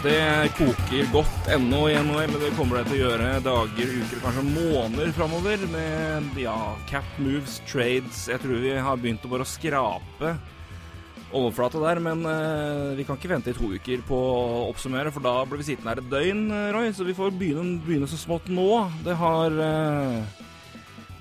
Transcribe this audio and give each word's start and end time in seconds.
Det 0.00 0.48
koker 0.56 1.08
godt 1.12 1.48
ennå 1.52 1.82
i 1.90 1.96
NHL. 2.00 2.38
Det 2.40 2.54
kommer 2.56 2.78
det 2.78 2.86
til 2.88 3.02
å 3.02 3.08
gjøre 3.10 3.26
dager, 3.44 3.90
uker, 4.00 4.20
kanskje 4.22 4.44
måneder 4.46 5.10
framover 5.12 5.64
med 5.68 6.38
ja, 6.40 6.54
cap 6.88 7.04
moves, 7.20 7.58
trades. 7.68 8.22
Jeg 8.30 8.40
tror 8.40 8.62
vi 8.62 8.72
har 8.80 9.02
begynt 9.02 9.26
å 9.28 9.32
bare 9.34 9.44
skrape 9.44 10.30
overflata 11.36 11.82
der, 11.84 12.00
men 12.00 12.24
uh, 12.24 12.96
vi 12.96 13.04
kan 13.04 13.20
ikke 13.20 13.28
vente 13.34 13.52
i 13.52 13.58
to 13.58 13.68
uker 13.76 14.00
på 14.08 14.16
å 14.16 14.70
oppsummere, 14.70 15.12
for 15.12 15.20
da 15.26 15.34
blir 15.44 15.60
vi 15.60 15.66
sittende 15.68 15.92
her 15.92 16.00
et 16.00 16.08
døgn, 16.14 16.46
Roy. 16.72 16.88
Så 16.96 17.04
vi 17.04 17.16
får 17.18 17.36
begynne, 17.36 17.76
begynne 17.84 18.08
så 18.08 18.16
smått 18.22 18.48
nå. 18.48 18.70
Det 19.04 19.18
har 19.20 19.52
uh, 19.52 20.16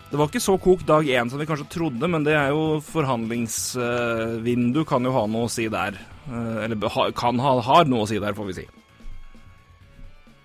Det 0.08 0.22
var 0.22 0.32
ikke 0.32 0.44
så 0.46 0.56
kokt 0.56 0.88
dag 0.88 1.04
én 1.04 1.28
som 1.28 1.44
vi 1.44 1.50
kanskje 1.52 1.68
trodde, 1.76 2.08
men 2.08 2.24
det 2.24 2.38
er 2.40 2.56
jo 2.56 2.80
forhandlingsvindu 2.94 4.86
kan 4.88 5.04
jo 5.04 5.18
ha 5.20 5.28
noe 5.28 5.52
å 5.52 5.52
si 5.52 5.68
der. 5.68 6.00
Eller 6.30 7.12
kan 7.18 7.40
ha 7.42 7.56
har 7.66 7.90
noe 7.90 8.06
å 8.06 8.10
si 8.10 8.20
der, 8.22 8.38
får 8.38 8.50
vi 8.50 8.58
si. 8.62 8.66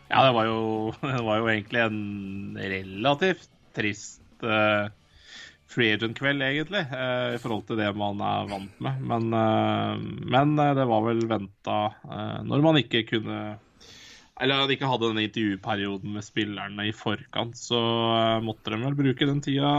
Ja, 0.08 0.24
det 0.26 0.34
var 0.36 0.48
jo, 0.48 0.60
det 1.14 1.22
var 1.26 1.40
jo 1.42 1.50
egentlig 1.52 1.84
en 1.84 2.60
relativt 2.60 3.50
trist 3.74 4.22
free 5.74 5.94
agent-kveld, 5.96 6.42
egentlig, 6.44 6.84
Uh, 6.94 7.34
i 7.34 7.40
forhold 7.42 7.66
til 7.68 7.80
det 7.80 7.90
man 7.98 8.22
er 8.22 8.48
vant 8.50 8.80
med. 8.84 9.02
Men, 9.10 9.28
uh, 9.34 9.98
men 10.34 10.56
eh, 10.60 10.72
det 10.78 10.86
var 10.90 11.04
vel 11.08 11.24
venta 11.30 11.78
når 12.46 12.64
man 12.64 12.78
ikke 12.80 13.04
kunne 13.08 13.38
Eller 14.40 14.70
ikke 14.70 14.88
hadde 14.90 15.12
den 15.12 15.22
intervjuperioden 15.24 16.16
med 16.16 16.26
spillerne 16.26 16.88
i 16.88 16.94
forkant, 16.94 17.56
så 17.58 17.80
måtte 18.42 18.72
de 18.74 18.80
vel 18.82 18.96
bruke 18.98 19.28
den 19.28 19.42
tida 19.44 19.70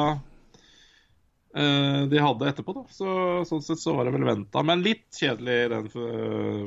de 1.55 2.19
hadde 2.19 2.47
etterpå, 2.51 2.73
da. 2.75 2.81
Så, 2.91 3.09
sånn 3.47 3.61
sett 3.63 3.79
så 3.79 3.93
var 3.95 4.07
det 4.07 4.15
vel 4.17 4.27
venta. 4.27 4.63
Men 4.67 4.83
litt 4.83 5.05
kjedelig 5.15 5.57
den 5.71 5.89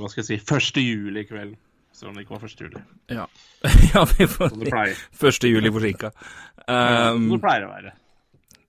hva 0.00 0.08
skal 0.08 0.22
jeg 0.22 0.28
si, 0.30 0.38
første 0.48 0.80
juli-kvelden. 0.80 1.58
Selv 1.98 2.12
om 2.12 2.18
det 2.18 2.24
ikke 2.24 2.36
var 2.36 2.42
første 2.44 2.66
juli. 2.66 2.82
Ja, 3.10 3.24
ja 3.92 4.04
vi 4.12 4.26
får 4.30 4.52
Som 4.52 4.60
det 4.62 4.70
pleier. 4.70 5.00
Første 5.18 5.50
juli 5.50 5.72
forsinka. 5.74 6.12
Um, 6.68 7.24
som 7.24 7.32
det 7.32 7.40
pleier 7.42 7.66
å 7.66 7.72
være. 7.72 7.94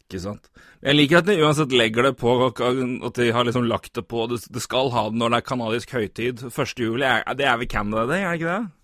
Ikke 0.09 0.22
sant. 0.23 0.50
Jeg 0.81 0.95
liker 0.95 1.20
at 1.20 1.28
de 1.28 1.36
uansett 1.44 1.76
legger 1.76 2.08
det 2.08 2.16
på, 2.17 2.33
at 2.48 3.20
de 3.20 3.28
har 3.36 3.45
liksom 3.45 3.67
lagt 3.70 3.92
det 3.94 4.06
på 4.09 4.26
Det, 4.31 4.39
skal 4.64 4.89
ha 4.95 5.04
det 5.11 5.20
når 5.22 5.36
det 5.36 5.39
er 5.42 5.45
kanadisk 5.45 5.94
høytid. 5.94 6.42
Første 6.56 6.88
juli, 6.88 7.06
det 7.38 7.45
er 7.45 7.59
vel 7.61 7.70
Canada 7.70 8.08
Day, 8.09 8.23
er 8.23 8.33
det 8.33 8.42
ikke 8.42 8.56
det? 8.56 8.78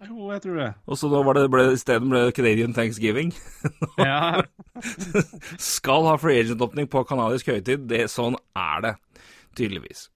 Jo, 0.00 0.30
jeg 0.32 0.42
tror 0.46 0.56
det. 0.56 0.68
Og 0.88 0.96
så 0.96 1.10
da 1.12 1.18
var 1.26 1.36
det, 1.36 1.48
ble, 1.52 1.66
isteden 1.76 2.12
ble 2.12 2.22
Canadian 2.32 2.72
Thanksgiving. 2.76 3.34
ja. 4.00 4.40
skal 5.60 6.08
ha 6.08 6.14
free 6.20 6.40
agent-åpning 6.40 6.88
på 6.88 7.04
kanadisk 7.08 7.50
høytid. 7.52 7.84
Det, 7.90 8.06
sånn 8.08 8.38
er 8.56 8.86
det, 8.86 8.94
tydeligvis. 9.58 10.06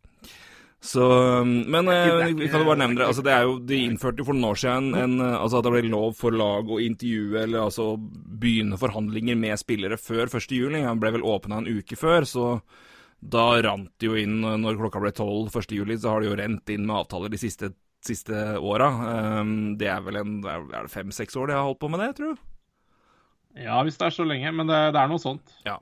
Så, 0.84 1.04
men 1.44 1.88
eh, 1.88 2.32
vi 2.36 2.48
kan 2.52 2.60
jo 2.60 2.68
bare 2.68 2.82
nevne 2.82 2.98
det. 3.00 3.06
altså 3.08 3.22
det 3.24 3.32
er 3.32 3.46
jo, 3.48 3.54
De 3.64 3.78
innførte 3.86 4.20
jo 4.20 4.26
for 4.28 4.36
noen 4.36 4.50
år 4.50 4.58
siden 4.60 4.91
en, 5.00 5.14
altså 5.24 5.60
at 5.62 5.64
det 5.64 5.72
ble 5.72 5.92
lov 5.94 6.10
for 6.19 6.36
lag 6.36 6.69
å 6.69 6.80
intervjue 6.84 7.41
eller 7.41 7.62
altså 7.62 7.94
begynne 7.96 8.76
forhandlinger 8.80 9.38
med 9.41 9.56
spillere 9.60 9.96
før 10.00 10.28
1. 10.28 10.52
juli. 10.52 10.82
Han 10.84 11.00
ble 11.00 11.14
vel 11.16 11.24
åpna 11.24 11.62
en 11.62 11.70
uke 11.70 11.96
før, 11.96 12.28
så 12.28 12.48
da 13.24 13.46
rant 13.64 13.88
det 13.96 14.08
jo 14.10 14.19
inn 14.20 14.42
Når 14.60 14.76
klokka 14.76 15.00
ble 15.00 15.14
12 15.16 15.56
1. 15.56 15.72
juli, 15.72 15.96
så 15.96 16.12
har 16.12 16.20
det 16.20 16.28
jo 16.28 16.36
rent 16.36 16.72
inn 16.74 16.84
med 16.84 16.98
avtaler 16.98 17.32
de 17.32 17.41
siste, 17.41 17.72
siste 18.06 18.59
åra. 18.59 18.91
Um, 19.41 19.75
det 19.81 19.88
er 19.91 20.04
vel 20.04 20.20
en 20.20 20.37
Er 20.44 20.69
det 20.75 20.92
fem-seks 20.92 21.37
år 21.41 21.50
de 21.50 21.56
har 21.59 21.66
holdt 21.66 21.82
på 21.82 21.91
med 21.92 22.04
det, 22.04 22.12
tror 22.19 22.34
du? 22.34 22.44
Ja, 23.65 23.81
hvis 23.87 23.98
det 24.00 24.09
er 24.09 24.15
så 24.15 24.26
lenge. 24.26 24.53
Men 24.53 24.70
det, 24.70 24.81
det 24.94 25.00
er 25.00 25.10
noe 25.10 25.22
sånt. 25.22 25.54
Ja. 25.66 25.78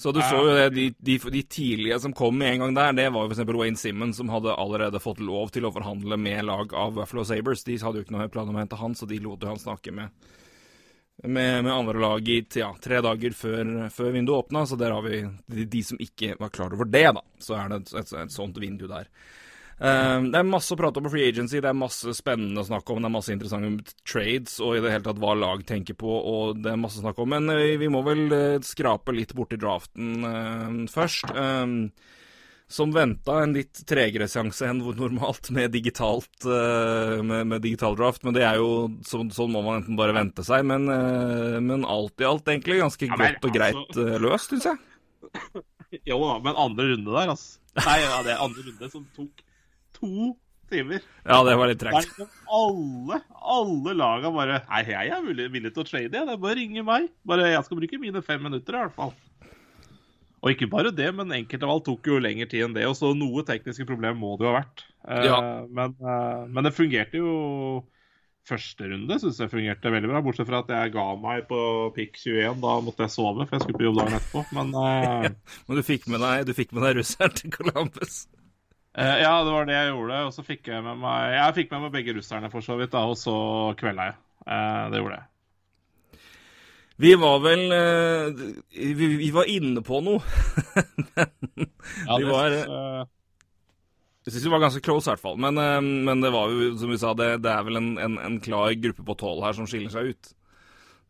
Så 0.00 0.12
du 0.16 0.22
så 0.24 0.38
jo 0.40 0.52
det, 0.56 0.70
de, 0.72 0.86
de, 0.96 1.18
de, 1.18 1.42
tidlige 1.42 1.98
som 2.00 2.12
kom 2.16 2.38
med 2.40 2.54
en 2.54 2.62
gang 2.62 2.76
der, 2.78 2.94
det 2.96 3.08
var 3.12 3.26
jo 3.26 3.34
f.eks. 3.34 3.42
Wayne 3.52 3.76
Simmons, 3.76 4.16
som 4.16 4.30
hadde 4.32 4.54
allerede 4.56 5.00
fått 5.02 5.20
lov 5.20 5.50
til 5.52 5.66
å 5.68 5.72
forhandle 5.74 6.16
med 6.16 6.46
lag 6.48 6.72
av 6.72 6.94
Buffalo 6.96 7.24
Sabres. 7.28 7.66
De 7.66 7.76
hadde 7.76 8.00
jo 8.00 8.06
ikke 8.06 8.14
noe 8.14 8.30
plan 8.32 8.48
om 8.48 8.56
å 8.56 8.62
hente 8.62 8.78
han, 8.80 8.94
så 8.96 9.04
de 9.10 9.18
lot 9.20 9.44
jo 9.44 9.50
han 9.50 9.60
snakke 9.60 9.92
med, 9.92 10.08
med, 11.26 11.66
med 11.66 11.72
andre 11.74 12.00
lag 12.00 12.32
i 12.32 12.38
ja, 12.62 12.70
tre 12.80 13.02
dager 13.04 13.36
før, 13.36 13.74
før 13.92 14.16
vinduet 14.16 14.46
åpna. 14.46 14.64
Så 14.70 14.80
der 14.80 14.96
har 14.96 15.04
vi 15.04 15.20
de, 15.20 15.68
de, 15.68 15.84
som 15.84 16.00
ikke 16.00 16.32
var 16.40 16.54
klar 16.56 16.72
over 16.72 16.88
det, 16.88 17.04
da. 17.20 17.26
Så 17.36 17.58
er 17.60 17.68
det 17.68 17.82
et, 17.82 17.94
et, 18.00 18.16
et 18.24 18.32
sånt 18.32 18.56
vindu 18.64 18.86
der. 18.88 19.12
Uh, 19.80 20.26
det 20.28 20.36
er 20.36 20.44
masse 20.44 20.74
å 20.74 20.76
prate 20.76 21.00
om 21.00 21.06
på 21.06 21.14
free 21.14 21.30
agency, 21.30 21.56
det 21.64 21.70
er 21.70 21.76
masse 21.76 22.12
spennende 22.12 22.60
å 22.60 22.68
snakke 22.68 22.92
om, 22.92 23.00
det 23.00 23.08
er 23.08 23.14
masse 23.14 23.32
interessante 23.32 23.94
trades 24.04 24.58
og 24.60 24.76
i 24.76 24.82
det 24.84 24.92
hele 24.92 25.06
tatt 25.06 25.20
hva 25.22 25.32
lag 25.38 25.62
tenker 25.64 25.96
på, 25.96 26.10
og 26.20 26.60
det 26.60 26.74
er 26.74 26.80
masse 26.80 27.00
å 27.00 27.04
snakke 27.06 27.24
om. 27.24 27.32
Men 27.32 27.48
uh, 27.48 27.64
vi 27.80 27.88
må 27.92 28.02
vel 28.04 28.26
uh, 28.28 28.60
skrape 28.64 29.14
litt 29.16 29.32
borti 29.36 29.56
draften 29.60 30.88
først. 30.90 31.32
som 32.70 32.92
venta 32.94 33.40
en 33.42 33.54
litt 33.56 33.80
tregere 33.88 34.28
seanse 34.30 34.68
enn 34.68 34.82
normalt 34.94 35.48
med 35.50 35.72
digitalt 35.74 36.44
med, 36.46 37.48
med, 37.50 37.56
digital 37.64 37.96
draft, 37.98 38.22
men 38.22 38.36
det 38.36 38.44
er 38.46 38.60
jo 38.60 38.86
sånn, 39.06 39.32
sånn 39.34 39.50
må 39.50 39.64
man 39.64 39.80
enten 39.80 39.98
bare 39.98 40.14
vente 40.14 40.44
seg. 40.46 40.62
Men, 40.68 40.86
men 41.66 41.88
alt 41.88 42.22
i 42.22 42.28
alt 42.28 42.46
egentlig 42.52 42.78
ganske 42.78 43.08
ja, 43.08 43.16
men, 43.16 43.34
godt 43.34 43.48
og 43.48 43.56
greit 43.56 43.80
altså... 43.80 44.06
løst, 44.22 44.54
syns 44.54 44.70
jeg. 44.70 45.64
Jo 46.06 46.20
da, 46.22 46.36
men 46.44 46.54
andre 46.54 46.92
runde 46.92 47.10
der, 47.10 47.32
altså. 47.32 47.58
Nei, 47.80 47.96
ja, 48.04 48.20
det 48.22 48.36
er 48.36 48.44
andre 48.44 48.68
runde 48.68 48.90
som 48.92 49.06
tok 49.16 49.42
to 50.00 50.32
timer. 50.70 51.02
Ja, 51.24 51.40
det 51.46 51.56
var 51.58 51.70
litt 51.70 51.80
tregt. 51.82 52.20
Alle, 52.50 53.20
alle 53.56 53.96
laga 53.98 54.30
bare 54.34 54.60
Nei, 54.68 54.84
jeg 54.88 55.10
er 55.16 55.24
villig, 55.26 55.48
villig 55.54 55.74
til 55.74 55.84
å 55.84 55.88
trade, 55.88 56.06
jeg. 56.06 56.12
Det 56.14 56.22
er 56.22 56.40
bare 56.40 56.54
å 56.54 56.60
ringe 56.60 56.86
meg. 56.86 57.10
Bare 57.26 57.50
Jeg 57.50 57.66
skal 57.66 57.80
bruke 57.82 58.00
mine 58.02 58.22
fem 58.24 58.42
minutter, 58.46 58.76
i 58.76 58.84
hvert 58.84 58.96
fall. 58.96 59.14
Og 60.40 60.54
ikke 60.54 60.70
bare 60.72 60.92
det, 60.96 61.10
men 61.12 61.36
enkelte 61.36 61.68
valg 61.68 61.84
tok 61.84 62.08
jo 62.08 62.20
lengre 62.22 62.48
tid 62.48 62.64
enn 62.64 62.76
det. 62.76 62.86
Og 62.88 62.96
så 62.96 63.12
noe 63.16 63.44
tekniske 63.46 63.84
problem 63.88 64.22
må 64.22 64.36
det 64.40 64.46
jo 64.46 64.52
ha 64.52 64.60
vært. 64.62 64.84
Eh, 65.04 65.24
ja. 65.28 65.40
men, 65.68 65.96
uh, 66.00 66.46
men, 66.48 66.66
det 66.66 66.76
fungerte 66.76 67.20
jo 67.20 67.32
Første 68.48 68.86
runde 68.88 69.14
syns 69.20 69.36
jeg 69.38 69.50
fungerte 69.52 69.90
veldig 69.92 70.08
bra, 70.10 70.20
bortsett 70.24 70.48
fra 70.48 70.62
at 70.64 70.70
jeg 70.72 70.90
ga 70.94 71.04
meg 71.20 71.44
på 71.46 71.58
pick 71.94 72.16
21. 72.16 72.56
Da 72.64 72.78
måtte 72.82 73.04
jeg 73.04 73.12
sove, 73.12 73.44
for 73.44 73.54
jeg 73.54 73.66
skulle 73.66 73.78
på 73.78 73.84
jobb 73.84 73.98
dagen 74.00 74.16
etterpå. 74.16 74.44
Men, 74.56 74.72
uh... 74.74 75.28
men 75.68 75.78
du 75.78 75.84
fikk 75.86 76.08
med 76.10 76.24
deg, 76.24 76.48
du 76.48 76.56
fikk 76.56 76.72
med 76.74 76.88
deg 76.88 76.96
russeren 77.02 77.36
til 77.36 77.52
Columbus? 77.54 78.22
Uh, 78.98 79.16
ja, 79.22 79.34
det 79.46 79.52
var 79.54 79.68
det 79.68 79.76
jeg 79.76 79.92
gjorde. 79.92 80.22
Og 80.26 80.32
så 80.34 80.44
fikk 80.46 80.70
jeg 80.72 80.82
med 80.82 80.98
meg 80.98 81.34
Jeg 81.36 81.56
fikk 81.60 81.74
med 81.74 81.84
meg 81.86 81.92
begge 81.94 82.16
russerne, 82.16 82.50
for 82.50 82.64
så 82.64 82.78
vidt, 82.80 82.92
da, 82.94 83.04
og 83.06 83.18
så 83.18 83.34
kvelda 83.78 84.10
jeg. 84.10 84.18
Uh, 84.46 84.84
det 84.90 85.02
gjorde 85.02 85.20
jeg. 85.20 85.26
Vi 87.00 87.14
var 87.16 87.38
vel 87.40 87.62
uh, 87.72 88.40
vi, 88.74 89.06
vi, 89.22 89.30
var 89.32 89.48
inne 89.48 89.84
på 89.86 90.02
noe. 90.04 90.20
men 90.74 91.70
ja, 92.08 92.18
vi 92.18 92.28
var 92.28 92.56
Jeg 94.26 94.34
syns 94.34 94.44
vi 94.44 94.52
var 94.52 94.66
ganske 94.66 94.82
close, 94.84 95.06
i 95.06 95.14
hvert 95.14 95.22
fall. 95.22 95.38
Men, 95.40 95.56
men, 96.04 96.20
det 96.20 96.34
var 96.34 96.50
jo, 96.52 96.74
som 96.82 96.92
vi 96.92 96.98
sa, 97.00 97.14
det, 97.16 97.38
det 97.46 97.54
er 97.54 97.64
vel 97.70 97.80
en, 97.80 97.94
en, 98.02 98.18
en 98.26 98.42
klar 98.42 98.74
gruppe 98.82 99.06
på 99.06 99.16
tolv 99.22 99.46
her 99.46 99.56
som 99.56 99.70
skiller 99.70 99.94
seg 99.94 100.12
ut. 100.12 100.34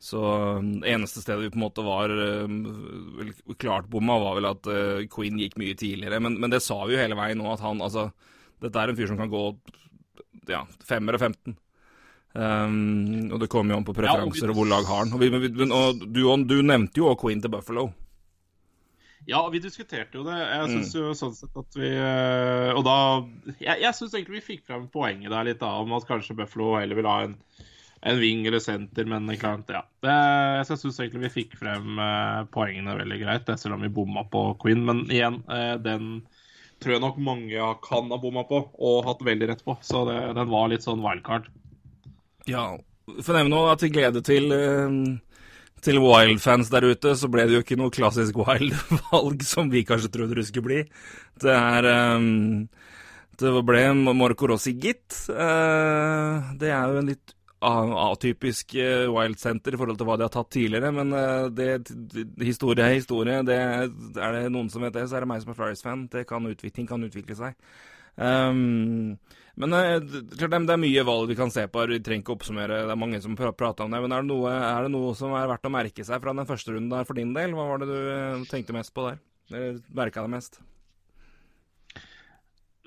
Så 0.01 0.21
um, 0.57 0.81
det 0.81 0.95
eneste 0.95 1.21
stedet 1.21 1.43
vi 1.45 1.51
på 1.53 1.59
en 1.59 1.67
måte 1.67 1.85
var 1.85 2.09
uh, 2.09 3.55
klart 3.61 3.89
bomma, 3.93 4.17
var 4.23 4.39
vel 4.39 4.49
at 4.49 4.69
uh, 4.73 5.03
Queen 5.13 5.37
gikk 5.37 5.59
mye 5.61 5.77
tidligere. 5.77 6.23
Men, 6.25 6.39
men, 6.41 6.53
det 6.53 6.63
sa 6.65 6.79
vi 6.87 6.97
jo 6.97 7.03
hele 7.03 7.19
veien 7.19 7.37
nå, 7.41 7.51
at 7.53 7.61
han 7.61 7.83
altså 7.85 8.09
Dette 8.61 8.81
er 8.81 8.93
en 8.93 8.97
fyr 8.97 9.09
som 9.09 9.21
kan 9.21 9.31
gå 9.33 9.43
ja, 10.49 10.65
fem 10.89 11.09
eller 11.09 11.21
15. 11.21 11.55
Um, 12.33 13.29
og 13.33 13.41
det 13.43 13.49
kommer 13.51 13.75
jo 13.75 13.81
an 13.81 13.87
på 13.89 13.95
preferanser 13.97 14.47
ja, 14.47 14.53
og, 14.53 14.55
vi, 14.55 14.55
og, 14.55 14.59
hvor 14.61 14.69
lag 14.73 14.89
har 14.89 15.03
han. 15.05 15.15
Og, 15.17 15.21
vi, 15.21 15.69
og 15.69 16.05
du, 16.05 16.21
du, 16.49 16.57
nevnte 16.65 17.01
jo 17.03 17.13
Queen 17.21 17.41
til 17.45 17.53
Buffalo. 17.53 17.91
Ja, 19.29 19.43
vi 19.53 19.61
diskuterte 19.61 20.17
jo 20.17 20.25
det. 20.25 20.37
Jeg 20.41 20.69
syns 20.71 20.95
mm. 20.95 21.01
jo 21.01 21.17
sånn 21.19 21.37
sett 21.37 21.59
at 21.61 21.77
vi 21.77 21.91
uh, 21.93 22.71
Og 22.73 22.81
da 22.87 22.95
Jeg, 23.61 23.83
jeg 23.83 23.93
syns 23.99 24.15
egentlig 24.17 24.39
vi 24.39 24.47
fikk 24.55 24.63
frem 24.71 24.87
poenget 24.93 25.29
der 25.29 25.45
litt 25.51 25.61
da, 25.61 25.75
om 25.83 25.93
at 25.99 26.09
kanskje 26.09 26.39
Buffalo 26.39 26.73
heller 26.79 26.97
vil 26.97 27.11
ha 27.11 27.19
en 27.27 27.37
en 28.01 28.21
wing 28.21 28.47
eller 28.49 28.63
senter, 28.65 29.05
men 29.05 29.29
klart, 29.37 29.69
ja. 29.69 29.83
Det, 30.01 30.17
jeg 30.61 30.81
syns 30.81 31.01
egentlig 31.03 31.27
vi 31.27 31.33
fikk 31.35 31.57
frem 31.61 31.99
uh, 32.01 32.47
poengene 32.53 32.97
veldig 32.97 33.19
greit, 33.21 33.51
selv 33.61 33.77
om 33.77 33.85
vi 33.85 33.93
bomma 33.93 34.25
på 34.33 34.45
Queen. 34.63 34.85
Men 34.89 35.05
igjen, 35.13 35.43
uh, 35.51 35.77
den 35.81 36.23
tror 36.81 36.97
jeg 36.97 37.05
nok 37.05 37.19
mange 37.21 37.73
kan 37.85 38.09
ha 38.09 38.21
bomma 38.21 38.47
på 38.49 38.63
og 38.73 39.03
hatt 39.09 39.25
veldig 39.27 39.51
rett 39.53 39.65
på. 39.67 39.77
Så 39.85 40.07
det, 40.09 40.21
den 40.39 40.53
var 40.53 40.71
litt 40.73 40.87
sånn 40.87 41.05
wildcard. 41.05 41.51
Ja, 42.49 42.71
for 43.21 43.37
nevne 43.37 43.53
noe 43.53 43.77
til 43.81 43.93
glede 43.93 44.25
til 44.25 44.49
uh, 44.49 45.19
til 45.85 45.97
Wild-fans 46.03 46.69
der 46.73 46.85
ute, 46.85 47.15
så 47.17 47.29
ble 47.33 47.47
det 47.49 47.57
jo 47.57 47.65
ikke 47.65 47.79
noe 47.81 47.93
klassisk 47.95 48.37
Wild-valg 48.41 49.45
som 49.53 49.71
vi 49.73 49.85
kanskje 49.89 50.13
trodde 50.13 50.37
det 50.39 50.47
skulle 50.49 50.69
bli. 50.69 50.81
Det 51.41 51.55
er 51.57 51.89
um, 52.17 52.69
Det 53.41 53.53
ble 53.65 53.85
Marco 54.13 54.51
Rossi, 54.51 54.75
gitt. 54.77 55.09
Uh, 55.29 56.53
det 56.61 56.73
er 56.73 56.93
jo 56.93 57.01
en 57.01 57.13
litt 57.13 57.37
atypisk 57.61 58.73
Wild 59.13 59.39
Center 59.41 59.75
i 59.75 59.81
forhold 59.81 59.99
til 60.01 60.09
hva 60.09 60.17
de 60.17 60.25
har 60.25 60.33
tatt 60.33 60.49
tidligere, 60.55 60.93
men 60.97 61.13
det, 61.53 61.69
historie 62.41 62.87
er 62.87 62.97
historie. 62.97 63.43
Det, 63.45 63.59
er 64.17 64.37
det 64.37 64.47
noen 64.55 64.71
som 64.73 64.87
vet 64.87 64.97
det, 64.97 65.05
så 65.11 65.19
er 65.19 65.27
det 65.27 65.31
meg 65.33 65.43
som 65.45 65.53
er 65.53 65.59
Flyers-fan. 65.59 66.07
Det 66.13 66.25
kan 66.29 66.49
utvikle 66.49 67.37
seg. 67.37 67.59
Um, 68.21 69.19
men 69.61 69.75
det 69.75 70.73
er 70.73 70.81
mye 70.81 71.05
valg 71.05 71.31
vi 71.31 71.37
kan 71.39 71.53
se 71.53 71.67
på. 71.69 71.85
Vi 71.91 72.01
trenger 72.05 72.25
ikke 72.25 72.37
oppsummere, 72.37 72.83
det 72.89 72.95
er 72.95 73.01
mange 73.01 73.21
som 73.21 73.37
prater 73.37 73.85
om 73.85 73.93
det. 73.93 74.01
Men 74.05 74.15
er 74.17 74.25
det, 74.25 74.31
noe, 74.31 74.53
er 74.55 74.87
det 74.87 74.93
noe 74.95 75.13
som 75.19 75.35
er 75.37 75.49
verdt 75.51 75.69
å 75.69 75.75
merke 75.75 76.07
seg 76.07 76.23
fra 76.23 76.35
den 76.37 76.49
første 76.49 76.75
runden 76.75 76.93
der 76.95 77.09
for 77.09 77.19
din 77.19 77.35
del? 77.37 77.57
Hva 77.57 77.69
var 77.73 77.83
det 77.83 77.91
du 77.91 78.47
tenkte 78.51 78.77
mest 78.77 78.95
på 78.97 79.09
der? 79.09 79.21
Merka 79.97 80.25
det 80.25 80.33
mest? 80.33 80.61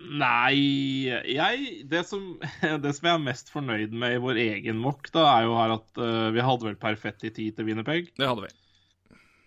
Nei 0.04 1.08
jeg, 1.32 1.86
det, 1.90 2.04
som, 2.10 2.36
det 2.84 2.92
som 2.98 3.08
jeg 3.08 3.14
er 3.14 3.24
mest 3.24 3.52
fornøyd 3.54 3.96
med 3.96 4.18
i 4.18 4.24
vår 4.24 4.42
egen 4.42 4.82
mock, 4.82 5.08
da, 5.16 5.26
er 5.38 5.48
jo 5.48 5.56
her 5.58 5.78
at 5.78 6.02
uh, 6.02 6.28
vi 6.36 6.44
hadde 6.44 6.70
vel 6.70 6.80
perfekt 6.80 7.26
i 7.28 7.32
tid 7.34 7.58
til 7.58 7.70
Winnerpeg. 7.70 8.12
Det 8.20 8.28
hadde 8.28 8.48
vi. 8.48 8.52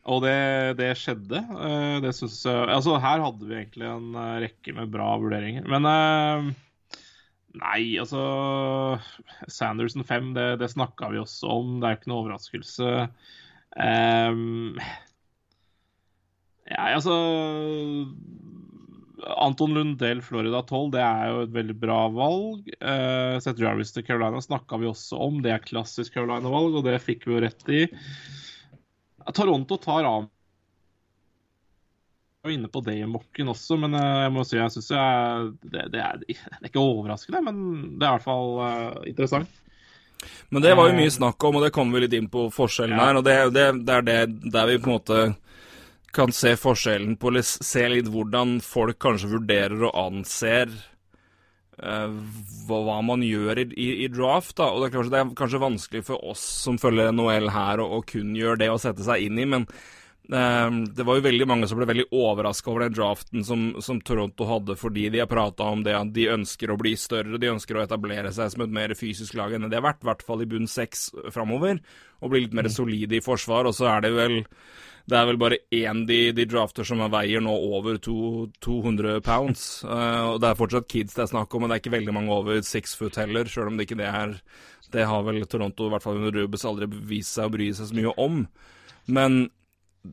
Og 0.06 0.22
det, 0.22 0.36
det 0.78 0.92
skjedde. 1.00 1.42
Uh, 1.50 1.98
det 2.04 2.14
synes, 2.16 2.38
uh, 2.48 2.64
altså, 2.64 2.96
her 3.02 3.24
hadde 3.24 3.48
vi 3.48 3.58
egentlig 3.58 3.88
en 3.90 4.20
rekke 4.44 4.76
med 4.76 4.94
bra 4.94 5.10
vurderinger. 5.22 5.66
Men 5.68 6.54
Nei, 7.56 7.96
altså 7.96 8.20
Sanderson 9.48 10.04
5, 10.04 10.32
det, 10.36 10.46
det 10.60 10.68
snakka 10.72 11.08
vi 11.12 11.22
også 11.22 11.48
om. 11.54 11.76
Det 11.80 11.88
er 11.88 11.98
ikke 11.98 12.10
noe 12.12 12.24
overraskelse. 12.24 12.90
Um, 13.76 14.76
ja, 16.68 16.92
altså 16.96 17.14
Anton 19.26 19.74
Lundell, 19.74 20.22
Florida 20.22 20.62
12, 20.62 20.90
det 20.94 21.02
er 21.02 21.30
jo 21.32 21.42
et 21.46 21.54
veldig 21.54 21.76
bra 21.80 21.98
valg. 22.14 22.70
Uh, 22.78 23.36
Seth 23.42 23.62
Jarvis 23.62 23.92
til 23.94 24.06
Carolina 24.06 24.40
snakka 24.42 24.78
vi 24.82 24.88
også 24.90 25.18
om. 25.26 25.40
Det 25.42 25.52
er 25.54 25.64
klassisk 25.64 26.14
Carolina-valg, 26.14 26.78
og 26.78 26.86
det 26.86 27.00
fikk 27.02 27.26
vi 27.26 27.34
jo 27.34 27.42
rett 27.42 27.68
i. 27.72 27.84
Toronto 29.34 29.78
tar 29.82 30.06
av 30.06 30.28
var 32.46 32.52
inne 32.54 32.68
på 32.70 32.80
det 32.86 32.94
i 32.94 33.06
mokken 33.10 33.48
også, 33.50 33.74
men 33.82 33.96
uh, 33.98 34.22
jeg 34.22 34.32
må 34.36 34.44
si 34.46 34.58
jeg 34.60 34.74
syns 34.76 34.90
det, 34.94 35.86
det, 35.90 36.02
er, 36.02 36.20
det, 36.22 36.36
er 36.38 36.68
ikke 36.68 36.82
overraskende, 36.82 37.42
men 37.42 37.56
det 37.98 38.06
er 38.06 38.12
i 38.12 38.18
hvert 38.20 38.26
fall 38.28 38.52
uh, 38.60 39.00
interessant. 39.08 39.62
Men 40.48 40.62
det 40.62 40.76
var 40.78 40.88
jo 40.88 40.96
mye 40.96 41.12
snakk 41.12 41.44
om, 41.44 41.58
og 41.58 41.66
det 41.66 41.72
kommer 41.74 41.98
vi 41.98 42.06
litt 42.06 42.14
inn 42.16 42.30
på 42.30 42.46
forskjellen 42.54 42.96
ja. 42.96 43.08
her. 43.08 43.18
og 43.18 43.26
det, 43.26 43.34
det, 43.54 43.66
det 43.86 43.96
er 43.98 44.06
det 44.06 44.20
der 44.54 44.70
vi 44.70 44.78
på 44.78 44.90
en 44.90 44.96
måte 44.96 45.18
kan 46.16 46.32
se 46.34 46.54
forskjellen 46.58 47.16
på 47.20 47.30
Eller 47.30 47.44
Se 47.46 47.86
litt 47.92 48.10
hvordan 48.12 48.58
folk 48.64 48.98
kanskje 49.02 49.34
vurderer 49.36 49.88
og 49.88 49.96
anser 50.00 50.72
uh, 51.82 52.14
hva, 52.68 53.00
man 53.04 53.24
gjør 53.24 53.62
i, 53.64 53.68
i, 53.74 53.90
i 54.06 54.08
draft. 54.12 54.56
da, 54.58 54.70
og 54.72 54.82
det 54.82 54.90
er, 54.90 54.96
kanskje, 54.96 55.12
det 55.12 55.20
er, 55.20 55.36
kanskje, 55.42 55.62
vanskelig 55.66 56.06
for 56.08 56.32
oss 56.32 56.46
som 56.64 56.80
følger 56.80 57.12
NHL 57.12 57.52
her, 57.52 57.82
å, 57.82 57.98
å 57.98 58.02
kun 58.06 58.34
gjøre 58.36 58.64
det 58.64 58.72
og 58.72 58.82
sette 58.82 59.06
seg 59.06 59.26
inn 59.26 59.40
i, 59.42 59.46
men 59.48 59.66
uh, 59.68 60.70
det 60.96 61.06
var 61.06 61.18
jo 61.18 61.26
veldig 61.26 61.48
mange 61.50 61.68
som 61.68 61.80
ble 61.80 61.88
veldig 61.90 62.08
overraska 62.16 62.72
over 62.72 62.86
den 62.86 62.96
draften 62.96 63.46
som, 63.46 63.68
som, 63.84 64.00
Toronto 64.00 64.48
hadde, 64.48 64.78
fordi 64.80 65.08
de 65.12 65.22
har 65.22 65.30
prata 65.30 65.68
om 65.72 65.84
det 65.86 65.96
at 65.98 66.14
de 66.16 66.30
ønsker 66.32 66.72
å 66.72 66.80
bli 66.80 66.96
større, 67.00 67.40
de 67.42 67.52
ønsker 67.52 67.78
å 67.78 67.84
etablere 67.84 68.32
seg 68.34 68.52
som 68.54 68.66
et 68.66 68.74
mer 68.80 68.96
fysisk 68.98 69.36
lag 69.38 69.54
enn 69.54 69.68
det 69.68 69.80
har 69.80 69.88
vært, 69.90 70.02
i 70.04 70.10
hvert 70.12 70.26
fall 70.26 70.44
i 70.44 70.50
bunn 70.50 70.70
seks 70.70 71.10
framover, 71.34 71.82
og 72.22 72.32
bli 72.32 72.46
litt 72.46 72.56
mer 72.56 72.70
mm. 72.70 72.76
solide 72.78 73.18
i 73.18 73.24
forsvar. 73.24 73.68
Og 73.68 73.76
så 73.76 73.90
er 73.92 74.06
det 74.06 74.16
vel 74.16 74.40
det 75.06 75.14
er 75.14 75.26
vel 75.28 75.38
bare 75.38 75.58
én 75.70 76.02
de, 76.08 76.18
de 76.34 76.44
drafter 76.50 76.86
som 76.86 77.02
veier 77.12 77.42
nå 77.42 77.52
over 77.78 77.98
to, 78.02 78.46
200 78.64 79.20
pounds. 79.26 79.84
Uh, 79.86 80.32
og 80.32 80.40
Det 80.42 80.48
er 80.48 80.58
fortsatt 80.58 80.88
kids 80.90 81.14
det 81.14 81.22
er 81.22 81.30
snakk 81.30 81.54
om, 81.54 81.62
men 81.62 81.70
det 81.70 81.76
er 81.76 81.84
ikke 81.84 81.94
veldig 81.94 82.14
mange 82.16 82.34
over 82.34 82.58
six 82.66 82.96
foot 82.98 83.18
heller, 83.20 83.46
sjøl 83.46 83.70
om 83.70 83.78
det 83.78 83.86
ikke 83.86 84.00
det 84.02 84.08
er 84.10 84.34
Det 84.90 85.06
har 85.06 85.22
vel 85.26 85.44
Toronto, 85.46 85.86
i 85.86 85.94
hvert 85.94 86.02
fall 86.02 86.18
under 86.18 86.34
Rubes, 86.34 86.66
aldri 86.66 86.90
vist 86.90 87.38
seg 87.38 87.46
å 87.46 87.54
bry 87.54 87.70
seg 87.74 87.90
så 87.90 87.98
mye 87.98 88.16
om. 88.22 88.42
Men 89.06 89.46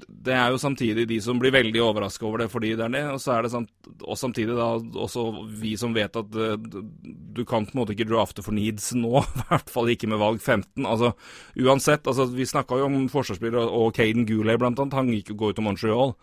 det 0.07 0.33
er 0.35 0.53
jo 0.53 0.59
samtidig 0.61 1.05
de 1.09 1.19
som 1.23 1.39
blir 1.41 1.53
veldig 1.53 1.81
overraska 1.83 2.25
over 2.27 2.43
det 2.43 2.49
fordi 2.51 2.73
det 2.79 2.85
er 2.85 2.93
det, 2.95 3.03
og 3.13 3.21
så 3.21 3.35
er 3.35 3.45
det 3.45 3.51
samt, 3.53 3.71
og 4.01 4.19
samtidig 4.19 4.55
da 4.57 4.67
også 5.05 5.25
vi 5.61 5.73
som 5.79 5.95
vet 5.95 6.15
at 6.19 6.37
uh, 6.37 6.55
du 6.57 7.43
kan 7.45 7.67
på 7.67 7.75
en 7.75 7.81
måte 7.81 7.95
ikke 7.95 8.09
drafte 8.09 8.45
for 8.45 8.55
needs 8.55 8.91
nå, 8.97 9.23
i 9.41 9.47
hvert 9.49 9.73
fall 9.73 9.91
ikke 9.93 10.09
med 10.11 10.21
valg 10.21 10.41
15. 10.41 10.85
Altså 10.85 11.13
uansett, 11.59 12.07
altså 12.07 12.27
vi 12.31 12.47
snakka 12.49 12.81
jo 12.81 12.89
om 12.89 13.05
forsvarsspillere, 13.11 13.65
og 13.67 13.93
Caden 13.97 14.27
Goulet 14.29 14.61
blant 14.61 14.81
annet, 14.81 14.97
han 14.99 15.13
gikk 15.13 15.33
jo 15.33 15.39
gå 15.41 15.53
ut 15.53 15.61
av 15.61 15.67
Montreal. 15.69 16.17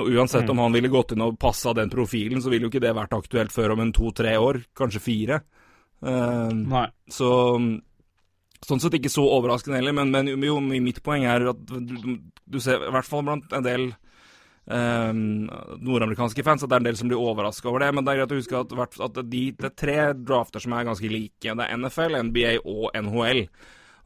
Og 0.00 0.08
Uansett 0.08 0.46
mm. 0.48 0.52
om 0.54 0.60
han 0.64 0.72
ville 0.72 0.88
gått 0.88 1.12
inn 1.12 1.24
og 1.24 1.34
passa 1.40 1.74
den 1.76 1.90
profilen, 1.92 2.40
så 2.40 2.48
ville 2.48 2.64
jo 2.64 2.72
ikke 2.72 2.80
det 2.80 2.94
vært 2.96 3.12
aktuelt 3.12 3.52
før 3.52 3.74
om 3.74 3.82
en 3.84 3.92
to-tre 3.92 4.38
år, 4.40 4.62
kanskje 4.78 5.02
fire. 5.04 5.42
Uh, 6.00 6.48
Nei. 6.48 6.86
Så 7.12 7.28
Sånn 8.62 8.82
sett 8.82 8.94
ikke 8.94 9.10
så 9.10 9.24
overraskende 9.26 9.80
heller, 9.80 9.96
men, 9.96 10.12
men 10.14 10.46
jo, 10.46 10.60
mitt 10.62 11.02
poeng 11.02 11.26
er 11.26 11.48
at 11.50 11.60
du, 11.66 11.96
du, 12.46 12.58
ser 12.62 12.84
i 12.86 12.92
hvert 12.94 13.08
fall 13.08 13.24
blant 13.26 13.54
en 13.58 13.66
del 13.66 13.88
eh, 13.90 15.10
nordamerikanske 15.12 16.44
fans 16.46 16.62
at 16.62 16.70
det 16.70 16.78
er 16.78 16.84
en 16.84 16.88
del 16.92 16.98
som 17.00 17.10
blir 17.10 17.18
overraska 17.18 17.70
over 17.70 17.82
det. 17.82 17.90
Men 17.96 18.06
det 18.06 18.14
er 18.14 18.22
greit 18.22 18.34
å 18.36 18.40
huske 18.40 18.62
at, 18.62 18.98
at 19.08 19.22
de, 19.26 19.44
det 19.58 19.70
er 19.70 19.78
tre 19.84 20.00
drafter 20.14 20.62
som 20.62 20.76
er 20.78 20.86
ganske 20.86 21.10
like. 21.10 21.42
Det 21.42 21.66
er 21.66 21.78
NFL, 21.82 22.20
NBA 22.30 22.58
og 22.62 22.90
NHL. 22.94 23.46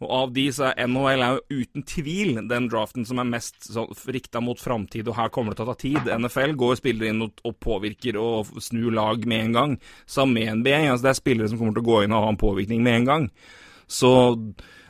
Og 0.04 0.10
av 0.12 0.32
de 0.36 0.44
så 0.52 0.70
er 0.70 0.88
NHL 0.90 1.22
er 1.24 1.36
jo 1.36 1.60
uten 1.62 1.84
tvil 1.88 2.40
den 2.50 2.66
draften 2.68 3.06
som 3.08 3.20
er 3.20 3.28
mest 3.30 3.70
rikta 4.12 4.42
mot 4.44 4.60
framtid, 4.60 5.08
og 5.08 5.16
her 5.16 5.30
kommer 5.32 5.52
det 5.52 5.60
til 5.60 5.64
å 5.64 5.72
ta 5.72 5.78
tid. 5.80 6.10
NFL 6.20 6.52
går 6.60 6.74
spillere 6.80 7.12
inn 7.12 7.24
og, 7.24 7.40
og 7.48 7.56
påvirker 7.64 8.18
og 8.20 8.58
snur 8.60 8.92
lag 8.92 9.24
med 9.24 9.46
en 9.46 9.56
gang. 9.56 9.78
Sammen 10.04 10.36
med 10.36 10.60
NBA, 10.60 10.82
altså 10.90 11.08
det 11.08 11.14
er 11.14 11.22
spillere 11.22 11.52
som 11.52 11.60
kommer 11.60 11.78
til 11.78 11.86
å 11.86 11.88
gå 11.88 12.02
inn 12.04 12.16
og 12.16 12.26
ha 12.26 12.34
en 12.34 12.42
påvirkning 12.44 12.84
med 12.84 13.00
en 13.00 13.08
gang. 13.08 13.30
Så 13.86 14.10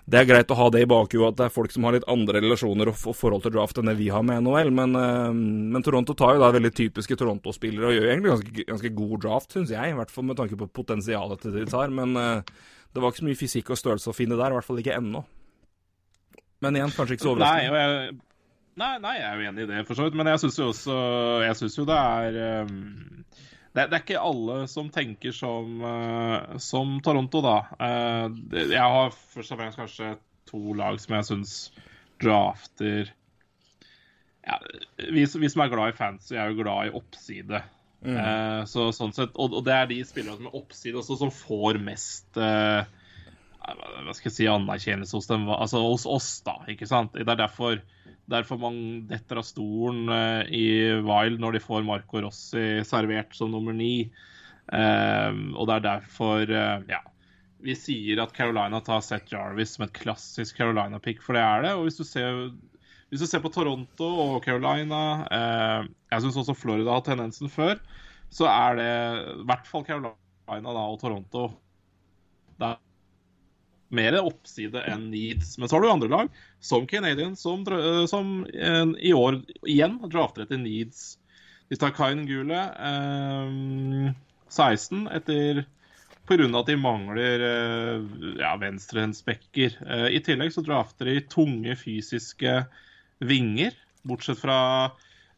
det 0.07 0.21
er 0.21 0.29
greit 0.29 0.53
å 0.55 0.57
ha 0.59 0.69
det 0.71 0.85
i 0.85 0.89
bakhuet 0.89 1.33
at 1.33 1.39
det 1.41 1.47
er 1.49 1.55
folk 1.55 1.73
som 1.75 1.87
har 1.87 1.97
litt 1.97 2.07
andre 2.11 2.39
relasjoner 2.39 2.93
og 2.93 2.99
forhold 3.19 3.43
til 3.43 3.57
draft 3.57 3.81
enn 3.81 3.91
det 3.91 3.97
vi 3.99 4.07
har 4.15 4.23
med 4.27 4.45
NHL, 4.45 4.71
men, 4.75 4.95
uh, 4.95 5.33
men 5.35 5.83
Toronto 5.83 6.15
tar 6.15 6.37
jo 6.37 6.45
da 6.45 6.53
veldig 6.55 6.71
typiske 6.79 7.19
Toronto-spillere 7.19 7.91
og 7.91 7.97
gjør 7.97 8.13
egentlig 8.13 8.33
ganske, 8.33 8.67
ganske 8.71 8.93
god 9.01 9.17
draft, 9.25 9.57
syns 9.57 9.73
jeg. 9.75 9.91
I 9.91 9.99
hvert 9.99 10.15
fall 10.15 10.29
med 10.29 10.39
tanke 10.39 10.59
på 10.61 10.71
potensialet 10.81 11.43
til 11.43 11.59
de 11.59 11.67
tar. 11.73 11.91
Men 11.95 12.15
uh, 12.15 12.69
det 12.95 13.03
var 13.03 13.11
ikke 13.11 13.25
så 13.25 13.29
mye 13.31 13.41
fysikk 13.41 13.75
og 13.75 13.83
størrelse 13.83 14.13
å 14.13 14.17
finne 14.17 14.39
der, 14.39 14.55
i 14.55 14.61
hvert 14.61 14.69
fall 14.69 14.79
ikke 14.85 14.95
ennå. 14.95 15.25
Men 16.63 16.79
igjen, 16.79 16.95
kanskje 16.95 17.19
ikke 17.19 17.27
så 17.27 17.35
overraskende. 17.35 17.75
Nei, 17.75 17.83
jeg, 17.83 18.47
nei, 18.79 18.93
nei, 19.03 19.17
jeg 19.19 19.27
er 19.27 19.43
jo 19.43 19.51
enig 19.51 19.67
i 19.67 19.71
det, 19.73 19.83
for 19.91 19.99
så 19.99 20.07
vidt. 20.07 20.17
Men 20.23 20.31
jeg 20.31 20.45
syns 20.45 20.63
jo 20.63 20.71
også 20.71 20.97
Jeg 21.45 21.59
syns 21.59 21.77
jo 21.81 21.91
det 21.91 21.99
er 21.99 22.41
um 22.63 22.81
det, 23.77 23.91
det, 23.91 23.99
er 23.99 24.05
ikke 24.05 24.23
alle 24.25 24.63
som 24.73 24.89
tenker 24.93 25.35
som, 25.37 25.83
uh, 25.85 26.57
som 26.63 26.97
Toronto, 27.05 27.43
da. 27.45 27.59
Uh, 27.77 28.63
jeg 28.73 28.81
har 28.81 29.13
først 29.13 29.53
og 29.53 29.61
fremst 29.61 29.81
kanskje 29.83 30.15
to 30.49 30.73
lag 30.79 30.97
som 31.03 31.19
jeg 31.19 31.29
syns 31.29 31.55
drafter 32.23 33.11
ja, 34.47 34.57
vi, 34.97 35.27
vi, 35.27 35.49
som 35.51 35.65
er 35.65 35.73
glad 35.73 35.93
i 35.93 35.97
fans, 35.99 36.31
vi 36.31 36.39
er 36.39 36.53
jo 36.53 36.61
glad 36.63 36.87
i 36.87 36.95
oppside. 36.97 37.61
Mm. 38.07 38.15
Uh, 38.15 38.61
så, 38.71 38.89
sånn 38.95 39.13
sett, 39.13 39.35
og, 39.35 39.59
og, 39.59 39.65
det 39.67 39.75
er 39.75 39.91
de 39.91 40.01
spillerne 40.07 40.39
som 40.39 40.49
er 40.49 40.57
oppside 40.57 41.01
også, 41.03 41.19
som 41.21 41.35
får 41.35 41.81
mest 41.83 42.39
hva 43.67 44.15
skal 44.15 44.31
jeg 44.31 44.37
si, 44.37 44.49
anerkjennelse 44.51 45.17
hos 45.19 45.29
dem, 45.31 45.49
altså 45.51 45.83
hos 45.83 46.07
oss, 46.07 46.31
da. 46.47 46.61
ikke 46.71 46.87
sant? 46.87 47.17
Det 47.17 47.27
er 47.27 47.41
derfor 47.41 47.81
derfor 48.31 48.59
man 48.61 48.79
detter 49.09 49.41
av 49.41 49.47
stolen 49.47 50.11
uh, 50.11 50.43
i 50.51 50.99
Wild 51.07 51.41
når 51.43 51.57
de 51.57 51.63
får 51.63 51.85
Marco 51.87 52.23
Rossi 52.25 52.83
servert 52.87 53.35
som 53.39 53.53
nummer 53.55 53.77
ni. 53.77 54.09
Um, 54.67 55.53
og 55.55 55.69
det 55.69 55.77
er 55.77 55.85
derfor 55.85 56.43
uh, 56.51 56.83
ja, 56.91 57.03
vi 57.63 57.77
sier 57.79 58.23
at 58.23 58.35
Carolina 58.37 58.81
tar 58.85 59.05
Seth 59.05 59.31
Jarvis 59.33 59.77
som 59.77 59.87
et 59.87 59.95
klassisk 59.95 60.59
Carolina-pick, 60.59 61.23
for 61.23 61.39
det 61.39 61.45
er 61.45 61.69
det. 61.69 61.77
Og 61.79 61.87
hvis 61.87 62.01
du 62.01 62.05
ser, 62.07 62.51
hvis 63.11 63.23
du 63.23 63.29
ser 63.31 63.45
på 63.45 63.53
Toronto 63.55 64.09
og 64.25 64.41
Carolina 64.45 65.23
Jeg 65.31 66.25
syns 66.25 66.41
også 66.43 66.57
Florida 66.59 66.97
har 66.97 67.07
tendensen 67.07 67.51
før. 67.51 67.79
Så 68.35 68.49
er 68.51 68.79
det 68.81 68.91
i 69.37 69.47
hvert 69.47 69.71
fall 69.71 69.87
Carolina 69.87 70.75
da, 70.75 70.83
og 70.83 70.99
Toronto. 71.01 71.47
Det 72.59 72.73
er 72.73 72.83
mer 73.89 74.19
oppside 74.21 74.83
enn 74.91 75.11
needs. 75.13 75.59
Men 75.59 75.69
så 75.69 75.77
har 75.77 75.85
du 75.85 75.91
andre 75.91 76.09
lag, 76.11 76.29
som 76.61 76.87
Canadian, 76.87 77.37
som, 77.37 77.63
eh, 77.71 78.07
som 78.11 78.47
eh, 78.55 78.85
i 78.99 79.13
år 79.15 79.43
igjen 79.67 80.01
drafter 80.11 80.47
etter 80.47 80.61
needs. 80.61 81.19
De 81.71 81.79
tar 81.79 81.95
Kain 81.95 82.27
Gule 82.27 82.59
eh, 82.59 84.13
16 84.49 85.09
etter 85.09 85.65
pga. 86.27 86.59
at 86.59 86.67
de 86.67 86.77
mangler 86.77 87.41
eh, 87.47 88.05
ja, 88.41 88.57
venstrehendsbekker. 88.61 89.79
Eh, 89.87 90.07
I 90.19 90.23
tillegg 90.25 90.53
så 90.55 90.65
drafter 90.67 91.11
de 91.11 91.21
tunge 91.31 91.77
fysiske 91.79 92.65
vinger, 93.19 93.75
bortsett 94.07 94.41
fra 94.43 94.59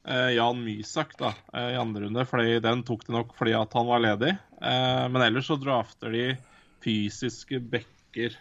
eh, 0.05 0.35
Jan 0.37 0.65
Mysak 0.65 1.17
da, 1.21 1.35
i 1.53 1.77
andre 1.77 2.07
runde. 2.07 2.25
fordi 2.27 2.61
Den 2.65 2.83
tok 2.85 3.07
de 3.07 3.13
nok 3.17 3.37
fordi 3.37 3.57
at 3.57 3.77
han 3.77 3.87
var 3.87 4.05
ledig. 4.05 4.37
men 4.61 5.23
ellers 5.23 5.47
så 5.47 5.57
drafter 5.57 6.11
de 6.11 6.37
fysiske 6.83 7.61
bekker 7.61 7.98
snakker. 8.19 8.39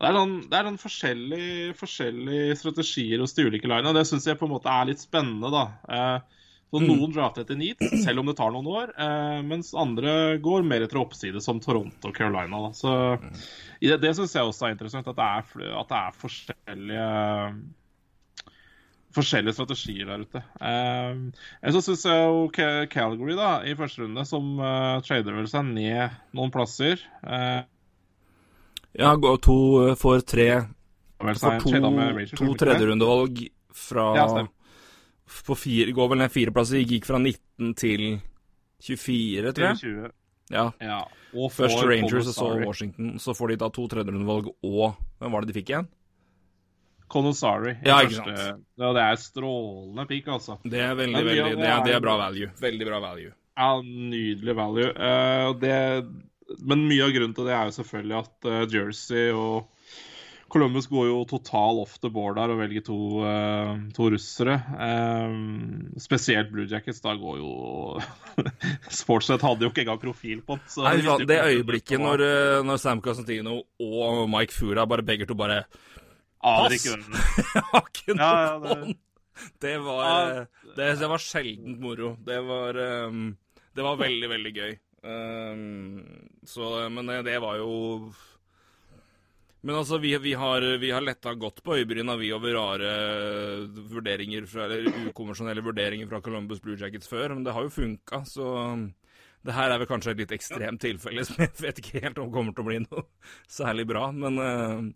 Det 0.00 0.08
er 0.08 0.14
noen, 0.16 0.36
det 0.48 0.56
er 0.56 0.64
noen 0.64 0.78
forskjellige, 0.80 1.72
forskjellige, 1.76 2.54
strategier 2.56 3.20
hos 3.20 3.34
de 3.36 3.44
ulike 3.50 3.68
linene. 3.68 3.92
det 3.92 4.06
syns 4.08 4.24
jeg 4.26 4.38
på 4.40 4.46
en 4.48 4.54
måte 4.54 4.70
er 4.72 4.86
litt 4.88 5.02
spennende. 5.02 5.50
da. 5.50 5.64
Eh, 5.88 6.20
Så 6.72 6.78
Mm. 6.80 6.86
noen 6.86 7.12
drafter 7.12 7.42
etter 7.42 7.56
Neat, 7.58 7.78
selv 8.04 8.20
om 8.20 8.26
det 8.26 8.36
tar 8.36 8.52
noen 8.52 8.64
år, 8.70 8.92
eh, 8.96 9.42
mens 9.42 9.74
andre 9.74 10.38
går 10.38 10.62
mer 10.62 10.82
etter 10.82 11.00
oppside, 11.00 11.42
som 11.42 11.58
Toronto 11.58 12.08
og 12.08 12.14
Carolina. 12.14 12.60
Da. 12.68 12.70
Så 12.70 13.18
det, 13.80 14.00
det 14.00 14.14
syns 14.14 14.32
jeg 14.32 14.44
også 14.46 14.68
er 14.68 14.76
interessant, 14.76 15.08
at 15.08 15.16
det 15.16 15.26
er, 15.26 15.74
at 15.80 15.88
det 15.88 15.98
er 15.98 16.12
forskjellige 16.14 17.64
forskjellige 19.10 19.56
strategier 19.56 20.06
der 20.06 20.22
ute. 20.22 20.42
Eh, 20.62 21.72
så 21.74 21.82
syns 21.82 22.04
jeg 22.06 22.22
jo 22.22 22.86
Calgary 22.86 23.34
da, 23.34 23.50
i 23.66 23.74
første 23.74 24.04
runde, 24.04 24.24
som 24.24 24.54
eh, 24.60 25.00
trader 25.02 25.34
vel 25.34 25.48
seg 25.50 25.66
ned 25.66 26.10
noen 26.32 26.52
plasser 26.54 27.02
eh, 27.26 27.64
Ja, 28.98 29.14
to 29.16 29.56
får 29.94 29.96
for 30.00 30.20
tre 30.26 30.48
vel 31.20 31.34
For 31.36 31.60
to, 31.60 32.36
to 32.36 32.54
tredjerundevalg 32.58 33.48
fra 33.72 34.14
Ja. 34.16 34.46
På 35.46 35.54
fire, 35.54 35.92
går 35.92 36.08
vel 36.10 36.18
ned 36.18 36.32
fire 36.32 36.50
plasser. 36.50 36.82
Gikk 36.82 37.04
fra 37.06 37.18
19 37.18 37.74
til 37.78 38.20
24, 38.82 39.52
tror 39.52 39.66
jeg. 39.68 39.76
20. 39.76 40.10
Ja. 40.50 40.72
Ja. 40.80 41.04
Og 41.34 41.52
Først 41.52 41.84
Rangers 41.86 42.26
og 42.26 42.34
så 42.34 42.48
Washington. 42.66 43.12
Så 43.22 43.34
får 43.38 43.48
de 43.52 43.56
da 43.62 43.68
to 43.70 43.86
tredjerundevalg 43.86 44.48
og 44.64 44.96
Hvem 45.20 45.30
var 45.30 45.40
det 45.44 45.52
de 45.52 45.60
fikk 45.60 45.70
igjen? 45.70 45.88
Conosari. 47.10 47.76
Ja, 47.84 48.00
ikke 48.02 48.22
første- 48.22 48.62
Ja, 48.78 48.92
det 48.92 49.02
er 49.02 49.16
strålende 49.16 50.06
pick, 50.08 50.26
altså. 50.28 50.58
Det 50.64 50.80
er 50.80 50.94
veldig, 50.94 51.24
veldig 51.24 51.56
det 51.58 51.66
er, 51.66 51.84
det 51.84 51.94
er- 51.94 52.00
bra 52.00 52.16
value. 52.16 52.50
Veldig 52.60 52.86
bra 52.86 53.00
value. 53.00 53.32
Ja, 53.58 53.82
nydelig 53.82 54.54
value. 54.56 54.90
Uh, 54.94 55.52
det, 55.60 56.06
men 56.58 56.86
mye 56.88 57.06
av 57.06 57.12
grunnen 57.14 57.34
til 57.36 57.46
det 57.48 57.56
er 57.56 57.68
jo 57.68 57.76
selvfølgelig 57.78 58.16
at 58.18 58.48
uh, 58.48 58.62
Jersey 58.70 59.30
og 59.34 59.68
Columbus 60.50 60.88
går 60.90 61.04
jo 61.06 61.18
total 61.30 61.78
off 61.78 61.92
the 62.02 62.10
board 62.10 62.34
der 62.40 62.50
og 62.50 62.58
velger 62.58 62.82
to, 62.88 62.96
uh, 63.22 63.76
to 63.94 64.08
russere. 64.10 64.56
Um, 64.74 65.92
spesielt 66.02 66.50
Blue 66.50 66.66
Jackets. 66.66 66.98
Da 67.04 67.14
går 67.14 67.38
jo 67.38 67.52
Sportsnet 69.00 69.44
hadde 69.46 69.68
jo 69.68 69.70
ikke 69.70 69.84
engang 69.84 70.00
profil 70.02 70.42
på 70.42 70.58
den. 70.58 70.64
så 70.72 70.88
Nei, 70.88 70.96
det, 71.06 71.28
det 71.30 71.38
øyeblikket 71.52 72.02
når, 72.02 72.24
når 72.66 72.82
Sam 72.82 73.02
Casantino 73.04 73.60
og 73.78 74.26
Mike 74.32 74.56
Fura 74.56 74.88
bare 74.90 75.06
begge 75.06 75.30
to 75.30 75.38
bare 75.38 75.62
Aner 76.40 76.74
ikke. 76.74 76.98
Har 77.70 77.86
ikke 77.86 78.16
noe 78.16 78.26
Ja, 78.26 78.34
ja, 78.48 78.58
det-! 78.66 78.98
Det 79.60 79.78
var 79.80 80.46
det, 80.76 80.86
det 81.00 81.08
var 81.08 81.22
sjeldent 81.22 81.80
moro. 81.80 82.14
Det 82.26 82.40
var 82.44 82.76
um, 83.08 83.36
Det 83.76 83.84
var 83.86 83.96
veldig, 84.00 84.28
veldig 84.28 84.52
gøy. 84.56 84.74
Um, 85.00 86.02
så 86.44 86.66
Men 86.92 87.06
det, 87.08 87.22
det 87.24 87.38
var 87.40 87.56
jo 87.56 87.70
Men 89.62 89.78
altså, 89.78 89.96
vi, 90.00 90.10
vi 90.20 90.34
har, 90.36 90.64
vi 90.80 90.90
har 90.92 91.00
letta 91.04 91.32
godt 91.34 91.62
på 91.64 91.78
øyebryna, 91.78 92.16
vi, 92.20 92.30
over 92.36 92.52
rare 92.56 92.90
vurderinger 93.92 94.44
fra, 94.48 94.64
eller 94.68 95.08
ukonvensjonelle 95.10 95.64
vurderinger 95.64 96.08
fra 96.08 96.20
Columbus 96.24 96.60
Blue 96.64 96.76
Jackets 96.80 97.08
før, 97.08 97.34
men 97.34 97.44
det 97.44 97.52
har 97.52 97.66
jo 97.66 97.72
funka, 97.74 98.22
så 98.24 98.46
det 99.44 99.56
her 99.56 99.72
er 99.74 99.82
vel 99.82 99.88
kanskje 99.90 100.14
et 100.14 100.22
litt 100.22 100.32
ekstremt 100.36 100.80
tilfelle, 100.80 101.24
som 101.28 101.42
jeg 101.44 101.52
vet 101.60 101.80
ikke 101.82 102.00
helt 102.06 102.20
om 102.24 102.32
kommer 102.32 102.56
til 102.56 102.64
å 102.64 102.68
bli 102.70 102.78
noe 102.86 103.04
særlig 103.52 103.84
bra, 103.92 104.06
men 104.16 104.40
uh, 104.40 104.88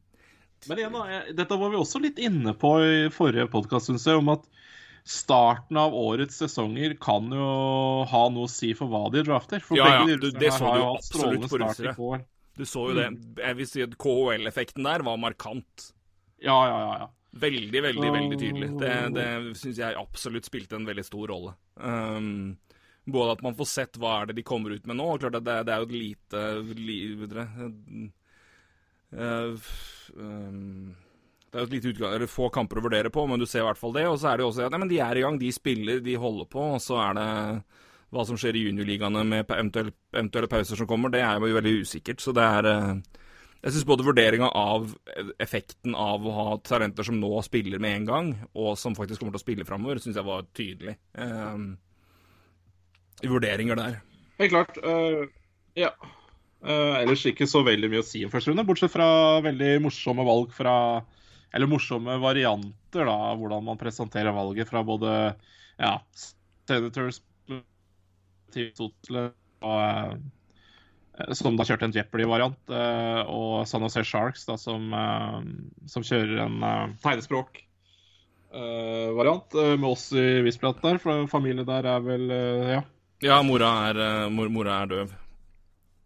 Men 0.68 0.80
igjen, 0.80 0.96
da, 0.96 1.04
jeg- 1.12 1.36
dette 1.36 1.60
var 1.60 1.72
vi 1.74 1.80
også 1.84 2.00
litt 2.00 2.18
inne 2.24 2.56
på 2.56 2.72
i 2.88 2.94
forrige 3.12 3.50
podkast, 3.52 3.90
syns 3.92 4.08
jeg, 4.08 4.16
om 4.20 4.32
at 4.32 4.48
starten 5.04 5.76
av 5.76 5.94
årets 5.94 6.38
sesonger 6.40 6.94
kan 7.00 7.28
jo 7.28 7.48
ha 8.08 8.22
noe 8.32 8.48
å 8.48 8.50
si 8.50 8.72
for 8.76 8.88
hva 8.88 9.10
de 9.12 9.24
drafter. 9.26 9.60
For 9.60 9.76
Ja, 9.76 9.88
ja, 9.88 10.04
begge 10.06 10.20
du- 10.20 10.38
det 10.38 10.52
så 10.52 10.72
du 10.72 10.80
jo 10.80 10.94
absolutt 10.94 11.50
på 11.50 11.58
russere. 11.60 12.24
du 12.56 12.64
så 12.64 12.88
jo 12.88 12.94
det. 12.94 13.10
Jeg 13.36 13.56
vil 13.56 13.66
si 13.66 13.82
at 13.82 13.98
KHL-effekten 13.98 14.82
der 14.82 15.02
var 15.02 15.16
markant. 15.18 15.92
Ja, 16.40 16.66
ja, 16.66 16.78
ja. 16.78 16.98
ja. 17.00 17.08
Veldig, 17.34 17.82
veldig, 17.82 18.12
veldig 18.12 18.38
tydelig. 18.38 18.78
Det, 18.78 19.14
det 19.14 19.56
syns 19.58 19.78
jeg 19.78 19.96
absolutt 19.98 20.46
spilte 20.46 20.76
en 20.76 20.86
veldig 20.86 21.04
stor 21.04 21.26
rolle. 21.28 21.54
Um, 21.74 22.56
både 23.10 23.32
at 23.32 23.42
man 23.42 23.56
får 23.58 23.66
sett 23.66 23.98
hva 23.98 24.22
er 24.22 24.26
det 24.26 24.36
de 24.36 24.44
kommer 24.46 24.70
ut 24.70 24.86
med 24.86 24.96
nå, 24.96 25.08
og 25.14 25.20
klart 25.20 25.34
at 25.40 25.44
det, 25.44 25.66
det 25.66 25.74
er 25.74 25.82
jo 25.82 25.88
et 25.88 25.98
lite 25.98 26.38
li, 26.78 27.00
uh, 29.14 29.56
um, 30.14 30.94
Det 31.54 31.60
er 31.60 31.66
et 31.68 31.74
lite 31.76 31.90
utgang, 31.92 32.14
eller 32.16 32.26
få 32.26 32.48
kamper 32.50 32.80
å 32.80 32.82
vurdere 32.82 33.10
på, 33.14 33.22
men 33.30 33.38
du 33.38 33.46
ser 33.46 33.62
i 33.62 33.66
hvert 33.68 33.78
fall 33.78 33.92
det. 33.94 34.08
Og 34.10 34.16
så 34.18 34.32
er 34.32 34.40
det 34.40 34.42
jo 34.42 34.48
også 34.50 34.64
at 34.66 34.74
ja, 34.74 34.86
de 34.90 34.96
er 35.04 35.18
i 35.20 35.20
gang, 35.22 35.36
de 35.38 35.52
spiller, 35.54 36.00
de 36.02 36.16
holder 36.18 36.48
på, 36.50 36.64
og 36.74 36.80
så 36.82 36.98
er 36.98 37.14
det 37.14 37.26
hva 38.10 38.24
som 38.26 38.38
skjer 38.38 38.58
i 38.58 38.64
juniorligaene 38.64 39.22
med 39.28 39.52
eventuelle, 39.54 39.94
eventuelle 40.10 40.50
pauser 40.50 40.80
som 40.80 40.88
kommer, 40.90 41.12
det 41.14 41.22
er 41.22 41.38
jo 41.38 41.54
veldig 41.54 41.76
usikkert. 41.86 42.24
Så 42.24 42.34
det 42.34 42.42
er 42.42 42.70
eh, 42.72 43.22
Jeg 43.62 43.76
syns 43.76 43.86
både 43.86 44.08
vurderinga 44.08 44.50
av 44.50 44.90
effekten 45.38 45.94
av 45.94 46.26
å 46.26 46.34
ha 46.40 46.58
talenter 46.66 47.06
som 47.06 47.22
nå 47.22 47.30
spiller 47.46 47.78
med 47.78 48.00
en 48.00 48.10
gang, 48.10 48.34
og 48.58 48.74
som 48.78 48.98
faktisk 48.98 49.22
kommer 49.22 49.38
til 49.38 49.44
å 49.44 49.46
spille 49.46 49.70
framover, 49.70 50.02
syns 50.02 50.18
jeg 50.18 50.26
var 50.26 50.50
tydelig. 50.58 50.98
eh, 51.14 51.64
I 53.22 53.30
vurderinger 53.30 53.78
der. 53.78 54.00
Helt 54.42 54.50
klart. 54.50 54.82
Uh, 54.82 55.30
ja. 55.78 55.94
Uh, 56.66 56.98
ellers 56.98 57.22
ikke 57.30 57.46
så 57.46 57.62
veldig 57.62 57.92
mye 57.92 58.02
å 58.02 58.06
si 58.10 58.26
om 58.26 58.34
første 58.34 58.50
runde, 58.50 58.66
bortsett 58.66 58.90
fra 58.90 59.38
veldig 59.46 59.76
morsomme 59.86 60.26
valg 60.26 60.50
fra 60.56 60.74
Eller 61.54 61.70
morsomme 61.70 62.16
varianter, 62.22 63.04
da, 63.06 63.34
hvordan 63.38 63.64
man 63.64 63.78
presenterer 63.78 64.32
valget 64.34 64.68
fra 64.70 64.82
både 64.86 65.10
ja, 65.78 65.98
Senators 66.66 67.22
til 68.54 68.66
Sotle 68.74 69.22
øh, 69.62 70.12
som 71.38 71.54
da 71.54 71.62
kjørte 71.68 71.84
en 71.86 71.94
Jeopardy-variant, 71.94 72.62
øh, 72.74 73.22
og 73.30 73.68
San 73.70 73.84
Jose 73.86 74.02
Sharks, 74.04 74.42
da, 74.48 74.54
som, 74.58 74.82
øh, 74.90 75.42
som 75.90 76.02
kjører 76.02 76.46
en 76.48 76.58
tegnespråk-variant 77.04 79.54
med 79.78 79.88
oss 79.92 80.04
i 80.10 80.42
Visplat 80.42 80.82
der. 80.82 80.98
For 81.02 81.26
familien 81.30 81.66
der 81.70 81.84
er 81.94 82.00
vel 82.02 82.24
Ja. 82.74 82.82
Ja, 83.24 83.38
mora 83.42 83.68
er, 83.88 83.98
eh, 84.04 84.30
mor, 84.32 84.50
mora 84.52 84.82
er 84.82 84.90
døv. 84.90 85.12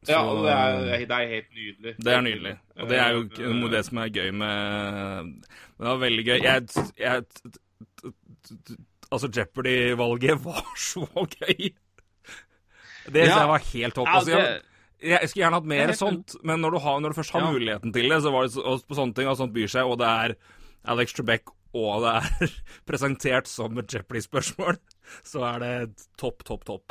Så- 0.04 0.12
Ja, 0.14 0.20
og 0.22 0.44
det 0.46 0.52
er, 0.54 1.06
det 1.06 1.10
er 1.10 1.28
helt 1.34 1.50
nydelig. 1.54 1.94
Det 1.98 2.12
er 2.14 2.20
nydelig. 2.22 2.52
Og 2.78 2.88
det 2.88 2.98
er 2.98 3.10
jo 3.16 3.68
det 3.72 3.84
som 3.84 3.98
er 3.98 4.08
gøy 4.14 4.30
med 4.32 5.32
Det 5.42 5.86
var 5.88 5.98
veldig 5.98 6.24
gøy. 6.26 6.38
Jeg, 6.42 6.68
jeg 6.98 7.24
Altså, 9.10 9.28
Jeopardy-valget 9.32 10.40
var 10.44 10.64
så 10.76 11.06
gøy. 11.14 11.70
Det 13.08 13.22
Ja. 13.24 13.38
jeg 13.40 13.48
var 13.48 13.58
helt 13.72 13.94
topp. 13.96 14.08
Altså, 14.12 14.30
jeg, 14.36 14.60
jeg 15.00 15.28
skulle 15.30 15.42
gjerne 15.44 15.54
hatt 15.60 15.68
mer 15.70 15.88
er 15.88 15.96
sånt, 15.96 16.34
men 16.44 16.60
når 16.60 16.70
du, 16.74 16.78
har, 16.84 16.98
når 17.00 17.14
du 17.14 17.18
først 17.20 17.32
har 17.32 17.40
Ja. 17.46 17.52
muligheten 17.52 17.92
til 17.94 18.08
det, 18.10 18.18
så 18.22 18.30
var 18.34 18.42
det 18.44 18.52
så, 18.52 18.76
på 18.84 18.94
sånne 18.98 19.14
ting, 19.16 19.28
og 19.30 19.36
sånt 19.38 19.54
byr 19.54 19.66
seg, 19.72 19.86
og 19.88 19.98
det 20.02 20.06
er 20.08 20.34
Alex 20.92 21.14
Trebek, 21.16 21.48
og 21.74 22.02
det 22.04 22.12
er 22.20 22.52
presentert 22.90 23.48
som 23.48 23.78
et 23.80 23.88
Jeopardy-spørsmål, 23.96 24.76
så 25.24 25.44
er 25.54 25.58
det 25.64 26.06
topp, 26.20 26.44
topp, 26.44 26.64
topp. 26.68 26.84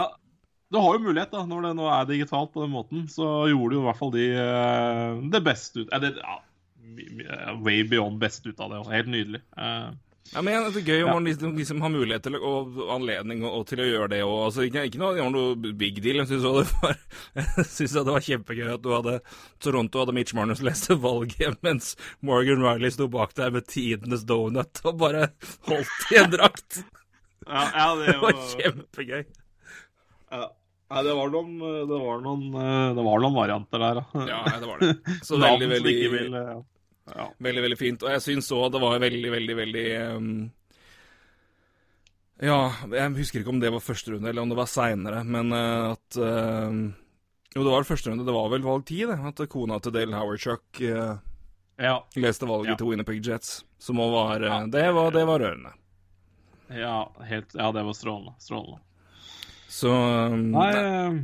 Du 0.72 0.78
har 0.84 0.98
jo 0.98 1.06
mulighet, 1.06 1.32
da, 1.32 1.46
når 1.48 1.70
det 1.70 1.76
nå 1.78 1.86
er 1.88 2.10
digitalt 2.10 2.52
på 2.54 2.66
den 2.66 2.74
måten. 2.74 3.06
Så 3.12 3.24
gjorde 3.52 3.78
jo 3.78 3.84
i 3.84 3.88
hvert 3.88 4.00
fall 4.02 4.12
de 4.16 4.26
eh, 4.36 5.22
det 5.32 5.44
beste 5.46 5.86
ut 5.86 5.94
Eller 5.96 6.18
ja, 6.20 6.42
way 7.64 7.84
beyond 7.88 8.20
best 8.20 8.46
ut 8.48 8.60
av 8.60 8.74
det. 8.74 8.84
Helt 8.92 9.10
nydelig. 9.14 9.42
Eh, 9.58 9.88
Ja, 10.34 10.42
men 10.44 10.66
Det 10.74 10.82
er 10.82 10.90
gøy 10.92 11.04
om 11.06 11.14
man 11.16 11.24
liksom, 11.24 11.54
liksom 11.56 11.80
har 11.82 11.92
mulighet 11.94 12.26
til, 12.28 12.36
og 12.36 12.82
anledning 12.92 13.46
og, 13.48 13.62
til 13.70 13.80
å 13.80 13.86
gjøre 13.88 14.10
det. 14.12 14.20
òg. 14.26 14.34
altså, 14.50 14.66
ikke, 14.68 14.84
ikke 14.90 15.00
noe, 15.00 15.14
det 15.16 15.28
noe 15.32 15.74
big 15.80 16.02
deal. 16.04 16.20
Jeg 16.20 16.28
syns 16.28 16.44
det, 17.96 18.04
det 18.10 18.12
var 18.12 18.26
kjempegøy 18.28 18.74
at 18.74 18.84
du 18.84 18.92
hadde 18.92 19.22
Toronto 19.64 20.04
hadde 20.04 20.18
Mitch 20.18 20.36
Marnus 20.36 20.60
leste 20.66 21.00
valget, 21.00 21.56
mens 21.68 21.94
Morgan 22.20 22.60
Riley 22.66 22.92
sto 22.92 23.08
bak 23.08 23.38
der 23.40 23.56
med 23.56 23.70
tidenes 23.72 24.28
donut 24.28 24.84
og 24.84 25.00
bare 25.00 25.30
holdt 25.70 26.12
i 26.12 26.20
en 26.20 26.32
drakt. 26.36 26.84
ja, 27.48 27.64
ja, 27.72 27.90
det 27.96 28.08
Det 28.12 28.20
var 28.26 28.36
var 28.36 28.48
kjempegøy. 28.58 29.24
ja. 30.32 30.48
Nei, 30.88 31.02
det 31.04 31.14
var 31.18 31.32
noen 31.34 31.56
Det 31.60 31.98
var 32.00 32.22
noen, 32.24 32.44
eh, 32.56 32.90
det 32.96 33.04
var 33.04 33.24
noen 33.24 33.36
varianter 33.36 33.82
der, 33.84 34.00
da. 34.00 34.26
Ja, 34.30 34.44
det 34.62 34.70
var 34.70 34.84
det. 34.84 34.94
Så 35.28 35.40
veldig, 35.42 35.68
veldig, 35.74 35.96
vil, 36.14 36.38
ja. 36.38 36.60
ja. 37.12 37.26
veldig, 37.44 37.64
veldig 37.66 37.80
fint. 37.80 38.06
Og 38.06 38.14
jeg 38.16 38.24
syns 38.24 38.52
òg 38.56 38.70
det 38.76 38.84
var 38.84 39.02
veldig, 39.04 39.34
veldig, 39.34 39.58
veldig 39.62 39.84
um, 40.16 40.30
Ja, 42.40 42.60
jeg 42.94 43.18
husker 43.18 43.42
ikke 43.42 43.52
om 43.56 43.60
det 43.64 43.74
var 43.76 43.84
første 43.84 44.16
runde, 44.16 44.32
eller 44.32 44.46
om 44.46 44.54
det 44.54 44.60
var 44.62 44.72
seinere, 44.72 45.26
men 45.28 45.52
uh, 45.52 45.92
at 45.98 46.22
uh, 46.22 46.72
Jo, 47.56 47.66
det 47.66 47.74
var 47.74 47.90
første 47.92 48.14
runde. 48.14 48.28
Det 48.28 48.38
var 48.40 48.52
vel 48.56 48.68
valg 48.68 48.88
ti, 48.88 49.02
det. 49.10 49.20
At 49.32 49.44
kona 49.52 49.82
til 49.84 49.96
Dale 49.98 50.16
Howarchuck 50.16 50.84
uh, 50.88 51.18
ja. 51.84 51.98
leste 52.16 52.48
valget 52.48 52.80
til 52.80 52.94
Winnipeg 52.94 53.20
Jets. 53.28 53.60
Som 53.82 54.00
òg 54.00 54.16
var, 54.16 54.48
uh, 54.48 54.54
Ja. 54.54 54.64
det 54.72 54.88
var 54.96 55.12
Det 55.12 55.28
var 55.28 55.44
rørende. 55.44 55.76
Ja, 56.68 57.12
helt, 57.28 57.54
ja, 57.56 57.72
det 57.72 57.84
var 57.84 57.96
strålende. 57.96 58.40
strålende. 58.40 58.84
Så 59.68 59.92
um, 59.92 60.46
Nei, 60.54 60.70
eh, 60.76 61.18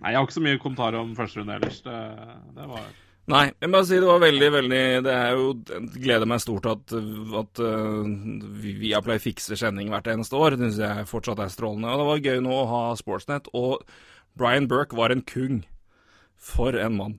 nei, 0.00 0.12
jeg 0.12 0.16
har 0.18 0.24
ikke 0.26 0.38
så 0.38 0.44
mye 0.46 0.60
kommentarer 0.62 1.00
om 1.02 1.12
første 1.18 1.42
runde 1.42 1.58
ellers. 1.58 1.82
Det, 1.84 1.98
det 2.56 2.70
var 2.70 2.88
Nei, 3.28 3.42
jeg 3.60 3.68
må 3.68 3.82
si 3.84 3.98
det 4.00 4.08
var 4.08 4.22
veldig, 4.22 4.46
veldig 4.54 4.82
Det 5.04 5.12
er 5.12 5.34
jo 5.36 5.48
jeg 5.68 5.88
gleder 6.00 6.28
meg 6.30 6.40
stort 6.40 6.64
at, 6.70 6.94
at 7.42 7.60
uh, 7.60 8.06
Viaplay 8.64 9.20
fikser 9.20 9.58
sending 9.60 9.90
hvert 9.92 10.08
eneste 10.08 10.38
år. 10.38 10.56
Det 10.56 10.70
syns 10.70 10.78
jeg 10.80 11.08
fortsatt 11.10 11.42
er 11.44 11.52
strålende. 11.52 11.90
Og 11.92 12.00
det 12.00 12.06
var 12.08 12.22
gøy 12.24 12.40
nå 12.46 12.54
å 12.56 12.68
ha 12.72 12.80
Sportsnet. 12.96 13.50
Og 13.52 13.84
Brian 14.38 14.64
Burke 14.70 14.96
var 14.96 15.12
en 15.12 15.20
kung. 15.28 15.60
For 16.40 16.72
en 16.80 16.96
mann. 16.96 17.18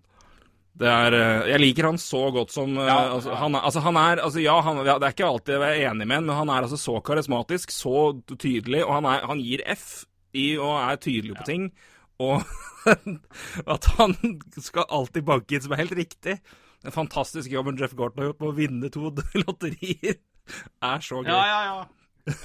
Det 0.79 0.87
er, 0.89 1.13
uh, 1.13 1.45
jeg 1.51 1.59
liker 1.61 1.91
han 1.91 2.01
så 2.01 2.25
godt 2.33 2.53
som 2.55 2.73
uh, 2.79 2.85
Ja, 2.87 2.97
altså, 3.19 3.35
ja. 3.35 3.39
han, 3.43 3.59
er- 3.59 3.65
altså, 3.69 3.85
han 3.85 3.97
er 4.01 4.21
altså, 4.25 4.41
Ja, 4.41 4.57
han, 4.65 4.81
det 4.87 4.95
er 4.97 5.13
ikke 5.13 5.27
alltid 5.29 5.57
jeg 5.59 5.83
er 5.83 5.89
enig 5.91 6.07
med 6.09 6.23
han, 6.23 6.29
men 6.31 6.39
han 6.41 6.53
er 6.55 6.65
altså 6.65 6.79
så 6.79 6.97
karismatisk, 7.05 7.69
så 7.75 8.13
tydelig, 8.33 8.81
og 8.87 8.95
han, 8.97 9.09
er, 9.13 9.25
han 9.29 9.41
gir 9.45 9.61
F 9.75 10.07
i 10.37 10.47
og 10.57 10.75
er 10.77 10.99
tydelig 11.01 11.37
på 11.39 11.45
ting. 11.47 11.69
Og 12.19 12.41
at 13.75 13.85
han 13.97 14.15
skal 14.59 14.89
alltid 14.89 15.27
banke 15.27 15.55
inn 15.55 15.63
som 15.65 15.75
er 15.75 15.83
helt 15.85 15.95
riktig. 15.97 16.39
Den 16.83 16.95
fantastiske 16.95 17.51
jobben 17.53 17.79
Jeff 17.79 17.95
Gorton 17.97 18.23
har 18.23 18.31
gjort 18.31 18.43
med 18.43 18.51
å 18.51 18.57
vinne 18.57 18.91
to 18.93 19.09
lotterier, 19.43 20.19
er 20.83 21.01
så 21.03 21.23
gøy. 21.23 21.31
Ja, 21.31 21.41
ja, 21.47 21.63
ja. 21.69 21.87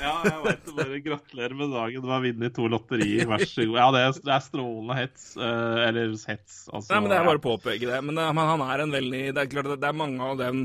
Ja, 0.00 0.12
jeg 0.25 0.38
vet 0.47 0.62
det. 0.64 0.73
Bare 0.79 0.99
gratulerer 1.05 1.55
med 1.59 1.73
dagen. 1.75 2.05
Du 2.05 2.09
har 2.09 2.23
vunnet 2.25 2.55
to 2.57 2.69
lotterier. 2.73 3.26
Vær 3.29 3.43
så 3.45 3.67
god. 3.69 3.76
Ja, 3.76 3.87
det 3.93 4.00
er, 4.00 4.14
det 4.25 4.33
er 4.33 4.45
strålende 4.47 4.97
hets. 4.97 5.25
eh, 5.37 5.81
eller 5.91 6.14
hets, 6.14 6.55
altså. 6.71 6.88
Nei, 6.95 7.00
men 7.05 7.12
Det 7.12 7.19
er 7.19 7.26
bare 7.29 7.41
å 7.41 7.45
påpeke 7.45 7.91
det. 7.91 7.99
Men, 8.07 8.21
eh, 8.23 8.31
men 8.38 8.49
han 8.55 8.64
er 8.64 8.85
en 8.87 8.95
veldig 8.95 9.21
Det 9.37 9.43
er 9.43 9.50
klart 9.53 9.69
det 9.75 9.91
er 9.91 9.99
mange 9.99 10.25
av 10.31 10.38
den, 10.41 10.62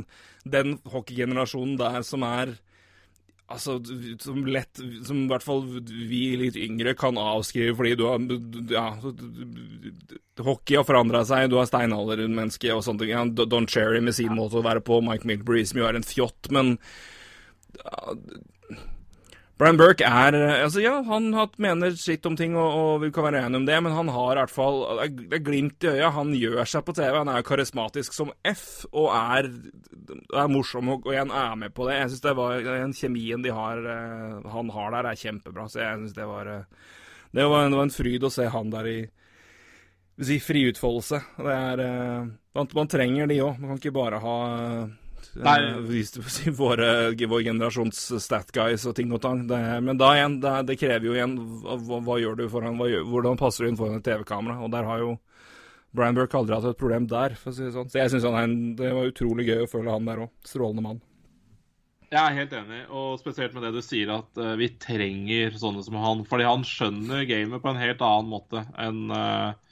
den 0.48 0.78
hockeygenerasjonen 0.94 1.76
der 1.82 2.06
som 2.08 2.24
er 2.30 2.54
Altså, 3.50 3.80
som 4.22 4.44
lett 4.46 4.78
Som 5.08 5.24
i 5.24 5.30
hvert 5.32 5.42
fall 5.46 5.64
vi 5.90 6.22
litt 6.38 6.58
yngre 6.60 6.94
kan 6.98 7.18
avskrive 7.18 7.74
fordi 7.80 7.96
du 7.98 8.04
har 8.06 8.22
Ja, 8.76 8.86
hockey 10.46 10.78
har 10.78 10.86
forandra 10.88 11.24
seg, 11.28 11.50
du 11.50 11.58
har 11.60 11.68
steinaldermenneske 11.68 12.72
og 12.76 12.84
sånne 12.86 13.04
ting. 13.04 13.10
Ja, 13.12 13.26
Don 13.50 13.68
Cherry 13.68 14.00
med 14.06 14.16
sin 14.16 14.36
måte 14.38 14.62
å 14.62 14.66
være 14.66 14.84
på, 14.86 15.02
Mike 15.04 15.28
Milbury 15.28 15.66
som 15.68 15.82
jo 15.82 15.90
er 15.90 15.98
en 16.00 16.06
fjott, 16.08 16.48
men 16.56 16.78
ja, 17.82 18.16
Brian 19.60 19.76
Burke 19.76 20.08
er 20.08 20.36
altså 20.64 20.80
Ja, 20.80 20.94
han 21.04 21.34
mener 21.60 21.92
sitt 22.00 22.24
om 22.30 22.38
ting, 22.40 22.54
og, 22.56 22.70
og 22.80 23.02
vi 23.04 23.10
kan 23.12 23.26
være 23.26 23.42
enige 23.44 23.60
om 23.60 23.66
det, 23.68 23.80
men 23.84 23.92
han 23.92 24.08
har 24.16 24.32
i 24.32 24.40
hvert 24.40 24.54
fall 24.56 24.78
Det 25.02 25.36
er- 25.36 25.44
glimt 25.44 25.84
i 25.84 25.90
øya. 25.92 26.12
Han 26.16 26.32
gjør 26.32 26.64
seg 26.64 26.86
på 26.88 26.96
TV. 26.96 27.18
Han 27.18 27.28
er 27.34 27.44
karismatisk 27.44 28.16
som 28.16 28.32
F, 28.48 28.86
og 28.94 29.10
er, 29.12 29.50
er 30.32 30.48
morsom 30.48 30.88
og, 30.96 31.04
og 31.06 31.12
igjen 31.12 31.34
er 31.36 31.60
med 31.60 31.74
på 31.76 31.90
det. 31.90 31.98
Jeg 32.00 32.14
syns 32.14 32.24
det 32.24 32.36
var 32.40 32.64
den 32.64 32.96
kjemien 32.96 33.44
de 33.44 33.52
har, 33.52 33.84
eh, 33.84 34.50
han 34.56 34.72
har 34.78 34.96
der, 34.96 35.12
er 35.12 35.20
kjempebra. 35.26 35.68
Så 35.68 35.84
jeg 35.84 36.00
syns 36.06 36.16
det 36.16 36.30
var 36.32 36.48
eh, 36.56 36.64
det 37.36 37.46
var, 37.52 37.68
det 37.70 37.78
var 37.78 37.84
en 37.90 37.94
fryd 38.00 38.24
å 38.24 38.32
se 38.34 38.48
han 38.50 38.72
der 38.72 38.88
i 38.88 39.00
si, 40.24 40.40
fri 40.40 40.64
utfoldelse. 40.72 41.20
Det 41.36 41.60
er 41.60 41.84
eh, 41.84 42.32
man, 42.56 42.72
man 42.80 42.88
trenger 42.96 43.28
de 43.28 43.42
òg. 43.44 43.60
Man 43.60 43.74
kan 43.76 43.84
ikke 43.84 43.96
bare 44.00 44.24
ha 44.24 44.38
eh, 44.56 44.88
Nei. 45.46 45.60
vist 45.88 46.20
si, 46.32 46.52
våre, 46.56 47.12
vår 47.16 47.44
generasjons 47.46 48.02
stat 48.24 48.52
guys 48.56 48.86
og 48.90 48.96
ting 48.98 49.12
og 49.16 49.22
tang. 49.24 49.46
Det, 49.50 49.60
men 49.86 50.00
da 50.00 50.12
igjen, 50.18 50.40
det, 50.44 50.56
det 50.70 50.78
krever 50.82 51.10
jo 51.10 51.16
igjen 51.16 51.36
hva, 51.64 52.00
hva 52.04 52.20
gjør 52.20 52.40
du 52.40 52.46
foran, 52.52 52.80
hva 52.80 52.90
gjør, 52.92 53.08
Hvordan 53.10 53.40
passer 53.40 53.66
du 53.66 53.72
inn 53.72 53.80
foran 53.80 54.00
et 54.02 54.08
TV-kamera? 54.08 54.60
Og 54.66 54.74
der 54.74 54.88
har 54.90 55.04
jo 55.04 55.14
Brian 55.96 56.18
Burke 56.18 56.38
aldri 56.38 56.58
hatt 56.58 56.68
et 56.70 56.80
problem 56.80 57.08
der, 57.10 57.34
for 57.40 57.52
å 57.52 57.56
si 57.56 57.66
det 57.66 57.74
sånn. 57.74 57.90
Så 57.90 58.02
jeg 58.02 58.14
syns 58.14 58.28
det 58.78 58.92
var 58.94 59.10
utrolig 59.10 59.48
gøy 59.48 59.64
å 59.64 59.70
føle 59.72 59.94
han 59.94 60.10
der 60.10 60.26
òg. 60.26 60.34
Strålende 60.46 60.86
mann. 60.86 61.00
Jeg 62.10 62.20
er 62.24 62.38
helt 62.40 62.54
enig, 62.58 62.80
og 62.90 63.20
spesielt 63.22 63.54
med 63.54 63.68
det 63.68 63.74
du 63.76 63.84
sier 63.86 64.10
at 64.16 64.40
eh, 64.42 64.56
vi 64.58 64.72
trenger 64.82 65.54
sånne 65.62 65.84
som 65.86 65.98
han. 66.02 66.24
Fordi 66.30 66.48
han 66.48 66.66
skjønner 66.66 67.26
gamet 67.30 67.62
på 67.62 67.70
en 67.70 67.82
helt 67.82 68.02
annen 68.06 68.32
måte 68.32 68.64
enn 68.82 69.14
eh, 69.14 69.69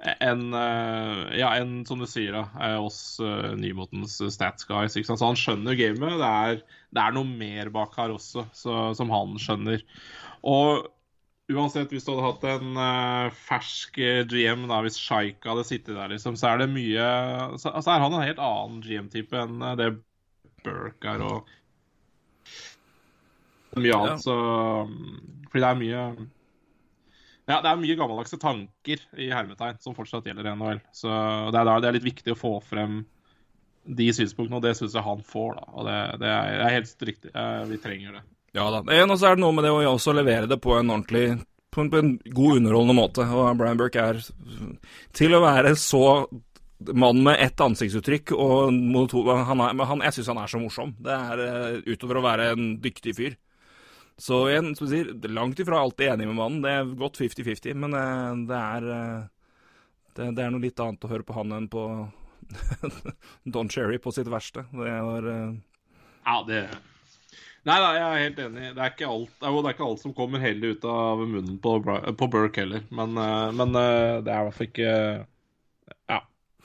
enn, 0.00 0.46
eh, 0.56 1.38
ja, 1.40 1.50
en, 1.60 1.84
som 1.86 2.00
du 2.00 2.06
sier, 2.08 2.32
da, 2.32 2.46
eh, 2.64 2.76
oss 2.80 3.18
uh, 3.20 3.50
nymotens 3.60 4.16
stats 4.32 4.64
guys. 4.68 4.96
Ikke 4.96 5.10
sant? 5.10 5.20
Så 5.20 5.28
han 5.28 5.36
skjønner 5.40 5.76
gamet. 5.76 6.16
Det 6.22 6.30
er, 6.30 6.62
det 6.96 7.02
er 7.04 7.12
noe 7.16 7.28
mer 7.28 7.68
bak 7.74 7.98
her 8.00 8.14
også, 8.14 8.46
så, 8.56 8.78
som 8.96 9.12
han 9.12 9.36
skjønner. 9.40 9.84
Og 10.48 10.88
uansett, 11.50 11.90
hvis 11.92 12.06
du 12.06 12.12
hadde 12.14 12.26
hatt 12.28 12.44
en 12.48 12.76
uh, 12.78 13.38
fersk 13.48 13.98
eh, 14.00 14.22
GM, 14.30 14.68
da, 14.70 14.80
hvis 14.86 14.96
Shaika 15.02 15.52
hadde 15.52 15.66
sittet 15.68 15.96
der, 15.98 16.12
liksom, 16.14 16.36
så 16.38 16.52
er 16.52 16.62
det 16.62 16.70
mye 16.72 17.06
Så, 17.58 17.72
så 17.74 17.90
er 17.90 18.04
han 18.04 18.14
en 18.14 18.22
helt 18.22 18.40
annen 18.40 18.80
GM-type 18.86 19.34
enn 19.36 19.58
uh, 19.64 19.74
det 19.80 19.90
Burke 20.64 21.16
er. 21.16 21.24
og 21.24 21.48
mye 23.76 23.96
annet, 23.96 24.16
Ja. 24.16 24.16
så 24.18 24.34
Fordi 25.50 25.62
det 25.62 25.68
er 25.70 25.80
mye 25.80 26.04
Ja, 27.50 27.60
det 27.64 27.70
er 27.72 27.80
mye 27.80 27.96
gammeldagse 27.98 28.38
tanker 28.40 29.02
i 29.18 29.30
hermetegn 29.32 29.80
som 29.82 29.96
fortsatt 29.96 30.28
gjelder 30.28 30.46
i 30.46 30.52
NHL. 30.54 30.82
Så 30.94 31.10
det 31.50 31.60
er, 31.60 31.70
det 31.82 31.88
er 31.90 31.96
litt 31.98 32.06
viktig 32.06 32.34
å 32.36 32.38
få 32.38 32.52
frem 32.64 33.00
de 33.90 34.10
synspunktene, 34.14 34.60
og 34.60 34.64
det 34.64 34.76
syns 34.78 34.94
jeg 34.94 35.04
han 35.06 35.22
får. 35.26 35.54
da, 35.56 35.64
og 35.74 35.88
Det, 35.88 35.96
det 36.22 36.28
er, 36.30 36.58
er 36.66 36.76
helt 36.76 37.06
riktig. 37.08 37.32
Eh, 37.34 37.62
Vi 37.70 37.80
trenger 37.82 38.18
det. 38.20 38.26
Ja 38.56 38.66
da. 38.74 38.82
Og 38.82 39.16
så 39.18 39.30
er 39.30 39.38
det 39.38 39.44
noe 39.44 39.54
med 39.54 39.66
det 39.66 39.72
å 39.72 39.80
også 39.92 40.14
levere 40.16 40.48
det 40.50 40.58
på 40.62 40.74
en 40.78 40.90
ordentlig 40.90 41.40
på 41.70 41.84
en, 41.84 41.90
på 41.90 41.98
en 42.00 42.14
god, 42.34 42.56
underholdende 42.58 42.96
måte. 42.98 43.26
Og 43.30 43.58
Brian 43.58 43.78
Burke 43.78 44.02
er 44.02 44.22
Til 45.16 45.36
å 45.36 45.42
være 45.44 45.76
så 45.78 46.26
mann 46.96 47.20
med 47.22 47.36
ett 47.44 47.60
ansiktsuttrykk 47.60 48.32
og 48.32 48.72
han, 48.72 50.00
Jeg 50.06 50.16
syns 50.16 50.30
han 50.32 50.40
er 50.42 50.50
så 50.50 50.60
morsom. 50.62 50.94
Det 50.98 51.12
er 51.14 51.44
eh, 51.44 51.80
utover 51.92 52.20
å 52.20 52.24
være 52.24 52.50
en 52.54 52.72
dyktig 52.82 53.14
fyr. 53.18 53.36
Så 54.20 54.50
igjen, 54.50 54.74
som 54.76 54.84
du 54.86 54.92
sier, 54.92 55.10
langt 55.32 55.60
ifra 55.62 55.78
alltid 55.80 56.10
enig 56.12 56.26
med 56.28 56.36
mannen. 56.36 56.60
Det 56.60 56.72
er 56.76 56.88
godt 57.00 57.16
50-50, 57.22 57.76
men 57.80 57.96
eh, 57.96 58.40
det 58.50 58.58
er 58.60 58.88
eh, 58.92 59.22
det, 60.18 60.26
det 60.36 60.44
er 60.44 60.52
noe 60.52 60.60
litt 60.60 60.82
annet 60.84 61.06
å 61.06 61.08
høre 61.08 61.24
på 61.24 61.36
han 61.38 61.54
enn 61.56 61.68
på 61.72 61.84
Don 63.54 63.70
Cherry 63.72 63.96
på 64.02 64.12
sitt 64.12 64.28
verste. 64.28 64.66
Det 64.74 64.96
var 65.06 65.28
eh, 65.32 65.54
Ja, 66.26 66.36
det 66.48 66.66
Nei 67.68 67.76
da, 67.76 67.88
jeg 67.92 68.04
er 68.04 68.22
helt 68.24 68.38
enig. 68.40 68.68
Det 68.76 68.80
er 68.84 68.92
ikke 68.92 69.08
alt, 69.12 69.32
det 69.36 69.48
er 69.48 69.56
det 69.64 69.72
ikke 69.74 69.86
alt 69.86 70.00
som 70.00 70.14
kommer 70.16 70.40
heller 70.40 70.76
ut 70.76 70.84
av 70.88 71.24
munnen 71.24 71.58
på, 71.60 71.74
på 71.84 72.28
Burke 72.32 72.62
heller. 72.62 72.86
Men, 72.88 73.12
men 73.52 73.74
det 73.76 73.82
er 73.84 74.22
i 74.24 74.46
hvert 74.46 74.56
fall 74.56 74.68
ikke 74.70 74.92
Ja. 76.08 76.20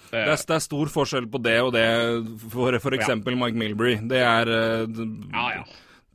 Det, 0.06 0.22
er, 0.22 0.32
det 0.40 0.56
er 0.56 0.64
stor 0.64 0.92
forskjell 0.94 1.28
på 1.32 1.42
det 1.44 1.58
og 1.66 1.74
det 1.76 1.88
for 2.48 2.80
f.eks. 2.80 3.02
eksempel 3.02 3.36
Mike 3.40 3.60
Milbury. 3.60 3.98
Det 4.08 4.24
er 4.24 4.54
ja, 4.56 5.48
ja. 5.58 5.66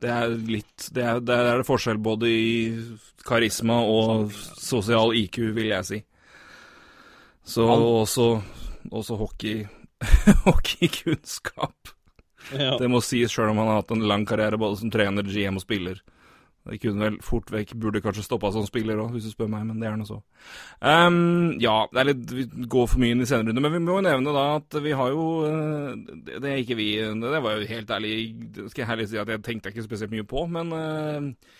Det 0.01 0.09
er 0.09 0.31
litt 0.49 0.87
Det 0.93 1.03
er, 1.05 1.19
det 1.21 1.35
er 1.35 1.65
forskjell 1.67 1.99
både 2.01 2.29
i 2.29 2.53
karisma 3.27 3.81
og 3.85 4.31
sosial 4.57 5.13
IQ, 5.17 5.37
vil 5.53 5.69
jeg 5.69 5.87
si. 5.87 5.99
Så 7.45 7.67
også, 7.67 8.27
også 8.89 9.17
hockey 9.19 9.67
hockeykunnskap. 10.47 11.91
ja. 12.57 12.77
Det 12.81 12.89
må 12.89 13.01
sies 13.05 13.33
sjøl 13.33 13.51
om 13.51 13.61
han 13.61 13.69
har 13.69 13.81
hatt 13.83 13.93
en 13.93 14.07
lang 14.09 14.25
karriere 14.25 14.57
både 14.61 14.79
som 14.81 14.93
trener, 14.93 15.27
GM 15.27 15.59
og 15.61 15.65
spiller. 15.65 16.01
Det 16.61 16.77
kunne 16.77 17.01
vel 17.01 17.15
fort 17.25 17.49
vekk 17.49 17.73
Burde 17.81 18.01
kanskje 18.03 18.23
stoppa 18.25 18.51
som 18.53 18.65
spiller 18.67 18.99
òg, 19.01 19.15
hvis 19.15 19.25
du 19.25 19.33
spør 19.33 19.49
meg, 19.49 19.63
men 19.65 19.79
det 19.81 19.87
er 19.89 19.95
nå 19.97 20.05
så. 20.05 20.19
Um, 20.77 21.57
ja, 21.61 21.87
det 21.89 22.01
er 22.01 22.09
litt 22.11 22.35
Vi 22.37 22.45
går 22.69 22.85
for 22.91 23.01
mye 23.01 23.15
inn 23.15 23.25
i 23.25 23.29
senere 23.29 23.49
runde, 23.49 23.63
men 23.65 23.73
vi 23.73 23.81
må 23.81 23.97
jo 23.97 24.05
nevne 24.05 24.35
da 24.35 24.45
at 24.59 24.77
vi 24.85 24.93
har 24.97 25.09
jo 25.13 25.25
eh, 25.47 25.95
Det, 26.11 26.37
det 26.43 26.51
er 26.51 26.61
ikke 26.61 26.77
vi 26.77 26.91
Det 27.01 27.41
var 27.47 27.57
jo 27.57 27.67
helt 27.71 27.95
ærlig 27.97 28.13
Skal 28.67 28.83
jeg 28.83 28.91
herlig 28.91 29.09
si 29.09 29.19
at 29.21 29.33
jeg 29.33 29.43
tenkte 29.47 29.73
ikke 29.73 29.87
spesielt 29.87 30.13
mye 30.13 30.27
på, 30.27 30.45
men 30.53 30.73
uh, 30.75 31.57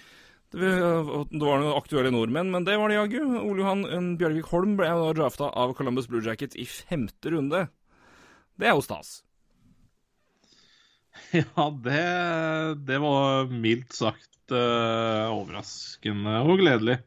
det 0.52 0.70
var 0.76 1.62
noen 1.64 1.78
aktuelle 1.78 2.12
nordmenn, 2.12 2.50
men 2.52 2.66
det 2.68 2.74
var 2.76 2.92
det 2.92 2.98
jaggu. 2.98 3.22
Ole 3.40 3.64
Johan 3.64 4.10
Bjørgvik 4.20 4.50
Holm 4.52 4.74
ble 4.76 4.90
da 5.00 5.14
drafta 5.16 5.48
av 5.48 5.72
Columbus 5.78 6.10
Blue 6.12 6.20
Jackets 6.26 6.60
i 6.60 6.66
femte 6.68 7.32
runde. 7.32 7.62
Det 8.60 8.68
er 8.68 8.76
jo 8.76 8.84
stas. 8.84 9.22
Ja, 11.32 11.70
det, 11.86 12.04
det 12.88 13.00
var 13.04 13.48
mildt 13.52 13.96
sagt 13.96 14.32
eh, 14.56 15.32
overraskende 15.32 16.42
og 16.46 16.60
gledelig. 16.62 16.98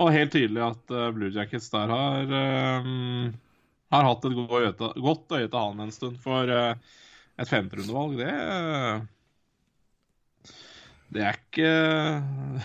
Og 0.00 0.10
helt 0.10 0.32
tydelig 0.34 0.62
at 0.64 0.90
uh, 0.90 1.10
Blue 1.14 1.30
Jackets 1.30 1.70
der 1.70 1.92
har, 1.92 2.26
uh, 2.26 3.28
har 3.94 4.08
hatt 4.08 4.24
et 4.26 4.34
godt 4.34 5.34
øye, 5.36 5.46
til, 5.46 5.58
han 5.58 5.84
en 5.84 5.94
stund. 5.94 6.18
For 6.22 6.50
et 6.50 7.50
femterundevalg, 7.50 8.18
det 8.18 8.32
Det 11.14 11.22
er 11.22 11.38
ikke 11.38 11.70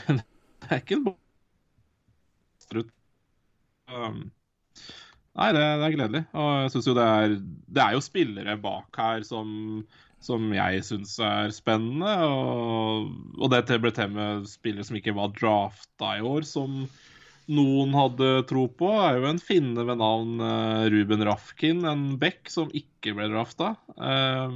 Det 0.60 0.71
er 0.71 0.82
ikke 0.82 0.97
en 0.97 1.08
strutt. 2.65 2.91
Um, 3.89 4.29
Nei, 5.39 5.49
det, 5.55 5.62
det 5.62 5.86
er 5.86 5.95
gledelig. 5.95 6.21
Og 6.36 6.49
jeg 6.63 6.71
synes 6.73 6.89
jo 6.89 6.95
det 6.97 7.08
er 7.08 7.34
Det 7.39 7.84
er 7.84 7.95
jo 7.95 8.03
spillere 8.03 8.58
bak 8.62 8.99
her 8.99 9.25
som 9.27 9.49
som 10.23 10.49
jeg 10.53 10.84
syns 10.88 11.15
er 11.23 11.53
spennende. 11.55 12.15
Og, 12.27 13.12
og 13.39 13.53
det 13.53 13.79
ble 13.82 13.93
til 13.95 14.12
med 14.15 14.49
spillere 14.49 14.88
som 14.88 14.99
ikke 14.99 15.15
var 15.17 15.34
drafta 15.36 16.17
i 16.19 16.25
år, 16.25 16.47
som 16.47 16.84
noen 17.49 17.95
hadde 17.97 18.27
tro 18.49 18.67
på, 18.77 18.89
er 19.01 19.17
jo 19.17 19.29
en 19.29 19.39
finne 19.41 19.82
ved 19.86 19.97
navn 19.97 20.41
eh, 20.45 20.84
Ruben 20.93 21.23
Rafkin, 21.25 21.82
en 21.88 22.03
back 22.21 22.49
som 22.53 22.69
ikke 22.77 23.15
ble 23.17 23.25
drafta. 23.32 23.71
Eh, 23.97 24.53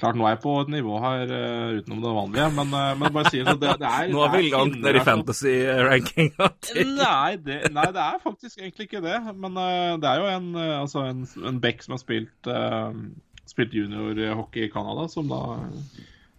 klart 0.00 0.18
nå 0.18 0.26
er 0.26 0.34
jeg 0.34 0.42
på 0.42 0.56
et 0.64 0.72
nivå 0.74 0.98
her 1.04 1.34
eh, 1.36 1.76
utenom 1.78 2.02
det 2.02 2.14
vanlige, 2.16 2.48
men, 2.56 2.74
eh, 2.80 2.90
men 2.98 3.14
bare 3.14 3.30
sier 3.30 3.46
så 3.46 3.54
det, 3.62 3.76
det 3.78 3.92
er 3.92 4.10
Nå 4.14 4.24
er 4.26 4.34
vi 4.34 4.50
langt 4.50 4.74
finner 4.74 4.88
ned 4.88 4.98
i 4.98 5.04
fantasy-rankinga 5.06 6.50
Nei 6.98 7.38
det, 7.46 7.60
nei, 7.76 7.86
det 7.94 8.04
er 8.08 8.18
faktisk 8.26 8.58
egentlig 8.58 8.88
ikke 8.88 9.04
det. 9.04 9.20
Men 9.38 9.62
eh, 9.62 9.94
det 10.02 10.10
er 10.10 10.24
jo 10.24 10.28
en, 10.34 10.50
eh, 10.58 10.74
altså 10.80 11.06
en, 11.06 11.24
en 11.46 11.62
back 11.62 11.86
som 11.86 11.94
har 11.94 12.02
spilt, 12.02 12.50
uh, 12.50 12.90
spilt 13.48 13.74
juniorhockey 13.74 14.66
i 14.66 14.70
Canada, 14.72 15.08
som 15.10 15.28
da 15.30 15.40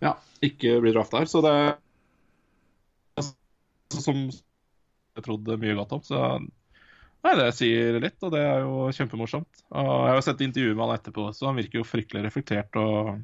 ja, 0.03 0.15
ikke 0.45 0.77
blir 0.83 0.95
drafta 0.95 1.23
her. 1.23 1.29
Så 1.31 1.41
det 1.45 1.53
er 1.57 1.77
som 3.89 4.27
jeg 4.29 5.25
trodde 5.25 5.59
mye 5.59 5.75
godt 5.79 5.97
om. 5.97 6.05
Så 6.05 6.23
Nei, 7.19 7.33
det 7.35 7.49
sier 7.51 7.97
litt, 7.99 8.15
og 8.23 8.31
det 8.31 8.41
er 8.47 8.61
jo 8.63 8.85
kjempemorsomt. 8.95 9.63
Og 9.75 9.89
jeg 10.07 10.13
har 10.15 10.21
sett 10.23 10.43
intervjuet 10.45 10.77
med 10.77 10.85
han 10.85 10.93
etterpå, 10.95 11.25
så 11.35 11.49
han 11.49 11.57
virker 11.59 11.81
jo 11.81 11.87
fryktelig 11.87 12.23
reflektert 12.29 12.79
og 12.79 13.17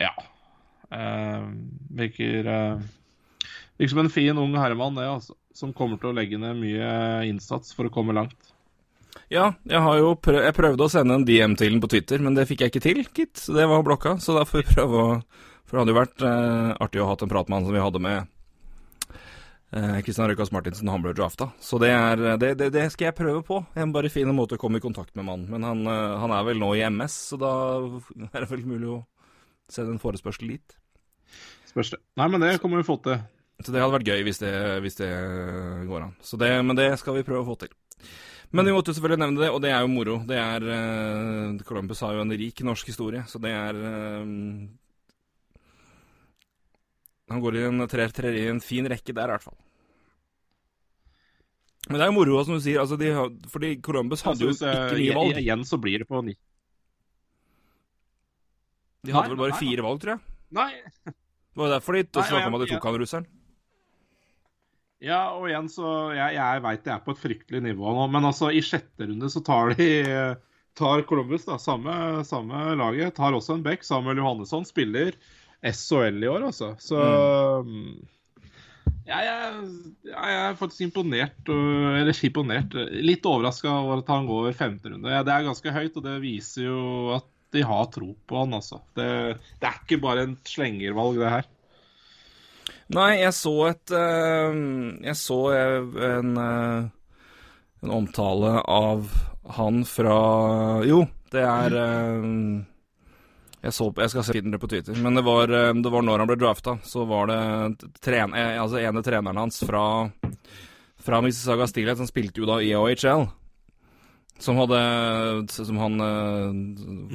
Ja. 0.00 0.12
Eh, 0.92 1.46
virker 1.96 2.50
eh, 2.52 2.82
Virker 3.78 3.94
som 3.94 4.02
en 4.02 4.12
fin, 4.12 4.36
ung 4.36 4.52
herremann, 4.60 4.98
det, 5.00 5.08
altså. 5.08 5.36
Som 5.56 5.72
kommer 5.76 5.96
til 6.00 6.10
å 6.10 6.16
legge 6.16 6.36
ned 6.40 6.60
mye 6.60 6.90
innsats 7.28 7.72
for 7.76 7.88
å 7.88 7.92
komme 7.92 8.12
langt. 8.16 8.52
Ja, 9.32 9.46
jeg 9.64 9.80
har 9.80 9.96
jo 9.96 10.12
prøv, 10.20 10.42
jeg 10.44 10.52
prøvde 10.56 10.84
å 10.84 10.92
sende 10.92 11.16
en 11.16 11.24
DM 11.24 11.54
til 11.56 11.72
den 11.72 11.80
på 11.80 11.88
Twitter, 11.88 12.20
men 12.20 12.34
det 12.36 12.44
fikk 12.50 12.66
jeg 12.66 12.72
ikke 12.72 12.84
til, 12.84 13.00
gitt. 13.16 13.38
Så 13.40 13.54
det 13.56 13.64
var 13.70 13.84
blokka. 13.86 14.18
Så 14.20 14.36
da 14.36 14.44
får 14.44 14.60
vi 14.60 14.74
prøve 14.76 15.00
å 15.00 15.08
For 15.64 15.78
det 15.78 15.80
hadde 15.80 15.92
jo 15.94 16.00
vært 16.02 16.24
eh, 16.28 16.70
artig 16.84 17.00
å 17.00 17.06
ha 17.06 17.14
hatt 17.14 17.22
en 17.24 17.30
prat 17.32 17.48
med 17.48 17.56
han 17.56 17.64
som 17.64 17.72
vi 17.72 17.80
hadde 17.80 18.00
med 18.04 18.32
Kristian 20.04 20.26
eh, 20.26 20.34
Røkas 20.34 20.50
Martinsen 20.52 20.90
han 20.92 21.00
ble 21.00 21.14
drafta. 21.16 21.48
Så 21.64 21.78
det, 21.80 21.88
er, 21.96 22.20
det, 22.36 22.50
det, 22.60 22.68
det, 22.74 22.84
skal 22.92 23.08
jeg 23.08 23.16
prøve 23.16 23.40
på. 23.46 23.62
En 23.72 23.94
bare 23.94 24.10
fin 24.12 24.28
måte 24.36 24.58
å 24.58 24.60
komme 24.60 24.82
i 24.82 24.84
kontakt 24.84 25.14
med 25.16 25.24
mannen. 25.24 25.48
Men 25.48 25.64
han, 25.64 25.80
eh, 25.88 26.16
han, 26.20 26.34
er 26.36 26.44
vel 26.50 26.60
nå 26.60 26.74
i 26.76 26.84
MS, 26.84 27.16
så 27.32 27.40
da 27.40 27.52
er 28.28 28.44
det 28.44 28.50
vel 28.50 28.66
mulig 28.68 28.90
å 28.98 28.98
sende 29.72 29.94
en 29.96 30.02
forespørsel 30.02 30.52
dit. 30.52 30.76
Spørs 31.70 31.94
det. 31.94 32.02
Nei, 32.20 32.28
men 32.28 32.44
det 32.44 32.58
kommer 32.60 32.82
vi 32.82 32.90
få 32.90 32.98
til. 33.00 33.16
Så 33.62 33.72
det 33.72 33.80
hadde 33.80 33.96
vært 33.96 34.12
gøy 34.12 34.26
hvis 34.26 34.42
det, 34.42 34.52
hvis 34.84 35.00
det 35.00 35.08
går 35.88 36.04
an. 36.10 36.14
Så 36.20 36.36
det, 36.36 36.52
men 36.66 36.76
det 36.76 36.90
skal 37.00 37.16
vi 37.16 37.24
prøve 37.24 37.46
å 37.46 37.48
få 37.54 37.56
til. 37.64 37.72
Men 38.52 38.68
vi 38.68 38.72
måtte 38.74 38.92
jo 38.92 38.98
selvfølgelig 38.98 39.22
nevne 39.22 39.40
det, 39.40 39.48
og 39.48 39.60
det 39.64 39.70
er 39.72 39.80
jo 39.80 39.88
moro. 39.88 40.18
Det 40.28 40.36
er 40.36 40.64
uh, 40.68 41.60
Columbus 41.64 42.02
har 42.04 42.18
jo 42.18 42.24
en 42.24 42.34
rik 42.36 42.60
norsk 42.68 42.90
historie, 42.92 43.24
så 43.28 43.40
det 43.40 43.52
er 43.56 43.78
uh, 43.80 44.22
Han 47.32 47.40
går 47.40 47.56
i 47.56 47.62
en, 47.64 47.86
trer, 47.88 48.12
trer 48.12 48.36
i 48.36 48.48
en 48.50 48.60
fin 48.60 48.84
rekke 48.92 49.14
der, 49.16 49.30
i 49.30 49.32
hvert 49.32 49.46
fall. 49.46 49.56
Men 51.88 51.96
det 51.96 52.04
er 52.04 52.10
jo 52.12 52.16
moro, 52.18 52.42
som 52.44 52.58
du 52.58 52.62
sier. 52.62 52.82
Altså, 52.82 52.98
de, 53.00 53.08
fordi 53.50 53.72
Columbus 53.82 54.22
hadde 54.26 54.44
jo 54.44 54.52
ikke 54.52 54.98
mye 55.00 55.16
valg. 55.16 55.40
Igjen 55.40 55.64
så 55.66 55.80
blir 55.80 56.04
det 56.04 56.08
på 56.10 56.20
ni. 56.26 56.36
De 59.02 59.16
hadde 59.16 59.32
nei, 59.32 59.32
vel 59.32 59.40
bare 59.40 59.54
nei, 59.56 59.62
fire 59.64 59.86
valg, 59.88 60.02
tror 60.02 60.12
jeg. 60.14 60.22
Nei. 60.54 60.70
Det 61.08 61.60
var 61.64 61.72
derfor 61.72 61.96
de 61.96 62.04
snakka 62.12 62.50
om 62.52 62.58
at 62.58 62.62
de 62.62 62.68
tok 62.70 62.86
han 62.86 63.00
russeren. 63.00 63.26
Ja, 65.02 65.34
og 65.34 65.48
igjen 65.50 65.66
så 65.72 66.12
Jeg, 66.14 66.36
jeg 66.36 66.62
veit 66.62 66.86
jeg 66.86 66.94
er 66.94 67.02
på 67.02 67.14
et 67.14 67.20
fryktelig 67.22 67.62
nivå 67.64 67.90
nå, 67.96 68.06
men 68.12 68.28
altså 68.28 68.52
i 68.54 68.62
sjette 68.62 69.08
runde 69.08 69.30
så 69.32 69.42
tar 69.44 69.74
de 69.74 69.90
tar 70.78 71.02
Columbus, 71.02 71.44
da, 71.44 71.58
samme, 71.58 72.24
samme 72.24 72.74
laget, 72.78 73.14
tar 73.16 73.34
også 73.36 73.58
en 73.58 73.64
back. 73.64 73.84
Samuel 73.84 74.22
Johannesson 74.22 74.64
spiller 74.64 75.12
SHL 75.62 76.22
i 76.24 76.30
år, 76.30 76.46
altså. 76.48 76.72
Så 76.80 76.98
mm. 77.66 77.90
jeg, 79.06 79.26
jeg, 79.28 79.66
jeg, 80.08 80.38
er 80.38 80.56
faktisk 80.58 80.86
imponert, 80.88 81.36
eller 81.48 82.12
ikke 82.14 82.30
imponert, 82.32 82.78
litt 82.94 83.28
overraska 83.28 83.70
over 83.82 84.02
at 84.02 84.14
han 84.14 84.28
går 84.30 84.56
femte 84.58 84.94
runde. 84.94 85.12
Ja, 85.12 85.22
det 85.26 85.34
er 85.34 85.50
ganske 85.50 85.76
høyt, 85.76 85.96
og 85.98 86.08
det 86.08 86.18
viser 86.24 86.70
jo 86.70 86.82
at 87.18 87.28
de 87.52 87.64
har 87.68 87.90
tro 87.92 88.14
på 88.26 88.44
han, 88.44 88.56
altså. 88.56 88.80
Det, 88.96 89.08
det 89.60 89.68
er 89.68 89.82
ikke 89.82 90.00
bare 90.02 90.24
en 90.24 90.38
slengervalg, 90.48 91.20
det 91.20 91.34
her. 91.36 91.50
Nei, 92.92 93.22
jeg 93.22 93.32
så 93.36 93.52
et 93.70 93.92
uh, 93.96 94.56
Jeg 95.00 95.16
så 95.16 95.38
en, 95.56 96.34
uh, 96.36 96.90
en 97.82 97.94
omtale 98.00 98.58
av 98.68 99.08
han 99.56 99.82
fra 99.88 100.18
Jo, 100.86 101.02
det 101.32 101.42
er 101.42 101.74
jeg, 103.62 103.72
så, 103.74 103.88
jeg 103.96 104.12
skal 104.12 104.24
se 104.26 104.40
det 104.42 104.60
på 104.62 104.68
Twitter, 104.70 104.96
men 105.02 105.16
det 105.16 105.22
var, 105.26 105.50
det 105.50 105.90
var 105.94 106.04
når 106.04 106.22
han 106.22 106.28
ble 106.30 106.36
drafta. 106.38 106.76
Så 106.86 107.04
var 107.06 107.30
det 107.30 107.90
tren, 108.02 108.34
altså 108.34 108.80
ene 108.80 109.02
treneren 109.06 109.38
hans 109.38 109.60
fra, 109.62 109.84
fra 110.98 111.20
Mississauga 111.22 111.68
Steelhead, 111.70 112.00
som 112.00 112.10
spilte 112.10 112.42
jo 112.42 112.48
da 112.50 112.58
i 112.62 112.72
OHL. 112.74 113.28
Som 114.42 114.58
hadde 114.58 114.80
Som 115.54 115.78
han 115.78 116.02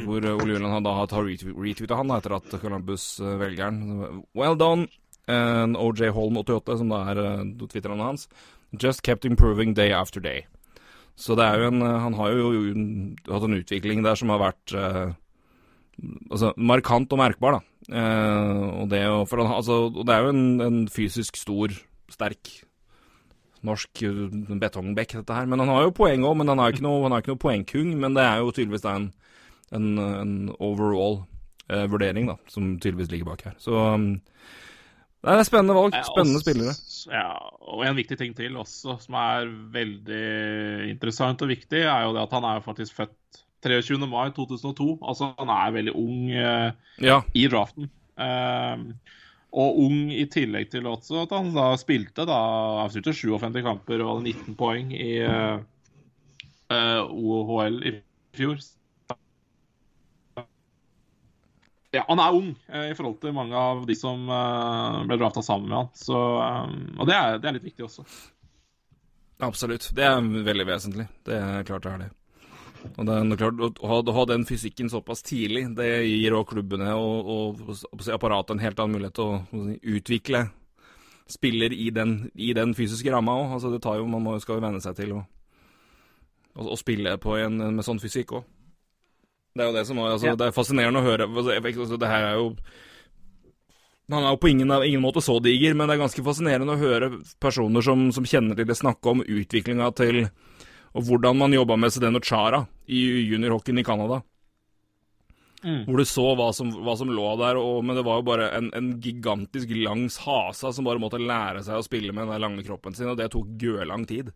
Hvor 0.05 0.29
Ole 0.37 0.53
Julian 0.53 0.83
da 0.83 0.93
har 1.01 1.11
retweeta 1.11 1.99
han 1.99 2.11
da, 2.11 2.21
etter 2.21 2.37
at 2.39 2.59
Columbus 2.63 3.09
velger 3.19 3.67
han. 3.67 4.23
Well 4.35 4.55
done. 4.59 4.87
OJ 5.27 6.09
Holm 6.15 6.37
88, 6.39 6.77
som 6.79 6.91
da 6.93 7.01
er 7.11 7.19
uh, 7.19 7.67
Twitternavnet 7.67 8.05
hans. 8.05 8.27
Just 8.71 9.03
kept 9.03 9.25
improving 9.25 9.73
day 9.75 9.91
after 9.91 10.23
day. 10.23 10.45
Så 11.17 11.35
det 11.35 11.45
er 11.47 11.63
jo 11.63 11.71
en 11.71 11.81
Han 11.81 12.13
har 12.13 12.29
jo 12.29 12.51
hatt 13.31 13.47
en 13.47 13.57
utvikling 13.57 14.03
der 14.05 14.15
som 14.15 14.29
har 14.29 14.39
vært 14.43 14.75
uh, 14.77 15.15
altså, 16.31 16.53
markant 16.57 17.11
og 17.13 17.21
merkbar, 17.21 17.57
da. 17.57 17.63
Uh, 17.87 18.83
og, 18.83 18.89
det, 18.91 19.01
for, 19.29 19.43
altså, 19.43 19.87
og, 19.87 20.05
det, 20.05 20.13
er 20.13 20.25
jo 20.25 20.33
en, 20.35 20.61
en, 20.61 20.79
fysisk 20.91 21.39
stor, 21.39 21.73
sterk 22.11 22.51
norsk 23.65 24.03
betongbekk, 24.61 25.17
dette 25.21 25.33
her. 25.33 25.47
Men 25.49 25.63
han 25.63 25.71
har 25.73 25.87
jo 25.87 25.95
poeng 25.97 26.25
òg, 26.27 26.37
men 26.39 26.51
han 26.51 26.61
har 26.61 26.75
ikke 26.75 26.85
noe, 26.85 27.09
noe 27.11 27.39
poengkung. 27.41 27.95
Men 27.99 28.15
det 28.15 28.23
er 28.23 28.43
jo 28.43 28.53
tydeligvis 28.53 28.85
en, 28.91 29.09
en, 29.75 29.87
en 29.97 30.35
overall 30.59 31.23
uh, 31.71 31.85
vurdering, 31.89 32.29
da, 32.29 32.37
som 32.51 32.75
tydeligvis 32.77 33.11
ligger 33.11 33.31
bak 33.31 33.47
her. 33.49 33.57
Så 33.63 33.73
um, 33.73 34.11
det 35.25 35.33
er 35.33 35.47
spennende 35.47 35.75
valg. 35.75 35.95
Spennende 36.07 36.41
spillere. 36.43 36.73
Ja, 37.09 37.31
og 37.67 37.83
en 37.87 37.97
viktig 37.97 38.17
ting 38.19 38.35
til 38.37 38.57
også, 38.59 38.97
som 39.01 39.17
er 39.19 39.49
veldig 39.73 40.23
interessant 40.91 41.41
og 41.41 41.51
viktig, 41.51 41.81
er 41.83 42.05
jo 42.05 42.13
det 42.15 42.23
at 42.25 42.35
han 42.37 42.47
er 42.47 42.65
faktisk 42.65 42.99
født 42.99 43.41
23. 43.65 43.97
mai 44.07 44.29
2002. 44.35 44.99
Altså 45.01 45.31
han 45.39 45.53
er 45.53 45.75
veldig 45.75 45.95
ung 45.97 46.31
eh, 46.31 46.71
ja. 47.03 47.21
i 47.33 47.47
draften. 47.51 47.89
Eh, 48.17 48.83
og 49.57 49.79
ung 49.87 50.11
i 50.13 50.25
tillegg 50.29 50.69
til 50.69 50.87
også 50.89 51.23
at 51.23 51.33
han 51.33 51.49
da 51.55 51.71
spilte 51.79 52.27
da 52.27 52.37
avsluttet 52.83 53.17
57 53.17 53.63
kamper 53.65 54.03
og 54.03 54.11
hadde 54.11 54.33
19 54.35 54.57
poeng 54.59 54.91
i 54.93 55.13
eh, 55.23 55.59
eh 56.73 57.01
OHL 57.07 57.79
i 57.87 57.93
fjor. 58.37 58.59
Ja, 61.97 62.05
han 62.07 62.21
er 62.21 62.35
ung 62.37 62.51
eh, 62.67 62.91
i 62.91 62.95
forhold 62.97 63.17
til 63.23 63.35
mange 63.35 63.57
av 63.57 63.83
de 63.87 63.95
som 63.97 64.27
eh, 64.29 64.99
ble 65.09 65.17
drafta 65.19 65.43
sammen 65.45 65.69
med 65.69 65.77
han. 65.79 65.89
Så, 65.97 66.19
eh, 66.43 66.75
og 66.97 67.09
det 67.09 67.17
er, 67.17 67.39
det 67.41 67.49
er, 67.49 67.57
litt 67.57 67.67
viktig 67.71 67.87
også. 67.87 68.05
Absolutt. 69.45 69.89
Det 69.97 70.05
er 70.05 70.21
veldig 70.21 70.67
vesentlig. 70.69 71.07
Det 71.25 71.37
er 71.37 71.67
klart 71.67 71.85
det 71.85 71.93
er 71.93 72.05
det. 72.05 72.11
Og 72.93 73.07
det 73.07 73.15
er 73.17 73.39
klart, 73.41 73.59
Å 73.81 73.89
ha, 73.89 73.97
å 73.99 74.15
ha 74.15 74.25
den 74.29 74.45
fysikken 74.47 74.89
såpass 74.93 75.25
tidlig, 75.25 75.65
det 75.75 75.89
gir 76.05 76.35
òg 76.37 76.45
klubbene 76.53 76.93
og, 76.95 77.31
og, 77.33 77.63
og 77.89 78.09
apparatet 78.13 78.53
en 78.55 78.63
helt 78.63 78.79
annen 78.79 78.95
mulighet 78.95 79.17
til 79.17 79.33
å 79.33 79.65
utvikle 79.97 80.45
spiller 81.27 81.73
i 81.73 81.89
den, 81.91 82.29
i 82.39 82.53
den 82.55 82.73
fysiske 82.77 83.11
ramma 83.11 83.35
òg. 83.41 83.57
Altså, 83.57 83.71
det 83.73 83.81
tar 83.83 83.99
jo, 83.99 84.05
man 84.09 84.23
må, 84.23 84.37
skal 84.39 84.59
jo 84.59 84.65
venne 84.67 84.81
seg 84.83 84.95
til 84.99 85.17
å, 85.17 85.23
å, 86.55 86.69
å 86.73 86.77
spille 86.79 87.17
en, 87.17 87.59
med 87.75 87.85
sånn 87.85 88.01
fysikk 88.03 88.37
òg. 88.39 88.47
Det 89.57 89.65
er 89.65 89.71
jo 89.71 89.77
det 89.77 89.87
som 89.89 89.99
altså, 90.03 90.29
ja. 90.29 90.35
Det 90.37 90.49
er 90.49 90.55
fascinerende 90.55 91.01
å 91.01 91.07
høre. 91.07 91.27
Altså, 91.27 91.57
altså, 91.57 91.97
det 91.99 92.11
her 92.11 92.29
er 92.29 92.37
jo 92.37 92.51
Han 94.13 94.23
er 94.23 94.29
jo 94.31 94.39
på 94.39 94.51
ingen, 94.53 94.71
ingen, 94.85 95.03
måte 95.03 95.23
så 95.23 95.39
diger, 95.43 95.73
men 95.75 95.89
det 95.89 95.97
er 95.97 96.05
ganske 96.05 96.23
fascinerende 96.23 96.77
å 96.77 96.79
høre 96.79 97.11
personer 97.43 97.83
som, 97.83 98.07
som 98.15 98.27
kjenner 98.27 98.55
til 98.55 98.69
det, 98.69 98.77
snakke 98.79 99.11
om 99.11 99.25
utviklinga 99.25 99.91
til 99.97 100.27
Og 100.95 101.09
hvordan 101.09 101.41
man 101.41 101.53
jobba 101.53 101.75
med 101.75 101.91
Sedeno 101.91 102.21
Chara 102.23 102.63
i 102.87 103.03
juniorhockeyen 103.27 103.81
i 103.81 103.85
Canada. 103.85 104.21
Mm. 105.63 105.83
Hvor 105.87 105.97
du 105.97 106.05
så 106.05 106.25
hva 106.37 106.47
som, 106.53 106.69
hva 106.85 106.93
som 106.97 107.09
lå 107.11 107.27
der, 107.41 107.57
og, 107.59 107.81
men 107.85 107.97
det 107.97 108.05
var 108.05 108.19
jo 108.19 108.27
bare 108.29 108.49
en, 108.55 108.69
en 108.77 108.91
gigantisk 109.01 109.73
langs 109.75 110.19
hasa 110.23 110.71
som 110.73 110.85
bare 110.87 111.01
måtte 111.01 111.19
lære 111.21 111.63
seg 111.65 111.79
å 111.79 111.85
spille 111.85 112.13
med 112.15 112.29
den 112.29 112.43
lange 112.43 112.65
kroppen 112.65 112.95
sin, 112.95 113.09
og 113.11 113.17
det 113.19 113.31
tok 113.33 113.49
gørlang 113.59 114.05
tid. 114.09 114.29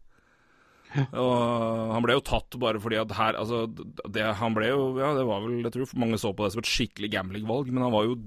Og 0.92 1.94
han 1.96 2.04
ble 2.04 2.18
jo 2.18 2.24
tatt 2.28 2.58
bare 2.60 2.82
fordi 2.84 2.98
at 3.00 3.14
her 3.16 3.38
Altså, 3.40 3.64
det, 3.72 4.26
han 4.42 4.56
ble 4.58 4.72
jo 4.74 4.86
Ja, 5.00 5.14
det 5.16 5.24
var 5.28 5.44
vel 5.46 5.62
Jeg 5.64 5.72
tror 5.76 5.94
mange 6.04 6.20
så 6.20 6.34
på 6.36 6.44
det 6.44 6.54
som 6.56 6.64
et 6.64 6.72
skikkelig 6.72 7.12
gambling-valg, 7.14 7.72
men 7.72 7.86
han 7.86 7.94
var 7.96 8.10
jo 8.10 8.18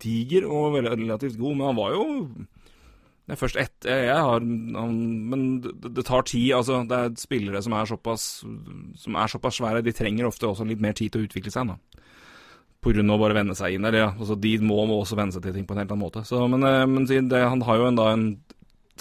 diger 0.00 0.46
og 0.48 0.78
relativt 0.80 1.38
god. 1.40 1.56
Men 1.56 1.70
han 1.70 1.78
var 1.80 1.94
jo 1.96 2.04
det 3.30 3.36
er 3.36 3.38
først 3.44 3.58
ett 3.62 3.86
jeg 3.86 4.10
har, 4.10 4.42
han, 4.42 4.94
Men 5.30 5.42
det, 5.62 5.92
det, 5.94 6.02
tar 6.08 6.24
tid. 6.26 6.48
altså 6.56 6.80
Det 6.90 6.96
er 6.98 7.12
spillere 7.20 7.60
som 7.62 7.76
er 7.78 7.86
såpass 7.86 8.24
Som 8.98 9.14
er 9.14 9.30
såpass 9.30 9.60
svære. 9.60 9.84
De 9.86 9.94
trenger 9.94 10.26
ofte 10.26 10.48
også 10.48 10.66
litt 10.66 10.82
mer 10.82 10.96
tid 10.98 11.12
til 11.12 11.22
å 11.22 11.28
utvikle 11.28 11.52
seg. 11.54 11.70
da 11.70 11.76
På 12.82 12.90
grunn 12.90 13.06
av 13.06 13.20
å 13.20 13.22
bare 13.22 13.36
vende 13.38 13.54
seg 13.54 13.76
inn 13.76 13.86
Eller, 13.86 14.02
Ja. 14.02 14.10
Altså, 14.18 14.34
de 14.34 14.56
må, 14.58 14.80
må 14.90 14.98
også 14.98 15.20
venne 15.20 15.30
seg 15.30 15.44
til 15.46 15.54
ting 15.54 15.68
på 15.68 15.76
en 15.76 15.84
helt 15.84 15.94
annen 15.94 16.02
måte. 16.02 16.24
Så, 16.26 16.42
men, 16.50 16.66
eh, 16.66 16.86
men 16.90 17.06
det, 17.06 17.30
han 17.38 17.62
har 17.68 17.78
jo 17.78 17.86
en, 17.86 18.00
da 18.00 18.08
en 18.16 18.26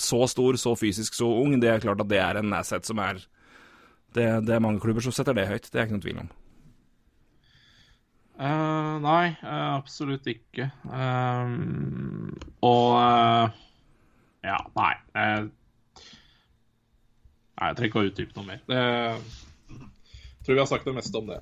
så 0.03 0.25
stor, 0.31 0.57
så 0.59 0.75
fysisk, 0.79 1.15
så 1.17 1.27
ung, 1.41 1.57
det 1.61 1.69
er 1.71 1.83
klart 1.83 2.01
at 2.03 2.09
det 2.11 2.19
er 2.21 2.39
en 2.39 2.53
asset 2.57 2.87
som 2.87 2.99
er 3.03 3.21
det, 4.15 4.25
det, 4.47 4.55
er 4.55 4.63
mange 4.63 4.81
klubber 4.81 5.03
som 5.05 5.13
setter 5.13 5.37
det 5.37 5.47
høyt, 5.49 5.69
det 5.69 5.77
er 5.77 5.85
ikke 5.85 5.97
noen 5.97 6.05
tvil 6.05 6.21
om. 6.23 6.29
Uh, 8.39 8.95
nei, 9.03 9.25
uh, 9.43 9.75
absolutt 9.75 10.27
ikke. 10.31 10.69
Um, 10.87 12.37
og 12.63 12.93
uh, 12.95 13.57
Ja, 14.39 14.61
nei. 14.79 14.93
nei, 15.13 15.49
jeg 17.59 17.75
trenger 17.75 17.89
ikke 17.89 17.99
å 17.99 18.07
utdype 18.07 18.37
noe 18.37 18.47
mer. 18.47 18.61
Jeg 18.71 20.45
tror 20.45 20.55
vi 20.55 20.61
har 20.63 20.69
sagt 20.71 20.87
det 20.87 20.95
meste 20.95 21.19
om 21.19 21.27
det. 21.27 21.41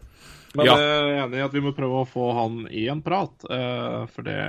Men 0.58 0.65
ja. 0.65 0.74
jeg 0.82 0.96
er 0.98 1.20
enig 1.22 1.38
i 1.38 1.46
at 1.46 1.54
vi 1.54 1.62
må 1.62 1.76
prøve 1.78 2.02
å 2.02 2.10
få 2.10 2.32
han 2.34 2.63
i 2.74 2.88
en 2.89 3.04
prat, 3.06 3.46
for 3.46 4.26
det 4.26 4.39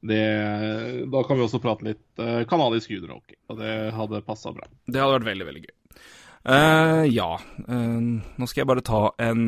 det, 0.00 0.22
da 1.10 1.22
kan 1.26 1.38
vi 1.38 1.44
også 1.44 1.60
prate 1.62 1.86
litt 1.88 2.22
uh, 2.22 2.44
kanadisk 2.48 2.92
juniorhockey, 2.94 3.38
og 3.50 3.58
det 3.58 3.74
hadde 3.96 4.22
passa 4.26 4.52
bra. 4.54 4.68
Det 4.86 5.00
hadde 5.00 5.16
vært 5.16 5.28
veldig, 5.32 5.46
veldig 5.48 5.62
gøy. 5.64 5.74
Uh, 6.48 7.02
ja. 7.10 7.30
Uh, 7.66 8.22
nå 8.38 8.48
skal 8.48 8.62
jeg 8.62 8.70
bare 8.70 8.86
ta 8.86 9.02
en 9.26 9.42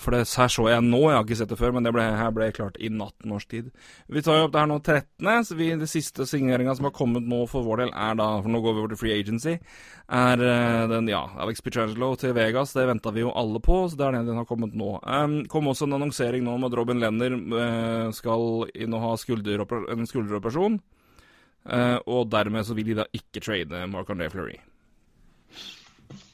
For 0.00 0.10
det 0.10 0.24
her 0.26 0.50
så 0.50 0.64
jeg 0.66 0.82
nå, 0.82 0.98
jeg 1.06 1.14
har 1.14 1.22
ikke 1.22 1.36
sett 1.38 1.52
det 1.52 1.58
før, 1.60 1.74
men 1.76 1.86
det 1.86 1.92
ble, 1.94 2.02
her 2.18 2.32
ble 2.34 2.48
klart 2.54 2.78
i 2.82 2.88
natt 2.90 3.26
norsk 3.30 3.50
tid. 3.52 3.68
Vi 4.10 4.22
tar 4.26 4.40
jo 4.40 4.48
opp 4.48 4.54
det 4.56 4.64
her 4.64 4.70
nå 4.70 4.78
13., 4.80 5.46
så 5.46 5.58
vi, 5.58 5.68
det 5.78 5.88
siste 5.90 6.26
signeringa 6.26 6.74
som 6.74 6.88
har 6.88 6.94
kommet 6.96 7.28
nå 7.30 7.44
for 7.50 7.66
vår 7.66 7.84
del, 7.84 7.92
er 7.94 8.18
da 8.18 8.26
For 8.42 8.50
nå 8.50 8.62
går 8.64 8.74
vi 8.74 8.82
over 8.82 8.94
til 8.94 9.00
Free 9.04 9.14
Agency. 9.20 9.54
Er 10.18 10.42
uh, 10.42 10.82
den, 10.90 11.12
ja, 11.12 11.22
Alex 11.44 11.62
Pietrangelo 11.62 12.10
til 12.18 12.34
Vegas. 12.34 12.74
Det 12.74 12.88
venta 12.90 13.14
vi 13.14 13.22
jo 13.22 13.32
alle 13.38 13.62
på, 13.62 13.84
så 13.86 14.00
det 14.00 14.08
er 14.08 14.18
den 14.18 14.32
den 14.32 14.42
har 14.42 14.50
kommet 14.50 14.74
nå. 14.74 14.90
Um, 15.06 15.38
kom 15.50 15.70
også 15.70 15.86
en 15.86 15.96
annonsering 16.00 16.42
nå 16.42 16.58
om 16.58 16.66
at 16.66 16.74
Robin 16.74 16.98
Lenner 17.04 17.38
skal 18.18 18.66
inn 18.74 18.98
og 18.98 19.06
ha 19.06 19.14
skulderoper 19.20 19.88
en 19.94 20.10
skulderoperasjon. 20.10 20.82
og 22.10 22.28
dermed 22.28 22.66
så 22.66 22.74
vil 22.74 22.90
de 22.90 22.98
da 22.98 23.06
ikke 23.14 23.40
trade 23.40 23.86
Mark 23.88 24.10
André 24.10 24.28
Fleury. 24.32 24.58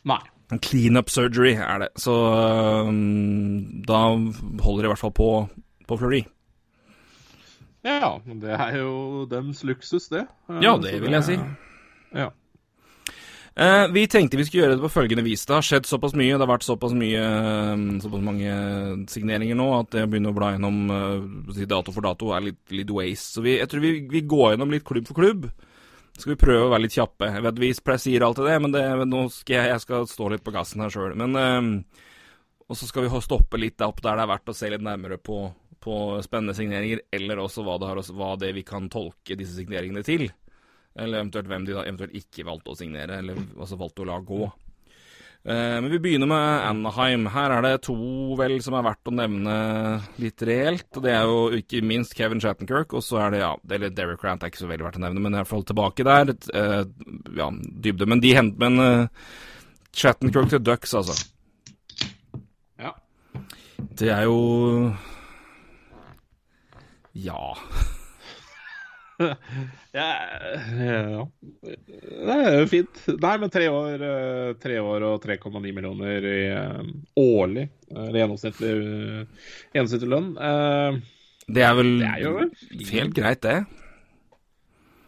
Nei. 0.09 0.23
En 0.50 0.58
cleanup 0.58 1.10
surgery 1.10 1.54
er 1.54 1.84
det. 1.84 1.90
Så 2.00 2.12
um, 2.12 3.82
da 3.86 4.02
holder 4.64 4.82
det 4.82 4.88
i 4.88 4.92
hvert 4.92 5.02
fall 5.04 5.14
på, 5.14 5.30
på 5.86 5.98
Fleury. 6.00 6.24
Ja, 7.86 8.18
det 8.26 8.52
er 8.58 8.76
jo 8.82 9.24
dems 9.30 9.62
luksus, 9.64 10.10
det. 10.12 10.26
Ja, 10.60 10.76
det 10.82 10.98
vil 11.00 11.16
jeg 11.16 11.24
si. 11.24 11.38
Ja. 12.12 12.28
Eh, 13.60 13.86
vi 13.92 14.04
tenkte 14.06 14.38
vi 14.38 14.44
skulle 14.46 14.62
gjøre 14.64 14.76
det 14.76 14.84
på 14.84 14.92
følgende 14.92 15.24
vis. 15.26 15.46
Det 15.48 15.56
har 15.56 15.64
skjedd 15.64 15.88
såpass 15.88 16.14
mye, 16.16 16.34
det 16.36 16.44
har 16.44 16.50
vært 16.52 16.66
såpass 16.66 16.92
mye 16.96 17.24
såpass 18.02 18.22
mange 18.24 18.52
signeringer 19.10 19.58
nå 19.58 19.66
at 19.78 19.90
det 19.94 20.04
å 20.06 20.10
begynne 20.12 20.30
å 20.30 20.36
bla 20.36 20.52
gjennom 20.54 20.78
uh, 20.92 21.64
dato 21.68 21.94
for 21.94 22.06
dato 22.06 22.30
er 22.36 22.46
litt, 22.50 22.60
litt 22.74 22.92
waste. 22.94 23.34
Så 23.36 23.44
vi, 23.44 23.56
jeg 23.58 23.70
tror 23.70 23.84
vi, 23.84 23.96
vi 24.12 24.22
går 24.28 24.54
gjennom 24.54 24.72
litt 24.74 24.86
klubb 24.86 25.08
for 25.10 25.18
klubb 25.18 25.50
skal 26.16 26.35
vi 26.35 26.40
prøve 26.40 26.66
å 26.66 26.73
være 26.73 26.85
litt 26.87 26.96
kjappe. 26.96 27.31
Jeg 27.35 27.44
vet 27.46 27.61
vi 27.62 27.70
sier 28.03 28.25
alltid 28.27 28.49
det, 28.49 28.59
men 28.64 28.75
det, 28.75 28.85
nå 29.09 29.25
skal 29.33 29.57
jeg, 29.57 29.73
jeg, 29.73 29.83
skal 29.87 30.09
stå 30.11 30.29
litt 30.33 30.44
på 30.46 30.55
gassen 30.55 30.83
her 30.85 30.92
sjøl. 30.92 31.16
Men 31.18 31.37
uh, 31.37 32.05
Og 32.70 32.79
så 32.79 32.88
skal 32.88 33.07
vi 33.07 33.23
stoppe 33.25 33.61
litt 33.61 33.81
opp 33.83 34.03
der 34.03 34.18
det 34.18 34.27
er 34.27 34.33
verdt 34.35 34.53
å 34.53 34.57
se 34.57 34.70
litt 34.70 34.85
nærmere 34.85 35.18
på, 35.18 35.42
på 35.83 35.96
spennende 36.27 36.55
signeringer, 36.55 37.03
eller 37.11 37.42
også 37.42 37.64
hva 37.66 37.79
det, 37.81 37.90
har, 37.90 38.03
hva 38.14 38.35
det 38.40 38.53
vi 38.57 38.66
kan 38.66 38.90
tolke 38.92 39.38
disse 39.38 39.57
signeringene 39.59 40.05
til. 40.07 40.29
Eller 40.99 41.20
eventuelt 41.20 41.49
hvem 41.51 41.66
de 41.66 41.77
da 41.77 41.87
eventuelt 41.87 42.16
ikke 42.18 42.46
valgte 42.46 42.75
å 42.75 42.79
signere, 42.79 43.20
eller 43.23 43.38
altså 43.57 43.79
valgte 43.81 44.05
å 44.05 44.11
la 44.11 44.18
gå. 44.27 44.44
Eh, 45.44 45.81
men 45.81 45.88
vi 45.90 45.98
begynner 45.98 46.29
med 46.29 46.64
Anaheim. 46.68 47.24
Her 47.33 47.55
er 47.57 47.64
det 47.64 47.83
to 47.87 47.96
vel 48.37 48.59
som 48.61 48.76
er 48.76 48.85
verdt 48.85 49.09
å 49.09 49.14
nevne 49.16 49.55
litt 50.20 50.42
reelt. 50.44 50.88
og 50.92 51.05
Det 51.07 51.14
er 51.14 51.29
jo 51.31 51.61
ikke 51.61 51.81
minst 51.87 52.14
Kevin 52.16 52.42
Shattenkirk, 52.42 52.92
og 52.92 53.05
så 53.05 53.22
er 53.24 53.35
det 53.35 53.40
ja, 53.40 53.55
eller 53.76 53.94
Derek 53.96 54.20
Grant 54.20 54.44
er 54.44 54.53
ikke 54.53 54.62
så 54.64 54.68
veldig 54.68 54.88
verdt 54.88 55.00
å 55.00 55.05
nevne, 55.07 55.22
men 55.24 55.33
i 55.33 55.40
hvert 55.40 55.50
fall 55.50 55.64
tilbake 55.64 56.05
der. 56.05 56.35
Uh, 56.53 56.85
ja, 57.38 57.48
dybde. 57.87 58.09
Men 58.11 58.20
de 58.20 58.35
henter 58.37 58.61
Men 58.61 58.85
en 58.85 59.09
Shattenkirk 59.96 60.53
til 60.53 60.61
Ducks, 60.62 60.92
altså. 60.94 61.16
Ja. 62.79 62.92
Det 63.96 64.12
er 64.12 64.29
jo 64.29 64.92
Ja. 67.16 67.40
ja, 69.98 70.09
ja, 70.80 71.28
Det 71.61 72.37
er 72.37 72.56
jo 72.61 72.68
fint. 72.70 73.00
Nei, 73.20 73.33
men 73.42 73.52
tre 73.52 73.66
år, 73.72 74.04
eh, 74.06 74.52
tre 74.61 74.78
år 74.80 75.06
og 75.11 75.24
3,9 75.24 75.61
millioner 75.61 76.28
i 76.30 76.38
uh, 76.54 76.80
årlig 77.20 77.66
eller 77.90 78.20
gjennomsnittlig, 78.22 78.72
uh, 78.80 79.50
gjennomsnittlig 79.74 80.11
lønn. 80.12 80.30
Uh, 80.38 81.44
det 81.50 81.66
er 81.66 81.76
vel 81.76 81.92
det 82.00 82.11
er 82.12 82.24
jo 82.24 82.35
helt 82.94 83.14
greit, 83.16 83.42
det. 83.44 83.59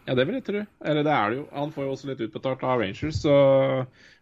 Ja, 0.08 0.16
det 0.18 0.26
vil 0.26 0.40
jeg 0.40 0.46
tro. 0.48 0.64
Eller 0.82 1.06
det 1.06 1.14
er 1.14 1.30
det 1.30 1.38
jo. 1.38 1.44
Han 1.54 1.72
får 1.74 1.86
jo 1.86 1.92
også 1.94 2.10
litt 2.10 2.24
utbetalt 2.26 2.64
av 2.66 2.82
Rangers, 2.82 3.22
så 3.22 3.36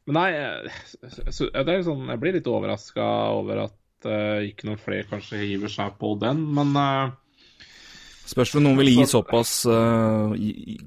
Men 0.08 0.16
nei, 0.16 0.30
det 0.32 1.74
er 1.74 1.84
sånn, 1.86 2.08
jeg 2.08 2.20
blir 2.20 2.34
litt 2.36 2.48
overraska 2.50 3.04
over 3.36 3.66
at 3.66 3.76
ikke 4.48 4.64
noen 4.64 4.80
flere 4.80 5.04
kanskje 5.08 5.42
hiver 5.42 5.72
seg 5.72 5.98
på 6.00 6.14
den, 6.20 6.40
men 6.56 6.72
Spørs 8.30 8.54
om 8.58 8.64
noen 8.64 8.78
vil 8.78 8.92
gi 8.92 9.06
såpass 9.10 9.64
uh, 9.66 10.30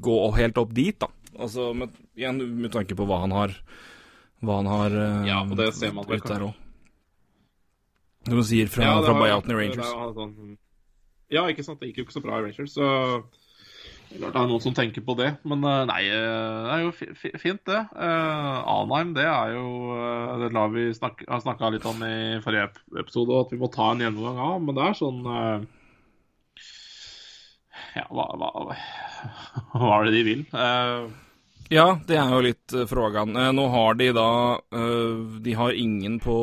Gå 0.03 0.17
helt 0.37 0.59
opp 0.61 0.73
dit, 0.75 0.95
da. 0.99 1.09
Altså, 1.33 1.71
med, 1.75 1.93
igjen 2.15 2.39
med 2.61 2.71
tanke 2.73 2.95
på 2.95 3.07
hva 3.09 3.23
han 3.25 3.33
har 3.35 3.55
Hva 4.43 4.59
han 4.61 4.69
har 4.71 4.95
uh, 4.95 5.23
Ja, 5.27 5.41
og 5.43 5.57
det 5.59 5.73
ser 5.75 5.95
man 5.95 6.07
vel 6.07 6.23
kanskje. 6.23 6.53
Som 8.23 8.39
du 8.39 8.45
sier 8.47 8.69
fra, 8.71 8.85
ja, 8.87 8.99
fra 9.03 9.13
buyouten 9.19 9.51
i 9.51 9.55
Rangers. 9.57 9.89
Sånn, 10.15 10.35
ja, 11.33 11.41
ikke 11.51 11.65
sant. 11.65 11.81
Det 11.81 11.89
gikk 11.89 11.97
jo 11.99 12.05
ikke 12.05 12.15
så 12.15 12.21
bra 12.23 12.37
i 12.39 12.45
Rangers, 12.45 12.71
så 12.71 12.85
det 14.13 14.29
er 14.29 14.45
noen 14.47 14.61
som 14.63 14.75
tenker 14.77 15.03
på 15.03 15.17
det. 15.19 15.33
Men 15.43 15.65
uh, 15.67 15.81
nei, 15.89 16.05
det 16.07 16.71
er 16.71 16.85
jo 16.85 16.93
fint, 17.41 17.59
det. 17.67 17.81
Uh, 17.91 18.63
Anheim, 18.77 19.11
det 19.17 19.25
er 19.27 19.57
jo 19.57 19.97
Det 20.39 20.53
la 20.55 20.63
vi 20.71 20.85
snakke, 20.95 21.27
har 21.27 21.43
snakka 21.43 21.73
litt 21.75 21.87
om 21.89 21.99
i 22.07 22.39
forrige 22.45 22.69
episode, 23.03 23.41
at 23.43 23.51
vi 23.51 23.59
må 23.59 23.67
ta 23.73 23.89
en 23.91 24.05
gjennomgang 24.05 24.39
av. 24.39 24.55
Men 24.63 24.79
det 24.79 24.87
er 24.87 24.99
sånn 25.01 25.19
ja, 27.95 28.05
hva, 28.09 28.25
hva, 28.39 28.49
hva, 29.73 29.91
er 29.97 30.07
det 30.07 30.15
de 30.15 30.23
vil? 30.27 30.41
Uh, 30.53 31.11
ja, 31.73 31.87
det 32.07 32.17
er 32.19 32.31
jo 32.33 32.41
litt 32.45 32.75
uh, 32.75 32.85
frågan. 32.89 33.35
Uh, 33.37 33.51
nå 33.55 33.67
har 33.73 33.99
de 33.99 34.09
da 34.15 34.29
De 35.43 35.55
har 35.57 35.77
ingen 35.77 36.19
på 36.23 36.37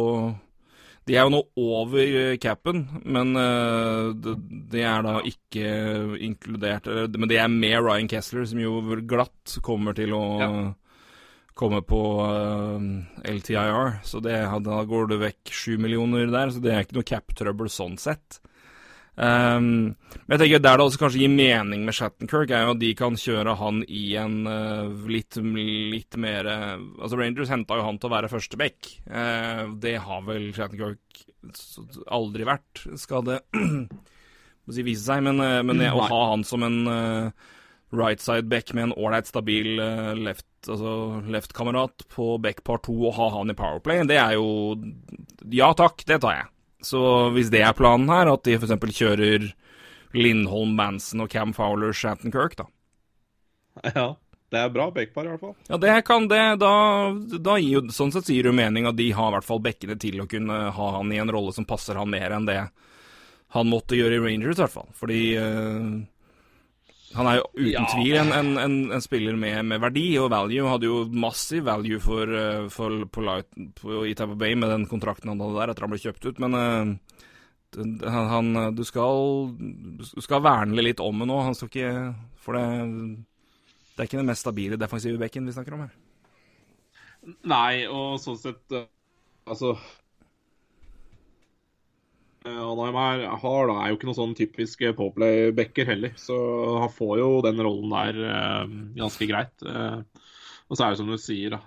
De 1.09 1.16
er 1.16 1.26
jo 1.26 1.33
nå 1.35 1.40
over 1.59 2.37
capen, 2.42 2.85
men 3.03 3.33
det, 3.35 4.35
de 4.70 4.83
er 4.87 5.03
da 5.03 5.16
ikke 5.26 5.70
inkludert 6.22 6.87
Men 7.16 7.31
det 7.31 7.40
er 7.42 7.50
med 7.50 7.81
Ryan 7.83 8.11
Kessler, 8.11 8.44
som 8.46 8.61
jo 8.62 8.79
glatt 9.09 9.57
kommer 9.64 9.96
til 9.96 10.14
å 10.14 10.22
ja. 10.38 10.50
komme 11.59 11.81
på 11.83 12.03
LTIR. 13.24 13.98
Så 14.07 14.22
det, 14.22 14.38
da 14.68 14.85
går 14.87 15.11
det 15.11 15.22
vekk 15.24 15.55
sju 15.57 15.74
millioner 15.83 16.31
der, 16.31 16.55
så 16.55 16.62
det 16.62 16.76
er 16.76 16.87
ikke 16.87 17.00
noe 17.00 17.11
cap-trøbbel 17.11 17.72
sånn 17.72 17.98
sett. 17.98 18.38
Um, 19.20 19.96
men 20.25 20.33
jeg 20.33 20.40
tenker 20.44 20.62
der 20.62 20.79
det 20.79 20.85
også 20.87 21.01
kanskje 21.03 21.20
gir 21.25 21.33
mening 21.33 21.83
med 21.85 21.96
Shattenkirk, 21.96 22.53
er 22.55 22.64
jo 22.64 22.75
at 22.77 22.81
de 22.81 22.92
kan 22.96 23.18
kjøre 23.20 23.57
han 23.61 23.83
i 23.85 24.05
en 24.20 24.38
uh, 24.49 25.09
litt, 25.11 25.37
litt 25.37 26.16
mer 26.20 26.49
uh, 26.49 26.79
Altså, 27.03 27.18
Rangers 27.20 27.53
henta 27.53 27.77
jo 27.77 27.85
han 27.85 27.99
til 28.01 28.09
å 28.09 28.14
være 28.14 28.31
første 28.33 28.61
back. 28.61 28.92
Uh, 29.11 29.75
det 29.83 29.99
har 30.07 30.25
vel 30.29 30.51
Shattenkirk 30.57 31.25
aldri 32.12 32.46
vært, 32.49 32.85
skal 33.01 33.27
det 33.27 33.40
må 33.61 34.77
si 34.77 34.85
vise 34.87 35.05
seg. 35.05 35.25
Men, 35.27 35.42
men 35.66 35.83
å 35.90 36.07
ha 36.07 36.20
han 36.33 36.46
som 36.46 36.64
en 36.64 36.81
right 37.90 38.23
side 38.23 38.46
back 38.49 38.70
med 38.77 38.88
en 38.88 38.94
ålreit 38.94 39.27
stabil 39.27 39.81
left 40.20 40.46
altså 40.68 41.23
left-kamerat 41.33 42.05
på 42.12 42.35
back 42.44 42.61
part 42.66 42.85
2 42.85 42.94
og 43.09 43.14
ha 43.16 43.29
han 43.38 43.51
i 43.51 43.57
Powerplay, 43.57 44.03
det 44.05 44.18
er 44.20 44.37
jo 44.37 44.77
Ja 45.57 45.70
takk, 45.73 46.05
det 46.05 46.20
tar 46.20 46.37
jeg. 46.37 46.49
Så 46.85 47.03
hvis 47.35 47.51
det 47.53 47.62
er 47.66 47.77
planen 47.77 48.09
her, 48.12 48.31
at 48.33 48.47
de 48.47 48.57
f.eks. 48.57 48.97
kjører 48.97 49.51
Lindholm, 50.16 50.75
Manson 50.79 51.23
og 51.25 51.31
Cam 51.33 51.55
Fowler, 51.57 51.95
Shanton 51.97 52.35
Kirk, 52.35 52.59
da. 52.61 52.69
Ja. 53.95 54.09
Det 54.51 54.59
er 54.59 54.73
bra 54.75 54.88
backpar, 54.90 55.29
i 55.29 55.31
hvert 55.31 55.43
fall. 55.45 55.53
Ja, 55.69 55.77
det 55.79 55.93
kan 56.09 56.25
det. 56.27 56.43
Da, 56.59 56.71
da 57.38 57.53
gir 57.62 57.87
sånn 57.95 58.11
sett 58.11 58.27
sier 58.27 58.49
det 58.49 58.55
mening 58.59 58.88
at 58.90 58.97
de 58.99 59.07
har 59.14 59.31
i 59.31 59.37
hvert 59.37 59.47
fall 59.47 59.62
bekkene 59.62 59.95
til 60.03 60.19
å 60.19 60.27
kunne 60.31 60.57
ha 60.75 60.88
han 60.97 61.12
i 61.14 61.21
en 61.23 61.31
rolle 61.31 61.55
som 61.55 61.69
passer 61.69 61.95
han 61.95 62.11
mer 62.11 62.35
enn 62.35 62.49
det 62.49 62.64
han 63.55 63.71
måtte 63.71 63.99
gjøre 63.99 64.19
i 64.19 64.25
Rangers, 64.25 64.59
i 64.59 64.64
hvert 64.64 64.75
fall. 64.75 64.90
Fordi 64.99 65.21
uh, 65.38 66.03
han 67.11 67.27
er 67.27 67.40
jo 67.40 67.46
uten 67.57 67.73
ja. 67.73 67.87
tvil 67.90 68.16
en, 68.20 68.29
en, 68.35 68.51
en, 68.62 68.75
en 68.94 69.03
spiller 69.03 69.38
med, 69.38 69.64
med, 69.66 69.81
verdi 69.83 70.05
og 70.23 70.29
value. 70.31 70.68
Hadde 70.70 70.87
jo 70.87 71.01
massiv 71.11 71.64
value 71.66 71.99
for, 72.03 72.35
eh, 72.38 72.68
for 72.70 73.07
på 73.11 73.25
Light, 73.27 73.49
på, 73.81 74.05
i 74.07 74.14
Tampa 74.18 74.38
Bay 74.38 74.55
med 74.59 74.70
den 74.70 74.87
kontrakten 74.90 75.33
han 75.33 75.42
hadde 75.42 75.59
der 75.59 75.73
etter 75.73 75.87
han 75.87 75.94
ble 75.94 76.03
kjøpt 76.05 76.29
ut, 76.29 76.38
men 76.44 76.55
uh, 76.55 76.92
han, 78.14 78.53
du, 78.77 78.85
skal, 78.87 79.51
du 79.59 80.23
skal 80.23 80.44
verne 80.46 80.87
litt 80.87 81.03
om 81.03 81.23
det 81.23 81.29
nå. 81.31 81.40
Han 81.49 81.59
skal 81.59 81.70
ikke 81.70 81.90
For 82.42 82.59
det, 82.59 82.64
det 83.94 84.05
er 84.05 84.11
ikke 84.11 84.23
den 84.23 84.31
mest 84.31 84.46
stabile 84.46 84.79
defensive 84.81 85.18
bekken 85.20 85.51
vi 85.51 85.55
snakker 85.55 85.77
om 85.77 85.85
her. 85.87 85.96
Nei, 87.51 87.87
og 87.90 88.16
sånn 88.23 88.38
sett 88.40 88.73
eh, 88.73 88.87
Altså 89.51 89.75
Anheim 92.48 92.96
er, 92.96 93.26
har, 93.42 93.68
da, 93.68 93.76
er 93.81 93.90
jo 93.90 93.98
ikke 93.98 94.09
noen 94.09 94.18
sånn 94.18 94.37
typisk 94.38 94.83
Poplay-backer 94.96 95.90
heller, 95.92 96.14
så 96.20 96.37
han 96.81 96.92
får 96.94 97.18
jo 97.20 97.31
den 97.44 97.61
rollen 97.61 97.92
der 97.92 98.20
uh, 98.24 98.76
ganske 98.96 99.29
greit. 99.29 99.66
Og 100.70 100.79
så 100.79 100.87
er 100.87 100.94
det 100.94 101.00
som 101.00 101.11
du 101.11 101.16
sier, 101.18 101.57
da. 101.57 101.59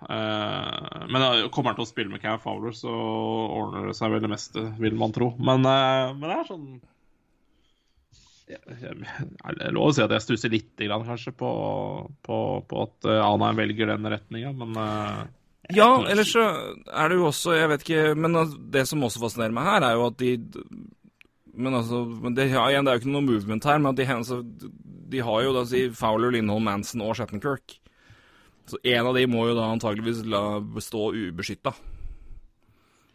Men 1.12 1.50
kommer 1.52 1.74
han 1.74 1.76
til 1.76 1.84
å 1.84 1.90
spille 1.90 2.14
med 2.14 2.22
Cam 2.24 2.40
Fowler, 2.40 2.72
så 2.72 2.88
ordner 2.88 3.90
det 3.90 3.98
seg 3.98 4.14
vel 4.14 4.24
det 4.24 4.32
meste, 4.32 4.64
vil 4.80 4.96
man 4.96 5.12
tro. 5.12 5.34
Men, 5.44 5.68
men 5.68 6.24
det 6.24 6.38
er 6.38 6.48
sånn 6.48 6.70
jeg, 8.48 8.96
er 9.44 9.76
lov 9.76 9.90
å 9.90 9.94
si 9.96 10.04
at 10.04 10.12
jeg 10.16 10.24
stusser 10.24 10.52
litt 10.54 10.80
kanskje 10.80 11.36
på, 11.36 11.52
på, 12.24 12.38
på 12.70 12.82
at 12.88 13.12
Anheim 13.12 13.60
velger 13.60 13.92
den 13.92 14.08
retninga, 14.16 14.56
men 14.56 14.80
ja, 15.72 15.88
ellers 16.12 16.34
så 16.34 16.44
er 16.92 17.08
det 17.08 17.16
jo 17.16 17.30
også 17.30 17.54
Jeg 17.56 17.70
vet 17.72 17.84
ikke 17.86 18.16
Men 18.20 18.36
det 18.74 18.82
som 18.90 19.06
også 19.08 19.22
fascinerer 19.22 19.54
meg 19.56 19.64
her, 19.64 19.86
er 19.88 19.94
jo 19.96 20.10
at 20.10 20.18
de 20.20 20.34
Men 21.56 21.78
altså 21.78 22.02
det, 22.36 22.50
ja, 22.52 22.66
igjen, 22.68 22.84
det 22.84 22.92
er 22.92 22.98
jo 22.98 23.04
ikke 23.06 23.14
noe 23.14 23.24
movement 23.24 23.70
her, 23.70 23.80
men 23.80 23.94
at 23.94 24.02
de, 24.02 24.08
altså, 24.12 24.42
de 25.14 25.24
har 25.24 25.46
jo 25.46 25.54
da 25.56 25.64
si 25.70 25.86
Fowler, 25.96 26.34
Lindholm, 26.36 26.66
Manson 26.68 27.04
og 27.06 27.16
Shattenkirk. 27.16 27.78
Så 28.66 28.80
en 28.84 29.06
av 29.06 29.16
de 29.16 29.28
må 29.30 29.46
jo 29.50 29.56
da 29.58 29.68
antageligvis 29.70 30.24
la 30.26 30.58
bestå 30.60 31.12
ubeskytta. 31.14 31.76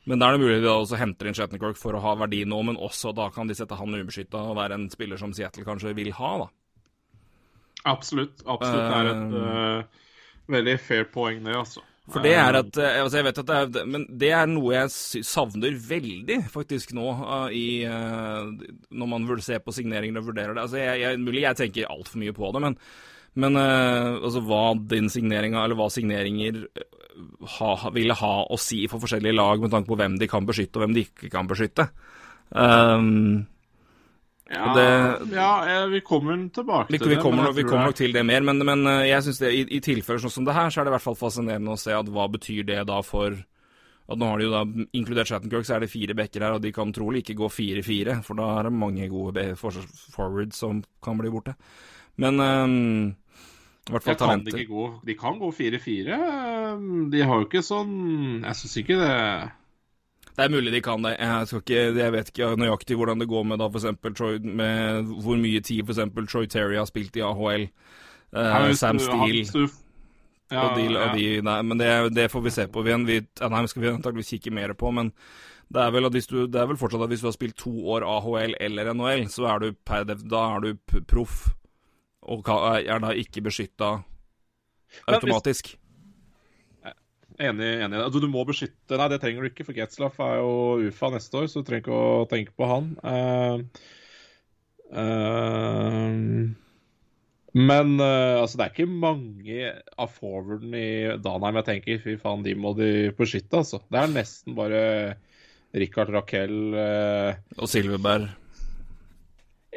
Men 0.09 0.23
da 0.23 0.29
er 0.29 0.37
det 0.37 0.45
mulig 0.45 0.61
de 0.63 0.65
da 0.65 0.77
også 0.79 1.01
henter 1.01 1.29
inn 1.29 1.37
Shattenkirk 1.37 1.77
for 1.77 1.97
å 1.97 2.01
ha 2.05 2.15
verdi 2.23 2.45
nå, 2.49 2.63
men 2.65 2.79
også 2.81 3.13
da 3.17 3.27
kan 3.35 3.51
de 3.51 3.57
sette 3.59 3.77
han 3.77 3.97
ubeskytta 3.99 4.41
og 4.53 4.57
være 4.57 4.79
en 4.79 4.87
spiller 4.93 5.21
som 5.21 5.35
Seattle 5.37 5.67
kanskje 5.67 5.93
vil 5.99 6.15
ha, 6.17 6.31
da. 6.45 6.49
Absolutt. 7.93 8.41
Absolutt. 8.47 8.87
Det 8.87 8.97
er 9.01 9.11
et 9.11 9.37
uh, 9.37 10.07
veldig 10.55 10.77
fair 10.81 11.11
poeng, 11.13 11.43
det, 11.45 11.57
altså. 11.59 11.85
For 12.09 12.25
det 12.25 12.33
er 12.41 12.57
at 12.57 12.79
altså 12.81 13.19
Jeg 13.19 13.27
vet 13.27 13.39
at 13.43 13.49
det 13.51 13.57
er 13.83 13.89
Men 13.91 14.07
det 14.21 14.31
er 14.33 14.47
noe 14.49 14.71
jeg 14.73 15.25
savner 15.29 15.75
veldig, 15.91 16.39
faktisk, 16.53 16.95
nå 16.97 17.05
uh, 17.21 17.51
i 17.53 17.85
uh, 17.85 18.49
Når 18.89 19.11
man 19.13 19.27
vil 19.29 19.43
se 19.45 19.59
på 19.61 19.75
signeringer 19.77 20.23
og 20.23 20.31
vurderer 20.31 20.57
det. 20.57 20.65
Altså, 20.65 20.81
jeg, 20.81 21.03
jeg, 21.03 21.21
mulig 21.21 21.45
jeg 21.45 21.61
tenker 21.61 21.93
altfor 21.93 22.23
mye 22.23 22.37
på 22.37 22.53
det, 22.55 22.65
men, 22.65 22.79
men 23.45 23.61
altså 23.61 24.41
hva 24.43 24.63
din 24.91 25.11
signeringa, 25.13 25.61
eller 25.63 25.79
hva 25.79 25.91
signeringer 25.93 26.65
ha, 27.59 27.91
ville 27.95 28.17
ha 28.19 28.33
å 28.49 28.59
si 28.61 28.81
for 28.91 29.03
forskjellige 29.03 29.37
lag 29.37 29.63
med 29.63 29.73
tanke 29.75 29.91
på 29.91 29.99
hvem 29.99 30.17
de 30.21 30.29
kan 30.31 30.47
beskytte 30.49 30.79
og 30.79 30.85
hvem 30.85 30.97
de 30.97 31.05
ikke 31.07 31.31
kan 31.33 31.51
beskytte. 31.51 31.89
Um, 32.49 33.47
ja, 34.49 34.73
det, 34.73 34.87
ja, 35.37 35.51
vi 35.93 36.01
kommer 36.01 36.41
tilbake 36.55 36.95
vi, 36.95 37.01
til 37.03 37.13
vi 37.13 37.21
Kommer, 37.21 37.53
vi 37.53 37.67
kommer 37.69 37.91
nok 37.91 37.99
til 37.99 38.15
det 38.17 38.25
mer, 38.25 38.41
men, 38.49 38.65
men 38.65 38.87
jeg 39.05 39.27
synes 39.27 39.43
det, 39.43 39.53
i, 39.53 39.67
i 39.77 39.81
tilfeller 39.85 40.23
sånn 40.25 40.33
som 40.39 40.49
det 40.49 40.57
her, 40.57 40.73
så 40.73 40.81
er 40.81 40.89
det 40.89 40.95
i 40.95 40.97
hvert 40.97 41.05
fall 41.05 41.19
fascinerende 41.21 41.75
å 41.75 41.81
se 41.81 41.93
at 41.93 42.09
hva 42.13 42.25
betyr 42.33 42.65
det 42.71 42.81
da 42.89 43.03
for 43.05 43.37
at 44.09 44.17
Nå 44.17 44.25
har 44.25 44.41
de 44.41 44.47
jo 44.47 44.53
da 44.55 44.87
inkludert 44.97 45.29
Shattenkirk, 45.29 45.67
så 45.69 45.75
er 45.77 45.85
det 45.85 45.91
fire 45.93 46.15
backer 46.17 46.41
her, 46.41 46.55
og 46.57 46.63
de 46.65 46.71
kan 46.73 46.93
trolig 46.97 47.21
ikke 47.21 47.37
gå 47.43 47.51
4-4, 47.53 48.15
for 48.25 48.41
da 48.41 48.47
er 48.57 48.69
det 48.69 48.73
mange 48.73 49.09
gode 49.13 49.51
forwards 49.61 50.63
som 50.65 50.81
kan 51.05 51.21
bli 51.21 51.33
borte. 51.35 51.53
Men 52.17 52.41
um, 52.41 53.11
i 53.85 53.93
hvert 53.93 54.07
fall 54.07 54.19
talenter. 54.21 54.57
Kan 54.57 54.61
de, 54.61 54.67
gå, 54.69 54.87
de 55.11 55.17
kan 55.17 55.37
gå 55.41 55.51
4-4. 55.59 56.17
De 57.13 57.23
har 57.25 57.41
jo 57.41 57.47
ikke 57.47 57.63
sånn 57.65 57.95
Jeg 58.43 58.59
syns 58.59 58.75
ikke 58.83 58.99
det 59.01 59.13
det 60.39 60.45
er 60.45 60.53
mulig 60.55 60.71
de 60.71 60.81
kan 60.87 61.03
det. 61.03 61.17
Jeg, 61.19 61.47
ikke, 61.59 61.79
jeg, 61.99 62.13
vet 62.15 62.29
ikke 62.31 62.53
nøyaktig 62.61 62.97
hvordan 62.97 63.19
det 63.19 63.27
går 63.27 63.43
med 63.51 63.59
da 63.59 63.67
for 63.67 63.81
eksempel 63.81 64.15
Troy, 64.15 64.37
med 64.39 65.11
hvor 65.25 65.41
mye 65.41 65.61
tid 65.67 65.83
eksempel 65.83 66.29
Troy 66.31 66.47
Terry 66.47 66.77
har 66.79 66.87
spilt 66.87 67.19
i 67.19 67.25
AHL. 67.27 67.67
Uh, 68.31 68.39
eh, 68.45 68.73
Sam 68.79 69.01
Steele 69.03 69.67
ja, 70.49 70.63
og 70.63 70.79
de, 70.79 70.85
og 70.97 71.17
de, 71.19 71.25
nei, 71.45 71.57
men 71.67 71.81
det, 71.81 71.89
det, 72.17 72.31
får 72.31 72.45
vi 72.47 72.53
se 72.55 72.69
på. 72.73 72.85
Vi, 72.87 72.95
vi, 73.09 73.19
nei, 73.21 73.65
skal 73.69 73.83
vi 73.83 73.91
antakeligvis 73.91 74.31
kikke 74.37 74.53
mer 74.55 74.73
på, 74.79 74.93
men 74.95 75.11
det 75.69 75.83
er, 75.83 75.91
vel 75.93 76.09
at 76.09 76.15
hvis 76.15 76.31
du, 76.31 76.39
det 76.47 76.63
er 76.63 76.71
vel 76.71 76.79
fortsatt 76.81 77.03
at 77.05 77.11
hvis 77.13 77.25
du 77.25 77.29
har 77.29 77.35
spilt 77.37 77.59
to 77.61 77.73
år 77.93 78.07
AHL 78.07 78.55
eller 78.61 78.93
NHL, 78.95 79.27
så 79.33 79.51
er 79.51 79.65
du 79.65 79.75
per, 79.85 80.07
da 80.07 80.45
er 80.55 80.65
du 80.65 81.03
proff 81.11 81.51
og 82.29 82.49
er 82.49 83.03
da 83.03 83.13
ikke 83.17 83.43
beskytta 83.45 83.91
automatisk. 85.09 85.75
Enig. 87.39 87.69
enig. 87.85 87.99
Altså, 88.03 88.19
du 88.19 88.27
må 88.31 88.43
beskytte 88.47 88.99
Nei, 88.99 89.09
det 89.13 89.21
trenger 89.23 89.45
du 89.45 89.51
ikke, 89.53 89.67
for 89.69 89.77
Getzlaff 89.77 90.19
er 90.23 90.41
jo 90.41 90.89
UFA 90.89 91.13
neste 91.15 91.39
år, 91.39 91.47
så 91.47 91.63
du 91.63 91.69
trenger 91.69 91.85
ikke 91.85 91.99
å 91.99 92.25
tenke 92.31 92.55
på 92.59 92.67
han. 92.67 92.89
Uh, 93.07 93.63
uh, 94.91 96.11
men 97.55 97.95
uh, 98.03 98.41
altså, 98.43 98.59
det 98.59 98.67
er 98.67 98.75
ikke 98.75 98.91
mange 98.91 99.71
av 99.95 100.13
forwarden 100.17 100.75
i 100.75 100.91
Danheim 101.23 101.61
jeg 101.61 101.69
tenker 101.71 102.03
fy 102.03 102.19
faen, 102.19 102.43
de 102.43 102.57
må 102.59 102.75
de 102.79 102.91
beskytte, 103.19 103.63
altså. 103.63 103.85
Det 103.87 104.03
er 104.03 104.15
nesten 104.17 104.59
bare 104.59 104.83
Richard 105.79 106.11
Raquel 106.11 106.75
Og 106.75 107.67
Silverberg. 107.71 108.33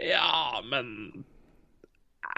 Ja, 0.02 0.64
men 0.66 1.12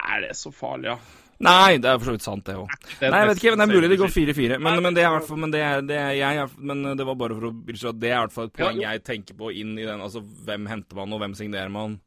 er 0.04 0.26
det 0.26 0.36
så 0.36 0.52
farlig, 0.52 0.92
ja? 0.92 1.23
Nei, 1.44 1.78
det 1.82 1.90
er 1.90 2.00
for 2.00 2.10
så 2.10 2.16
vidt 2.16 2.26
sant, 2.26 2.46
det 2.48 2.56
òg. 2.60 2.72
Nei, 3.02 3.10
jeg 3.10 3.30
vet 3.30 3.42
ikke, 3.42 3.52
men 3.54 3.62
det 3.62 3.66
er 3.66 3.74
mulig 3.74 3.90
det 3.92 4.00
går 4.00 4.14
4-4. 4.16 4.60
Men, 4.64 4.80
men, 4.86 4.96
det 4.96 5.04
er 5.04 5.12
hvert 5.14 5.30
Men 5.44 5.54
det, 5.54 5.64
det 5.90 6.00
jeg, 6.20 6.48
men 6.72 6.84
det 7.00 7.08
var 7.10 7.20
bare 7.20 7.38
for 7.38 7.50
å 7.50 7.54
illustrere 7.54 7.94
at 7.96 8.02
det 8.02 8.10
er 8.12 8.16
i 8.16 8.22
hvert 8.22 8.36
fall 8.38 8.50
et 8.50 8.58
poeng 8.62 8.82
jeg 8.84 9.04
tenker 9.10 9.38
på 9.40 9.52
inn 9.64 9.76
i 9.78 9.88
den. 9.88 10.04
Altså 10.04 10.24
hvem 10.24 10.70
henter 10.72 11.00
man, 11.02 11.16
og 11.16 11.24
hvem 11.24 11.36
signerer 11.38 11.74
man? 11.74 12.00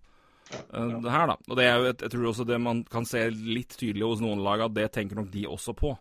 Uh, 0.73 0.97
det 1.03 1.13
her, 1.13 1.29
da. 1.33 1.37
Og 1.51 1.59
det 1.59 1.69
er 1.69 1.77
jo 1.77 1.93
et, 1.93 2.03
jeg 2.07 2.15
tror 2.15 2.27
også 2.31 2.49
det 2.49 2.59
man 2.63 2.83
kan 2.91 3.09
se 3.09 3.25
litt 3.31 3.77
tydelig 3.77 4.07
hos 4.07 4.25
noen 4.25 4.43
lag, 4.47 4.65
at 4.67 4.77
det 4.77 4.91
tenker 4.95 5.19
nok 5.19 5.31
de 5.35 5.47
også 5.51 5.77
på. 5.77 5.95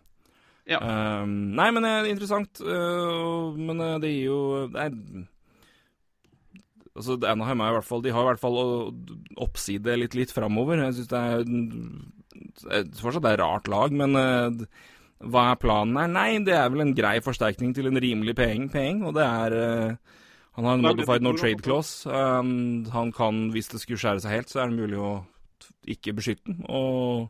Ja. 0.66 0.80
Uh, 0.82 1.24
nei, 1.26 1.70
men 1.74 1.86
det 1.86 1.92
er 1.92 2.12
interessant. 2.12 2.62
Uh, 2.62 3.54
men 3.58 3.82
det 4.02 4.12
gir 4.14 4.30
jo 4.30 4.42
det 4.72 4.88
er, 4.88 5.26
Altså, 6.96 7.18
Anaheim 7.28 7.60
er 7.60 7.72
i 7.72 7.76
hvert 7.76 7.86
fall 7.86 8.02
De 8.04 8.12
har 8.14 8.24
i 8.24 8.28
hvert 8.30 8.40
fall 8.42 8.58
oppside 9.44 9.96
litt, 10.00 10.16
litt 10.18 10.32
framover. 10.34 10.80
Jeg 10.86 10.98
syns 10.98 11.12
det 11.12 11.22
er 11.22 12.92
Fortsatt 13.00 13.24
det 13.24 13.32
er 13.34 13.42
rart 13.42 13.68
lag, 13.72 13.94
men 13.96 14.16
uh, 14.16 14.66
hva 15.24 15.46
er 15.52 15.60
planen 15.60 15.96
her? 15.96 16.10
Nei, 16.12 16.28
det 16.44 16.54
er 16.56 16.68
vel 16.72 16.84
en 16.84 16.94
grei 16.96 17.16
forsterkning 17.24 17.72
til 17.76 17.88
en 17.88 18.00
rimelig 18.00 18.36
peng, 18.36 18.66
peng 18.72 19.00
og 19.08 19.16
det 19.16 19.24
er 19.24 19.56
uh, 19.56 20.18
Han 20.58 20.68
har 20.68 20.76
en 20.76 20.84
modified 20.84 21.24
no 21.24 21.32
trade 21.36 21.64
clause. 21.64 22.08
Um, 22.08 22.84
han 22.92 23.12
kan, 23.16 23.48
hvis 23.52 23.72
det 23.72 23.80
skulle 23.82 24.00
skjære 24.00 24.24
seg 24.24 24.36
helt, 24.36 24.52
så 24.52 24.62
er 24.62 24.72
det 24.72 24.80
mulig 24.80 25.00
å 25.00 25.14
ikke 25.96 26.16
beskytte 26.16 26.48
den. 26.48 26.62
Og 26.68 27.28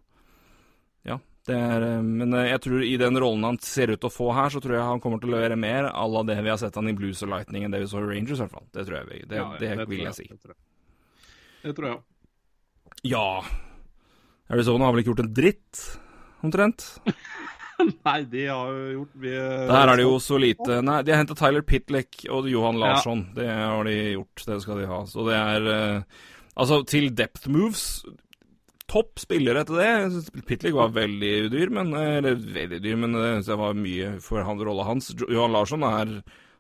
er, 1.55 1.85
eh, 1.87 2.03
men 2.03 2.35
eh, 2.35 2.49
jeg 2.51 2.63
tror 2.65 2.83
i 2.87 2.97
den 3.01 3.21
rollen 3.23 3.45
han 3.47 3.59
ser 3.63 3.93
ut 3.93 4.01
til 4.01 4.11
å 4.11 4.15
få 4.15 4.31
her, 4.37 4.51
så 4.53 4.63
tror 4.63 4.79
jeg 4.79 4.89
han 4.89 5.03
kommer 5.05 5.23
til 5.23 5.31
å 5.31 5.37
levere 5.37 5.59
mer 5.61 5.91
à 5.93 6.07
la 6.11 6.25
det 6.27 6.39
vi 6.43 6.53
har 6.53 6.59
sett 6.61 6.79
han 6.79 6.91
i 6.91 6.97
Blues 6.97 7.23
og 7.27 7.31
Lightning 7.33 7.67
enn 7.67 7.75
det 7.75 7.85
vi 7.85 7.91
så 7.91 8.03
i 8.03 8.09
Rangers, 8.09 8.41
i 8.41 8.45
hvert 8.45 8.57
fall. 8.57 8.67
Det 8.75 8.87
tror 8.89 8.99
jeg 8.99 9.09
vi, 9.11 9.23
det, 9.31 9.39
ja, 9.39 9.47
det, 9.61 9.73
det 9.83 9.89
vil 9.93 10.03
jeg, 10.03 10.13
jeg 10.13 10.19
si. 10.19 10.57
Det 11.67 11.77
tror 11.77 11.89
jeg 11.89 11.99
òg. 11.99 12.05
Ja 13.07 13.29
Arizona 14.51 14.87
har 14.87 14.95
vel 14.95 15.03
ikke 15.03 15.13
gjort 15.13 15.25
en 15.25 15.35
dritt, 15.37 15.83
omtrent? 16.47 16.87
Nei, 18.07 18.21
de 18.31 18.47
har 18.49 18.71
jo 18.73 18.85
gjort 18.95 19.17
mye 19.21 19.41
Der 19.69 19.91
er 19.91 19.99
det 19.99 20.05
jo 20.07 20.15
så 20.23 20.39
lite 20.41 20.79
Nei, 20.81 21.01
de 21.05 21.13
har 21.13 21.21
henta 21.21 21.35
Tyler 21.37 21.65
Pitlick 21.67 22.23
og 22.33 22.49
Johan 22.49 22.79
Larsson. 22.81 23.27
Ja. 23.35 23.37
Det 23.37 23.49
har 23.53 23.89
de 23.91 23.97
gjort, 24.15 24.45
det 24.49 24.57
skal 24.65 24.81
de 24.81 24.87
ha. 24.89 25.01
Så 25.11 25.27
det 25.29 25.37
er 25.37 25.69
uh, 25.69 26.23
Altså, 26.57 26.81
til 26.89 27.11
depth 27.13 27.51
moves 27.53 27.83
topp 28.97 29.21
spillere 29.21 29.63
etter 29.63 29.79
det. 29.79 30.43
Pitlick 30.49 30.75
var 30.77 30.95
veldig 30.97 31.35
dyr, 31.53 31.73
men 31.77 31.93
Eller 31.97 32.37
veldig 32.41 32.81
dyr, 32.83 32.97
men 33.05 33.17
det 33.45 33.59
var 33.61 33.77
mye 33.77 34.17
for 34.25 34.45
han, 34.47 34.61
rolla 34.65 34.89
hans. 34.89 35.13
Johan 35.21 35.53
Larsson 35.53 35.85
er, 35.87 36.15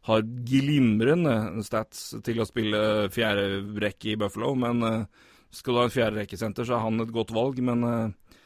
har 0.09 0.27
glimrende 0.49 1.65
stats 1.67 2.11
til 2.27 2.43
å 2.43 2.49
spille 2.49 2.83
fjerde 3.15 3.65
rekke 3.83 4.13
i 4.13 4.21
Buffalo, 4.21 4.53
men 4.59 4.85
uh, 4.85 5.33
skal 5.55 5.73
du 5.73 5.81
ha 5.81 5.89
en 5.89 5.95
fjerde 5.95 6.21
rekkesenter, 6.21 6.69
så 6.69 6.77
er 6.77 6.85
han 6.85 7.01
et 7.03 7.15
godt 7.15 7.33
valg, 7.35 7.59
men 7.65 7.87
uh, 7.87 8.37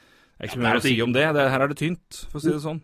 det 0.41 0.47
er 0.47 0.53
ikke 0.55 0.63
mye 0.63 0.79
å 0.79 0.85
si 0.87 0.95
om 1.05 1.13
det. 1.13 1.27
det. 1.37 1.51
Her 1.53 1.67
er 1.67 1.73
det 1.73 1.81
tynt, 1.83 2.23
for 2.31 2.41
å 2.41 2.45
si 2.45 2.55
det 2.55 2.63
sånn. 2.65 2.81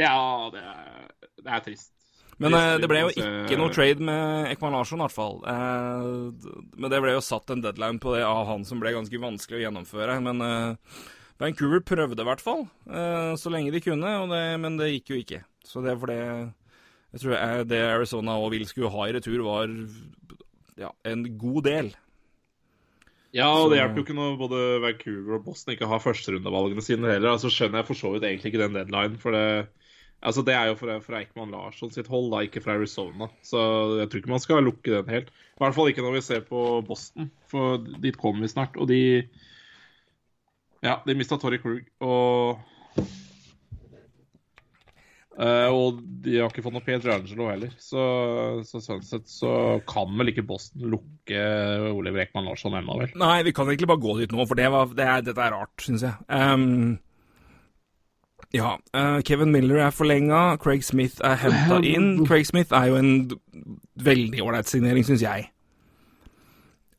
Ja, 0.00 0.48
det 0.54 0.62
er, 0.64 1.08
det 1.42 1.50
er 1.50 1.64
trist. 1.66 1.92
Men 2.40 2.56
uh, 2.56 2.74
det 2.80 2.88
ble 2.88 3.02
jo 3.04 3.10
ikke 3.12 3.58
noe 3.60 3.72
trade 3.74 4.04
med 4.04 4.50
Ekman 4.54 4.72
Larsson, 4.72 5.00
i 5.00 5.04
hvert 5.04 5.16
fall. 5.16 5.40
Uh, 5.44 6.30
men 6.80 6.92
det 6.92 7.00
ble 7.04 7.12
jo 7.12 7.24
satt 7.24 7.52
en 7.52 7.64
deadline 7.64 8.00
på 8.00 8.14
det 8.16 8.24
av 8.24 8.46
han 8.48 8.64
som 8.68 8.80
ble 8.80 8.94
ganske 8.96 9.20
vanskelig 9.20 9.60
å 9.60 9.64
gjennomføre. 9.66 10.16
Men 10.24 10.40
uh, 10.44 11.02
Vancouver 11.40 11.84
prøvde 11.84 12.24
i 12.24 12.28
hvert 12.28 12.42
fall, 12.44 12.66
så 13.40 13.48
lenge 13.48 13.70
de 13.72 13.80
kunne, 13.80 14.10
det, 14.28 14.40
men 14.60 14.74
det 14.76 14.90
gikk 14.90 15.14
jo 15.14 15.20
ikke. 15.22 15.38
Så 15.64 15.80
det 15.80 15.94
er 15.94 16.00
fordi 16.02 16.18
jeg 16.20 17.22
tror 17.22 17.32
jeg, 17.32 17.62
det 17.70 17.78
Arizona 17.80 18.34
og 18.36 18.52
Will 18.52 18.66
skulle 18.68 18.90
ha 18.92 19.06
i 19.08 19.14
retur, 19.16 19.40
var 19.46 19.72
ja, 20.76 20.90
en 21.08 21.24
god 21.40 21.64
del. 21.64 21.88
Ja, 23.32 23.48
og 23.54 23.70
det 23.70 23.78
hjelper 23.78 24.00
jo 24.00 24.04
ikke 24.04 24.18
når 24.18 24.36
både 24.40 24.60
Vancouver 24.82 25.38
og 25.38 25.44
Boston 25.46 25.74
ikke 25.74 25.88
har 25.90 26.02
førsterundevalgene 26.02 26.84
sine 26.84 27.12
heller. 27.12 27.32
Altså 27.32 27.50
skjønner 27.52 27.80
jeg 27.80 27.88
for 27.88 28.02
så 28.02 28.12
vidt 28.14 28.26
egentlig 28.26 28.52
ikke 28.52 28.62
den 28.64 28.76
deadline, 28.76 29.20
for 29.22 29.32
det 29.36 29.46
Altså, 30.20 30.42
Det 30.44 30.52
er 30.54 30.68
jo 30.68 30.76
fra, 30.76 30.98
fra 31.00 31.20
Eichmann 31.22 31.52
Larsson 31.54 31.92
sitt 31.92 32.08
hold, 32.12 32.28
da, 32.32 32.42
ikke 32.44 32.60
fra 32.60 32.76
Arizona. 32.76 33.30
Så 33.46 33.60
jeg 34.02 34.10
tror 34.10 34.20
ikke 34.20 34.34
man 34.34 34.42
skal 34.44 34.66
lukke 34.66 34.92
den 34.92 35.08
helt. 35.08 35.30
I 35.32 35.62
hvert 35.62 35.76
fall 35.76 35.88
ikke 35.92 36.04
når 36.04 36.18
vi 36.18 36.26
ser 36.26 36.44
på 36.48 36.64
Boston, 36.84 37.30
for 37.48 37.80
dit 38.04 38.18
kommer 38.20 38.44
vi 38.44 38.52
snart. 38.52 38.76
Og 38.76 38.90
de 38.90 39.00
Ja, 40.84 41.00
de 41.04 41.16
mista 41.16 41.36
Torrey 41.36 41.60
Krug, 41.60 41.88
og 42.00 42.60
uh, 45.40 45.68
Og 45.72 46.00
de 46.24 46.38
har 46.38 46.48
ikke 46.48 46.64
fått 46.64 46.76
noe 46.76 46.84
Pedro 46.84 47.12
Angelo 47.16 47.48
heller. 47.48 47.72
Så, 47.80 48.00
så 48.68 48.80
sånn 48.84 49.04
sett 49.04 49.28
så 49.28 49.80
kan 49.88 50.12
vel 50.20 50.32
ikke 50.32 50.44
Boston 50.48 50.88
lukke 50.96 51.44
Oliver 51.94 52.26
Ekman 52.26 52.48
Larsson 52.48 52.76
ennå, 52.76 53.00
vel? 53.00 53.12
Nei, 53.20 53.38
vi 53.48 53.56
kan 53.56 53.68
egentlig 53.68 53.88
bare 53.88 54.04
gå 54.04 54.18
dit 54.20 54.36
nå, 54.36 54.44
for 54.44 54.60
det 54.60 54.68
var, 54.72 54.92
det 54.92 55.12
dette 55.30 55.48
er 55.48 55.56
rart, 55.56 55.76
syns 55.80 56.04
jeg. 56.04 56.16
Um, 56.28 56.98
ja. 58.56 58.74
Uh, 58.96 59.20
Kevin 59.26 59.52
Miller 59.54 59.84
er 59.86 59.94
forlenga. 59.94 60.56
Craig 60.62 60.84
Smith 60.86 61.22
er 61.24 61.38
henta 61.40 61.80
inn. 61.86 62.12
Craig 62.26 62.48
Smith 62.48 62.74
er 62.74 62.90
jo 62.90 63.00
en 63.00 63.14
veldig 64.00 64.44
ålreit 64.44 64.70
signering, 64.70 65.06
syns 65.06 65.24
jeg. 65.24 65.48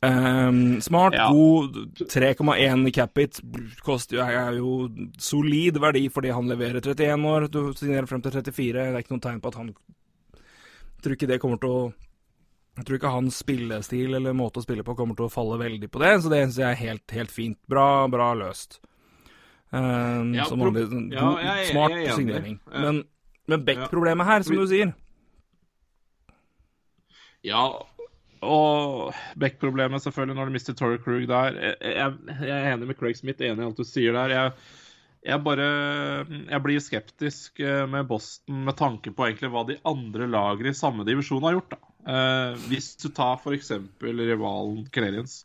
Um, 0.02 0.80
smart, 0.82 1.14
ja. 1.14 1.28
god 1.30 1.76
3,1 2.10 2.88
i 2.90 2.94
capit. 2.96 3.42
Koster 3.86 4.18
jo, 4.18 4.26
er 4.26 4.58
jo 4.58 4.76
solid 5.22 5.78
verdi 5.84 6.08
fordi 6.10 6.32
han 6.34 6.50
leverer 6.50 6.82
31 6.82 7.28
år. 7.30 7.50
Du 7.54 7.64
signerer 7.78 8.10
frem 8.10 8.24
til 8.24 8.40
34. 8.40 8.72
Det 8.74 8.88
er 8.88 9.04
ikke 9.04 9.18
noe 9.18 9.26
tegn 9.28 9.44
på 9.44 9.52
at 9.52 9.60
han 9.62 9.74
tror 11.02 11.18
ikke 11.18 11.30
det 11.30 11.42
kommer 11.42 11.62
til 11.62 11.74
å 11.74 11.82
Jeg 12.78 12.88
tror 12.88 12.98
ikke 12.98 13.12
hans 13.12 13.42
spillestil 13.42 14.16
eller 14.16 14.38
måte 14.38 14.62
å 14.62 14.64
spille 14.64 14.86
på 14.88 14.96
kommer 14.96 15.18
til 15.18 15.28
å 15.28 15.34
falle 15.34 15.58
veldig 15.60 15.90
på 15.92 16.00
det, 16.00 16.14
så 16.24 16.30
det 16.32 16.46
syns 16.46 16.60
jeg 16.62 16.70
er 16.70 16.80
helt, 16.80 17.04
helt 17.12 17.34
fint. 17.34 17.58
Bra, 17.70 18.08
bra 18.08 18.32
løst. 18.40 18.80
Uh, 19.72 20.28
Ja, 20.36 20.46
som 20.50 20.60
vanlig 20.60 20.90
sånn 20.92 21.08
ja, 21.14 21.30
jeg, 21.40 21.62
jeg 21.62 21.70
smart 21.72 21.96
jeg 21.96 22.10
er 22.10 22.18
signering. 22.20 22.58
Men, 22.74 23.04
men 23.48 23.64
Beck-problemet 23.68 24.28
her, 24.28 24.44
som 24.44 24.60
du 24.60 24.66
sier 24.68 24.92
Ja, 27.48 27.64
og 28.42 29.14
Beck-problemet 29.38 30.02
selvfølgelig 30.02 30.38
når 30.38 30.50
du 30.50 30.56
mister 30.56 30.78
Torrey 30.78 31.00
Krug 31.02 31.28
der. 31.30 31.58
Jeg 31.82 32.50
er 32.50 32.72
enig 32.74 32.90
med 32.90 32.98
Craig 32.98 33.18
Smith, 33.20 33.42
enig 33.42 33.62
i 33.62 33.68
alt 33.68 33.78
du 33.78 33.86
sier 33.86 34.18
der. 34.18 34.34
Jeg, 34.34 34.54
jeg 35.30 35.44
bare 35.46 35.68
Jeg 36.26 36.62
blir 36.66 36.82
skeptisk 36.82 37.62
eh, 37.62 37.86
med 37.90 38.10
Boston 38.10 38.64
med 38.66 38.78
tanke 38.80 39.14
på 39.14 39.28
egentlig 39.28 39.52
hva 39.54 39.64
de 39.70 39.78
andre 39.86 40.30
lagene 40.30 40.74
i 40.74 40.78
samme 40.78 41.06
divisjon 41.06 41.46
har 41.46 41.60
gjort. 41.60 41.76
da. 41.76 41.94
Eh, 42.02 42.66
hvis 42.72 42.96
du 43.04 43.12
tar 43.14 43.38
f.eks. 43.38 43.72
rivalen 44.02 44.88
Canadiens, 44.90 45.44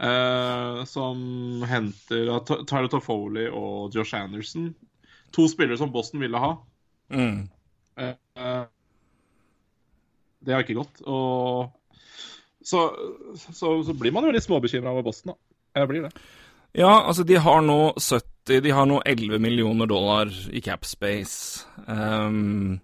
eh, 0.00 0.84
som 0.84 1.62
henter 1.68 2.28
uh, 2.28 2.40
Tyler 2.44 2.88
Toffoli 2.92 3.48
og 3.48 3.94
Josh 3.94 4.16
Anderson. 4.16 4.70
To 5.36 5.48
spillere 5.48 5.78
som 5.78 5.92
Boston 5.92 6.20
ville 6.24 6.40
ha. 6.40 6.56
mm. 7.12 7.48
Eh, 7.96 8.64
det 10.46 10.52
har 10.52 10.62
ikke 10.62 10.76
gått. 10.78 11.00
Og 11.08 11.72
så, 12.62 12.82
så, 13.34 13.70
så 13.82 13.94
blir 13.96 14.12
man 14.14 14.26
jo 14.26 14.34
litt 14.34 14.44
småbekymra 14.44 14.92
over 14.92 15.06
Boston, 15.06 15.32
da. 15.32 15.80
Jeg 15.80 15.90
blir 15.90 16.04
det. 16.04 16.10
Ja, 16.76 16.92
altså, 17.08 17.24
de 17.24 17.38
har 17.40 17.62
nå 17.64 17.94
70 17.96 18.60
De 18.62 18.72
har 18.76 18.86
nå 18.86 19.00
11 19.08 19.40
millioner 19.42 19.88
dollar 19.88 20.30
i 20.52 20.60
capspace. 20.62 21.64
Um, 21.88 22.78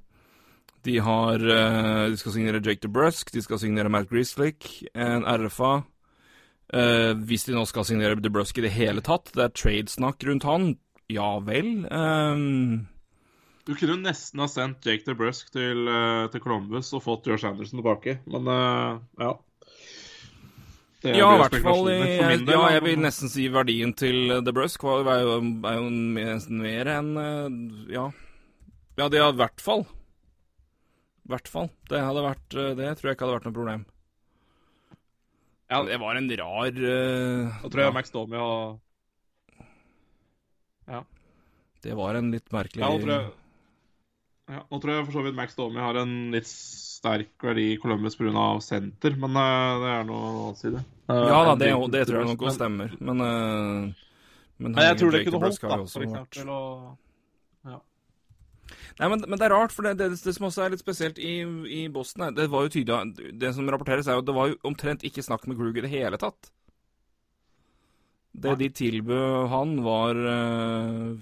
de 0.83 0.97
har 0.99 1.39
De 1.39 2.17
skal 2.19 2.35
signere 2.35 2.63
Jake 2.65 2.83
DeBrusk, 2.83 3.31
de 3.31 3.45
skal 3.45 3.61
signere 3.63 3.93
Matt 3.93 4.09
Grieslick, 4.11 4.67
en 4.97 5.23
RFA. 5.29 5.83
Eh, 6.73 7.13
hvis 7.29 7.45
de 7.45 7.53
nå 7.53 7.67
skal 7.69 7.85
signere 7.85 8.17
DeBrusk 8.17 8.57
i 8.59 8.65
det 8.65 8.73
hele 8.73 9.05
tatt, 9.05 9.29
det 9.37 9.45
er 9.45 9.53
tradesnakk 9.53 10.25
rundt 10.25 10.47
han, 10.49 10.71
ja 11.13 11.35
vel. 11.45 11.85
Um, 11.93 12.89
Du 13.67 13.75
kunne 13.77 13.99
jo 13.99 14.01
nesten 14.01 14.41
ha 14.41 14.49
sendt 14.49 14.89
Jake 14.89 15.05
DeBrusk 15.05 15.53
til, 15.53 15.85
eh, 15.87 16.25
til 16.33 16.43
Columbus 16.43 16.95
og 16.97 17.05
fått 17.05 17.29
Josh 17.29 17.45
Anderson 17.47 17.83
tilbake, 17.83 18.17
men 18.25 18.49
uh, 18.49 18.97
ja. 19.21 19.35
Det 21.03 21.17
ja, 21.19 21.29
i 21.35 21.39
hvert 21.41 21.57
fall 21.65 21.89
del, 21.91 22.45
Ja, 22.47 22.61
jeg 22.77 22.83
vil 22.87 23.01
nesten 23.03 23.29
si 23.29 23.49
verdien 23.51 23.93
til 23.99 24.37
DeBrusk 24.47 24.85
var 24.87 25.09
er 25.17 25.25
jo, 25.27 25.39
er 25.67 25.81
jo 25.81 25.89
nesten 25.91 26.63
mer 26.63 26.93
enn 26.95 27.17
Ja. 27.91 28.07
Ja, 28.97 29.09
det 29.09 29.19
hadde 29.19 29.35
i 29.35 29.41
hvert 29.41 29.65
fall. 29.65 29.83
I 31.27 31.33
hvert 31.33 31.51
fall. 31.51 31.73
Det 31.91 31.99
hadde 31.99 32.23
vært 32.23 32.55
Det 32.79 32.93
tror 33.01 33.11
jeg 33.11 33.17
ikke 33.17 33.27
hadde 33.27 33.35
vært 33.41 33.49
noe 33.51 33.57
problem. 33.57 33.85
Ja. 35.73 35.83
Det 35.89 35.99
var 36.03 36.19
en 36.21 36.29
rar 36.43 36.81
uh, 36.85 37.61
Da 37.63 37.69
tror 37.69 37.81
jeg 37.81 37.89
ja, 37.89 37.95
Max 37.97 38.13
Domi 38.15 38.37
har 38.41 38.81
Det 41.83 41.97
var 41.99 42.19
en 42.21 42.29
litt 42.35 42.53
merkelig 42.55 42.85
Ja, 42.85 42.91
nå 42.93 43.01
tror 43.01 43.15
jeg 43.17 43.31
ja, 44.53 44.61
Nå 44.69 44.81
tror 44.83 44.93
jeg 44.93 45.07
for 45.07 45.17
så 45.17 45.25
vidt 45.25 45.39
Max 45.39 45.57
Domi 45.57 45.81
har 45.81 45.97
en 46.03 46.15
litt 46.35 46.49
sterk 46.51 47.47
verdi 47.47 47.73
i 47.73 47.79
Columbus 47.81 48.19
pga. 48.19 48.47
senter, 48.63 49.17
men 49.19 49.39
uh, 49.39 49.81
det 49.83 49.93
er 49.95 50.05
noe 50.07 50.33
å 50.51 50.51
si, 50.59 50.71
det. 50.75 50.83
Uh, 51.09 51.23
Ja 51.31 51.39
da, 51.49 51.55
det, 51.59 51.71
det 51.95 52.03
tror 52.11 52.21
jeg 52.21 52.29
nok 52.35 52.45
også 52.47 52.59
stemmer, 52.61 52.93
men 53.01 53.25
eh, 53.27 54.03
men 54.63 54.77
Nei, 54.77 54.85
jeg 54.91 54.99
tror 55.01 55.15
det 55.15 55.23
kunne 55.27 55.41
holdt, 55.43 55.63
da, 55.63 55.79
for 55.91 56.05
eksempel. 56.07 56.51
Og... 56.55 56.91
Nei, 58.99 59.09
men, 59.09 59.23
men 59.27 59.41
det 59.41 59.47
er 59.47 59.55
rart, 59.55 59.73
for 59.75 59.87
det, 59.87 59.95
det, 60.01 60.11
det 60.21 60.35
som 60.37 60.49
også 60.49 60.65
er 60.65 60.75
litt 60.75 60.83
spesielt 60.83 61.21
i, 61.23 61.41
i 61.69 61.83
Boston, 61.93 62.33
det 62.37 62.49
var 62.53 62.67
jo 62.67 62.73
tydelig 62.75 63.33
Det 63.41 63.53
som 63.57 63.69
rapporteres, 63.73 64.09
er 64.09 64.19
jo 64.19 64.25
at 64.25 64.29
det 64.29 64.37
var 64.37 64.51
jo 64.51 64.59
omtrent 64.69 65.07
ikke 65.09 65.25
snakk 65.25 65.47
med 65.49 65.59
Krug 65.61 65.79
i 65.79 65.85
det 65.85 65.93
hele 65.93 66.21
tatt. 66.21 66.53
Det 68.33 68.55
Nei. 68.55 68.61
de 68.63 68.69
tilbød 68.73 69.49
han, 69.53 69.75
var 69.85 70.17
øh, 70.17 71.17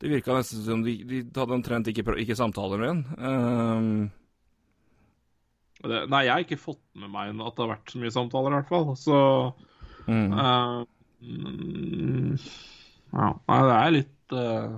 Det 0.00 0.10
virka 0.10 0.34
nesten 0.34 0.64
som 0.66 0.82
de, 0.82 0.96
de 1.06 1.22
hadde 1.22 1.54
omtrent 1.54 1.90
ikke, 1.90 2.04
ikke 2.18 2.38
samtaler 2.38 2.82
med 2.82 2.88
ham. 2.90 3.02
Ehm, 3.22 4.00
nei, 6.10 6.24
jeg 6.26 6.32
har 6.32 6.42
ikke 6.42 6.58
fått 6.58 6.82
med 6.98 7.12
meg 7.12 7.30
at 7.38 7.54
det 7.54 7.62
har 7.62 7.70
vært 7.76 7.92
så 7.92 8.02
mye 8.02 8.14
samtaler, 8.14 8.50
i 8.50 8.58
hvert 8.58 8.72
fall. 8.72 8.90
Så 8.98 9.20
mm. 10.08 10.34
uh, 10.34 10.82
mm, 11.22 12.34
Ja. 13.12 13.28
Nei, 13.46 13.60
det 13.68 13.76
er 13.78 13.94
litt 13.94 14.36
eh, 14.42 14.74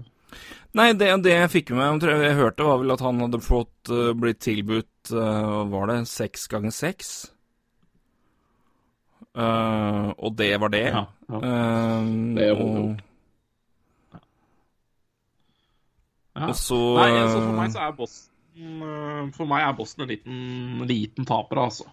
Nei, 0.75 0.89
det, 0.99 1.07
det 1.23 1.37
jeg 1.37 1.51
fikk 1.53 1.71
med 1.71 2.03
meg, 2.03 2.09
jeg 2.25 2.35
hørte, 2.35 2.67
var 2.67 2.81
vel 2.83 2.95
at 2.97 3.03
han 3.05 3.23
hadde 3.23 3.39
fått 3.45 3.93
uh, 3.95 4.11
blitt 4.19 4.41
tilbudt 4.43 5.13
uh, 5.15 5.63
Var 5.71 5.91
det 5.93 6.01
seks 6.11 6.49
ganger 6.51 6.75
seks? 6.75 7.15
Eh, 9.35 10.09
og 10.15 10.37
det 10.39 10.53
var 10.63 10.71
det. 10.71 10.85
Ja. 10.95 11.01
ja. 11.27 11.39
Det 12.37 12.51
var 12.55 12.61
og, 12.63 13.01
ja. 16.35 16.45
og 16.51 16.55
så 16.59 16.79
Nei, 17.01 17.09
altså, 17.19 17.41
for 17.41 17.57
meg 17.59 17.73
så 17.75 17.81
er 17.83 17.97
Boston 17.99 19.33
For 19.35 19.51
meg 19.51 19.65
er 19.65 19.75
Boston 19.75 20.05
en 20.05 20.13
liten, 20.13 20.39
liten 20.87 21.27
taper, 21.27 21.65
altså. 21.65 21.89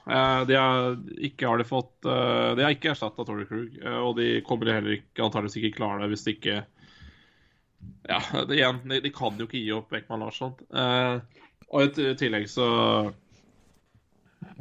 De 0.45 0.59
har 0.59 0.99
ikke 1.29 1.49
har 1.49 1.61
de 1.61 1.65
fått 1.65 1.95
De 2.05 2.61
har 2.61 2.75
ikke 2.75 2.93
erstatta 2.93 3.25
Tory 3.25 3.47
Krug, 3.49 3.73
og 4.03 4.13
de 4.21 4.29
kommer 4.45 4.75
heller 4.75 4.99
ikke 4.99 5.25
antakeligvis 5.25 5.57
ikke 5.63 5.79
klare 5.79 6.03
det 6.03 6.11
hvis 6.13 6.27
de 6.27 6.37
ikke 6.37 6.61
Ja, 8.09 8.19
det, 8.47 8.55
igjen, 8.57 8.79
de, 8.89 8.99
de 9.01 9.11
kan 9.13 9.37
jo 9.39 9.45
ikke 9.47 9.59
gi 9.61 9.71
opp 9.75 9.93
Ekman 9.93 10.19
Larsson. 10.25 10.53
Eh, 10.73 11.19
og 11.71 11.83
i 12.01 12.13
tillegg 12.19 12.47
så 12.51 12.67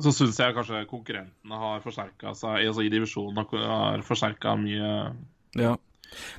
så 0.01 0.12
syns 0.12 0.37
jeg 0.39 0.55
kanskje 0.57 0.83
konkurrentene 0.89 1.57
har 1.61 1.81
forsterka 1.85 2.35
seg 2.37 2.66
altså 2.68 2.85
i 2.85 2.91
divisjonen 2.93 3.41
har- 3.51 4.03
forsterka 4.07 4.53
mye 4.61 4.91
Ja. 5.57 5.77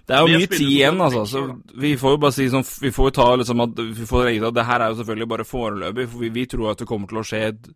Det 0.05 0.13
er 0.15 0.19
jo 0.27 0.37
mye 0.37 0.47
tid 0.51 0.67
igjen, 0.67 0.99
altså. 1.01 1.23
Så 1.25 1.41
vi 1.79 1.93
får 1.97 2.11
jo 2.15 2.17
bare 2.21 2.35
si 2.35 2.47
sånn 2.51 2.65
Vi 2.81 2.91
får 2.91 3.05
jo 3.09 3.13
ta 3.15 3.27
liksom 3.39 3.61
at 3.63 3.75
Vi 3.79 4.05
får 4.05 4.27
at 4.47 4.53
det 4.53 4.65
her 4.67 4.79
er 4.81 4.89
jo 4.91 4.97
selvfølgelig 5.01 5.27
bare 5.33 5.45
foreløpig, 5.47 6.07
for 6.09 6.19
vi, 6.19 6.29
vi 6.29 6.45
tror 6.45 6.71
at 6.71 6.77
det 6.83 6.87
kommer 6.87 7.07
til 7.07 7.17
å 7.21 7.23
skje 7.25 7.51
d- 7.55 7.73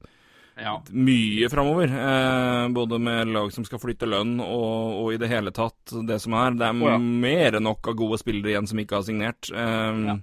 Ja. 0.56 0.78
mye 0.96 1.50
framover. 1.52 1.92
Eh, 1.92 2.68
både 2.72 3.00
med 3.04 3.28
lag 3.36 3.52
som 3.52 3.66
skal 3.68 3.82
flytte 3.82 4.08
lønn, 4.08 4.38
og, 4.40 5.02
og 5.02 5.10
i 5.14 5.20
det 5.20 5.28
hele 5.32 5.52
tatt 5.52 5.92
det 6.08 6.22
som 6.24 6.38
er. 6.40 6.56
Det 6.56 6.70
er 6.70 6.80
oh, 6.80 6.94
ja. 6.94 7.00
mer 7.02 7.58
enn 7.60 7.68
nok 7.68 7.90
av 7.92 7.98
gode 8.00 8.20
spillere 8.22 8.54
igjen 8.54 8.70
som 8.72 8.80
ikke 8.80 9.02
har 9.02 9.06
signert. 9.10 9.52
Eh, 9.52 10.02
Ja. 10.12 10.18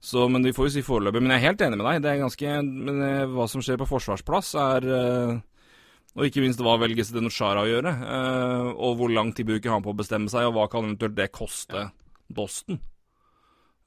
Så, 0.00 0.22
men 0.32 0.40
vi 0.40 0.54
får 0.56 0.64
jo 0.70 0.72
si 0.78 0.82
foreløpig. 0.86 1.20
Men 1.20 1.34
jeg 1.34 1.42
er 1.42 1.48
helt 1.50 1.60
enig 1.66 1.76
med 1.76 1.84
deg. 1.84 1.98
Det 2.00 2.08
er 2.08 2.20
ganske 2.22 2.52
Men 2.64 3.02
eh, 3.04 3.26
hva 3.28 3.44
som 3.52 3.60
skjer 3.60 3.76
på 3.82 3.88
forsvarsplass, 3.90 4.54
er 4.56 4.86
eh, 4.96 5.32
Og 6.16 6.24
ikke 6.24 6.40
minst 6.40 6.62
hva 6.64 6.78
velges 6.80 7.12
det 7.12 7.20
Chara 7.36 7.66
å 7.66 7.68
gjøre? 7.68 7.92
eh, 8.08 8.70
og 8.80 8.96
hvor 8.96 9.12
lang 9.12 9.34
tid 9.36 9.50
bruker 9.50 9.74
han 9.74 9.84
på 9.84 9.92
å 9.92 9.98
bestemme 10.00 10.32
seg, 10.32 10.48
og 10.48 10.56
hva 10.56 10.70
kan 10.72 10.88
eventuelt 10.88 11.18
det 11.18 11.28
koste 11.36 11.90
Boston? 12.32 12.80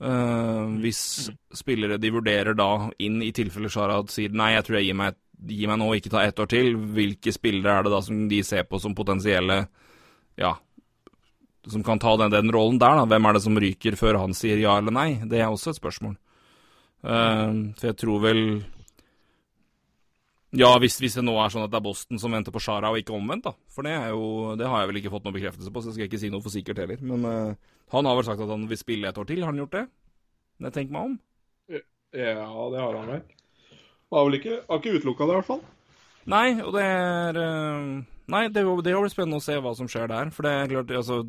Eh, 0.01 0.63
hvis 0.83 1.29
spillere 1.53 1.99
de 2.01 2.11
vurderer 2.11 2.57
da 2.57 2.89
inn 3.03 3.21
i 3.23 3.31
tilfelle 3.35 3.69
Sharad 3.71 4.09
sier 4.11 4.33
nei, 4.33 4.53
jeg 4.55 4.67
tror 4.67 4.79
jeg 4.79 4.89
gir 4.89 4.99
meg, 4.99 5.19
gir 5.53 5.69
meg 5.71 5.79
nå, 5.79 5.89
ikke 5.95 6.11
ta 6.11 6.23
ett 6.25 6.39
år 6.41 6.49
til, 6.51 6.75
hvilke 6.95 7.33
spillere 7.35 7.77
er 7.77 7.85
det 7.85 7.93
da 7.93 8.01
som 8.03 8.25
de 8.31 8.41
ser 8.43 8.65
på 8.67 8.81
som 8.81 8.95
potensielle 8.97 9.63
ja, 10.39 10.55
som 11.69 11.83
kan 11.85 12.01
ta 12.01 12.15
den, 12.17 12.33
den 12.33 12.51
rollen 12.51 12.79
der, 12.81 12.97
da? 12.99 13.07
Hvem 13.07 13.29
er 13.29 13.37
det 13.37 13.43
som 13.45 13.59
ryker 13.59 13.97
før 13.99 14.19
han 14.23 14.35
sier 14.35 14.59
ja 14.59 14.75
eller 14.81 14.95
nei? 14.95 15.09
Det 15.29 15.39
er 15.39 15.51
også 15.51 15.71
et 15.71 15.79
spørsmål. 15.79 16.17
Uh, 17.03 17.71
for 17.77 17.89
jeg 17.89 17.99
tror 17.99 18.23
vel 18.23 18.41
Ja, 20.53 20.69
hvis, 20.77 20.99
hvis 21.01 21.15
det 21.17 21.23
nå 21.25 21.33
er 21.41 21.49
sånn 21.49 21.63
at 21.65 21.71
det 21.73 21.79
er 21.79 21.85
Boston 21.87 22.19
som 22.21 22.33
venter 22.35 22.53
på 22.53 22.61
Shara, 22.61 22.91
og 22.93 22.99
ikke 23.01 23.15
omvendt, 23.17 23.47
da. 23.47 23.55
For 23.73 23.85
det 23.87 23.95
er 23.97 24.11
jo 24.13 24.53
Det 24.59 24.67
har 24.69 24.83
jeg 24.83 24.91
vel 24.91 24.99
ikke 25.01 25.11
fått 25.15 25.25
noen 25.25 25.33
bekreftelse 25.37 25.73
på, 25.73 25.81
så 25.81 25.89
jeg 25.89 25.97
skal 25.97 26.09
ikke 26.11 26.21
si 26.21 26.29
noe 26.33 26.45
for 26.45 26.53
sikkert 26.53 26.81
heller. 26.83 27.01
Men 27.01 27.25
uh, 27.25 27.73
han 27.95 28.09
har 28.09 28.19
vel 28.19 28.27
sagt 28.27 28.43
at 28.45 28.51
han 28.53 28.67
vil 28.69 28.77
spille 28.79 29.09
et 29.09 29.17
år 29.17 29.29
til. 29.29 29.41
Har 29.41 29.49
han 29.49 29.61
gjort 29.63 29.77
det? 29.79 29.85
Det 30.61 30.69
jeg 30.69 30.75
tenker 30.77 30.93
meg 30.97 31.07
om. 31.09 31.15
Ja, 32.13 32.67
det 32.69 32.77
har 32.83 32.99
han 32.99 33.09
vel. 33.15 33.23
Har 34.13 34.27
vel 34.29 34.37
ikke, 34.37 34.59
har 34.69 34.81
ikke 34.83 34.93
utelukka 34.99 35.25
det, 35.25 35.33
i 35.33 35.39
hvert 35.39 35.49
fall. 35.49 35.63
Nei, 36.29 36.47
og 36.61 36.75
det 36.77 36.83
er 36.85 37.39
uh, 37.41 38.03
Nei, 38.31 38.45
det, 38.53 38.61
det 38.85 38.93
blir 38.95 39.11
spennende 39.11 39.41
å 39.41 39.43
se 39.43 39.57
hva 39.59 39.73
som 39.75 39.89
skjer 39.91 40.07
der. 40.11 40.29
For 40.31 40.45
det 40.45 40.53
er 40.53 40.69
klart, 40.71 40.93
altså 41.01 41.23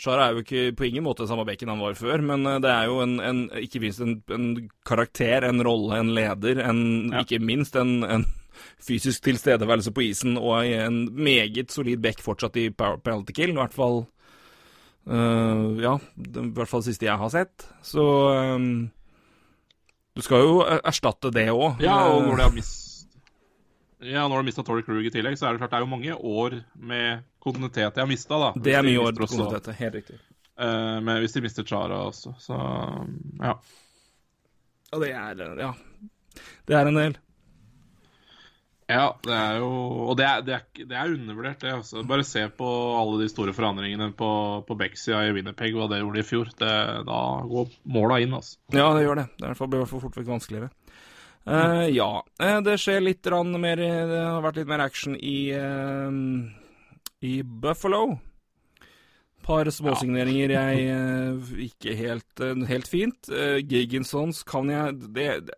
Shara 0.00 0.28
er 0.28 0.36
jo 0.36 0.44
ikke 0.44 0.76
på 0.78 0.86
ingen 0.86 1.04
måte 1.04 1.26
samme 1.28 1.44
bekken 1.48 1.72
han 1.72 1.80
var 1.82 1.96
før, 1.98 2.22
men 2.24 2.46
eh, 2.48 2.60
det 2.64 2.70
er 2.72 2.86
jo 2.88 3.00
en, 3.04 3.18
en 3.20 3.40
ikke 3.60 3.82
minst 3.82 4.00
en, 4.00 4.14
en 4.32 4.46
karakter, 4.88 5.44
en 5.44 5.60
rolle, 5.66 5.98
en 6.00 6.12
leder, 6.16 6.62
en, 6.64 6.80
Ja. 7.12 7.24
ikke 7.24 7.40
minst 7.44 7.76
en, 7.76 7.98
en 8.06 8.24
fysisk 8.82 9.24
tilstedeværelse 9.26 9.92
på 9.94 10.04
isen 10.08 10.38
og 10.38 10.66
en 10.66 11.02
meget 11.14 11.72
solid 11.74 12.02
back 12.02 12.22
fortsatt 12.24 12.56
i 12.60 12.68
penalty 12.74 13.36
kill, 13.36 13.54
i 13.54 13.60
hvert 13.60 13.76
fall 13.76 14.02
uh, 15.10 15.76
Ja, 15.80 15.96
i 15.96 16.46
hvert 16.54 16.70
fall 16.70 16.84
det 16.84 16.92
siste 16.92 17.08
jeg 17.08 17.20
har 17.20 17.32
sett. 17.32 17.66
Så 17.86 18.04
um, 18.56 18.90
du 20.16 20.22
skal 20.26 20.44
jo 20.44 20.60
erstatte 20.64 21.32
det 21.34 21.48
òg. 21.52 21.80
Ja, 21.84 21.96
og 22.12 22.26
når 22.26 22.36
de 22.36 22.46
har 22.48 22.54
mist 22.54 22.86
ja, 24.00 24.22
når 24.24 24.40
de 24.40 24.48
mista 24.48 24.62
Torrey 24.64 24.84
Krug 24.84 25.04
i 25.04 25.10
tillegg, 25.12 25.36
så 25.36 25.46
er 25.46 25.52
det 25.52 25.60
klart 25.60 25.74
det 25.74 25.76
er 25.76 25.84
jo 25.84 25.90
mange 25.90 26.14
år 26.16 26.54
med 26.80 27.26
kontinuitet 27.44 27.84
jeg 27.84 28.00
har 28.00 28.08
mista, 28.08 28.38
da. 28.40 28.50
Det 28.56 28.72
er 28.72 28.86
mye 28.86 29.02
år 29.02 29.12
med 29.12 29.20
kontinuitet. 29.26 29.74
Helt 29.76 29.98
riktig. 29.98 30.16
Uh, 30.60 31.00
men 31.04 31.20
hvis 31.20 31.36
de 31.36 31.42
mister 31.44 31.66
Chara 31.68 32.00
også, 32.08 32.32
så 32.40 32.56
ja. 33.40 33.54
Ja, 34.90 34.98
det 34.98 35.10
er 35.12 35.60
Ja. 35.60 35.72
Det 36.66 36.76
er 36.76 36.88
en 36.88 36.96
del. 36.96 37.18
Ja, 38.90 39.06
det 39.22 39.36
er 39.36 39.58
jo 39.60 39.70
Og 40.08 40.16
det 40.18 40.26
er, 40.26 40.42
det 40.42 40.54
er, 40.56 40.64
det 40.82 40.96
er 40.98 41.14
undervurdert, 41.14 41.60
det. 41.62 41.72
Altså. 41.78 42.02
Bare 42.06 42.26
se 42.26 42.42
på 42.56 42.68
alle 42.98 43.20
de 43.22 43.28
store 43.30 43.54
forandringene 43.54 44.10
på, 44.18 44.30
på 44.66 44.76
Beck-sida 44.80 45.22
i 45.28 45.34
Winnerpeg, 45.36 45.76
hva 45.76 45.86
det 45.90 46.00
gjorde 46.02 46.22
i 46.22 46.26
fjor. 46.26 46.50
Det, 46.58 46.72
da 47.06 47.20
går 47.50 47.74
måla 47.96 48.20
inn, 48.24 48.34
altså. 48.36 48.58
Ja, 48.74 48.90
det 48.96 49.04
gjør 49.06 49.22
det. 49.22 49.28
Det 49.38 49.52
blir 49.60 49.78
i 49.78 49.82
hvert 49.84 49.92
fall 49.92 50.04
fort 50.06 50.18
vekk 50.18 50.32
vanskeligere. 50.32 50.72
Uh, 51.48 51.86
ja, 51.88 52.08
uh, 52.42 52.58
det 52.60 52.74
skjer 52.82 53.00
litt 53.00 53.26
mer 53.56 53.80
Det 53.80 54.18
har 54.20 54.42
vært 54.44 54.58
litt 54.60 54.68
mer 54.68 54.82
action 54.84 55.14
i, 55.16 55.52
uh, 55.56 56.10
i 57.24 57.40
Buffalo. 57.42 58.18
Par 59.40 59.70
småsigneringer 59.72 60.52
jeg 60.52 61.70
ikke 61.70 61.94
helt, 61.96 62.42
helt 62.68 62.90
fint. 62.90 63.30
Gigginsons 63.64 64.42
kan 64.46 64.68
jeg 64.68 64.98
det, 65.16 65.30
det 65.48 65.56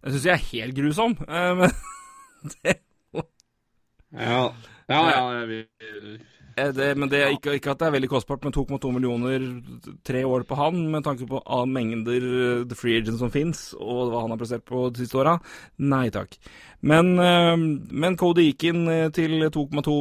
Det 0.00 0.14
syns 0.14 0.26
jeg 0.28 0.36
er 0.36 0.50
helt 0.50 0.76
grusom. 0.76 1.16
Uh, 1.28 1.54
men 1.60 1.72
det 2.64 2.80
Ja, 4.10 4.44
ja, 4.90 5.00
ja 5.06 5.42
vi... 5.46 5.60
det, 6.74 6.86
men 6.98 7.10
det 7.12 7.20
er 7.22 7.34
ikke, 7.36 7.52
ikke, 7.60 7.70
at 7.70 7.78
det 7.78 7.86
er 7.86 7.92
veldig 7.94 8.08
kostbart 8.10 8.42
med 8.42 8.56
2,2 8.56 8.90
millioner 8.96 9.44
tre 10.02 10.24
år 10.26 10.42
på 10.48 10.58
han, 10.58 10.80
med 10.90 11.04
tanke 11.06 11.28
på 11.30 11.38
all 11.46 11.68
mengder 11.70 12.26
eh, 12.26 12.64
the 12.66 12.74
free 12.74 12.98
agent 12.98 13.20
som 13.20 13.30
fins, 13.30 13.60
og 13.78 14.10
hva 14.10 14.24
han 14.24 14.34
har 14.34 14.40
prestert 14.40 14.64
på 14.66 14.88
de 14.90 15.04
siste 15.04 15.20
åra. 15.20 15.36
Nei 15.78 16.08
takk. 16.10 16.34
Men, 16.82 17.12
men 17.14 18.18
Cody 18.18 18.48
Eakin 18.50 18.82
til 19.14 19.46
2,2 19.46 19.94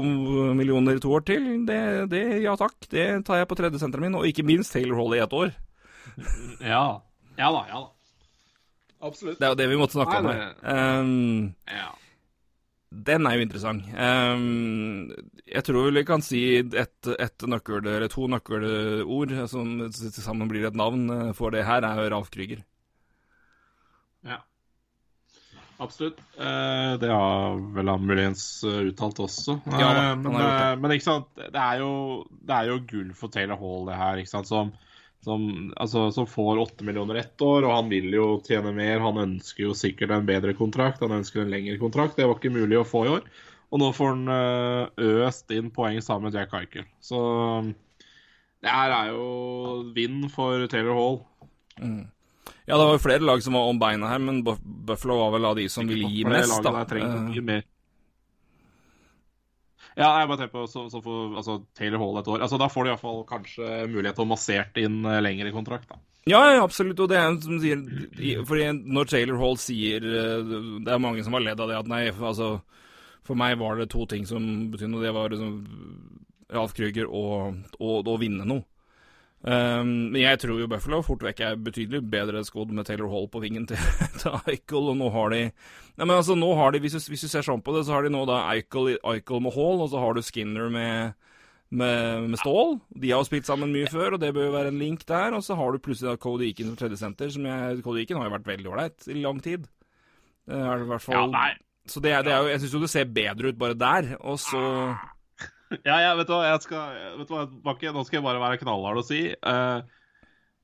millioner 0.57 0.97
to 1.03 1.13
år 1.19 1.27
til, 1.29 1.47
det, 1.69 1.79
det, 2.15 2.23
ja 2.47 2.57
takk. 2.57 2.79
Det 2.89 3.07
tar 3.29 3.43
jeg 3.43 3.51
på 3.51 3.59
tredjesenteret 3.61 4.07
min, 4.07 4.17
og 4.17 4.25
ikke 4.25 4.47
minst 4.47 4.73
Taylor 4.73 5.03
Hall 5.03 5.19
i 5.19 5.23
ett 5.27 5.37
år. 5.43 5.53
Ja. 6.65 6.83
Ja 7.37 7.53
da, 7.53 7.63
ja 7.69 7.85
da. 7.85 7.98
Absolutt. 8.99 9.39
Det 9.39 9.47
er 9.47 9.53
jo 9.53 9.59
det 9.59 9.69
vi 9.71 9.79
måtte 9.79 9.95
snakke 9.95 10.19
om 10.19 10.29
her. 10.29 10.53
Um, 10.63 11.55
ja. 11.71 11.89
Den 12.89 13.27
er 13.29 13.37
jo 13.37 13.45
interessant. 13.45 13.85
Um, 13.93 15.11
jeg 15.47 15.63
tror 15.67 15.91
vi 15.95 16.03
kan 16.07 16.25
si 16.25 16.41
et, 16.59 17.11
et 17.13 17.47
nøkkel, 17.47 17.85
eller 17.85 18.11
to 18.11 18.27
nøkkelord 18.31 19.35
som 19.51 19.77
til 19.93 20.23
sammen 20.25 20.49
blir 20.51 20.67
et 20.67 20.77
navn 20.77 21.33
for 21.37 21.55
det 21.55 21.67
her, 21.69 21.85
er 21.85 22.09
Ralf 22.11 22.31
Krüger. 22.33 22.65
Ja. 24.27 24.41
Absolutt. 25.79 26.19
Eh, 26.35 26.93
det 26.99 27.07
har 27.07 27.55
vel 27.75 27.87
han 27.87 28.03
muligens 28.03 28.43
uttalt 28.67 29.21
også. 29.23 29.61
Ja, 29.71 29.93
da, 29.95 30.01
men, 30.19 30.35
eh, 30.35 30.73
men, 30.75 30.91
ikke 30.91 31.05
sant, 31.05 31.29
det 31.39 31.55
er, 31.55 31.79
jo, 31.79 31.91
det 32.27 32.55
er 32.57 32.71
jo 32.73 32.81
gull 32.89 33.13
for 33.15 33.31
Taylor 33.31 33.59
Hall, 33.61 33.87
det 33.87 33.95
her. 33.95 34.19
ikke 34.19 34.33
sant, 34.33 34.49
som 34.49 34.73
som, 35.25 35.73
altså, 35.75 36.07
som 36.15 36.27
får 36.29 36.61
åtte 36.63 36.85
millioner 36.87 37.19
ett 37.21 37.41
år, 37.41 37.67
og 37.67 37.75
han 37.75 37.89
vil 37.91 38.07
jo 38.15 38.27
tjene 38.45 38.71
mer. 38.75 39.01
Han 39.03 39.19
ønsker 39.25 39.65
jo 39.65 39.75
sikkert 39.77 40.13
en 40.15 40.27
bedre 40.27 40.55
kontrakt, 40.57 41.03
han 41.03 41.17
ønsker 41.19 41.43
en 41.43 41.51
lengre 41.51 41.79
kontrakt. 41.81 42.15
Det 42.17 42.27
var 42.27 42.39
ikke 42.39 42.55
mulig 42.55 42.79
å 42.79 42.87
få 42.87 43.05
i 43.05 43.13
år. 43.17 43.25
Og 43.69 43.81
nå 43.83 43.89
får 43.93 44.13
han 44.15 44.31
eh, 44.33 45.09
øst 45.27 45.51
inn 45.53 45.69
poeng 45.73 45.99
sammen 46.01 46.29
med 46.29 46.39
Jack 46.39 46.55
Eichel. 46.57 46.87
Så 47.03 47.19
det 48.63 48.71
her 48.73 48.95
er 48.95 49.11
jo 49.13 49.27
vinn 49.95 50.23
for 50.33 50.65
Taylor 50.71 50.97
Hall. 50.97 51.19
Mm. 51.79 52.07
Ja, 52.65 52.77
det 52.77 52.85
var 52.85 52.95
jo 52.95 53.03
flere 53.03 53.25
lag 53.25 53.43
som 53.43 53.55
var 53.57 53.69
om 53.69 53.79
beina 53.81 54.09
her, 54.09 54.21
men 54.23 54.41
Buffalo 54.45 55.19
var 55.19 55.35
vel 55.35 55.47
av 55.51 55.59
de 55.59 55.67
som 55.71 55.87
ville 55.89 56.09
gi 56.09 56.25
mest, 56.27 56.61
da. 56.65 56.83
Trenger 56.89 57.21
mye 57.27 57.45
mer. 57.45 57.67
Ja, 59.99 60.13
jeg 60.21 60.29
bare 60.29 60.39
tenker 60.39 60.53
på 60.55 60.67
så, 60.71 60.85
så 60.91 61.01
for, 61.03 61.33
altså, 61.41 61.57
Taylor 61.75 61.99
Hall 61.99 62.21
et 62.21 62.29
år. 62.31 62.43
Altså, 62.45 62.59
Da 62.61 62.69
får 62.71 62.85
de 62.85 62.91
iallfall 62.93 63.25
kanskje 63.27 63.65
mulighet 63.91 64.15
til 64.15 64.23
å 64.23 64.29
massert 64.29 64.79
inn 64.79 65.01
eh, 65.03 65.19
lengre 65.23 65.51
kontrakt. 65.51 65.89
da. 65.91 65.99
Ja, 66.29 66.39
ja, 66.53 66.63
absolutt. 66.63 66.99
Og 67.03 67.09
det 67.11 67.17
er 67.19 67.35
som 67.43 67.59
sier 67.63 68.43
fordi 68.47 68.69
Når 68.95 69.09
Taylor 69.09 69.39
Hall 69.41 69.55
sier 69.59 70.03
eh, 70.03 70.51
Det 70.83 70.91
er 70.93 71.01
mange 71.01 71.23
som 71.25 71.35
har 71.35 71.43
ledd 71.43 71.61
av 71.63 71.71
det 71.71 71.77
at 71.79 71.89
nei, 71.89 72.01
altså 72.11 72.49
For 73.25 73.39
meg 73.39 73.55
var 73.59 73.79
det 73.79 73.89
to 73.91 74.05
ting 74.09 74.27
som 74.29 74.43
betydde 74.71 74.91
noe. 74.93 75.03
Det 75.03 75.13
var 75.15 75.33
liksom 75.33 75.55
Ralf 76.49 76.73
Krüger 76.73 77.05
og, 77.05 77.59
og 77.77 78.15
vinne 78.21 78.47
noe. 78.47 78.63
Um, 79.39 80.11
men 80.11 80.19
jeg 80.19 80.39
tror 80.41 80.57
jo 80.59 80.67
Buffalo 80.67 80.97
fort 80.99 81.21
vekk 81.23 81.37
er 81.47 81.59
betydelig 81.63 82.01
bedre 82.11 82.41
skodd 82.43 82.73
med 82.75 82.83
Taylor 82.89 83.07
Hall 83.07 83.29
på 83.31 83.39
vingen 83.39 83.63
til, 83.69 83.79
til 84.19 84.35
Eichel, 84.51 84.89
og 84.91 84.97
nå 84.99 85.07
har 85.15 85.31
de 85.31 85.45
Nei, 85.47 86.05
men 86.05 86.17
altså, 86.17 86.35
nå 86.35 86.49
har 86.59 86.71
de, 86.71 86.81
hvis 86.83 86.95
du, 86.95 86.99
hvis 87.11 87.23
du 87.23 87.31
ser 87.31 87.43
sånn 87.43 87.63
på 87.63 87.73
det, 87.75 87.85
så 87.87 87.95
har 87.95 88.05
de 88.05 88.11
nå 88.11 88.25
da 88.27 88.41
Eichel, 88.53 88.93
Eichel 88.99 89.41
med 89.43 89.55
Hall, 89.55 89.81
og 89.83 89.89
så 89.91 89.99
har 89.99 90.15
du 90.15 90.21
Skinner 90.23 90.69
med, 90.71 91.15
med, 91.75 92.29
med 92.31 92.39
Stål. 92.39 92.77
De 92.95 93.11
har 93.11 93.19
jo 93.19 93.27
spilt 93.27 93.47
sammen 93.47 93.73
mye 93.75 93.89
før, 93.91 94.15
og 94.15 94.21
det 94.23 94.29
bør 94.35 94.47
jo 94.47 94.53
være 94.53 94.71
en 94.71 94.79
link 94.79 95.03
der. 95.07 95.35
Og 95.35 95.43
så 95.43 95.57
har 95.59 95.75
du 95.75 95.81
plutselig 95.83 96.13
da 96.13 96.21
Cody 96.23 96.47
Eakin 96.47 96.69
som 96.71 96.79
tredjesenter, 96.79 97.33
som 97.35 97.49
jeg 97.51 97.81
Cody 97.83 98.05
Eakin 98.05 98.15
har 98.15 98.29
jo 98.29 98.35
vært 98.37 98.47
veldig 98.47 98.71
ålreit 98.71 99.09
i 99.11 99.17
lang 99.19 99.43
tid. 99.43 99.67
Det 100.47 100.63
er 100.71 100.85
i 100.85 100.87
hvert 100.87 101.03
fall 101.03 101.35
ja, 101.35 101.43
Så 101.83 101.99
det, 101.99 102.15
det 102.25 102.31
er 102.33 102.39
jo 102.41 102.53
Jeg 102.53 102.61
syns 102.63 102.73
jo 102.73 102.81
det 102.81 102.91
ser 102.95 103.11
bedre 103.19 103.51
ut 103.51 103.59
bare 103.59 103.75
der, 103.77 104.13
og 104.23 104.39
så 104.39 104.63
ja, 105.87 105.97
ja, 106.01 106.11
vet 106.17 106.29
du 106.29 106.33
hva, 106.33 106.43
jeg 106.47 106.65
skal, 106.65 106.99
vet 107.19 107.29
du 107.29 107.33
hva, 107.35 107.45
Bakke, 107.65 107.93
nå 107.95 108.03
skal 108.07 108.19
jeg 108.19 108.25
bare 108.25 108.41
være 108.41 108.61
knallhard 108.61 109.01
og 109.01 109.07
si 109.07 109.25
uh, 109.33 109.81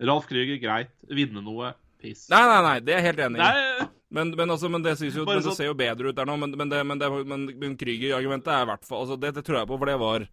Ralf 0.06 0.30
Krüger, 0.30 0.58
greit. 0.62 0.96
Vinne 1.08 1.44
noe, 1.46 1.74
piss. 2.02 2.26
Nei, 2.34 2.42
nei, 2.50 2.64
nei, 2.66 2.80
det 2.84 2.96
er 2.96 3.04
jeg 3.04 3.14
helt 3.14 3.28
enig 3.28 3.46
i. 3.46 3.86
Men, 4.16 4.32
men, 4.38 4.52
altså, 4.54 4.70
men, 4.72 4.84
det, 4.86 4.96
jo, 5.02 5.26
men 5.28 5.42
det 5.44 5.54
ser 5.58 5.70
jo 5.70 5.78
bedre 5.78 6.12
ut 6.12 6.18
der 6.18 6.28
nå. 6.30 6.36
Men, 6.40 6.54
men, 6.56 6.72
det, 6.72 6.82
men, 6.88 7.02
det, 7.02 7.10
men 7.28 7.78
Krüger-argumentet 7.80 8.52
er 8.54 8.66
i 8.66 8.70
hvert 8.70 8.86
fall 8.88 9.06
altså, 9.06 9.18
det, 9.20 9.34
det, 9.38 9.46
tror 9.48 9.62
jeg 9.62 9.70
på, 9.72 9.80
for 9.82 9.92
det 9.92 9.96
var 10.00 10.28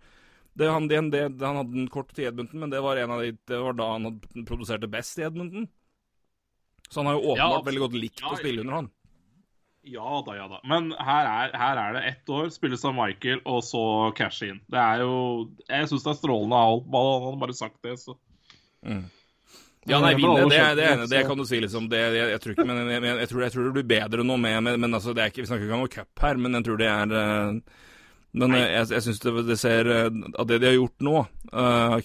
det, 0.53 0.68
han, 0.68 0.89
det, 0.89 1.23
han, 1.41 1.61
hadde 1.62 1.79
en 1.81 1.93
kort 1.93 2.11
tid 2.12 2.27
i 2.27 2.29
Edmundton, 2.29 2.61
men 2.61 2.73
det 2.73 2.83
var, 2.85 3.01
en 3.01 3.14
av 3.14 3.23
de, 3.25 3.33
det 3.49 3.61
var 3.62 3.79
da 3.79 3.93
han 3.95 4.11
hadde 4.11 4.45
produserte 4.49 4.91
best 4.93 5.18
i 5.18 5.27
Edmundton. 5.27 5.68
Så 6.91 7.01
han 7.01 7.09
har 7.09 7.16
jo 7.16 7.33
åpenbart 7.33 7.62
ja, 7.62 7.66
veldig 7.70 7.83
godt 7.87 7.97
likt 7.97 8.20
ja, 8.20 8.35
å 8.35 8.41
spille 8.41 8.64
under 8.64 8.83
han. 8.83 8.91
Ja 9.83 10.22
da, 10.26 10.37
ja 10.37 10.45
da. 10.47 10.61
Men 10.68 10.93
her 10.95 11.26
er, 11.26 11.57
her 11.59 11.80
er 11.80 11.97
det 11.97 12.03
ett 12.12 12.30
år, 12.30 12.53
spille 12.55 12.78
som 12.78 12.95
Michael, 12.95 13.41
og 13.45 13.64
så 13.66 13.83
cash 14.14 14.47
inn. 14.47 14.61
Det 14.70 14.78
er 14.78 15.03
jo 15.03 15.16
Jeg 15.66 15.91
syns 15.91 16.05
det 16.05 16.12
er 16.12 16.20
strålende 16.20 16.61
av 16.61 16.76
alt. 16.76 16.87
Han 16.95 17.26
hadde 17.26 17.43
bare 17.43 17.59
sagt 17.59 17.83
det, 17.83 17.97
så 17.99 18.14
mm. 18.87 19.03
Ja, 19.91 19.99
nei, 19.99 20.12
vinne, 20.14 20.45
det, 20.47 20.59
det, 20.78 20.85
det, 21.01 21.07
det, 21.11 21.24
kan 21.26 21.39
du 21.39 21.43
si, 21.47 21.59
liksom. 21.59 21.89
Det, 21.91 21.99
jeg, 21.99 22.26
jeg, 22.30 22.41
tror 22.43 22.53
ikke, 22.55 22.66
men 22.68 22.85
jeg, 22.87 23.03
jeg, 23.03 23.28
tror, 23.33 23.41
jeg, 23.43 23.53
tror, 23.55 23.64
det 23.66 23.72
blir 23.80 23.89
bedre 23.91 24.26
nå 24.26 24.37
med, 24.39 24.61
Men, 24.62 24.78
Men 24.85 24.95
altså, 24.95 25.11
det 25.11 25.24
er 25.24 25.33
ikke, 25.33 25.43
vi 25.43 25.51
snakker 25.51 25.66
ikke 25.66 25.74
om 25.74 25.83
noe 25.83 25.91
cup 25.91 26.22
her, 26.22 26.39
men 26.39 26.55
jeg 26.55 26.68
tror 26.68 26.78
det 26.78 26.91
er 26.93 27.14
uh, 27.16 27.80
Men 28.39 28.55
uh, 28.55 28.61
jeg, 28.61 28.85
jeg 28.95 29.05
syns 29.09 29.18
det, 29.24 29.57
ser 29.59 29.91
uh, 29.91 30.20
Av 30.39 30.47
det 30.47 30.61
de 30.62 30.70
har 30.70 30.78
gjort 30.78 31.03
nå, 31.03 31.24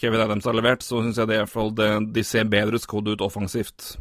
Kevin 0.02 0.24
Adams 0.26 0.50
har 0.50 0.58
levert, 0.58 0.82
så 0.84 1.04
syns 1.06 1.22
jeg 1.22 1.30
det 1.30 1.38
i 1.38 1.44
hvert 1.44 1.54
fall 1.54 1.70
de 1.78 2.24
ser 2.26 2.50
bedre 2.50 2.82
skodd 2.82 3.14
ut 3.14 3.22
offensivt. 3.24 3.94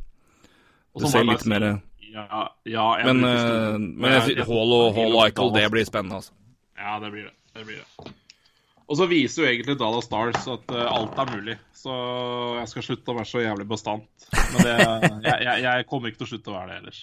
Det 0.96 1.12
ser 1.12 1.28
litt 1.28 1.44
mer 1.46 1.68
ja, 2.16 2.42
ja 2.64 2.86
Men, 3.04 3.24
uh, 3.24 3.76
men 3.78 4.14
jeg 4.16 4.36
jeg, 4.36 4.46
Hall 4.48 4.76
og 4.76 4.96
Hall 4.96 5.18
Eichel, 5.24 5.52
det 5.54 5.66
blir 5.72 5.88
spennende, 5.88 6.22
altså. 6.22 6.32
Ja, 6.76 6.98
det 7.02 7.12
blir 7.12 7.28
det. 7.28 7.34
det, 7.56 7.66
blir 7.68 7.82
det. 7.82 8.14
Og 8.86 8.98
så 9.00 9.08
viser 9.10 9.42
jo 9.42 9.48
egentlig 9.50 9.74
Dallas 9.80 10.06
Stars 10.06 10.46
at 10.48 10.74
uh, 10.74 10.84
alt 10.86 11.18
er 11.18 11.32
mulig. 11.32 11.56
Så 11.76 11.94
jeg 12.56 12.70
skal 12.70 12.84
slutte 12.86 13.12
å 13.12 13.16
være 13.18 13.28
så 13.30 13.42
jævlig 13.42 13.66
bastant. 13.70 14.06
Men 14.32 14.64
det, 14.64 14.74
jeg, 15.26 15.36
jeg, 15.44 15.62
jeg, 15.66 15.86
kommer 15.90 16.10
ikke 16.10 16.22
til 16.22 16.26
å 16.26 16.30
slutte 16.32 16.52
å 16.52 16.56
være 16.56 16.70
det 16.72 16.78
ellers. 16.80 17.02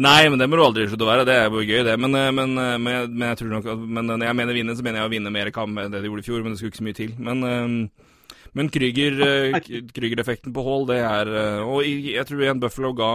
Nei, 0.00 0.20
men 0.32 0.40
det 0.40 0.48
må 0.48 0.60
du 0.60 0.64
aldri 0.64 0.86
slutte 0.88 1.04
å 1.04 1.10
være. 1.10 1.26
Det 1.28 1.34
er 1.36 1.48
jo 1.48 1.64
gøy, 1.64 1.82
det. 1.88 1.96
Men, 2.00 2.16
men, 2.16 2.38
men, 2.38 2.80
men, 2.84 3.10
men 3.12 3.26
jeg 3.32 3.42
tror 3.42 3.52
nok 3.56 3.68
at, 3.74 3.84
men 3.98 4.08
når 4.12 4.26
jeg 4.28 4.38
mener 4.40 4.58
vinne, 4.60 4.76
så 4.78 4.86
mener 4.86 5.02
jeg 5.02 5.10
å 5.10 5.12
vinne 5.12 5.34
mer 5.34 5.52
kamp 5.52 5.82
enn 5.82 5.92
det 5.92 6.00
de 6.00 6.08
gjorde 6.08 6.24
i 6.24 6.28
fjor. 6.30 6.44
Men 6.44 6.54
det 6.54 6.60
skulle 6.60 6.72
ikke 6.72 6.80
så 6.80 6.88
mye 6.88 7.00
til. 7.00 7.14
Men 7.28 7.44
uh, 7.44 8.08
men 8.52 8.68
Krüger-effekten 8.72 10.50
eh, 10.50 10.54
på 10.54 10.64
Hall, 10.66 10.86
det 10.90 10.98
er 11.00 11.30
eh, 11.32 11.60
Og 11.64 11.86
jeg 11.86 12.24
tror 12.28 12.42
igjen 12.44 12.60
Buffalo 12.60 12.92
ga, 12.96 13.10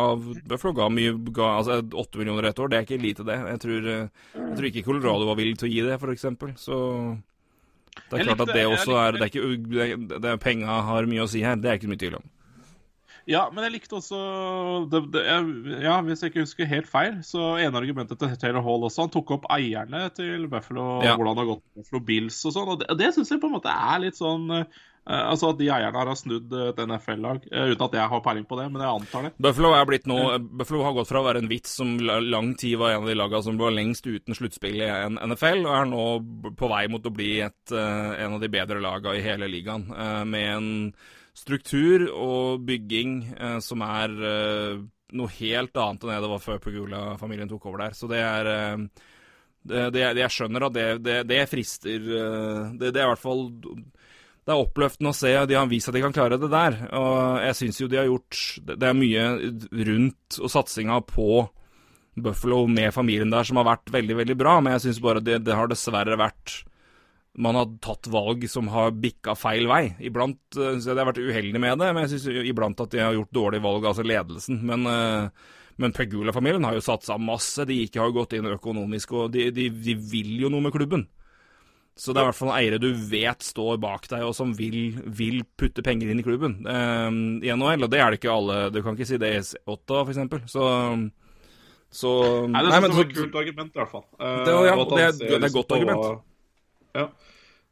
Buffalo 0.50 0.74
ga 0.78 0.88
mye 0.90 1.14
ga, 1.30 1.52
Altså 1.60 1.82
åtte 1.86 2.22
millioner 2.22 2.50
et 2.50 2.62
år, 2.62 2.72
det 2.72 2.80
er 2.80 2.88
ikke 2.88 3.02
lite, 3.02 3.26
det. 3.28 3.38
Jeg 3.54 3.62
tror, 3.66 3.90
eh, 3.94 4.32
jeg 4.40 4.56
tror 4.58 4.70
ikke 4.72 4.86
Colorado 4.88 5.28
var 5.30 5.38
villig 5.38 5.60
til 5.62 5.70
å 5.70 5.74
gi 5.76 5.84
det, 5.86 6.00
f.eks. 6.00 6.26
Så 6.64 6.80
det 8.08 8.18
er 8.18 8.26
klart 8.30 8.42
at 8.48 8.56
det 8.56 8.66
også 8.70 8.98
er 9.02 9.20
Det 9.20 9.28
er 9.28 9.30
ikke 9.30 10.18
det, 10.26 10.34
Penga 10.42 10.82
har 10.90 11.10
mye 11.10 11.28
å 11.28 11.30
si 11.30 11.46
her, 11.46 11.62
det 11.62 11.70
er 11.70 11.80
ikke 11.80 11.92
mye 11.94 12.02
tvil 12.02 12.18
om. 12.22 12.28
Ja, 13.28 13.42
men 13.52 13.66
jeg 13.66 13.74
likte 13.74 13.98
også 13.98 14.18
det, 14.88 15.02
det, 15.12 15.22
Ja, 15.84 15.98
Hvis 16.06 16.22
jeg 16.24 16.32
ikke 16.32 16.46
husker 16.46 16.70
helt 16.70 16.88
feil, 16.88 17.18
så 17.28 17.58
ene 17.60 17.78
argumentet 17.78 18.22
til 18.22 18.38
Taylor 18.40 18.64
Hall 18.64 18.86
også 18.88 19.04
Han 19.04 19.12
tok 19.12 19.34
opp 19.36 19.50
eierne 19.52 20.06
til 20.16 20.48
Buffalo, 20.48 21.02
ja. 21.04 21.18
hvordan 21.20 21.36
det 21.36 21.44
har 21.44 21.50
gått 21.52 21.66
med 21.66 21.82
Buffalo 21.84 22.06
Bills 22.08 22.38
og 22.48 22.56
sånn. 22.56 22.72
Og 22.72 22.80
det, 22.82 22.88
det 23.02 23.12
syns 23.14 23.34
jeg 23.36 23.44
på 23.44 23.52
en 23.52 23.58
måte 23.60 23.74
er 23.74 24.06
litt 24.06 24.18
sånn 24.18 24.48
altså 25.08 25.52
at 25.54 25.60
de 25.60 25.70
eierne 25.72 25.96
her 25.96 26.10
har 26.12 26.18
snudd 26.20 26.52
et 26.52 26.80
NFL-lag, 26.84 27.46
uh, 27.48 27.66
uten 27.72 27.86
at 27.86 27.98
jeg 28.00 28.12
har 28.12 28.24
peiling 28.26 28.48
på 28.48 28.60
det, 28.60 28.68
men 28.74 28.84
jeg 28.84 29.02
antar 29.02 29.28
det. 29.28 29.32
Buffalo, 29.40 29.72
nå, 30.12 30.20
Buffalo 30.60 30.84
har 30.84 30.96
gått 30.98 31.12
fra 31.12 31.22
å 31.22 31.28
være 31.28 31.44
en 31.44 31.52
vits 31.52 31.78
som 31.80 31.94
lang 32.04 32.54
tid 32.60 32.76
var 32.82 32.96
en 32.96 33.06
av 33.06 33.12
de 33.12 33.18
lagene 33.18 33.46
som 33.46 33.60
var 33.62 33.76
lengst 33.76 34.08
uten 34.08 34.36
sluttspill 34.38 34.82
i 34.84 34.90
NFL, 35.16 35.64
og 35.66 35.76
er 35.78 35.92
nå 35.92 36.08
på 36.60 36.72
vei 36.72 36.84
mot 36.92 37.08
å 37.08 37.14
bli 37.14 37.32
et, 37.46 37.62
en 37.72 38.36
av 38.36 38.44
de 38.44 38.52
bedre 38.52 38.84
lagene 38.84 39.16
i 39.18 39.24
hele 39.24 39.50
ligaen. 39.52 39.88
med 40.28 40.48
en 40.52 40.70
struktur 41.38 42.08
og 42.12 42.64
bygging 42.68 43.20
som 43.64 43.84
er 43.86 44.16
noe 45.16 45.36
helt 45.38 45.78
annet 45.78 46.04
enn 46.04 46.24
det 46.26 46.32
var 46.34 46.44
før 46.44 46.60
Pugula-familien 46.64 47.50
tok 47.52 47.70
over 47.70 47.86
der. 47.86 47.96
Så 47.96 48.10
det 48.12 48.24
er 48.24 48.50
det, 49.68 49.84
det, 49.94 50.04
jeg 50.24 50.34
skjønner 50.34 50.68
at 50.68 50.76
det, 50.76 50.88
det, 51.06 51.18
det 51.30 51.44
frister 51.52 52.10
det 52.80 52.92
er 52.92 53.06
i 53.06 53.12
hvert 53.12 53.24
fall 53.24 53.48
det 54.48 54.54
er 54.54 54.64
oppløftende 54.64 55.12
å 55.12 55.18
se. 55.18 55.34
De 55.44 55.58
har 55.60 55.68
vist 55.68 55.90
at 55.92 55.96
de 55.98 56.02
kan 56.06 56.16
klare 56.16 56.40
det 56.40 56.48
der. 56.48 56.78
Og 56.96 57.42
jeg 57.44 57.58
syns 57.60 57.82
jo 57.82 57.90
de 57.92 58.00
har 58.00 58.08
gjort 58.08 58.38
Det 58.64 58.88
er 58.88 58.96
mye 58.96 59.26
rundt 59.90 60.38
og 60.40 60.54
satsinga 60.54 61.02
på 61.10 61.42
Buffalo 62.18 62.62
med 62.72 62.96
familien 62.96 63.30
der 63.34 63.46
som 63.46 63.60
har 63.60 63.68
vært 63.68 63.92
veldig, 63.94 64.16
veldig 64.24 64.38
bra, 64.40 64.56
men 64.64 64.74
jeg 64.74 64.88
syns 64.88 65.04
bare 65.04 65.22
det, 65.22 65.42
det 65.46 65.54
har 65.54 65.70
dessverre 65.70 66.18
vært 66.18 66.56
man 67.38 67.58
har 67.60 67.68
tatt 67.86 68.08
valg 68.10 68.48
som 68.50 68.70
har 68.74 68.96
bikka 68.98 69.36
feil 69.38 69.68
vei. 69.70 69.84
Iblant 70.02 70.40
syns 70.56 70.88
jeg 70.88 70.96
de 70.96 71.04
har 71.04 71.10
vært 71.12 71.22
uheldig 71.22 71.62
med 71.62 71.78
det, 71.78 71.92
men 71.94 72.06
jeg 72.08 72.16
syns 72.16 72.48
iblant 72.50 72.82
at 72.82 72.96
de 72.96 73.04
har 73.04 73.14
gjort 73.14 73.36
dårlige 73.38 73.66
valg, 73.68 73.86
altså 73.86 74.06
ledelsen. 74.08 74.64
Men, 74.66 74.88
uh, 74.90 75.60
men 75.78 75.94
Pegula-familien 75.94 76.66
har 76.66 76.74
jo 76.74 76.82
satsa 76.88 77.20
masse. 77.22 77.68
De 77.70 77.78
ikke 77.84 78.02
har 78.02 78.16
gått 78.16 78.34
inn 78.34 78.50
økonomisk, 78.50 79.14
og 79.14 79.36
de, 79.36 79.52
de, 79.54 79.70
de, 79.70 79.94
vil 80.10 80.34
jo 80.42 80.50
noe 80.50 80.66
med 80.66 80.74
klubben. 80.74 81.06
Så 81.98 82.14
det 82.14 82.22
er 82.22 82.28
i 82.28 82.30
hvert 82.30 82.38
fall 82.38 82.54
eiere 82.54 82.78
du 82.82 82.92
vet 83.10 83.42
står 83.42 83.80
bak 83.82 84.06
deg, 84.12 84.26
og 84.28 84.36
som 84.38 84.52
vil, 84.58 85.00
vil 85.18 85.40
putte 85.58 85.82
penger 85.86 86.12
inn 86.14 86.22
i 86.22 86.26
klubben 86.26 86.60
uh, 86.68 87.10
i 87.42 87.50
NHL. 87.50 87.88
Og 87.88 87.94
det 87.94 88.02
er 88.04 88.14
det 88.14 88.20
ikke 88.22 88.36
alle 88.36 88.68
Du 88.74 88.84
kan 88.86 88.94
ikke 88.98 89.10
si 89.10 89.18
det 89.22 89.32
i 89.34 89.40
S8, 89.42 89.80
for 89.88 90.14
eksempel. 90.14 90.44
Så 90.50 90.68
så 91.88 92.12
Nei, 92.52 92.62
det, 92.66 92.70
nei, 92.70 92.80
det 92.84 92.90
var 92.92 93.06
et 93.06 93.16
kult 93.16 93.36
argument, 93.40 93.72
i 93.72 93.80
hvert 93.80 93.92
fall. 93.94 94.04
det, 94.20 94.54
ja, 94.54 94.74
det, 94.76 95.04
er, 95.06 95.14
det 95.22 95.36
er 95.38 95.46
et 95.48 95.56
godt 95.56 95.72
argument. 95.78 96.24
Ja. 96.98 97.06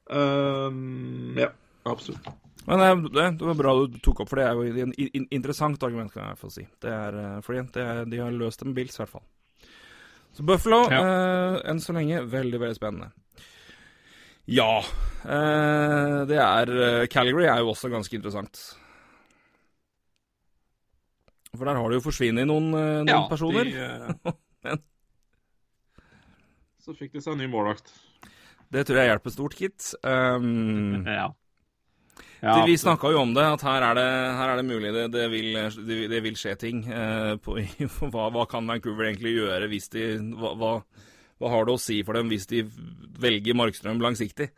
Um, 0.06 1.36
ja, 1.38 1.50
absolutt. 1.84 2.30
Men 2.66 2.80
det, 2.80 3.38
det, 3.38 3.46
var 3.46 3.58
bra 3.60 3.74
du 3.86 4.00
tok 4.02 4.24
opp, 4.24 4.30
for 4.32 4.42
det 4.42 4.46
er 4.48 4.58
jo 4.58 4.86
et 4.90 5.34
interessant 5.36 5.84
argument, 5.86 6.14
kan 6.14 6.32
jeg 6.32 6.40
få 6.40 6.50
si. 6.54 6.66
Det 6.82 6.90
er, 6.90 7.18
eh, 7.22 7.42
fordi 7.46 7.66
det 7.76 7.84
er, 7.84 8.00
De 8.10 8.22
har 8.24 8.34
løst 8.34 8.62
det 8.62 8.70
med 8.70 8.80
Bills, 8.80 8.96
i 8.98 9.04
hvert 9.04 9.14
fall. 9.14 9.26
Så 10.36 10.44
Buffalo, 10.44 10.82
ja. 10.92 11.04
uh, 11.06 11.60
enn 11.70 11.78
så 11.80 11.94
lenge, 11.96 12.24
veldig, 12.32 12.60
veldig 12.60 12.78
spennende. 12.78 13.12
Ja. 14.46 14.80
Eh, 15.26 16.18
det 16.30 16.38
er 16.38 16.72
eh, 16.78 17.06
Calgary 17.10 17.48
er 17.50 17.64
jo 17.64 17.72
også 17.74 17.90
ganske 17.90 18.14
interessant. 18.18 18.60
For 21.56 21.66
der 21.66 21.80
har 21.80 21.90
det 21.90 21.98
jo 21.98 22.06
forsvunnet 22.06 22.46
noen, 22.50 22.70
eh, 22.74 23.00
noen 23.02 23.14
ja, 23.14 23.24
personer. 23.32 23.72
De, 24.66 24.76
så 26.86 26.94
fikk 26.94 27.16
de 27.16 27.22
seg 27.24 27.34
en 27.34 27.40
ny 27.42 27.48
målvakt. 27.50 27.90
Det 28.70 28.84
tror 28.86 29.00
jeg 29.00 29.10
hjelper 29.10 29.34
stort, 29.34 29.56
gitt. 29.58 29.88
Um, 30.06 31.02
ja. 31.20 31.32
Ja, 32.46 32.60
vi 32.68 32.76
snakka 32.78 33.10
jo 33.10 33.24
om 33.24 33.32
det, 33.34 33.42
at 33.56 33.64
her 33.66 33.82
er 33.88 33.98
det, 33.98 34.10
her 34.38 34.52
er 34.52 34.60
det 34.60 34.66
mulig 34.68 34.92
det, 34.94 35.06
det, 35.16 35.24
vil, 35.32 35.56
det, 36.12 36.20
vil, 36.22 36.36
skje 36.38 36.54
ting. 36.62 36.84
Uh, 36.86 37.38
på, 37.42 37.58
hva, 38.14 38.28
hva, 38.36 38.46
kan 38.50 38.70
Vancouver 38.70 39.10
egentlig 39.10 39.34
gjøre 39.40 39.70
hvis 39.72 39.90
de 39.96 40.04
hva, 40.38 40.54
hva, 40.60 40.74
hva, 41.40 41.52
har 41.52 41.68
det 41.68 41.76
å 41.76 41.82
si 41.82 42.00
for 42.08 42.18
dem 42.18 42.32
hvis 42.32 42.48
de 42.52 42.64
velger 43.22 43.58
Markstrøm 43.58 44.02
langsiktig? 44.04 44.52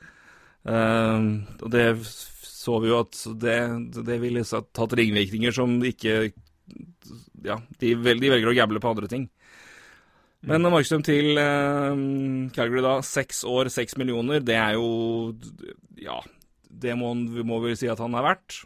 Uh, 0.68 1.48
og 1.62 1.70
det 1.72 1.86
så 2.08 2.82
vi 2.84 2.92
jo 2.92 3.00
at 3.00 3.16
det, 3.40 3.58
det 4.04 4.18
ville 4.20 4.44
tatt 4.44 4.96
ringvirkninger 5.00 5.54
som 5.56 5.78
ikke 5.88 6.34
Ja, 7.46 7.56
de, 7.80 7.94
vel, 7.96 8.20
de 8.20 8.32
velger 8.34 8.52
å 8.52 8.56
gamble 8.58 8.82
på 8.84 8.92
andre 8.92 9.08
ting. 9.08 9.30
Men 10.48 10.68
Markstrøm 10.68 11.06
til 11.06 11.40
uh, 11.40 11.94
Calgary, 12.56 12.84
da. 12.84 12.98
Seks 13.06 13.46
år, 13.48 13.72
seks 13.74 13.96
millioner. 14.00 14.44
Det 14.44 14.58
er 14.60 14.76
jo 14.78 14.90
Ja, 16.02 16.20
det 16.68 16.98
må, 17.00 17.14
vi 17.32 17.46
må 17.48 17.62
vi 17.64 17.78
si 17.80 17.90
at 17.90 18.02
han 18.04 18.18
er 18.18 18.26
verdt? 18.26 18.62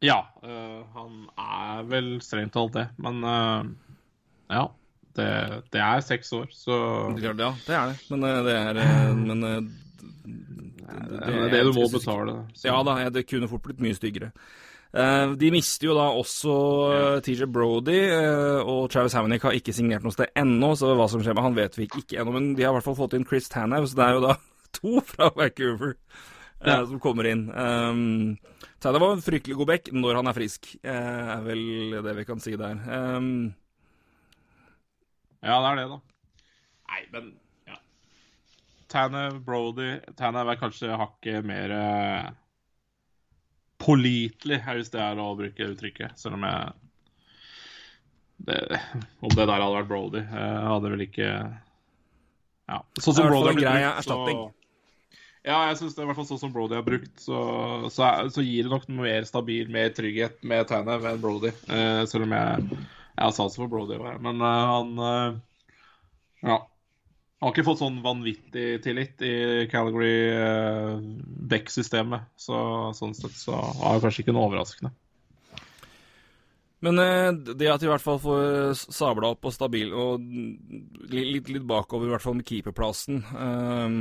Ja, 0.00 0.22
øh, 0.44 0.84
han 0.94 1.16
er 1.36 1.82
vel 1.88 2.06
strengt 2.24 2.54
talt 2.56 2.72
det. 2.72 2.86
Men 2.96 3.24
øh, 3.24 3.66
ja. 4.48 4.62
Det, 5.16 5.28
det, 5.74 5.80
er 5.82 6.00
seks 6.06 6.32
år, 6.36 6.46
så 6.54 6.74
Ja, 7.18 7.32
det 7.66 7.76
er 7.76 7.90
det. 7.90 7.96
Men 8.12 8.24
øh, 8.24 8.40
det 8.46 8.54
er 8.54 9.14
Men 9.18 9.42
det, 9.42 9.52
det, 10.86 11.20
det, 11.20 11.34
er 11.34 11.54
det 11.54 11.62
du 11.66 11.72
må 11.74 11.88
betale. 11.90 12.36
Så. 12.54 12.68
Ja 12.68 12.82
da, 12.86 12.96
det 13.10 13.26
kunne 13.28 13.50
fort 13.50 13.64
blitt 13.66 13.82
mye 13.82 13.98
styggere. 13.98 14.30
De 14.90 15.50
mister 15.54 15.86
jo 15.86 15.92
da 15.94 16.08
også 16.18 16.52
TJ 17.22 17.46
Brody, 17.46 18.00
og 18.66 18.88
Travis 18.90 19.14
Hammonick 19.14 19.44
har 19.46 19.54
ikke 19.54 19.74
signert 19.74 20.02
noe 20.02 20.14
sted 20.14 20.32
ennå, 20.34 20.72
så 20.74 20.96
hva 20.98 21.06
som 21.10 21.22
skjer 21.22 21.36
med 21.38 21.46
han 21.46 21.58
vet 21.58 21.78
vi 21.78 21.86
ikke 21.86 22.18
ennå. 22.18 22.34
Men 22.34 22.48
de 22.58 22.66
har 22.66 22.74
i 22.74 22.78
hvert 22.78 22.88
fall 22.88 22.98
fått 22.98 23.14
inn 23.14 23.26
Chris 23.28 23.46
Tanhaug, 23.52 23.86
så 23.86 24.00
det 24.00 24.08
er 24.08 24.18
jo 24.18 24.24
da 24.24 24.34
to 24.80 25.04
fra 25.06 25.30
Vancouver 25.36 25.94
ja. 26.64 26.80
som 26.86 26.98
kommer 27.02 27.30
inn. 27.30 27.46
Um, 27.54 28.36
Tanhaug 28.82 29.04
var 29.04 29.16
en 29.16 29.24
fryktelig 29.24 29.56
god 29.60 29.70
back 29.70 29.90
når 29.94 30.20
han 30.20 30.30
er 30.30 30.36
frisk, 30.36 30.74
er 30.82 31.42
vel 31.46 32.00
det 32.02 32.16
vi 32.18 32.26
kan 32.28 32.42
si 32.42 32.56
der. 32.58 32.82
Um, 32.90 33.52
ja, 35.40 35.56
det 35.56 35.70
er 35.70 35.80
det, 35.80 35.86
da. 35.90 36.00
Nei, 36.90 37.00
men 37.14 37.32
ja. 37.70 37.78
Tanhaug, 38.92 39.40
Brody 39.46 39.90
Tanhaug 40.18 40.52
er 40.52 40.60
kanskje 40.60 40.98
hakket 41.00 41.46
mer 41.48 41.74
pålitelig, 43.80 44.60
hvis 44.66 44.92
det 44.92 45.00
er 45.00 45.20
å 45.20 45.32
bruke 45.38 45.72
uttrykket. 45.72 46.18
Selv 46.20 46.36
om 46.36 46.44
jeg 46.44 46.72
det, 48.48 48.80
Om 49.20 49.32
det 49.34 49.44
der 49.44 49.58
hadde 49.60 49.74
vært 49.74 49.90
Brody, 49.90 50.22
jeg 50.24 50.70
hadde 50.70 50.94
vel 50.94 51.04
ikke 51.08 51.28
Ja. 52.70 52.80
Sånn 53.00 53.16
som 53.16 53.28
Brody 53.28 53.50
har 53.50 53.56
blitt 53.56 53.68
brukt, 53.68 54.06
så 54.06 54.50
ja, 55.40 55.56
jeg 55.70 55.78
syns 55.80 55.94
det 55.96 56.02
er 56.02 56.04
i 56.04 56.08
hvert 56.10 56.18
fall 56.18 56.28
sånn 56.28 56.40
som 56.42 56.50
Brody 56.52 56.76
har 56.76 56.84
brukt, 56.84 57.12
så, 57.16 57.38
så, 57.88 58.08
så 58.28 58.42
gir 58.44 58.66
det 58.66 58.72
nok 58.74 58.82
noe 58.90 59.06
mer 59.06 59.24
stabil, 59.28 59.70
mer 59.72 59.88
trygghet 59.96 60.42
med 60.44 60.66
Tanev 60.68 61.06
enn 61.08 61.22
Brody. 61.22 61.52
Eh, 61.72 62.02
selv 62.10 62.26
om 62.26 62.34
jeg, 62.36 62.80
jeg 63.20 63.28
har 63.28 63.36
sans 63.36 63.56
for 63.56 63.68
Brody. 63.68 63.98
Men 64.24 64.40
uh, 64.40 64.74
han 64.74 64.92
uh, 64.98 65.38
Ja. 66.40 66.58
Han 67.40 67.48
har 67.48 67.54
ikke 67.54 67.64
fått 67.70 67.80
sånn 67.80 68.02
vanvittig 68.04 68.82
tillit 68.84 69.22
i 69.24 69.34
Calgary 69.72 70.16
uh, 70.36 70.98
Beck-systemet. 71.48 72.26
Så, 72.36 72.56
sånn 72.96 73.14
sett 73.16 73.36
så 73.36 73.56
er 73.60 73.96
det 73.96 74.02
kanskje 74.04 74.24
ikke 74.24 74.34
noe 74.36 74.48
overraskende. 74.50 74.92
Men 76.84 76.96
det 77.44 77.68
at 77.68 77.80
de 77.80 77.88
i 77.88 77.90
hvert 77.90 78.04
fall 78.04 78.16
får 78.20 78.72
sabla 78.88 79.34
opp 79.34 79.44
og 79.48 79.52
stabil 79.52 79.90
og 79.92 80.22
litt, 81.12 81.48
litt 81.52 81.66
bakover, 81.68 82.08
i 82.08 82.12
hvert 82.14 82.24
fall 82.24 82.38
med 82.38 82.48
keeperplassen 82.48 83.18
um, 83.36 83.98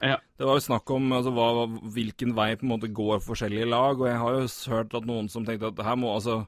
ja. 0.00 0.18
Det 0.36 0.44
var 0.44 0.58
jo 0.58 0.64
snakk 0.66 0.90
om 0.92 1.12
altså, 1.16 1.32
hva, 1.32 1.66
hvilken 1.94 2.34
vei 2.36 2.50
på 2.56 2.66
en 2.66 2.72
måte 2.74 2.92
går 2.92 3.22
forskjellige 3.24 3.68
lag, 3.70 3.96
og 4.00 4.08
jeg 4.10 4.20
har 4.20 4.36
jo 4.36 4.48
hørt 4.74 4.96
at 4.98 5.08
noen 5.08 5.30
som 5.32 5.46
tenkte 5.46 5.70
at 5.72 5.84
her 5.86 5.96
må 6.00 6.12
altså 6.12 6.42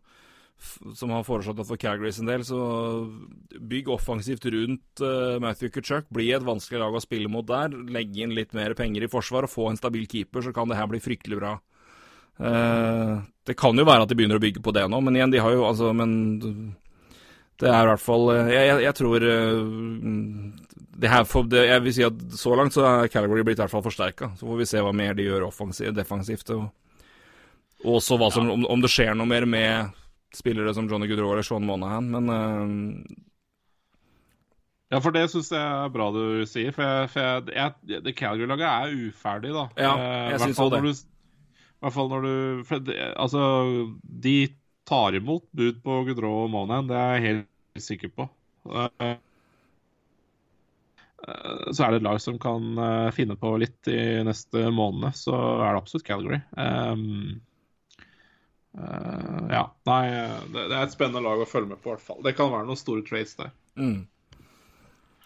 som 0.95 1.13
har 1.15 1.27
foreslått 1.27 1.61
at 1.63 1.69
for 1.69 1.81
Calgary 1.81 2.11
sin 2.13 2.29
del, 2.29 2.43
så 2.47 2.59
bygg 3.71 3.91
offensivt 3.95 4.47
rundt 4.53 5.03
uh, 5.05 5.39
Matthew 5.43 5.71
Kutchuk. 5.75 6.09
Bli 6.15 6.31
et 6.35 6.45
vanskelig 6.45 6.81
lag 6.83 6.97
å 6.97 7.03
spille 7.03 7.31
mot 7.33 7.47
der. 7.47 7.73
Legge 7.95 8.25
inn 8.25 8.35
litt 8.37 8.55
mer 8.57 8.75
penger 8.79 9.07
i 9.07 9.11
forsvar 9.13 9.47
og 9.47 9.53
få 9.53 9.71
en 9.71 9.79
stabil 9.81 10.09
keeper, 10.11 10.45
så 10.45 10.55
kan 10.55 10.71
det 10.71 10.79
her 10.79 10.91
bli 10.91 11.03
fryktelig 11.03 11.39
bra. 11.41 11.55
Uh, 12.39 13.23
det 13.49 13.57
kan 13.59 13.79
jo 13.79 13.87
være 13.87 14.05
at 14.05 14.11
de 14.11 14.19
begynner 14.19 14.39
å 14.39 14.43
bygge 14.43 14.63
på 14.63 14.75
det 14.75 14.85
nå, 14.91 15.01
men 15.03 15.19
igjen, 15.19 15.33
de 15.35 15.41
har 15.43 15.57
jo 15.57 15.65
altså 15.67 15.91
Men 15.97 16.13
det 17.59 17.67
er 17.67 17.81
i 17.83 17.89
hvert 17.89 18.03
fall 18.05 18.29
uh, 18.31 18.47
jeg, 18.47 18.61
jeg, 18.69 18.83
jeg, 18.85 18.95
tror 19.01 19.25
det 21.03 21.11
her 21.11 21.25
for, 21.27 21.49
det, 21.51 21.65
Jeg 21.67 21.83
vil 21.87 21.97
si 21.97 22.05
at 22.07 22.21
så 22.39 22.55
langt 22.59 22.75
så 22.75 22.85
er 22.87 23.11
Calgary 23.11 23.47
blitt 23.47 23.59
i 23.59 23.65
hvert 23.65 23.75
fall 23.75 23.87
forsterka. 23.87 24.33
Så 24.39 24.47
får 24.47 24.61
vi 24.61 24.69
se 24.71 24.83
hva 24.83 24.93
mer 24.95 25.15
de 25.19 25.27
gjør 25.27 25.49
offensivt, 25.49 25.95
defensivt. 25.99 26.51
Og, 26.55 26.69
og 27.87 27.99
også 28.01 28.19
hva 28.19 28.31
som, 28.35 28.51
om, 28.51 28.67
om 28.67 28.83
det 28.83 28.91
skjer 28.91 29.15
noe 29.15 29.31
mer 29.31 29.47
med 29.47 29.99
spillere 30.35 30.75
som 30.77 30.89
Johnny 30.91 31.09
Goodrow 31.09 31.33
eller 31.33 31.47
Sean 31.47 31.67
Monahan, 31.67 32.11
men 32.13 32.31
uh... 32.31 33.25
Ja, 34.89 35.03
for 35.05 35.13
det 35.13 35.27
syns 35.29 35.51
jeg 35.53 35.61
er 35.61 35.91
bra 35.93 36.09
du 36.15 36.47
sier. 36.49 36.73
For, 36.73 36.81
jeg, 36.81 37.11
for 37.13 37.21
jeg, 37.21 37.45
jeg, 37.53 38.03
det 38.07 38.15
Calgary-laget 38.17 38.69
er 38.71 39.09
uferdig, 39.11 39.53
da. 39.53 39.67
Ja, 39.77 39.93
jeg 40.31 40.39
uh, 40.39 40.45
syns 40.47 40.63
òg 40.65 40.73
det. 40.73 40.81
I 40.89 41.85
hvert 41.85 41.95
fall 41.95 42.09
når 42.11 42.25
du 42.25 42.71
det, 42.89 42.97
Altså, 43.13 43.43
de 44.03 44.37
tar 44.89 45.19
imot 45.19 45.45
bud 45.53 45.83
på 45.85 46.03
Goodrow 46.09 46.45
og 46.47 46.53
Monahan, 46.55 46.89
det 46.89 46.97
er 46.97 47.17
jeg 47.19 47.27
helt 47.27 47.85
sikker 47.85 48.15
på. 48.17 48.29
Uh, 48.65 49.17
så 51.77 51.85
er 51.85 51.93
det 51.93 51.99
et 51.99 52.07
lag 52.07 52.21
som 52.23 52.39
kan 52.41 52.79
finne 53.13 53.37
på 53.37 53.51
litt 53.61 53.91
i 53.93 54.23
neste 54.25 54.71
måned, 54.73 55.13
så 55.19 55.35
er 55.37 55.75
det 55.75 55.83
absolutt 55.83 56.07
Calgary. 56.07 56.39
Um, 56.57 57.43
Uh, 58.77 59.49
ja. 59.51 59.65
Nei, 59.89 60.03
det, 60.53 60.69
det, 60.69 60.75
er 60.75 60.85
et 60.85 60.95
spennende 60.95 61.25
lag 61.25 61.41
å 61.41 61.49
følge 61.49 61.73
med 61.73 61.81
på, 61.81 61.91
i 61.91 61.95
hvert 61.97 62.05
fall. 62.05 62.21
Det 62.27 62.35
kan 62.39 62.53
være 62.53 62.69
noen 62.69 62.81
store 62.81 63.07
trades 63.07 63.35
der. 63.39 63.51
Mm. 63.81 64.05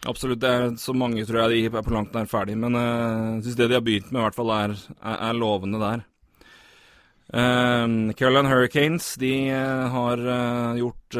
Absolutt. 0.08 0.40
Det 0.42 0.50
er 0.50 0.70
så 0.82 0.94
mange, 0.96 1.24
tror 1.26 1.44
jeg, 1.44 1.68
de 1.70 1.78
er 1.78 1.84
på 1.84 1.94
langt 1.94 2.14
nær 2.16 2.30
ferdig. 2.30 2.56
Men 2.58 2.78
uh, 2.78 3.36
jeg 3.36 3.48
syns 3.48 3.60
det 3.60 3.68
de 3.72 3.78
har 3.78 3.84
begynt 3.86 4.10
med, 4.10 4.22
i 4.22 4.26
hvert 4.26 4.38
fall 4.38 4.54
er, 4.54 4.78
er, 5.00 5.20
er 5.28 5.38
lovende 5.38 5.82
der. 5.82 6.06
Uh, 7.32 8.12
Caroline 8.12 8.50
Hurricanes 8.50 9.14
de 9.16 9.48
uh, 9.48 9.86
har 9.88 10.20
uh, 10.20 10.74
gjort 10.76 11.16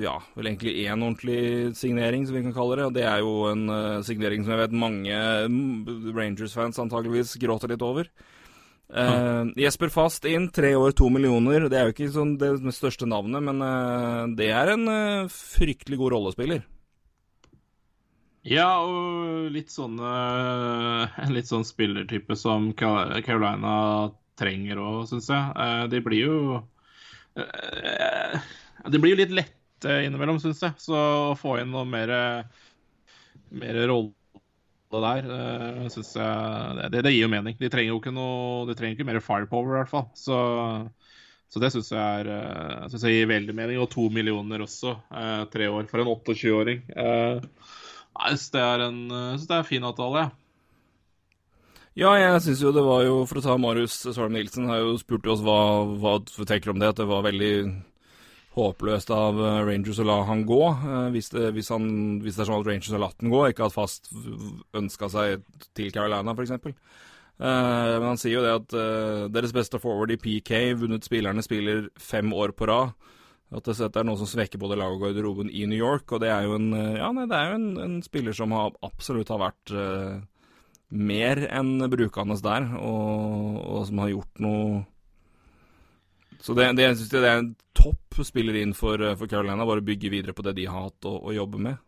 ja, 0.00 0.14
vel 0.36 0.48
egentlig 0.50 0.74
én 0.84 1.00
ordentlig 1.04 1.76
signering, 1.76 2.26
som 2.26 2.36
vi 2.36 2.42
kan 2.44 2.56
kalle 2.56 2.76
det. 2.80 2.86
Og 2.88 2.94
det 2.96 3.04
er 3.08 3.20
jo 3.24 3.34
en 3.50 3.66
signering 4.04 4.44
som 4.44 4.54
jeg 4.54 4.62
vet 4.64 4.76
mange 4.76 5.18
mm, 5.52 6.12
Rangers-fans 6.16 6.80
antageligvis 6.80 7.36
gråter 7.40 7.72
litt 7.72 7.84
over. 7.84 8.08
Uh, 8.86 9.50
Jesper 9.58 9.90
Fast 9.90 10.24
inn, 10.30 10.46
tre 10.54 10.70
år, 10.78 10.92
to 10.94 11.08
millioner. 11.10 11.66
Det 11.70 11.78
er 11.78 11.88
jo 11.88 11.94
ikke 11.94 12.12
sånn 12.14 12.36
det 12.38 12.54
største 12.74 13.08
navnet, 13.10 13.42
men 13.42 13.62
uh, 13.64 14.26
det 14.38 14.52
er 14.54 14.72
en 14.76 14.86
uh, 14.86 15.32
fryktelig 15.32 15.98
god 16.00 16.14
rollespiller. 16.14 16.62
Ja, 18.46 18.78
og 18.78 19.48
litt 19.50 19.72
sånn 19.74 19.96
En 19.98 21.32
litt 21.34 21.48
sånn 21.50 21.64
spillertype 21.66 22.36
som 22.38 22.68
Carolina 22.78 23.72
trenger 24.38 24.78
òg, 24.78 25.00
syns 25.10 25.26
jeg. 25.32 25.88
de 25.90 26.00
blir 26.04 26.28
jo 26.28 26.36
Det 27.34 29.00
blir 29.02 29.16
jo 29.16 29.18
litt 29.18 29.34
lett 29.34 29.88
innimellom, 29.90 30.38
syns 30.38 30.62
jeg. 30.62 30.78
Så 30.78 30.94
å 30.94 31.34
få 31.34 31.56
inn 31.58 31.74
noe 31.74 31.82
mer, 31.90 32.14
mer 33.50 33.80
rolle 33.90 34.14
der, 34.92 35.26
uh, 35.26 35.88
synes 35.92 36.12
jeg 36.16 36.86
det, 36.92 37.02
det, 37.02 37.12
gir 37.14 37.26
jo 37.26 37.32
mening. 37.32 37.56
De 37.58 37.70
trenger 37.72 37.90
jo 37.90 37.98
ikke 38.00 38.14
noe 38.14 38.66
De 38.68 38.76
trenger 38.78 38.96
ikke 38.96 39.08
mer 39.08 39.20
firepower, 39.24 39.74
i 39.74 39.80
hvert 39.80 39.92
fall. 39.92 40.06
Så, 40.18 40.38
så 41.50 41.62
det 41.62 41.72
syns 41.74 41.92
jeg, 41.92 42.30
uh, 42.30 42.86
jeg 42.94 43.18
gir 43.18 43.30
veldig 43.32 43.56
mening. 43.58 43.82
Og 43.82 43.90
to 43.92 44.06
millioner 44.12 44.64
også, 44.64 44.96
uh, 45.10 45.44
tre 45.52 45.68
år, 45.72 45.90
for 45.90 46.02
en 46.02 46.14
28-åring. 46.14 46.82
Uh, 46.94 47.42
jeg 48.16 48.40
syns 48.40 48.50
det 48.54 48.64
er 48.64 48.86
en 48.86 49.00
det 49.10 49.58
er 49.58 49.68
fin 49.68 49.84
avtale, 49.84 50.24
jeg. 50.24 50.32
Ja. 50.32 50.42
Ja, 51.96 52.10
jeg 52.20 52.40
syns 52.44 52.60
jo 52.60 52.74
det 52.76 52.82
var 52.84 53.06
jo 53.06 53.22
For 53.24 53.40
å 53.40 53.42
ta 53.44 53.54
Marius 53.56 53.94
Svalm 54.04 54.34
Nilsen, 54.36 54.68
har 54.68 54.82
jo 54.82 54.98
spurt 55.00 55.24
oss 55.32 55.40
hva, 55.40 55.60
hva 55.96 56.18
du 56.20 56.42
tenker 56.44 56.74
om 56.74 56.80
det. 56.82 56.90
At 56.92 57.00
det 57.00 57.08
var 57.08 57.24
veldig 57.24 57.52
håpløst 58.56 59.10
av 59.14 59.40
eh, 59.40 59.62
Rangers 59.68 60.00
å 60.00 60.06
la 60.06 60.20
han 60.28 60.44
gå. 60.48 60.60
Eh, 60.72 61.08
hvis 61.14 61.30
det, 61.34 61.50
hvis, 61.56 61.70
han, 61.74 61.88
hvis 62.24 62.38
det 62.38 62.44
er 62.44 62.50
sånn 62.50 62.62
at 62.62 62.70
Rangers 62.70 62.94
har 62.94 63.02
latt 63.02 63.18
han 63.22 63.32
gå, 63.32 63.42
ikke 63.50 63.68
at 63.68 63.76
Fast 63.76 64.08
ønska 64.76 65.10
seg 65.12 65.44
til 65.76 65.92
Carolina, 65.94 66.32
f.eks. 66.32 66.54
Uh, 66.56 67.44
eh, 67.44 67.96
men 67.98 68.08
han 68.12 68.20
sier 68.20 68.38
jo 68.38 68.44
det 68.44 68.54
at 68.56 68.76
deres 69.34 69.52
beste 69.56 69.80
forward 69.82 70.14
i 70.14 70.20
PK, 70.20 70.56
vunnet 70.80 71.04
spillerne, 71.04 71.44
spiller 71.44 71.90
fem 72.00 72.32
år 72.32 72.56
på 72.56 72.70
rad. 72.70 72.96
At 73.54 73.68
det 73.68 74.00
er 74.00 74.06
noe 74.08 74.18
som 74.18 74.26
svekker 74.26 74.58
både 74.58 74.78
lag 74.80 74.90
og 74.96 75.04
garderoben 75.04 75.52
i 75.54 75.68
New 75.70 75.78
York. 75.78 76.10
Og 76.16 76.24
det 76.24 76.32
er 76.34 76.48
jo 76.48 76.56
en, 76.56 76.72
ja, 76.74 77.12
nei, 77.14 77.28
er 77.30 77.52
jo 77.52 77.58
en, 77.60 77.68
en 77.84 78.00
spiller 78.02 78.34
som 78.34 78.50
har, 78.56 78.72
absolutt 78.82 79.30
har 79.30 79.38
vært 79.44 79.70
uh, 79.76 80.16
mer 80.96 81.44
enn 81.46 81.78
brukende 81.92 82.40
der, 82.42 82.66
og, 82.80 83.60
og, 83.60 83.80
som 83.86 84.02
har 84.02 84.12
gjort 84.16 84.42
noe 84.42 84.84
Så 86.40 86.54
det, 86.56 86.68
det, 86.76 86.84
jeg 86.84 86.98
synes 87.00 87.12
det 87.12 87.22
er 87.24 87.40
en 87.40 87.54
topp 87.76 88.20
spiller 88.24 88.56
inn 88.60 88.72
for, 88.76 89.00
for 89.18 89.30
Carolina, 89.30 89.66
bare 89.68 89.84
bygge 89.84 90.10
videre 90.12 90.34
på 90.36 90.44
det 90.46 90.56
de 90.58 90.66
har 90.70 90.88
hatt 90.88 91.08
å, 91.08 91.16
å 91.28 91.34
jobbe 91.36 91.60
med. 91.68 91.80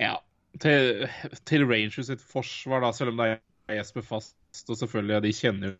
Ja. 0.00 0.16
Til, 0.60 1.04
til, 1.44 1.66
Rangers 1.68 2.08
sitt 2.08 2.22
forsvar, 2.24 2.80
da, 2.84 2.92
selv 2.96 3.12
om 3.12 3.20
det 3.20 3.32
er 3.36 3.80
Jesper 3.80 4.04
Fast, 4.06 4.36
og 4.66 4.78
selvfølgelig 4.80 5.20
de 5.26 5.34
kjenner 5.36 5.74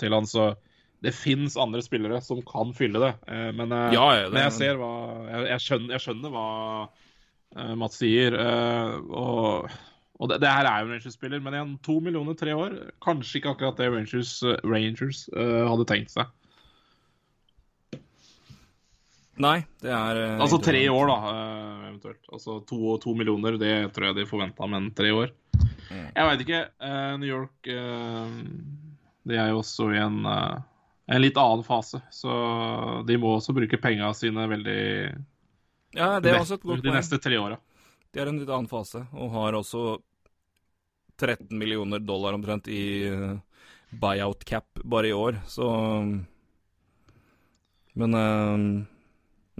til 0.00 0.16
han, 0.16 0.28
så 0.28 0.52
det 1.00 1.14
fins 1.16 1.56
andre 1.60 1.80
spillere 1.84 2.20
som 2.24 2.42
kan 2.44 2.74
fylle 2.76 3.00
det. 3.00 3.12
Eh, 3.32 3.48
men, 3.56 3.72
eh, 3.72 3.94
ja, 3.96 4.06
det, 4.16 4.26
men 4.34 4.44
jeg 4.44 4.56
ser 4.58 4.80
hva 4.80 4.90
Jeg, 5.24 5.46
jeg, 5.54 5.64
skjønner, 5.66 5.94
jeg 5.96 6.04
skjønner, 6.04 6.34
hva 6.36 7.74
Mats 7.80 7.96
sier. 7.98 8.36
Og 9.10 9.70
og 10.20 10.28
det, 10.28 10.42
det, 10.42 10.50
her 10.52 10.68
er 10.68 10.82
jo 10.82 10.88
en 10.88 10.92
Rangers-spiller, 10.98 11.40
men 11.40 11.54
igjen, 11.56 11.72
to 11.84 11.96
millioner 12.04 12.36
tre 12.36 12.52
år. 12.52 12.76
Kanskje 13.00 13.38
ikke 13.40 13.54
akkurat 13.54 13.78
det 13.80 13.88
Rangers, 13.88 14.34
uh, 14.44 14.58
Rangers 14.68 15.24
uh, 15.32 15.64
hadde 15.64 15.86
tenkt 15.88 16.12
seg. 16.12 16.28
Nei, 19.40 19.62
det 19.80 19.94
er 19.96 20.20
uh, 20.20 20.42
Altså 20.44 20.58
tre 20.60 20.82
år, 20.92 21.08
da, 21.08 21.36
eventuelt. 21.88 22.20
Altså 22.28 22.58
to, 22.68 22.98
to, 23.00 23.14
millioner, 23.16 23.56
det 23.60 23.72
tror 23.96 24.10
jeg 24.10 24.18
de 24.18 24.26
forventa, 24.28 24.68
men 24.68 24.90
tre 24.96 25.14
år. 25.16 25.32
Mm. 25.88 26.04
Jeg 26.04 26.28
veit 26.28 26.44
ikke. 26.44 26.60
New 27.18 27.26
York 27.26 27.66
De 27.66 29.34
er 29.34 29.48
jo 29.50 29.56
også 29.58 29.88
i 29.90 29.98
en, 29.98 30.20
en 30.22 31.22
litt 31.24 31.40
annen 31.40 31.64
fase, 31.66 31.98
så 32.14 32.36
de 33.08 33.16
må 33.18 33.32
også 33.38 33.56
bruke 33.56 33.80
penga 33.80 34.12
sine 34.14 34.44
veldig 34.52 34.84
Ja, 35.96 36.20
det 36.20 36.30
er 36.30 36.38
også 36.38 36.60
et 36.60 36.62
godt 36.62 36.76
poeng. 36.76 36.84
De 36.84 36.94
neste 36.94 37.18
tre 37.24 37.40
åra. 37.40 37.58
De 38.12 38.20
er 38.20 38.28
i 38.28 38.34
en 38.34 38.38
litt 38.42 38.52
annen 38.52 38.70
fase, 38.70 39.02
og 39.16 39.34
har 39.34 39.58
også 39.58 39.96
13 41.20 41.52
millioner 41.58 42.02
dollar 42.02 42.36
omtrent 42.36 42.68
i 42.72 42.82
uh, 43.12 43.36
buyout 43.90 44.44
cap 44.48 44.82
bare 44.84 45.10
i 45.10 45.14
år, 45.16 45.40
så 45.50 45.68
Men 48.00 48.14
uh, 48.14 48.86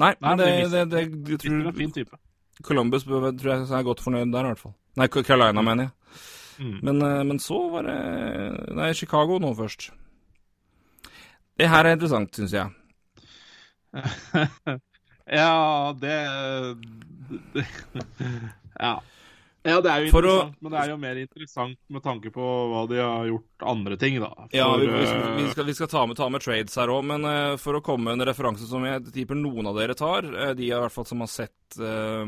Nei, 0.00 0.14
nei, 0.22 0.34
det, 0.38 0.50
det, 0.72 0.84
det, 0.88 1.00
det 1.26 1.36
tror 1.42 1.66
en 1.68 1.76
fin 1.76 1.90
type. 1.92 2.16
Columbus 2.64 3.04
tror 3.04 3.26
jeg 3.34 3.66
er 3.68 3.84
godt 3.84 4.00
fornøyd 4.00 4.30
der, 4.32 4.46
i 4.46 4.52
hvert 4.52 4.62
fall. 4.62 4.72
Nei, 4.96 5.08
Carolina, 5.12 5.60
mener 5.60 5.88
jeg. 5.88 5.92
Mm. 6.60 6.76
Men, 6.84 7.02
uh, 7.02 7.20
men, 7.24 7.40
så 7.40 7.58
var 7.72 7.88
det 7.88 7.96
Nei, 8.76 8.92
Chicago 8.96 9.38
nå 9.40 9.52
først. 9.56 9.90
Det 11.60 11.68
her 11.68 11.84
er 11.84 11.96
interessant, 11.96 12.32
syns 12.36 12.54
jeg. 12.56 12.72
ja, 15.40 15.92
det, 16.00 16.16
det 17.54 17.66
Ja. 18.80 18.94
Ja, 19.62 19.76
det 19.84 19.90
er 19.92 20.06
jo 20.06 20.12
for 20.14 20.24
interessant, 20.24 20.56
å... 20.56 20.64
men 20.64 20.72
det 20.72 20.78
er 20.80 20.90
jo 20.90 20.96
mer 21.02 21.18
interessant 21.20 21.78
med 21.92 22.04
tanke 22.04 22.30
på 22.32 22.46
hva 22.70 22.86
de 22.88 22.96
har 22.96 23.26
gjort 23.28 23.66
andre 23.74 23.98
ting, 24.00 24.16
da. 24.22 24.30
For, 24.32 24.56
ja, 24.56 24.68
vi, 24.80 24.86
vi, 24.88 25.02
skal, 25.04 25.26
vi, 25.36 25.44
skal, 25.52 25.68
vi 25.68 25.74
skal 25.76 25.90
ta, 25.92 26.04
med, 26.08 26.16
ta, 26.16 26.28
med, 26.32 26.44
trades 26.44 26.78
her 26.80 26.92
òg, 26.94 27.04
men 27.10 27.26
uh, 27.28 27.58
for 27.60 27.76
å 27.76 27.82
komme 27.84 28.08
med 28.08 28.16
en 28.16 28.30
referanse 28.30 28.68
som 28.70 28.86
jeg 28.88 29.04
tipper 29.12 29.36
noen 29.36 29.68
av 29.68 29.76
dere 29.76 29.96
tar, 29.98 30.24
uh, 30.32 30.52
de 30.56 30.70
i 30.70 30.72
hvert 30.72 30.94
fall 30.94 31.08
som 31.10 31.20
har 31.20 31.32
sett 31.32 31.80
uh, 31.82 32.24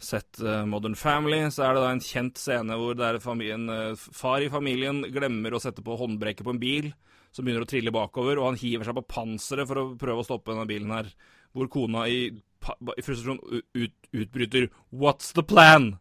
sett 0.00 0.40
Modern 0.64 0.96
Family, 0.96 1.42
så 1.52 1.66
er 1.66 1.76
det 1.76 1.80
da 1.84 1.88
en 1.92 2.00
kjent 2.00 2.38
scene 2.40 2.76
hvor 2.80 2.94
det 2.96 3.04
er 3.04 3.18
familien, 3.20 3.66
far 3.96 4.40
i 4.40 4.48
familien 4.48 5.02
glemmer 5.12 5.52
å 5.52 5.60
sette 5.60 5.84
på 5.84 5.96
håndbrekket 6.00 6.46
på 6.46 6.54
en 6.54 6.60
bil 6.62 6.88
som 7.36 7.44
begynner 7.44 7.66
å 7.66 7.68
trille 7.68 7.92
bakover, 7.92 8.40
og 8.40 8.48
han 8.48 8.60
hiver 8.60 8.88
seg 8.88 8.96
på 8.96 9.04
panseret 9.12 9.68
for 9.68 9.80
å 9.82 9.90
prøve 10.00 10.22
å 10.22 10.26
stoppe 10.26 10.54
denne 10.54 10.64
bilen 10.68 10.94
her, 10.94 11.10
hvor 11.52 11.68
kona 11.68 12.06
i, 12.08 12.30
i 12.32 13.04
frustrasjon 13.04 13.42
ut, 13.76 13.94
utbryter 14.12 14.70
'What's 14.88 15.34
the 15.36 15.44
plan?' 15.44 15.98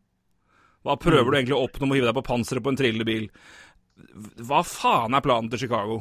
Hva 0.88 0.96
prøver 1.00 1.28
du 1.28 1.38
egentlig 1.38 1.58
å 1.58 1.66
oppnå 1.66 1.88
med 1.88 1.96
å 1.96 2.00
hive 2.00 2.10
deg 2.10 2.18
på 2.20 2.28
panseret 2.30 2.64
på 2.64 2.72
en 2.72 2.80
trillende 2.80 3.08
bil? 3.08 3.28
Hva 4.48 4.64
faen 4.64 5.16
er 5.18 5.26
planen 5.26 5.52
til 5.52 5.66
Chicago? 5.66 6.00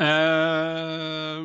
Uh, 0.00 1.44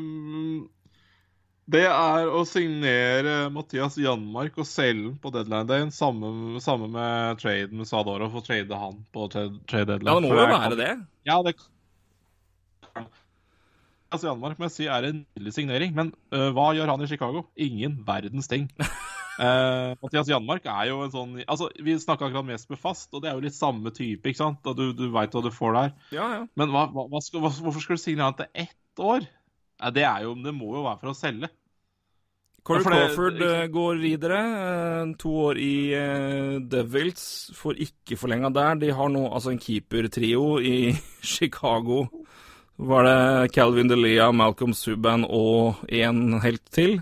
det 1.67 1.83
er 1.83 2.29
å 2.31 2.45
signere 2.47 3.49
Mathias 3.51 3.97
Janmark 3.99 4.55
og 4.61 4.69
selge 4.69 5.11
på 5.19 5.33
deadline 5.35 5.67
day, 5.67 5.83
sammen, 5.91 6.55
samme 6.63 6.87
med 6.93 7.41
traden 7.41 7.81
med 7.81 7.89
Sadorov, 7.89 8.37
og 8.39 8.45
trade 8.47 8.79
han 8.79 9.01
på 9.11 9.27
trade, 9.33 9.59
deadline. 9.67 10.07
Ja, 10.07 10.15
det 10.23 10.31
må 10.31 10.31
jo 10.31 10.47
være 10.53 10.79
det. 10.79 10.93
Ja, 11.27 11.41
det 11.43 11.57
Altså, 14.07 14.29
Janmark 14.29 14.55
må 14.55 14.69
jeg 14.69 14.71
si 14.77 14.85
er 14.87 15.03
en 15.03 15.17
nydelig 15.35 15.51
signering, 15.57 15.91
men 15.91 16.13
uh, 16.31 16.47
hva 16.55 16.69
gjør 16.77 16.93
han 16.93 17.03
i 17.03 17.09
Chicago? 17.11 17.43
Ingen 17.59 17.99
verdens 18.07 18.47
ting. 18.47 18.69
Uh, 19.37 19.93
Mathias 20.01 20.29
Janmark 20.31 20.65
er 20.65 20.87
jo 20.89 21.03
en 21.05 21.11
sånn 21.13 21.33
Altså, 21.43 21.67
Vi 21.85 21.93
snakka 22.01 22.25
akkurat 22.25 22.47
mest 22.47 22.71
med 22.71 22.79
Fast, 22.81 23.11
og 23.13 23.21
det 23.21 23.29
er 23.29 23.35
jo 23.37 23.43
litt 23.45 23.57
samme 23.57 23.93
type. 23.93 24.25
ikke 24.25 24.39
sant? 24.39 24.65
Du, 24.77 24.89
du 24.97 25.05
veit 25.13 25.33
hva 25.35 25.43
du 25.45 25.51
får 25.53 25.77
der. 25.77 25.93
Ja, 26.15 26.27
ja. 26.39 26.41
Men 26.57 26.73
hva, 26.73 26.87
hva 26.89 27.21
skal, 27.21 27.43
hva, 27.45 27.51
hvorfor 27.53 27.83
skal 27.83 27.99
du 27.99 28.01
signere 28.01 28.31
han 28.31 28.39
til 28.39 28.49
ett 28.65 29.03
år? 29.03 29.27
Ja, 29.77 29.91
det, 29.93 30.05
er 30.09 30.25
jo, 30.25 30.33
det 30.41 30.53
må 30.57 30.71
jo 30.73 30.85
være 30.87 31.01
for 31.03 31.13
å 31.13 31.17
selge. 31.17 31.51
Corey 32.67 32.83
Crawford 32.83 33.37
uh, 33.45 33.65
går 33.71 34.01
videre. 34.01 34.39
Uh, 34.41 35.11
to 35.21 35.33
år 35.45 35.59
i 35.61 35.75
Devils. 36.73 37.27
Får 37.55 37.77
ikke 37.85 38.17
forlenga 38.19 38.49
der. 38.55 38.81
De 38.81 38.89
har 38.97 39.13
nå 39.13 39.27
altså 39.29 39.53
en 39.53 39.61
keepertrio 39.61 40.57
i 40.57 40.95
Chicago. 41.35 42.07
Var 42.77 43.05
det 43.05 43.53
Calvin 43.53 43.89
DeLea, 43.89 44.31
Malcolm 44.33 44.73
Subban 44.77 45.23
og 45.29 45.85
én 45.89 46.39
helt 46.43 46.65
til? 46.73 46.99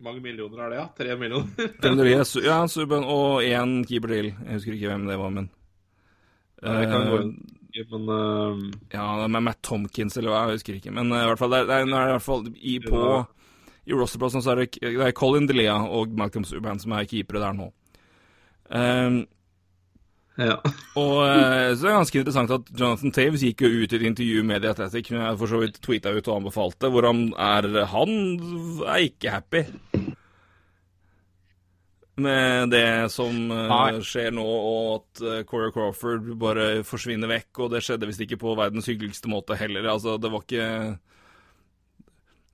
Mange 0.00 0.22
millioner 0.24 0.64
er 0.64 0.72
det, 0.72 0.76
ja? 0.80 0.84
Tre 0.96 1.16
millioner? 1.20 2.44
ja, 2.48 2.60
Subban 2.70 3.04
og 3.04 3.42
én 3.44 3.80
keeper 3.88 4.14
til. 4.14 4.30
Jeg 4.32 4.58
husker 4.58 4.76
ikke 4.76 4.92
hvem 4.92 5.08
det 5.10 5.18
var, 5.20 5.32
men 5.34 5.50
ja, 6.62 6.76
det 6.78 6.86
kan 6.90 7.10
gå. 7.10 7.18
Men 7.90 8.08
uh... 8.08 8.62
Ja, 8.92 9.26
med 9.28 9.44
Matt 9.46 9.60
Tomkins 9.62 10.16
eller 10.18 10.32
hva, 10.32 10.46
jeg 10.48 10.60
husker 10.60 10.78
ikke. 10.78 10.94
Men 10.94 11.12
uh, 11.12 11.20
i 11.22 11.26
hvert 11.28 11.40
fall, 11.40 11.52
det 11.54 11.60
er, 11.62 11.68
det 11.84 11.92
er, 11.92 12.08
i 12.08 12.14
hvert 12.16 12.24
fall 12.24 12.48
i, 12.56 12.78
på 12.84 13.02
ja. 13.02 13.20
I 13.90 13.96
rosterplassen 13.96 14.44
så 14.44 14.54
er 14.54 14.62
det, 14.62 14.80
det 14.82 15.04
er 15.06 15.16
Colin 15.16 15.48
Delea 15.48 15.76
og 15.88 16.16
Malcolm 16.18 16.46
Subban 16.48 16.80
som 16.82 16.96
er 16.96 17.08
keepere 17.10 17.42
der 17.44 17.56
nå. 17.56 17.70
Um, 18.70 19.22
ja. 20.40 20.56
og 20.98 21.16
uh, 21.20 21.72
så 21.76 21.84
er 21.84 21.90
det 21.90 21.96
ganske 21.98 22.22
interessant 22.22 22.54
at 22.56 22.70
Jonathan 22.72 23.14
Taves 23.16 23.44
gikk 23.44 23.66
jo 23.66 23.72
ut 23.82 23.92
i 23.92 23.98
et 24.00 24.06
intervju 24.08 24.44
med 24.46 24.64
The 24.64 24.72
Athletic, 24.74 25.12
jeg 25.12 25.40
for 25.42 25.52
så 25.52 25.60
vidt 25.62 25.80
tweeta 25.84 26.14
ut 26.14 26.30
og 26.30 26.40
anbefalte, 26.40 26.90
hvor 26.92 27.08
han 27.08 27.28
er 27.36 27.68
Han 27.92 28.16
er 28.86 29.06
ikke 29.10 29.36
happy 29.36 29.64
med 32.20 32.72
det 32.72 33.10
som 33.12 33.50
uh, 33.52 34.00
skjer 34.04 34.34
nå, 34.36 34.44
og 34.44 34.88
at 34.98 35.22
uh, 35.24 35.36
Corey 35.48 35.72
Crawford 35.74 36.26
bare 36.40 36.66
forsvinner 36.86 37.30
vekk. 37.30 37.62
Og 37.64 37.70
det 37.74 37.80
skjedde 37.86 38.08
visst 38.10 38.24
ikke 38.24 38.40
på 38.40 38.56
verdens 38.58 38.90
hyggeligste 38.90 39.30
måte 39.32 39.56
heller. 39.56 39.88
Altså, 39.94 40.18
det 40.20 40.32
var 40.32 40.44
ikke 40.44 40.68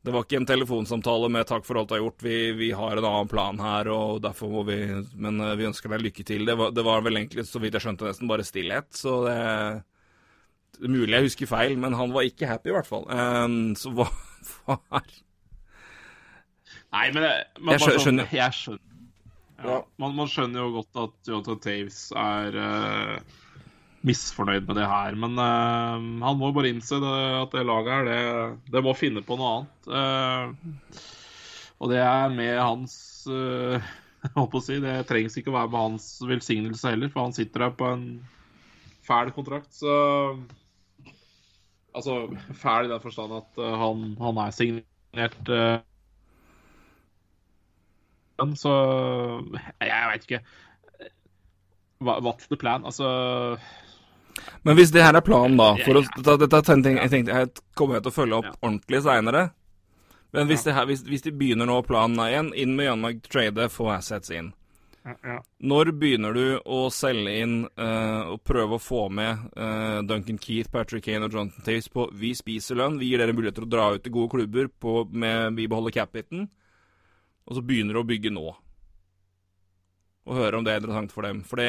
det 0.06 0.12
var 0.14 0.22
ikke 0.22 0.38
en 0.38 0.46
telefonsamtale 0.46 1.28
med 1.34 1.48
'takk 1.48 1.64
for 1.66 1.80
alt 1.80 1.88
du 1.90 1.96
har 1.96 2.02
gjort', 2.04 2.22
vi, 2.22 2.52
vi, 2.54 2.70
har 2.78 2.94
en 2.94 3.04
annen 3.08 3.28
plan 3.28 3.58
her, 3.58 3.88
og 3.90 4.20
derfor 4.22 4.52
må 4.52 4.62
vi 4.68 4.78
Men 5.18 5.40
uh, 5.42 5.56
vi 5.58 5.66
ønsker 5.66 5.90
deg 5.90 6.04
lykke 6.04 6.24
til. 6.24 6.46
Det 6.46 6.54
var, 6.54 6.70
det 6.70 6.84
var, 6.86 7.02
vel 7.02 7.18
egentlig, 7.18 7.46
så 7.48 7.58
vidt 7.58 7.74
jeg 7.74 7.82
skjønte, 7.82 8.06
nesten 8.06 8.30
bare 8.30 8.46
stillhet. 8.46 8.86
Så 8.94 9.24
det, 9.26 9.36
det 10.78 10.86
er 10.86 10.94
mulig 10.94 11.10
jeg 11.10 11.26
husker 11.26 11.50
feil, 11.50 11.74
men 11.82 11.98
han 11.98 12.14
var 12.14 12.28
ikke 12.28 12.46
happy, 12.46 12.70
i 12.70 12.76
hvert 12.76 12.86
fall. 12.86 13.08
Um, 13.10 13.74
så 13.74 13.90
hva 13.96 14.78
er... 15.00 15.10
Nei, 16.94 17.08
men 17.10 17.26
jeg, 17.26 17.42
jeg 17.58 17.82
skjønner. 17.82 18.04
skjønner. 18.04 18.30
Jeg 18.38 18.58
skjønner. 18.60 18.84
Ja, 19.66 19.80
man, 19.98 20.14
man, 20.14 20.30
skjønner 20.30 20.62
jo 20.62 20.70
godt 20.78 21.02
at 21.02 21.30
Jonathan 21.32 21.60
Taves 21.66 22.00
er 22.14 22.60
uh, 22.62 23.42
misfornøyd 24.06 24.66
med 24.68 24.78
det 24.78 24.86
her. 24.88 25.16
Men 25.18 25.36
uh, 25.40 25.96
han 26.26 26.40
må 26.40 26.52
bare 26.54 26.70
innse 26.72 26.98
det, 27.02 27.14
at 27.42 27.54
det 27.54 27.66
laget 27.66 27.92
her, 27.92 28.08
det, 28.08 28.74
det, 28.74 28.82
må 28.84 28.94
finne 28.96 29.22
på 29.26 29.38
noe 29.38 29.52
annet. 29.56 29.90
Uh, 29.90 31.02
og 31.82 31.92
det 31.92 32.00
er 32.02 32.32
med 32.32 32.54
hans 32.60 32.94
uh, 33.30 34.60
si, 34.64 34.78
Det 34.82 35.00
trengs 35.08 35.36
ikke 35.36 35.52
å 35.52 35.58
være 35.58 35.72
med 35.72 35.82
hans 35.88 36.08
velsignelse 36.24 36.94
heller, 36.94 37.12
for 37.12 37.26
han 37.26 37.36
sitter 37.36 37.66
der 37.66 37.74
på 37.76 37.90
en 37.94 38.06
fæl 39.06 39.34
kontrakt. 39.36 39.72
Så 39.74 39.92
Altså 41.96 42.26
fæl 42.60 42.84
i 42.84 42.90
den 42.90 43.00
forstand 43.00 43.32
at 43.32 43.56
han, 43.56 44.00
han 44.20 44.36
er 44.42 44.50
signert 44.52 45.84
så 48.60 48.72
jeg 49.80 50.10
veit 50.10 50.26
ikke. 50.26 50.42
What's 52.04 52.50
the 52.50 52.58
plan? 52.60 52.84
Altså 52.84 53.08
Men 54.66 54.76
hvis 54.76 54.92
det 54.94 55.04
her 55.04 55.16
er 55.16 55.24
planen, 55.24 55.56
da 55.58 55.72
for 55.84 56.00
å, 56.00 56.02
Dette 56.36 56.60
tenkte 56.66 56.92
jeg, 56.92 57.10
tenkte 57.12 57.38
jeg 57.38 57.64
kommer 57.78 58.02
til 58.02 58.12
å 58.12 58.16
følge 58.16 58.40
opp 58.42 58.52
ordentlig 58.60 59.02
seinere. 59.06 59.48
Men 60.36 60.50
hvis, 60.50 60.66
her, 60.66 60.84
hvis, 60.88 61.04
hvis, 61.06 61.24
de 61.24 61.32
begynner 61.32 61.68
nå 61.70 61.78
planen 61.86 62.20
igjen, 62.26 62.52
inn 62.52 62.74
med 62.76 62.90
Janmark 62.90 63.22
trade, 63.30 63.68
få 63.72 63.88
assets 63.94 64.32
inn. 64.34 64.50
Ja, 65.06 65.36
Når 65.62 65.92
begynner 66.00 66.34
du 66.34 66.58
å 66.58 66.80
selge 66.90 67.36
inn 67.44 67.60
uh, 67.78 68.34
og 68.34 68.40
prøve 68.42 68.74
å 68.74 68.82
få 68.82 69.04
med 69.14 69.44
uh, 69.54 70.02
Duncan 70.02 70.40
Keith, 70.42 70.72
Patrick 70.72 71.06
Kane 71.06 71.28
og 71.28 71.36
Jonathan 71.36 71.62
Taves 71.68 71.86
på 71.94 72.08
vi 72.18 72.32
spiser 72.34 72.80
lønn, 72.82 72.98
vi 72.98 73.12
gir 73.12 73.22
dere 73.22 73.36
muligheter 73.36 73.62
til 73.62 73.68
å 73.68 73.74
dra 73.76 73.86
ut 73.94 74.02
til 74.02 74.16
gode 74.18 74.34
klubber 74.34 74.68
på, 74.82 74.98
med 75.14 75.54
vi 75.56 75.68
beholder 75.70 75.94
cap-hiten, 75.94 76.48
og 77.46 77.54
så 77.54 77.62
begynner 77.62 77.94
du 77.94 78.02
å 78.02 78.08
bygge 78.10 78.34
nå? 78.34 78.48
og 80.26 80.40
høre 80.40 80.58
om 80.58 80.66
det 80.66 80.74
er 80.74 80.82
interessant 80.82 81.14
for 81.14 81.26
dem. 81.26 81.42
Fordi 81.46 81.68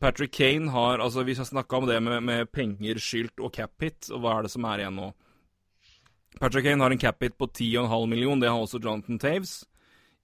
Patrick 0.00 0.32
Kane 0.32 0.70
har 0.72 0.98
altså 0.98 1.22
Vi 1.22 1.34
har 1.36 1.44
snakka 1.44 1.76
om 1.76 1.86
det 1.86 2.00
med, 2.00 2.22
med 2.24 2.52
penger, 2.52 2.98
skylt 2.98 3.40
og 3.40 3.52
cap-hit, 3.52 4.08
og 4.10 4.22
hva 4.22 4.38
er 4.38 4.46
det 4.46 4.52
som 4.54 4.64
er 4.64 4.82
igjen 4.82 4.96
nå? 4.96 5.10
Patrick 6.40 6.64
Kane 6.64 6.80
har 6.80 6.94
en 6.94 7.02
cap-hit 7.02 7.36
på 7.36 7.50
10,5 7.50 8.06
million, 8.08 8.40
det 8.40 8.48
har 8.48 8.60
også 8.60 8.80
Jonathan 8.80 9.20
Taves. 9.20 9.58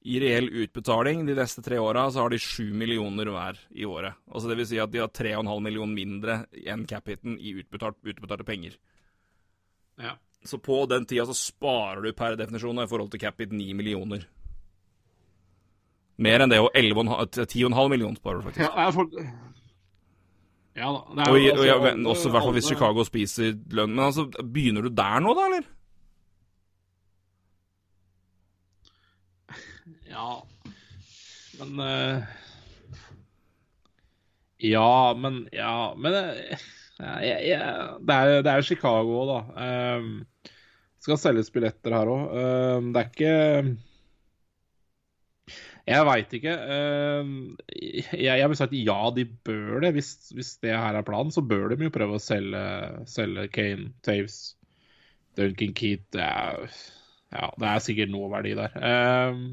I 0.06 0.20
reell 0.22 0.48
utbetaling 0.62 1.24
de 1.26 1.34
neste 1.34 1.64
tre 1.66 1.80
åra 1.82 2.06
så 2.14 2.22
har 2.22 2.30
de 2.30 2.38
7 2.38 2.70
millioner 2.78 3.28
hver 3.34 3.58
i 3.74 3.84
året. 3.84 4.14
Altså 4.30 4.48
Det 4.48 4.56
vil 4.60 4.68
si 4.70 4.78
at 4.78 4.92
de 4.92 5.02
har 5.02 5.10
3,5 5.10 5.50
millioner 5.60 5.94
mindre 5.94 6.36
enn 6.62 6.86
cap-hiten 6.86 7.36
i 7.36 7.56
utbetalt, 7.58 7.98
utbetalte 8.06 8.46
penger. 8.46 8.78
Ja. 10.00 10.14
Så 10.46 10.60
på 10.62 10.84
den 10.86 11.08
tida 11.10 11.26
så 11.26 11.34
sparer 11.34 12.04
du 12.04 12.12
per 12.14 12.38
definisjon 12.38 12.80
i 12.80 12.88
forhold 12.88 13.10
til 13.12 13.20
cap-hit 13.20 13.52
9 13.52 13.74
millioner. 13.74 14.28
Mer 16.22 16.40
enn 16.40 16.54
det, 16.54 16.62
og 16.62 16.70
10,5 16.72 17.90
millioner 17.92 18.16
sparer 18.16 18.40
du 18.40 18.46
faktisk. 18.46 18.64
Ja, 18.64 18.88
for... 18.94 19.10
ja 20.76 20.90
da. 20.92 21.24
og, 21.24 21.32
og, 21.32 21.36
altså, 21.40 21.64
ja, 21.64 21.76
også 22.10 22.28
i 22.28 22.32
hvert 22.34 22.44
fall 22.44 22.56
hvis 22.58 22.68
Chicago 22.68 23.04
spiser 23.06 23.54
lønn. 23.72 23.94
Men 23.94 24.04
altså, 24.10 24.26
begynner 24.42 24.84
du 24.84 24.90
der 24.92 25.22
nå, 25.24 25.32
da, 25.38 25.46
eller? 25.50 25.72
Ja 30.10 30.28
Men 31.58 31.80
uh... 31.80 32.22
Ja, 34.60 35.14
men 35.16 35.42
Ja, 35.52 35.94
men 35.96 36.14
uh... 36.14 36.68
ja, 37.00 37.36
ja, 37.44 37.64
det, 38.00 38.14
er, 38.14 38.42
det 38.44 38.52
er 38.52 38.64
Chicago 38.64 39.24
da. 39.28 39.40
Um, 39.96 40.14
skal 41.00 41.20
selges 41.20 41.52
billetter 41.52 41.92
her 41.94 42.08
òg. 42.10 42.22
Um, 42.32 42.88
det 42.92 43.02
er 43.02 43.10
ikke 43.12 43.34
jeg 45.86 46.06
veit 46.08 46.32
ikke. 46.34 46.52
Ehm, 46.74 47.34
jeg 47.70 48.50
vil 48.50 48.58
si 48.58 48.64
at 48.64 48.74
ja, 48.74 48.98
de 49.14 49.24
bør 49.46 49.84
det. 49.84 49.92
Hvis, 49.94 50.10
hvis, 50.34 50.56
det 50.64 50.74
her 50.74 50.98
er 50.98 51.06
planen, 51.06 51.30
så 51.30 51.44
bør 51.46 51.70
de 51.70 51.86
jo 51.86 51.94
prøve 51.94 52.18
å 52.18 52.22
selge, 52.22 52.62
selge 53.10 53.46
Kane, 53.54 53.92
Taves, 54.06 54.56
Duncan 55.38 55.76
Keat. 55.78 56.02
Det 56.16 56.24
er, 56.26 56.78
ja, 57.36 57.50
det 57.54 57.70
er 57.70 57.84
sikkert 57.84 58.10
noe 58.10 58.32
verdi 58.34 58.56
der. 58.58 58.74
Ehm, 58.90 59.44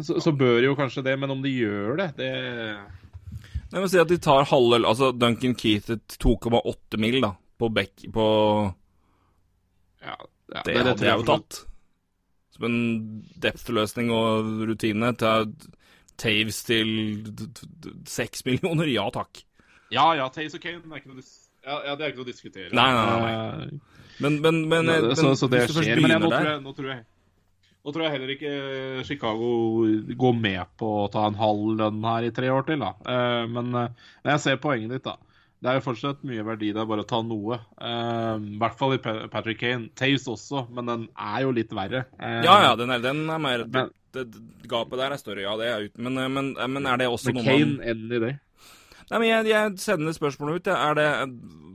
så, 0.00 0.18
så 0.24 0.34
bør 0.34 0.58
jo 0.66 0.76
kanskje 0.78 1.04
det, 1.06 1.14
men 1.22 1.36
om 1.36 1.44
de 1.44 1.52
gjør 1.52 2.00
det, 2.00 2.08
det 2.16 2.30
Jeg 2.32 3.82
vil 3.82 3.90
si 3.92 3.98
at 4.00 4.08
de 4.08 4.16
tar 4.24 4.46
halve 4.48 4.78
Altså 4.88 5.10
Duncan 5.12 5.52
Keith 5.52 5.90
2,8 6.16 7.00
mil 7.02 7.18
da, 7.20 7.34
på 7.60 7.68
Beck 7.68 8.06
på 8.14 8.24
ja, 10.00 10.16
ja, 10.16 10.62
det, 10.64 10.72
det, 10.72 10.80
det, 10.80 10.94
det 11.02 11.10
jeg 11.10 11.20
jo 11.20 11.28
tatt 11.28 11.60
som 12.54 12.68
en 12.68 12.78
depth-løsning 13.42 14.12
og 14.14 14.52
rutine. 14.70 15.12
til 15.18 15.54
Taves 16.20 16.60
til 16.66 16.90
seks 18.06 18.44
millioner? 18.46 18.86
Ja 18.90 19.08
takk. 19.14 19.42
Ja 19.92 20.12
ja, 20.18 20.28
Taves 20.32 20.54
og 20.56 20.62
Kane 20.62 20.82
er 20.82 21.02
ikke 21.02 21.10
noe, 21.10 21.24
ja, 21.64 21.80
ja, 21.88 21.96
det 21.96 22.04
er 22.04 22.12
ikke 22.12 22.22
noe 22.22 22.28
å 22.28 22.30
diskutere. 22.30 22.70
Nei, 22.76 22.86
nei, 22.94 23.02
nei. 23.08 23.32
Eh, 23.32 23.98
men, 24.22 24.38
men, 24.44 24.62
men, 24.70 24.92
ja, 24.92 25.00
det, 25.02 25.18
så, 25.18 25.34
så 25.38 25.50
det 25.50 25.64
skjer. 25.66 25.98
Men 25.98 26.14
jeg, 26.14 26.22
nå, 26.22 26.30
tror 26.30 26.48
jeg, 26.50 26.62
nå, 26.62 26.74
tror 26.76 26.90
jeg, 26.92 27.04
nå, 27.82 27.94
tror 27.94 28.06
jeg, 28.06 28.14
heller 28.14 28.34
ikke 28.36 28.54
Chicago 29.08 29.50
går 30.22 30.36
med 30.38 30.74
på 30.80 30.90
å 31.02 31.08
ta 31.12 31.26
en 31.28 31.38
halv 31.40 31.74
lønn 31.80 32.06
her 32.06 32.28
i 32.28 32.32
tre 32.36 32.52
år 32.54 32.66
til. 32.70 32.84
da. 32.84 32.94
Eh, 33.02 33.44
men, 33.50 33.72
eh, 33.80 34.12
men 34.22 34.36
jeg 34.36 34.44
ser 34.44 34.62
poenget 34.62 34.94
ditt. 34.94 35.08
da. 35.10 35.18
Det 35.64 35.70
er 35.70 35.78
jo 35.78 35.84
fortsatt 35.86 36.24
mye 36.28 36.42
verdi 36.44 36.74
der, 36.76 36.84
bare 36.84 37.06
å 37.06 37.08
ta 37.08 37.22
noe. 37.24 37.56
Uh, 37.80 38.36
I 38.36 38.58
hvert 38.60 38.74
fall 38.76 38.98
i 38.98 39.00
Patrick 39.00 39.62
Kane. 39.62 39.88
Taves 39.96 40.26
også, 40.28 40.66
men 40.76 40.90
den 40.90 41.06
er 41.16 41.38
jo 41.46 41.54
litt 41.56 41.72
verre. 41.72 42.02
Uh, 42.20 42.42
ja, 42.44 42.56
ja, 42.66 42.74
den 42.76 42.92
er, 42.92 43.00
den 43.00 43.22
er 43.32 43.40
mer 43.40 43.64
men, 43.64 43.88
det, 44.12 44.26
det, 44.34 44.42
Gapet 44.68 45.00
der 45.00 45.14
er 45.14 45.22
større, 45.22 45.40
ja. 45.46 45.54
det 45.56 45.70
er 45.70 45.86
ut, 45.86 45.94
men, 45.96 46.20
men, 46.36 46.52
men 46.52 46.90
er 46.90 47.00
det 47.00 47.08
også 47.08 47.32
noe 47.32 47.40
man 47.40 47.48
Kane 47.48 47.94
ender 47.94 48.18
i 48.18 48.20
det. 48.26 48.34
Nei, 49.08 49.18
men 49.22 49.26
Jeg, 49.28 49.48
jeg 49.54 49.72
sender 49.80 50.16
spørsmålet 50.16 50.60
ut. 50.60 50.70
Er 50.74 51.00
det, 51.00 51.08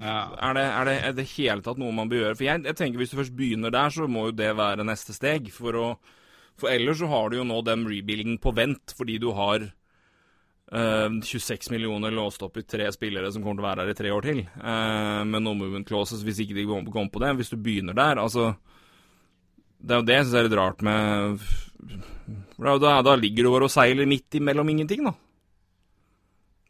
ja. 0.06 0.20
er, 0.38 0.54
det, 0.54 0.68
er, 0.68 0.86
det, 0.86 0.96
er 1.10 1.18
det 1.18 1.28
hele 1.34 1.66
tatt 1.66 1.82
noe 1.82 1.96
man 1.96 2.14
bør 2.14 2.24
gjøre? 2.24 2.38
For 2.38 2.46
jeg, 2.46 2.64
jeg, 2.70 2.78
tenker 2.78 3.02
Hvis 3.02 3.14
du 3.14 3.20
først 3.24 3.36
begynner 3.38 3.74
der, 3.74 3.94
så 3.94 4.06
må 4.10 4.30
jo 4.30 4.38
det 4.38 4.54
være 4.58 4.86
neste 4.86 5.18
steg. 5.18 5.50
For, 5.54 5.78
å, 5.78 5.90
for 6.62 6.74
ellers 6.74 7.02
så 7.02 7.10
har 7.10 7.30
du 7.30 7.40
jo 7.40 7.50
nå 7.50 7.60
den 7.66 7.90
rebuildingen 7.90 8.38
på 8.42 8.54
vent, 8.58 8.94
fordi 8.98 9.18
du 9.22 9.32
har 9.38 9.70
Uh, 10.70 10.80
eh, 10.80 11.22
26 11.22 11.72
millioner 11.72 12.12
låst 12.12 12.42
opp 12.46 12.58
i 12.58 12.64
tre 12.64 12.92
spillere 12.94 13.32
som 13.34 13.42
kommer 13.42 13.58
til 13.58 13.66
å 13.66 13.70
være 13.70 13.86
her 13.86 13.94
i 13.94 13.98
tre 13.98 14.12
år 14.14 14.26
til. 14.28 14.42
Uh, 14.62 15.26
med 15.26 15.42
no 15.42 15.56
movement 15.58 15.88
clauses 15.88 16.22
hvis 16.26 16.44
ikke 16.44 16.58
de 16.60 16.68
kommer 16.70 17.10
på 17.10 17.22
det. 17.24 17.32
Hvis 17.40 17.50
du 17.50 17.58
begynner 17.58 17.98
der, 17.98 18.22
altså 18.22 18.54
Det 19.80 19.96
er 19.96 20.02
jo 20.02 20.06
det 20.06 20.16
jeg 20.16 20.26
syns 20.28 20.36
er 20.36 20.46
litt 20.46 20.60
rart 20.60 20.82
med 20.84 21.40
da, 22.60 23.02
da, 23.02 23.16
ligger 23.16 23.48
du 23.48 23.54
bare 23.54 23.70
og 23.70 23.72
seiler 23.72 24.06
midt 24.06 24.36
imellom 24.36 24.70
ingenting, 24.70 25.06
da. 25.08 25.14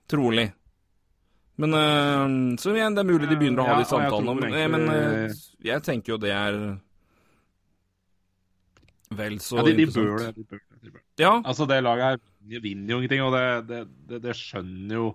Trolig. 0.07 0.45
Men 1.57 1.73
uh, 1.73 2.55
Så 2.61 2.75
igjen, 2.77 2.95
det 2.95 3.03
er 3.03 3.09
mulig 3.09 3.27
de 3.27 3.39
begynner 3.39 3.65
å 3.65 3.67
ha 3.67 3.73
ja, 3.73 3.81
de 3.81 3.89
samtalene. 3.89 4.53
Men, 4.69 4.85
men 4.85 5.35
jeg 5.65 5.83
tenker 5.83 6.15
jo 6.15 6.21
det 6.21 6.31
er 6.31 6.61
vel 9.09 9.39
så 9.41 9.59
ja, 9.59 9.65
de, 9.65 9.73
de 9.73 9.85
bør 9.89 10.19
det. 10.21 10.33
De 10.37 10.43
bør, 10.45 10.61
de 10.83 10.91
bør. 10.93 11.01
Ja. 11.19 11.33
Altså, 11.43 11.65
det 11.67 11.81
laget 11.83 12.05
her 12.05 12.19
vinner 12.57 12.95
jo 12.95 12.99
ingenting, 12.99 13.21
og 13.25 13.35
det, 13.35 13.43
det, 13.69 13.81
det, 14.09 14.21
det 14.25 14.37
skjønner 14.37 14.95
jo 14.95 15.09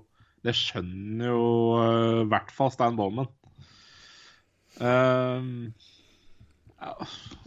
Det 0.45 0.53
skjønner 0.55 1.31
jo 1.33 1.47
uh, 1.81 2.21
i 2.23 2.29
hvert 2.31 2.53
fall 2.53 2.71
Stan 2.71 2.97
Bowman. 2.99 3.31
Uh, 4.77 5.73
ja. 6.79 6.93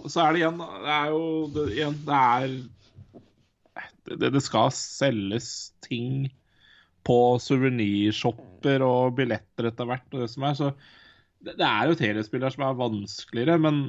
Og 0.02 0.10
så 0.10 0.24
er 0.24 0.34
det 0.34 0.42
igjen 0.42 0.58
Det 0.64 0.94
er 0.96 1.12
jo 1.14 1.24
det, 1.54 1.66
igjen, 1.76 1.98
det 2.08 2.20
er 2.24 2.58
det, 4.08 4.32
det 4.34 4.42
skal 4.44 4.72
selges 4.74 5.50
ting 5.84 6.30
på 7.08 7.18
suvenirshopper 7.40 8.84
og 8.84 9.18
billetter 9.20 9.70
etter 9.70 9.88
hvert. 9.88 10.08
og 10.14 10.24
det 10.24 10.30
som 10.32 10.46
er, 10.48 10.56
så 10.58 10.72
det, 11.54 11.68
er 11.68 11.90
jo 11.90 12.00
telespillere 12.00 12.54
som 12.54 12.66
er 12.68 12.80
vanskeligere, 12.80 13.58
men 13.62 13.82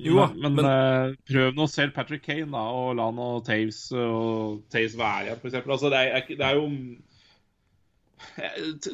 jo, 0.00 0.16
men, 0.36 0.56
men 0.56 0.66
uh, 0.66 1.12
prøv 1.28 1.54
nå 1.56 1.66
selv 1.70 1.94
Patrick 1.96 2.24
Kane, 2.24 2.50
da, 2.52 2.64
og 2.72 2.96
la 2.98 3.10
nå 3.14 3.28
Taves 3.46 3.86
og 3.96 4.60
Taves 4.72 4.96
være 4.98 5.28
igjen, 5.28 5.40
f.eks. 5.40 5.60
Altså, 5.62 5.92
det, 5.92 6.00
er, 6.00 6.26
det 6.28 6.46
er 6.46 6.58
jo 6.58 6.66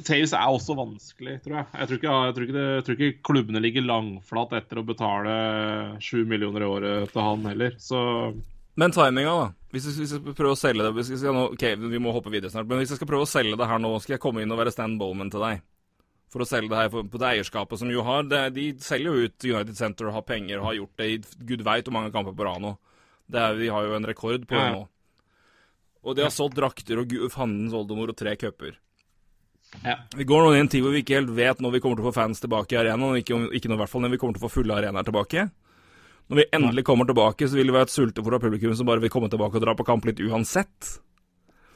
Taves 0.06 0.34
er 0.36 0.46
også 0.46 0.76
vanskelig, 0.78 1.40
tror 1.44 1.56
jeg. 1.58 1.66
Jeg 1.72 1.88
tror, 1.88 1.98
ikke, 1.98 2.16
jeg, 2.26 2.34
tror 2.34 2.46
ikke 2.46 2.56
det, 2.56 2.66
jeg 2.66 2.84
tror, 2.86 2.98
ikke, 2.98 3.22
klubbene 3.26 3.62
ligger 3.62 3.86
langflat 3.86 4.54
etter 4.60 4.80
å 4.80 4.86
betale 4.86 5.36
sju 6.02 6.20
millioner 6.28 6.62
i 6.62 6.70
året 6.70 7.14
til 7.14 7.26
han 7.26 7.48
heller, 7.50 7.78
så 7.82 8.00
Men 8.78 8.94
timinga, 8.94 9.34
da? 9.42 9.48
Hvis 9.74 9.88
vi, 9.98 10.06
skal 10.08 10.34
prøve 10.36 10.54
å 10.54 10.58
selge 10.58 10.84
det 10.86 10.92
vi, 10.96 11.04
skal 11.08 11.34
nå, 11.34 11.48
Ok, 11.52 11.64
vi 11.82 12.00
må 12.00 12.14
hoppe 12.14 12.30
videre 12.32 12.52
snart, 12.52 12.68
men 12.70 12.80
hvis 12.80 12.94
jeg 12.94 13.00
skal 13.00 13.10
prøve 13.10 13.26
å 13.26 13.30
selge 13.30 13.58
det 13.58 13.68
her 13.68 13.82
nå, 13.82 13.90
skal 14.00 14.16
jeg 14.16 14.22
komme 14.22 14.44
inn 14.44 14.54
og 14.54 14.60
være 14.62 14.72
Stan 14.74 14.94
Bowman 15.00 15.32
til 15.32 15.42
deg 15.42 15.64
for 16.32 16.42
å 16.42 16.48
selge 16.48 16.72
det 16.72 16.80
her 16.80 16.90
på 16.90 17.20
det 17.20 17.28
eierskapet 17.28 17.80
som 17.80 17.90
jo 17.92 18.02
har 18.06 18.26
det, 18.26 18.42
De 18.56 18.66
selger 18.82 19.12
jo 19.12 19.28
ut 19.28 19.46
United 19.46 19.76
Center 19.78 20.08
og 20.08 20.18
har 20.18 20.26
penger 20.26 20.58
og 20.58 20.68
har 20.70 20.78
gjort 20.80 21.02
det 21.02 21.06
i 21.12 21.20
gud 21.52 21.62
veit 21.66 21.86
hvor 21.86 21.96
mange 21.96 22.12
kamper 22.14 22.34
på 22.36 22.48
rad 22.48 22.64
nå. 22.64 22.76
de 23.30 23.68
har 23.68 23.86
jo 23.86 23.94
en 23.94 24.06
rekord 24.06 24.46
på 24.46 24.54
det 24.58 24.72
nå. 24.74 24.82
Og 26.06 26.14
de 26.14 26.22
har 26.22 26.34
solgt 26.34 26.58
drakter 26.58 26.98
og 27.02 27.14
fandens 27.34 27.74
oldemor 27.74 28.12
og 28.12 28.18
tre 28.18 28.36
cuper. 28.38 28.76
Ja. 29.82 29.96
Vi 30.16 30.24
går 30.24 30.44
nå 30.44 30.52
i 30.54 30.60
en 30.62 30.68
tid 30.70 30.84
hvor 30.84 30.94
vi 30.94 31.02
ikke 31.02 31.18
helt 31.18 31.32
vet 31.34 31.62
når 31.62 31.74
vi 31.74 31.80
kommer 31.82 31.98
til 31.98 32.06
å 32.06 32.10
få 32.10 32.18
fans 32.20 32.42
tilbake 32.42 32.76
i 32.76 32.78
arenaen. 32.80 33.18
Ikke, 33.18 33.38
ikke 33.58 33.70
noe, 33.70 33.78
i 33.78 33.82
hvert 33.82 33.92
fall 33.92 34.04
når 34.04 34.14
vi 34.14 34.20
kommer 34.22 34.36
til 34.36 34.44
å 34.44 34.46
få 34.46 34.60
fulle 34.60 34.76
arenaer 34.76 35.08
tilbake. 35.08 35.48
Når 36.26 36.40
vi 36.40 36.46
endelig 36.58 36.82
kommer 36.86 37.06
tilbake, 37.06 37.46
så 37.46 37.58
vil 37.58 37.70
det 37.70 37.74
være 37.76 37.86
et 37.86 37.94
sultefòra 37.94 38.40
publikum 38.42 38.72
som 38.74 38.88
bare 38.88 39.02
vil 39.02 39.12
komme 39.14 39.30
tilbake 39.30 39.58
og 39.58 39.62
dra 39.62 39.76
på 39.78 39.86
kamp 39.86 40.06
litt 40.08 40.22
uansett. 40.22 40.96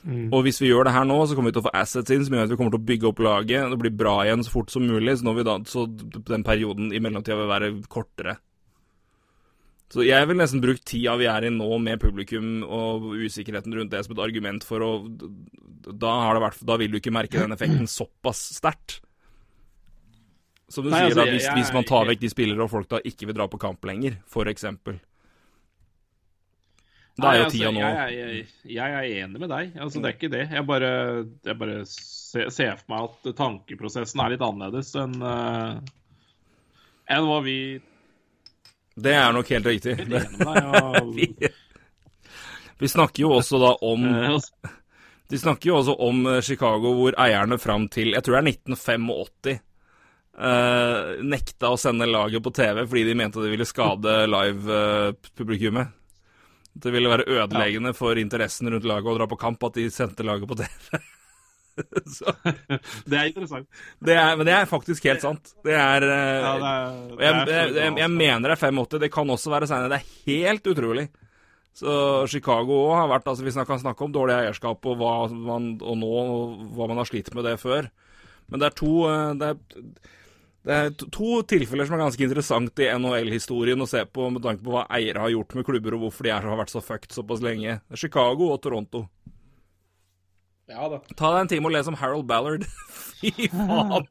Mm. 0.01 0.28
Og 0.32 0.44
hvis 0.46 0.61
vi 0.62 0.70
gjør 0.70 0.86
det 0.88 0.94
her 0.94 1.05
nå, 1.05 1.16
så 1.28 1.36
kommer 1.36 1.51
vi 1.51 1.59
til 1.59 1.62
å 1.64 1.68
få 1.68 1.74
assets 1.76 2.12
inn 2.14 2.22
som 2.24 2.36
gjør 2.36 2.46
at 2.46 2.53
vi 2.53 2.57
kommer 2.61 2.72
til 2.72 2.80
å 2.80 2.88
bygge 2.90 3.09
opp 3.11 3.24
laget. 3.24 3.66
Det 3.72 3.80
blir 3.82 3.98
bra 4.03 4.14
igjen 4.24 4.44
så 4.46 4.55
fort 4.55 4.72
som 4.72 4.86
mulig, 4.88 5.18
så, 5.20 5.34
da, 5.44 5.57
så 5.68 5.84
den 6.30 6.46
perioden 6.46 6.94
i 6.96 7.03
mellomtida 7.03 7.36
vil 7.40 7.51
være 7.51 7.74
kortere. 7.92 8.38
Så 9.90 10.05
jeg 10.07 10.28
vil 10.30 10.38
nesten 10.38 10.62
bruke 10.62 10.84
tida 10.86 11.16
vi 11.18 11.26
er 11.26 11.48
i 11.48 11.51
nå 11.51 11.68
med 11.82 11.98
publikum 12.01 12.61
og 12.62 13.11
usikkerheten 13.18 13.74
rundt 13.74 13.90
det 13.90 14.05
som 14.07 14.14
et 14.14 14.22
argument 14.22 14.66
for 14.66 14.86
å 14.86 14.90
Da, 15.90 16.12
vært, 16.38 16.61
da 16.62 16.76
vil 16.78 16.92
du 16.92 17.01
ikke 17.01 17.12
merke 17.14 17.40
den 17.40 17.57
effekten 17.57 17.88
såpass 17.90 18.42
sterkt. 18.61 19.01
Som 20.70 20.86
du 20.86 20.92
Nei, 20.92 21.01
sier, 21.01 21.11
altså, 21.11 21.24
da, 21.24 21.30
hvis, 21.32 21.46
jeg, 21.48 21.57
hvis, 21.59 21.72
man 21.74 21.86
tar 21.88 22.07
vekk 22.07 22.20
de 22.22 22.30
spillere 22.30 22.62
og 22.62 22.70
folk 22.70 22.90
da 22.92 23.01
ikke 23.03 23.26
vil 23.26 23.34
dra 23.34 23.48
på 23.51 23.59
kamp 23.59 23.88
lenger, 23.88 24.20
for 24.30 24.46
eksempel. 24.46 25.01
Da 27.20 27.30
er 27.30 27.38
jo 27.38 27.44
altså, 27.46 27.56
tida 27.56 27.70
nå. 27.74 27.84
Jeg, 28.70 28.88
er 28.88 29.08
enig 29.22 29.40
med 29.42 29.50
deg. 29.52 29.76
Altså, 29.76 30.00
det 30.00 30.10
er 30.10 30.16
ikke 30.16 30.32
det. 30.32 30.42
Jeg 30.54 30.66
bare, 30.68 30.90
jeg 31.46 31.58
bare 31.60 31.78
ser, 31.90 32.76
for 32.80 32.92
meg 32.92 33.08
at 33.08 33.30
tankeprosessen 33.38 34.22
er 34.24 34.34
litt 34.34 34.44
annerledes 34.44 34.92
enn 35.00 35.16
uh, 35.20 35.80
enn 37.10 37.26
hva 37.26 37.38
vi 37.44 37.56
Det 39.00 39.14
er 39.16 39.32
nok 39.34 39.50
helt 39.50 39.66
riktig. 39.66 39.96
vi, 41.16 41.30
vi 42.78 42.92
snakker 42.92 43.24
jo 43.24 43.32
også 43.38 43.60
da 43.62 43.72
om 43.86 44.06
eh, 44.06 44.28
altså- 44.34 44.76
De 45.30 45.38
snakker 45.38 45.70
jo 45.70 45.80
også 45.80 45.96
om 46.06 46.22
eh, 46.26 46.40
Chicago, 46.46 46.94
hvor 46.98 47.18
eierne 47.18 47.58
fram 47.58 47.88
til 47.92 48.14
jeg 48.14 48.24
tror 48.26 48.38
det 48.38 48.42
er 48.42 48.52
1985 48.54 49.60
uh, 50.40 51.20
nekta 51.26 51.70
å 51.70 51.78
sende 51.80 52.08
laget 52.10 52.42
på 52.42 52.52
TV 52.54 52.84
fordi 52.86 53.04
de 53.08 53.16
mente 53.18 53.42
det 53.42 53.52
ville 53.52 53.68
skade 53.68 54.22
live-publikummet. 54.30 55.96
Det 56.72 56.92
ville 56.94 57.10
være 57.10 57.26
ødeleggende 57.26 57.94
for 57.96 58.18
interessen 58.20 58.70
rundt 58.70 58.86
laget 58.86 59.10
å 59.10 59.16
dra 59.18 59.26
på 59.30 59.40
kamp 59.40 59.64
at 59.66 59.78
de 59.78 59.88
sendte 59.92 60.26
laget 60.26 60.48
på 60.48 60.58
TV. 60.60 61.00
det 63.10 63.16
er 63.16 63.30
interessant. 63.30 63.66
Det 64.02 64.14
er, 64.14 64.36
men 64.36 64.46
det 64.46 64.54
er 64.54 64.68
faktisk 64.70 65.06
helt 65.08 65.24
sant. 65.24 65.54
Det 65.64 65.74
er, 65.74 66.06
ja, 66.06 66.52
det 66.60 67.16
det 67.16 67.26
er 67.26 67.34
jeg, 67.48 67.74
jeg, 67.78 67.96
jeg, 68.02 68.12
mener 68.14 68.46
det 68.50 68.56
er 68.56 68.62
85. 68.62 69.00
Det 69.02 69.12
kan 69.14 69.34
også 69.34 69.52
være 69.52 69.70
seinere. 69.70 69.90
Det 69.94 70.00
er 70.00 70.30
helt 70.30 70.70
utrolig. 70.74 71.08
Så 71.80 71.92
Chicago 72.30 72.80
òg 72.88 72.96
har 72.98 73.10
vært 73.12 73.28
altså 73.30 73.46
Vi 73.46 73.52
kan 73.54 73.78
snakke 73.80 74.04
om 74.04 74.14
dårlig 74.14 74.34
eierskap 74.36 74.86
og, 74.90 74.96
hva 75.00 75.12
man, 75.30 75.72
og 75.78 76.00
nå 76.00 76.14
hva 76.76 76.88
man 76.90 76.98
har 77.00 77.08
slitt 77.08 77.30
med 77.36 77.46
det 77.46 77.56
før. 77.62 77.88
Men 78.50 78.62
det 78.62 78.70
er 78.70 78.78
to 78.80 78.94
uh, 79.06 79.30
det 79.38 79.52
er, 79.52 79.60
det 80.66 80.76
er 80.76 80.90
to 80.92 81.38
tilfeller 81.48 81.88
som 81.88 81.96
er 81.96 82.02
ganske 82.02 82.24
interessant 82.26 82.82
i 82.84 82.88
NHL-historien 82.92 83.80
å 83.80 83.88
se 83.88 84.02
på, 84.04 84.26
med 84.34 84.44
tanke 84.44 84.64
på 84.64 84.74
hva 84.74 84.84
eiere 84.92 85.22
har 85.24 85.32
gjort 85.32 85.54
med 85.56 85.64
klubber, 85.64 85.96
og 85.96 86.04
hvorfor 86.04 86.28
de 86.28 86.34
har 86.34 86.61
vært 86.61 86.72
så 86.74 86.82
fucked 86.84 87.16
såpass 87.16 87.40
lenge. 87.44 87.78
Chicago 87.96 88.50
og 88.52 88.61
Toronto. 88.64 89.06
Ja 90.70 90.86
da. 90.92 91.00
Ta 91.16 91.32
deg 91.34 91.46
en 91.46 91.50
time 91.54 91.70
og 91.70 91.74
les 91.74 91.88
om 91.90 91.96
Harold 91.98 92.28
Ballard. 92.28 92.66
Fy 93.20 93.48
faen! 93.48 94.11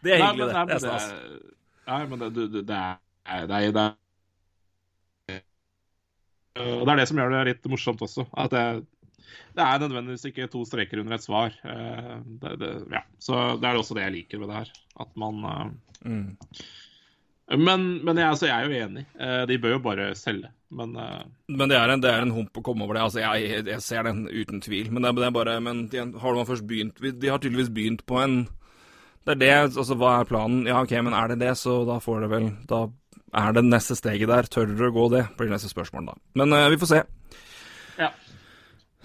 Det 0.00 0.14
er 0.14 0.22
hyggelig, 0.22 0.46
det. 0.48 0.62
Det 0.70 0.76
er 0.78 0.84
stas. 0.86 1.10
Nei, 1.90 2.04
men 2.08 2.22
det, 2.22 2.30
det, 2.36 2.62
det, 2.70 2.78
er, 2.78 3.50
det, 3.50 3.58
er, 3.58 3.74
det 3.74 3.82
er 3.88 3.98
det 6.60 6.92
er 6.92 6.98
det 6.98 7.06
som 7.08 7.18
gjør 7.20 7.34
det 7.34 7.42
litt 7.50 7.68
morsomt 7.70 8.02
også. 8.04 8.24
At 8.38 8.54
det, 8.54 8.64
det 9.56 9.64
er 9.64 9.82
nødvendigvis 9.82 10.28
ikke 10.30 10.48
to 10.50 10.62
streker 10.68 11.02
under 11.02 11.16
et 11.16 11.24
svar. 11.24 11.56
Eh, 11.64 12.14
det, 12.42 12.54
det, 12.60 12.70
ja. 12.92 13.02
Så 13.18 13.40
det 13.60 13.68
er 13.68 13.80
også 13.80 13.96
det 13.98 14.06
jeg 14.06 14.16
liker 14.18 14.42
ved 14.42 14.52
det 14.52 14.60
her. 14.60 14.70
At 15.00 15.10
man 15.18 15.42
eh, 15.50 15.66
mm. 16.04 16.28
Men, 17.58 17.86
men 18.06 18.14
jeg, 18.14 18.28
altså, 18.30 18.46
jeg, 18.46 18.54
er 18.54 18.68
jo 18.70 18.86
enig. 18.86 19.04
Eh, 19.18 19.42
de 19.50 19.58
bør 19.58 19.76
jo 19.76 19.82
bare 19.82 20.12
selge. 20.14 20.52
Men, 20.70 20.94
men 21.50 21.66
det, 21.66 21.74
er 21.74 21.90
en, 21.90 21.98
det 21.98 22.12
er 22.12 22.22
en 22.22 22.30
hump 22.30 22.60
å 22.60 22.62
komme 22.62 22.86
over 22.86 22.94
det. 22.94 23.02
Altså, 23.08 23.18
jeg, 23.24 23.64
jeg 23.66 23.82
ser 23.82 24.06
den 24.06 24.22
uten 24.30 24.62
tvil. 24.62 24.92
Men 24.94 25.02
det, 25.02 25.16
det 25.18 25.26
er 25.26 25.34
bare 25.34 25.56
Men 25.58 25.88
de, 25.90 26.04
har 26.22 26.38
man 26.38 26.46
først 26.46 26.62
begynt 26.68 27.02
De 27.02 27.26
har 27.32 27.42
tydeligvis 27.42 27.72
begynt 27.74 28.04
på 28.06 28.20
en 28.22 28.36
Det 29.26 29.34
er 29.34 29.40
det, 29.40 29.50
altså 29.74 29.98
hva 29.98 30.20
er 30.20 30.30
planen? 30.30 30.62
Ja, 30.70 30.78
OK, 30.78 30.94
men 31.02 31.16
er 31.18 31.32
det 31.32 31.40
det, 31.42 31.56
så 31.58 31.80
da 31.88 31.98
får 31.98 32.22
det 32.22 32.30
vel 32.30 32.46
Da 32.70 32.84
er 33.42 33.58
det 33.58 33.66
neste 33.66 33.98
steget 33.98 34.30
der. 34.30 34.46
Tør 34.46 34.70
dere 34.70 34.92
å 34.92 34.94
gå 34.94 35.08
det? 35.16 35.24
Blir 35.38 35.50
neste 35.50 35.70
spørsmål, 35.70 36.12
da. 36.12 36.16
Men 36.38 36.54
uh, 36.54 36.68
vi 36.70 36.78
får 36.78 36.92
se. 36.94 37.02
Ja. 37.98 38.12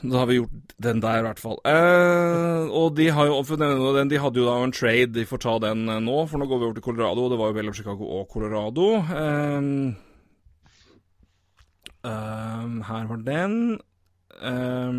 Da 0.02 0.18
har 0.20 0.28
vi 0.28 0.36
gjort 0.36 0.74
den 0.84 1.00
der, 1.00 1.22
i 1.22 1.24
hvert 1.24 1.40
fall. 1.40 1.60
Eh, 1.66 2.66
og 2.68 2.98
de, 2.98 3.08
har 3.16 3.30
jo, 3.30 3.38
den, 3.56 4.10
de 4.12 4.20
hadde 4.20 4.42
jo 4.42 4.48
da 4.50 4.58
en 4.60 4.74
trade, 4.76 5.14
de 5.16 5.24
får 5.28 5.42
ta 5.46 5.56
den 5.64 5.88
eh, 5.88 6.02
nå, 6.04 6.18
for 6.28 6.42
nå 6.42 6.50
går 6.50 6.60
vi 6.60 6.68
over 6.68 6.76
til 6.76 6.84
Colorado. 6.84 7.30
Det 7.32 7.40
var 7.40 7.52
jo 7.52 7.58
mellom 7.60 7.78
Chicago 7.78 8.10
og 8.20 8.28
Colorado. 8.34 8.90
Eh, 9.00 9.70
eh, 12.12 12.76
her 12.90 13.08
var 13.14 13.24
den. 13.24 13.58
Eh, 14.42 14.92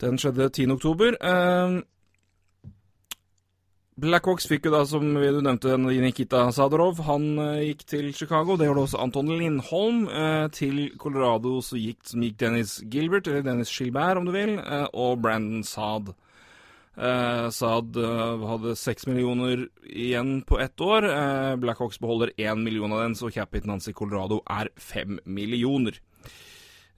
den 0.00 0.18
skjedde 0.18 0.48
10. 0.48 1.84
Blackhawks 3.98 4.44
fikk 4.46 4.68
jo 4.68 4.70
da, 4.70 4.84
som 4.86 5.02
du 5.10 5.40
nevnte, 5.42 5.72
Nikita 5.74 6.44
Sadorov. 6.54 7.00
Han 7.08 7.32
uh, 7.40 7.58
gikk 7.64 7.80
til 7.90 8.12
Chicago. 8.14 8.54
Det 8.54 8.68
gjorde 8.68 8.84
også 8.86 9.00
Anton 9.02 9.32
Lindholm. 9.32 10.04
Uh, 10.06 10.46
til 10.54 10.92
Colorado 11.02 11.56
så 11.66 11.80
gikk, 11.80 12.04
gikk 12.14 12.36
Dennis 12.38 12.76
Gilbert, 12.86 13.26
eller 13.26 13.42
Dennis 13.42 13.72
Gilbert 13.74 14.20
om 14.20 14.28
du 14.28 14.30
vil, 14.36 14.54
uh, 14.62 14.86
og 14.94 15.18
Brandon 15.24 15.66
Saad. 15.66 16.14
Saad 16.98 17.94
hadde 17.94 18.72
seks 18.74 19.04
millioner 19.06 19.60
igjen 19.86 20.40
på 20.42 20.56
ett 20.58 20.82
år. 20.82 21.04
Blackhawks 21.62 22.00
beholder 22.02 22.32
én 22.34 22.58
million 22.66 22.90
av 22.90 23.04
den, 23.04 23.14
så 23.14 23.30
capiten 23.30 23.70
hans 23.70 23.86
i 23.86 23.94
Colorado 23.94 24.40
er 24.50 24.72
fem 24.82 25.20
millioner. 25.22 26.00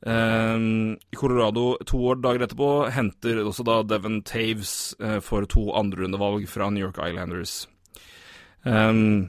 Um, 0.01 0.97
Colorado 1.13 1.75
to 1.85 1.99
år 2.09 2.23
dager 2.25 2.47
etterpå 2.47 2.69
henter 2.89 3.43
også 3.45 3.67
da 3.69 3.83
Devon 3.85 4.23
Taves 4.25 4.95
uh, 4.97 5.19
for 5.21 5.45
to 5.45 5.67
andrerundevalg 5.77 6.47
fra 6.49 6.71
New 6.73 6.87
York 6.87 6.97
Islanders. 7.05 7.67
Um, 8.65 9.29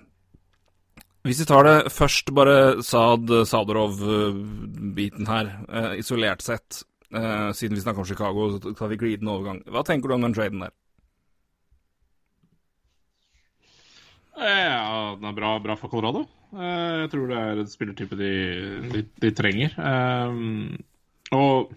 hvis 1.28 1.42
vi 1.44 1.50
tar 1.50 1.68
det 1.68 1.92
først, 1.92 2.32
bare 2.34 2.80
Sad 2.82 3.28
Sadorov-biten 3.52 5.28
her, 5.28 5.52
uh, 5.68 5.92
isolert 6.00 6.42
sett, 6.42 6.84
siden 7.12 7.76
vi 7.76 7.82
snakker 7.84 8.00
om 8.00 8.08
Chicago, 8.08 8.46
så 8.54 8.72
tar 8.72 8.88
vi 8.88 8.96
glidende 8.96 9.34
overgang. 9.34 9.58
Hva 9.68 9.84
tenker 9.84 10.08
du 10.08 10.16
om 10.16 10.24
den 10.24 10.34
traden 10.34 10.64
der? 10.64 10.72
Ja, 14.38 15.16
den 15.20 15.28
er 15.28 15.36
bra, 15.36 15.56
bra 15.60 15.76
for 15.80 15.92
Colorado. 15.92 16.24
Eh, 16.52 17.02
jeg 17.04 17.12
tror 17.14 17.30
det 17.30 17.40
er 17.40 17.62
en 17.62 17.72
spillertype 17.72 18.18
de, 18.20 18.34
de, 18.92 19.06
de 19.24 19.32
trenger. 19.36 19.76
Um, 19.78 20.78
og 21.36 21.72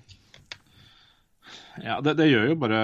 ja, 1.83 1.99
det, 2.03 2.17
det, 2.19 2.31
gjør 2.31 2.49
jo 2.53 2.59
bare 2.59 2.81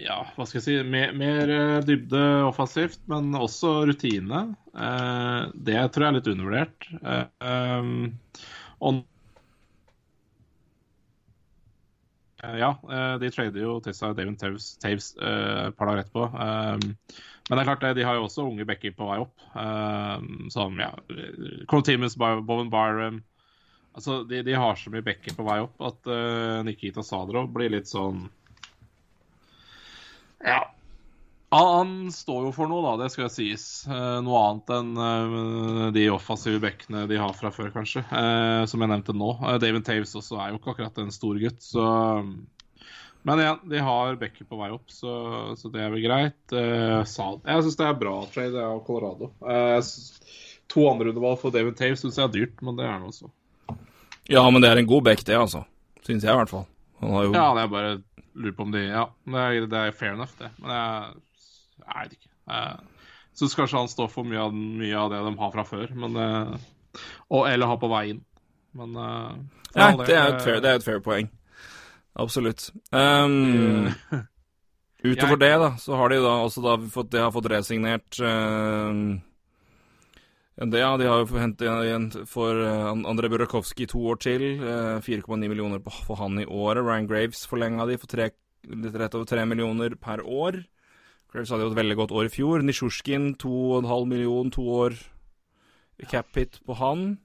Ja, 0.00 0.18
hva 0.36 0.46
skal 0.48 0.58
jeg 0.58 0.64
si 0.64 0.76
Mer, 0.88 1.12
mer 1.16 1.52
dybde 1.84 2.20
offensivt, 2.48 3.00
men 3.08 3.32
også 3.36 3.82
rutine. 3.88 4.46
Uh, 4.72 5.52
det 5.54 5.80
tror 5.92 6.06
jeg 6.06 6.12
er 6.12 6.18
litt 6.18 6.30
undervurdert. 6.32 6.88
Uh, 7.00 7.26
um, 7.40 7.98
og 8.84 9.04
ja, 12.44 12.74
de 13.16 13.28
trader 13.32 13.62
jo 13.62 13.78
til 13.80 13.94
seg 13.96 14.18
David 14.18 14.34
Taves, 14.36 15.14
et 15.16 15.76
par 15.78 15.88
dager 15.88 16.02
etterpå. 16.02 16.26
Um, 16.28 16.90
men 17.48 17.58
det 17.58 17.62
er 17.62 17.68
klart, 17.68 17.96
de 17.96 18.04
har 18.06 18.16
jo 18.16 18.24
også 18.24 18.46
unge 18.46 18.64
backer 18.68 18.94
på 18.96 19.06
vei 19.08 19.18
opp. 19.20 19.34
Uh, 19.52 20.48
som 20.52 20.78
ja, 20.80 20.90
Contimus, 21.68 22.16
Bowen 22.16 22.72
Byram 22.72 23.22
Altså, 23.94 24.24
de, 24.26 24.40
de, 24.42 24.54
har 24.58 24.74
så 24.74 24.90
mye 24.90 25.04
backer 25.06 25.36
på 25.36 25.44
vei 25.46 25.60
opp 25.62 25.82
at 25.86 26.08
uh, 26.10 26.62
Nikita 26.66 27.04
Sadrov 27.06 27.52
blir 27.54 27.70
litt 27.76 27.86
sånn 27.86 28.24
Ja. 30.42 30.64
Han 31.54 32.08
står 32.10 32.48
jo 32.48 32.54
for 32.56 32.66
noe, 32.66 32.82
da, 32.82 32.96
det 33.04 33.12
skal 33.14 33.28
sies. 33.30 33.84
Uh, 33.86 34.18
noe 34.24 34.40
annet 34.48 34.72
enn 34.74 35.92
de 35.94 36.08
offensive 36.10 36.58
backene 36.64 37.04
de 37.06 37.20
har 37.20 37.36
fra 37.38 37.52
før, 37.54 37.68
kanskje. 37.76 38.02
Som 38.66 38.82
jeg 38.82 38.90
nevnte 38.90 39.14
nå. 39.14 39.30
David 39.62 39.86
Taves 39.86 40.16
også 40.18 40.40
er 40.42 40.50
jo 40.50 40.58
ikke 40.58 40.74
akkurat 40.74 40.98
en 41.04 41.14
stor 41.14 41.38
gutt, 41.38 41.62
så 41.62 41.86
men 43.24 43.40
igjen, 43.40 43.60
de 43.72 43.82
har 43.86 44.18
Becker 44.20 44.48
på 44.48 44.58
vei 44.60 44.70
opp, 44.74 44.90
så, 44.92 45.12
så 45.56 45.70
det 45.72 45.80
er 45.80 45.92
vel 45.94 46.04
greit. 46.04 46.40
Uh, 46.52 47.00
jeg 47.00 47.64
syns 47.64 47.78
det 47.80 47.86
er 47.88 48.00
bra 48.00 48.18
trade 48.34 48.64
av 48.64 48.82
Colorado. 48.86 49.30
Uh, 49.40 49.80
to 50.72 50.84
andrerundevalg 50.90 51.40
for 51.40 51.54
David 51.54 51.78
Tave 51.80 51.96
syns 52.00 52.20
jeg 52.20 52.28
er 52.28 52.34
dyrt, 52.34 52.60
men 52.64 52.76
det 52.76 52.84
er 52.84 52.92
han 52.92 53.08
også. 53.08 53.30
Ja, 54.28 54.44
men 54.48 54.64
det 54.64 54.70
er 54.72 54.80
en 54.80 54.88
god 54.88 55.06
back, 55.08 55.24
det, 55.24 55.36
altså. 55.36 55.64
Syns 56.04 56.24
jeg, 56.24 56.32
i 56.32 56.40
hvert 56.40 56.52
fall. 56.52 56.66
Jo... 57.00 57.30
Ja, 57.32 57.48
det 57.56 57.64
er 57.64 57.72
bare 57.72 57.94
lurer 58.34 58.52
på 58.56 58.62
om 58.62 58.72
de 58.72 58.82
Ja, 58.86 59.08
det 59.24 59.40
er, 59.40 59.66
det 59.66 59.80
er 59.80 59.96
fair 59.96 60.14
enough, 60.14 60.32
det. 60.38 60.50
Men 60.58 60.74
jeg, 60.74 61.22
jeg 61.84 61.98
vet 61.98 62.16
ikke. 62.18 62.30
Jeg 62.50 63.40
syns 63.40 63.56
kanskje 63.58 63.80
han 63.82 63.90
står 63.90 64.10
for 64.12 64.28
mye 64.28 64.42
av, 64.42 64.54
mye 64.54 64.98
av, 64.98 65.10
det 65.12 65.22
de 65.26 65.34
har 65.40 65.54
fra 65.54 65.66
før, 65.68 65.94
men 65.98 66.18
uh, 66.18 66.54
og, 67.28 67.48
Eller 67.50 67.70
har 67.70 67.80
på 67.82 67.90
vei 67.90 68.04
inn. 68.14 68.22
Men 68.74 68.96
uh, 68.98 69.32
ja, 69.74 69.90
det, 69.98 70.12
er 70.12 70.34
et 70.34 70.44
fair, 70.44 70.60
det 70.62 70.70
er 70.70 70.80
et 70.80 70.86
fair 70.86 71.02
poeng. 71.04 71.30
Absolutt. 72.14 72.70
Um, 72.92 73.90
utover 75.02 75.36
det, 75.36 75.54
da, 75.58 75.70
så 75.78 75.96
har 75.98 76.12
de 76.12 76.20
da 76.22 76.34
også 76.44 76.62
da 76.62 76.74
fått, 76.90 77.10
de 77.10 77.22
har 77.24 77.32
fått 77.34 77.48
resignert 77.50 78.20
uh, 78.22 78.92
Ja, 80.54 80.92
de 81.00 81.08
har 81.10 81.24
jo 81.24 81.40
hentet 81.40 81.66
igjen 81.66 82.06
for 82.30 82.54
uh, 82.54 82.92
André 82.94 83.30
Burakovsky 83.32 83.88
to 83.90 84.04
år 84.12 84.20
til. 84.22 84.46
Uh, 84.62 85.02
4,9 85.02 85.42
millioner 85.42 85.82
for 85.82 86.20
han 86.22 86.38
i 86.38 86.46
året. 86.46 86.84
Ryan 86.86 87.10
Graves 87.10 87.42
forlenga 87.50 87.88
de 87.90 87.98
for 87.98 88.10
tre, 88.10 88.30
litt 88.70 88.94
rett 88.94 89.18
over 89.18 89.26
3 89.26 89.48
millioner 89.50 89.98
per 89.98 90.22
år. 90.22 90.62
Graves 91.34 91.50
hadde 91.50 91.66
jo 91.66 91.74
et 91.74 91.80
veldig 91.82 91.98
godt 91.98 92.14
år 92.14 92.30
i 92.30 92.34
fjor. 92.36 92.62
Nisjurskin 92.62 93.32
2,5 93.42 94.06
millioner, 94.06 94.54
to 94.54 94.62
år 94.70 94.94
cap 96.06 96.30
hit 96.38 96.60
på 96.66 96.78
han. 96.78 97.16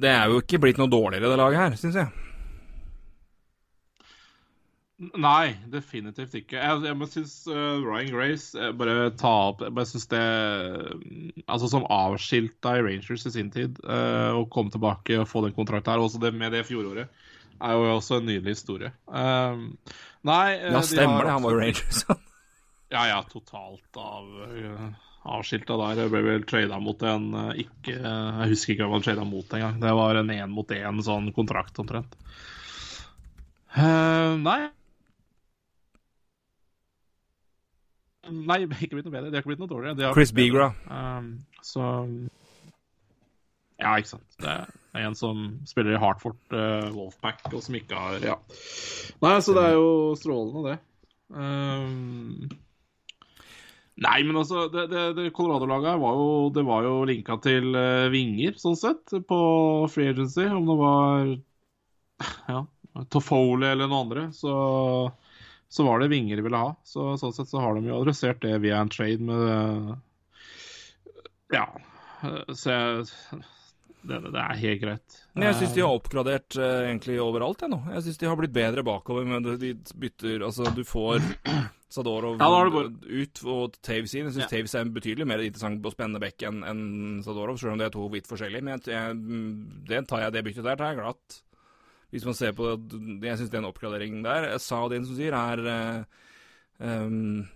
Det 0.00 0.10
er 0.10 0.32
jo 0.32 0.40
ikke 0.40 0.60
blitt 0.62 0.80
noe 0.80 0.90
dårligere, 0.90 1.28
det 1.28 1.40
laget 1.40 1.60
her, 1.60 1.78
syns 1.80 1.98
jeg. 2.00 2.20
Nei, 5.00 5.54
definitivt 5.72 6.34
ikke. 6.36 6.58
Jeg, 6.60 6.80
jeg 6.84 7.08
syns 7.08 7.34
uh, 7.48 7.80
Ryan 7.80 8.10
Grace 8.12 8.52
uh, 8.52 8.68
bare 8.76 9.08
ta 9.16 9.30
opp 9.48 9.62
Jeg 9.64 9.72
bare 9.72 9.88
syns 9.88 10.04
det 10.12 10.20
Altså 11.46 11.70
Som 11.72 11.86
avskilta 11.88 12.74
i 12.76 12.82
Rangers 12.84 13.24
i 13.24 13.32
sin 13.32 13.48
tid, 13.54 13.80
uh, 13.88 14.36
å 14.36 14.44
komme 14.52 14.72
tilbake 14.74 15.16
og 15.22 15.28
få 15.30 15.46
den 15.46 15.56
kontrakten 15.56 15.94
her, 15.94 16.04
også 16.04 16.20
det, 16.20 16.34
med 16.36 16.52
det 16.52 16.66
fjoråret, 16.68 17.08
er 17.60 17.76
jo 17.76 17.88
også 17.94 18.20
en 18.20 18.28
nydelig 18.28 18.58
historie. 18.58 18.92
Uh, 19.08 19.68
nei 20.28 20.58
Ja, 20.60 20.84
stemmer 20.84 21.24
de 21.24 21.30
det. 21.30 21.36
Han 21.38 21.48
var 21.48 21.56
jo 21.56 21.62
Rangers. 21.64 22.04
ja, 22.94 23.06
ja, 23.14 23.22
totalt 23.32 24.00
av 24.04 24.28
avskilta 25.24 25.76
der. 25.80 26.02
Jeg 26.04 26.12
ble 26.12 26.24
vel 26.24 26.44
trada 26.48 26.80
mot 26.80 27.02
en 27.04 27.30
ikke 27.52 27.96
Jeg 27.96 28.50
husker 28.54 28.74
ikke 28.74 28.88
hva 28.88 28.98
han 28.98 29.04
trada 29.04 29.26
mot 29.28 29.56
engang. 29.56 29.80
Det 29.82 29.94
var 30.00 30.20
en 30.20 30.34
én 30.34 30.52
mot 30.52 30.76
én 30.76 31.02
sånn 31.04 31.32
kontrakt, 31.36 31.80
omtrent. 31.82 32.16
nei 33.76 34.60
Nei, 38.30 38.60
ikke 38.62 38.96
blitt 38.96 39.08
noe 39.08 39.14
bedre. 39.14 39.30
De 39.30 39.36
har 39.36 39.42
ikke 39.42 39.52
blitt 39.52 39.62
noe 39.62 39.70
dårligere. 39.70 40.12
Chris 40.14 40.32
Beagra. 40.36 40.70
Uh, 40.86 41.30
så 41.64 41.86
Ja, 43.80 43.94
ikke 43.96 44.12
sant. 44.12 44.26
Det 44.40 44.52
er 44.52 45.06
en 45.06 45.16
som 45.18 45.44
spiller 45.68 45.96
i 45.96 46.00
Hartford 46.02 46.38
uh, 46.52 46.90
Wolfpack, 46.94 47.46
og 47.52 47.62
som 47.64 47.78
ikke 47.78 47.96
har 47.96 48.26
Ja. 48.26 48.36
Nei, 49.24 49.36
så 49.44 49.56
det 49.56 49.66
er 49.70 49.78
jo 49.78 49.90
strålende, 50.20 50.74
det. 50.74 50.78
Um, 51.30 52.50
nei, 54.06 54.18
men 54.26 54.40
altså, 54.40 54.66
det, 54.72 54.86
det, 54.92 55.04
det 55.18 55.30
Colorado-laget 55.36 56.00
var 56.00 56.66
var 56.66 56.88
jo 56.88 56.96
linka 57.08 57.36
til 57.44 57.72
uh, 57.76 58.10
vinger, 58.12 58.58
sånn 58.60 58.78
sett, 58.78 59.14
på 59.28 59.40
free 59.92 60.12
agency. 60.14 60.46
Om 60.48 60.68
det 60.68 60.78
var 60.80 61.32
ja, 62.50 62.64
Toffoli 63.12 63.68
eller 63.70 63.88
noen 63.90 64.06
andre. 64.06 64.28
Så 64.36 64.54
så 65.70 65.84
var 65.86 66.00
det 66.00 66.08
vinger 66.10 66.36
de 66.36 66.42
ville 66.42 66.58
ha. 66.58 66.72
Så 66.82 67.12
sånn 67.20 67.32
sett 67.32 67.48
så 67.48 67.60
har 67.62 67.76
de 67.76 67.86
jo 67.86 68.00
adressert 68.00 68.40
det 68.42 68.56
via 68.64 68.80
en 68.82 68.90
trade 68.90 69.22
med 69.22 69.92
Ja. 71.54 71.68
Så 72.50 72.72
jeg, 72.74 73.04
det, 74.02 74.20
det, 74.26 74.40
er 74.40 74.60
helt 74.60 74.80
greit. 74.82 75.18
Men 75.34 75.48
Jeg 75.48 75.58
syns 75.58 75.74
de 75.76 75.82
har 75.84 75.96
oppgradert 75.96 76.56
uh, 76.58 76.86
egentlig 76.86 77.18
overalt, 77.22 77.64
jeg 77.64 77.72
nå. 77.72 77.80
Jeg 77.94 78.06
syns 78.06 78.22
de 78.22 78.30
har 78.30 78.38
blitt 78.40 78.54
bedre 78.54 78.84
bakover, 78.86 79.26
men 79.28 79.44
de 79.60 79.74
bytter 80.00 80.46
Altså, 80.46 80.70
du 80.76 80.82
får 80.88 81.20
Sadorov 81.94 82.38
ja, 82.38 82.84
ut 83.20 83.42
og 83.50 83.76
Taves 83.82 84.14
inn. 84.14 84.28
Jeg 84.28 84.36
syns 84.36 84.46
ja. 84.46 84.50
Taves 84.52 84.76
er 84.78 84.86
en 84.86 84.94
betydelig 84.94 85.26
mer 85.26 85.42
interessant 85.42 85.84
og 85.84 85.94
spennende 85.96 86.22
back 86.22 86.46
enn 86.46 86.64
en 86.66 86.82
Sadorov, 87.26 87.58
selv 87.60 87.74
om 87.74 87.80
det 87.82 87.90
er 87.90 87.94
to 87.96 88.08
vidt 88.12 88.30
forskjellige. 88.30 88.66
Men 88.66 88.78
jeg, 88.78 88.94
jeg, 88.94 89.20
det 89.90 90.04
tar 90.08 90.24
jeg 90.26 90.36
det 90.36 90.44
byttet 90.48 90.66
der, 90.66 90.80
tar 90.80 90.92
jeg 90.92 91.00
glatt 91.02 91.40
hvis 92.10 92.24
man 92.26 92.34
ser 92.34 92.54
på 92.58 92.72
det, 92.74 92.98
Jeg 93.22 93.38
syns 93.38 93.52
den 93.52 93.68
oppgraderingen 93.68 94.24
der, 94.24 94.48
sa 94.58 94.80
det 94.90 95.04
som 95.06 95.14
sier, 95.14 95.30
er 95.30 96.02
um, 96.82 97.46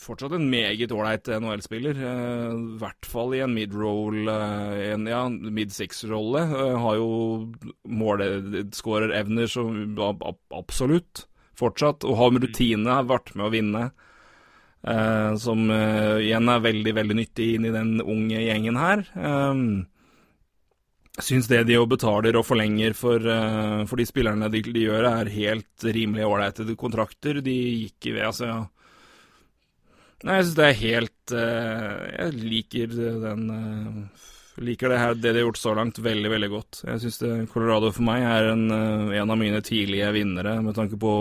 fortsatt 0.00 0.34
en 0.36 0.48
meget 0.50 0.92
ålreit 0.94 1.28
NHL-spiller. 1.28 1.98
I 2.00 2.08
uh, 2.08 2.60
hvert 2.80 3.08
fall 3.08 3.34
i 3.36 3.42
en 3.44 3.54
mid-roll, 3.54 4.28
uh, 4.28 4.76
en 4.94 5.08
ja, 5.10 5.24
mid-six-rolle. 5.28 6.44
Har 6.84 6.98
jo 6.98 7.10
målskårerevner 8.00 9.50
som 9.50 9.98
absolutt 10.56 11.26
fortsatt, 11.60 12.06
og 12.08 12.16
har 12.16 12.32
med 12.32 12.46
rutine 12.46 12.88
har 12.88 13.08
vært 13.08 13.34
med 13.36 13.48
å 13.48 13.52
vinne. 13.52 13.90
som 15.36 15.58
igjen 15.68 16.48
er 16.48 16.62
veldig, 16.64 16.92
veldig 16.96 17.16
nyttig 17.18 17.48
inn 17.54 17.66
i 17.68 17.72
den 17.74 18.00
unge 18.00 18.38
gjengen 18.40 18.78
her. 18.80 19.02
Um, 19.12 19.84
syns 21.20 21.50
det 21.50 21.66
de 21.68 21.74
jo 21.76 21.84
betaler 21.84 22.38
og 22.40 22.46
forlenger 22.48 22.96
for, 22.96 23.20
for 23.84 24.00
de 24.00 24.06
spillerne 24.08 24.48
de, 24.48 24.62
de, 24.64 24.86
gjør, 24.86 25.04
er 25.10 25.34
helt 25.34 25.84
rimelig 25.84 26.24
ålreite 26.24 26.64
kontrakter. 26.80 27.42
De 27.44 27.52
gikk 27.52 28.08
i 28.08 28.14
ved, 28.16 28.30
altså. 28.30 28.54
Nei, 30.26 30.36
jeg 30.36 30.48
syns 30.48 30.58
det 30.58 30.66
er 30.66 30.80
helt 30.82 31.32
uh, 31.32 32.00
Jeg 32.12 32.34
liker 32.42 32.90
den 32.92 33.46
uh, 33.48 34.26
Liker 34.60 34.92
det 34.92 34.98
her, 35.00 35.16
det 35.16 35.30
de 35.32 35.40
har 35.40 35.46
gjort 35.46 35.60
så 35.60 35.72
langt, 35.72 35.98
veldig, 36.04 36.28
veldig 36.28 36.48
godt. 36.52 36.80
Jeg 36.84 37.00
syns 37.00 37.20
Colorado 37.48 37.88
for 37.96 38.04
meg 38.04 38.26
er 38.28 38.50
en, 38.50 38.66
en, 38.68 39.30
av 39.32 39.38
mine 39.40 39.62
tidlige 39.64 40.10
vinnere 40.12 40.58
med 40.60 40.76
tanke 40.76 40.98
på 41.00 41.14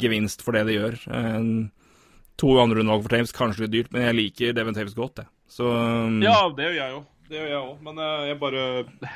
gevinst 0.00 0.42
for 0.42 0.58
det 0.58 0.64
de 0.66 0.80
gjør. 0.80 0.96
En, 1.14 1.52
to 2.40 2.50
andre 2.58 2.80
rundvalg 2.80 3.04
for 3.04 3.14
Tames, 3.14 3.36
kanskje 3.36 3.66
litt 3.66 3.76
dyrt, 3.76 3.92
men 3.94 4.08
jeg 4.08 4.18
liker 4.18 4.56
Devon 4.58 4.74
Tames 4.74 4.96
godt, 4.96 5.22
jeg. 5.22 5.30
Så 5.54 5.70
um, 5.70 6.18
Ja, 6.24 6.40
det 6.56 6.72
gjør 6.72 6.80
jeg 6.80 6.96
jo 6.96 7.04
det 7.28 7.38
gjør 7.40 7.50
jeg 7.50 7.60
òg. 7.60 7.76
Men 7.84 8.00
jeg 8.28 8.38
bare 8.40 8.62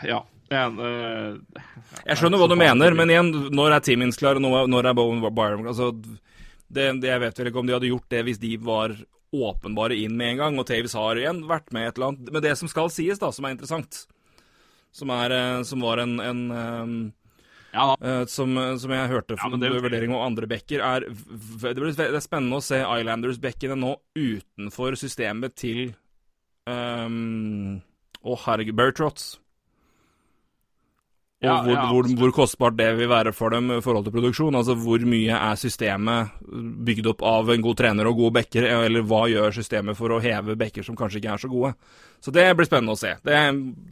Ja. 0.06 0.22
Jeg, 0.48 0.70
uh, 0.80 1.64
jeg 2.06 2.16
skjønner 2.16 2.40
hva 2.40 2.48
du 2.48 2.54
mener, 2.56 2.94
men 2.96 3.10
igjen, 3.12 3.28
når 3.52 3.74
er 3.76 3.82
Timmins 3.84 4.16
klar, 4.16 4.38
og 4.40 4.70
når 4.72 4.86
er 4.88 4.94
Bowen 4.96 5.20
Byron 5.20 5.68
altså, 5.68 5.90
det, 6.68 6.88
det, 7.02 7.10
Jeg 7.10 7.22
vet 7.24 7.40
vel 7.40 7.50
ikke 7.50 7.62
om 7.62 7.68
de 7.68 7.76
hadde 7.76 7.90
gjort 7.92 8.12
det 8.12 8.24
hvis 8.26 8.40
de 8.42 8.52
var 8.60 8.94
åpenbare 9.34 9.96
inn 10.00 10.16
med 10.16 10.34
en 10.34 10.42
gang, 10.42 10.58
og 10.60 10.66
Tavis 10.68 10.96
har 10.96 11.20
igjen 11.20 11.42
vært 11.48 11.72
med 11.76 11.84
et 11.84 11.98
eller 11.98 12.14
annet 12.14 12.30
Men 12.32 12.44
det 12.44 12.54
som 12.56 12.70
skal 12.70 12.88
sies, 12.92 13.20
da, 13.20 13.28
som 13.34 13.44
er 13.44 13.56
interessant, 13.56 14.06
som, 14.94 15.12
er, 15.12 15.34
uh, 15.36 15.62
som 15.68 15.84
var 15.84 16.00
en, 16.00 16.14
en 16.24 16.44
um, 16.48 16.94
ja, 17.74 17.90
uh, 18.00 18.22
som, 18.30 18.56
som, 18.80 18.94
jeg 18.96 19.12
hørte 19.12 19.36
fra 19.36 19.52
ja, 19.52 19.72
vurdering 19.84 20.14
av 20.16 20.24
andre 20.30 20.48
bekker, 20.48 20.80
er 20.80 21.08
det, 21.08 21.76
blir, 21.76 21.92
det 21.92 22.08
er 22.08 22.24
spennende 22.24 22.62
å 22.62 22.64
se 22.64 22.80
Islanders-bekkene 22.80 23.76
nå 23.76 23.92
utenfor 24.16 24.96
systemet 24.96 25.58
til 25.60 25.90
um, 26.64 27.76
og 28.24 28.40
herregud, 28.44 28.76
Barry 28.78 28.96
Trotz. 28.96 29.36
Og 31.39 31.47
ja, 31.47 31.57
hvor, 31.62 31.70
ja, 31.76 31.82
hvor, 31.86 32.07
hvor, 32.18 32.32
kostbart 32.34 32.74
det 32.80 32.89
vil 32.99 33.11
være 33.12 33.30
for 33.30 33.55
dem 33.55 33.68
i 33.70 33.82
forhold 33.82 34.09
til 34.09 34.14
produksjon. 34.16 34.57
Altså 34.59 34.74
hvor 34.74 35.03
mye 35.07 35.36
er 35.36 35.61
systemet 35.61 36.32
bygd 36.89 37.07
opp 37.12 37.22
av 37.22 37.53
en 37.55 37.62
god 37.62 37.78
trener 37.78 38.09
og 38.11 38.18
gode 38.18 38.34
backer, 38.41 38.66
eller 38.89 39.05
hva 39.07 39.20
gjør 39.30 39.55
systemet 39.55 39.95
for 39.99 40.16
å 40.16 40.18
heve 40.24 40.57
backer 40.59 40.82
som 40.82 40.99
kanskje 40.99 41.20
ikke 41.20 41.36
er 41.36 41.45
så 41.45 41.51
gode. 41.53 41.70
Så 42.18 42.34
det 42.34 42.49
blir 42.59 42.66
spennende 42.66 42.97
å 42.97 42.99
se. 42.99 43.12
Det, 43.22 43.39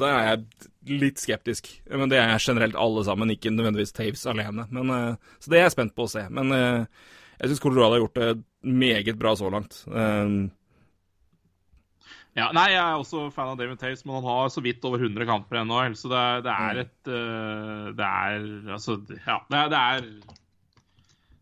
da 0.00 0.10
er 0.10 0.26
jeg 0.32 0.98
litt 1.04 1.22
skeptisk. 1.22 1.70
Men 1.86 2.10
det 2.10 2.18
er 2.18 2.34
generelt 2.42 2.78
alle 2.82 3.06
sammen, 3.06 3.30
ikke 3.30 3.54
nødvendigvis 3.54 3.94
Taves 3.94 4.26
alene. 4.26 4.66
Men, 4.74 4.90
uh, 4.90 5.38
så 5.38 5.52
det 5.52 5.60
er 5.60 5.68
jeg 5.68 5.76
spent 5.76 5.94
på 5.94 6.08
å 6.08 6.12
se. 6.16 6.26
Men 6.34 6.50
uh, 6.50 7.06
jeg 7.38 7.52
syns 7.52 7.62
Colorado 7.62 7.94
har 7.94 8.02
gjort 8.02 8.18
det 8.18 8.32
meget 8.66 9.22
bra 9.22 9.38
så 9.38 9.54
langt. 9.54 9.84
Uh, 12.36 12.40
ja, 12.42 12.46
nei, 12.52 12.66
Jeg 12.74 12.82
er 12.82 13.00
også 13.00 13.26
fan 13.32 13.54
av 13.54 13.56
David 13.56 13.78
Taves, 13.80 14.04
men 14.04 14.18
han 14.18 14.26
har 14.28 14.50
så 14.52 14.60
vidt 14.64 14.84
over 14.84 15.00
100 15.00 15.24
kamper 15.28 15.62
ennå. 15.62 15.78
Så 15.96 16.10
det, 16.12 16.24
det, 16.44 16.52
er 16.52 16.74
mm. 16.74 16.80
et 16.82 17.10
uh, 17.12 17.86
Det 17.96 18.08
er 18.08 18.74
Altså, 18.76 18.98
ja. 19.24 19.38
Det, 19.48 19.62
det 19.72 19.80
er 19.80 20.10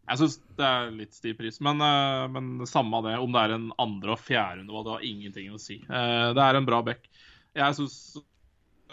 Jeg 0.05 0.20
syns 0.20 0.38
det 0.55 0.68
er 0.68 0.92
litt 0.95 1.16
stiv 1.16 1.34
pris, 1.40 1.59
men, 1.64 1.82
uh, 1.82 2.28
men 2.30 2.66
samme 2.70 3.01
av 3.01 3.09
det. 3.09 3.16
Om 3.18 3.34
det 3.34 3.42
er 3.42 3.57
en 3.57 3.66
andre 3.82 4.14
og 4.14 4.22
fjerde 4.22 4.62
runde, 4.62 4.84
det 4.86 4.95
har 4.95 5.09
ingenting 5.11 5.51
å 5.51 5.59
si. 5.59 5.80
Uh, 5.88 6.30
det 6.36 6.47
er 6.47 6.61
en 6.61 6.68
bra 6.68 6.78
back. 6.86 7.11
Jeg 7.55 7.78
syns 7.80 7.99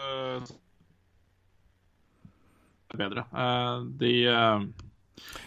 uh, 0.01 0.41
bedre. 2.97 3.23
de 4.01 4.11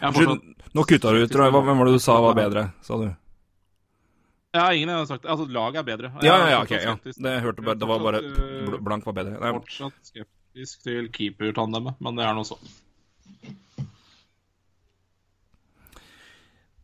fortsatt, 0.01 0.47
Nå 0.75 0.83
kutta 0.83 1.11
du 1.11 1.21
ut. 1.23 1.35
Hvem 1.35 1.77
var 1.77 1.87
det 1.87 1.99
du 1.99 2.01
sa 2.03 2.17
var 2.23 2.35
bedre, 2.35 2.69
sa 2.83 2.97
du? 2.99 3.11
Ja, 4.55 4.73
ingen 4.73 4.89
har 4.89 5.05
sagt 5.09 5.25
det. 5.25 5.29
Altså, 5.33 5.45
laget 5.51 5.81
er 5.81 5.83
bedre. 5.83 6.11
Ja, 6.23 6.37
ja, 6.39 6.49
ja, 6.53 6.61
ok. 6.63 6.71
Ja. 6.71 6.95
Det 7.03 7.35
hørte 7.43 7.65
bare, 7.65 7.79
det 7.79 7.87
var 7.89 8.03
bare 8.05 8.21
blank 8.87 9.05
var 9.05 9.17
bedre. 9.17 9.35
Nei. 9.41 9.51
Fortsatt 9.57 10.11
skeptisk 10.11 10.85
til 10.87 11.09
keepertandemet, 11.11 11.99
men 11.99 12.19
det 12.19 12.23
er 12.23 12.37
nå 12.37 12.45
sånn. 12.47 12.75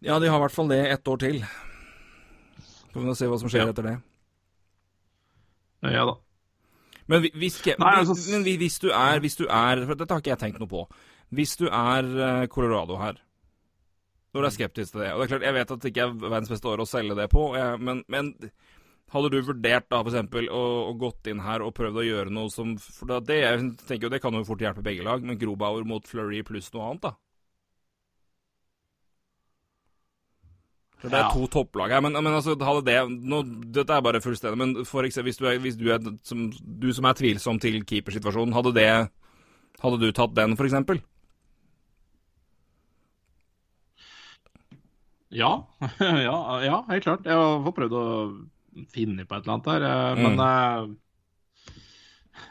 Ja, 0.02 0.18
de 0.20 0.28
har 0.28 0.40
i 0.40 0.44
hvert 0.44 0.56
fall 0.56 0.72
det 0.72 0.82
ett 0.90 1.08
år 1.08 1.22
til. 1.22 1.40
Så 2.66 2.92
får 2.92 3.06
vi 3.06 3.16
se 3.20 3.32
hva 3.32 3.40
som 3.40 3.54
skjer 3.54 3.64
ja. 3.68 3.72
etter 3.72 3.88
det. 3.88 3.96
Ja 5.96 6.04
da. 6.10 6.18
Men 7.10 7.24
hvis, 7.34 7.58
Nei, 7.66 7.96
altså... 8.02 8.16
men 8.32 8.44
hvis, 8.46 8.78
du 8.80 8.92
er, 8.94 9.20
hvis 9.20 9.36
du 9.40 9.48
er 9.50 9.82
For 9.88 9.98
dette 9.98 10.14
har 10.14 10.22
ikke 10.22 10.32
jeg 10.32 10.42
tenkt 10.44 10.60
noe 10.62 10.70
på. 10.70 10.84
Hvis 11.34 11.56
du 11.60 11.66
er 11.68 12.06
eh, 12.06 12.48
Colorado 12.52 13.00
her 13.02 13.18
når 14.32 14.44
du 14.44 14.48
er 14.48 14.56
skeptisk 14.56 14.94
til 14.94 15.04
det. 15.04 15.14
Og 15.14 15.22
det 15.22 15.26
er 15.26 15.32
klart, 15.34 15.48
Jeg 15.48 15.58
vet 15.58 15.72
at 15.72 15.82
det 15.82 15.92
ikke 15.92 16.06
er 16.06 16.14
verdens 16.22 16.52
beste 16.52 16.70
år 16.72 16.84
å 16.84 16.90
selge 16.90 17.18
det 17.20 17.28
på, 17.32 17.48
jeg, 17.58 17.82
men, 17.84 18.04
men, 18.08 18.32
hadde 19.12 19.32
du 19.34 19.42
vurdert 19.44 19.90
da 19.92 20.00
f.eks. 20.06 20.30
Å, 20.48 20.62
å 20.88 20.94
gått 21.00 21.28
inn 21.28 21.42
her 21.44 21.66
og 21.66 21.74
prøvd 21.76 22.00
å 22.00 22.06
gjøre 22.06 22.32
noe 22.32 22.52
som 22.54 22.78
For 22.80 23.12
det, 23.20 23.42
jeg 23.42 23.66
tenker 23.84 24.08
jo 24.08 24.14
det 24.14 24.22
kan 24.24 24.38
jo 24.38 24.46
fort 24.48 24.64
hjelpe 24.64 24.86
begge 24.86 25.04
lag, 25.04 25.26
men 25.26 25.40
Grobauer 25.42 25.84
mot 25.88 26.08
Fleury 26.08 26.40
pluss 26.48 26.72
noe 26.72 26.88
annet, 26.88 27.10
da? 27.10 27.18
Det 31.02 31.18
er 31.18 31.32
to 31.34 31.48
topplag 31.50 31.90
her. 31.96 32.02
Men, 32.06 32.14
men 32.14 32.36
altså, 32.38 32.54
hadde 32.62 32.86
det 32.86 32.98
nå, 33.10 33.42
Dette 33.74 33.96
er 33.96 34.04
bare 34.06 34.22
fullstendig, 34.22 34.60
men 34.62 34.86
for 34.88 35.08
eksempel, 35.08 35.32
hvis 35.32 35.40
du 35.42 35.48
er, 35.50 35.58
hvis 35.64 35.80
du, 35.80 35.88
er 35.92 36.04
som, 36.28 36.46
du 36.54 36.92
som 36.94 37.08
er 37.10 37.18
tvilsom 37.18 37.60
til 37.60 37.82
keepersituasjonen, 37.84 38.56
hadde 38.56 38.78
det 38.78 38.92
Hadde 39.82 39.98
du 39.98 40.12
tatt 40.14 40.36
den, 40.38 40.54
for 40.60 40.68
eksempel? 40.68 41.00
Ja. 45.32 45.52
ja, 46.28 46.38
ja, 46.66 46.82
helt 46.90 47.06
klart. 47.06 47.28
Jeg 47.28 47.38
har 47.38 47.76
prøvd 47.78 47.96
å 47.98 48.06
finne 48.92 49.26
på 49.28 49.36
et 49.38 49.46
eller 49.46 49.56
annet 49.58 49.72
der, 49.72 49.88
Men 50.20 50.36
men 50.38 50.44
eh, 50.48 50.92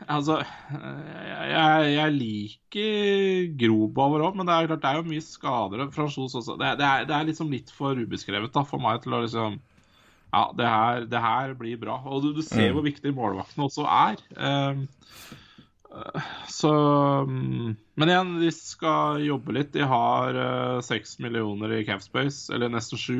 Altså, 0.09 0.39
eh, 0.40 1.48
jeg, 1.51 1.89
jeg 1.97 2.15
liker 2.16 3.48
Grobauer 3.61 4.23
òg, 4.28 4.36
men 4.39 4.48
det 4.48 4.55
er 4.55 4.69
klart 4.70 4.85
det 4.85 4.90
er 4.90 5.01
jo 5.01 5.09
mye 5.09 5.24
skader 5.24 5.82
Franchos 5.93 6.36
også. 6.39 6.57
Det, 6.61 6.70
det, 6.81 6.86
er, 6.86 7.05
det 7.09 7.16
er 7.16 7.27
liksom 7.28 7.51
litt 7.52 7.73
for 7.74 7.98
ubeskrevet 7.98 8.52
da, 8.55 8.62
for 8.69 8.81
meg 8.82 9.02
til 9.05 9.16
å 9.16 9.23
liksom 9.24 9.59
Ja, 10.31 10.44
det 10.55 10.69
her, 10.70 11.05
det 11.11 11.20
her 11.24 11.55
blir 11.59 11.81
bra. 11.81 11.97
Og 12.07 12.23
du, 12.23 12.28
du 12.36 12.43
ser 12.47 12.70
Mm. 12.70 12.77
hvor 12.77 12.85
viktig 12.86 13.12
målvaktene 13.16 13.66
også 13.66 13.85
er. 13.90 14.20
Eh, 14.39 14.85
så 16.48 16.70
mm, 17.26 17.76
Men 17.98 18.12
igjen, 18.12 18.34
de 18.40 18.50
skal 18.54 19.24
jobbe 19.26 19.56
litt. 19.56 19.72
De 19.74 19.82
har 19.86 20.36
seks 20.86 21.18
millioner 21.22 21.72
i 21.78 21.84
Capspace, 21.88 22.46
eller 22.54 22.70
nesten 22.72 23.00
sju. 23.00 23.18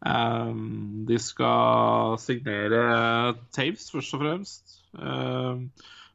Um, 0.00 1.04
de 1.08 1.18
skal 1.20 2.16
signere 2.20 3.34
Taves, 3.52 3.90
først 3.92 4.16
og 4.16 4.22
fremst. 4.24 4.76
Um, 4.96 5.68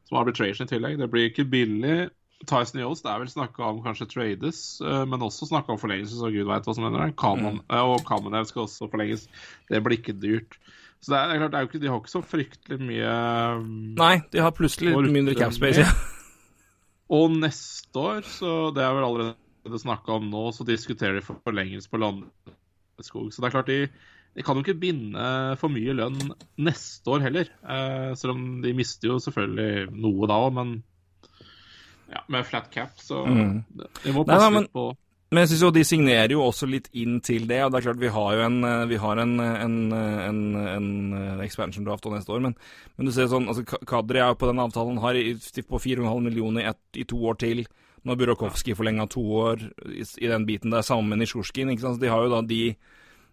som 0.08 0.20
arbitration 0.20 0.66
i 0.66 0.70
tillegg. 0.70 0.98
Det 1.00 1.10
blir 1.10 1.30
ikke 1.30 1.48
billig. 1.50 2.08
Tyson 2.46 2.82
Yost 2.82 3.06
er 3.08 3.22
vel 3.22 3.30
snakka 3.32 3.64
om 3.64 3.78
kanskje 3.84 4.10
trades, 4.10 4.60
uh, 4.84 5.04
men 5.08 5.24
også 5.24 5.48
snakka 5.48 5.72
om 5.72 5.80
forlengelse, 5.80 6.18
så 6.18 6.30
gud 6.34 6.48
veit 6.50 6.66
hva 6.68 6.74
som 6.76 6.86
hender. 6.86 7.14
Kamen, 7.18 7.62
uh, 7.72 7.84
og 7.94 8.04
Kamenev 8.08 8.48
skal 8.50 8.66
også 8.66 8.90
forlenges. 8.92 9.26
Det 9.70 9.80
blir 9.82 9.98
ikke 9.98 10.18
dyrt. 10.20 10.58
Så 11.00 11.12
det 11.12 11.18
er, 11.20 11.28
det 11.28 11.34
er 11.36 11.40
klart, 11.42 11.52
det 11.52 11.58
er 11.60 11.68
ikke, 11.68 11.80
de 11.82 11.90
har 11.92 12.00
ikke 12.00 12.10
så 12.14 12.22
fryktelig 12.24 12.78
mye 12.82 13.10
um, 13.60 13.68
Nei, 14.00 14.14
de 14.32 14.40
har 14.42 14.54
plutselig 14.56 14.94
litt 14.96 15.12
mindre 15.14 15.34
capspace. 15.38 15.84
Ja. 15.84 15.92
Og 17.16 17.36
neste 17.38 18.00
år, 18.02 18.24
så 18.26 18.54
det 18.74 18.82
er 18.82 18.96
vel 18.96 19.06
allerede 19.06 19.78
snakka 19.82 20.16
om 20.16 20.26
nå, 20.32 20.48
så 20.56 20.66
diskuterer 20.66 21.20
de 21.20 21.22
for 21.26 21.38
forlengelse 21.46 21.90
på 21.92 22.00
Landeskog. 22.02 23.28
Så 23.30 23.42
det 23.44 23.46
er 23.50 23.54
klart, 23.54 23.70
de, 23.70 23.86
de 24.34 24.42
kan 24.46 24.58
jo 24.58 24.64
ikke 24.64 24.80
binde 24.82 25.28
for 25.60 25.70
mye 25.70 25.94
lønn 25.94 26.18
neste 26.66 27.12
år 27.14 27.22
heller. 27.28 27.52
Eh, 27.62 28.10
selv 28.18 28.34
om 28.34 28.42
de 28.64 28.74
mister 28.74 29.12
jo 29.12 29.20
selvfølgelig 29.22 29.92
noe 29.94 30.26
da 30.32 30.40
òg, 30.48 30.56
men 30.58 30.74
ja, 32.10 32.24
med 32.30 32.46
flat 32.46 32.68
cap, 32.74 32.98
så 33.02 33.22
Mm. 33.26 33.62
de 34.02 34.12
må 34.14 34.26
passe 34.26 34.42
nei, 34.48 34.50
men- 34.56 34.66
litt 34.66 34.72
på 34.74 34.88
Men 35.32 35.42
jeg 35.42 35.50
synes 35.50 35.62
jo 35.64 35.70
de 35.74 35.82
signerer 35.82 36.32
jo 36.36 36.42
også 36.44 36.68
litt 36.70 36.86
inn 36.94 37.16
til 37.24 37.48
det. 37.50 37.58
og 37.64 37.72
det 37.72 37.80
er 37.80 37.86
klart 37.88 38.02
Vi 38.02 38.12
har 38.14 38.34
jo 38.36 38.42
en, 38.46 38.58
eh, 38.64 38.84
vi 38.86 38.98
har 39.02 39.18
en, 39.18 39.32
en, 39.40 39.78
en, 39.92 40.42
en 40.70 40.90
eh, 41.18 41.40
expansion 41.46 41.86
draft 41.86 42.06
neste 42.06 42.30
år, 42.30 42.44
men, 42.44 42.54
men 42.94 43.08
du 43.08 43.12
ser 43.14 43.26
sånn, 43.32 43.48
altså 43.50 43.64
Kadri 43.66 44.22
er 44.22 44.30
jo 44.30 44.38
på 44.38 44.50
den 44.52 44.62
avtalen 44.62 45.02
har 45.02 45.18
i, 45.18 45.34
på 45.34 45.82
4,5 45.82 46.22
millioner 46.28 46.62
i, 46.62 46.70
et, 46.70 46.82
i 47.02 47.08
to 47.10 47.18
år 47.26 47.40
til. 47.42 47.64
Nå 48.04 48.14
har 48.14 48.20
Burakovsky 48.20 48.76
forlenga 48.78 49.08
to 49.10 49.24
år 49.40 49.66
i, 49.90 50.06
i 50.06 50.30
den 50.30 50.46
biten 50.46 50.70
der, 50.70 50.86
sammen 50.86 51.10
med 51.10 51.24
Nisjurskin. 51.24 51.74
ikke 51.74 51.82
sant? 51.82 51.98
Så 51.98 52.06
de 52.06 52.12
har 52.12 52.22
jo 52.22 52.30
da 52.30 52.44
de, 52.46 52.62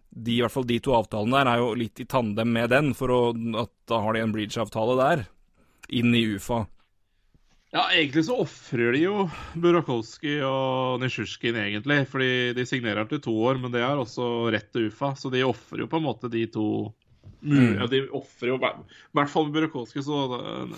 de, 0.09 0.33
i 0.33 0.41
hvert 0.41 0.55
fall 0.55 0.65
de 0.65 0.81
to 0.81 0.97
avtalene 0.97 1.43
der, 1.43 1.51
er 1.51 1.61
jo 1.61 1.75
litt 1.77 2.01
i 2.01 2.09
tandem 2.09 2.57
med 2.57 2.73
den, 2.73 2.95
for 2.97 3.13
å, 3.13 3.21
at 3.61 3.73
da 3.91 4.01
har 4.01 4.17
de 4.17 4.25
en 4.25 4.33
bridge-avtale 4.33 4.97
der, 4.97 5.27
inn 5.93 6.09
i 6.17 6.25
UFA. 6.33 6.63
Ja, 7.73 7.87
egentlig 7.89 8.21
så 8.27 8.35
ofrer 8.43 8.93
de 8.93 8.99
jo 9.01 9.23
Burakovsky 9.57 10.35
og 10.45 10.99
Nisjurskin, 11.01 11.57
egentlig. 11.57 12.03
Fordi 12.11 12.31
de 12.53 12.65
signerer 12.69 13.07
til 13.09 13.21
to 13.23 13.33
år, 13.49 13.57
men 13.61 13.73
det 13.73 13.81
er 13.81 13.97
også 13.97 14.51
rett 14.53 14.69
til 14.73 14.91
UFA. 14.91 15.15
Så 15.17 15.31
de 15.33 15.41
ofrer 15.47 15.81
jo 15.81 15.89
på 15.89 15.97
en 15.97 16.05
måte 16.05 16.29
de 16.33 16.45
to 16.53 16.67
Mm. 17.43 17.75
ja, 17.75 17.87
De 17.91 17.99
offrer 18.15 18.53
jo 18.53 18.55
I 18.55 18.71
hvert 19.15 19.31
fall 19.31 19.49
med 19.49 19.55
Burakovsky, 19.57 19.99
så 20.03 20.15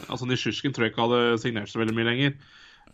Altså 0.10 0.26
Nisjurskin 0.26 0.74
tror 0.74 0.88
jeg 0.88 0.94
ikke 0.94 1.06
hadde 1.06 1.38
signert 1.42 1.70
så 1.70 1.78
veldig 1.82 1.94
mye 1.98 2.08
lenger. 2.10 2.36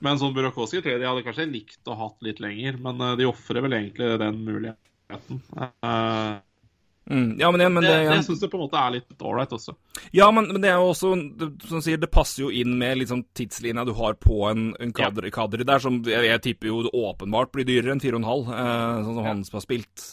Men 0.04 0.20
sånn 0.20 0.36
Burakovsky 0.36 0.82
tror 0.82 0.96
jeg 0.96 1.02
de 1.04 1.08
hadde 1.08 1.24
kanskje 1.24 1.48
likt 1.52 1.88
å 1.88 1.96
hatt 2.00 2.26
litt 2.26 2.42
lenger, 2.44 2.80
men 2.82 3.00
eh, 3.06 3.18
de 3.20 3.28
ofrer 3.30 3.64
vel 3.64 3.78
egentlig 3.78 4.08
den 4.20 4.40
muligheten. 4.48 5.42
Eh, 5.62 6.40
Mm, 7.12 7.34
ja, 7.42 7.50
men, 7.52 7.60
ja, 7.66 7.68
men 7.68 7.84
det, 7.84 7.92
det, 7.92 8.14
det 8.14 8.24
syns 8.24 8.42
jeg 8.46 8.52
på 8.54 8.56
en 8.56 8.64
måte 8.64 8.80
er 8.80 8.94
litt 8.96 9.24
ålreit 9.28 9.52
også. 9.58 9.74
Ja, 10.16 10.30
men, 10.32 10.48
men 10.54 10.64
det 10.64 10.70
er 10.72 10.78
jo 10.80 10.92
også 10.94 11.10
det- 11.42 11.68
Som 11.68 11.82
sier, 11.84 12.00
det 12.00 12.08
passer 12.14 12.46
jo 12.46 12.52
inn 12.56 12.78
med 12.80 13.02
liksom 13.02 13.26
tidslinja 13.36 13.84
du 13.86 13.92
har 13.98 14.16
på 14.22 14.38
en, 14.48 14.70
en 14.80 14.94
kadri, 14.96 15.32
kadri 15.36 15.68
der, 15.68 15.84
som 15.84 16.00
jeg, 16.08 16.30
jeg 16.30 16.44
tipper 16.46 16.72
jo 16.72 16.86
åpenbart 16.88 17.52
blir 17.52 17.68
dyrere 17.68 17.98
enn 17.98 18.04
4,5, 18.04 18.54
eh, 18.56 19.04
sånn 19.04 19.18
som 19.18 19.28
han 19.28 19.44
som 19.50 19.60
har 19.60 19.66
spilt. 19.66 20.06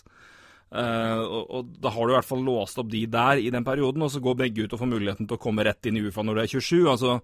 Eh, 0.68 1.20
og, 1.22 1.44
og 1.48 1.68
da 1.80 1.92
har 1.94 2.04
du 2.08 2.12
i 2.12 2.16
hvert 2.18 2.28
fall 2.28 2.42
låst 2.44 2.80
opp 2.82 2.90
de 2.92 3.04
der 3.08 3.40
i 3.40 3.52
den 3.54 3.64
perioden, 3.64 4.02
og 4.04 4.10
så 4.12 4.20
går 4.20 4.40
begge 4.42 4.66
ut 4.66 4.74
og 4.74 4.82
får 4.82 4.90
muligheten 4.90 5.28
til 5.30 5.38
å 5.38 5.44
komme 5.46 5.64
rett 5.64 5.86
inn 5.88 5.96
i 5.96 6.02
UFA 6.08 6.26
når 6.26 6.34
du 6.34 6.42
er 6.42 6.56
27. 6.58 6.88
altså 6.96 7.20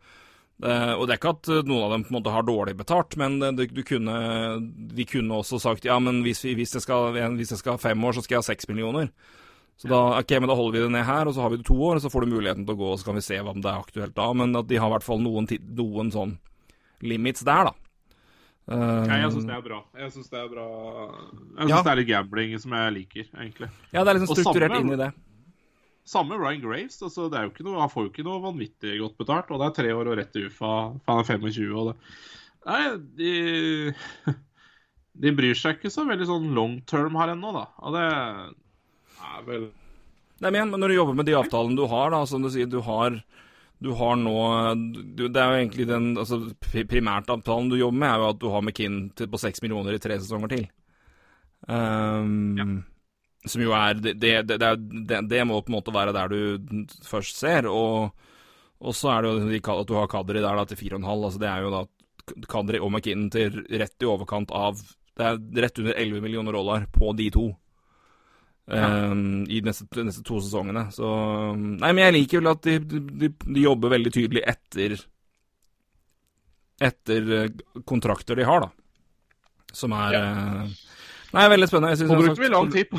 Uh, 0.62 0.94
og 0.94 1.08
det 1.08 1.16
er 1.16 1.18
ikke 1.18 1.30
at 1.34 1.48
eh, 1.50 1.64
noen 1.66 1.82
av 1.82 1.90
dem 1.90 2.02
på 2.06 2.12
en 2.12 2.14
måte 2.20 2.30
har 2.30 2.44
dårlig 2.46 2.76
betalt, 2.78 3.16
men 3.18 3.40
eh, 3.42 3.50
du, 3.58 3.64
du 3.74 3.80
kunne, 3.82 4.12
de 4.94 5.06
kunne 5.10 5.40
også 5.40 5.58
sagt 5.58 5.88
ja, 5.88 5.96
men 5.98 6.20
hvis, 6.22 6.44
vi, 6.46 6.52
hvis, 6.54 6.76
jeg 6.76 6.84
skal, 6.84 7.08
hvis 7.34 7.50
jeg 7.50 7.58
skal 7.58 7.74
ha 7.74 7.82
fem 7.82 8.04
år, 8.06 8.14
så 8.14 8.22
skal 8.22 8.36
jeg 8.36 8.44
ha 8.44 8.46
seks 8.52 8.68
millioner. 8.70 9.08
Så 9.76 9.88
da, 9.90 9.98
ok, 10.20 10.30
men 10.40 10.48
da 10.48 10.54
holder 10.54 10.72
vi 10.78 10.82
det 10.84 10.90
ned 10.94 11.04
her, 11.04 11.26
og 11.26 11.34
så 11.34 11.42
har 11.42 11.50
vi 11.50 11.56
det 11.58 11.66
to 11.66 11.74
år, 11.82 11.96
og 11.98 12.02
så 12.04 12.10
får 12.12 12.24
du 12.24 12.32
muligheten 12.36 12.64
til 12.66 12.74
å 12.76 12.78
gå, 12.78 12.90
og 12.94 12.98
så 13.00 13.08
kan 13.08 13.16
vi 13.18 13.24
se 13.26 13.40
om 13.42 13.60
det 13.60 13.70
er 13.72 13.80
aktuelt 13.82 14.14
da. 14.14 14.28
Men 14.32 14.54
at 14.56 14.68
de 14.70 14.76
har 14.78 14.86
i 14.88 14.94
hvert 14.94 15.06
fall 15.06 15.18
noen, 15.24 15.48
noen 15.74 16.12
sånn 16.14 16.36
limits 17.02 17.42
der, 17.44 17.70
da. 17.70 17.74
Um, 18.66 19.04
Ja, 19.10 19.18
jeg 19.26 19.32
syns 19.34 19.44
det 19.50 19.56
er 19.58 19.64
bra. 19.66 19.80
Jeg 19.98 20.12
syns 20.14 20.30
det 20.32 20.38
er 20.40 20.46
bra 20.48 20.62
Jeg 20.64 21.66
synes 21.66 21.68
Ja. 21.74 21.82
det 21.82 21.90
er 21.92 21.96
litt 22.00 22.08
gambling 22.08 22.54
som 22.62 22.72
jeg 22.72 22.92
liker, 22.94 23.26
egentlig. 23.36 23.68
ja, 23.92 24.04
det 24.04 24.08
er 24.08 24.18
liksom 24.18 24.36
strukturert 24.38 24.70
samme- 24.72 24.80
inn 24.80 24.92
i 24.94 24.96
det. 25.02 25.10
Samme 26.06 26.38
Ryan 26.38 26.60
Graves. 26.62 27.02
altså 27.02 27.28
det 27.30 27.38
er 27.38 27.44
jo 27.44 27.50
ikke 27.50 27.64
noe, 27.64 27.80
Han 27.80 27.88
får 27.90 28.04
jo 28.04 28.10
ikke 28.10 28.24
noe 28.24 28.40
vanvittig 28.40 28.98
godt 29.00 29.16
betalt. 29.18 29.50
Og 29.50 29.60
det 29.60 29.66
er 29.68 29.82
tre 29.82 29.92
år 29.92 30.06
og 30.08 30.16
rett 30.18 30.32
til 30.32 30.46
UFA. 30.48 31.00
for 31.04 31.12
Han 31.12 31.18
er 31.20 31.24
25. 31.24 31.76
og 31.76 31.86
det 31.92 31.96
Nei, 32.66 32.96
de 33.16 33.94
De 35.20 35.30
bryr 35.36 35.54
seg 35.54 35.76
ikke 35.78 35.92
så 35.92 36.06
veldig 36.08 36.26
sånn 36.26 36.54
long 36.54 36.80
term 36.86 37.14
her 37.16 37.28
ennå, 37.34 37.52
da. 37.52 37.66
Og 37.84 37.92
det 37.92 38.54
vel 39.46 39.70
Nei, 40.42 40.50
men, 40.50 40.56
igjen, 40.58 40.72
når 40.82 40.90
du 40.90 40.94
jobber 40.96 41.16
med 41.16 41.28
de 41.28 41.34
avtalene 41.38 41.78
du 41.78 41.84
har, 41.88 42.10
da, 42.10 42.24
som 42.26 42.42
du 42.42 42.48
sier, 42.50 42.66
du 42.66 42.80
har 42.84 43.20
du 43.84 43.90
har 43.98 44.16
nå 44.16 44.38
du, 45.16 45.26
Det 45.28 45.40
er 45.40 45.50
jo 45.50 45.60
egentlig 45.60 45.86
den 45.88 46.06
altså, 46.16 46.38
pri- 46.62 46.86
primærtavtalen 46.88 47.68
du 47.70 47.76
jobber 47.78 48.00
med, 48.00 48.10
er 48.10 48.22
jo 48.22 48.30
at 48.30 48.40
du 48.40 48.48
har 48.52 48.64
McKinn 48.64 48.98
på 49.12 49.40
seks 49.40 49.62
millioner 49.64 49.96
i 49.96 50.02
tre 50.02 50.18
sesonger 50.20 50.52
til. 50.54 50.66
Um, 51.68 52.84
Som 53.44 53.64
jo 53.64 53.74
er 53.76 53.98
det, 54.00 54.14
det, 54.20 54.58
det, 54.60 55.20
det, 55.28 55.42
må 55.44 55.60
på 55.60 55.72
en 55.72 55.76
måte 55.78 55.94
være 55.94 56.14
der 56.16 56.32
du 56.32 56.86
først 57.04 57.36
ser. 57.40 57.68
Og, 57.68 58.14
og 58.80 58.96
så 58.96 59.12
er 59.16 59.26
det 59.26 59.34
jo 59.58 59.74
at 59.74 59.90
du 59.90 59.98
har 59.98 60.08
Kadri 60.12 60.40
der 60.40 60.56
da 60.56 60.64
til 60.68 60.80
4,5. 60.80 61.04
Altså 61.12 61.42
det 61.42 61.50
er 61.50 61.66
jo 61.66 61.74
da 61.74 61.84
Kadri 62.48 62.80
og 62.80 62.94
McKinn 62.94 63.28
til 63.32 63.60
rett 63.68 64.00
i 64.00 64.08
overkant 64.08 64.54
av 64.54 64.80
Det 65.14 65.26
er 65.28 65.42
rett 65.66 65.82
under 65.82 66.00
11 66.00 66.24
millioner 66.24 66.56
dollar 66.56 66.88
på 66.92 67.12
de 67.18 67.28
to. 67.34 67.50
Um, 68.66 69.44
I 69.44 69.60
de 69.60 69.68
neste, 69.68 69.84
neste 70.00 70.22
to 70.24 70.38
sesongene. 70.40 70.86
Så 70.94 71.08
Nei, 71.56 71.90
men 71.90 72.00
jeg 72.06 72.14
liker 72.16 72.40
vel 72.40 72.52
at 72.54 72.62
de, 72.64 73.00
de, 73.20 73.28
de 73.28 73.64
jobber 73.66 73.92
veldig 73.96 74.14
tydelig 74.14 74.44
etter 74.54 74.96
Etter 76.84 77.28
eh, 77.36 77.50
kontrakter 77.86 78.34
de 78.34 78.46
har, 78.48 78.64
da. 78.64 78.72
Som 79.72 79.92
er 79.94 80.16
eh, 80.18 80.72
Nei, 81.34 81.44
veldig 81.52 81.68
spennende. 81.70 81.92
Jeg 81.92 82.00
synes 82.02 82.10
Nå 82.14 82.22
brukte 82.22 82.42
vi 82.42 82.50
lang 82.50 82.72
tid 82.72 82.90
på 82.90 82.98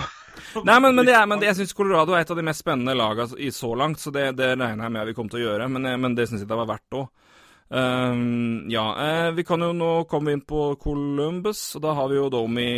Nei, 0.63 0.77
men, 0.79 0.93
men, 0.95 1.03
det 1.07 1.15
er, 1.15 1.25
men 1.27 1.41
det, 1.41 1.49
jeg 1.49 1.57
syns 1.59 1.75
Colorado 1.75 2.13
er 2.15 2.23
et 2.23 2.31
av 2.31 2.37
de 2.39 2.45
mest 2.45 2.61
spennende 2.63 2.95
lagene 2.95 3.39
i 3.43 3.49
så 3.51 3.73
langt, 3.75 3.99
så 3.99 4.11
det, 4.15 4.29
det 4.39 4.53
regner 4.53 4.85
jeg 4.85 4.93
med 4.95 5.09
vi 5.09 5.15
kommer 5.17 5.33
til 5.33 5.41
å 5.41 5.47
gjøre. 5.49 5.67
Men, 5.73 5.87
eh, 5.89 5.97
men 5.99 6.15
det 6.15 6.29
syns 6.29 6.45
jeg 6.45 6.51
det 6.51 6.59
var 6.61 6.69
verdt 6.69 6.99
òg. 7.01 7.09
Um, 7.67 8.69
ja, 8.69 8.85
eh, 9.01 9.31
vi 9.33 9.43
kan 9.43 9.63
jo 9.65 9.71
nå 9.73 9.91
komme 10.07 10.35
inn 10.35 10.43
på 10.45 10.75
Columbus, 10.79 11.71
og 11.75 11.83
da 11.83 11.95
har 11.97 12.11
vi 12.11 12.19
jo 12.19 12.29
Domi 12.29 12.69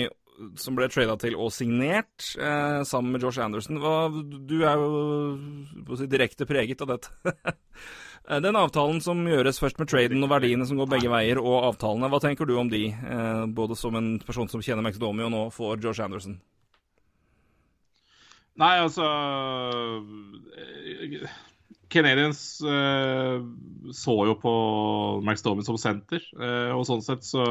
som 0.59 0.77
ble 0.77 0.87
trada 0.91 1.15
til 1.21 1.37
og 1.39 1.51
signert, 1.53 2.31
eh, 2.37 2.81
sammen 2.87 3.15
med 3.15 3.23
Josh 3.25 3.41
Anderson. 3.41 3.79
Hva, 3.81 3.95
du 4.11 4.57
er 4.61 4.81
jo 4.81 5.97
si, 5.97 6.07
direkte 6.11 6.47
preget 6.49 6.83
av 6.85 6.95
dette. 6.95 7.33
Eh, 8.27 8.41
Den 8.43 8.57
avtalen 8.59 8.97
som 8.99 9.21
gjøres 9.23 9.55
først 9.61 9.77
med 9.79 9.87
traden 9.87 10.25
og 10.25 10.27
verdiene 10.27 10.65
som 10.67 10.75
går 10.75 10.89
begge 10.91 11.07
veier, 11.07 11.39
og 11.39 11.63
avtalene, 11.69 12.09
hva 12.11 12.19
tenker 12.19 12.49
du 12.49 12.57
om 12.59 12.67
de? 12.67 12.89
Eh, 12.91 13.43
både 13.55 13.77
som 13.79 13.95
en 13.95 14.17
person 14.19 14.49
som 14.51 14.59
kjenner 14.59 14.83
Max 14.83 14.99
Domi, 14.99 15.23
og 15.23 15.31
nå 15.31 15.45
for 15.55 15.79
Josh 15.79 16.03
Anderson. 16.03 16.35
Nei, 18.59 18.73
altså 18.81 19.05
Canadians 21.87 22.41
eh, 22.67 23.39
så 23.95 24.15
jo 24.27 24.35
på 24.41 24.53
Max 25.23 25.45
Domi 25.45 25.63
som 25.63 25.77
senter, 25.79 26.23
eh, 26.35 26.73
og 26.75 26.83
sånn 26.89 27.05
sett 27.05 27.23
så 27.23 27.45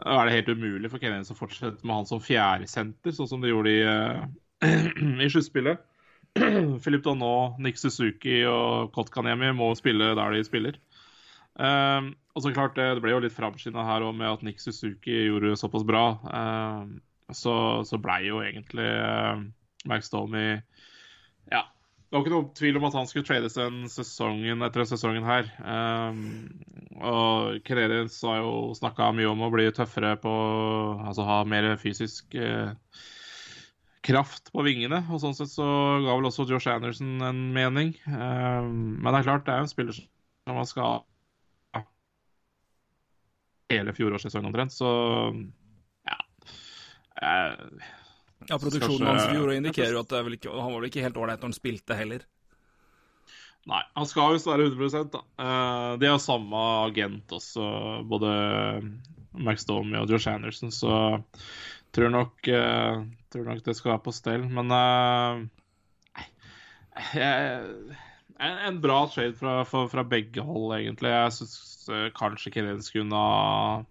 er 0.00 0.26
det 0.26 0.36
helt 0.36 0.52
umulig 0.56 0.90
for 0.90 1.02
Canadiens 1.02 1.32
å 1.32 1.38
fortsette 1.38 1.84
med 1.84 2.00
han 2.00 2.08
som 2.08 2.22
fjerdesenter, 2.22 3.14
sånn 3.16 3.30
som 3.30 3.42
de 3.44 3.52
gjorde 3.52 3.72
i, 3.72 3.82
uh, 4.66 5.26
sluttspillet. 5.28 5.82
Filip 6.84 7.04
Donneau, 7.04 7.52
Nick 7.60 7.76
Suzuki 7.80 8.40
og 8.48 8.92
Kotkaniemi 8.94 9.52
må 9.56 9.72
spille 9.76 10.14
der 10.16 10.36
de 10.36 10.44
spiller. 10.46 10.78
Um, 11.52 12.14
og 12.32 12.44
så 12.44 12.52
klart, 12.54 12.76
det, 12.78 12.86
det 12.96 13.04
ble 13.04 13.12
jo 13.12 13.20
litt 13.20 13.36
framskynda 13.36 13.84
her 13.84 14.06
også 14.06 14.18
med 14.18 14.30
at 14.30 14.44
Nick 14.46 14.62
Suzuki 14.62 15.26
gjorde 15.26 15.58
såpass 15.60 15.84
bra. 15.84 16.06
Um, 16.24 16.96
så, 17.32 17.54
så 17.88 18.00
blei 18.00 18.24
jo 18.30 18.40
egentlig 18.44 18.88
uh, 18.88 19.42
Max 19.88 20.10
Domi 20.12 20.46
Ja. 21.52 21.66
Det 22.12 22.18
var 22.18 22.26
ikke 22.26 22.32
noe 22.34 22.52
tvil 22.52 22.76
om 22.76 22.84
at 22.84 22.96
han 22.98 23.06
skulle 23.08 23.24
trades 23.24 23.54
den 23.56 23.86
sesongen 23.88 24.60
etter 24.66 24.84
sesongen 24.84 25.24
her. 25.24 25.46
Um, 25.64 26.18
og 27.00 27.62
Kereres 27.64 28.18
har 28.28 28.42
jo 28.42 28.74
snakka 28.76 29.06
mye 29.16 29.30
om 29.30 29.40
å 29.40 29.48
bli 29.54 29.64
tøffere 29.72 30.10
på 30.20 30.32
Altså 31.06 31.24
ha 31.24 31.38
mer 31.48 31.70
fysisk 31.80 32.36
uh, 32.36 32.74
kraft 34.04 34.52
på 34.52 34.66
vingene. 34.66 35.00
Og 35.08 35.22
sånn 35.22 35.38
sett 35.38 35.54
så 35.54 35.64
ga 36.04 36.18
vel 36.18 36.28
også 36.28 36.44
Josh 36.50 36.68
Anderson 36.68 37.24
en 37.24 37.40
mening. 37.56 37.94
Um, 38.04 39.00
men 39.00 39.08
det 39.08 39.22
er 39.22 39.28
klart, 39.30 39.46
det 39.48 39.56
er 39.56 39.62
jo 39.62 39.70
en 39.70 39.72
spiller 39.72 39.96
som 39.96 40.60
man 40.60 40.68
skal 40.68 41.00
ha 41.72 41.82
hele 43.72 43.96
fjorårssesongen 43.96 44.52
omtrent, 44.52 44.76
så 44.76 44.92
ja. 46.12 46.20
Uh, 47.24 47.80
ja, 48.48 48.58
produksjonen 48.58 49.08
hans 49.08 49.24
i 49.26 49.34
fjor 49.34 49.52
indikerer 49.54 49.96
jo 49.96 50.02
at 50.04 50.14
ikke, 50.36 50.52
han 50.52 50.72
var 50.72 50.80
vel 50.80 50.90
ikke 50.90 51.04
helt 51.04 51.18
ålreit 51.18 51.42
når 51.42 51.52
han 51.52 51.56
spilte 51.58 51.98
heller. 51.98 52.24
Nei, 53.70 53.82
han 53.94 54.08
skal 54.10 54.34
visst 54.34 54.48
være 54.50 54.66
100 54.72 55.04
da. 55.12 55.20
Uh, 55.38 55.90
de 56.02 56.08
har 56.10 56.22
samme 56.22 56.62
agent 56.88 57.34
også, 57.34 57.66
både 58.10 58.30
Max 59.38 59.66
Domi 59.68 60.00
og 60.00 60.10
Josh 60.10 60.30
Anderson, 60.32 60.72
så 60.74 60.94
tror 61.94 62.10
nok, 62.10 62.40
uh, 62.50 63.04
tror 63.30 63.46
nok 63.46 63.62
det 63.62 63.76
skal 63.78 63.94
være 63.94 64.04
på 64.08 64.16
stell. 64.16 64.48
Men 64.50 64.74
uh, 64.74 65.44
jeg, 67.14 67.94
en 68.42 68.82
bra 68.82 69.04
trade 69.12 69.38
fra, 69.38 69.60
fra, 69.68 69.86
fra, 69.92 70.06
begge 70.10 70.42
hold, 70.42 70.74
egentlig. 70.80 71.14
Jeg 71.14 71.38
syns 71.38 71.60
kanskje 72.18 72.50
Kenyan 72.54 72.82
skulle 72.82 73.14
ha 73.14 73.82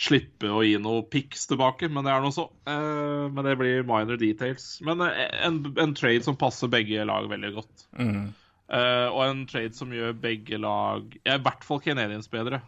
slippe 0.00 0.48
å 0.48 0.62
gi 0.64 0.78
noe 0.80 1.02
pics 1.12 1.44
tilbake, 1.50 1.90
men 1.92 2.06
det 2.06 2.12
er 2.12 2.22
noe 2.24 2.34
så. 2.34 2.46
Uh, 2.68 3.28
men 3.32 3.44
det 3.44 3.56
blir 3.60 3.82
minor 3.88 4.20
details. 4.20 4.78
Men 4.86 5.02
uh, 5.04 5.10
en, 5.44 5.60
en, 5.76 5.96
trade 5.96 6.24
som 6.24 6.38
passer 6.40 6.70
begge 6.72 7.04
lag 7.08 7.28
veldig 7.28 7.50
godt. 7.58 7.84
Mm. 7.98 8.30
Uh, 8.70 9.08
og 9.10 9.24
en 9.26 9.42
trade 9.50 9.76
som 9.76 9.92
gjør 9.92 10.16
begge 10.22 10.60
lag, 10.62 11.18
ja, 11.20 11.36
i 11.36 11.44
hvert 11.44 11.66
fall 11.66 11.82
Canadiens, 11.84 12.30
bedre. 12.32 12.62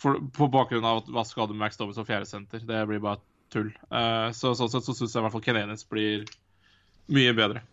For, 0.00 0.22
på 0.36 0.48
bakgrunn 0.52 0.86
av 0.88 1.10
hva 1.12 1.26
skal 1.28 1.50
du 1.50 1.56
med 1.56 1.66
Max 1.66 1.80
Dobbins 1.80 1.98
som 1.98 2.06
fjerdesenter? 2.08 2.62
Det 2.64 2.84
blir 2.88 3.02
bare 3.04 3.20
tull. 3.52 3.74
så 4.32 4.54
sånn 4.56 4.70
sett 4.72 4.86
så 4.86 4.94
syns 4.94 5.12
jeg 5.12 5.20
i 5.20 5.24
hvert 5.26 5.34
fall 5.34 5.44
Canadiens 5.44 5.84
blir 5.90 6.24
mye 7.12 7.34
bedre. 7.36 7.64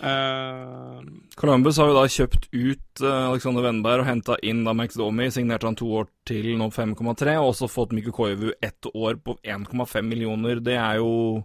Uh, 0.00 1.02
Columbus 1.36 1.76
har 1.76 1.90
jo 1.90 1.96
da 1.98 2.06
kjøpt 2.08 2.46
ut 2.54 3.02
uh, 3.04 3.28
Alexander 3.28 3.66
Wenberg 3.66 4.00
og 4.00 4.08
henta 4.08 4.38
inn 4.46 4.62
da 4.64 4.72
Max 4.76 4.96
Domi. 4.96 5.28
Signerte 5.32 5.68
han 5.68 5.76
to 5.76 5.90
år 6.00 6.08
til 6.28 6.54
nå 6.56 6.70
5,3, 6.72 7.36
og 7.36 7.50
også 7.50 7.68
fått 7.68 7.92
Mikko 7.96 8.14
Koivu 8.16 8.50
ett 8.64 8.88
år 8.94 9.20
på 9.20 9.36
1,5 9.44 10.06
millioner. 10.08 10.62
Det 10.64 10.78
er 10.80 11.00
jo 11.02 11.44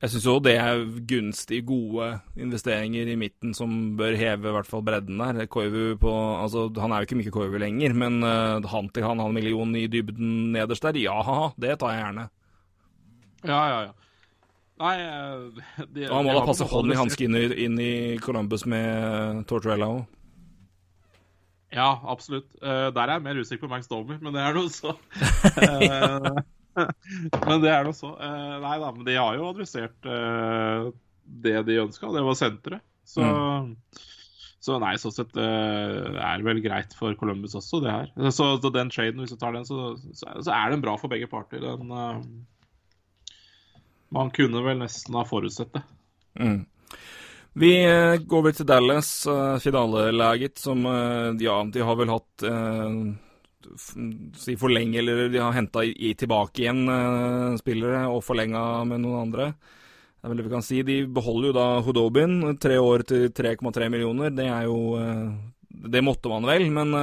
Jeg 0.00 0.14
syns 0.14 0.26
jo 0.30 0.38
det 0.40 0.54
er 0.56 0.84
gunstig 1.10 1.58
gode 1.68 2.06
investeringer 2.40 3.10
i 3.10 3.18
midten 3.20 3.52
som 3.52 3.98
bør 3.98 4.14
heve 4.16 4.48
i 4.48 4.54
hvert 4.54 4.70
fall 4.70 4.84
bredden 4.86 5.18
der. 5.20 5.48
Koivu 5.50 5.98
på 6.00 6.12
Altså, 6.38 6.70
han 6.80 6.92
er 6.92 7.02
jo 7.02 7.08
ikke 7.08 7.18
Mikko 7.18 7.34
Koivu 7.40 7.58
lenger, 7.60 7.92
men 7.92 8.22
uh, 8.22 8.62
han 8.62 8.88
til 8.94 9.04
han 9.04 9.20
halv 9.20 9.34
million 9.34 9.74
i 9.76 9.88
dybden 9.90 10.52
nederst 10.54 10.86
der, 10.86 11.02
ja, 11.02 11.50
det 11.58 11.80
tar 11.82 11.96
jeg 11.96 12.04
gjerne. 12.04 12.30
Ja, 13.44 13.60
ja, 13.66 13.80
ja. 13.88 14.09
Nei 14.80 14.96
eh, 15.04 15.64
de, 15.92 16.06
Han 16.08 16.24
må 16.24 16.36
da 16.36 16.46
passe 16.46 16.66
hånd 16.68 16.92
i 16.92 16.96
hanske 16.98 17.26
inn, 17.26 17.36
inn, 17.36 17.76
i 17.82 18.16
Columbus 18.24 18.64
med 18.68 19.44
Tortuella 19.50 19.90
òg. 19.98 20.06
Ja, 21.70 22.00
absolutt. 22.10 22.48
Uh, 22.58 22.88
der 22.90 23.04
er 23.04 23.18
jeg 23.18 23.24
mer 23.28 23.38
usikker 23.38 23.68
på 23.68 23.70
Max 23.70 23.86
Domer, 23.86 24.16
men 24.18 24.34
det 24.34 24.42
er 24.42 24.56
noe 24.56 24.72
så. 24.74 24.96
uh, 25.60 26.40
men 27.46 27.60
det 27.62 27.70
er 27.70 27.84
noe 27.86 27.94
så. 27.94 28.14
Uh, 28.16 28.56
nei 28.64 28.76
da, 28.82 28.88
men 28.96 29.04
de 29.06 29.18
har 29.20 29.36
jo 29.38 29.50
adressert 29.52 30.08
det 31.44 31.60
de 31.68 31.76
ønska, 31.84 32.10
det 32.10 32.24
var 32.26 32.38
senteret. 32.40 32.82
Så, 33.06 33.22
mm. 33.22 33.68
så 34.64 34.80
nei, 34.82 34.96
sånn 35.02 35.14
sett 35.14 35.36
er 35.38 36.40
det 36.40 36.46
vel 36.46 36.62
greit 36.64 36.94
for 36.98 37.14
Columbus 37.20 37.54
også, 37.58 37.82
det 37.84 37.92
her. 37.92 38.10
Så, 38.34 38.56
så 38.62 38.72
den 38.74 38.90
traden, 38.90 39.22
hvis 39.22 39.34
du 39.34 39.38
tar 39.38 39.54
den, 39.54 39.66
så, 39.68 39.92
så, 40.10 40.50
er 40.50 40.74
den 40.74 40.82
bra 40.82 40.96
for 40.98 41.12
begge 41.12 41.30
parter. 41.30 41.62
Den 41.62 41.94
man 44.10 44.30
kunne 44.34 44.62
vel 44.64 44.80
nesten 44.82 45.14
ha 45.18 45.24
forutsett 45.26 45.72
det. 45.76 45.82
Mm. 46.40 46.64
Vi 47.52 47.72
eh, 47.84 48.16
går 48.16 48.44
vel 48.46 48.54
til 48.54 48.68
Dallas, 48.68 49.08
uh, 49.26 49.58
finalelaget, 49.62 50.60
som 50.62 50.84
uh, 50.86 51.34
Ja, 51.42 51.58
de 51.66 51.82
har 51.82 51.98
vel 51.98 52.12
hatt 52.12 52.44
eh, 52.46 52.94
Si 54.38 54.54
forlenge, 54.58 55.00
eller 55.02 55.26
de 55.32 55.42
har 55.42 55.54
henta 55.54 55.82
tilbake 56.18 56.62
igjen 56.62 56.86
eh, 56.90 57.58
spillere 57.60 58.06
og 58.08 58.22
forlenga 58.24 58.62
med 58.88 59.02
noen 59.02 59.26
andre. 59.26 59.50
Det 59.52 60.24
er 60.26 60.32
vel 60.32 60.40
det 60.40 60.46
vi 60.46 60.52
kan 60.54 60.64
si. 60.64 60.80
De 60.86 60.96
beholder 61.06 61.50
jo 61.50 61.56
da 61.58 61.66
Hodobin, 61.84 62.38
tre 62.58 62.78
år 62.80 63.04
til 63.06 63.28
3,3 63.36 63.90
millioner. 63.92 64.32
Det 64.34 64.48
er 64.48 64.64
jo 64.64 64.96
Det 65.68 66.02
måtte 66.02 66.32
man 66.32 66.48
vel, 66.48 66.66
men 66.72 66.96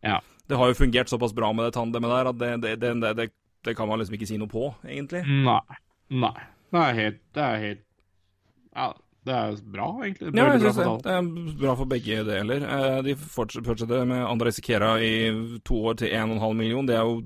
ja. 0.00 0.16
det 0.48 0.56
har 0.56 0.70
jo 0.70 0.78
fungert 0.78 1.10
såpass 1.10 1.34
bra 1.34 1.52
med 1.52 1.66
det 1.66 1.74
tandemet 1.76 2.14
der 2.14 2.30
at 2.30 2.40
det, 2.40 2.78
det, 2.80 2.94
det, 3.02 3.28
det, 3.66 3.76
kan 3.76 3.90
man 3.90 3.98
liksom 4.00 4.16
ikke 4.16 4.30
si 4.30 4.38
noe 4.40 4.48
på, 4.48 4.70
egentlig. 4.86 5.26
Nei. 5.26 5.60
Nei. 6.08 6.38
Det 6.68 6.80
er 6.84 6.96
helt, 6.98 7.20
det 7.36 7.44
er 7.44 7.62
helt 7.62 7.84
Ja, 8.76 8.88
det 9.28 9.34
er 9.34 9.56
bra, 9.72 9.88
egentlig. 10.04 10.30
Det, 10.32 10.40
ja, 10.40 10.52
jeg 10.52 10.60
synes 10.62 10.78
det. 10.78 10.86
det 11.04 11.14
er 11.14 11.58
bra 11.60 11.74
for 11.76 11.90
begge 11.90 12.22
deler. 12.28 12.64
Eh, 12.64 12.98
de 13.04 13.16
fortsetter 13.18 14.06
med 14.08 14.24
André 14.24 14.52
Sikera 14.54 14.94
i 15.04 15.12
to 15.66 15.80
år 15.90 15.98
til 16.00 16.12
1,5 16.14 16.46
million. 16.56 16.88
Det 16.88 16.96
er 16.96 17.04
jo 17.04 17.22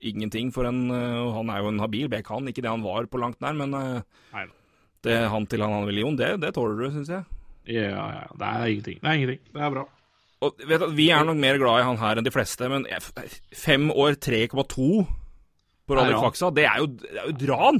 ingenting 0.00 0.52
for 0.54 0.64
en 0.64 0.86
uh, 0.88 1.28
Han 1.36 1.50
er 1.52 1.60
jo 1.60 1.72
en 1.74 1.82
habil 1.82 2.08
Bek 2.08 2.30
han. 2.32 2.48
Ikke 2.48 2.64
det 2.64 2.72
han 2.72 2.84
var 2.86 3.08
på 3.10 3.20
langt 3.20 3.40
nær, 3.44 3.56
men 3.58 3.74
uh, 3.76 4.46
det 5.04 5.18
han 5.32 5.46
til 5.48 5.64
han 5.64 5.76
halv 5.76 5.90
million, 5.90 6.16
det, 6.16 6.34
det 6.40 6.54
tåler 6.56 6.80
du, 6.80 6.90
syns 6.94 7.12
jeg. 7.12 7.24
Ja, 7.68 8.04
ja. 8.16 8.26
Det 8.32 8.46
er 8.46 8.66
ingenting. 8.74 9.00
Det 9.00 9.08
er 9.08 9.18
ingenting. 9.20 9.42
Det 9.52 9.64
er 9.64 9.74
bra. 9.76 9.86
Og 10.40 10.62
vet 10.64 10.80
du, 10.80 10.92
Vi 10.96 11.10
er 11.12 11.24
nok 11.28 11.36
mer 11.36 11.58
glad 11.60 11.82
i 11.82 11.88
han 11.88 12.00
her 12.00 12.20
enn 12.20 12.24
de 12.24 12.32
fleste, 12.32 12.68
men 12.72 12.86
fem 13.52 13.90
år 13.92 14.16
3,2 14.16 15.04
på 15.90 15.98
Rally 15.98 16.14
Faksa, 16.22 16.46
det 16.54 16.66
er 16.70 16.76
jo, 16.82 16.86
det 17.02 17.16
er 17.16 17.24
jo 17.26 17.34
dran! 17.44 17.78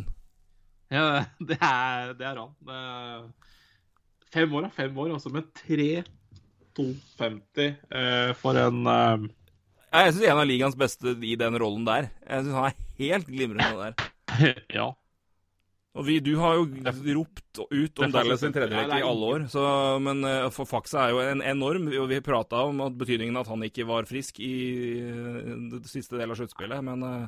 Ja, 0.91 1.07
det 1.39 1.59
er, 1.63 2.15
det 2.19 2.27
er 2.27 2.35
ran. 2.41 2.55
Fem 4.35 4.55
år, 4.55 4.65
er 4.67 4.71
Fem 4.75 4.99
år, 4.99 5.13
altså 5.17 5.31
med 5.35 5.45
3,250 5.63 7.67
eh, 7.67 8.33
for 8.39 8.55
en 8.59 8.87
eh... 8.87 9.19
Jeg 9.91 10.13
syns 10.15 10.29
en 10.29 10.39
av 10.39 10.47
ligaens 10.47 10.77
beste 10.79 11.09
i 11.27 11.37
den 11.39 11.59
rollen 11.59 11.85
der. 11.87 12.09
Jeg 12.23 12.45
syns 12.45 12.55
han 12.55 12.67
er 12.69 12.75
helt 13.01 13.27
glimrende 13.27 13.77
der. 13.81 13.95
ja. 14.79 14.89
Og 15.99 16.07
vi, 16.07 16.21
du 16.23 16.39
har 16.39 16.55
jo 16.55 16.71
ropt 17.17 17.59
ut 17.59 17.99
om 17.99 18.13
Dallas 18.15 18.41
sin 18.45 18.55
tredjerekke 18.55 19.01
i 19.01 19.03
alle 19.03 19.27
år, 19.35 19.41
så, 19.51 19.99
men 19.99 20.23
uh, 20.23 20.47
for 20.55 20.63
Faxa 20.71 20.99
er 21.03 21.11
jo 21.17 21.21
en 21.25 21.43
enorm. 21.43 21.91
og 21.91 22.07
Vi 22.13 22.21
prata 22.23 22.57
om 22.69 22.79
at 22.85 22.95
betydningen 22.99 23.37
at 23.41 23.49
han 23.51 23.63
ikke 23.67 23.87
var 23.89 24.07
frisk 24.07 24.39
i 24.39 24.55
uh, 25.03 25.75
det 25.75 25.91
siste 25.91 26.15
del 26.21 26.31
av 26.31 26.37
sluttspillet, 26.39 26.81
men 26.87 27.03
uh, 27.03 27.27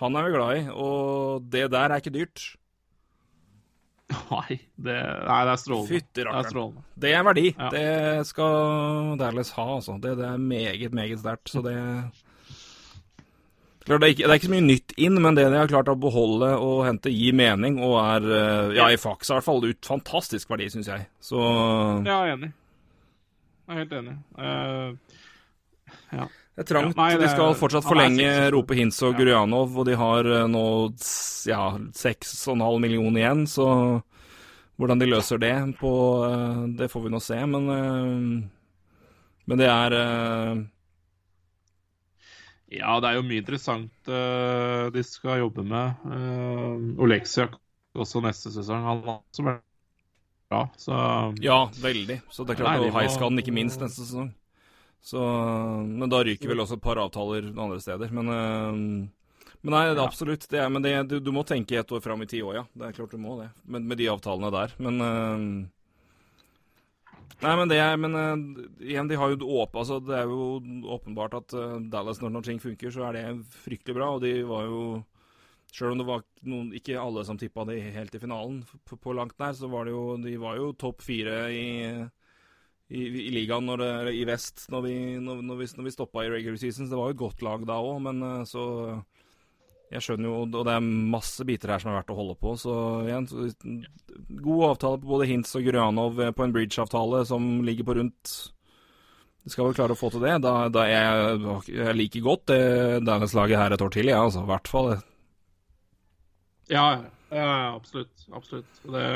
han 0.00 0.16
er 0.16 0.26
vi 0.26 0.36
glad 0.36 0.60
i. 0.60 0.62
Og 0.72 1.50
det 1.52 1.66
der 1.72 1.92
er 1.92 2.02
ikke 2.02 2.14
dyrt. 2.14 2.44
Nei, 4.30 4.60
det, 4.78 4.94
nei, 5.26 5.40
det 5.48 5.52
er 5.52 5.58
strålende. 5.58 5.90
Fytti 5.90 6.26
rakkeren. 6.26 6.76
Det, 6.76 7.00
det, 7.02 7.14
er 7.16 7.24
verdi. 7.26 7.48
Ja. 7.50 7.70
Det 7.74 8.28
skal 8.28 9.16
Dallas 9.18 9.50
ha, 9.56 9.66
altså. 9.78 9.96
Det, 10.02 10.14
det 10.20 10.28
er 10.28 10.38
meget, 10.38 10.94
meget 10.94 11.22
sterkt. 11.24 11.50
Så 11.50 11.64
det 11.64 11.76
Klart, 13.86 14.00
det, 14.02 14.06
er 14.06 14.14
ikke, 14.16 14.22
det 14.24 14.30
er 14.30 14.38
ikke 14.40 14.48
så 14.48 14.54
mye 14.56 14.66
nytt 14.66 14.92
inn, 14.98 15.18
men 15.22 15.36
det 15.38 15.44
de 15.46 15.58
har 15.60 15.68
klart 15.70 15.90
å 15.92 15.94
beholde 16.02 16.48
og 16.58 16.80
hente, 16.88 17.10
gir 17.14 17.36
mening, 17.38 17.76
og 17.78 18.00
er 18.02 18.24
eh, 18.34 18.72
Ja, 18.80 18.88
i 18.90 18.98
Fax 18.98 19.30
i 19.30 19.36
hvert 19.36 19.46
fall 19.46 19.62
ut 19.62 19.86
fantastisk 19.86 20.50
verdi, 20.50 20.66
syns 20.72 20.90
jeg. 20.90 21.04
Så 21.22 21.38
Ja, 21.38 22.16
jeg 22.26 22.32
er 22.32 22.32
enig. 22.34 22.50
Jeg 23.66 23.76
er 23.76 23.78
helt 23.84 23.94
enig. 24.00 24.16
Uh, 24.34 25.22
ja. 26.18 26.26
Det 26.56 26.64
er 26.64 26.68
trangt. 26.70 26.94
Ja, 26.96 27.02
nei, 27.02 27.10
det, 27.18 27.26
de 27.26 27.32
skal 27.34 27.56
fortsatt 27.60 27.84
forlenge 27.84 28.28
Rope 28.54 28.76
Hintz 28.78 29.02
og 29.04 29.18
Gurjanov, 29.18 29.74
og 29.76 29.84
de 29.84 29.96
har 30.00 30.24
eh, 30.24 30.46
nå 30.48 30.62
ja, 31.50 31.64
6,5 31.92 32.62
millioner 32.80 33.20
igjen, 33.20 33.42
så 33.50 33.66
hvordan 34.80 35.02
de 35.02 35.08
løser 35.10 35.40
det 35.40 35.52
på 35.76 35.90
eh, 36.24 36.62
Det 36.80 36.88
får 36.92 37.04
vi 37.04 37.12
nå 37.12 37.20
se, 37.20 37.42
men 37.52 37.68
eh, 37.74 38.24
Men 39.46 39.60
det 39.60 39.68
er 39.68 39.96
Ja, 42.72 42.96
det 43.04 43.10
er 43.10 43.20
jo 43.20 43.26
mye 43.28 43.44
interessant 43.44 44.08
de 44.96 45.02
skal 45.06 45.44
jobbe 45.44 45.62
med. 45.62 46.08
Oleksiak 46.98 47.54
også 47.94 48.24
neste 48.24 48.50
sesong. 48.56 48.82
Han 48.88 49.04
også 49.12 49.44
ble 49.44 49.54
bra, 50.50 50.64
så 50.80 50.96
Ja, 51.44 51.60
veldig. 51.84 52.22
Så 52.32 52.48
det 52.48 52.56
er 52.56 52.64
klart, 52.64 52.82
og 52.82 52.96
Highscan 52.96 53.38
ikke 53.44 53.54
minst 53.54 53.84
neste 53.84 54.08
sesong. 54.08 54.32
Så, 55.06 55.22
men 55.86 56.10
da 56.10 56.24
ryker 56.26 56.50
vel 56.50 56.64
også 56.64 56.80
et 56.80 56.82
par 56.82 56.98
avtaler 56.98 57.52
andre 57.52 57.78
steder. 57.78 58.10
Men, 58.16 58.26
uh, 58.32 59.46
men 59.62 59.74
nei, 59.74 59.84
det 59.92 60.00
er 60.00 60.02
absolutt. 60.02 60.48
Det 60.50 60.58
er, 60.58 60.68
men 60.72 60.82
det, 60.82 60.96
du, 61.12 61.20
du, 61.22 61.30
må 61.34 61.44
tenke 61.46 61.78
et 61.78 61.94
år 61.94 62.02
fram 62.02 62.24
i 62.24 62.28
tid 62.30 62.42
òg, 62.42 62.56
ja. 62.58 62.64
Det 62.74 62.88
er 62.88 62.96
klart 62.96 63.14
du 63.14 63.22
må 63.22 63.36
det. 63.38 63.52
Med, 63.70 63.86
med 63.86 64.00
de 64.00 64.08
avtalene 64.10 64.50
der. 64.54 64.74
Men 64.82 65.02
uh, 65.04 65.46
Nei, 67.36 67.52
men 67.60 67.68
det 67.68 67.76
er 67.82 67.98
Men 68.00 68.16
uh, 68.16 68.62
igjen, 68.80 69.10
de 69.10 69.18
har 69.20 69.34
jo 69.34 69.50
åpent 69.60 69.82
Altså, 69.82 70.00
det 70.00 70.16
er 70.16 70.30
jo 70.30 70.56
åpenbart 70.96 71.36
at 71.38 71.54
uh, 71.54 71.76
Dallas, 71.92 72.22
når, 72.22 72.32
når 72.38 72.46
ting 72.48 72.62
funker, 72.62 72.90
så 72.90 73.06
er 73.06 73.18
det 73.18 73.26
fryktelig 73.62 73.98
bra. 73.98 74.10
Og 74.16 74.24
de 74.24 74.40
var 74.48 74.66
jo 74.66 74.80
Sjøl 75.76 75.92
om 75.92 76.00
det 76.00 76.08
var 76.08 76.22
noen, 76.48 76.68
ikke 76.78 76.98
alle 76.98 77.22
som 77.28 77.36
tippa 77.36 77.66
det 77.68 77.80
helt 77.92 78.14
i 78.16 78.20
finalen 78.22 78.62
på, 78.86 78.96
på, 78.96 79.12
langt 79.14 79.34
nær, 79.38 79.52
så 79.58 79.68
var 79.68 79.84
det 79.84 79.92
jo 79.92 80.04
De 80.22 80.36
var 80.40 80.56
jo 80.56 80.70
topp 80.78 81.02
fire 81.04 81.40
i, 81.52 81.66
i, 82.88 83.02
i 83.26 83.30
ligaen 83.34 83.66
det, 83.80 83.90
i 84.14 84.24
vest 84.28 84.68
når 84.70 84.84
vi, 84.84 84.96
når, 85.18 85.42
når 85.42 85.60
vi, 85.60 85.68
når 85.78 85.86
vi 85.88 85.94
stoppa 85.94 86.24
i 86.24 86.30
regular 86.30 86.58
season. 86.60 86.86
Så 86.86 86.94
det 86.94 87.00
var 87.00 87.10
jo 87.10 87.16
et 87.16 87.22
godt 87.24 87.46
lag 87.46 87.66
da 87.66 87.78
òg, 87.82 88.00
men 88.06 88.22
uh, 88.22 88.42
så 88.46 88.64
jeg 89.90 90.02
skjønner 90.02 90.26
jo, 90.26 90.34
og 90.46 90.66
det 90.66 90.74
er 90.74 90.90
masse 91.14 91.46
biter 91.46 91.70
her 91.70 91.82
som 91.82 91.92
er 91.92 92.00
verdt 92.00 92.12
å 92.14 92.18
holde 92.18 92.36
på. 92.42 92.56
Så 92.58 92.74
igjen, 93.06 93.28
så, 93.30 93.46
god 94.42 94.68
avtale 94.72 95.00
på 95.02 95.10
både 95.14 95.30
Hintz 95.30 95.54
og 95.58 95.66
Gurjanov 95.66 96.20
på 96.34 96.46
en 96.46 96.54
bridge-avtale 96.54 97.22
som 97.28 97.48
ligger 97.66 97.86
på 97.86 97.98
rundt 98.00 98.34
De 99.46 99.52
skal 99.52 99.68
vel 99.68 99.76
klare 99.78 99.94
å 99.94 99.98
få 99.98 100.10
til 100.10 100.26
det. 100.26 100.40
Da, 100.42 100.54
da 100.74 100.86
jeg, 100.90 101.36
jeg 101.70 101.98
liker 102.00 102.26
godt 102.26 102.48
det 102.50 102.62
Dallas-laget 103.06 103.62
her 103.62 103.76
et 103.76 103.86
år 103.86 103.94
til, 103.94 104.10
ja, 104.10 104.24
altså. 104.26 104.42
I 104.42 104.50
hvert 104.50 104.70
fall. 104.72 104.92
Ja, 106.66 106.86
ja, 107.30 107.50
absolutt. 107.76 108.26
Absolutt. 108.34 108.82
Det 108.90 109.06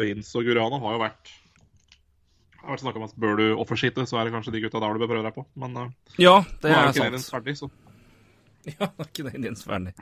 Hintz 0.00 0.32
og 0.38 0.48
Gurjanov 0.48 0.82
har 0.86 0.96
jo 0.96 1.04
vært 1.04 1.32
jeg 2.62 2.68
har 2.68 2.76
vært 2.76 2.82
snakka 2.84 3.00
om 3.00 3.06
at 3.08 3.14
bør 3.18 3.32
du 3.40 3.46
offershitte, 3.58 4.04
så 4.06 4.20
er 4.20 4.28
det 4.28 4.32
kanskje 4.36 4.52
de 4.54 4.60
gutta 4.62 4.78
der 4.78 4.92
du 4.94 5.00
bør 5.02 5.08
prøve 5.10 5.26
deg 5.26 5.34
på. 5.34 5.42
Men 5.58 5.72
uh, 5.74 5.88
ja, 6.22 6.36
det 6.62 6.70
er, 6.70 6.92
er 6.92 6.92
sant. 6.94 7.32
Ferdig, 7.34 7.56
så. 7.58 7.68
Ja, 8.70 8.86
det 8.86 9.08
ikke 9.08 9.24
det 9.26 9.32
Indians 9.34 9.64
ferdig. 9.66 9.96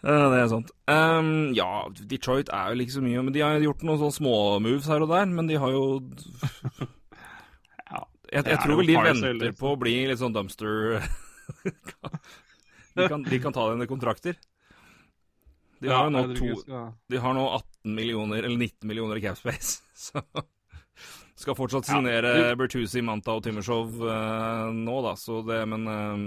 Uh, 0.00 0.30
det 0.32 0.38
er 0.38 0.46
sant. 0.48 0.70
Um, 0.88 1.50
ja, 1.52 1.68
Detroit 2.08 2.48
er 2.56 2.72
jo 2.72 2.86
ikke 2.86 2.96
så 2.96 3.04
mye, 3.04 3.24
men 3.26 3.36
de 3.36 3.44
har 3.44 3.60
gjort 3.60 3.84
noen 3.84 4.00
sånne 4.00 4.16
småmoves 4.16 4.88
her 4.88 5.04
og 5.04 5.12
der. 5.12 5.28
Men 5.36 5.50
de 5.50 5.60
har 5.60 5.74
jo 5.76 5.82
ja, 6.80 8.00
Jeg, 8.32 8.46
jeg 8.46 8.58
tror 8.64 8.80
vel 8.80 8.88
de 8.88 8.96
venter 8.96 9.36
liksom. 9.36 9.58
på 9.60 9.74
å 9.74 9.80
bli 9.84 9.94
litt 10.08 10.22
sånn 10.22 10.38
dumpster 10.38 11.04
de, 12.96 13.04
kan, 13.04 13.28
de 13.28 13.42
kan 13.44 13.52
ta 13.52 13.68
denne 13.74 13.90
kontrakter. 13.90 14.40
De 15.80 15.88
har 15.88 16.04
ja, 16.04 16.08
nå, 16.12 16.34
to, 16.36 16.92
de 17.08 17.16
har 17.16 17.34
nå 17.34 17.42
18 17.56 17.94
millioner, 17.96 18.42
eller 18.44 18.58
19 18.58 18.88
millioner 18.88 19.16
i 19.16 19.22
capspace, 19.24 19.80
så 19.96 20.20
skal 21.40 21.56
fortsatt 21.56 21.88
signere 21.88 22.32
ja. 22.36 22.56
Bertuzzi, 22.58 23.00
Manta 23.04 23.32
og 23.38 23.44
Timmershow 23.46 23.86
uh, 24.04 24.68
nå, 24.76 24.96
da, 25.06 25.14
så 25.16 25.40
det 25.48 25.62
Men 25.70 25.86
uh, 25.88 26.18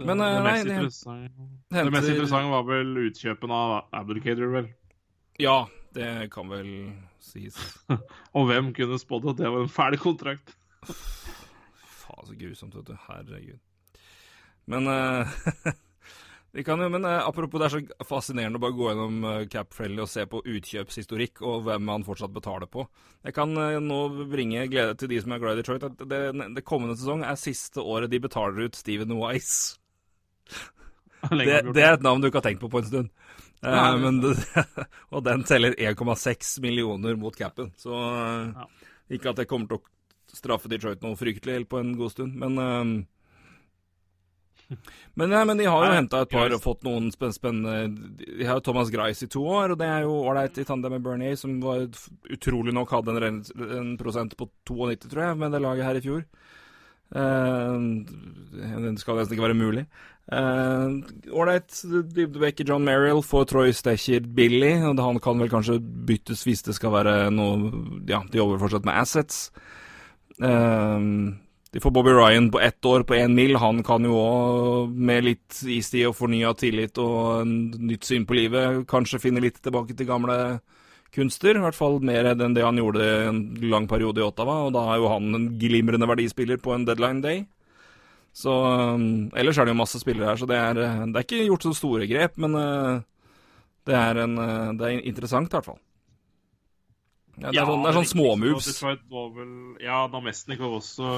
Men 0.00 0.24
uh, 0.24 0.30
det, 0.38 0.44
mest 0.46 1.04
nei, 1.10 1.26
det, 1.68 1.82
det 1.82 1.92
mest 1.92 2.08
interessante 2.08 2.54
var 2.54 2.64
vel 2.70 2.94
utkjøpen 3.02 3.52
av 3.52 3.74
Abdulkader, 4.00 4.48
vel? 4.54 4.70
Ja, 5.38 5.58
det 5.94 6.30
kan 6.32 6.48
vel 6.48 6.70
sies. 7.20 7.58
og 8.36 8.48
hvem 8.48 8.72
kunne 8.76 8.96
spådd 8.98 9.28
at 9.34 9.42
det 9.42 9.52
var 9.52 9.66
en 9.66 9.74
ferdig 9.74 10.00
kontrakt? 10.00 10.56
Faen, 10.88 12.24
så 12.24 12.38
grusomt, 12.38 12.78
vet 12.78 12.88
du. 12.88 12.96
Herregud. 13.10 13.60
Men 14.72 14.88
Vi 16.52 16.64
kan 16.64 16.80
jo, 16.80 16.88
men 16.88 17.04
uh, 17.04 17.28
Apropos, 17.28 17.60
det 17.60 17.66
er 17.66 17.74
så 17.74 18.06
fascinerende 18.08 18.56
å 18.56 18.62
bare 18.62 18.76
gå 18.76 18.86
gjennom 18.88 19.24
uh, 19.26 19.32
Cap 19.52 19.74
Friendly 19.76 20.00
og 20.04 20.08
se 20.08 20.24
på 20.30 20.40
utkjøpshistorikk 20.40 21.42
og 21.44 21.66
hvem 21.66 21.90
han 21.92 22.06
fortsatt 22.06 22.32
betaler 22.32 22.70
på. 22.72 22.86
Jeg 23.26 23.36
kan 23.36 23.52
uh, 23.58 23.76
nå 23.84 23.98
bringe 24.30 24.64
glede 24.72 24.96
til 24.98 25.12
de 25.12 25.20
som 25.20 25.34
er 25.34 25.42
glad 25.42 25.58
i 25.58 25.62
Detroit, 25.62 25.84
at 25.84 26.00
det, 26.08 26.22
det, 26.56 26.64
kommende 26.66 26.96
sesong 26.96 27.24
er 27.26 27.36
siste 27.40 27.84
året 27.84 28.12
de 28.12 28.22
betaler 28.24 28.64
ut 28.64 28.78
Steven 28.78 29.12
Wise. 29.20 29.76
Det, 31.18 31.60
det, 31.74 31.82
er 31.82 31.96
et 31.96 32.06
navn 32.06 32.22
du 32.22 32.28
ikke 32.28 32.40
har 32.40 32.46
tenkt 32.46 32.62
på 32.62 32.70
på 32.72 32.80
en 32.80 32.88
stund. 32.88 33.08
Det, 33.58 34.34
og 35.12 35.24
den 35.26 35.42
teller 35.44 35.74
1,6 35.74 36.52
millioner 36.62 37.18
mot 37.18 37.34
capen. 37.36 37.72
Så 37.76 37.90
ja. 37.90 38.68
ikke 39.10 39.34
at 39.34 39.42
det 39.42 39.48
kommer 39.50 39.68
til 39.68 39.80
å 39.82 40.38
straffe 40.38 40.70
Detroit 40.70 41.02
noe 41.02 41.18
fryktelig 41.18 41.66
på 41.68 41.82
en 41.82 41.96
god 41.98 42.14
stund, 42.14 42.38
men 42.38 43.02
men, 45.14 45.32
ja, 45.32 45.44
men 45.48 45.56
de 45.56 45.64
har 45.64 45.86
jo 45.86 45.94
henta 45.96 46.20
et 46.24 46.32
par 46.32 46.52
og 46.52 46.60
fått 46.60 46.82
noen 46.84 47.08
spennende 47.14 47.88
De 48.20 48.44
har 48.44 48.58
jo 48.58 48.64
Thomas 48.66 48.90
Grice 48.92 49.24
i 49.24 49.30
to 49.32 49.40
år, 49.48 49.72
og 49.72 49.80
det 49.80 49.88
er 49.88 50.04
jo 50.04 50.18
ålreit 50.28 50.60
i 50.60 50.66
tandem 50.68 50.96
med 50.96 51.06
Bernie, 51.06 51.38
som 51.40 51.56
var 51.62 51.86
utrolig 52.28 52.74
nok 52.76 52.92
hadde 52.92 53.16
en, 53.30 53.40
en 53.64 53.94
prosent 54.00 54.36
på 54.36 54.50
92, 54.68 55.08
tror 55.08 55.24
jeg, 55.24 55.40
med 55.40 55.56
det 55.56 55.62
laget 55.64 55.88
her 55.88 56.00
i 56.00 56.04
fjor. 56.04 56.26
Uh, 57.08 58.04
det 58.52 58.98
skal 59.00 59.16
nesten 59.16 59.36
ikke 59.36 59.46
være 59.46 59.56
mulig. 59.56 59.86
Ålreit 60.28 61.72
uh, 61.88 62.02
dybdebekk 62.04 62.60
John 62.68 62.84
Merrill 62.84 63.22
får 63.24 63.48
Troy 63.48 63.72
Stecher 63.72 64.20
billig. 64.20 64.74
Og 64.84 65.00
han 65.00 65.20
kan 65.24 65.40
vel 65.40 65.52
kanskje 65.52 65.78
byttes 65.80 66.44
hvis 66.44 66.66
det 66.68 66.76
skal 66.76 66.92
være 66.98 67.16
noe 67.32 68.02
Ja, 68.10 68.20
de 68.28 68.42
jobber 68.42 68.60
fortsatt 68.60 68.88
med 68.88 69.00
assets. 69.00 69.48
Uh, 70.36 71.32
de 71.70 71.80
får 71.80 71.92
Bobby 71.92 72.10
Ryan 72.16 72.50
på 72.50 72.60
ett 72.60 72.84
år 72.84 73.02
på 73.02 73.14
én 73.14 73.34
mil. 73.36 73.56
Han 73.60 73.82
kan 73.84 74.04
jo 74.04 74.16
òg, 74.16 74.94
med 74.94 75.26
litt 75.26 75.58
istid 75.68 76.06
og 76.08 76.16
fornya 76.16 76.54
tillit 76.56 76.96
og 77.02 77.42
en 77.42 77.54
nytt 77.90 78.08
syn 78.08 78.24
på 78.28 78.38
livet, 78.38 78.86
kanskje 78.88 79.20
finne 79.20 79.42
litt 79.44 79.60
tilbake 79.60 79.96
til 79.96 80.08
gamle 80.08 80.38
kunster. 81.12 81.58
I 81.58 81.64
hvert 81.66 81.76
fall 81.76 82.00
mer 82.00 82.30
enn 82.32 82.56
det 82.56 82.64
han 82.64 82.80
gjorde 82.80 83.04
en 83.28 83.42
lang 83.68 83.88
periode 83.90 84.22
i 84.22 84.24
Ottawa. 84.24 84.62
Og 84.68 84.72
da 84.76 84.86
er 84.88 85.02
jo 85.02 85.12
han 85.12 85.28
en 85.36 85.48
glimrende 85.60 86.08
verdispiller 86.08 86.60
på 86.62 86.72
en 86.72 86.88
deadline 86.88 87.20
day. 87.24 87.44
Så 88.32 88.54
um, 88.54 89.28
Ellers 89.36 89.58
er 89.58 89.68
det 89.68 89.74
jo 89.74 89.82
masse 89.82 90.00
spillere 90.00 90.30
her, 90.30 90.40
så 90.40 90.46
det 90.48 90.56
er, 90.56 90.78
det 90.78 91.16
er 91.16 91.26
ikke 91.26 91.46
gjort 91.48 91.64
så 91.66 91.74
store 91.74 92.06
grep, 92.06 92.36
men 92.38 92.54
uh, 92.54 93.00
det, 93.88 93.96
er 93.96 94.20
en, 94.22 94.36
uh, 94.38 94.72
det 94.78 94.88
er 94.88 95.06
interessant, 95.08 95.50
i 95.50 95.56
hvert 95.56 95.66
fall. 95.72 95.80
Ja, 97.38 97.52
det 97.52 97.60
er 97.62 97.68
sånn, 97.68 97.82
det 97.84 97.90
er 97.90 97.96
sånn 98.00 98.08
småmoves. 98.10 98.68
Ja, 99.82 99.98
Namestnikov 100.10 100.78
også. 100.80 101.10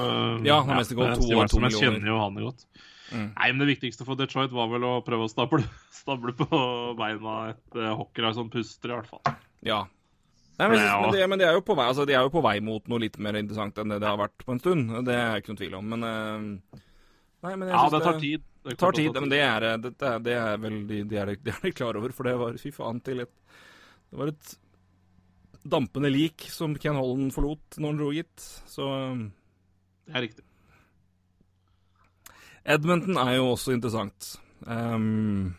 Ja, 0.45 0.59
Namestnikov 0.67 1.07
ja, 1.07 1.15
to 1.17 1.29
år, 1.33 1.49
to 1.49 1.61
millioner. 1.61 1.73
Jeg 1.73 1.81
kjenner 1.81 2.11
jo 2.11 2.19
han 2.21 2.37
godt. 2.45 2.67
Mm. 3.11 3.31
Nei, 3.35 3.47
men 3.51 3.63
Det 3.63 3.69
viktigste 3.73 4.05
for 4.07 4.19
Detroit 4.19 4.53
var 4.55 4.69
vel 4.71 4.85
å 4.87 4.91
prøve 5.05 5.25
å 5.25 5.31
stable, 5.31 5.65
stable 6.01 6.35
på 6.37 6.61
beina 6.99 7.39
et 7.51 7.79
uh, 7.79 7.89
hockeylag 7.99 8.37
som 8.37 8.51
puster, 8.53 8.93
i 8.93 8.99
hvert 8.99 9.09
fall. 9.09 9.35
Ja. 9.65 9.81
Nei, 10.61 10.69
men, 10.69 10.77
men, 10.77 11.15
de, 11.15 11.25
men 11.31 11.41
de, 11.41 11.47
er 11.49 11.57
jo 11.57 11.65
på 11.65 11.75
vei, 11.79 11.89
altså, 11.89 12.05
de 12.05 12.13
er 12.13 12.21
jo 12.21 12.31
på 12.33 12.43
vei 12.45 12.59
mot 12.61 12.85
noe 12.91 13.01
litt 13.01 13.17
mer 13.23 13.39
interessant 13.39 13.81
enn 13.81 13.95
det 13.95 13.97
det 14.03 14.09
har 14.11 14.21
vært 14.21 14.45
på 14.45 14.53
en 14.53 14.61
stund. 14.61 14.93
Det 15.07 15.17
er 15.17 15.41
ikke 15.41 15.53
noen 15.53 15.61
tvil 15.63 15.77
om, 15.79 15.91
men 15.95 16.05
uh, 16.05 16.81
Nei, 17.41 17.55
men 17.57 17.71
jeg 17.71 17.73
ja, 17.73 17.85
det 17.89 18.01
tar 18.05 18.19
tid. 18.21 18.49
Det 18.61 18.75
tar 18.77 18.93
tid, 18.93 19.15
men 19.17 19.31
det 19.31 19.39
er, 19.41 19.63
det, 19.81 19.95
det 20.21 20.35
er 20.37 20.59
vel 20.61 20.83
de, 20.85 20.99
de, 21.09 21.17
er, 21.17 21.31
de 21.41 21.53
er 21.55 21.73
klar 21.73 21.97
over, 21.97 22.13
for 22.13 22.29
det 22.29 22.35
var 22.37 22.59
fy 22.61 22.69
faen 22.75 22.99
til 23.01 23.23
et 23.23 23.31
Det 24.11 24.19
var 24.19 24.29
et 24.29 24.51
dampende 25.63 26.09
lik 26.13 26.47
som 26.49 26.75
Ken 26.79 26.97
Holland 26.97 27.33
forlot 27.35 27.77
når 27.77 27.91
han 27.91 27.99
dro, 27.99 28.11
gitt. 28.15 28.47
Så 28.69 28.87
Det 30.05 30.15
er 30.15 30.25
riktig. 30.27 30.45
Edmonton 32.65 33.17
er 33.17 33.37
jo 33.39 33.51
også 33.55 33.73
interessant. 33.73 34.35
Um, 34.67 35.55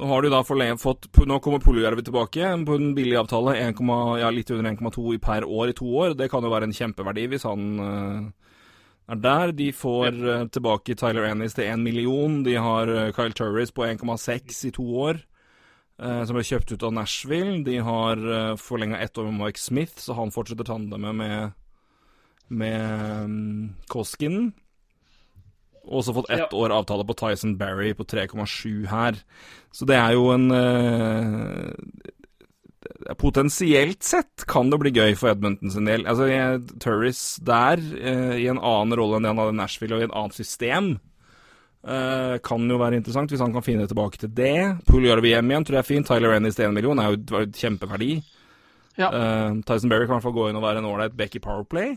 nå 0.00 0.06
har 0.08 0.22
du 0.22 0.30
da 0.32 0.40
fått 0.40 1.10
Nå 1.28 1.36
kommer 1.44 1.60
Poljujärvi 1.60 2.06
tilbake 2.06 2.52
på 2.66 2.76
en 2.78 2.94
billig 2.96 3.18
avtale. 3.20 3.56
1, 3.60 3.82
ja, 4.22 4.30
litt 4.32 4.50
under 4.50 4.70
1,2 4.72 5.18
per 5.20 5.44
år 5.44 5.72
i 5.72 5.76
to 5.76 5.88
år. 6.04 6.14
Det 6.16 6.30
kan 6.32 6.44
jo 6.44 6.52
være 6.52 6.70
en 6.70 6.76
kjempeverdi 6.76 7.26
hvis 7.28 7.44
han 7.44 7.66
uh, 7.80 8.30
er 9.12 9.20
der. 9.20 9.52
De 9.52 9.68
får 9.76 10.16
uh, 10.24 10.46
tilbake 10.48 10.96
Tyler 10.96 11.28
Ennis 11.28 11.58
til 11.58 11.68
1 11.68 11.84
million. 11.84 12.40
De 12.46 12.56
har 12.56 12.88
uh, 12.88 13.10
Kyle 13.16 13.36
Turris 13.36 13.74
på 13.76 13.84
1,6 13.84 14.64
i 14.70 14.72
to 14.78 14.86
år. 15.04 15.20
Eh, 16.00 16.20
som 16.24 16.36
ble 16.36 16.44
kjøpt 16.46 16.72
ut 16.72 16.84
av 16.86 16.94
Nashville. 16.96 17.58
De 17.66 17.76
har 17.84 18.20
uh, 18.24 18.56
forlenga 18.56 18.98
ett 19.04 19.18
år 19.20 19.28
med 19.28 19.36
Mike 19.42 19.60
Smith, 19.60 19.98
så 20.00 20.16
han 20.16 20.32
fortsetter 20.32 20.64
tandemet 20.64 21.16
med, 21.18 21.58
med 22.48 23.26
um, 23.26 23.74
Koskinen. 23.92 24.52
Også 25.84 26.14
fått 26.16 26.30
ett 26.30 26.46
ja. 26.46 26.56
år 26.56 26.72
avtale 26.72 27.04
på 27.08 27.16
Tyson 27.18 27.58
Barry 27.60 27.92
på 27.96 28.06
3,7 28.08 28.86
her. 28.88 29.20
Så 29.76 29.88
det 29.88 29.98
er 30.00 30.16
jo 30.16 30.30
en 30.32 30.48
uh, 30.54 31.68
Potensielt 33.20 34.04
sett 34.04 34.46
kan 34.48 34.70
det 34.72 34.78
bli 34.80 34.92
gøy 34.94 35.12
for 35.18 35.34
Edmonton 35.34 35.72
sin 35.72 35.88
del. 35.88 36.06
Altså, 36.08 36.30
Turris 36.80 37.36
der, 37.44 37.76
uh, 37.76 38.36
i 38.40 38.48
en 38.48 38.60
annen 38.60 38.96
rolle 38.96 39.20
enn 39.20 39.28
det 39.28 39.34
han 39.34 39.42
hadde 39.44 39.56
i 39.58 39.60
Nashville, 39.60 39.98
og 39.98 40.06
i 40.06 40.08
et 40.08 40.16
annet 40.16 40.40
system, 40.40 40.94
Uh, 41.80 42.36
kan 42.44 42.66
jo 42.68 42.76
være 42.76 42.98
interessant 43.00 43.30
hvis 43.32 43.40
han 43.40 43.54
kan 43.54 43.64
finne 43.64 43.86
tilbake 43.88 44.20
til 44.20 44.32
det. 44.36 44.84
Puljarvi 44.88 45.32
hjem 45.32 45.52
igjen 45.52 45.64
tror 45.64 45.78
jeg 45.78 45.84
er 45.84 45.88
fint. 45.88 46.10
Tyler 46.10 46.36
Ennis 46.36 46.58
til 46.58 46.68
1 46.68 46.76
million 46.76 47.00
er 47.00 47.14
jo, 47.14 47.40
et 47.40 47.56
kjempeverdi. 47.56 48.12
Ja. 49.00 49.08
Uh, 49.08 49.60
Tyson 49.64 49.88
Berry 49.88 50.04
kan 50.04 50.12
i 50.12 50.18
hvert 50.18 50.26
fall 50.28 50.36
gå 50.36 50.50
inn 50.50 50.60
og 50.60 50.66
være 50.66 50.82
en 50.82 50.88
ålreit 50.90 51.16
back 51.16 51.38
i 51.38 51.42
Powerplay. 51.44 51.96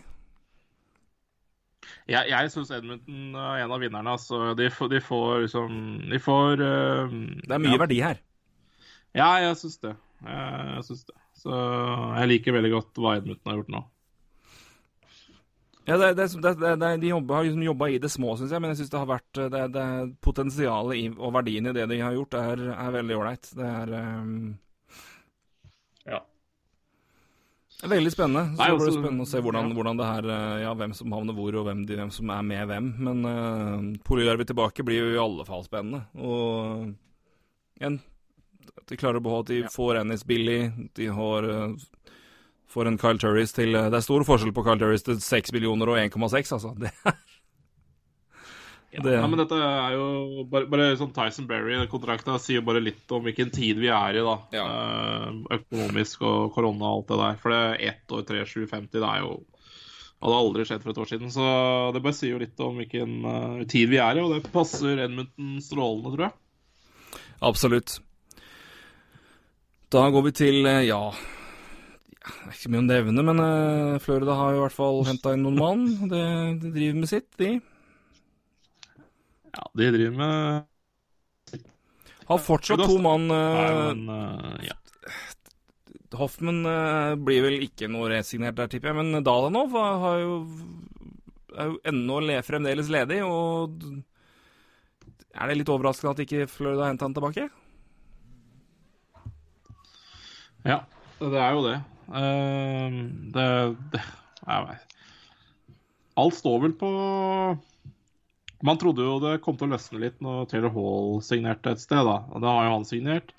Jeg, 2.07 2.27
jeg 2.31 2.51
syns 2.51 2.71
Edmonton 2.71 3.35
er 3.35 3.63
en 3.63 3.75
av 3.75 3.83
vinnerne. 3.83 4.15
Altså. 4.15 4.53
De, 4.59 4.69
får, 4.71 4.91
de 4.91 5.03
får 5.03 5.43
liksom 5.45 5.75
De 6.11 6.19
får 6.19 6.63
uh, 6.63 7.17
Det 7.43 7.51
er 7.51 7.63
mye 7.63 7.75
ja. 7.75 7.81
verdi 7.83 7.99
her. 8.03 8.23
Ja, 9.13 9.29
jeg 9.43 9.57
syns 9.59 9.81
det. 9.83 9.97
Jeg, 10.23 10.69
jeg 10.77 10.87
syns 10.87 11.03
det. 11.11 11.17
Så 11.43 11.51
jeg 11.51 12.31
liker 12.31 12.55
veldig 12.55 12.71
godt 12.77 13.03
hva 13.03 13.17
Edmonton 13.19 13.51
har 13.51 13.59
gjort 13.59 13.75
nå. 13.75 13.83
Ja, 15.85 15.97
det, 15.99 16.13
det, 16.15 16.27
det, 16.79 16.89
De 17.01 17.07
jobber, 17.09 17.35
har 17.35 17.43
liksom 17.43 17.63
jobba 17.65 17.89
i 17.91 17.97
det 17.99 18.09
små, 18.11 18.37
syns 18.39 18.53
jeg, 18.55 18.61
men 18.63 18.71
jeg 18.71 18.77
syns 18.81 18.91
det 18.93 18.99
har 19.01 19.09
vært 19.09 19.39
det, 19.73 19.87
Potensialet 20.23 21.17
og 21.19 21.33
verdien 21.35 21.67
i 21.67 21.73
det 21.75 21.87
de 21.91 21.97
har 21.99 22.15
gjort, 22.15 22.37
er, 22.39 22.61
er 22.71 22.93
veldig 22.95 23.17
ålreit. 23.19 23.49
Det 23.57 23.67
er 23.67 23.91
um... 23.99 24.37
Ja. 26.07 26.21
Veldig 27.83 28.11
spennende. 28.13 28.45
Så 28.55 28.61
Nei, 28.61 28.69
blir 28.71 28.79
det 28.79 28.87
også- 28.93 29.01
spennende 29.01 29.25
å 29.25 29.31
se 29.33 29.41
hvordan, 29.43 29.67
ja. 29.67 29.75
hvordan 29.75 29.97
det 29.99 30.07
her 30.07 30.29
eh, 30.37 30.61
Ja, 30.63 30.73
hvem 30.79 30.93
som 30.95 31.11
havner 31.11 31.35
hvor, 31.35 31.55
og 31.59 31.65
hvem, 31.67 31.83
de, 31.89 31.97
hvem 31.99 32.11
som 32.15 32.29
er 32.31 32.45
med 32.47 32.67
hvem. 32.71 32.87
Men 33.03 33.25
uh, 33.27 33.97
Polyarvi 34.07 34.45
tilbake 34.47 34.85
blir 34.87 35.01
jo 35.03 35.11
i 35.17 35.19
alle 35.25 35.43
fall 35.47 35.65
spennende. 35.67 36.05
Og 36.15 36.93
igjen 37.81 37.99
at 38.77 38.87
De 38.87 38.95
klarer 38.99 39.19
å 39.19 39.23
beholde 39.25 39.43
at 39.43 39.51
de 39.51 39.59
Ja. 39.65 39.71
får 39.73 39.99
NS 40.07 40.23
billig. 40.23 40.61
De 40.95 41.09
har 41.11 41.43
eh, 41.43 41.75
får 42.73 42.89
en 42.89 42.97
Kyle 43.01 43.21
Turris 43.21 43.53
til 43.55 43.75
eh, 43.77 43.89
Det 43.93 43.99
er 43.99 44.05
stor 44.05 44.25
forskjell 44.27 44.53
på 44.55 44.63
Kyle 44.65 44.81
Turris 44.81 45.05
til 45.05 45.19
6 45.21 45.53
millioner 45.55 45.93
og 45.93 45.99
1,6, 46.01 46.51
altså. 46.57 46.73
Det, 46.81 46.91
Ja, 48.93 49.01
Det- 49.01 49.13
ja, 49.15 49.25
men 49.25 49.39
dette 49.41 49.57
er 49.57 49.95
jo 49.95 50.43
bare, 50.51 50.67
bare 50.69 50.91
sånn 50.99 51.09
Tyson 51.15 51.47
Berry-kontrakta 51.49 52.35
sier 52.37 52.59
jo 52.59 52.65
bare 52.67 52.81
litt 52.83 53.09
om 53.15 53.23
hvilken 53.25 53.49
tid 53.49 53.79
vi 53.81 53.87
er 53.89 54.19
i, 54.19 54.21
da. 54.21 54.35
Ja. 54.53 54.65
Eh, 54.69 55.39
økonomisk 55.57 56.21
og 56.29 56.51
korona 56.53 56.91
og 56.91 56.99
alt 56.99 57.07
det 57.09 57.17
der. 57.23 57.39
For 57.41 57.49
det 57.55 57.61
er 57.63 57.87
ett 57.89 58.13
år 58.13 58.21
3750, 58.29 58.99
det 59.01 59.09
er 59.09 59.23
jo 59.25 59.31
hadde 60.23 60.37
aldri 60.43 60.63
skjedd 60.69 60.83
for 60.85 60.93
et 60.93 61.01
år 61.01 61.09
siden. 61.09 61.31
Så 61.33 61.47
det 61.97 62.03
bare 62.05 62.13
sier 62.19 62.35
jo 62.35 62.43
litt 62.43 62.61
om 62.63 62.77
hvilken 62.79 63.15
uh, 63.25 63.63
tid 63.67 63.89
vi 63.91 63.97
er 63.99 64.15
i, 64.15 64.21
og 64.23 64.29
det 64.37 64.53
passer 64.53 65.01
Edmundton 65.07 65.57
strålende, 65.65 66.13
tror 66.13 66.27
jeg. 66.29 67.17
absolutt. 67.49 67.97
Da 69.91 70.05
går 70.13 70.23
vi 70.29 70.31
til 70.37 70.61
ja, 70.87 71.01
Det 72.23 72.47
er 72.47 72.55
ikke 72.55 72.71
mye 72.71 72.79
å 72.79 72.87
nevne, 72.87 73.23
men 73.27 73.41
uh, 73.43 73.99
Florida 74.03 74.35
har 74.39 74.55
i 74.55 74.59
hvert 74.61 74.75
fall 74.75 75.01
henta 75.07 75.33
inn 75.35 75.43
noen 75.43 75.59
mann. 75.59 75.81
De, 76.07 76.21
de 76.61 76.71
driver 76.71 77.01
med 77.01 77.11
sitt, 77.11 77.27
de. 77.41 77.57
Ja, 79.53 79.65
de 79.77 79.89
driver 79.93 80.15
med 80.17 80.63
Har 82.25 82.39
fortsatt 82.41 82.81
to 82.87 82.95
mann 83.03 83.27
Nei, 83.29 83.41
eh, 83.67 83.81
men 83.91 84.07
eh, 84.09 84.69
ja. 84.69 84.77
Hoffman 86.17 86.63
eh, 86.69 87.13
blir 87.17 87.41
vel 87.45 87.65
ikke 87.65 87.89
noe 87.89 88.09
resignert 88.11 88.57
der, 88.57 88.69
tipper 88.69 88.91
jeg. 88.91 88.99
Men 89.01 89.25
Dalanov 89.25 89.73
har 89.77 89.95
har 90.03 90.17
jo, 90.21 90.33
er 91.57 91.71
jo 91.71 91.79
ennå 91.89 92.19
le, 92.21 92.39
fremdeles 92.45 92.91
ledig, 92.93 93.19
og 93.25 93.81
er 95.33 95.49
det 95.49 95.57
litt 95.57 95.71
overraskende 95.73 96.13
at 96.13 96.21
ikke 96.21 96.49
Florida 96.49 96.85
har 96.85 96.93
henta 96.93 97.09
han 97.09 97.17
tilbake? 97.17 97.47
Ja, 100.63 100.83
det 101.19 101.41
er 101.41 101.57
jo 101.57 101.65
det. 101.65 101.79
Eh, 102.09 102.97
det, 103.35 103.47
det 103.93 104.01
jeg 104.43 104.65
vet. 104.69 104.97
Alt 106.19 106.35
står 106.37 106.59
vel 106.67 106.73
på 106.77 106.89
Man 108.63 108.77
trodde 108.79 109.03
jo 109.05 109.15
det 109.23 109.37
kom 109.43 109.55
til 109.59 109.67
å 109.69 109.73
løsne 109.75 109.99
litt 110.03 110.19
når 110.23 110.45
Taylor 110.51 110.71
Hall 110.75 111.17
signerte 111.25 111.73
et 111.73 111.81
sted, 111.83 112.03
da. 112.07 112.19
Og 112.31 112.43
det 112.43 112.51
har 112.51 112.67
jo 112.67 112.75
han 112.77 112.85
signert. 112.87 113.33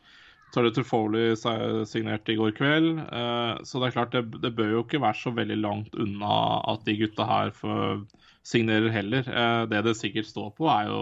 Tarjei 0.55 0.71
Trufoli 0.77 1.23
si- 1.41 1.85
signerte 1.91 2.35
i 2.35 2.37
går 2.39 2.53
kveld. 2.55 2.99
eh, 3.01 3.55
så 3.67 3.81
det 3.81 3.89
er 3.89 3.95
klart, 3.97 4.13
det, 4.13 4.41
det 4.45 4.53
bør 4.55 4.71
jo 4.77 4.83
ikke 4.85 5.01
være 5.03 5.19
så 5.23 5.33
veldig 5.35 5.57
langt 5.63 5.97
unna 5.99 6.35
at 6.75 6.85
de 6.87 6.95
gutta 7.01 7.25
her 7.27 7.51
får 7.57 8.05
signerer 8.45 8.93
heller. 8.93 9.25
Eh, 9.27 9.63
det 9.73 9.81
det 9.87 9.97
sikkert 9.99 10.29
står 10.29 10.53
på, 10.59 10.69
er 10.71 10.91
jo 10.93 11.01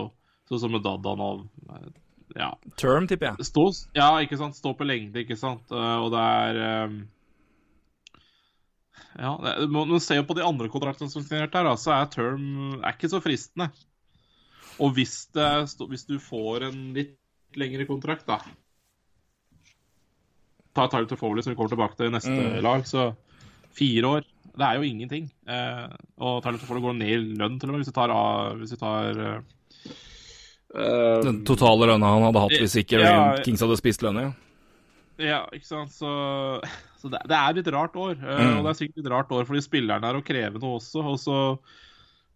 sånn 0.48 0.62
som 0.62 0.72
med 0.76 0.84
Dadanov. 0.86 1.42
Ja, 2.38 2.52
Term, 2.80 3.04
tipper 3.10 3.32
jeg. 3.32 3.44
Stå, 3.50 3.66
ja, 3.98 4.08
ikke 4.24 4.38
sant. 4.40 4.56
Stå 4.56 4.72
på 4.78 4.86
lengde, 4.88 5.20
ikke 5.26 5.36
sant. 5.36 5.66
Og 5.74 6.08
det 6.14 6.22
er 6.22 6.62
Ja, 9.18 9.36
man 9.68 10.00
ser 10.00 10.22
på 10.24 10.36
de 10.38 10.44
andre 10.46 10.70
kontraktene 10.72 11.10
som 11.12 11.20
er 11.22 11.28
signert 11.28 11.56
her, 11.58 11.68
så 11.76 11.92
er 11.96 12.10
term 12.12 12.78
er 12.80 12.94
ikke 12.94 13.10
så 13.12 13.20
fristende. 13.22 13.68
Og 14.80 14.94
hvis, 14.96 15.26
det, 15.36 15.48
hvis 15.90 16.06
du 16.08 16.16
får 16.22 16.68
en 16.70 16.78
litt 16.96 17.18
lengre 17.60 17.84
kontrakt, 17.88 18.24
da 18.26 18.40
Ta 20.72 20.86
Tyler 20.88 21.04
Toffoli, 21.04 21.42
som 21.44 21.52
vi 21.52 21.56
kommer 21.58 21.68
tilbake 21.68 21.98
til 21.98 22.08
i 22.08 22.14
neste 22.14 22.32
Mm. 22.32 22.62
lag, 22.64 22.86
så 22.88 23.14
fire 23.76 24.06
år 24.08 24.24
Det 24.52 24.64
er 24.66 24.74
jo 24.76 24.82
ingenting. 24.84 25.30
Eh, 25.48 25.88
og 26.20 26.42
Tyler 26.42 26.58
Toffoli 26.58 26.80
går 26.80 26.92
ned 26.92 27.08
i 27.08 27.36
lønn, 27.38 27.58
til 27.58 27.70
og 27.70 27.72
med, 27.72 27.80
hvis 27.80 27.88
du 27.88 27.96
tar, 27.96 28.54
hvis 28.56 28.70
du 28.70 28.76
tar 28.76 29.20
eh, 29.20 29.40
eh, 30.76 31.22
Den 31.24 31.44
totale 31.44 31.86
lønna 31.88 32.10
han 32.12 32.26
hadde 32.26 32.42
hatt 32.42 32.58
hvis 32.60 32.76
ikke 32.76 33.00
Ja, 33.00 33.36
Kings 33.44 33.64
hadde 33.64 33.78
spist 33.80 34.02
lønna, 34.04 34.26
ja. 34.26 34.32
Ja, 35.22 35.44
ikke 35.54 35.68
sant. 35.68 35.92
Så, 35.94 36.10
så 36.98 37.10
det, 37.12 37.20
det 37.30 37.38
er 37.38 37.60
et 37.62 37.72
rart 37.74 37.96
år. 37.98 38.16
eh, 38.18 38.42
Mm. 38.42 38.58
Og 38.58 38.66
det 38.66 38.72
er 38.72 38.78
sikkert 38.80 39.04
et 39.04 39.10
rart 39.12 39.32
år 39.36 39.46
fordi 39.48 39.62
spillerne 39.64 40.08
er 40.08 40.18
å 40.18 40.24
kreve 40.26 40.58
noe 40.62 40.78
også. 40.80 41.04
Og 41.12 41.18
så, 41.22 41.36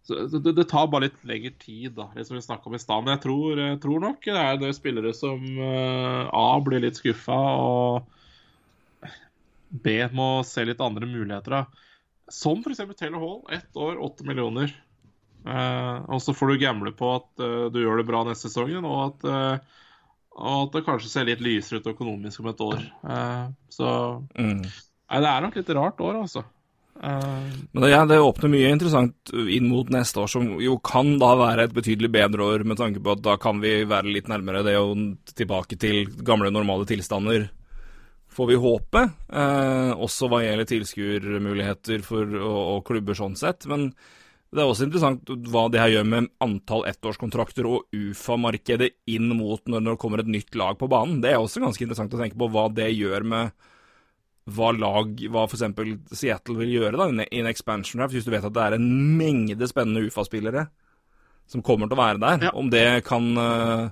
så 0.07 0.39
det, 0.39 0.53
det 0.55 0.67
tar 0.71 0.87
bare 0.91 1.09
litt 1.09 1.19
lengre 1.27 1.51
tid, 1.59 1.91
da, 1.97 2.07
det 2.15 2.27
som 2.27 2.37
vi 2.37 2.43
snakka 2.45 2.69
om 2.69 2.77
i 2.77 2.81
stad. 2.81 3.03
Men 3.03 3.17
jeg 3.17 3.23
tror, 3.27 3.59
jeg 3.63 3.81
tror 3.83 4.05
nok 4.05 4.23
det 4.29 4.39
er 4.43 4.61
det 4.61 4.71
spillere 4.77 5.11
som 5.17 5.43
uh, 5.59 6.29
A 6.31 6.47
blir 6.63 6.85
litt 6.85 6.99
skuffa, 7.01 7.41
og 7.59 9.11
B 9.67 9.97
må 10.15 10.29
se 10.47 10.63
litt 10.63 10.79
andre 10.83 11.09
muligheter. 11.09 11.57
da. 11.57 11.87
Som 12.31 12.63
f.eks. 12.63 12.85
Taylor 12.99 13.19
Hall. 13.23 13.41
Ett 13.57 13.75
år, 13.75 13.99
åtte 14.03 14.23
millioner. 14.27 14.71
Uh, 15.47 16.03
og 16.11 16.21
så 16.23 16.33
får 16.35 16.53
du 16.53 16.61
gamble 16.63 16.91
på 16.95 17.09
at 17.17 17.43
uh, 17.43 17.67
du 17.71 17.81
gjør 17.83 17.99
det 18.01 18.07
bra 18.07 18.23
neste 18.27 18.47
sesongen, 18.47 18.87
og 18.87 18.97
at 19.09 19.27
og 20.37 20.67
at 20.67 20.75
det 20.77 20.85
kanskje 20.85 21.09
ser 21.09 21.25
litt 21.29 21.41
lysere 21.43 21.81
ut 21.81 21.89
økonomisk 21.93 22.43
om 22.43 22.51
et 22.51 22.61
år. 22.67 22.83
Eh, 23.09 23.47
så 23.73 23.89
Mm. 24.37 24.61
Nei, 24.63 25.19
det 25.23 25.29
er 25.31 25.41
nok 25.41 25.55
litt 25.55 25.69
rart 25.77 25.99
år, 26.03 26.21
altså. 26.21 26.43
Eh, 26.97 27.43
Men 27.73 27.83
det, 27.83 27.89
ja, 27.91 28.05
det 28.05 28.17
åpner 28.19 28.49
mye 28.49 28.71
interessant 28.73 29.31
inn 29.33 29.69
mot 29.69 29.87
neste 29.93 30.19
år, 30.19 30.27
som 30.27 30.47
jo 30.59 30.77
kan 30.79 31.17
da 31.21 31.29
være 31.39 31.67
et 31.67 31.73
betydelig 31.75 32.09
bedre 32.11 32.43
år, 32.43 32.65
med 32.65 32.77
tanke 32.77 32.99
på 33.03 33.13
at 33.13 33.21
da 33.23 33.37
kan 33.37 33.61
vi 33.61 33.83
være 33.87 34.11
litt 34.11 34.27
nærmere 34.27 34.63
det 34.65 34.75
og 34.81 34.97
tilbake 35.37 35.77
til 35.79 36.05
gamle, 36.25 36.51
normale 36.51 36.85
tilstander, 36.89 37.49
får 38.29 38.47
vi 38.51 38.59
håpe. 38.61 39.03
Eh, 39.31 39.91
også 39.95 40.27
hva 40.29 40.43
gjelder 40.43 40.67
tilskuermuligheter 40.69 42.03
for, 42.05 42.25
og, 42.37 42.61
og 42.75 42.85
klubber 42.85 43.17
sånn 43.17 43.37
sett. 43.39 43.65
Men 43.69 43.91
det 44.47 44.63
er 44.63 44.69
også 44.69 44.85
interessant 44.87 45.31
hva 45.51 45.65
det 45.71 45.81
her 45.81 45.91
gjør 45.97 46.05
med 46.07 46.29
antall 46.43 46.85
ettårskontrakter 46.87 47.67
og 47.67 47.89
UFA-markedet 47.91 48.93
inn 49.11 49.33
mot 49.35 49.59
når 49.67 49.83
det 49.89 49.97
kommer 49.99 50.23
et 50.23 50.31
nytt 50.31 50.55
lag 50.55 50.77
på 50.79 50.87
banen. 50.91 51.19
Det 51.23 51.33
er 51.33 51.41
også 51.41 51.63
ganske 51.63 51.83
interessant 51.83 52.15
å 52.15 52.21
tenke 52.21 52.39
på 52.39 52.47
hva 52.53 52.67
det 52.71 52.87
gjør 52.95 53.27
med 53.27 53.51
hva 54.55 54.71
lag, 54.71 55.11
hva 55.27 55.43
f.eks. 55.49 55.65
Seattle 56.15 56.55
vil 56.61 56.77
gjøre 56.77 56.95
da, 56.95 57.09
i 57.27 57.41
en 57.41 57.49
expansion 57.49 57.99
draft, 57.99 58.15
hvis 58.15 58.27
du 58.27 58.31
vet 58.31 58.45
at 58.47 58.55
det 58.55 58.63
er 58.63 58.77
en 58.77 58.87
mengde 59.19 59.67
spennende 59.67 60.05
UFA-spillere 60.07 60.69
som 61.51 61.63
kommer 61.63 61.89
til 61.89 61.97
å 61.97 62.03
være 62.05 62.21
der. 62.23 62.47
Ja. 62.47 62.53
Om 62.55 62.71
det 62.71 62.85
kan 63.07 63.27
øh, 63.39 63.89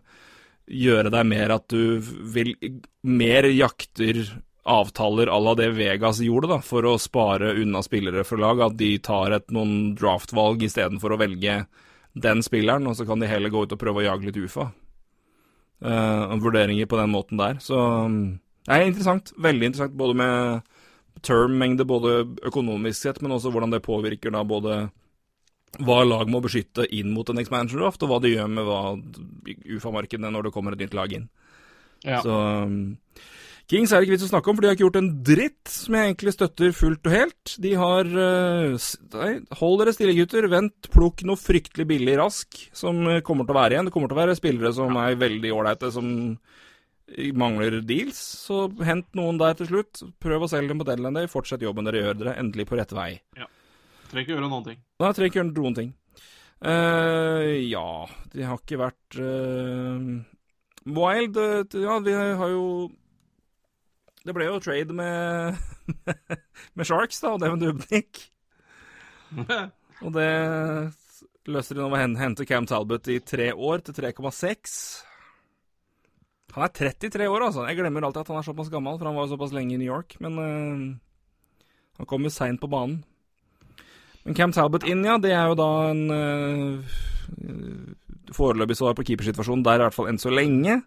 gjøre 0.72 1.12
deg 1.14 1.28
mer 1.28 1.58
at 1.58 1.68
du 1.72 2.00
vil 2.00 2.56
mer 3.04 3.48
jakter 3.52 4.24
avtaler 4.66 5.30
à 5.30 5.40
la 5.40 5.54
det 5.56 5.70
Vegas 5.78 6.20
gjorde, 6.20 6.50
da, 6.50 6.60
for 6.66 6.86
å 6.90 6.98
spare 6.98 7.54
unna 7.62 7.84
spillere 7.86 8.24
fra 8.26 8.40
lag. 8.42 8.64
At 8.66 8.78
de 8.80 8.96
tar 9.04 9.36
et, 9.38 9.52
noen 9.54 9.94
draftvalg 9.98 10.66
istedenfor 10.66 11.14
å 11.14 11.20
velge 11.22 11.60
den 12.16 12.42
spilleren, 12.44 12.88
og 12.90 12.98
så 12.98 13.06
kan 13.06 13.22
de 13.22 13.30
heller 13.30 13.54
gå 13.54 13.66
ut 13.66 13.76
og 13.76 13.82
prøve 13.82 14.02
å 14.02 14.08
jage 14.08 14.30
litt 14.30 14.40
UFA. 14.42 14.72
Uh, 15.86 16.34
vurderinger 16.42 16.88
på 16.90 16.98
den 16.98 17.14
måten 17.14 17.38
der. 17.38 17.60
Så 17.62 17.78
um, 17.78 18.40
det 18.66 18.74
er 18.74 18.88
interessant. 18.88 19.34
Veldig 19.38 19.70
interessant, 19.70 19.98
både 20.00 20.18
med 20.18 20.72
term-mengde, 21.26 21.86
både 21.86 22.18
økonomisk 22.48 22.98
sett, 23.04 23.22
men 23.22 23.36
også 23.36 23.52
hvordan 23.54 23.76
det 23.76 23.84
påvirker 23.86 24.34
da 24.34 24.42
både 24.48 24.88
hva 25.86 26.00
lag 26.08 26.30
må 26.32 26.40
beskytte 26.40 26.86
inn 26.96 27.12
mot 27.12 27.28
en 27.30 27.42
expansion 27.42 27.82
draft, 27.84 28.02
og 28.02 28.10
hva 28.10 28.20
det 28.24 28.32
gjør 28.32 28.50
med 28.50 29.56
UFA-markedene 29.76 30.32
når 30.32 30.48
det 30.48 30.56
kommer 30.56 30.74
et 30.74 30.86
nytt 30.86 30.98
lag 30.98 31.14
inn. 31.14 31.30
ja. 32.08 32.24
Så 32.24 32.34
um, 32.34 32.96
Kings 33.66 33.90
er 33.90 34.02
det 34.02 34.06
ikke 34.06 34.14
vits 34.14 34.28
å 34.28 34.30
snakke 34.30 34.52
om, 34.52 34.58
for 34.58 34.62
de 34.62 34.70
har 34.70 34.76
ikke 34.78 34.84
gjort 34.84 35.00
en 35.00 35.08
dritt, 35.26 35.70
som 35.72 35.96
jeg 35.98 36.10
egentlig 36.10 36.34
støtter 36.36 36.74
fullt 36.78 37.08
og 37.10 37.16
helt. 37.16 37.54
De 37.64 37.72
har 37.80 38.10
uh, 38.14 38.90
Nei, 39.16 39.30
hold 39.58 39.80
dere 39.82 39.94
stille, 39.96 40.14
gutter. 40.20 40.46
Vent, 40.52 40.90
plukk 40.94 41.24
noe 41.26 41.40
fryktelig 41.40 41.88
billig 41.90 42.18
rask 42.22 42.60
som 42.78 43.00
uh, 43.10 43.24
kommer 43.26 43.48
til 43.48 43.56
å 43.56 43.58
være 43.58 43.78
igjen. 43.78 43.90
Det 43.90 43.96
kommer 43.96 44.12
til 44.12 44.20
å 44.20 44.22
være 44.22 44.38
spillere 44.38 44.70
som 44.78 45.00
er 45.02 45.18
veldig 45.18 45.54
ålreite, 45.58 45.90
som 45.96 46.12
uh, 46.38 47.32
mangler 47.42 47.80
deals. 47.90 48.20
Så 48.46 48.68
hent 48.86 49.10
noen 49.18 49.42
der 49.42 49.58
til 49.58 49.72
slutt. 49.72 50.04
Prøv 50.22 50.46
å 50.46 50.52
selge 50.52 50.70
dem 50.70 50.84
på 50.84 50.88
deadline 50.92 51.18
day. 51.18 51.32
Fortsett 51.32 51.66
jobben 51.66 51.90
dere 51.90 52.04
gjør. 52.04 52.20
Dere 52.22 52.36
er 52.36 52.44
endelig 52.44 52.68
på 52.70 52.78
rett 52.78 52.94
vei. 52.94 53.16
Ja. 53.40 53.50
Trenger 54.12 54.28
ikke 54.28 54.36
gjøre 54.36 54.52
noen 54.52 54.68
ting. 54.68 54.78
Nei, 55.02 55.10
trenger 55.18 55.32
ikke 55.32 55.42
gjøre 55.42 55.56
noen 55.56 55.80
ting. 55.80 55.90
Uh, 56.66 57.50
ja, 57.66 57.88
de 58.32 58.46
har 58.46 58.62
ikke 58.62 58.80
vært 58.80 59.18
uh, 59.20 60.06
Wild 60.86 61.36
eh, 61.42 61.82
Ja, 61.84 61.98
vi 62.00 62.14
har 62.16 62.54
jo 62.54 62.64
Det 64.26 64.34
ble 64.34 64.48
jo 64.48 64.62
trade 64.64 64.96
med 64.98 65.58
med 66.78 66.88
Sharks, 66.88 67.22
da, 67.22 67.36
og 67.36 67.42
Devin 67.44 67.62
Dubnik. 67.62 68.24
Og 70.06 70.12
det 70.12 70.32
løser 71.48 71.78
de 71.78 71.84
nå 71.84 71.90
ved 71.94 72.16
å 72.18 72.20
hente 72.20 72.46
Cam 72.50 72.66
Talbot 72.68 73.08
i 73.14 73.20
tre 73.24 73.52
år 73.54 73.84
til 73.86 73.96
3,6. 73.96 74.74
Han 76.56 76.66
er 76.66 76.74
33 76.74 77.28
år, 77.28 77.46
altså. 77.48 77.66
Jeg 77.68 77.80
glemmer 77.80 78.08
alltid 78.08 78.24
at 78.24 78.32
han 78.32 78.40
er 78.40 78.48
såpass 78.48 78.72
gammel, 78.72 78.98
for 78.98 79.10
han 79.10 79.18
var 79.18 79.28
jo 79.28 79.34
såpass 79.34 79.54
lenge 79.56 79.76
i 79.76 79.80
New 79.80 79.88
York. 79.88 80.18
Men 80.24 80.40
uh, 80.40 81.66
han 82.00 82.10
kom 82.10 82.26
jo 82.26 82.32
seint 82.34 82.62
på 82.62 82.72
banen. 82.72 83.02
Men 84.26 84.38
Cam 84.38 84.56
Talbot 84.56 84.88
inn, 84.90 85.04
ja. 85.06 85.18
Det 85.22 85.34
er 85.36 85.52
jo 85.52 85.58
da 85.60 85.70
en 85.92 86.04
uh, 86.12 86.96
foreløpig 88.36 88.80
svar 88.80 88.96
på 88.98 89.06
keepersituasjonen 89.10 89.66
der, 89.68 89.84
i 89.84 89.86
hvert 89.86 89.98
fall 89.98 90.10
enn 90.12 90.22
så 90.22 90.34
lenge. 90.34 90.80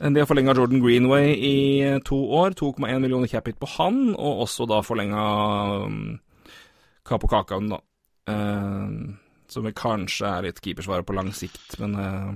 De 0.00 0.16
har 0.16 0.28
forlenga 0.28 0.54
Jordan 0.56 0.80
Greenway 0.80 1.34
i 1.36 1.56
to 2.08 2.16
år. 2.40 2.54
2,1 2.56 3.02
millioner 3.02 3.28
cap 3.28 3.46
hit 3.50 3.58
på 3.60 3.68
han, 3.76 4.14
og 4.16 4.46
også 4.46 4.64
da 4.70 4.80
forlenga 4.80 5.24
um, 5.84 6.20
Capo 7.04 7.28
Kakaen, 7.28 7.68
da. 7.74 7.82
Uh, 8.30 9.16
som 9.50 9.66
kanskje 9.76 10.28
er 10.30 10.46
litt 10.46 10.62
keepersvaret 10.64 11.04
på 11.04 11.16
lang 11.16 11.32
sikt, 11.36 11.76
men 11.82 11.98
uh, 11.98 12.30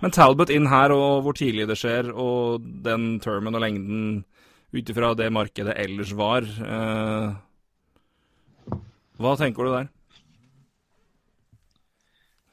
men 0.00 0.12
Talbot 0.14 0.50
inn 0.52 0.68
her, 0.70 0.92
og 0.94 1.24
hvor 1.24 1.36
tidlig 1.36 1.66
det 1.68 1.78
skjer, 1.80 2.10
og 2.12 2.64
den 2.84 3.14
termen 3.22 3.56
og 3.56 3.64
lengden 3.64 4.02
ut 4.70 4.92
ifra 4.92 5.14
det 5.18 5.30
markedet 5.34 5.74
ellers 5.82 6.12
var 6.14 6.46
uh, 6.46 7.32
Hva 9.20 9.32
tenker 9.40 9.66
du 9.66 9.72
der? 9.74 9.88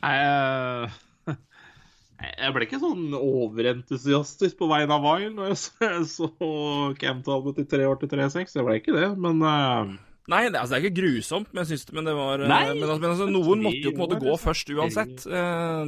Jeg, 0.07 0.89
jeg 2.17 2.53
ble 2.53 2.65
ikke 2.65 2.79
sånn 2.81 3.13
overentusiastisk 3.13 4.57
på 4.57 4.69
vegne 4.71 4.95
av 4.95 5.03
Vile 5.05 5.33
når 5.35 5.51
jeg 5.53 6.03
så 6.09 6.29
Cam 6.97 7.21
Talbot 7.25 7.61
i 7.61 7.65
tre 7.69 7.85
år 7.85 7.99
til 8.01 8.09
3-6. 8.09 8.57
Jeg 8.57 8.65
ble 8.65 8.77
ikke 8.79 8.95
det, 8.95 9.11
men 9.21 9.43
uh... 9.45 9.95
Nei, 10.27 10.41
det, 10.49 10.59
altså, 10.59 10.73
det, 10.73 10.79
er 10.79 10.85
ikke 10.89 10.99
grusomt, 10.99 11.51
men, 11.55 11.67
synes, 11.69 11.85
men 11.95 12.07
det 12.09 12.13
var 12.17 12.41
Nei, 12.41 12.63
men, 12.73 12.81
altså, 12.83 12.97
men 12.99 13.11
altså, 13.13 13.27
noen 13.31 13.61
måtte 13.63 13.85
jo 13.85 13.93
på 13.93 14.01
en 14.01 14.03
måte 14.03 14.19
gå 14.25 14.33
først 14.41 14.73
uansett. 14.75 15.23
Uh, 15.23 15.85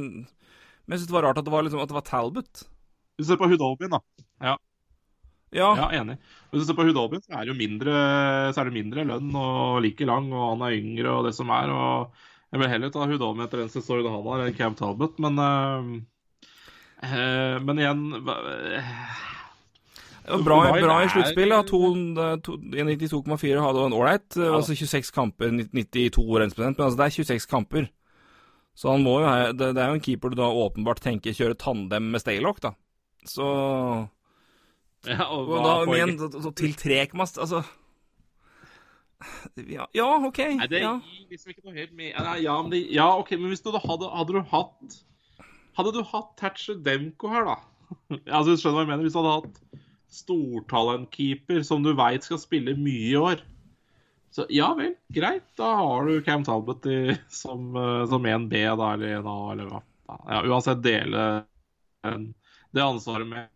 men 0.86 0.94
jeg 0.94 1.02
syns 1.02 1.10
det 1.10 1.16
var 1.18 1.26
rart 1.28 1.40
at 1.42 1.48
det 1.48 1.52
var, 1.52 1.66
liksom, 1.66 1.82
at 1.82 1.90
det 1.90 1.98
var 1.98 2.06
Talbot. 2.08 2.62
Hvis 3.18 3.26
du 3.26 3.32
ser 3.34 3.40
på 3.42 3.50
Hudobin, 3.50 3.92
da. 3.92 4.00
Ja. 4.40 4.54
Ja. 5.50 5.72
ja, 5.76 5.88
enig. 5.98 6.16
Hvis 6.52 6.62
du 6.62 6.70
ser 6.70 6.78
på 6.78 6.86
Hudobin, 6.86 7.20
så 7.26 7.34
er 7.34 7.44
det 7.44 7.52
jo 7.52 7.58
mindre, 7.58 7.92
så 8.54 8.62
er 8.62 8.70
det 8.70 8.78
mindre 8.78 9.04
lønn 9.10 9.34
og 9.34 9.82
like 9.84 10.06
lang, 10.08 10.30
og 10.30 10.54
han 10.54 10.64
er 10.68 10.78
yngre 10.78 11.12
og 11.18 11.26
det 11.26 11.34
som 11.36 11.50
er. 11.52 11.74
og 11.74 12.54
Jeg 12.54 12.62
vil 12.62 12.72
heller 12.72 12.94
ta 12.94 13.10
Hudobin 13.10 13.44
etter 13.44 13.66
en 13.66 13.74
sesongen 13.74 14.14
han 14.14 14.24
har, 14.30 14.46
enn 14.46 14.56
Cam 14.56 14.78
Talbot, 14.78 15.20
men 15.20 15.36
uh, 15.42 15.92
Men 17.00 17.78
igjen 17.80 18.02
Bra, 20.44 20.58
bra, 20.76 20.96
i 21.02 21.08
sluttspill. 21.10 21.50
92,4 21.50 23.62
hadde 23.64 23.86
en 23.88 23.96
ålreit. 23.96 24.28
Ja. 24.36 24.52
Altså 24.58 24.76
26 24.76 25.10
kamper, 25.16 25.48
92 25.50 26.38
renseprosent. 26.42 26.78
Men 26.78 26.86
altså, 26.86 26.98
det 27.00 27.06
er 27.06 27.16
26 27.16 27.46
kamper. 27.50 27.84
Så 28.78 28.84
han 28.92 29.02
må 29.04 29.14
jo 29.20 29.26
ha 29.26 29.50
det, 29.50 29.72
det, 29.74 29.82
er 29.82 29.88
jo 29.90 29.96
en 29.98 30.04
keeper 30.04 30.28
du 30.32 30.36
da 30.38 30.48
åpenbart 30.62 31.02
tenker 31.04 31.36
kjøre 31.36 31.58
tandem 31.58 32.04
med 32.12 32.20
Staylock, 32.22 32.58
da. 32.64 32.70
Så 33.28 33.46
ja, 35.08 35.24
og, 35.26 35.50
og 35.50 35.58
da 35.66 35.72
igjen 35.96 36.14
til 36.56 36.72
Trekmast, 36.78 37.36
altså 37.40 37.58
ja, 39.68 39.84
ja, 39.92 40.06
OK. 40.24 40.38
Nei, 40.56 40.66
det 40.70 40.80
ja. 40.80 40.94
liksom 41.28 41.50
ikke 41.52 41.66
noe 41.66 41.76
helt 41.76 41.92
med 41.96 42.14
ja, 42.40 42.54
men 42.62 42.70
det, 42.72 42.78
ja, 42.94 43.08
OK, 43.20 43.30
men 43.36 43.48
hvis 43.52 43.60
du 43.64 43.68
hadde, 43.74 44.08
hadde 44.16 44.32
du 44.32 44.40
hatt 44.48 44.96
Hadde 45.78 45.94
du 45.94 46.02
hatt 46.06 46.32
Thatcher 46.40 46.80
Demko 46.82 47.30
her, 47.32 47.46
da 47.46 47.58
Altså, 48.36 48.56
skjønner 48.56 48.80
hva 48.80 48.84
jeg 48.84 48.90
mener? 48.92 49.06
Hvis 49.06 49.16
du 49.16 49.20
hadde 49.20 49.36
hatt 49.38 49.86
stortalentkeeper 50.10 51.62
som 51.66 51.84
du 51.84 51.92
veit 51.98 52.26
skal 52.26 52.40
spille 52.42 52.74
mye 52.78 53.12
i 53.12 53.18
år 53.18 53.44
så 54.30 54.46
ja 54.48 54.74
vel, 54.78 54.94
greit. 55.10 55.42
Da 55.58 55.72
har 55.74 56.06
du 56.06 56.22
Cam 56.22 56.44
Talbot 56.46 56.86
i, 56.86 57.16
som, 57.28 57.76
uh, 57.76 58.06
som 58.06 58.26
1B 58.26 58.62
da, 58.78 58.92
eller 58.94 59.16
1A, 59.18 59.52
eller 59.52 59.70
hva. 59.70 59.80
Ja, 60.06 60.42
uansett 60.46 60.82
dele 60.82 61.24
det 62.70 62.82
ansvaret 62.82 63.26
med 63.26 63.48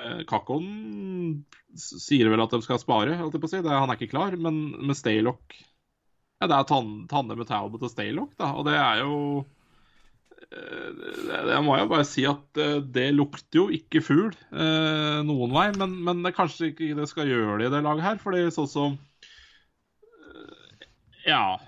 uh, 0.00 0.22
Kakon 0.28 1.44
sier 1.76 2.30
vel 2.32 2.42
at 2.42 2.56
de 2.56 2.62
skal 2.64 2.80
spare, 2.80 3.18
holdt 3.20 3.36
jeg 3.36 3.44
på 3.44 3.50
å 3.50 3.52
si. 3.52 3.60
Det, 3.64 3.74
han 3.74 3.92
er 3.92 4.00
ikke 4.00 4.14
klar, 4.14 4.36
men 4.40 4.62
med 4.80 4.96
Staylock 4.96 5.58
ja, 5.58 6.48
Det 6.48 6.54
er 6.54 6.66
Tanne 7.10 7.36
med 7.36 7.48
Talbot 7.48 7.84
og 7.84 7.92
Staylock, 7.92 8.32
da. 8.40 8.54
Og 8.56 8.64
det 8.68 8.78
er 8.80 9.04
jo 9.04 9.14
Jeg 10.48 11.60
må 11.60 11.74
jo 11.76 11.88
bare 11.90 12.06
si 12.08 12.22
at 12.28 12.58
det 12.94 13.10
lukter 13.12 13.58
jo 13.58 13.66
ikke 13.74 14.00
fugl 14.00 14.30
noen 15.28 15.52
vei, 15.52 15.66
men, 15.76 15.98
men 16.06 16.22
det 16.24 16.32
kanskje 16.36 16.70
ikke 16.70 16.94
det 16.96 17.08
skal 17.10 17.28
gjøre 17.28 17.58
det 17.60 17.68
i 17.68 17.72
det 17.74 17.82
laget 17.84 18.06
her. 18.06 18.20
fordi 18.22 18.46
sånn 18.54 18.70
som 18.70 18.96
ja. 21.28 21.58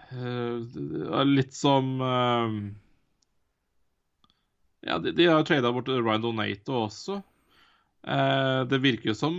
Litt 1.28 1.52
som 1.52 2.00
Ja, 4.80 4.96
de, 4.96 5.12
de 5.12 5.26
har 5.28 5.44
trada 5.44 5.72
bort 5.76 5.90
Ryan 5.92 6.24
Donato 6.24 6.78
også. 6.86 7.18
Det 8.00 8.78
virker 8.80 9.10
jo 9.10 9.16
som 9.18 9.34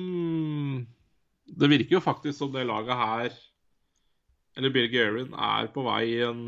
Det 1.50 1.72
virker 1.72 1.98
jo 1.98 2.04
faktisk 2.04 2.38
som 2.38 2.52
det 2.54 2.68
laget 2.70 3.00
her, 3.00 3.40
eller 4.54 4.70
Bill 4.76 4.92
Gerin, 4.94 5.34
er 5.34 5.72
på 5.74 5.82
vei 5.88 6.04
i 6.12 6.22
en 6.28 6.46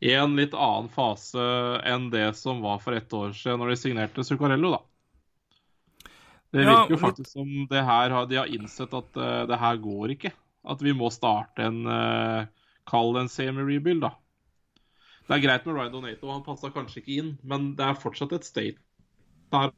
i 0.00 0.12
en 0.16 0.36
litt 0.38 0.54
annen 0.56 0.88
fase 0.92 1.42
enn 1.88 2.08
det 2.12 2.32
som 2.38 2.62
var 2.64 2.80
for 2.80 2.96
ett 2.96 3.12
år 3.12 3.34
siden 3.36 3.60
når 3.60 3.72
de 3.72 3.80
signerte 3.80 4.24
Zuccarello, 4.24 4.72
da. 4.72 4.80
Det 6.50 6.64
virker 6.66 6.96
jo 6.96 6.98
faktisk 6.98 7.30
som 7.30 7.50
det 7.70 7.82
her, 7.86 8.14
de 8.26 8.38
har 8.40 8.48
innsett 8.50 8.94
at 8.96 9.18
det 9.46 9.58
her 9.60 9.76
går 9.84 10.16
ikke 10.16 10.32
at 10.68 10.82
vi 10.84 10.92
må 10.96 11.10
starte 11.12 11.64
en 11.64 11.84
uh, 11.88 12.48
Kall 12.90 13.16
en 13.20 13.30
semi-rebuild, 13.30 14.02
da. 14.04 14.14
Det 15.28 15.36
er 15.36 15.44
greit 15.44 15.66
med 15.66 15.76
Ryan 15.76 15.92
Donato, 15.94 16.30
han 16.32 16.44
passa 16.44 16.72
kanskje 16.74 17.02
ikke 17.02 17.18
inn, 17.20 17.30
men 17.46 17.72
det 17.78 17.86
er 17.86 18.00
fortsatt 18.00 18.34
et 18.34 18.48
state 18.48 18.80
der 19.50 19.70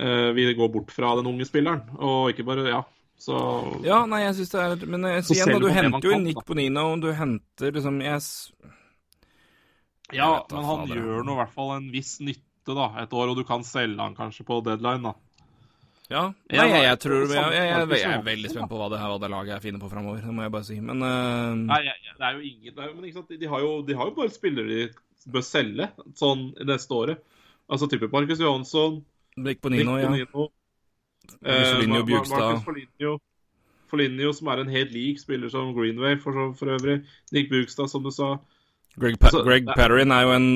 uh, 0.00 0.30
vi 0.36 0.48
går 0.56 0.72
bort 0.72 0.94
fra 0.94 1.12
den 1.18 1.28
unge 1.30 1.46
spilleren, 1.48 1.84
og 1.98 2.32
ikke 2.32 2.46
bare 2.48 2.70
Ja. 2.70 2.82
Så 3.20 3.36
Ja, 3.84 4.02
nei, 4.08 4.22
jeg 4.24 4.36
syns 4.38 4.52
det 4.54 4.60
er 4.64 4.84
Men 4.88 5.04
jeg, 5.10 5.24
så 5.28 5.34
igjen, 5.36 5.50
da, 5.52 5.58
du 5.60 5.72
henter 5.76 6.06
jo 6.08 6.20
Nick 6.22 6.44
Bonino, 6.48 6.84
du 7.02 7.10
henter 7.12 7.74
liksom 7.76 7.98
Jeg 8.00 8.20
Ja, 10.16 10.30
men 10.50 10.68
han 10.68 10.86
gjør 10.88 11.26
nå 11.26 11.36
i 11.36 11.40
hvert 11.42 11.52
fall 11.54 11.74
en 11.76 11.90
viss 11.92 12.16
nytte, 12.24 12.72
da, 12.72 12.88
et 13.02 13.12
år, 13.12 13.30
og 13.30 13.36
du 13.38 13.44
kan 13.46 13.62
selge 13.66 14.00
han 14.00 14.16
kanskje 14.16 14.46
på 14.48 14.58
deadline, 14.66 15.12
da. 15.12 15.14
Ja. 16.10 16.22
Nei, 16.50 16.64
jeg, 16.66 16.82
jeg 16.88 16.98
tror 17.04 17.20
jeg, 17.20 17.36
jeg, 17.54 17.66
jeg, 17.70 18.08
er 18.10 18.24
veldig 18.26 18.50
spent 18.50 18.70
på 18.72 18.78
hva 18.80 18.88
det, 18.90 18.98
hva 18.98 19.18
det 19.22 19.30
laget 19.30 19.54
er 19.54 19.62
finner 19.62 19.78
på 19.78 19.90
framover. 19.92 20.24
Det 20.24 20.32
må 20.34 20.42
jeg 20.42 20.52
bare 20.56 20.66
si. 20.66 20.78
Men 20.82 21.04
uh... 21.06 21.54
Nei, 21.54 21.84
det 21.86 22.26
er 22.26 22.34
jo 22.34 22.42
ingen 22.48 22.74
det 22.74 22.82
er, 22.82 22.90
men 22.96 23.06
ikke 23.06 23.20
sant? 23.20 23.30
De, 23.38 23.50
har 23.52 23.62
jo, 23.62 23.76
de 23.86 23.96
har 24.00 24.10
jo 24.10 24.16
bare 24.16 24.34
spillere 24.34 24.80
de 24.80 24.88
bør 25.30 25.44
selge 25.46 25.86
sånn 26.18 26.48
neste 26.66 26.96
året. 26.96 27.22
Altså 27.70 27.86
type 27.86 28.10
Marcus 28.10 28.42
Johansson 28.42 28.98
Nick 29.38 29.60
Bonino, 29.62 29.94
ja. 30.00 30.10
Bonino, 30.10 30.48
eh, 31.44 32.04
Bjugstad. 32.06 32.62
Foligno, 32.64 33.18
Foligno, 33.90 34.32
som 34.36 34.50
er 34.52 34.62
en 34.62 34.72
helt 34.72 34.94
lik 34.94 35.20
spiller 35.22 35.52
som 35.52 35.74
Greenway 35.76 36.18
for, 36.22 36.52
for 36.58 36.74
øvrig. 36.76 37.00
Nick 37.32 37.50
Bugstad, 37.50 37.90
som 37.90 38.04
du 38.06 38.10
sa. 38.14 38.36
Greg, 38.98 39.16
pa 39.20 39.30
altså, 39.30 39.44
Greg 39.46 39.68
Patterin 39.70 40.10
er 40.10 40.24
jo 40.26 40.34
en 40.34 40.48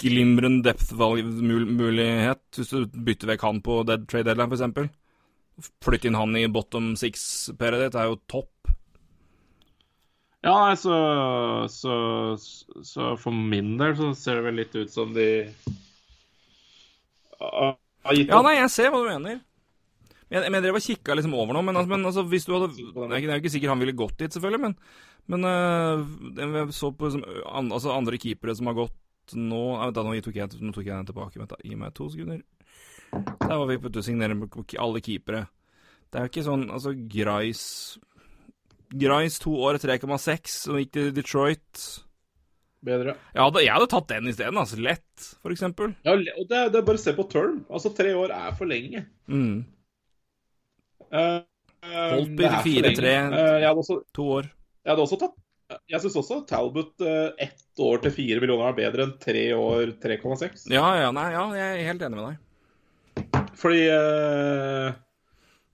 glimrende 0.00 0.64
depth-mulighet 0.64 2.56
hvis 2.56 2.72
du 2.72 2.86
bytter 3.06 3.34
vekk 3.34 3.44
han 3.44 3.60
på 3.64 3.82
dead 3.86 4.06
trade 4.08 4.30
deadline, 4.30 4.56
f.eks. 4.56 5.68
Flytte 5.84 6.08
inn 6.08 6.18
han 6.18 6.34
i 6.40 6.46
bottom 6.50 6.94
six-pairet 6.98 7.84
ditt 7.84 7.98
er 8.00 8.08
jo 8.08 8.18
topp. 8.30 8.50
Ja, 10.44 10.54
nei, 10.66 10.74
så, 10.76 10.96
så, 11.72 11.94
så, 12.84 13.14
for 13.20 13.32
min 13.32 13.76
del 13.80 13.94
så 13.96 14.10
ser 14.18 14.40
det 14.40 14.48
vel 14.48 14.58
litt 14.60 14.74
ut 14.76 14.92
som 14.92 15.14
de 15.16 15.28
har 17.40 18.16
gitt 18.16 18.28
opp. 18.28 18.34
Ja, 18.34 18.42
nei, 18.44 18.58
jeg 18.58 18.72
ser 18.74 18.90
hva 18.92 19.00
du 19.04 19.08
mener. 19.08 19.38
Jeg, 20.32 20.40
jeg 20.48 20.64
drev 20.64 20.78
og 20.78 20.84
kikka 20.84 21.16
liksom 21.18 21.34
over 21.36 21.56
noe, 21.56 21.66
men, 21.66 21.76
altså, 21.76 21.90
men 21.92 22.08
altså, 22.08 22.24
hvis 22.30 22.46
du 22.48 22.54
hadde 22.56 22.70
Det 22.72 23.04
er 23.04 23.26
jo 23.36 23.42
ikke 23.42 23.52
sikkert 23.52 23.74
han 23.74 23.82
ville 23.82 23.96
gått 23.98 24.16
dit, 24.22 24.32
selvfølgelig, 24.32 24.62
men 24.68 24.78
men 25.32 25.46
uh, 25.48 26.02
jeg 26.36 26.74
så 26.76 26.90
på 26.92 27.08
liksom, 27.08 27.24
an, 27.48 27.70
altså 27.72 27.94
andre 27.94 28.18
keepere 28.20 28.54
som 28.56 28.68
har 28.68 28.76
gått 28.76 29.36
nå 29.40 29.60
da, 29.96 30.04
nå, 30.04 30.12
tok 30.20 30.36
jeg, 30.36 30.58
nå 30.60 30.72
tok 30.76 30.84
jeg 30.84 30.92
den 30.92 31.08
tilbake. 31.08 31.40
Vent, 31.40 31.54
da, 31.54 31.60
gi 31.64 31.78
meg 31.80 31.94
to 31.96 32.10
sekunder. 32.12 32.42
Der 33.14 33.54
var 33.54 33.68
vi 33.70 33.78
på 33.80 33.88
å 33.88 34.04
signere 34.04 34.36
alle 34.82 35.00
keepere. 35.04 35.46
Det 36.12 36.18
er 36.18 36.26
jo 36.26 36.32
ikke 36.32 36.44
sånn 36.46 36.66
Altså, 36.68 36.92
Grice 37.10 38.02
Grice 38.94 39.40
to 39.42 39.54
år, 39.64 39.78
3,6, 39.82 40.58
og 40.70 40.82
gikk 40.82 40.92
til 40.94 41.08
Detroit. 41.16 41.84
Bedre. 42.84 43.14
Ja, 43.34 43.48
jeg 43.58 43.72
hadde 43.72 43.88
tatt 43.90 44.10
den 44.12 44.28
isteden. 44.30 44.60
Altså, 44.60 44.76
lett, 44.84 45.30
for 45.40 45.54
eksempel. 45.54 45.94
Ja, 46.04 46.14
og 46.14 46.44
det, 46.50 46.60
det 46.74 46.78
er 46.78 46.86
bare 46.86 47.00
å 47.00 47.02
se 47.02 47.14
på 47.16 47.24
term. 47.32 47.62
Altså, 47.72 47.90
tre 47.96 48.12
år 48.14 48.34
er 48.36 48.52
for 48.58 48.70
lenge. 48.70 49.06
Mm. 49.26 49.64
Uh, 51.14 51.40
Holtby 51.84 52.48
4-3, 52.64 53.14
uh, 53.30 54.04
to 54.16 54.28
år. 54.40 54.48
Jeg 54.84 54.92
hadde 54.92 55.06
også 55.06 55.20
tatt 55.20 55.40
jeg 55.88 55.96
syns 56.02 56.16
også 56.20 56.36
Talbot 56.46 57.00
ett 57.40 57.80
år 57.80 58.02
til 58.04 58.12
fire 58.12 58.40
millioner 58.42 58.68
er 58.68 58.76
bedre 58.76 59.06
enn 59.06 59.14
tre 59.18 59.46
år 59.56 59.94
3,6. 60.02 60.66
Ja, 60.70 60.84
ja, 61.00 61.08
nei, 61.16 61.24
ja, 61.32 61.44
jeg 61.56 61.70
er 61.78 61.88
helt 61.88 62.04
enig 62.04 62.18
med 62.20 62.26
deg. 62.28 63.40
Fordi 63.58 63.80
uh, 63.88 64.92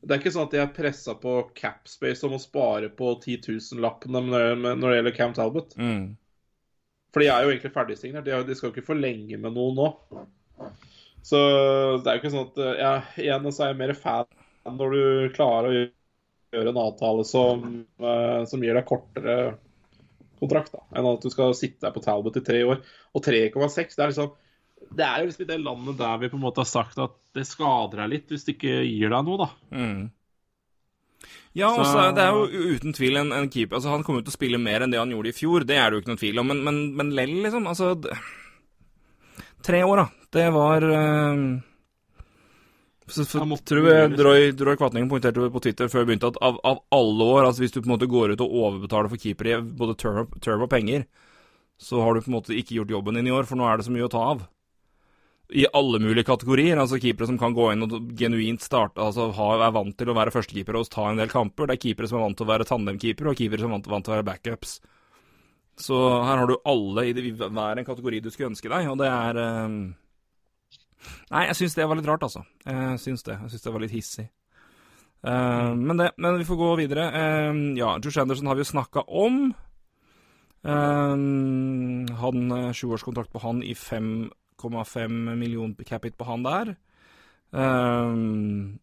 det 0.00 0.14
er 0.14 0.22
ikke 0.22 0.32
sånn 0.32 0.48
at 0.48 0.56
jeg 0.56 0.62
er 0.64 0.72
pressa 0.76 1.14
på 1.20 1.34
capspace 1.58 2.24
om 2.28 2.36
å 2.36 2.40
spare 2.40 2.88
på 2.96 3.12
10 3.18 3.42
000-lappene 3.50 4.22
når 4.30 4.86
det 4.86 4.96
gjelder 4.96 5.16
Cam 5.16 5.34
Talbot. 5.36 5.76
Mm. 5.76 6.14
For 7.10 7.24
de 7.24 7.30
er 7.32 7.44
jo 7.44 7.52
egentlig 7.52 7.74
ferdigsignert. 7.74 8.24
De, 8.24 8.36
de 8.46 8.56
skal 8.56 8.70
jo 8.70 8.76
ikke 8.76 8.92
forlenge 8.92 9.40
med 9.42 9.56
noe 9.56 9.74
nå. 9.76 9.88
Så 11.26 11.40
det 12.00 12.08
er 12.08 12.16
jo 12.16 12.22
ikke 12.22 12.32
sånn 12.32 12.46
at 12.48 12.62
ja, 12.80 12.92
Igjen 13.20 13.50
så 13.52 13.66
er 13.66 13.74
jeg 13.74 13.80
mer 13.82 13.92
fan 13.98 14.28
når 14.68 14.94
du 14.94 15.02
klarer 15.36 15.70
å 15.70 15.80
gjøre 16.50 16.72
en 16.72 16.82
avtale 16.82 17.24
som, 17.24 17.64
uh, 18.02 18.42
som 18.48 18.62
gir 18.64 18.76
deg 18.76 18.88
kortere 18.88 19.36
kontrakt 20.40 20.72
da, 20.72 20.82
enn 20.96 21.08
at 21.10 21.24
du 21.24 21.32
skal 21.32 21.52
sitte 21.56 21.84
der 21.84 21.94
på 21.94 22.02
Talbot 22.04 22.38
i 22.40 22.44
tre 22.44 22.62
år. 22.64 22.80
Og 23.14 23.24
3,6 23.24 23.96
det 23.96 24.04
er 24.04 24.12
liksom 24.12 24.32
det 24.96 25.04
er 25.04 25.20
jo 25.20 25.28
liksom 25.28 25.46
det 25.46 25.58
landet 25.60 25.98
der 26.00 26.16
vi 26.22 26.30
på 26.32 26.38
en 26.38 26.42
måte 26.42 26.62
har 26.62 26.68
sagt 26.68 26.98
at 26.98 27.12
det 27.36 27.44
skader 27.46 28.00
deg 28.00 28.10
litt 28.14 28.32
hvis 28.32 28.46
det 28.46 28.56
ikke 28.56 28.80
gir 28.80 29.12
deg 29.12 29.26
noe, 29.26 29.44
da. 29.44 29.48
Mm. 29.76 30.00
Ja, 31.52 31.68
og 31.74 31.84
så 31.84 32.06
det 32.16 32.24
er 32.24 32.36
jo 32.36 32.74
uten 32.76 32.94
tvil 32.96 33.18
en, 33.20 33.32
en, 33.34 33.48
keeper 33.50 33.76
Altså, 33.76 33.90
Han 33.90 34.04
kommer 34.06 34.22
jo 34.22 34.28
til 34.28 34.32
å 34.32 34.38
spille 34.38 34.60
mer 34.62 34.84
enn 34.84 34.92
det 34.94 35.00
han 35.00 35.10
gjorde 35.10 35.32
i 35.32 35.36
fjor, 35.36 35.66
det 35.66 35.76
er 35.76 35.90
det 35.90 35.98
jo 35.98 36.02
ikke 36.04 36.12
noen 36.12 36.20
tvil 36.22 36.40
om, 36.42 36.52
men, 36.52 36.62
men, 36.66 36.78
men 36.96 37.10
lell, 37.16 37.34
liksom. 37.44 37.66
Altså 37.70 37.96
Tre 39.60 39.82
år, 39.84 40.00
da. 40.00 40.06
Det 40.32 40.46
var 40.54 40.86
uh, 40.88 41.42
så, 43.10 43.24
jeg 43.24 43.58
tror 43.66 43.88
jeg 43.90 44.12
Droy, 44.14 44.46
Droy 44.56 44.78
Kvatningen 44.78 45.10
poengterte 45.10 45.50
på 45.52 45.62
Twitter 45.64 45.90
før 45.90 46.02
jeg 46.02 46.10
begynte 46.12 46.30
at 46.30 46.38
av, 46.44 46.60
av, 46.66 46.80
alle 46.94 47.26
år, 47.36 47.48
altså 47.48 47.64
hvis 47.64 47.74
du 47.74 47.80
på 47.80 47.88
en 47.88 47.94
måte 47.96 48.10
går 48.10 48.34
ut 48.34 48.44
og 48.44 48.54
overbetaler 48.62 49.10
for 49.12 49.22
keepere 49.22 49.58
i 49.58 49.60
både 49.82 49.98
term 49.98 50.64
og 50.64 50.70
penger, 50.72 51.04
så 51.80 52.00
har 52.04 52.14
du 52.14 52.24
på 52.24 52.30
en 52.32 52.38
måte 52.38 52.56
ikke 52.56 52.78
gjort 52.78 52.94
jobben 52.96 53.18
din 53.18 53.30
i 53.30 53.34
år, 53.34 53.48
for 53.48 53.60
nå 53.60 53.68
er 53.68 53.80
det 53.80 53.88
så 53.88 53.94
mye 53.94 54.08
å 54.08 54.12
ta 54.12 54.24
av 54.34 54.48
i 55.50 55.66
alle 55.72 55.98
mulige 55.98 56.24
kategorier. 56.24 56.78
altså 56.78 56.98
Keepere 57.00 57.26
som 57.26 57.38
kan 57.38 57.54
gå 57.54 57.70
inn 57.72 57.84
og 57.86 58.12
genuint 58.18 58.62
starte, 58.62 59.02
altså 59.02 59.30
er 59.30 59.74
vant 59.74 59.96
til 59.98 60.10
å 60.10 60.16
være 60.16 60.34
førstekeeper 60.34 60.78
og 60.78 60.90
ta 60.92 61.08
en 61.10 61.20
del 61.20 61.32
kamper. 61.32 61.66
Det 61.66 61.76
er 61.76 61.84
keepere 61.84 62.10
som 62.10 62.20
er 62.20 62.26
vant 62.28 62.38
til 62.38 62.46
å 62.46 62.52
være 62.52 62.68
tandemkeepere, 62.68 63.32
og 63.32 63.40
keepere 63.40 63.64
som 63.64 63.74
er 63.74 63.90
vant, 63.90 64.04
til 64.06 64.14
å 64.14 64.16
være 64.18 64.28
backups. 64.30 64.76
Så 65.80 65.96
her 65.96 66.42
har 66.42 66.46
du 66.46 66.58
alle 66.68 67.06
i 67.08 67.32
hver 67.32 67.80
en 67.80 67.88
kategori 67.88 68.22
du 68.22 68.30
skulle 68.30 68.52
ønske 68.52 68.70
deg, 68.70 68.90
og 68.92 69.00
det 69.00 69.10
er 69.10 69.42
um... 69.66 69.80
Nei, 71.30 71.46
jeg 71.48 71.58
syns 71.60 71.76
det 71.78 71.86
var 71.88 71.98
litt 71.98 72.08
rart, 72.08 72.24
altså. 72.26 72.44
Jeg 72.66 73.00
syns 73.02 73.24
det. 73.26 73.38
Jeg 73.38 73.52
syns 73.52 73.66
det 73.66 73.72
var 73.74 73.84
litt 73.84 73.94
hissig. 73.94 74.26
Uh, 75.20 75.76
men, 75.76 75.98
det, 76.00 76.10
men 76.16 76.38
vi 76.40 76.46
får 76.48 76.60
gå 76.60 76.68
videre. 76.80 77.08
Uh, 77.12 77.62
ja, 77.78 77.94
Josh 78.00 78.20
Anderson 78.22 78.48
har 78.50 78.58
vi 78.58 78.64
jo 78.64 78.72
snakka 78.72 79.04
om. 79.06 79.40
Uh, 80.60 81.16
han 82.20 82.54
sjuårskontrakt 82.76 83.32
på 83.32 83.42
han 83.44 83.64
i 83.64 83.74
fem 83.78 84.30
1,5 84.60 85.34
millioner 85.40 85.88
capit 85.88 86.18
på 86.18 86.28
han 86.28 86.44
der. 86.44 86.74
Uh, 87.56 88.76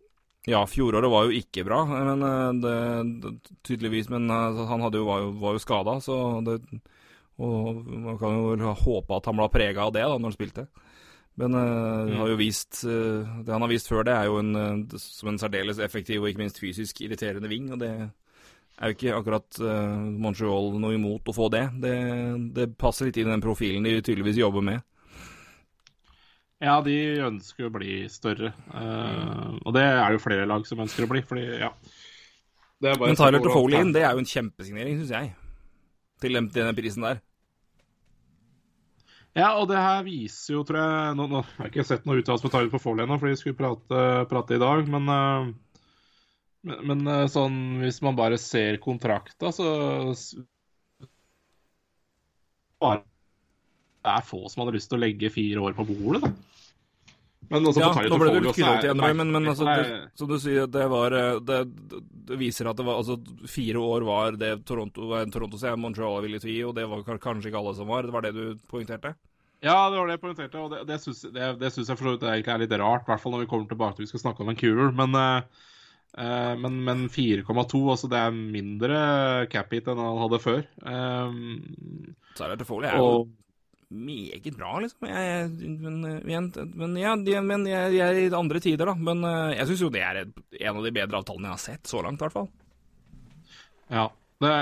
ja, 0.48 0.64
fjoråret 0.68 1.12
var 1.12 1.28
jo 1.28 1.38
ikke 1.38 1.66
bra, 1.68 1.82
men 1.86 2.24
det, 2.64 2.74
det, 3.24 3.34
tydeligvis 3.68 4.08
Men 4.12 4.30
han 4.32 4.86
jo, 4.94 5.04
var 5.04 5.20
jo, 5.20 5.34
var 5.42 5.58
jo 5.58 5.60
skada, 5.60 5.98
så 6.04 6.40
det 6.44 6.62
Og 7.44 7.82
man 7.84 8.16
kan 8.20 8.38
jo 8.40 8.72
håpe 8.80 9.18
at 9.18 9.28
han 9.28 9.36
ble 9.40 9.50
prega 9.52 9.84
av 9.84 9.92
det 9.96 10.06
da 10.08 10.16
når 10.16 10.30
han 10.30 10.38
spilte. 10.38 10.66
Men 11.38 11.54
uh, 11.54 12.16
har 12.18 12.32
jo 12.32 12.38
vist 12.40 12.80
uh, 12.88 13.22
Det 13.46 13.54
han 13.54 13.62
har 13.62 13.70
vist 13.70 13.90
før, 13.92 14.06
det 14.08 14.16
er 14.16 14.30
jo 14.30 14.40
en, 14.42 14.88
som 14.98 15.30
en 15.30 15.38
særdeles 15.38 15.82
effektiv 15.86 16.24
og 16.24 16.32
ikke 16.32 16.42
minst 16.42 16.62
fysisk 16.62 17.04
irriterende 17.06 17.52
ving, 17.52 17.70
og 17.76 17.82
det 17.84 17.92
er 17.98 18.92
jo 18.92 18.96
ikke 18.96 19.14
akkurat 19.18 19.60
Montreal 20.22 20.76
noe 20.78 20.94
imot 20.94 21.30
å 21.30 21.34
få 21.34 21.48
det. 21.50 21.64
det. 21.82 21.96
Det 22.54 22.68
passer 22.78 23.08
litt 23.08 23.18
inn 23.18 23.30
i 23.30 23.34
den 23.34 23.42
profilen 23.42 23.88
de 23.88 23.96
tydeligvis 24.02 24.38
jobber 24.38 24.66
med. 24.66 24.84
Ja, 26.62 26.76
de 26.86 26.94
ønsker 27.26 27.72
å 27.72 27.74
bli 27.74 28.04
større. 28.10 28.52
Og 29.66 29.74
det 29.74 29.82
er 29.82 30.14
jo 30.14 30.22
flere 30.22 30.46
lag 30.50 30.62
som 30.70 30.84
ønsker 30.86 31.08
å 31.08 31.10
bli, 31.10 31.24
fordi 31.26 31.48
ja. 31.64 31.72
Men 32.86 33.18
Tyler 33.18 33.42
Tofoley 33.42 33.82
inn, 33.82 33.96
det 33.96 34.06
er 34.06 34.14
jo 34.14 34.22
en 34.22 34.30
kjempesignering, 34.30 35.02
syns 35.02 35.16
jeg. 35.16 35.34
Til 36.22 36.38
den, 36.38 36.52
denne 36.54 36.78
prisen 36.78 37.06
der. 37.06 37.22
Ja, 39.38 39.52
og 39.60 39.68
det 39.70 39.78
her 39.78 40.02
viser 40.02 40.56
jo, 40.56 40.64
tror 40.66 40.80
jeg 40.82 41.18
Nå, 41.20 41.28
nå 41.30 41.44
har 41.46 41.68
jeg 41.68 41.74
ikke 41.76 41.86
sett 41.86 42.08
noe 42.10 42.18
uttalelse 42.18 42.48
på 42.48 42.52
Tyler 42.54 42.72
Tofoley 42.74 43.06
ennå, 43.06 43.20
fordi 43.22 43.36
vi 43.36 43.42
skulle 43.44 43.60
prate, 43.60 44.04
prate, 44.32 44.58
i 44.58 44.62
dag, 44.64 44.90
men, 44.90 45.12
uh, 45.14 45.84
men, 46.66 46.80
men 46.90 47.12
uh, 47.12 47.26
sånn 47.30 47.60
hvis 47.84 48.02
man 48.06 48.18
bare 48.18 48.40
ser 48.42 48.80
kontrakta, 48.82 49.54
så 49.54 49.68
bare 52.82 53.06
det 54.08 54.14
er 54.16 54.26
få 54.26 54.46
som 54.48 54.64
hadde 54.64 54.78
lyst 54.78 54.90
til 54.92 54.98
å 55.00 55.04
legge 55.04 55.34
fire 55.34 55.64
år 55.68 55.76
på 55.78 55.86
bordet, 55.90 56.24
da. 56.24 56.58
Men 57.48 57.64
også 57.70 57.80
ja, 57.80 57.90
nå 58.12 58.18
ble 58.20 58.32
det 58.34 58.40
litt 58.44 58.58
krydret 58.58 58.86
igjen, 58.88 59.00
men, 59.00 59.30
men 59.32 59.50
altså, 59.54 59.68
det, 59.70 60.00
som 60.20 60.28
du 60.28 60.36
sier, 60.42 60.66
det 60.68 60.84
var 60.92 61.14
eh, 61.16 61.38
det, 61.48 61.60
det, 62.28 62.40
viser 62.42 62.68
at 62.68 62.80
det 62.80 62.84
var 62.88 63.00
altså 63.00 63.16
fire 63.48 63.80
år 63.80 64.04
var 64.08 64.40
det 64.40 64.50
Toronto, 64.68 65.14
Toronto 65.32 65.60
sier 65.62 65.78
Montreal 65.80 66.20
ville 66.26 66.42
gi, 66.44 66.58
og 66.68 66.74
det 66.76 66.84
var 66.92 67.06
kanskje 67.24 67.52
ikke 67.52 67.62
alle 67.62 67.76
som 67.78 67.88
var. 67.88 68.04
Det 68.04 68.16
var 68.16 68.28
det 68.28 68.34
du 68.36 68.68
poengterte? 68.68 69.14
Ja, 69.66 69.88
det 69.90 69.98
var 69.98 70.06
det 70.06 70.18
jeg 70.18 70.22
poengterte, 70.22 70.60
og 70.62 70.74
det, 70.74 70.84
det 70.88 71.00
syns 71.74 71.90
jeg 71.90 71.98
for 71.98 72.06
så 72.06 72.14
vidt 72.14 72.28
egentlig 72.30 72.54
er 72.54 72.62
litt 72.62 72.76
rart. 72.78 73.08
I 73.08 73.12
hvert 73.12 73.24
fall 73.24 73.34
når 73.34 73.46
vi 73.46 73.50
kommer 73.50 73.72
tilbake 73.72 73.98
til 73.98 74.06
vi 74.06 74.12
skal 74.12 74.22
snakke 74.22 74.44
om 74.44 74.52
Vancouver. 74.52 74.92
Men, 75.00 75.18
uh, 75.18 76.54
men, 76.62 76.78
men 76.86 77.08
4,2, 77.14 77.82
altså 77.90 78.10
det 78.12 78.22
er 78.22 78.38
mindre 78.38 79.00
cap 79.50 79.74
hit 79.74 79.90
enn 79.90 80.02
han 80.04 80.22
hadde 80.22 80.42
før. 80.44 80.62
Um, 80.86 82.14
så 82.38 82.46
er 82.46 82.54
det 82.54 82.68
til 82.68 82.86
er 82.86 83.00
og, 83.02 83.32
meget 83.90 84.46
bra, 84.60 84.76
liksom. 84.84 85.10
Jeg, 85.10 85.50
men, 85.82 85.98
men, 86.28 87.00
ja, 87.02 87.16
men 87.42 87.66
jeg, 87.66 87.96
jeg, 87.98 88.28
i 88.28 88.30
andre 88.38 88.62
tider, 88.62 88.92
da. 88.92 88.96
Men 89.10 89.26
jeg 89.56 89.72
syns 89.72 89.84
jo 89.88 89.92
det 89.94 90.06
er 90.06 90.22
en 90.28 90.76
av 90.76 90.86
de 90.86 90.94
bedre 91.00 91.24
avtalene 91.24 91.50
jeg 91.50 91.56
har 91.56 91.66
sett 91.66 91.90
så 91.90 92.06
langt, 92.06 92.22
i 92.22 92.28
hvert 92.28 92.38
fall. 92.38 92.52
Ja. 93.90 94.06
Det, 94.38 94.54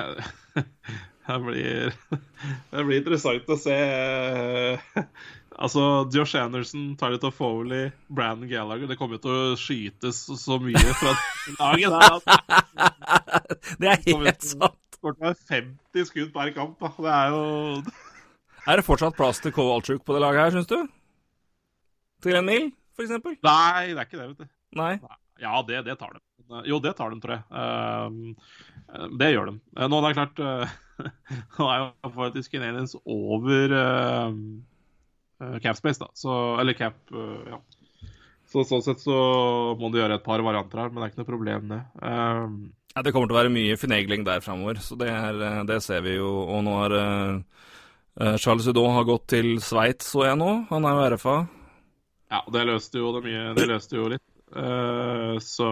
det, 1.27 1.39
blir, 1.45 1.95
det 2.71 2.85
blir 2.85 3.01
interessant 3.01 3.49
å 3.49 3.57
se 3.59 3.79
Altså, 5.55 5.81
Josh 6.11 6.35
Anderson, 6.35 6.97
Tyler 6.99 7.31
Foley, 7.31 7.91
Brandon 8.11 8.49
Gallagher 8.49 8.89
Det 8.91 8.97
kommer 8.99 9.15
jo 9.15 9.23
til 9.23 9.35
å 9.35 9.59
skytes 9.59 10.25
så 10.41 10.57
mye 10.59 10.95
fra 10.99 11.13
laget 11.61 12.27
Det 13.79 13.87
er 13.91 14.01
helt 14.09 14.43
sant. 14.43 14.81
Det 14.91 14.99
kommer 14.99 15.15
til 15.15 15.23
å 15.23 15.29
være 15.29 15.39
50 15.47 16.09
skudd 16.09 16.29
per 16.33 16.51
kamp. 16.55 16.75
Da. 16.81 16.91
Det 16.97 17.13
er 17.13 17.33
jo 17.33 17.41
er 18.65 18.79
det 18.79 18.85
fortsatt 18.87 19.13
plass 19.13 19.37
til 19.43 19.53
Kowalczyk 19.53 20.01
på 20.01 20.15
det 20.15 20.21
laget 20.23 20.41
her, 20.41 20.55
syns 20.55 20.69
du? 20.71 20.79
Til 22.25 22.37
en 22.39 22.47
mil, 22.47 22.71
f.eks.? 22.97 23.11
Nei, 23.45 23.91
det 23.91 23.99
er 24.01 24.07
ikke 24.07 24.17
det, 24.17 24.29
vet 24.31 24.39
du. 24.41 24.47
Nei? 24.79 24.93
Ja, 25.41 25.59
det, 25.67 25.83
det 25.85 25.99
tar 25.99 26.15
de. 26.15 26.23
Jo, 26.65 26.79
det 26.81 26.95
tar 26.97 27.13
de, 27.13 27.19
tror 27.21 27.35
jeg. 27.35 27.43
Uh, 27.53 29.05
det 29.21 29.29
gjør 29.35 29.51
de. 29.51 29.55
Nå 29.77 29.91
nå 29.93 29.99
er 30.01 30.07
det 30.07 30.17
klart 30.17 30.41
uh, 31.03 31.09
Nå 31.57 31.67
er 31.71 31.81
jo 31.81 32.11
faktisk 32.15 32.55
Canadiens 32.55 32.95
over 33.03 33.75
uh, 33.75 35.57
cap 35.63 35.79
space, 35.79 35.99
da. 36.01 36.09
Så, 36.17 36.31
eller 36.61 36.77
cap 36.77 36.99
Ja. 37.11 37.61
Så 38.45 38.61
sånn 38.69 38.83
sett 38.85 39.01
så 39.01 39.15
må 39.79 39.89
du 39.91 39.97
gjøre 39.97 40.19
et 40.19 40.23
par 40.23 40.39
varianter 40.45 40.79
her, 40.79 40.91
men 40.91 41.01
det 41.01 41.07
er 41.07 41.11
ikke 41.11 41.19
noe 41.23 41.27
problem, 41.27 41.71
det. 41.71 41.79
ja, 41.97 43.01
det 43.03 43.11
kommer 43.11 43.27
til 43.27 43.35
å 43.35 43.39
være 43.39 43.51
mye 43.51 43.75
finegling 43.81 44.23
der 44.23 44.43
framover, 44.45 44.77
så 44.85 44.95
det, 45.01 45.09
er, 45.11 45.41
det, 45.67 45.79
ser 45.83 46.05
vi 46.05 46.13
jo. 46.19 46.29
Og 46.45 46.61
nå 46.63 46.75
har 46.77 46.95
uh, 46.95 48.37
Charles 48.37 48.69
Hudon 48.69 48.93
har 48.95 49.09
gått 49.09 49.25
til 49.33 49.49
Sveits, 49.65 50.13
så 50.13 50.27
jeg 50.29 50.39
nå. 50.39 50.51
Han 50.69 50.87
er 50.87 50.95
jo 50.95 51.09
RFA. 51.15 51.35
Ja, 52.31 52.45
det 52.53 52.63
løste 52.69 53.01
jo 53.01 53.11
det 53.17 53.25
mye. 53.25 53.49
Det 53.57 53.67
løste 53.73 53.97
jo 53.97 54.07
litt. 54.13 54.23
Uh, 54.55 55.35
så 55.43 55.67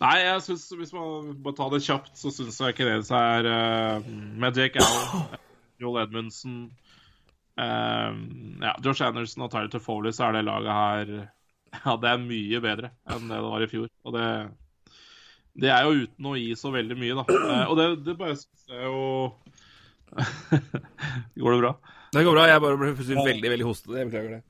Nei, 0.00 0.14
jeg 0.24 0.42
syns 0.42 0.64
hvis 0.74 0.90
man 0.94 1.36
må 1.38 1.52
ta 1.54 1.68
det 1.70 1.84
kjapt, 1.86 2.16
så 2.18 2.32
syns 2.34 2.56
jeg 2.58 2.74
det 2.82 2.96
er 3.14 3.46
uh, 3.46 4.08
med 4.42 4.58
Jake 4.58 4.82
Allen, 4.82 5.36
Joel 5.78 6.00
Edmundsen 6.02 6.56
uh, 7.60 8.10
Ja, 8.64 8.74
Josh 8.82 9.06
Anderson 9.06 9.46
og 9.46 9.52
Tyler 9.54 9.70
Tofoley, 9.70 10.10
så 10.16 10.26
er 10.26 10.38
det 10.38 10.48
laget 10.48 10.74
her 10.74 11.14
Ja, 11.84 11.94
det 11.94 12.10
er 12.10 12.24
mye 12.24 12.62
bedre 12.64 12.90
enn 13.06 13.30
det 13.30 13.38
det 13.38 13.52
var 13.52 13.62
i 13.62 13.70
fjor. 13.70 13.88
Og 14.08 14.16
det, 14.16 14.26
det 15.62 15.70
er 15.70 15.86
jo 15.86 16.02
uten 16.02 16.30
å 16.32 16.36
gi 16.40 16.50
så 16.58 16.74
veldig 16.74 16.98
mye, 16.98 17.20
da. 17.20 17.40
og 17.68 17.78
det, 17.78 17.88
det 18.08 18.18
bare 18.18 18.38
syns 18.40 18.66
jeg 18.72 18.82
jo 18.88 19.02
går 21.38 21.54
det 21.54 21.62
bra? 21.62 21.74
Det 22.16 22.22
går 22.24 22.34
bra. 22.34 22.46
Jeg 22.48 22.62
bare 22.64 22.78
ble 22.80 22.94
veldig 22.96 23.50
veldig 23.52 23.66
hostete. 23.68 23.98
Jeg 24.00 24.08
beklager 24.08 24.38
det. 24.38 24.44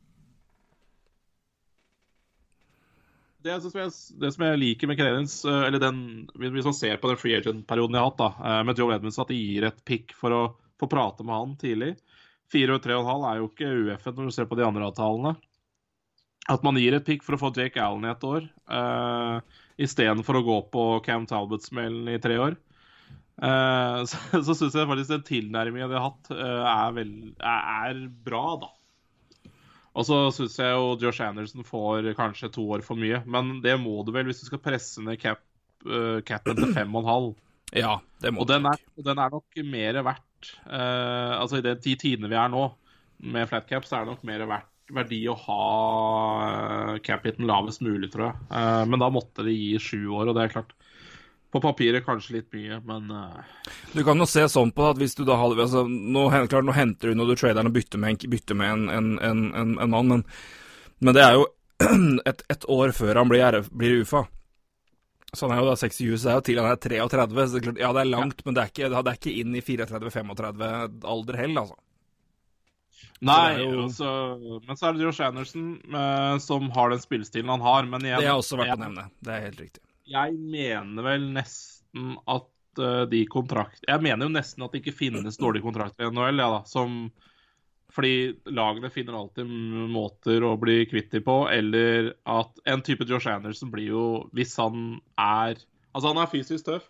Det, 3.48 3.72
jeg, 3.80 3.92
det, 4.20 4.30
som 4.34 4.44
jeg 4.44 4.60
liker 4.60 4.90
med 4.90 4.98
Canadiens, 5.00 5.40
eh, 5.48 5.62
eller 5.70 5.80
den, 5.80 6.00
hvis 6.36 6.66
man 6.68 6.76
ser 6.76 6.98
på 7.00 7.08
den 7.08 7.20
free 7.20 7.38
agent-perioden 7.40 7.96
de 7.96 8.00
har 8.00 8.10
hatt 8.10 8.20
da, 8.20 8.30
eh, 8.44 8.62
med 8.68 8.80
Joe 8.80 8.92
Edmunds, 8.92 9.18
at 9.22 9.32
de 9.32 9.38
gir 9.38 9.64
et 9.68 9.78
pick 9.88 10.12
for 10.16 10.36
å 10.36 10.42
få 10.78 10.88
prate 10.90 11.24
med 11.24 11.34
han 11.34 11.54
tidlig. 11.60 11.94
Fire 12.52 12.76
og 12.76 12.84
tre 12.84 12.96
og 12.96 13.02
en 13.02 13.10
halv 13.12 13.28
er 13.28 13.40
jo 13.40 13.48
ikke 13.48 13.72
UF-en 13.82 14.18
når 14.18 14.28
du 14.28 14.36
ser 14.36 14.48
på 14.50 14.58
de 14.58 14.66
andre 14.66 14.88
avtalene. 14.88 15.34
At 16.48 16.64
man 16.64 16.78
gir 16.80 16.96
et 16.96 17.04
pick 17.04 17.24
for 17.24 17.36
å 17.36 17.40
få 17.40 17.50
Jake 17.56 17.80
Allen 17.82 18.06
i 18.08 18.12
et 18.12 18.24
år, 18.24 18.46
uh, 18.72 19.40
istedenfor 19.76 20.38
å 20.38 20.44
gå 20.46 20.56
på 20.72 20.84
Cam 21.04 21.26
Talbot-smellen 21.28 22.08
i 22.08 22.16
tre 22.24 22.38
år. 22.40 22.56
Uh, 23.36 24.00
så 24.08 24.40
så 24.40 24.56
syns 24.56 24.78
jeg 24.78 24.88
faktisk 24.88 25.12
den 25.12 25.26
tilnærmingen 25.28 25.92
de 25.92 25.98
har 25.98 26.08
hatt, 26.08 26.32
uh, 26.32 26.64
er, 26.72 26.96
vel, 26.96 27.12
er, 27.36 27.68
er, 27.90 28.00
bra, 28.24 28.44
da. 28.64 28.72
Og 29.98 30.06
så 30.06 30.18
syns 30.34 30.56
jeg 30.60 30.76
jo 30.76 30.94
Josh 31.02 31.24
Anderson 31.24 31.66
får 31.66 32.12
kanskje 32.18 32.52
to 32.54 32.64
år 32.76 32.84
for 32.86 33.00
mye. 33.00 33.20
Men 33.26 33.58
det 33.64 33.74
må 33.82 33.96
du 34.06 34.12
vel 34.14 34.28
hvis 34.28 34.44
du 34.44 34.48
skal 34.48 34.62
presse 34.62 35.02
ned 35.02 35.18
cap, 35.20 35.42
uh, 35.88 36.20
capen 36.26 36.58
til 36.58 36.74
fem 36.76 36.94
og 36.94 37.04
en 37.04 37.12
halv. 37.12 37.36
Ja, 37.76 37.98
det 38.24 38.30
må 38.32 38.40
og 38.40 38.48
den 38.48 38.64
er, 38.64 38.80
og 38.96 39.04
den 39.04 39.18
er 39.20 39.28
nok 39.28 39.58
mer 39.68 39.98
verdt 40.00 40.46
Altså 40.72 41.58
i 41.58 41.64
de 41.66 41.74
ti 41.84 41.92
tidene 42.00 42.30
vi 42.32 42.38
er 42.40 42.48
nå, 42.48 42.62
med 43.28 43.44
flat 43.50 43.66
cap, 43.68 43.84
så 43.84 43.98
er 43.98 44.06
det 44.06 44.14
nok 44.14 44.22
mer 44.24 44.46
verdt 44.48 44.94
verdi 44.96 45.18
å 45.28 45.34
ha 45.36 45.58
cap-hiten 47.04 47.44
lavest 47.44 47.84
mulig, 47.84 48.08
tror 48.14 48.30
jeg. 48.30 48.88
men 48.88 49.04
da 49.04 49.10
måtte 49.12 49.44
de 49.44 49.52
gi 49.52 49.74
sju 49.84 49.98
år, 50.16 50.30
og 50.30 50.38
det 50.38 50.46
er 50.46 50.54
klart 50.54 50.72
På 51.48 51.62
papiret 51.64 52.04
kanskje 52.04 52.34
litt 52.38 52.48
mye, 52.52 52.78
men 52.84 53.08
uh... 53.08 53.68
Du 53.94 54.02
kan 54.04 54.20
jo 54.20 54.26
se 54.28 54.42
sånn 54.52 54.72
på 54.76 54.90
at 54.90 54.98
hvis 55.00 55.16
du 55.16 55.22
da 55.24 55.38
hadde 55.40 55.62
altså, 55.64 55.86
nå, 55.88 56.26
klart, 56.50 56.66
nå 56.66 56.74
henter 56.76 57.08
du 57.08 57.16
når 57.16 57.30
du 57.30 57.40
trader 57.40 57.70
og 57.70 57.72
bytter 57.72 58.02
med, 58.02 58.18
en, 58.18 58.32
bytter 58.34 58.58
med 58.58 58.74
en, 58.74 58.82
en, 58.92 59.12
en, 59.30 59.46
en, 59.80 59.88
mann, 59.88 60.12
men, 60.12 60.26
men, 61.00 61.16
det 61.16 61.24
er 61.24 61.38
jo 61.38 61.46
et, 62.28 62.44
et 62.52 62.68
år 62.68 62.92
før 62.96 63.22
han 63.22 63.32
blir, 63.32 63.62
blir 63.72 64.02
UFA. 64.02 64.26
Så 65.32 65.44
han 65.44 65.56
er 65.56 65.62
jo 65.62 65.68
da 65.68 65.76
60 65.76 65.98
så 66.16 66.28
det 66.28 66.32
er 66.32 66.38
jo 66.38 66.46
til 66.46 66.60
han 66.62 66.70
er 66.70 66.80
33. 66.84 67.48
Så 67.48 67.56
det 67.56 67.60
er 67.60 67.66
klart, 67.66 67.82
ja, 67.82 67.92
det 67.96 68.04
er 68.04 68.12
langt, 68.12 68.40
ja. 68.40 68.46
men 68.46 68.56
det 68.56 68.62
er, 68.62 68.72
ikke, 68.72 68.92
det 68.92 69.02
er 69.02 69.20
ikke 69.20 69.36
inn 69.40 69.56
i 69.56 69.64
34-35 69.64 71.08
alder 71.16 71.40
heller, 71.42 71.66
altså. 71.66 71.80
Nei, 73.18 73.58
jo... 73.58 73.84
altså, 73.86 74.08
men 74.66 74.78
så 74.78 74.88
er 74.88 74.94
det 74.94 75.02
Josh 75.02 75.24
Anderson 75.26 75.68
eh, 75.90 76.36
som 76.42 76.68
har 76.74 76.92
den 76.92 77.02
spillestilen 77.02 77.50
han 77.50 77.64
har. 77.64 77.88
Men 77.90 78.06
igjen, 78.06 78.22
det 78.22 78.30
har 78.30 78.40
også 78.40 78.60
vært 78.60 78.76
å 78.76 78.82
nevne. 78.84 79.08
Det 79.24 79.34
er 79.34 79.46
helt 79.48 79.62
riktig. 79.64 79.82
Jeg 80.08 80.36
mener 80.38 81.04
vel 81.04 81.26
nesten 81.34 82.14
at 82.24 82.82
uh, 82.82 83.04
de 83.10 83.24
kontrakt... 83.30 83.82
Jeg 83.86 84.04
mener 84.04 84.28
jo 84.28 84.34
nesten 84.34 84.64
at 84.64 84.74
det 84.74 84.82
ikke 84.82 84.98
finnes 85.04 85.40
dårlige 85.40 85.66
kontrakter 85.66 86.08
i 86.08 86.12
NHL, 86.12 86.42
ja, 86.42 86.52
da, 86.58 86.62
som 86.68 87.08
fordi 87.98 88.36
lagene 88.52 88.90
finner 88.92 89.16
alltid 89.16 89.48
måter 89.90 90.44
å 90.44 90.52
bli 90.60 90.82
kvitt 90.90 91.10
dem 91.14 91.24
på, 91.24 91.38
eller 91.50 92.12
at 92.28 92.60
en 92.68 92.84
type 92.84 93.06
Josh 93.08 93.30
Anderson 93.32 93.72
blir 93.72 93.88
jo 93.94 94.04
Hvis 94.36 94.52
han 94.60 94.98
er 95.16 95.56
Altså, 95.96 96.10
han 96.10 96.20
er 96.20 96.28
fysisk 96.30 96.66
tøff, 96.66 96.84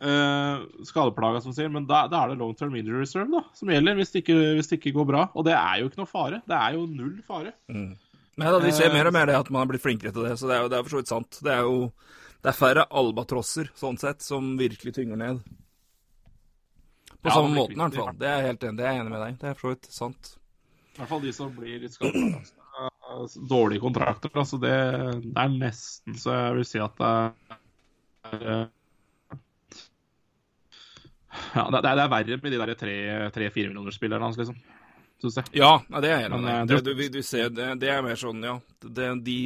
uh, 0.00 0.62
skadeplaga, 0.86 1.42
som 1.44 1.52
sier, 1.52 1.68
men 1.74 1.88
da, 1.88 2.04
da, 2.08 2.22
er 2.22 2.32
det 2.32 2.38
long 2.40 2.54
term 2.56 2.76
injury 2.78 3.02
reserve 3.02 3.28
da, 3.32 3.42
som 3.58 3.68
gjelder 3.68 3.98
hvis 3.98 4.14
det, 4.14 4.22
ikke, 4.22 4.36
hvis 4.56 4.70
det, 4.70 4.78
ikke, 4.78 4.94
går 4.94 5.08
bra. 5.10 5.24
Og 5.34 5.44
det 5.44 5.56
er 5.58 5.80
jo 5.82 5.90
ikke 5.90 6.00
noe 6.00 6.08
fare. 6.08 6.38
Det 6.48 6.56
er 6.56 6.78
jo 6.78 6.86
null 6.86 7.18
fare. 7.26 7.52
Mm. 7.68 7.90
Men 8.38 8.54
da, 8.54 8.62
Vi 8.62 8.72
ser 8.78 8.94
mer 8.94 9.10
og 9.10 9.16
mer 9.18 9.28
det 9.28 9.36
at 9.36 9.50
man 9.50 9.64
har 9.64 9.72
blitt 9.72 9.84
flinkere 9.84 10.14
til 10.14 10.24
det, 10.24 10.36
så 10.38 10.48
det 10.48 10.56
er 10.56 10.64
jo 10.64 10.70
det 10.70 10.78
er 10.78 10.86
for 10.86 10.94
så 10.94 11.02
vidt 11.02 11.12
sant. 11.12 11.40
Det 11.44 11.52
er 11.52 11.66
jo 11.66 11.90
det 12.48 12.54
er 12.54 12.56
færre 12.56 12.82
albatrosser, 12.96 13.66
sånn 13.76 13.98
sett, 14.00 14.22
som 14.24 14.54
virkelig 14.56 14.94
tynger 14.96 15.18
ned. 15.20 15.40
På 17.20 17.28
ja, 17.28 17.34
samme 17.34 17.50
måten, 17.52 17.74
i 17.76 17.82
hvert 17.82 17.98
fall. 17.98 18.14
Det 18.16 18.24
er 18.24 18.38
jeg 18.38 18.46
helt 18.46 18.62
enig, 18.64 18.78
det 18.78 18.86
er 18.86 18.94
jeg 18.94 19.02
enig 19.02 19.12
med 19.12 19.20
deg. 19.20 19.34
Det 19.42 19.50
er 19.50 19.58
for 19.58 19.66
så 19.66 19.72
vidt 19.74 19.88
sant. 19.92 20.30
I 20.94 21.02
hvert 21.02 21.10
fall 21.10 21.20
de 21.26 21.32
som 21.36 21.50
blir 21.52 21.82
litt 21.82 21.92
skadet. 21.98 22.54
Altså. 23.12 23.42
Dårlige 23.50 23.82
kontrakter. 23.84 24.32
Altså 24.32 24.56
det, 24.62 24.72
det, 25.26 25.34
er 25.42 25.52
nesten 25.58 26.16
så 26.16 26.38
jeg 26.38 26.56
vil 26.56 26.68
si 26.70 26.80
at 26.80 26.96
det 26.96 27.12
er 27.12 28.64
ja, 31.52 31.68
det, 31.68 31.82
er, 31.82 31.84
det 31.84 31.92
er 31.92 32.12
verre 32.16 32.40
med 32.46 32.56
de 32.56 32.62
der 32.64 32.74
tre-fire 32.80 33.68
millioner-spillerne 33.74 34.24
hans, 34.24 34.40
liksom. 34.40 34.56
Synes 35.18 35.36
jeg. 35.40 35.50
Ja, 35.58 35.72
det 35.98 36.10
er 36.12 36.20
jeg 36.20 36.28
enig 36.28 36.38
i. 36.46 36.56
Det, 36.70 36.78
du, 36.86 36.92
du 37.10 37.22
ser, 37.26 37.48
det, 37.50 37.72
det, 37.82 37.88
er 37.90 38.04
mer 38.06 38.18
sånn, 38.18 38.42
ja. 38.46 38.54
Det, 38.84 39.08
de, 39.26 39.36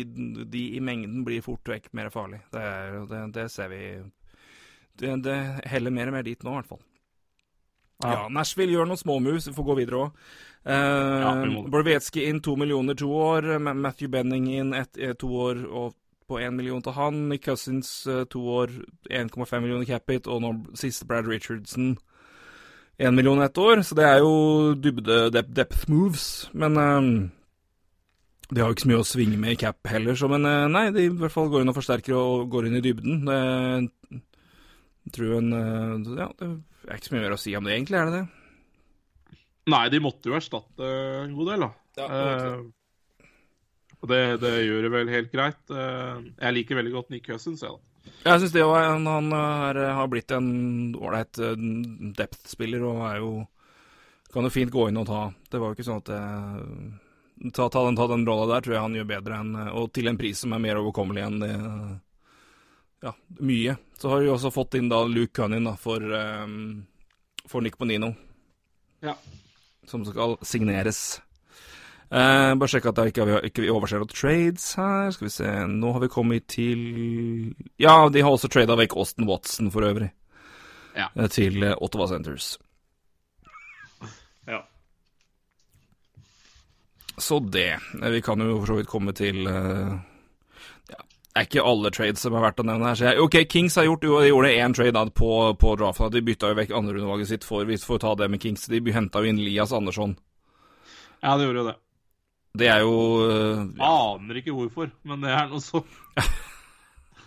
de, 0.44 0.64
i 0.76 0.80
mengden 0.84 1.22
blir 1.24 1.44
fort 1.44 1.68
vekk 1.72 1.88
mer 1.96 2.10
farlig. 2.12 2.42
Det, 2.52 3.22
det 3.32 3.46
ser 3.52 3.72
vi 3.72 3.82
det, 5.00 5.38
heller 5.72 5.94
mer 5.94 6.12
og 6.12 6.18
mer 6.18 6.26
dit 6.26 6.44
nå, 6.44 6.52
i 6.52 6.60
hvert 6.60 6.68
fall. 6.74 6.82
Ja, 8.02 8.12
ja 8.12 8.28
Nashville 8.34 8.76
gjør 8.76 8.90
noen 8.90 9.00
småmoves. 9.00 9.48
Vi 9.48 9.56
får 9.56 9.68
gå 9.70 9.78
videre 9.80 10.04
òg. 10.04 10.22
Uh, 10.62 10.74
ja, 11.24 11.32
Borvetski 11.72 12.28
inn 12.28 12.42
to 12.44 12.54
millioner 12.60 12.98
to 12.98 13.08
år. 13.16 13.48
Matthew 13.72 14.12
Benning 14.12 14.50
inn 14.52 14.76
ett, 14.76 14.98
eh, 15.00 15.16
to 15.18 15.32
år 15.48 15.64
og 15.66 15.96
på 16.28 16.38
én 16.38 16.54
million 16.54 16.82
til 16.84 16.94
han. 16.96 17.28
Nick 17.28 17.48
Cousins 17.48 17.90
to 18.30 18.44
år, 18.60 18.70
1,5 19.10 19.60
millioner 19.60 19.88
capit. 19.88 20.28
Og 20.28 20.44
nå 20.44 20.52
siste 20.78 21.08
Brad 21.08 21.26
Richardson, 21.26 21.96
én 22.98 23.14
million 23.14 23.42
ett 23.42 23.58
år. 23.58 23.84
Så 23.86 23.96
det 23.98 24.08
er 24.08 24.18
jo 24.24 24.74
dybde 24.74 25.44
depth 25.46 25.88
moves. 25.92 26.26
Men 26.52 26.76
uh, 26.76 27.30
de 28.50 28.60
har 28.60 28.68
jo 28.68 28.76
ikke 28.76 28.86
så 28.86 28.92
mye 28.92 29.04
å 29.04 29.08
svinge 29.08 29.40
med 29.40 29.54
i 29.54 29.60
cap 29.62 29.80
heller, 29.88 30.18
så 30.18 30.28
men 30.28 30.44
nei, 30.44 30.90
de 30.92 31.06
i 31.06 31.12
hvert 31.16 31.32
fall 31.32 31.48
går 31.48 31.62
inn 31.62 31.72
og 31.72 31.76
forsterker 31.78 32.12
og 32.18 32.50
går 32.52 32.66
inn 32.68 32.76
i 32.76 32.82
dybden. 32.84 33.22
Det 33.24 33.38
jeg 35.02 35.14
tror 35.16 35.38
en 35.38 35.50
Ja, 36.14 36.28
det 36.38 36.48
er 36.86 36.98
ikke 36.98 37.10
så 37.10 37.16
mye 37.16 37.24
mer 37.24 37.34
å 37.34 37.40
si 37.40 37.54
om 37.58 37.66
det, 37.66 37.74
egentlig, 37.74 37.98
er 37.98 38.10
det 38.10 38.20
det? 38.20 39.38
Nei, 39.72 39.82
de 39.94 40.02
måtte 40.02 40.30
jo 40.30 40.36
erstatte 40.38 40.86
en 41.22 41.34
god 41.38 41.52
del, 41.52 41.64
da. 41.64 41.70
Ja, 42.00 42.06
uh, 42.08 42.62
og 44.02 44.10
det, 44.10 44.20
det, 44.42 44.52
gjør 44.66 44.86
det 44.86 44.90
vel 44.90 45.12
helt 45.12 45.30
greit. 45.34 45.60
Uh, 45.70 46.24
jeg 46.34 46.56
liker 46.56 46.78
veldig 46.80 46.94
godt 46.96 47.12
Nick 47.14 47.28
Cousins, 47.28 47.62
jeg, 47.62 47.70
da. 47.70 47.91
Jeg 48.22 48.40
syns 48.42 48.54
det 48.54 48.64
òg. 48.64 48.76
Han 49.06 49.32
er, 49.36 49.80
har 49.96 50.10
blitt 50.10 50.34
en 50.34 50.48
ålreit 50.98 51.40
uh, 51.42 51.54
depth-spiller 52.18 52.84
og 52.86 53.02
er 53.10 53.18
jo 53.22 53.32
Kan 54.32 54.46
jo 54.48 54.52
fint 54.54 54.72
gå 54.72 54.86
inn 54.88 54.96
og 54.96 55.04
ta. 55.10 55.26
Det 55.52 55.58
var 55.60 55.70
jo 55.70 55.76
ikke 55.76 55.88
sånn 55.88 56.02
at 56.04 56.12
det 56.12 56.22
Ta, 57.52 57.66
ta 57.66 57.80
den, 57.82 57.96
ta 57.98 58.06
den 58.06 58.22
rolla 58.22 58.44
der 58.46 58.62
tror 58.62 58.74
jeg 58.76 58.84
han 58.84 58.94
gjør 58.94 59.06
bedre 59.08 59.38
enn 59.42 59.54
Og 59.74 59.88
til 59.90 60.06
en 60.06 60.18
pris 60.20 60.38
som 60.44 60.52
er 60.54 60.60
mer 60.62 60.78
overkommelig 60.78 61.24
enn 61.24 61.40
det 61.42 61.54
Ja, 63.02 63.10
mye. 63.42 63.74
Så 63.98 64.12
har 64.12 64.22
vi 64.22 64.30
også 64.30 64.52
fått 64.54 64.76
inn 64.78 64.92
da 64.92 65.00
Luke 65.10 65.34
Cunnin 65.34 65.66
da, 65.66 65.72
for, 65.74 65.98
um, 65.98 66.84
for 67.50 67.64
Nick 67.64 67.80
Bonino. 67.80 68.12
Ja 69.02 69.16
som 69.86 70.04
skal 70.04 70.36
signeres. 70.42 71.20
Uh, 72.12 72.52
bare 72.60 72.68
sjekke 72.68 72.90
at 72.90 72.98
jeg 73.00 73.12
ikke, 73.14 73.26
ikke 73.48 73.68
overser 73.72 74.02
noen 74.02 74.10
trades 74.12 74.66
her. 74.76 75.12
Skal 75.14 75.26
vi 75.30 75.32
se 75.32 75.52
Nå 75.70 75.94
har 75.94 76.02
vi 76.02 76.10
kommet 76.12 76.44
til 76.52 76.82
Ja, 77.80 77.94
de 78.12 78.20
har 78.20 78.34
også 78.34 78.50
trada 78.52 78.76
vekk 78.76 78.98
Austin 79.00 79.28
Watson 79.30 79.70
for 79.72 79.86
øvrig. 79.88 80.10
Ja. 80.92 81.08
Uh, 81.16 81.24
til 81.32 81.62
uh, 81.64 81.72
Ottawa 81.80 82.10
Centers. 82.10 82.58
Ja. 84.44 84.60
Så 87.16 87.40
det. 87.40 87.78
Vi 87.96 88.20
kan 88.20 88.44
jo 88.44 88.58
for 88.58 88.74
så 88.74 88.80
vidt 88.82 88.92
komme 88.92 89.16
til 89.16 89.46
det 91.32 91.40
er 91.40 91.46
ikke 91.46 91.62
alle 91.64 91.88
trades 91.96 92.20
som 92.20 92.34
er 92.36 92.42
verdt 92.44 92.60
å 92.60 92.64
nevne 92.68 92.90
her. 92.90 92.96
Så 92.98 93.06
jeg, 93.06 93.20
ok, 93.24 93.36
Kings 93.48 93.78
har 93.80 93.86
gjort, 93.86 94.02
jo, 94.04 94.18
de 94.20 94.28
gjorde 94.28 94.50
én 94.52 94.74
trade 94.76 95.04
på, 95.16 95.30
på 95.56 95.70
draften. 95.80 96.10
De 96.12 96.20
bytta 96.26 96.50
jo 96.50 96.58
vekk 96.58 96.74
andrerundevalget 96.76 97.30
sitt 97.30 97.46
for, 97.48 97.70
for 97.80 97.96
å 97.96 98.02
ta 98.02 98.12
det 98.20 98.28
med 98.34 98.42
Kings. 98.42 98.68
De 98.68 98.82
henta 98.92 99.22
jo 99.24 99.32
inn 99.32 99.40
Lias 99.40 99.72
Andersson. 99.72 100.12
Ja, 101.22 101.38
de 101.38 101.46
gjorde 101.46 101.62
jo 101.62 101.70
det. 101.70 101.76
Det 102.52 102.68
er 102.68 102.82
jo 102.84 102.96
uh, 103.24 103.60
ja. 103.78 103.86
Aner 103.88 104.40
ikke 104.42 104.52
hvorfor, 104.52 104.90
men 105.08 105.22
det 105.24 105.30
er 105.32 105.46
noe 105.48 105.62
så 105.64 105.80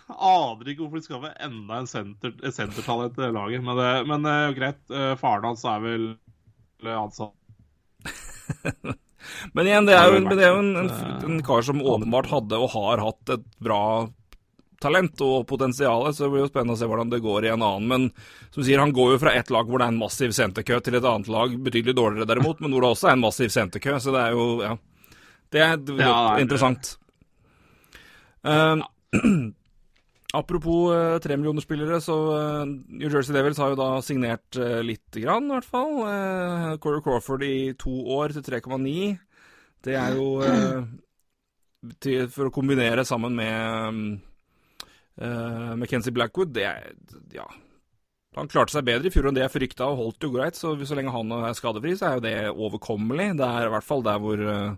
Aner 0.06 0.68
ikke 0.70 0.84
hvorfor 0.84 1.00
de 1.00 1.06
skal 1.08 1.24
ha 1.24 1.32
enda 1.48 1.80
en 1.80 1.88
senter, 1.90 2.36
sentertalent 2.54 3.18
i 3.18 3.32
laget. 3.34 3.64
Men, 3.66 3.80
det, 3.80 3.88
men 4.06 4.28
uh, 4.28 4.54
greit, 4.54 4.78
uh, 4.92 5.16
faren 5.18 5.48
hans 5.50 5.66
er 5.66 5.82
vel 5.82 6.06
ansatt 6.86 7.34
Men 9.56 9.66
igjen, 9.66 9.88
det 9.88 9.96
er 9.96 10.12
jo, 10.12 10.20
det 10.28 10.44
er 10.44 10.52
jo 10.52 10.60
en, 10.62 10.76
en, 10.84 10.92
en, 11.26 11.40
kar 11.42 11.64
som 11.66 11.82
åpenbart 11.82 12.30
hadde 12.30 12.60
og 12.62 12.70
har 12.76 13.02
hatt 13.02 13.34
et 13.34 13.46
bra 13.58 13.80
talent 14.78 15.22
og 15.24 15.46
potensial, 15.48 16.04
så 16.14 16.26
det 16.26 16.30
blir 16.30 16.44
jo 16.44 16.50
spennende 16.50 16.76
å 16.76 16.78
se 16.78 16.86
hvordan 16.86 17.10
det 17.10 17.22
går 17.24 17.48
i 17.48 17.50
en 17.50 17.64
annen. 17.64 17.88
Men 17.90 18.52
som 18.54 18.62
sier, 18.62 18.78
han 18.78 18.94
går 18.94 19.16
jo 19.16 19.22
fra 19.24 19.32
ett 19.34 19.50
lag 19.50 19.66
hvor 19.66 19.82
det 19.82 19.88
er 19.88 19.94
en 19.96 20.02
massiv 20.04 20.34
senterkø, 20.36 20.78
til 20.84 20.98
et 20.98 21.08
annet 21.08 21.30
lag 21.32 21.56
betydelig 21.58 21.96
dårligere 21.96 22.28
derimot, 22.30 22.60
men 22.62 22.76
hvor 22.76 22.84
det 22.84 22.92
også 22.94 23.10
er 23.10 23.16
en 23.16 23.24
massiv 23.24 23.50
senterkø. 23.56 23.96
Så 24.02 24.14
det 24.14 24.22
er 24.22 24.36
jo 24.36 24.46
Ja. 24.62 24.76
Det 25.56 25.62
er, 25.64 25.78
ja, 26.04 26.16
interessant. 26.42 26.96
Uh, 28.46 28.82
apropos 30.40 30.92
uh, 30.92 31.16
tremillionerspillere, 31.24 32.00
så 32.04 32.16
uh, 32.28 32.68
New 32.68 33.08
Jersey 33.08 33.34
Devils 33.34 33.60
har 33.62 33.72
jo 33.72 33.80
da 33.80 33.88
signert 34.04 34.60
uh, 34.60 34.82
lite 34.84 35.22
grann, 35.24 35.48
i 35.48 35.56
hvert 35.56 35.68
fall. 35.68 35.96
Uh, 36.04 36.76
Corey 36.82 37.02
Crawford 37.04 37.46
i 37.46 37.56
to 37.80 37.94
år 38.18 38.36
til 38.36 38.44
3,9. 38.44 39.16
Det 39.86 39.96
er 39.96 40.16
jo 40.18 40.30
uh, 40.42 40.86
til, 42.02 42.26
For 42.32 42.48
å 42.48 42.54
kombinere 42.54 43.04
sammen 43.06 43.36
med 43.38 44.00
uh, 45.22 45.72
McKenzie 45.76 46.14
Blackwood, 46.14 46.54
det 46.56 46.68
er 46.68 46.90
Ja. 47.34 47.46
Han 48.36 48.50
klarte 48.52 48.74
seg 48.74 48.84
bedre 48.84 49.08
i 49.08 49.12
fjor 49.14 49.30
enn 49.30 49.36
det 49.38 49.46
jeg 49.46 49.52
frykta, 49.54 49.86
og 49.88 49.96
holdt 49.96 50.24
jo 50.26 50.28
greit. 50.34 50.58
Så, 50.58 50.74
så 50.84 50.96
lenge 50.98 51.14
han 51.14 51.30
er 51.38 51.54
skadefri, 51.56 51.94
så 51.96 52.10
er 52.10 52.18
jo 52.18 52.24
det 52.26 52.34
overkommelig. 52.52 53.30
Det 53.38 53.46
er 53.48 53.64
i 53.64 53.70
hvert 53.72 53.86
fall 53.86 54.04
der 54.04 54.18
hvor 54.20 54.42
uh, 54.44 54.74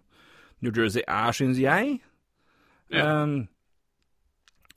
New 0.65 0.75
Jersey 0.75 1.05
er, 1.07 1.33
syns 1.37 1.61
jeg. 1.61 1.99
Ja. 2.93 3.23
Um, 3.23 3.49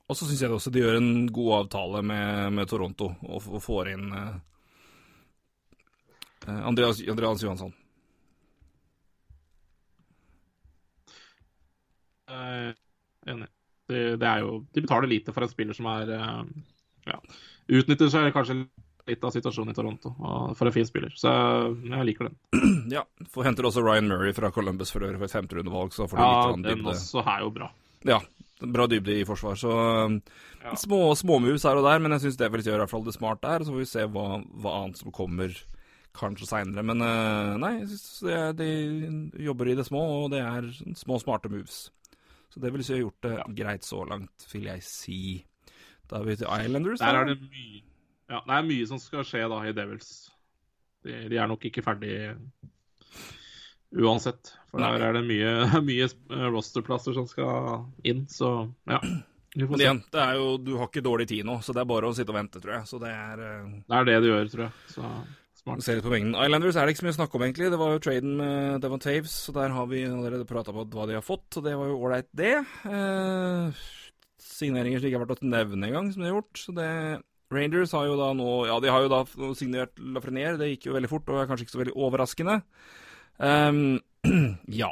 og 0.08 0.16
så 0.18 0.28
syns 0.28 0.42
jeg 0.44 0.52
også 0.52 0.70
de 0.70 0.82
gjør 0.82 0.98
en 0.98 1.28
god 1.32 1.52
avtale 1.62 2.02
med, 2.04 2.50
med 2.58 2.68
Toronto, 2.68 3.12
og, 3.22 3.46
og, 3.48 3.62
får 3.64 3.94
inn 3.94 4.10
uh, 4.12 4.34
Andreas, 6.68 7.00
Andreas 7.08 7.44
Johansson. 7.44 7.72
Uh, 12.28 12.70
enig. 13.28 13.48
Det, 13.88 14.20
det, 14.20 14.28
er 14.28 14.38
jo 14.44 14.60
De 14.72 14.80
betaler 14.80 15.10
lite 15.10 15.32
for 15.34 15.44
en 15.44 15.50
spiller 15.50 15.76
som 15.76 15.88
er 15.90 16.12
uh, 16.14 16.44
ja, 17.04 17.16
Utnytter 17.76 18.08
seg 18.12 18.30
kanskje 18.32 18.62
litt 19.08 19.24
av 19.24 19.32
situasjonen 19.34 19.72
i 19.72 19.76
Toronto 19.76 20.12
for 20.58 20.68
en 20.68 20.74
fin 20.74 20.86
spiller. 20.86 21.14
Så 21.18 21.30
jeg 21.82 22.06
liker 22.08 22.30
den. 22.30 22.38
Ja. 22.92 23.04
For 23.32 23.46
henter 23.46 23.66
også 23.68 23.82
Ryan 23.84 24.10
Murray 24.10 24.34
fra 24.36 24.50
Columbus 24.54 24.92
for 24.92 25.04
øvrig 25.06 25.20
for 25.20 25.28
et 25.28 25.34
femterundevalg. 25.34 25.94
Så 25.96 26.06
får 26.10 26.18
du 26.18 26.22
ja, 26.22 26.38
den 26.52 26.64
dybde. 26.66 26.94
også 26.94 27.24
er 27.24 27.44
jo 27.44 27.50
bra. 27.54 27.68
Ja. 28.08 28.20
Bra 28.62 28.86
dybde 28.90 29.16
i 29.18 29.26
forsvar. 29.26 29.58
Så 29.58 29.72
ja. 30.62 30.74
små 30.78 31.00
småmoves 31.18 31.66
her 31.66 31.78
og 31.80 31.86
der, 31.88 32.02
men 32.02 32.14
jeg 32.14 32.26
syns 32.26 32.38
Devils 32.38 32.68
gjør 32.68 32.80
i 32.80 32.84
hvert 32.84 32.92
fall 32.92 33.06
det 33.06 33.16
smart 33.16 33.42
der. 33.42 33.64
Så 33.64 33.74
får 33.74 33.82
vi 33.82 33.88
se 33.90 34.06
hva, 34.14 34.26
hva 34.62 34.74
annet 34.82 35.02
som 35.02 35.14
kommer 35.14 35.56
kanskje 36.16 36.50
seinere. 36.50 36.84
Men 36.86 37.02
uh, 37.02 37.56
nei, 37.62 37.72
jeg 37.80 37.90
syns 37.94 38.58
de 38.58 38.70
jobber 39.46 39.72
i 39.72 39.78
det 39.78 39.86
små, 39.88 40.02
og 40.20 40.30
det 40.34 40.42
er 40.44 40.68
små, 40.98 41.18
smarte 41.22 41.50
moves. 41.52 41.86
Så 42.52 42.60
det 42.60 42.74
vil 42.74 42.84
si 42.84 42.92
jeg 42.92 43.00
har 43.00 43.06
gjort 43.06 43.26
det 43.26 43.62
greit 43.62 43.88
så 43.88 44.02
langt, 44.04 44.46
vil 44.52 44.68
jeg 44.68 44.84
si. 44.84 45.22
Da 46.10 46.20
er 46.20 46.28
vi 46.28 46.36
til 46.36 46.50
Islanders. 46.52 47.00
Der 47.00 47.22
er 47.22 47.30
det 47.30 47.38
mye 47.40 47.80
Ja, 48.32 48.40
det 48.46 48.56
er 48.56 48.68
mye 48.68 48.88
som 48.88 49.00
skal 49.02 49.26
skje 49.28 49.44
da 49.52 49.58
i 49.68 49.74
Devils. 49.76 50.12
De, 51.04 51.26
de 51.28 51.36
er 51.36 51.50
nok 51.50 51.66
ikke 51.68 51.84
ferdig 51.84 52.14
uansett. 53.92 54.54
For 54.70 54.80
Nei. 54.80 54.94
der 54.94 55.04
er 55.08 55.18
det 55.18 55.24
mye, 55.26 55.52
mye 55.90 56.08
eh, 56.08 56.46
rosterplasser 56.54 57.16
som 57.16 57.28
skal 57.28 57.84
inn, 58.08 58.24
så 58.30 58.54
ja. 58.88 59.02
Men 59.52 59.76
igjen, 59.76 59.98
det 60.08 60.20
er 60.22 60.38
jo, 60.40 60.54
du 60.56 60.78
har 60.80 60.88
ikke 60.88 61.04
dårlig 61.04 61.26
tid 61.28 61.44
nå, 61.44 61.58
så 61.60 61.74
det 61.76 61.82
er 61.82 61.88
bare 61.90 62.08
å 62.08 62.14
sitte 62.16 62.32
og 62.32 62.38
vente, 62.38 62.60
tror 62.62 62.78
jeg. 62.78 62.88
Så 62.88 62.96
det 63.02 63.10
er 63.12 63.40
uh... 63.42 63.72
Det 63.84 63.98
er 63.98 64.06
det 64.08 64.14
du 64.24 64.28
gjør, 64.30 64.46
tror 64.48 64.62
jeg. 64.64 64.72
Så 64.94 65.10
smart. 65.60 65.82
Ser 65.84 65.98
litt 65.98 66.06
på 66.06 66.12
mengden. 66.14 66.38
Islanders 66.40 66.78
er 66.80 66.88
det 66.88 66.94
ikke 66.94 67.02
så 67.02 67.06
mye 67.06 67.12
å 67.12 67.18
snakke 67.18 67.36
om, 67.36 67.44
egentlig. 67.44 67.68
Det 67.74 67.80
var 67.82 67.92
jo 67.92 68.00
traden 68.06 68.32
med 68.38 68.78
Devon 68.80 69.02
Taves, 69.04 69.34
så 69.44 69.52
der 69.58 69.74
har 69.76 69.90
vi 69.90 70.06
allerede 70.08 70.48
prata 70.48 70.72
på 70.72 70.86
hva 70.94 71.04
de 71.10 71.18
har 71.18 71.26
fått, 71.26 71.50
og 71.60 71.66
det 71.68 71.74
var 71.76 71.90
jo 71.90 71.98
ålreit, 72.00 72.30
det. 72.32 72.54
Uh, 72.86 73.84
signeringer 74.40 75.02
som 75.02 75.10
ikke 75.10 75.20
har 75.20 75.26
vært 75.26 75.44
å 75.44 75.52
nevne 75.52 75.90
engang, 75.90 76.08
som 76.14 76.24
de 76.24 76.30
har 76.30 76.38
gjort. 76.38 76.62
Så 76.62 76.74
det 76.80 76.88
Rangers 77.52 77.92
har 77.96 78.08
jo 78.08 78.16
da 78.18 78.32
nå 78.36 78.48
Ja, 78.68 78.78
de 78.82 78.90
har 78.92 79.04
jo 79.04 79.12
da 79.12 79.22
signert 79.58 79.98
Lafreniere, 80.00 80.58
det 80.60 80.72
gikk 80.72 80.88
jo 80.88 80.96
veldig 80.96 81.10
fort, 81.10 81.28
og 81.30 81.42
er 81.42 81.48
kanskje 81.50 81.66
ikke 81.66 81.76
så 81.76 81.82
veldig 81.82 81.96
overraskende. 82.08 82.58
Um, 83.38 84.00
ja. 84.82 84.90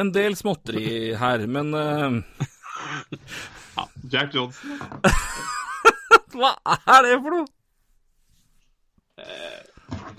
En 0.00 0.12
del 0.14 0.36
småtteri 0.38 1.12
her, 1.20 1.46
men 1.46 1.74
uh, 1.76 2.20
Ja, 3.76 3.88
Jack 4.12 4.34
Johnson. 4.36 4.78
Hva 6.32 6.54
er 6.72 7.06
det 7.06 7.16
for 7.20 7.38
noe? 7.38 7.50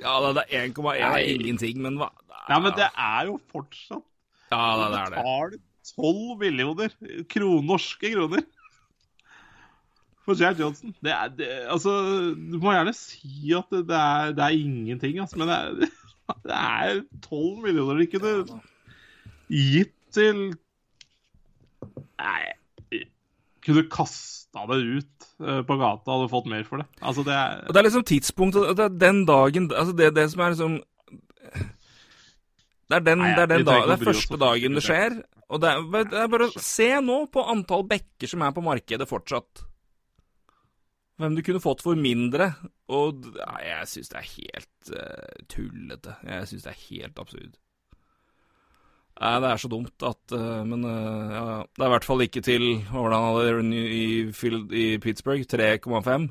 Ja, 0.04 0.18
det 0.36 0.44
er 0.46 0.68
1,1 0.70 1.02
er 1.02 1.20
ingenting, 1.26 1.80
men 1.82 1.98
hva 2.00 2.10
Ja, 2.50 2.60
men 2.62 2.74
det 2.78 2.86
er 2.90 3.30
jo 3.30 3.38
fortsatt 3.52 4.04
Ja, 4.52 4.64
det, 4.78 5.00
er 5.00 5.14
det. 5.14 5.18
betaler 5.18 5.56
12 5.96 6.38
millioner 6.40 6.94
kron, 7.32 7.66
norske 7.68 8.12
kroner 8.14 8.44
for 10.24 10.40
Jack 10.40 10.60
Johnson. 10.60 10.94
Det 11.04 11.12
er, 11.12 11.32
det, 11.38 11.50
altså, 11.74 11.94
du 12.34 12.58
må 12.64 12.74
gjerne 12.76 12.94
si 12.96 13.52
at 13.58 13.68
det, 13.74 13.84
det, 13.90 14.00
er, 14.00 14.34
det 14.38 14.46
er 14.46 14.60
ingenting, 14.60 15.20
altså, 15.20 15.40
men 15.42 15.52
det 15.52 15.58
er, 15.58 15.96
det 16.48 16.60
er 16.60 17.02
12 17.28 17.64
millioner 17.66 18.00
de 18.00 18.08
kunne 18.14 18.62
gitt 19.52 19.96
til 20.14 20.54
Nei 22.22 22.54
Kunne 23.64 23.86
kasta 23.92 24.66
det 24.70 24.78
ut 24.84 25.26
eh, 25.40 25.62
på 25.66 25.76
gata 25.80 26.12
og 26.12 26.18
hadde 26.18 26.32
fått 26.32 26.48
mer 26.52 26.66
for 26.68 26.82
det. 26.82 26.88
Altså, 27.02 27.24
det 27.28 27.34
er 27.36 27.62
Og 27.64 27.74
det 27.74 27.80
er 27.80 27.88
liksom 27.88 28.04
tidspunktet 28.08 28.74
det 28.78 28.86
er 28.86 28.98
Den 29.02 29.22
dagen 29.28 29.70
Altså, 29.72 29.96
det, 29.98 30.10
det 30.16 30.26
som 30.32 30.44
er 30.44 30.54
liksom 30.54 30.76
Det 32.92 32.98
er 33.00 33.06
den, 33.08 33.24
Nei, 33.24 33.32
det 33.38 33.46
er, 33.46 33.52
den 33.54 33.66
da, 33.68 33.78
det 33.88 33.96
er 33.96 34.06
første 34.12 34.40
dagen 34.42 34.76
det 34.76 34.82
det. 34.82 34.86
skjer. 34.86 35.16
Og 35.50 35.62
det 35.64 35.70
er, 35.72 35.86
det 36.12 36.20
er 36.24 36.32
bare 36.34 36.50
å 36.50 36.62
se 36.62 36.90
nå 37.02 37.20
på 37.34 37.46
antall 37.54 37.86
bekker 37.90 38.30
som 38.30 38.44
er 38.46 38.54
på 38.56 38.64
markedet 38.66 39.08
fortsatt. 39.10 39.64
Hvem 41.24 41.38
du 41.38 41.44
kunne 41.48 41.64
fått 41.64 41.82
for 41.86 41.96
mindre. 41.96 42.50
Og 42.92 43.30
ja, 43.38 43.52
jeg 43.64 43.92
syns 43.94 44.12
det 44.12 44.18
er 44.20 44.32
helt 44.34 44.90
uh, 44.92 45.44
tullete. 45.48 46.18
Jeg 46.28 46.50
syns 46.50 46.66
det 46.66 46.74
er 46.74 46.82
helt 46.90 47.22
absurd. 47.24 47.54
Nei, 49.14 49.34
det 49.40 49.50
er 49.54 49.62
så 49.62 49.70
dumt 49.70 50.04
at 50.04 50.34
uh, 50.34 50.64
Men 50.66 50.84
uh, 50.84 51.32
ja, 51.32 51.44
det 51.70 51.84
er 51.86 51.90
i 51.92 51.94
hvert 51.94 52.08
fall 52.08 52.24
ikke 52.26 52.42
til 52.44 52.64
hvordan 52.90 53.14
han 53.14 53.38
hadde 53.38 53.78
i, 53.78 54.06
i, 54.26 54.62
i 54.82 54.86
Pittsburgh? 55.00 55.46
3,5? 55.48 56.28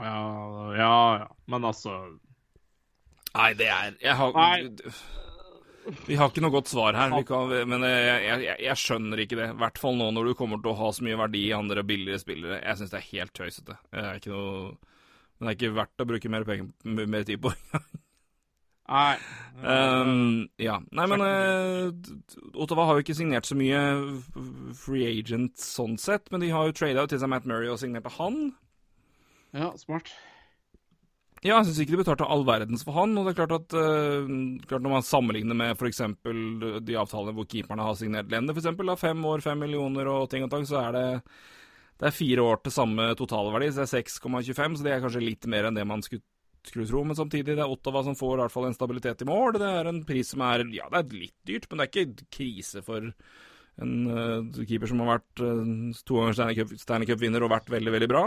Ja, 0.00 0.16
ja, 0.78 0.94
ja. 1.18 1.26
Men 1.50 1.66
altså 1.68 1.98
Nei, 3.34 3.52
det 3.58 3.68
er 3.68 3.98
Jeg 4.00 4.16
har 4.16 4.32
Nei. 4.38 4.70
Vi 6.06 6.16
har 6.18 6.28
ikke 6.28 6.42
noe 6.44 6.52
godt 6.52 6.70
svar 6.70 6.96
her, 6.96 7.14
kan, 7.26 7.52
men 7.68 7.84
jeg, 7.86 8.18
jeg, 8.26 8.56
jeg, 8.66 8.76
skjønner 8.78 9.22
ikke 9.24 9.38
det. 9.38 9.48
I 9.54 9.58
hvert 9.62 9.80
fall 9.80 9.96
nå 9.98 10.10
når 10.14 10.30
du 10.30 10.34
kommer 10.38 10.60
til 10.60 10.72
å 10.74 10.78
ha 10.80 10.90
så 10.92 11.06
mye 11.06 11.18
verdi 11.20 11.46
i 11.48 11.56
andre 11.56 11.84
billigere 11.86 12.20
spillere. 12.20 12.60
Jeg 12.60 12.80
syns 12.80 12.92
det 12.92 13.00
er 13.00 13.08
helt 13.14 13.34
tøysete. 13.36 13.78
Det 13.88 14.04
er 14.04 14.20
ikke 14.20 14.34
noe 14.34 14.60
Men 15.40 15.48
det 15.48 15.50
er 15.50 15.58
ikke 15.58 15.74
verdt 15.78 16.04
å 16.04 16.08
bruke 16.10 16.32
mer, 16.32 16.46
penger, 16.48 16.70
mer 16.84 17.26
tid 17.28 17.40
på. 17.42 17.54
Nei. 18.90 19.16
Um, 19.62 20.48
ja. 20.58 20.80
Nei, 20.98 21.06
men 21.12 21.22
uh, 21.22 22.56
Ottawa 22.58 22.88
har 22.88 22.98
jo 22.98 23.04
ikke 23.04 23.16
signert 23.16 23.46
så 23.46 23.54
mye 23.58 23.80
free 24.76 25.06
agent 25.06 25.60
sånn 25.62 25.94
sett, 26.00 26.26
men 26.34 26.42
de 26.42 26.50
har 26.50 26.66
jo 26.66 26.74
trada 26.76 27.06
til 27.08 27.22
seg 27.22 27.30
Matt 27.30 27.46
Murray 27.48 27.70
og 27.70 27.78
signerte 27.80 28.12
han. 28.16 28.50
Ja, 29.54 29.70
smart. 29.78 30.10
Ja, 31.40 31.54
jeg 31.56 31.70
syns 31.70 31.78
ikke 31.80 31.94
de 31.94 32.00
betalte 32.02 32.26
all 32.28 32.42
verdens 32.44 32.82
for 32.84 32.98
han. 32.98 33.14
Og 33.16 33.24
det 33.24 33.32
er 33.32 33.38
klart 33.38 33.54
at 33.56 33.76
uh, 33.76 34.26
klart 34.68 34.84
Når 34.84 34.92
man 34.92 35.06
sammenligner 35.06 35.56
med 35.56 35.72
f.eks. 35.72 36.02
de 36.84 36.98
avtalene 37.00 37.32
hvor 37.36 37.48
keeperne 37.48 37.86
har 37.86 37.96
signert 37.96 38.28
Lender, 38.32 38.52
f.eks. 38.52 39.00
fem 39.00 39.24
år, 39.24 39.44
fem 39.44 39.64
millioner 39.64 40.10
og 40.12 40.28
ting 40.32 40.44
og 40.44 40.52
tang, 40.52 40.68
så 40.68 40.82
er 40.84 40.98
det 40.98 41.06
det 42.00 42.08
er 42.08 42.16
fire 42.16 42.44
år 42.48 42.62
til 42.64 42.72
samme 42.72 43.10
totalverdi, 43.12 43.66
så 43.68 43.82
det 43.82 43.90
er 43.90 44.04
6,25, 44.06 44.76
så 44.78 44.84
det 44.86 44.92
er 44.94 45.02
kanskje 45.02 45.20
litt 45.20 45.46
mer 45.52 45.66
enn 45.68 45.76
det 45.76 45.82
man 45.84 46.00
skulle, 46.00 46.24
skulle 46.64 46.88
tro. 46.88 47.02
Men 47.04 47.18
samtidig, 47.18 47.58
det 47.58 47.60
er 47.60 47.72
Ottawa 47.72 48.00
som 48.06 48.16
får 48.16 48.38
i 48.38 48.40
hvert 48.40 48.54
fall 48.54 48.68
en 48.70 48.76
stabilitet 48.76 49.20
i 49.20 49.28
mål. 49.28 49.58
Det 49.60 49.68
er 49.68 49.90
en 49.90 50.00
pris 50.08 50.32
som 50.32 50.44
er 50.46 50.64
Ja, 50.72 50.88
det 50.88 51.02
er 51.02 51.18
litt 51.26 51.36
dyrt, 51.44 51.68
men 51.68 51.80
det 51.80 51.86
er 51.86 51.92
ikke 51.92 52.30
krise 52.38 52.80
for 52.86 53.10
en 53.80 53.92
uh, 54.08 54.64
keeper 54.64 54.88
som 54.88 55.02
har 55.04 55.18
vært 55.18 55.44
uh, 55.44 55.92
to 56.08 56.16
ganger 56.16 56.38
Stanley 56.40 56.56
Cup-vinner 56.56 57.10
Cup-vinner 57.12 57.44
og 57.44 57.52
vært 57.52 57.68
veldig, 57.76 57.94
veldig 57.98 58.10
bra. 58.14 58.24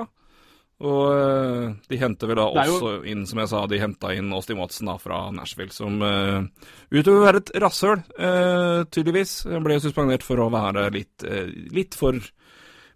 Og 0.83 1.03
eh, 1.15 1.75
de 1.87 1.97
henter 2.01 2.27
vel 2.27 2.39
da 2.41 2.65
jo- 2.67 2.75
også 2.75 2.89
inn, 3.07 3.23
som 3.29 3.39
jeg 3.39 3.51
sa, 3.53 3.61
de 3.71 3.79
henta 3.79 4.09
inn 4.11 4.33
Austin 4.35 4.59
Watson 4.59 4.89
da 4.91 4.97
fra 4.99 5.19
Nashville, 5.31 5.71
som 5.71 6.01
uh, 6.03 6.43
utover 6.91 7.21
å 7.21 7.25
være 7.29 7.39
et 7.39 7.51
rasshøl, 7.63 8.01
uh, 8.17 8.83
tydeligvis, 8.91 9.37
ble 9.63 9.77
suspendert 9.79 10.25
for 10.27 10.43
å 10.43 10.49
være 10.51 10.89
litt, 10.91 11.23
uh, 11.23 11.47
litt 11.71 11.95
for 11.95 12.19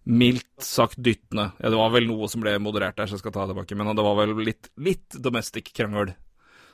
mildt 0.08 0.50
sagt 0.64 1.00
dyttende. 1.04 1.54
Ja, 1.62 1.72
det 1.72 1.80
var 1.80 1.94
vel 1.96 2.10
noe 2.10 2.28
som 2.32 2.44
ble 2.44 2.58
moderert 2.64 3.00
der, 3.00 3.08
så 3.08 3.16
jeg 3.16 3.24
skal 3.24 3.36
ta 3.38 3.46
det 3.46 3.56
tilbake, 3.56 3.80
men 3.80 3.94
det 3.96 4.08
var 4.10 4.20
vel 4.20 4.36
litt, 4.44 4.68
litt 4.84 5.20
domestic 5.24 5.72
krangel 5.72 6.12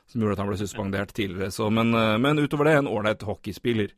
som 0.10 0.22
gjorde 0.22 0.36
at 0.40 0.42
han 0.44 0.50
ble 0.50 0.60
suspendert 0.60 1.14
tidligere. 1.14 1.54
Så, 1.54 1.70
men, 1.74 1.94
men 1.94 2.42
utover 2.42 2.68
det, 2.68 2.74
en 2.82 2.90
ålreit 2.92 3.22
hockeyspiller. 3.26 3.94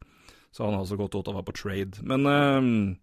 Så 0.55 0.63
han 0.63 0.75
har 0.77 0.85
også 0.85 0.99
gått 0.99 1.17
ut 1.17 1.27
av 1.27 1.33
å 1.33 1.39
være 1.39 1.47
på 1.49 1.55
trade. 1.57 2.03
Men 2.07 2.95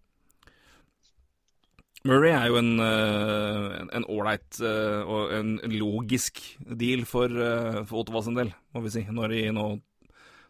Murray 2.04 2.32
er 2.34 2.48
jo 2.50 2.56
en 2.58 2.72
eh, 2.82 3.76
en- 3.94 4.06
ålreit 4.10 4.58
eh, 4.60 5.02
og 5.06 5.30
en 5.36 5.52
logisk 5.70 6.40
deal 6.66 7.04
for, 7.06 7.30
uh, 7.30 7.84
for 7.86 8.02
Ottawa 8.02 8.22
sin 8.26 8.34
del, 8.34 8.50
må 8.74 8.82
vi 8.82 8.90
si, 8.90 9.04
når 9.06 9.28
de 9.36 9.42
nå 9.54 9.66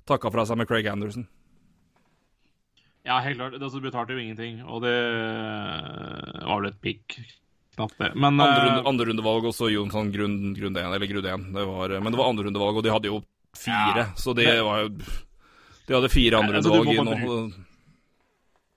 takka 0.09 0.31
fra 0.33 0.47
seg 0.49 0.57
med 0.63 0.67
Craig 0.71 0.89
Anderson. 0.89 1.27
Ja, 3.05 3.19
helt 3.21 3.37
klart. 3.37 3.53
Det 3.59 3.67
altså, 3.67 3.81
betalte 3.83 4.15
jo 4.15 4.23
ingenting, 4.23 4.61
og 4.65 4.81
det 4.85 4.95
var 6.47 6.61
vel 6.61 6.71
et 6.71 6.81
pick. 6.83 7.17
Knapt 7.77 7.97
det. 7.99 8.11
Men 8.15 8.37
Andre, 8.41 8.83
andre 8.89 9.07
rundevalg 9.09 9.47
også 9.49 9.71
Jonsson 9.73 10.11
grunn, 10.13 10.53
grunn 10.57 10.77
1, 10.77 10.85
eller 10.87 11.09
grunn 11.11 11.29
1. 11.31 11.47
Det 11.57 11.65
var, 11.69 11.95
men 12.05 12.13
det 12.13 12.21
var 12.21 12.29
andre 12.31 12.45
rundevalg, 12.49 12.79
og 12.79 12.85
de 12.85 12.93
hadde 12.93 13.11
jo 13.11 13.21
fire, 13.57 14.05
Ja. 14.05 14.07
så 14.17 14.35
det 14.37 14.49
var 14.65 14.83
jo 14.85 14.89
De 15.89 15.95
hadde 15.97 16.09
fire 16.13 16.39
andre 16.39 16.61
altså, 16.61 16.73
rundevalg 16.79 17.19
i 17.19 17.27
nå. 17.27 17.39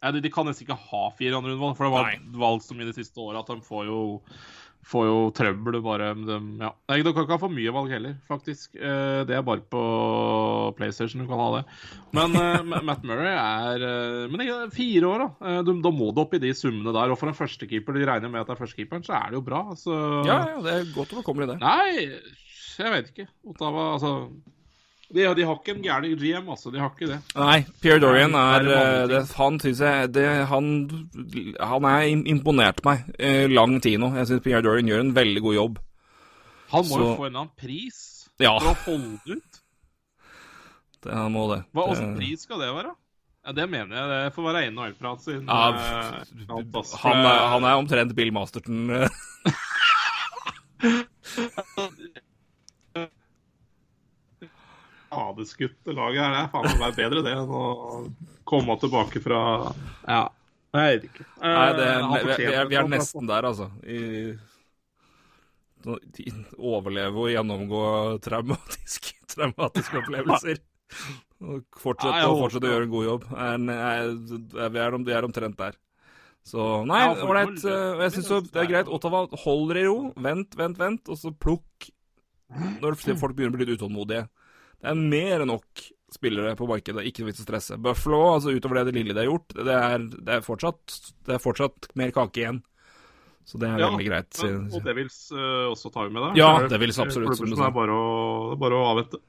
Ja, 0.05 0.11
de, 0.15 0.21
de 0.23 0.31
kan 0.33 0.45
nesten 0.47 0.67
ikke 0.69 0.77
ha 0.91 1.03
fire 1.17 1.39
andre 1.41 1.55
rundevalg, 1.55 1.75
for 1.79 1.89
det 1.89 1.95
var 1.97 2.11
Nei. 2.13 2.21
valgt 2.45 2.69
som 2.69 2.79
i 2.79 2.85
de 2.87 2.93
siste 2.95 3.19
åra 3.25 3.41
at 3.43 3.49
de 3.51 3.59
får 3.65 3.89
jo 3.89 3.99
Får 4.85 5.05
jo 5.09 5.13
trøbbel 5.33 5.79
bare 5.81 6.11
de. 6.13 6.35
Ja. 6.61 6.67
Nei, 6.91 6.99
de 7.01 7.09
kan 7.09 7.23
ikke 7.25 7.33
ha 7.33 7.41
for 7.41 7.49
mye 7.49 7.71
valg 7.73 7.89
heller, 7.89 8.11
faktisk. 8.29 8.75
Eh, 8.77 9.23
Det 9.25 9.33
er 9.33 9.41
bare 9.41 9.63
på 9.65 9.79
PlayStation 10.77 11.23
du 11.23 11.25
kan 11.25 11.41
ha 11.41 11.47
det. 11.55 11.63
Men 12.13 12.37
eh, 12.37 12.83
Matt 12.91 13.01
Murray 13.01 13.33
er 13.33 13.81
eh, 13.81 14.27
Men 14.29 14.43
det 14.43 14.47
er 14.53 14.69
fire 14.75 15.09
år, 15.09 15.23
da. 15.25 15.55
Da 15.65 15.89
må 15.89 16.11
du 16.13 16.21
opp 16.21 16.37
i 16.37 16.41
de 16.43 16.53
summene 16.53 16.93
der. 16.93 17.09
Og 17.09 17.17
for 17.17 17.31
en 17.33 17.39
førstekeeper, 17.39 17.97
de 17.97 18.05
regner 18.11 18.29
med 18.29 18.43
at 18.43 18.51
det 18.51 18.59
er 18.59 18.61
førstekeeperen, 18.61 19.07
så 19.09 19.17
er 19.17 19.33
det 19.33 19.39
jo 19.39 19.45
bra. 19.49 19.63
Så 19.73 19.97
Ja, 20.29 20.37
ja, 20.53 20.61
det 20.67 20.75
er 20.77 20.93
godt 20.93 21.17
overkommelig, 21.17 21.55
det. 21.55 21.57
Nei, 21.65 22.05
jeg 22.77 22.93
vet 22.99 23.09
ikke. 23.15 23.25
Ottawa, 23.55 23.87
altså 23.97 24.13
de, 25.13 25.25
de 25.37 25.43
har 25.45 25.59
ikke 25.59 25.75
en 25.75 25.83
gæren 25.83 26.15
GM, 26.17 26.49
altså. 26.49 26.71
De 26.73 26.79
har 26.81 26.89
ikke 26.89 27.09
det. 27.11 27.19
Nei, 27.37 27.59
Pierre 27.83 28.01
Dorian 28.01 28.33
er 28.39 28.65
det 28.65 28.73
er 28.73 29.03
eh, 29.03 29.07
det, 29.11 29.21
Han 29.37 29.59
syns 29.61 29.81
jeg 29.85 30.09
det, 30.15 30.25
han, 30.49 30.71
han 31.61 31.87
er 31.91 32.07
imponert 32.33 32.81
meg 32.87 33.05
eh, 33.19 33.45
lang 33.51 33.77
tid 33.85 33.99
nå. 34.01 34.11
Jeg 34.17 34.31
syns 34.31 34.43
Pierre 34.45 34.65
Dorian 34.65 34.89
gjør 34.89 35.05
en 35.05 35.13
veldig 35.15 35.43
god 35.45 35.55
jobb. 35.59 35.79
Han 36.73 36.89
må 36.89 37.01
jo 37.03 37.13
få 37.19 37.29
en 37.29 37.37
annen 37.43 37.53
pris 37.59 37.97
Ja, 38.41 38.55
for 38.57 38.71
å 38.73 38.75
holde 38.87 39.37
ut. 39.37 39.61
det, 41.05 41.13
han 41.13 41.33
må 41.35 41.47
det. 41.53 41.61
Hva 41.77 41.89
slags 41.93 42.17
pris 42.17 42.47
skal 42.49 42.65
det 42.65 42.71
være? 42.73 42.91
Ja, 43.45 43.53
Det 43.53 43.69
mener 43.69 43.93
jeg. 43.93 44.05
Det 44.09 44.33
får 44.33 44.49
være 44.49 44.67
NHL-prat 44.73 45.19
sin. 45.21 45.43
Ja, 45.45 45.69
eh, 45.69 46.13
han, 46.49 47.19
er, 47.21 47.41
han 47.53 47.63
er 47.69 47.77
omtrent 47.77 48.17
Bill 48.17 48.33
Masterton. 48.33 48.89
eh. 55.15 55.21
Skadeskutte 55.21 55.95
laget 55.95 56.21
her. 56.21 56.33
Det 56.35 56.41
er 56.41 56.49
faen 56.53 56.81
meg 56.81 56.97
bedre 56.97 57.23
det 57.25 57.35
enn 57.35 57.53
å 57.55 57.63
komme 58.47 58.75
tilbake 58.81 59.21
fra 59.23 59.39
Ja, 60.05 60.25
jeg 60.75 60.91
vet 60.91 61.07
ikke. 61.09 61.25
Eh, 61.39 61.55
Nei, 61.55 61.69
det, 61.79 61.87
han 61.93 62.13
vi, 62.15 62.35
vi, 62.41 62.49
er, 62.51 62.67
vi 62.71 62.79
er 62.79 62.91
nesten 62.91 63.31
der, 63.31 63.47
altså. 63.47 63.69
I, 63.87 64.35
i, 66.25 66.33
overleve 66.57 67.25
og 67.25 67.31
gjennomgå 67.31 67.85
traumatiske, 68.25 69.15
traumatiske 69.33 70.01
opplevelser. 70.01 70.61
Og 71.45 71.79
fortsette, 71.79 72.27
og 72.27 72.43
fortsette 72.43 72.67
å 72.69 72.75
gjøre 72.75 72.87
en 72.87 72.93
god 72.93 73.09
jobb. 73.09 73.25
Er, 73.33 73.57
er, 73.57 74.05
er, 74.05 74.69
vi, 74.71 74.83
er, 74.83 74.99
vi 75.09 75.17
er 75.17 75.27
omtrent 75.27 75.57
der. 75.59 75.79
Så 76.45 76.61
nei, 76.85 77.01
ålreit. 77.09 77.57
uh, 77.65 78.03
jeg 78.03 78.19
syns 78.19 78.51
det 78.53 78.61
er 78.61 78.69
greit. 78.69 78.89
Ottawa 78.93 79.23
holder 79.41 79.81
i 79.81 79.85
ro. 79.87 79.97
Vent, 80.21 80.53
vent, 80.59 80.77
vent, 80.77 81.09
og 81.09 81.17
så 81.17 81.33
plukk 81.33 81.89
når 82.83 82.99
folk 83.21 83.33
begynner 83.37 83.55
å 83.55 83.61
bli 83.61 83.65
litt 83.71 83.79
utålmodige. 83.79 84.27
Det 84.85 84.91
er 84.93 85.01
mer 85.01 85.41
enn 85.41 85.49
nok 85.49 85.83
spillere 86.13 86.53
på 86.55 86.67
markedet, 86.69 87.03
ikke 87.09 87.23
noe 87.23 87.31
vits 87.31 87.41
å 87.41 87.47
stresse. 87.47 87.77
Buffalo, 87.81 88.21
altså 88.35 88.53
utover 88.53 88.79
det, 88.79 88.91
det 88.91 88.99
lille 88.99 89.15
de 89.15 89.23
har 89.23 89.31
gjort, 89.31 89.55
det 89.57 89.75
er, 89.75 90.05
det 90.15 90.37
er, 90.37 90.43
fortsatt, 90.45 90.97
det 91.25 91.35
er 91.35 91.41
fortsatt 91.43 91.89
mer 91.97 92.13
kake 92.15 92.43
igjen. 92.43 92.61
Så 93.45 93.59
det 93.61 93.67
er 93.67 93.81
Ja, 93.81 93.89
veldig 93.91 94.07
greit. 94.07 94.37
Ja, 94.41 94.53
og 94.77 94.85
Devils 94.85 95.17
uh, 95.33 95.67
også 95.69 95.91
tar 95.93 96.07
vi 96.07 96.15
med 96.15 96.23
det? 96.23 96.29
Ja, 96.39 96.51
det 96.63 96.71
Devils 96.73 97.01
absolutt, 97.01 97.35
som 97.37 97.49
du 97.49 97.57
sa. 97.57 97.65
Det 97.65 97.67
er 97.67 97.75
bare 97.75 97.97
å, 97.97 98.05
det 98.51 98.55
er 98.55 98.61
bare 98.63 98.79
å 98.79 98.87
avvente. 98.93 99.21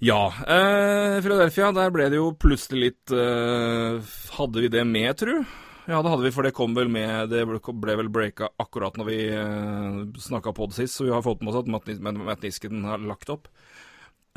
Ja. 0.00 0.20
Eh, 0.48 1.20
Philadelphia, 1.20 1.70
der 1.76 1.92
ble 1.92 2.08
det 2.08 2.16
jo 2.16 2.30
plutselig 2.32 2.86
litt 2.86 3.12
eh, 3.12 4.00
Hadde 4.32 4.62
vi 4.64 4.70
det 4.72 4.86
med, 4.88 5.12
tru? 5.20 5.42
Ja, 5.84 5.98
det 6.00 6.08
hadde 6.08 6.24
vi, 6.24 6.32
for 6.32 6.46
det 6.46 6.54
kom 6.56 6.72
vel 6.76 6.88
med 6.92 7.28
Det 7.28 7.42
ble, 7.44 7.96
vel 8.00 8.08
breaka 8.12 8.48
akkurat 8.62 8.96
når 8.96 9.08
vi 9.10 9.18
eh, 9.28 9.98
snakka 10.24 10.54
på 10.56 10.70
det 10.70 10.78
sist, 10.78 10.96
så 10.96 11.04
vi 11.04 11.12
har 11.12 11.24
fått 11.26 11.44
med 11.44 11.52
oss 11.52 11.60
at 11.60 11.68
Matt, 11.68 11.92
Matt 12.00 12.46
Nisken 12.46 12.80
har 12.88 13.04
lagt 13.04 13.32
opp. 13.32 13.50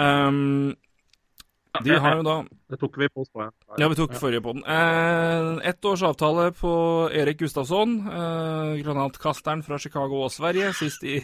Um, 0.01 0.73
de 1.81 1.95
har 1.97 2.19
jo 2.19 2.25
da 2.25 2.35
Det 2.69 2.77
tok 2.81 2.97
vi 3.01 3.07
på 3.09 3.23
Spania. 3.25 3.51
Ja, 3.81 3.87
vi 3.89 3.97
tok 3.97 4.13
forrige 4.17 4.41
på 4.45 4.53
den. 4.53 4.63
Eh, 4.69 5.69
ett 5.69 5.85
års 5.85 6.03
avtale 6.05 6.51
på 6.57 6.73
Erik 7.13 7.39
Gustafsson, 7.39 7.95
eh, 8.07 8.75
granatkasteren 8.83 9.63
fra 9.65 9.79
Chicago 9.81 10.21
og 10.25 10.31
Sverige, 10.31 10.73
sist 10.77 11.03
i 11.03 11.17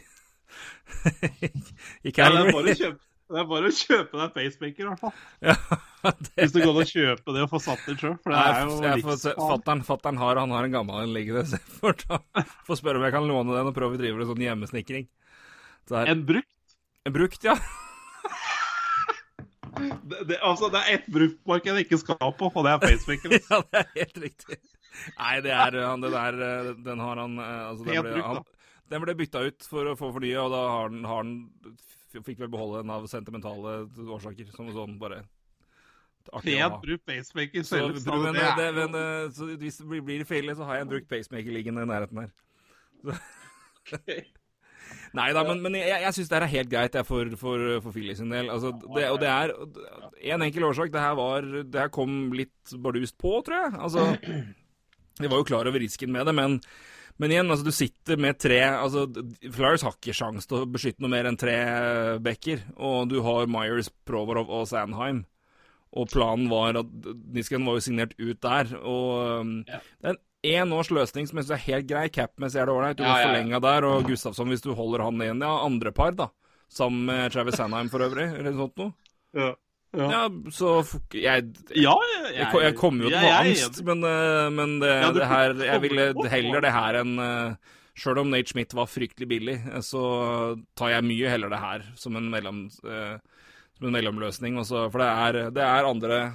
I 2.04 2.10
Ja, 2.10 2.32
det, 2.34 2.50
er 2.50 2.52
Calgary. 2.52 2.74
kjøpe, 2.74 3.04
det 3.30 3.42
er 3.42 3.46
bare 3.52 3.70
å 3.70 3.76
kjøpe 3.78 4.22
deg 4.22 4.32
pacemaker, 4.34 4.82
i 4.82 4.88
hvert 4.90 5.04
fall. 5.04 5.14
Ja, 6.00 6.14
det 6.16 6.32
Hvis 6.40 6.54
du 6.56 6.62
går 6.64 6.72
an 6.72 6.82
å 6.82 6.88
kjøpe 6.88 7.36
det 7.36 7.42
og 7.44 7.52
få 7.52 7.60
satt 7.62 7.82
det 7.86 7.98
sjøl. 8.00 8.16
For 8.24 8.34
det 8.34 8.40
er 8.40 8.62
jo 8.64 8.78
liksom... 8.80 9.42
Fatteren, 9.52 9.84
fatteren 9.86 10.22
har, 10.22 10.40
han 10.42 10.56
har 10.56 10.66
en 10.66 10.78
gammel 10.80 11.04
en 11.04 11.14
liggende, 11.14 11.44
så 11.46 11.60
jeg 11.60 11.76
får, 11.82 12.00
ta, 12.06 12.22
får 12.66 12.80
spørre 12.82 13.02
om 13.02 13.06
jeg 13.06 13.16
kan 13.20 13.28
låne 13.30 13.58
den 13.58 13.70
og 13.70 13.76
prøve 13.76 14.00
å 14.00 14.02
drive 14.02 14.18
med 14.18 14.32
sånn 14.32 14.46
hjemmesnekring. 14.48 15.06
Så 15.92 16.02
en 16.02 16.26
brukt? 16.26 16.56
En 17.06 17.14
brukt, 17.14 17.46
ja. 17.46 17.60
det, 19.78 20.20
det, 20.30 20.38
Altså, 20.46 20.70
det 20.74 20.82
er 20.82 20.98
ett 20.98 21.08
bruktmarked 21.14 21.72
jeg 21.80 21.88
ikke 21.88 22.00
skal 22.02 22.34
på, 22.40 22.50
og 22.50 22.66
det 22.66 22.74
er 22.74 22.84
pacemaker. 22.84 23.36
ja, 23.40 23.62
det 23.66 23.82
er 23.82 23.90
helt 23.96 24.22
riktig. 24.26 24.60
Nei, 25.16 25.34
det 25.46 25.54
er 25.56 25.78
han, 25.86 26.02
det 26.04 26.12
der 26.12 26.40
eh, 26.44 26.70
Den 26.84 27.00
har 27.04 27.22
han 27.22 27.38
eh, 27.40 27.66
altså, 27.70 27.86
den, 27.88 28.02
ble, 28.04 28.24
han, 28.26 28.42
den 28.92 29.04
ble 29.06 29.16
bytta 29.20 29.44
ut 29.48 29.68
for 29.70 29.92
å 29.92 29.98
få 30.00 30.12
fornya, 30.16 30.44
og 30.44 30.54
da 30.56 30.64
har 30.68 30.90
han, 30.90 31.04
har 31.08 31.24
han 31.24 31.36
Fikk 32.10 32.40
vel 32.42 32.50
beholde 32.50 32.80
den 32.82 32.90
av 32.90 33.04
sentimentale 33.06 33.84
årsaker, 34.02 34.48
som 34.56 34.72
sånn 34.74 34.96
bare 35.02 35.22
Fet 36.30 36.58
å 36.66 36.80
brukt 36.82 37.06
pacemaker 37.08 37.64
Så, 37.66 37.78
men, 37.80 38.36
altså, 38.36 38.56
det 38.58 38.70
men, 38.76 38.98
eh, 38.98 39.30
så 39.34 39.48
hvis 39.62 39.80
det 39.82 40.02
blir, 40.06 40.26
feil, 40.28 40.52
så 40.58 40.68
har 40.68 40.80
jeg 40.80 40.88
en 40.88 40.92
brukt 40.92 41.10
pacemaker 41.10 41.54
liggende 41.56 41.86
i 41.86 41.90
nærheten 41.90 42.26
her. 42.26 42.34
jo- 43.06 44.39
Nei 45.18 45.30
da, 45.34 45.42
men, 45.48 45.62
men 45.66 45.74
jeg, 45.80 46.02
jeg 46.04 46.14
syns 46.16 46.30
det 46.30 46.38
her 46.38 46.46
er 46.46 46.52
helt 46.54 46.70
greit 46.72 46.94
jeg, 47.00 47.06
for, 47.08 47.32
for, 47.42 47.64
for 47.82 47.96
Philly 47.96 48.14
sin 48.18 48.30
del. 48.34 48.50
Altså, 48.54 48.72
det, 48.84 49.08
og 49.10 49.18
det 49.24 49.30
er 49.32 49.54
en 50.36 50.46
enkel 50.46 50.68
årsak. 50.70 50.92
Det 50.94 51.02
her, 51.02 51.16
var, 51.18 51.48
det 51.66 51.82
her 51.82 51.90
kom 51.94 52.30
litt 52.38 52.76
bardust 52.84 53.18
på, 53.22 53.34
tror 53.48 53.64
jeg. 53.64 53.74
Altså, 53.80 54.06
de 55.20 55.28
var 55.32 55.42
jo 55.42 55.48
klar 55.50 55.68
over 55.72 55.82
risken 55.82 56.14
med 56.14 56.30
det, 56.30 56.36
men, 56.38 56.60
men 57.20 57.34
igjen, 57.34 57.50
altså, 57.52 57.66
du 57.68 57.74
sitter 57.76 58.22
med 58.22 58.38
tre 58.40 58.62
altså, 58.70 59.08
Flyers 59.52 59.84
har 59.88 59.98
ikke 59.98 60.16
sjans 60.16 60.48
til 60.48 60.62
å 60.62 60.70
beskytte 60.70 61.04
noe 61.04 61.12
mer 61.12 61.28
enn 61.28 61.40
tre 61.42 61.58
backer, 62.24 62.62
og 62.78 63.10
du 63.12 63.18
har 63.26 63.50
Myers, 63.52 63.90
Provorov 64.08 64.54
og 64.62 64.70
Sandheim. 64.70 65.26
Og 65.98 66.06
planen 66.12 66.52
var 66.52 66.78
at 66.84 66.90
Nisken 67.34 67.66
var 67.66 67.80
jo 67.80 67.82
signert 67.82 68.12
ut 68.22 68.38
der. 68.46 68.76
Og 68.78 69.64
Ja. 69.66 69.80
det 70.04 70.12
er 70.12 70.14
en 70.14 70.20
én 70.44 70.72
års 70.74 70.90
løsning 70.92 71.28
som 71.28 71.38
jeg 71.38 71.46
synes 71.48 71.56
er 71.60 71.66
helt 71.68 71.88
grei. 71.88 72.08
Cap-messig 72.10 72.62
er 72.62 72.66
det 72.70 72.74
ålreit. 72.76 72.98
Du 72.98 73.04
Ja, 73.04 73.14
får 73.16 73.20
ja, 73.22 73.28
forlenga 73.28 73.60
der. 73.62 73.86
Og 73.90 74.04
Gustafsson, 74.08 74.48
hvis 74.50 74.62
du 74.64 74.74
holder 74.74 75.04
han 75.04 75.20
igjen, 75.22 75.42
ja, 75.42 75.66
andre 75.66 75.92
par, 75.92 76.12
da. 76.16 76.30
Sammen 76.70 77.06
med 77.10 77.32
Travis 77.34 77.56
Sandheim 77.58 77.90
for 77.90 78.00
øvrig, 78.06 78.30
eller 78.38 78.52
noe 78.54 78.68
sånt 78.68 78.78
noe. 78.78 78.94
Ja. 79.34 79.50
Ja. 79.98 80.06
Ja, 80.14 80.30
så 80.54 80.84
f- 80.84 81.00
jeg, 81.18 81.48
ja, 81.74 81.96
jeg, 81.98 82.36
jeg, 82.38 82.62
jeg 82.62 82.76
kommer 82.78 83.08
jo 83.08 83.10
til 83.10 83.18
å 83.18 83.22
jeg- 83.26 83.32
jeg 83.34 83.56
angst, 83.58 83.80
men, 83.84 84.04
eh, 84.06 84.50
men 84.54 84.76
det, 84.80 85.14
det 85.16 85.26
her 85.28 85.54
Jeg 85.66 85.82
ville 85.82 86.30
heller 86.30 86.62
det 86.62 86.72
her 86.76 86.94
enn 87.00 87.16
uh, 87.18 87.56
Sjøl 87.98 88.20
om 88.22 88.30
Nate 88.30 88.48
Schmidt 88.54 88.72
var 88.78 88.86
fryktelig 88.86 89.28
billig, 89.28 89.56
eh, 89.74 89.82
så 89.82 90.62
tar 90.78 90.90
jeg 90.94 91.04
mye 91.10 91.28
heller 91.34 91.50
det 91.50 91.58
her 91.60 91.82
som 91.98 92.16
en, 92.16 92.30
mellom, 92.30 92.68
eh, 92.86 93.18
som 93.80 93.88
en 93.90 93.92
mellomløsning. 93.98 94.60
Også, 94.62 94.92
for 94.94 95.00
det 95.02 95.10
er, 95.10 95.50
det 95.58 95.66
er 95.66 95.90
andre, 95.90 96.34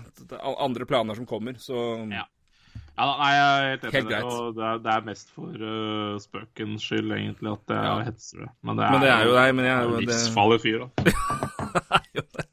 andre 0.58 0.84
planer 0.84 1.14
som 1.14 1.24
kommer, 1.24 1.54
så 1.54 2.10
Ja. 2.10 2.24
Ja, 2.94 3.06
nei, 3.18 3.30
jeg 3.34 3.44
er 3.44 3.64
helt 3.70 3.84
enig. 3.84 3.92
Helt 3.94 4.08
det, 4.08 4.56
det, 4.56 4.64
er, 4.70 4.76
det 4.84 4.90
er 4.94 5.06
mest 5.08 5.30
for 5.34 5.50
uh, 5.66 6.18
spøkens 6.22 6.84
skyld, 6.86 7.10
egentlig, 7.16 7.50
at 7.56 7.72
jeg 7.74 7.88
Ja. 7.88 7.94
hetser 8.06 8.38
det. 8.44 8.50
Men 8.62 8.76
det 8.78 8.84
er, 8.86 8.90
Men 8.94 9.00
det 9.02 9.10
er 9.10 9.24
jo 9.26 9.32
deg. 9.34 9.54
men 9.58 9.64
jeg 9.64 9.88
det- 9.90 10.02
livsfarlig 10.04 10.60
fyr, 10.62 10.78
da. 10.84 10.88
det. 12.14 12.46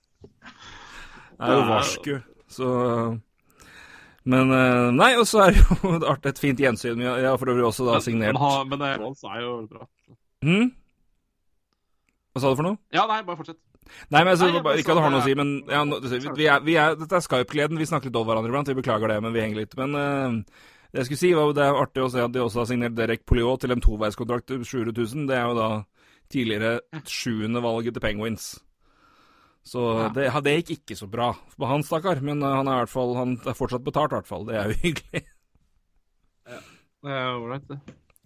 Er 1.41 1.53
jo 1.53 1.61
varsku, 1.69 2.15
så 2.49 2.67
Men 4.23 4.51
eh, 4.53 4.91
Nei, 4.93 5.15
og 5.17 5.25
så 5.25 5.39
er 5.47 5.55
det 5.55 5.61
jo 5.65 5.93
artig, 6.11 6.29
et 6.29 6.39
fint 6.41 6.59
gjensyn. 6.61 6.99
Ja, 7.01 7.13
har- 7.15 7.21
Jeg 7.23 7.29
har 7.29 7.37
for 7.41 7.49
øvrig 7.53 7.65
også 7.65 7.85
da 7.87 7.99
signert 7.99 8.33
Men, 8.33 8.41
han- 8.41 8.69
men 8.69 8.79
det 8.79 8.87
er 8.87 9.41
jo 9.41 9.67
bra. 9.69 9.87
hm? 10.45 10.67
Hva 12.33 12.39
sa 12.41 12.49
du 12.49 12.55
for 12.55 12.63
noe? 12.63 12.77
Ja, 12.93 13.05
nei, 13.09 13.21
bare 13.27 13.37
fortsett. 13.37 13.57
Nei, 14.11 14.21
men 14.23 14.31
altså, 14.33 14.47
Nei, 14.47 14.55
jeg 14.55 14.63
bare 14.65 14.81
Ikke 14.81 14.93
at 14.93 14.99
det 14.99 15.03
har 15.03 15.13
noe 15.13 15.21
å 15.21 15.25
si, 15.25 15.33
men 15.35 15.49
ja, 15.67 15.81
nå, 15.87 15.97
vi 16.37 16.45
er, 16.47 16.61
vi 16.63 16.75
er, 16.79 16.95
Dette 16.99 17.17
er 17.17 17.23
Skype-gleden. 17.25 17.79
Vi 17.81 17.87
snakker 17.89 18.11
litt 18.11 18.19
over 18.19 18.31
hverandre 18.31 18.51
iblant. 18.53 18.71
Vi 18.71 18.77
beklager 18.77 19.11
det, 19.11 19.17
men 19.25 19.33
vi 19.35 19.41
henger 19.43 19.61
litt. 19.63 19.75
Men 19.79 19.97
uh, 19.97 20.61
det 20.91 21.01
jeg 21.01 21.09
skulle 21.09 21.21
si, 21.23 21.31
var 21.37 21.49
jo 21.49 21.55
det 21.57 21.65
er 21.65 21.79
artig 21.81 22.03
å 22.05 22.09
se 22.13 22.23
at 22.23 22.33
de 22.35 22.43
også 22.43 22.61
har 22.63 22.69
signert 22.71 22.95
Derek 22.97 23.25
Poliot 23.27 23.63
til 23.65 23.73
en 23.75 23.83
toveiskontrakt 23.83 24.47
til 24.51 24.63
700 24.63 24.95
000. 24.95 25.27
Det 25.31 25.37
er 25.39 25.47
jo 25.49 25.57
da 25.59 25.69
tidligere 26.31 27.03
sjuende 27.09 27.63
valget 27.63 27.97
til 27.97 28.03
Penguins. 28.03 28.51
Så 29.67 29.81
Ja. 29.99 30.07
det, 30.15 30.29
det 30.45 30.53
gikk 30.57 30.71
ikke 30.79 30.97
så 30.97 31.07
bra 31.11 31.31
på 31.57 31.67
han, 31.69 31.83
stakkar. 31.85 32.21
Men 32.25 32.41
eh, 32.41 32.55
han 32.61 32.67
er 32.67 32.79
i 32.79 32.83
hvert 32.85 32.93
fall 32.95 33.15
Han 33.19 33.35
er 33.45 33.57
fortsatt 33.57 33.83
betalt, 33.85 34.13
i 34.13 34.19
hvert 34.21 34.29
fall. 34.29 34.47
Det 34.47 34.55
er 34.57 34.71
jo 34.71 34.79
hyggelig. 34.85 35.25
Det 37.01 37.11
er 37.17 37.33
ålreit, 37.35 37.67
det. 37.69 37.79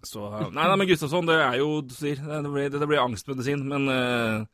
Så, 0.06 0.22
eh, 0.30 0.50
nei, 0.54 0.66
nei, 0.70 0.76
men 0.78 0.88
Gustavsson, 0.90 1.26
det 1.28 1.36
er 1.42 1.60
jo 1.60 1.80
du 1.82 1.94
sier, 1.96 2.20
det 2.22 2.52
blir, 2.54 2.70
det 2.70 2.88
blir 2.90 3.02
angstmedisin. 3.02 3.64
Men 3.68 3.88
eh, 3.90 4.46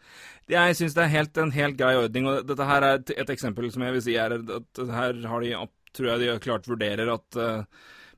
jeg 0.50 0.76
syns 0.80 0.96
det 0.98 1.04
er 1.06 1.14
helt, 1.14 1.38
en 1.38 1.52
helt 1.56 1.78
grei 1.80 1.94
ordning. 2.00 2.28
Og 2.28 2.46
dette 2.48 2.66
her 2.68 2.84
er 2.88 3.00
et, 3.00 3.14
et 3.24 3.30
eksempel 3.36 3.70
som 3.72 3.86
jeg 3.86 3.98
vil 3.98 4.06
si 4.08 4.18
er 4.20 4.38
at 4.42 4.84
her 4.98 5.22
har 5.28 5.46
de, 5.46 5.56
tror 5.96 6.14
jeg 6.14 6.24
de 6.24 6.40
klart 6.44 6.68
vurderer 6.68 7.12
at 7.14 7.40
uh, 7.40 7.64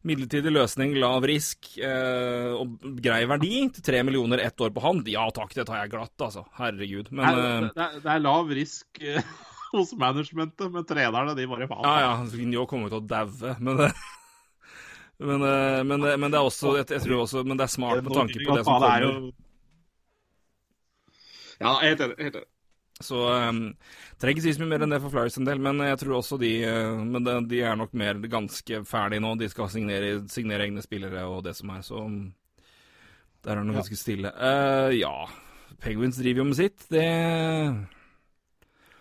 midlertidig 0.04 0.52
løsning, 0.52 0.96
lav 1.00 1.24
risk 1.28 1.78
eh, 1.80 2.52
og 2.58 2.76
grei 3.04 3.22
verdi 3.30 3.62
til 3.74 3.86
tre 3.86 4.02
millioner 4.04 4.42
ett 4.44 4.60
år 4.62 4.74
på 4.76 4.84
hand. 4.84 5.08
Ja 5.12 5.30
takk, 5.36 5.54
det 5.56 5.66
tar 5.70 5.84
jeg 5.84 5.94
glatt, 5.94 6.14
altså. 6.20 6.44
Herregud. 6.60 7.12
Men 7.12 7.24
Nei, 7.24 7.34
eh, 7.34 7.54
det, 7.64 7.70
det, 7.78 7.86
er, 7.86 8.02
det 8.04 8.12
er 8.16 8.24
lav 8.26 8.52
risk 8.52 9.00
eh, 9.04 9.32
hos 9.76 9.94
managementet, 10.00 10.68
men 10.74 10.88
trenerne 10.90 11.38
de 11.40 11.48
bare 11.50 11.70
faen. 11.72 11.88
Ja, 11.88 11.96
ja, 12.04 12.12
Vinjo 12.36 12.68
kommer 12.70 12.90
jo 12.92 12.98
til 12.98 13.06
å 13.06 13.08
daue, 13.14 13.56
men 13.64 13.80
det 13.80 13.94
men, 15.30 15.48
men, 15.88 16.04
det- 16.04 16.36
er 16.36 16.44
også 16.44 16.76
jeg, 16.82 16.90
jeg 16.98 17.06
tror 17.06 17.24
også, 17.24 17.46
men 17.48 17.60
det 17.60 17.70
er 17.70 17.72
smart 17.72 18.04
med 18.04 18.16
tanke 18.18 18.44
på 18.44 18.58
det 18.58 18.68
som 18.68 18.84
Faen, 18.84 19.32
er 21.70 21.86
jeg 21.88 21.96
heter 21.96 22.12
det. 22.12 22.18
helt 22.20 22.36
enig. 22.36 22.44
det. 22.44 22.50
Så 23.04 23.18
um, 23.50 23.62
trenger 24.22 24.38
ikke 24.38 24.44
si 24.46 24.54
så 24.54 24.62
mye 24.62 24.70
mer 24.76 24.84
enn 24.86 24.94
det 24.94 25.02
for 25.02 25.12
Flyers 25.12 25.38
en 25.40 25.48
del, 25.48 25.60
men 25.60 25.82
jeg 25.82 25.98
tror 26.04 26.20
også 26.20 26.38
de 26.40 26.52
uh, 26.64 27.02
Men 27.04 27.26
det, 27.26 27.34
de 27.50 27.62
er 27.66 27.76
nok 27.80 27.94
mer 27.98 28.20
ganske 28.32 28.84
ferdige 28.86 29.24
nå. 29.24 29.34
De 29.42 29.50
skal 29.50 29.72
signere, 29.74 30.14
signere 30.32 30.68
egne 30.68 30.84
spillere 30.86 31.26
og 31.26 31.42
det 31.48 31.56
som 31.58 31.74
er, 31.74 31.82
så 31.82 32.04
um, 32.06 32.22
der 33.44 33.52
er 33.52 33.60
det 33.60 33.66
noe 33.68 33.76
Ja. 33.76 33.82
ganske 33.82 33.98
stille. 34.00 34.32
Uh, 34.38 34.94
ja, 34.96 35.16
Penguins 35.84 36.22
driver 36.22 36.44
jo 36.44 36.50
med 36.52 36.56
sitt. 36.62 36.86
Det 36.94 37.04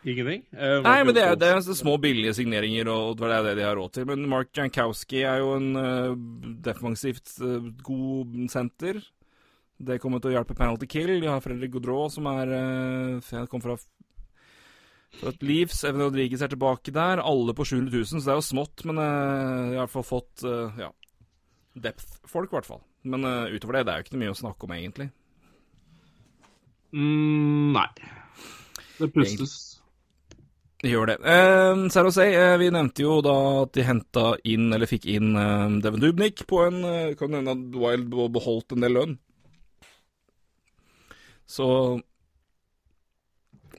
Ingenting? 0.02 0.42
Uh, 0.50 0.80
Nei, 0.82 0.96
men 1.06 1.14
det 1.14 1.22
er, 1.22 1.36
det 1.38 1.48
er 1.52 1.60
små, 1.78 1.94
billige 2.02 2.34
signeringer, 2.34 2.88
og 2.90 3.20
det 3.20 3.28
er 3.30 3.44
det 3.46 3.52
de 3.60 3.66
har 3.68 3.76
råd 3.78 3.92
til. 3.94 4.06
Men 4.10 4.24
Mark 4.28 4.50
Jankowski 4.56 5.22
er 5.22 5.38
jo 5.44 5.52
en 5.60 5.76
uh, 5.78 6.16
defensivt 6.64 7.36
uh, 7.44 7.68
god 7.86 8.34
senter. 8.50 8.98
Det 9.82 9.98
kommer 10.02 10.22
til 10.22 10.30
å 10.30 10.36
hjelpe 10.36 10.54
penalty 10.58 10.86
kill. 10.86 11.16
De 11.22 11.26
har 11.30 11.42
Fredrik 11.42 11.72
Gaudreau, 11.74 12.06
som 12.12 12.28
er 12.30 12.52
uh, 12.54 13.46
kom 13.50 13.62
fra, 13.64 13.74
fra 15.18 15.32
et 15.32 15.42
Leaves. 15.42 15.80
Evan 15.88 16.04
Rodriguez 16.06 16.44
er 16.44 16.52
tilbake 16.52 16.94
der. 16.94 17.22
Alle 17.24 17.54
på 17.58 17.66
700 17.66 17.90
000, 17.90 18.04
så 18.12 18.22
det 18.22 18.34
er 18.36 18.38
jo 18.38 18.46
smått, 18.52 18.84
men 18.86 19.00
uh, 19.02 19.72
i 19.74 19.80
hvert 19.80 19.90
fall 19.96 20.06
fått 20.06 20.44
uh, 20.46 20.70
ja, 20.78 20.92
depth-folk, 21.74 22.52
i 22.52 22.58
hvert 22.60 22.70
fall. 22.70 22.82
Men 23.02 23.26
uh, 23.26 23.50
utover 23.50 23.80
det, 23.80 23.88
det 23.88 23.94
er 23.96 24.00
jo 24.04 24.06
ikke 24.06 24.22
mye 24.22 24.36
å 24.36 24.38
snakke 24.44 24.68
om, 24.68 24.76
egentlig. 24.78 25.08
Mm, 26.92 27.72
nei. 27.74 27.88
Det 29.00 29.08
pustes. 29.14 29.54
Gjør 30.82 31.12
det. 31.12 31.14
Eh, 31.30 31.82
San 31.94 32.08
Jose, 32.08 32.24
eh, 32.34 32.56
vi 32.58 32.66
nevnte 32.74 33.04
jo 33.04 33.20
da 33.22 33.34
at 33.62 33.70
de 33.76 33.84
henta 33.86 34.24
inn, 34.50 34.64
eller 34.74 34.90
fikk 34.90 35.04
inn, 35.12 35.28
eh, 35.38 35.76
Devin 35.84 36.02
Dubnik 36.02 36.42
på 36.50 36.58
en 36.66 36.80
Kan 37.18 37.36
hende 37.38 37.54
at 37.54 37.76
Wild 37.78 38.08
be- 38.10 38.26
beholdt 38.34 38.74
en 38.74 38.82
del 38.82 38.96
lønn. 38.98 39.14
Så 41.46 42.00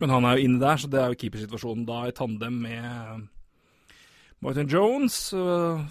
Men 0.02 0.10
han 0.10 0.26
er 0.26 0.38
jo 0.38 0.48
inne 0.48 0.60
der, 0.60 0.78
så 0.82 0.90
det 0.90 1.00
er 1.00 1.14
jo 1.14 1.20
keepersituasjonen 1.22 1.86
da 1.88 2.08
i 2.10 2.16
tandem 2.18 2.56
med 2.66 3.28
Martin 4.44 4.68
Jones. 4.68 5.14
Så 5.32 5.44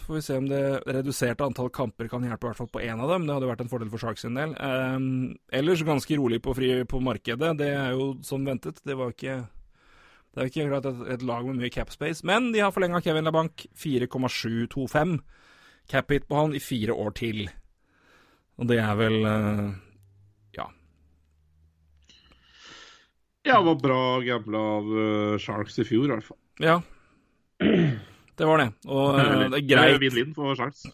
får 0.04 0.14
vi 0.14 0.22
se 0.26 0.36
om 0.36 0.48
det 0.50 0.82
reduserte 0.84 1.46
antall 1.46 1.70
kamper 1.72 2.10
kan 2.10 2.26
hjelpe, 2.26 2.44
i 2.44 2.50
hvert 2.50 2.60
fall 2.60 2.72
på 2.74 2.82
én 2.82 3.00
av 3.00 3.08
dem. 3.14 3.24
Det 3.26 3.36
hadde 3.36 3.48
vært 3.48 3.64
en 3.64 3.70
fordel 3.72 3.92
for 3.92 4.02
Sharks 4.02 4.26
sin 4.26 4.36
del. 4.36 4.52
Um, 4.58 5.38
ellers 5.54 5.84
ganske 5.86 6.18
rolig 6.18 6.42
på, 6.44 6.54
fri, 6.58 6.74
på 6.84 7.00
markedet. 7.00 7.54
Det 7.62 7.70
er 7.72 7.94
jo 7.96 8.12
som 8.26 8.44
ventet. 8.44 8.82
Det 8.84 8.98
var 8.98 9.14
ikke 9.14 9.40
det 10.32 10.40
er 10.40 10.48
ikke 10.48 10.62
akkurat 10.64 10.86
et, 10.88 11.00
et, 11.12 11.24
lag 11.28 11.44
med 11.44 11.58
mye 11.60 11.72
cap 11.72 11.90
space, 11.92 12.24
men 12.24 12.52
de 12.54 12.62
har 12.64 12.72
forlenga 12.72 13.02
Kevin 13.04 13.28
LaBank 13.28 13.66
4,725 13.76 15.18
cap 15.92 16.12
hit 16.12 16.24
på 16.28 16.38
han 16.38 16.54
i 16.56 16.62
fire 16.62 16.96
år 16.96 17.12
til. 17.18 17.42
Og 18.56 18.68
det 18.70 18.78
er 18.80 18.94
vel 18.96 19.18
uh, 19.28 19.66
ja. 20.56 20.70
Ja, 23.42 23.58
det 23.58 23.66
var 23.66 23.82
bra 23.82 24.02
gambla 24.22 24.58
av 24.78 24.94
uh, 24.94 25.38
Sharks 25.42 25.78
i 25.82 25.86
fjor, 25.86 26.06
i 26.06 26.14
hvert 26.14 26.26
fall. 26.26 26.38
Ja. 26.62 26.80
Det 28.38 28.46
var 28.48 28.62
det. 28.62 28.68
Og 28.88 29.16
uh, 29.18 29.42
det 29.52 29.58
er 29.58 29.64
greit. 29.66 29.96
Vinn-vinn 30.00 30.30
for 30.36 30.54
Sharks. 30.56 30.86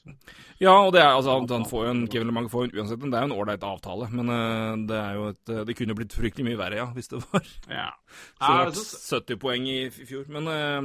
Ja, 0.58 0.72
og 0.74 0.90
det 0.96 1.02
er, 1.04 1.12
altså, 1.12 1.36
han 1.38 1.66
får 1.68 1.84
jo 1.84 1.92
en, 1.92 2.00
Kevin 2.10 2.32
LeMang 2.32 2.48
får 2.50 2.64
uansett, 2.64 2.80
uansett 2.80 3.04
Det 3.04 3.18
er 3.20 3.26
jo 3.26 3.28
en 3.28 3.36
ålreit 3.36 3.66
avtale, 3.68 4.08
men 4.10 4.32
uh, 4.32 4.72
det 4.88 4.96
er 4.98 5.18
jo 5.18 5.28
et 5.30 5.52
Det 5.68 5.76
kunne 5.78 5.96
blitt 6.00 6.16
fryktelig 6.18 6.48
mye 6.48 6.58
verre, 6.58 6.80
ja, 6.80 6.88
hvis 6.96 7.12
det 7.12 7.20
var 7.22 7.46
ja. 7.70 7.92
Så 8.72 9.20
det 9.20 9.38
ble 9.38 9.38
70 9.38 9.40
poeng 9.44 9.68
i 9.70 9.78
fjor. 9.92 10.24
Men 10.34 10.50
uh, 10.50 10.80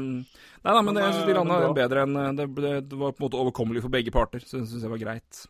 Nei 0.63 0.75
da, 0.77 0.83
men 0.83 0.93
det, 0.93 1.07
jeg 1.07 1.17
syns 1.17 1.31
de 1.31 1.39
landa 1.39 1.73
bedre 1.79 2.05
enn 2.05 2.21
det, 2.37 2.51
det, 2.59 2.75
det, 2.91 2.99
var 2.99 3.15
på 3.15 3.23
en 3.23 3.27
måte 3.29 3.41
overkommelig 3.41 3.83
for 3.83 3.95
begge 3.95 4.13
parter, 4.15 4.43
så 4.45 4.59
det 4.59 4.69
syns 4.69 4.85
jeg 4.85 4.93
var 4.93 5.01
greit. 5.01 5.41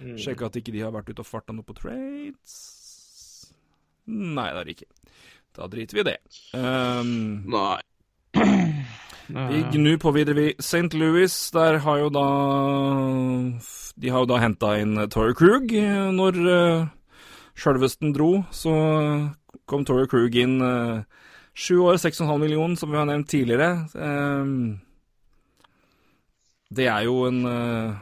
Mm. 0.00 0.16
Sjekke 0.20 0.48
at 0.48 0.58
ikke 0.62 0.74
de 0.74 0.82
har 0.86 0.94
vært 0.94 1.12
ute 1.12 1.22
og 1.22 1.28
farta 1.28 1.54
noe 1.54 1.66
på 1.66 1.76
trades. 1.76 2.75
Nei, 4.06 4.50
det 4.52 4.60
er 4.60 4.68
det 4.68 4.76
ikke. 4.76 4.90
Da 5.56 5.66
driter 5.72 5.96
vi 5.96 6.02
i 6.04 6.08
det. 6.10 6.16
Um, 6.54 7.44
Nei. 7.50 7.80
Vi 9.26 9.62
gnur 9.72 9.96
på 9.98 10.12
videre, 10.14 10.36
vi. 10.38 10.50
St. 10.62 10.94
Louis, 10.94 11.34
der 11.50 11.80
har 11.82 11.98
jo 11.98 12.10
da 12.14 12.26
De 13.98 14.12
har 14.12 14.22
jo 14.22 14.28
da 14.30 14.38
henta 14.38 14.76
inn 14.78 14.94
Torrey 15.10 15.34
Krug. 15.34 15.72
Når 16.14 16.38
uh, 16.46 16.86
sjølvesten 17.58 18.14
dro, 18.14 18.44
så 18.54 18.74
kom 19.66 19.86
Torrey 19.88 20.06
Krug 20.10 20.36
inn 20.38 20.60
uh, 20.62 21.02
sju 21.56 21.80
år, 21.88 21.98
6,5 21.98 22.36
millioner, 22.38 22.76
som 22.78 22.92
vi 22.92 23.00
har 23.00 23.08
nevnt 23.08 23.30
tidligere. 23.32 23.88
Um, 23.94 24.76
det 26.70 26.86
er 26.90 27.06
jo 27.06 27.24
en 27.28 27.44
uh, 27.46 27.96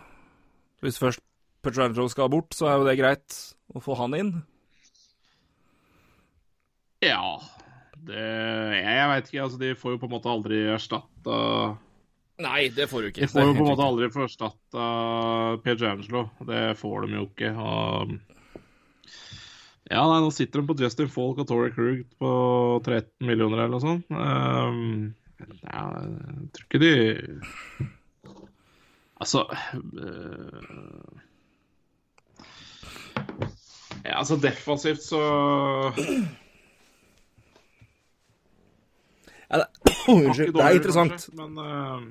Hvis 0.85 0.99
først 0.99 1.23
Petrangelo 1.65 2.09
skal 2.13 2.29
bort, 2.29 2.53
så 2.53 2.69
er 2.69 2.77
jo 2.77 2.89
det 2.89 2.99
greit 3.01 3.39
å 3.73 3.81
få 3.81 3.97
han 3.97 4.19
inn. 4.19 4.35
Ja 7.05 7.39
det, 8.05 8.21
jeg, 8.81 9.09
veit 9.11 9.29
ikke. 9.31 9.43
altså 9.47 9.61
De 9.61 9.73
får 9.79 9.95
jo 9.95 10.03
på 10.03 10.09
en 10.09 10.15
måte 10.17 10.31
aldri 10.33 10.61
erstatta 10.75 11.41
Nei, 12.43 12.67
det 12.75 12.89
får 12.91 13.05
du 13.05 13.09
ikke. 13.13 13.23
De 13.23 13.31
får 13.31 13.45
jo 13.47 13.53
på 13.55 13.63
en 13.63 13.69
måte 13.71 13.85
aldri 13.87 14.09
få 14.11 14.25
erstatta 14.27 14.87
Angelo. 15.87 16.25
Det 16.43 16.63
får 16.81 17.05
de 17.05 17.15
jo 17.15 17.27
ikke. 17.29 17.51
Og 17.55 18.17
ja, 19.87 20.01
nei, 20.01 20.17
nå 20.19 20.33
sitter 20.35 20.59
de 20.59 20.67
på 20.67 20.75
Justin 20.81 21.13
Falk 21.15 21.39
og 21.45 21.47
Torrey 21.47 21.71
Krug 21.77 22.03
på 22.19 22.33
13 22.83 23.29
millioner 23.29 23.63
eller 23.63 23.77
noe 23.77 23.85
sånt. 23.85 24.11
Um, 24.11 25.15
ja, 25.63 25.85
jeg 25.95 26.51
tror 26.57 26.67
ikke 26.67 26.83
de 26.83 26.93
Altså 29.23 29.45
uh, 29.47 31.15
Ja, 34.03 34.19
altså 34.19 34.43
defensivt 34.43 35.07
så 35.07 35.23
ja, 39.51 39.61
det, 39.61 39.67
Unnskyld, 40.15 40.55
det 40.55 40.65
er 40.65 40.79
interessant. 40.79 41.11
Kanskje, 41.11 41.35
men 41.37 41.59
uh, 41.59 42.03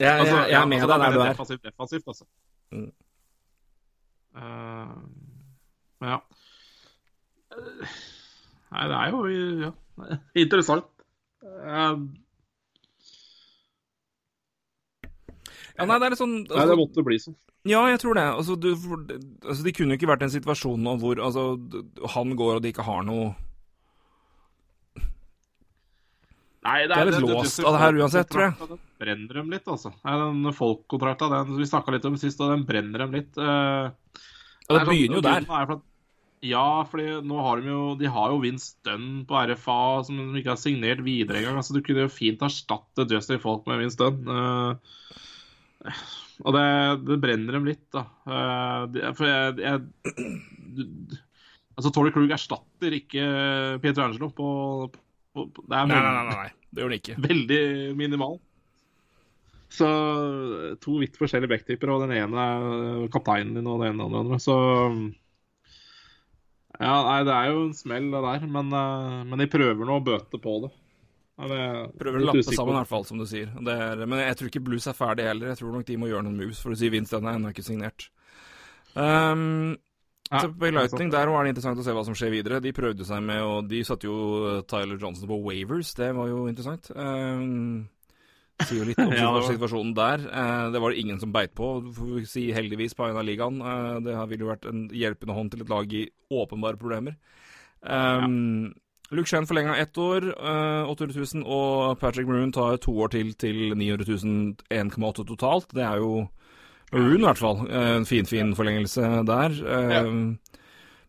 jeg, 0.00 0.18
altså, 0.20 0.36
jeg, 0.36 0.50
jeg, 0.50 0.60
er 0.60 0.66
med 0.66 0.76
altså, 0.80 0.92
deg 0.92 1.04
der 1.04 1.10
du 1.10 1.20
er. 1.20 1.32
Defensivt, 1.32 1.64
defensivt, 1.64 2.06
altså. 2.06 2.24
Mm. 2.70 2.92
Uh, 4.36 6.06
ja. 6.06 6.18
Nei, 8.70 8.84
det 8.88 8.96
er 9.00 9.10
jo 9.10 9.26
ja, 9.64 9.70
interessant. 10.44 10.84
Uh, 11.42 12.06
ja, 15.78 15.86
nei, 15.86 15.98
det 15.98 16.08
er 16.08 16.18
sånn 16.18 16.40
altså, 16.42 16.58
Nei, 16.58 16.66
det 16.70 16.78
måtte 16.80 17.04
bli 17.06 17.18
sånn. 17.22 17.36
Ja, 17.68 17.82
jeg 17.90 18.00
tror 18.02 18.16
det. 18.18 18.24
Altså, 18.38 18.54
du, 18.58 18.70
altså, 18.74 19.62
De 19.66 19.74
kunne 19.74 19.94
jo 19.94 19.98
ikke 19.98 20.10
vært 20.10 20.24
i 20.24 20.28
en 20.28 20.34
situasjon 20.34 20.82
nå 20.82 20.94
hvor 21.02 21.20
altså, 21.22 21.50
han 22.14 22.34
går 22.38 22.58
og 22.58 22.64
de 22.64 22.72
ikke 22.72 22.86
har 22.86 23.04
noe 23.06 23.32
Nei, 26.66 26.78
det, 26.90 26.90
er, 26.90 26.90
det 26.90 26.98
er 26.98 27.10
litt 27.12 27.20
det, 27.20 27.34
låst 27.36 27.60
av 27.62 27.76
det 27.76 27.82
her 27.82 27.98
uansett, 28.02 28.30
tror 28.32 28.44
jeg. 28.44 28.68
Den 28.72 28.80
brenner 28.98 29.38
dem 29.40 29.52
litt, 29.54 29.68
altså. 29.70 29.92
Den 30.02 30.54
folkkontrakta 30.56 31.44
vi 31.52 31.68
snakka 31.70 31.94
litt 31.94 32.08
om 32.08 32.16
sist, 32.18 32.40
og 32.42 32.50
den 32.50 32.64
brenner 32.66 33.04
dem 33.04 33.14
litt. 33.14 33.30
Uh, 33.38 33.94
ja, 34.66 34.72
det 34.74 34.82
begynner 34.88 35.20
jo 35.20 35.24
der. 35.24 35.46
For 35.46 35.84
ja, 36.44 36.66
fordi 36.86 37.06
nå 37.26 37.38
har 37.42 37.58
de 37.58 37.66
jo 37.72 37.80
De 37.98 38.06
har 38.14 38.30
jo 38.30 38.38
Vince 38.44 38.76
Dunn 38.86 39.24
på 39.26 39.40
RFA, 39.50 39.78
som 40.06 40.18
de 40.18 40.38
ikke 40.38 40.52
har 40.54 40.60
signert 40.60 41.02
videre 41.06 41.40
engang. 41.40 41.58
Altså, 41.62 41.74
du 41.74 41.82
kunne 41.86 42.06
jo 42.06 42.12
fint 42.12 42.42
erstatte 42.46 43.06
Justin 43.10 43.42
Folk 43.42 43.66
med 43.70 43.82
Vince 43.82 43.98
Dunn. 43.98 44.26
Uh, 44.26 45.94
og 46.46 46.54
det, 46.54 46.68
det, 47.06 47.22
brenner 47.22 47.58
dem 47.58 47.66
litt, 47.70 47.86
da. 47.94 48.04
Uh, 48.26 48.82
det, 48.94 49.06
for 49.18 49.30
jeg, 49.30 49.58
jeg 49.62 50.28
du, 50.74 51.18
Altså, 51.78 51.92
Tory 51.94 52.10
Krug 52.10 52.32
erstatter 52.34 52.94
ikke 52.96 53.24
Peter 53.78 54.02
Angelo 54.02 54.32
på, 54.34 54.48
nei, 55.36 55.82
nei, 55.90 56.00
nei, 56.02 56.26
nei, 56.28 56.50
det 56.70 56.82
gjør 56.82 56.92
den 56.92 57.02
ikke. 57.02 57.16
Veldig 57.28 57.62
minimal. 57.98 58.38
Så 59.68 59.88
to 60.80 60.98
vidt 61.02 61.18
forskjellige 61.20 61.52
backtyper, 61.52 61.92
og 61.92 62.06
den 62.06 62.16
ene 62.16 62.44
er 62.44 63.08
kapteinen 63.12 63.58
din, 63.58 63.68
og 63.68 63.82
den 63.82 63.92
ene 63.92 64.06
den 64.08 64.20
andre. 64.22 64.38
Så 64.40 64.56
ja, 66.78 66.94
nei, 67.04 67.22
det 67.26 67.34
er 67.34 67.48
jo 67.50 67.64
en 67.66 67.74
smell, 67.76 68.10
det 68.12 68.22
der. 68.24 68.44
Men, 68.48 68.70
uh, 68.72 69.24
men 69.28 69.42
de 69.42 69.48
prøver 69.50 69.88
nå 69.88 69.98
å 69.98 70.04
bøte 70.04 70.40
på 70.40 70.60
det. 70.64 70.72
Det 71.38 71.64
prøver 72.00 72.18
å 72.18 72.28
lappe 72.32 72.42
sammen, 72.48 72.74
i 72.74 72.78
hvert 72.80 72.90
fall, 72.90 73.04
som 73.06 73.20
du 73.20 73.26
sier. 73.28 73.50
Er, 73.62 74.00
men 74.10 74.22
jeg 74.24 74.38
tror 74.38 74.48
ikke 74.50 74.62
Blues 74.66 74.88
er 74.90 74.96
ferdig 74.98 75.28
heller. 75.28 75.52
Jeg 75.52 75.60
tror 75.60 75.76
nok 75.76 75.86
de 75.86 75.98
må 76.00 76.08
gjøre 76.10 76.26
noen 76.26 76.38
moves, 76.40 76.62
for 76.64 76.74
å 76.74 76.78
si 76.78 76.90
Vince 76.90 77.14
den 77.14 77.28
er 77.30 77.38
ennå 77.38 77.52
ikke 77.54 77.66
signert. 77.66 78.08
Um, 78.98 79.76
ja, 80.30 80.40
på 80.60 80.70
Lightning 80.72 81.12
der 81.12 81.30
var 81.32 81.44
det 81.44 81.54
interessant 81.54 81.80
å 81.80 81.84
se 81.86 81.94
hva 81.96 82.04
som 82.06 82.16
skjer 82.18 82.32
videre. 82.34 82.62
De 82.64 82.74
prøvde 82.76 83.06
seg 83.08 83.22
med 83.24 83.44
og 83.44 83.68
De 83.70 83.82
satte 83.86 84.08
jo 84.08 84.58
Tyler 84.68 84.98
Johnson 85.00 85.30
på 85.30 85.38
Wavers. 85.44 85.94
Det 85.96 86.10
var 86.16 86.28
jo 86.30 86.42
interessant. 86.50 86.90
Um, 86.94 87.86
sier 88.64 88.82
jo 88.82 88.88
litt 88.90 89.00
om 89.06 89.14
ja, 89.16 89.30
situasjonen 89.46 89.94
der. 89.96 90.26
Uh, 90.28 90.66
det 90.74 90.82
var 90.82 90.92
det 90.92 91.04
ingen 91.04 91.22
som 91.22 91.32
beit 91.34 91.54
på, 91.56 91.70
si 92.28 92.48
heldigvis, 92.54 92.96
på 92.98 93.08
en 93.08 93.20
av 93.20 93.26
ligaen. 93.26 93.62
Uh, 93.62 93.96
det 94.04 94.18
ville 94.32 94.46
jo 94.46 94.52
vært 94.52 94.68
en 94.68 94.84
hjelpende 94.92 95.38
hånd 95.38 95.54
til 95.54 95.64
et 95.64 95.72
lag 95.72 95.96
i 95.96 96.04
åpenbare 96.28 96.80
problemer. 96.80 97.16
Um, 97.80 98.68
ja. 98.68 98.76
Luke 99.16 99.30
Shen 99.30 99.46
forlenga 99.48 99.76
ett 99.80 99.96
år, 99.96 100.26
uh, 100.36 100.90
800 100.92 101.24
000, 101.40 101.44
og 101.48 101.96
Patrick 102.02 102.28
Maroon 102.28 102.52
tar 102.52 102.76
to 102.84 102.92
år 103.00 103.14
til 103.14 103.32
til 103.40 103.70
900 103.72 104.04
000, 104.04 104.56
1,8 104.68 105.24
totalt. 105.30 105.72
Det 105.72 105.86
er 105.86 106.02
jo 106.02 106.26
Maroon, 106.92 107.20
i 107.20 107.26
hvert 107.26 107.40
fall. 107.40 107.64
Eh, 107.68 107.90
en 107.98 108.06
fin, 108.08 108.28
fin 108.28 108.54
forlengelse 108.56 109.10
der. 109.28 109.58
Eh, 109.76 109.92
ja. 109.92 110.04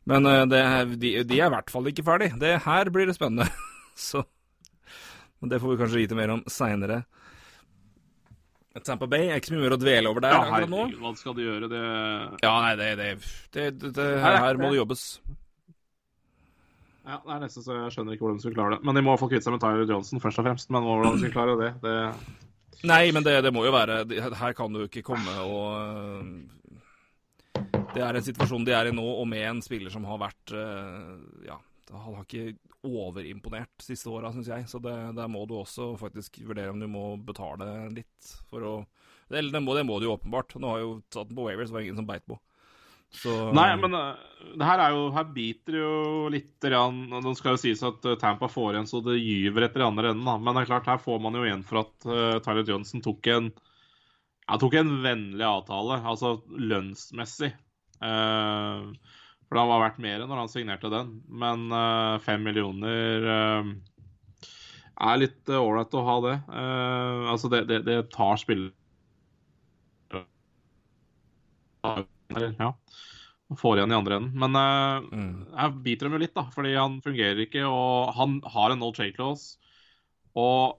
Men 0.10 0.26
eh, 0.26 0.41
det, 0.51 0.64
de, 0.99 1.14
de, 1.23 1.39
er 1.39 1.47
i 1.47 1.53
hvert 1.53 1.72
fall 1.72 1.88
ikke 1.91 2.06
ferdig. 2.07 2.34
Det 2.41 2.57
her 2.65 2.91
blir 2.93 3.07
det 3.10 3.15
spennende. 3.15 3.47
Så 4.10 4.23
Men 5.39 5.53
det 5.53 5.61
får 5.61 5.72
vi 5.72 5.80
kanskje 5.80 6.01
vite 6.01 6.19
mer 6.19 6.35
om 6.35 6.43
seinere. 6.51 7.03
Tampa 8.85 9.07
Bay 9.10 9.27
er 9.27 9.39
ikke 9.39 9.49
så 9.49 9.56
mye 9.56 9.64
mer 9.65 9.73
å 9.76 9.80
dvele 9.81 10.11
over 10.11 10.23
der 10.23 10.31
ja, 10.31 10.39
akkurat 10.45 10.72
nå. 10.72 10.84
Hva 11.01 11.10
skal 11.18 11.34
de 11.35 11.43
gjøre? 11.43 11.68
Det 11.72 11.80
Ja, 12.45 12.51
nei, 12.64 12.76
det, 12.80 12.89
det, 12.99 13.07
det, 13.56 13.93
det 13.97 14.06
her, 14.22 14.38
her, 14.39 14.60
må 14.61 14.69
det 14.72 14.77
jobbes. 14.77 15.01
Ja, 17.10 17.18
det 17.26 17.34
er 17.34 17.41
nesten 17.41 17.65
så 17.65 17.76
jeg 17.76 17.95
skjønner 17.95 18.15
ikke 18.15 18.27
hvordan 18.27 18.38
de 18.39 18.45
skal 18.45 18.56
klare 18.56 18.76
det. 18.76 18.80
Men 18.88 18.99
de 18.99 19.03
må 19.03 19.15
fall 19.19 19.31
kvitte 19.31 19.47
seg 19.47 19.56
med 19.56 19.64
Tyler 19.65 19.89
Johnson 19.89 20.23
først 20.23 20.39
og 20.39 20.47
fremst. 20.47 20.72
Men 20.72 20.85
hvordan 20.85 21.18
de 21.18 21.26
skal 21.26 21.34
klare 21.34 21.57
det, 21.60 21.72
det 21.84 21.95
Nei, 22.88 23.11
men 23.11 23.26
det, 23.26 23.41
det, 23.43 23.51
må 23.51 23.65
jo 23.65 23.73
være 23.76 24.06
Her 24.39 24.53
kan 24.56 24.72
du 24.72 24.85
ikke 24.85 25.03
komme 25.03 25.34
og 25.43 26.30
Det 27.91 28.03
er 28.06 28.15
en 28.15 28.23
situasjon 28.23 28.64
de 28.68 28.76
er 28.76 28.88
i 28.88 28.95
nå, 28.95 29.03
og 29.03 29.27
med 29.27 29.43
en 29.49 29.61
spiller 29.64 29.91
som 29.91 30.07
har 30.07 30.22
vært 30.22 30.53
eh, 30.56 31.14
Ja, 31.49 31.57
han 31.91 32.15
har 32.19 32.23
ikke 32.23 32.56
overimponert 32.88 33.84
siste 33.84 34.07
åra, 34.07 34.31
syns 34.31 34.47
jeg. 34.47 34.68
Så 34.72 34.80
det, 34.80 34.93
der 35.18 35.27
må 35.31 35.41
du 35.49 35.57
også 35.60 35.91
faktisk 35.99 36.39
vurdere 36.47 36.72
om 36.72 36.80
du 36.80 36.88
må 36.88 37.18
betale 37.18 37.89
litt 37.91 38.30
for 38.47 38.64
å 38.64 38.73
Eller 39.30 39.51
det 39.51 39.61
må, 39.65 39.76
det 39.76 39.84
må 39.85 39.99
du 39.99 40.07
jo 40.07 40.14
åpenbart. 40.15 40.56
Nå 40.56 40.72
har 40.72 40.84
jo 40.84 40.93
tatt 41.11 41.27
den 41.30 41.38
på 41.38 41.49
Wavers, 41.49 41.73
det 41.73 41.76
var 41.76 41.84
ingen 41.85 41.99
som 41.99 42.07
beit 42.07 42.23
på. 42.30 42.39
Så... 43.11 43.31
Nei, 43.57 43.72
men 43.81 43.95
uh, 43.98 44.14
det 44.56 44.68
her, 44.68 44.81
er 44.84 44.94
jo, 44.94 45.07
her 45.15 45.30
biter 45.34 45.76
det 45.76 45.81
jo 45.81 46.30
litt 46.34 46.68
rann, 46.72 47.02
Nå 47.10 47.34
skal 47.38 47.56
jo 47.56 47.61
sies 47.64 47.81
at 47.86 48.06
uh, 48.06 48.18
Tampa 48.22 48.49
får 48.52 48.76
igjen 48.76 48.90
så 48.90 49.02
det 49.06 49.18
gyver 49.18 49.65
etter 49.65 49.86
andre 49.86 50.14
enden. 50.14 50.27
Da. 50.27 50.38
Men 50.38 50.56
det 50.56 50.64
er 50.64 50.72
klart, 50.73 50.90
her 50.91 51.02
får 51.02 51.19
man 51.23 51.38
jo 51.38 51.45
igjen 51.48 51.65
for 51.65 51.84
at 51.84 52.10
uh, 52.10 52.38
Tyler 52.45 52.68
Johnson 52.69 53.03
tok 53.06 53.31
en, 53.34 53.52
ja, 54.45 54.60
tok 54.61 54.77
en 54.80 54.94
vennlig 55.06 55.45
avtale, 55.45 56.02
altså 56.06 56.40
lønnsmessig. 56.49 57.52
for 57.99 59.57
det 59.57 59.64
var 59.69 59.81
verdt 59.84 59.99
mer 60.02 60.23
når 60.23 60.44
han 60.44 60.52
signerte 60.52 60.90
den. 60.94 61.11
Men 61.27 61.68
fem 62.23 62.41
millioner 62.45 63.27
er 64.99 65.19
litt 65.19 65.52
ålreit 65.53 65.94
å 65.95 66.06
ha 66.07 66.15
det. 66.26 66.36
Uh, 66.49 67.30
altså, 67.34 67.52
det, 67.52 67.64
det, 67.69 67.84
det 67.88 67.99
tar 68.14 68.40
spill... 72.30 72.51
Ja. 72.60 72.73
Får 73.57 73.80
igjen 73.80 73.91
i 73.91 73.97
andre 73.97 74.19
enden. 74.19 74.35
Men 74.38 74.57
uh, 74.57 75.07
mm. 75.10 75.31
jeg 75.56 75.77
biter 75.85 76.06
dem 76.06 76.18
jo 76.18 76.22
litt, 76.22 76.35
da, 76.35 76.45
fordi 76.53 76.76
han 76.77 76.99
fungerer 77.01 77.41
ikke. 77.47 77.64
Og 77.65 78.14
han 78.14 78.38
har 78.53 78.73
en 78.73 78.81
no 78.84 78.91
trade 78.93 79.15
clause. 79.18 79.57
Og 80.38 80.77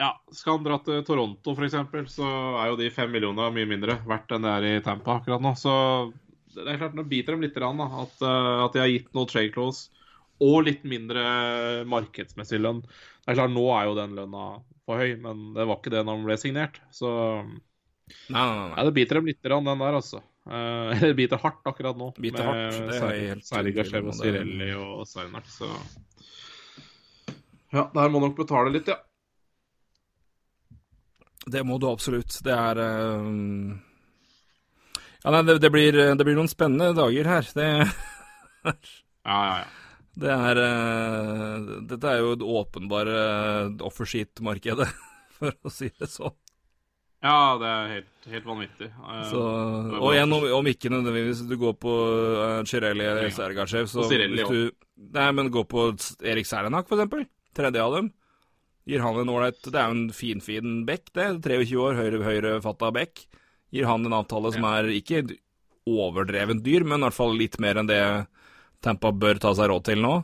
ja, 0.00 0.14
skal 0.32 0.56
han 0.56 0.64
dra 0.64 0.78
til 0.84 1.02
Toronto 1.04 1.52
f.eks., 1.56 2.14
så 2.14 2.28
er 2.62 2.70
jo 2.70 2.78
de 2.78 2.92
fem 2.94 3.10
millionene 3.12 3.50
mye 3.52 3.68
mindre 3.68 3.98
verdt 4.08 4.30
enn 4.32 4.46
det 4.46 4.52
er 4.54 4.68
i 4.68 4.84
Tampa 4.86 5.18
akkurat 5.18 5.42
nå. 5.44 5.52
Så 5.58 5.72
det 6.54 6.68
er 6.68 6.78
klart, 6.80 6.94
nå 6.96 7.04
biter 7.10 7.34
dem 7.34 7.42
litt 7.44 7.58
da, 7.58 7.72
at, 7.74 8.22
uh, 8.22 8.62
at 8.68 8.76
de 8.76 8.84
har 8.84 8.92
gitt 8.94 9.10
no 9.16 9.26
trade 9.28 9.52
clause 9.56 9.90
og 10.40 10.62
litt 10.64 10.86
mindre 10.88 11.22
markedsmessig 11.90 12.62
lønn. 12.62 12.80
Det 12.80 13.34
er 13.34 13.36
klart, 13.36 13.52
Nå 13.52 13.66
er 13.76 13.90
jo 13.90 13.98
den 13.98 14.14
lønna 14.16 14.44
for 14.88 15.02
høy, 15.02 15.18
men 15.20 15.50
det 15.56 15.66
var 15.68 15.76
ikke 15.76 15.92
det 15.92 16.04
når 16.06 16.16
den 16.16 16.28
ble 16.30 16.36
signert. 16.40 16.80
Så 16.96 17.10
nei, 17.44 18.40
nei, 18.40 18.54
nei. 18.56 18.72
Ja, 18.78 18.86
det 18.86 18.94
biter 18.96 19.20
dem 19.20 19.28
litt, 19.28 19.42
den 19.44 19.68
der, 19.68 19.98
altså. 20.00 20.22
Uh, 20.50 21.12
biter 21.14 21.36
hardt 21.36 21.66
akkurat 21.68 21.98
nå. 22.00 22.06
Biter 22.16 22.46
hardt, 22.46 22.78
det 22.88 22.96
er 22.96 23.18
helt 23.28 23.44
Særlig 23.44 23.74
Gashev 23.76 24.06
og 24.08 24.16
Cirelli 24.16 24.70
og 24.72 25.02
Seinert, 25.06 25.46
så 25.52 25.68
Ja, 27.70 27.84
her 27.84 28.10
må 28.10 28.22
nok 28.24 28.38
betale 28.38 28.72
litt, 28.72 28.88
ja. 28.88 28.96
Det 31.46 31.62
må 31.64 31.76
du 31.78 31.86
absolutt. 31.90 32.40
Det 32.44 32.56
er 32.56 32.80
uh... 32.80 33.76
Ja, 35.20 35.34
nei, 35.34 35.42
det, 35.44 35.58
det, 35.60 35.70
blir, 35.72 35.92
det, 35.92 36.24
blir, 36.24 36.36
noen 36.38 36.50
spennende 36.50 36.96
dager 36.96 37.30
her. 37.34 37.52
Det 37.54 37.68
Ja, 38.64 39.36
ja, 39.36 39.54
ja. 39.60 39.68
Det 40.20 40.34
er 40.34 40.60
uh... 40.64 41.72
Dette 41.88 42.10
er 42.10 42.24
jo 42.24 42.34
det 42.40 42.48
åpenbare 42.60 43.18
offersheet-markedet, 43.86 44.88
for 45.38 45.56
å 45.64 45.72
si 45.72 45.92
det 46.00 46.10
sånn. 46.10 46.36
Ja, 47.20 47.56
det 47.60 47.68
er 47.68 47.90
helt, 47.94 48.28
helt 48.32 48.46
vanvittig. 48.48 48.86
Eh, 48.88 49.24
så, 49.28 49.40
og 49.98 50.14
igjen, 50.14 50.32
om, 50.32 50.46
om 50.56 50.70
ikke 50.70 50.92
nødvendigvis 50.92 51.42
du 51.50 51.56
går 51.60 51.74
på 51.76 51.92
uh, 51.92 52.62
Cirelli 52.68 53.04
eller 53.04 53.28
ja. 53.28 53.34
Sergachev, 53.36 53.90
så 53.92 54.06
Cirelli, 54.08 54.40
hvis 54.40 54.70
du 54.72 54.88
Nei, 55.16 55.30
men 55.32 55.48
gå 55.52 55.62
på 55.64 55.86
Erik 56.28 56.48
Serenak, 56.48 56.88
for 56.88 56.98
eksempel. 57.00 57.24
Tredje 57.56 57.80
av 57.80 57.94
dem. 57.96 58.10
Gir 58.88 59.00
han 59.04 59.16
en 59.20 59.30
ålreit 59.32 59.60
Det 59.64 59.78
er 59.78 59.88
jo 59.88 59.96
en 59.96 60.10
finfin 60.12 60.82
bekk, 60.88 61.08
det. 61.16 61.28
23 61.46 61.78
år, 61.80 61.96
høyre, 61.96 62.20
høyrefatta 62.26 62.90
bekk. 62.92 63.22
Gir 63.72 63.88
han 63.88 64.04
en 64.04 64.16
avtale 64.18 64.52
som 64.52 64.66
er 64.68 64.90
ikke 64.92 65.22
overdrevent 65.88 66.64
dyr, 66.66 66.84
men 66.84 67.00
i 67.00 67.08
hvert 67.08 67.16
fall 67.16 67.32
litt 67.38 67.56
mer 67.62 67.80
enn 67.80 67.88
det 67.88 68.02
Tampa 68.84 69.12
bør 69.12 69.40
ta 69.40 69.54
seg 69.56 69.70
råd 69.72 69.88
til 69.88 70.04
nå. 70.04 70.14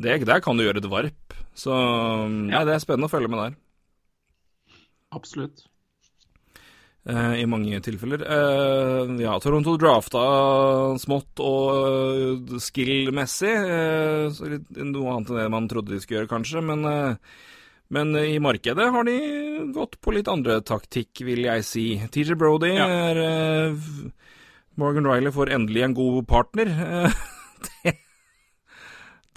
Det, 0.00 0.20
der 0.26 0.42
kan 0.42 0.58
du 0.58 0.64
gjøre 0.64 0.82
et 0.82 0.90
varp. 0.90 1.38
Så 1.54 1.74
ja, 2.50 2.62
det 2.66 2.74
er 2.74 2.82
spennende 2.82 3.10
å 3.10 3.12
følge 3.12 3.30
med 3.30 3.42
der. 3.42 3.58
Absolutt. 5.14 5.66
Uh, 7.08 7.32
I 7.40 7.46
mange 7.48 7.78
tilfeller. 7.80 8.20
Uh, 8.28 9.14
ja, 9.22 9.32
Toronto 9.40 9.72
drafta 9.80 10.20
smått 11.00 11.40
og 11.40 12.58
skill-messig. 12.60 13.54
Uh, 13.56 14.58
noe 14.84 15.14
annet 15.14 15.32
enn 15.32 15.40
det 15.40 15.46
man 15.54 15.70
trodde 15.70 15.94
de 15.94 16.02
skulle 16.02 16.20
gjøre, 16.20 16.32
kanskje. 16.34 16.60
Men, 16.60 16.84
men, 17.88 18.12
i 18.20 18.36
markedet 18.42 18.90
har 18.92 19.08
de 19.08 19.16
gått 19.72 19.96
på 20.04 20.12
litt 20.12 20.28
andre 20.28 20.60
taktikk, 20.60 21.24
vil 21.24 21.46
jeg 21.48 21.66
si. 21.66 21.86
TJ 22.12 22.36
Brody 22.40 22.74
ja. 22.76 22.86
er 23.08 23.24
Morgan 24.80 25.08
Riley 25.08 25.32
får 25.32 25.56
endelig 25.56 25.88
en 25.88 25.96
god 25.96 26.22
partner. 26.28 26.68
det, 27.64 27.96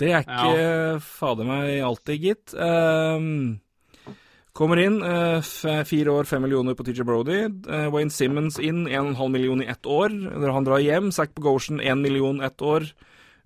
det, 0.04 0.12
er 0.12 0.28
ikke 0.28 0.52
ja. 0.60 1.00
fader 1.00 1.48
meg 1.48 1.78
alltid, 1.88 2.28
gitt. 2.28 2.60
Uh, 2.60 3.56
Kommer 4.54 4.78
inn. 4.78 5.00
Uh, 5.02 5.42
fire 5.90 6.14
år, 6.14 6.28
fem 6.30 6.44
millioner 6.46 6.76
på 6.78 6.86
TJ 6.86 7.06
Brody. 7.08 7.40
Uh, 7.66 7.88
Wayne 7.94 8.14
Simmons 8.14 8.60
inn, 8.62 8.86
1,5 8.86 9.32
million 9.34 9.64
i 9.64 9.70
ett 9.72 9.86
år. 9.90 10.14
Han 10.46 10.68
drar 10.68 10.84
hjem. 10.84 11.10
Zack 11.12 11.34
Bogosian 11.34 11.82
1 11.82 11.98
million 11.98 12.42
ett 12.42 12.62
år. 12.62 12.86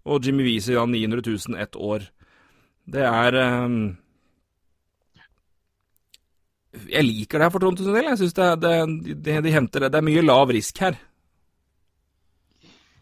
Og 0.08 0.24
Jimmy 0.24 0.44
Weezy 0.44 0.76
da 0.76 0.86
900 0.86 1.24
000 1.26 1.62
ett 1.64 1.76
år. 1.76 2.10
Det 2.88 3.04
er 3.04 3.36
um, 3.64 3.98
Jeg 6.88 7.04
liker 7.04 7.40
det 7.40 7.48
her 7.48 7.52
for 7.56 7.64
Toronto 7.64 7.84
sin 7.84 7.96
del. 7.96 8.08
Jeg 8.12 8.20
syns 8.22 8.36
det, 8.36 8.48
det, 8.64 8.74
det, 9.26 9.38
de 9.44 9.54
henter 9.56 9.84
det. 9.84 9.92
Det 9.92 10.00
er 10.00 10.08
mye 10.08 10.24
lav 10.24 10.52
risk 10.52 10.80
her. 10.84 11.00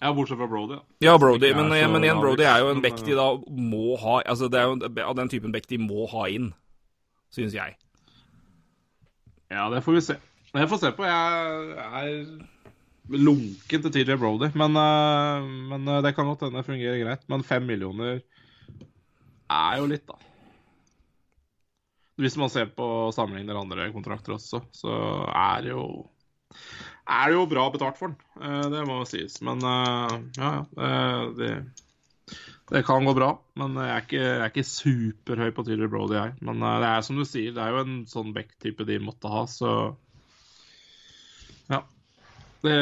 Ja, 0.01 0.11
bortsett 0.13 0.37
fra 0.37 0.47
Brody. 0.49 0.77
Ja, 1.01 1.17
Brody, 1.17 1.53
men, 1.57 1.69
men, 1.73 2.03
igjen, 2.03 2.21
Brody 2.21 2.45
er 2.45 2.61
jo 2.61 2.69
en 2.69 2.81
back 2.83 2.99
de 3.05 3.15
da 3.17 3.31
må 3.49 3.95
ha 3.97 4.19
Altså, 4.25 4.49
det 4.51 4.59
er 4.59 4.69
jo 4.69 5.07
av 5.07 5.15
den 5.17 5.31
typen 5.31 5.53
back 5.55 5.65
de 5.71 5.79
må 5.81 6.05
ha 6.11 6.27
inn, 6.29 6.51
syns 7.33 7.55
jeg. 7.57 7.77
Ja, 9.51 9.69
det 9.69 9.81
får 9.85 9.97
vi 9.97 10.03
se. 10.05 10.17
Jeg 10.55 10.69
får 10.71 10.81
se 10.81 10.91
på. 10.95 11.05
Jeg 11.07 11.75
er 11.99 12.11
lunken 13.11 13.83
til 13.83 13.93
TJ 13.93 14.17
Brody, 14.17 14.49
men, 14.57 14.77
eh, 14.79 15.49
men 15.71 15.87
eh, 15.91 16.01
det 16.05 16.15
kan 16.15 16.29
godt 16.29 16.45
hende 16.45 16.61
det 16.61 16.67
fungerer 16.69 17.01
greit. 17.03 17.25
Men 17.29 17.45
fem 17.45 17.65
millioner 17.67 18.21
er 19.51 19.77
jo 19.81 19.89
litt, 19.91 20.07
da. 20.07 20.17
Hvis 22.21 22.37
man 22.39 22.49
ser 22.49 22.69
på 22.71 23.11
sammenligner 23.11 23.59
andre 23.59 23.89
kontrakter 23.91 24.37
også, 24.37 24.63
så 24.71 24.93
er 25.27 25.65
det 25.65 25.73
jo 25.73 25.85
er 27.05 27.27
det 27.27 27.35
jo 27.35 27.47
bra 27.51 27.65
betalt 27.69 27.99
for 27.99 28.13
den. 28.13 28.17
Eh, 28.41 28.67
det 28.71 28.85
må 28.87 29.01
sies. 29.09 29.41
Men 29.45 29.61
ja, 30.39 30.53
ja. 30.79 31.29
Det, 31.37 31.51
det 32.69 32.81
kan 32.83 33.05
gå 33.05 33.13
bra, 33.13 33.29
men 33.61 33.75
jeg 33.77 33.91
er 33.93 34.05
ikke, 34.05 34.21
jeg 34.21 34.41
er 34.41 34.49
ikke 34.49 34.65
superhøy 34.65 35.51
på 35.53 35.63
Tyler 35.67 35.89
Brody, 35.91 36.15
jeg. 36.17 36.33
Men 36.47 36.63
uh, 36.65 36.79
det 36.81 36.89
er 36.89 37.03
som 37.05 37.19
du 37.19 37.25
sier, 37.27 37.53
det 37.53 37.61
er 37.61 37.75
jo 37.75 37.83
en 37.83 37.99
sånn 38.09 38.31
back-type 38.33 38.87
de 38.89 38.97
måtte 39.03 39.29
ha, 39.29 39.45
så 39.49 39.73
Ja. 41.69 41.83
Det 42.65 42.77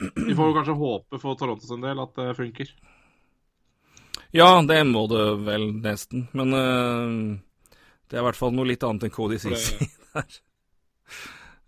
Vi 0.00 0.36
får 0.36 0.54
kanskje 0.56 0.76
håpe 0.76 1.20
for 1.20 1.36
Toronto 1.36 1.68
sin 1.68 1.84
del 1.84 2.00
at 2.00 2.16
det 2.16 2.36
funker. 2.36 2.72
Ja, 4.32 4.48
det 4.64 4.82
må 4.88 5.06
det 5.08 5.24
vel 5.44 5.70
nesten. 5.84 6.26
Men 6.36 6.52
uh, 6.56 7.36
det 8.08 8.16
er 8.16 8.22
i 8.22 8.26
hvert 8.30 8.38
fall 8.40 8.56
noe 8.56 8.68
litt 8.68 8.84
annet 8.88 9.08
enn 9.08 9.12
Cody 9.12 9.40
Cici 9.42 9.84
der. 10.14 10.40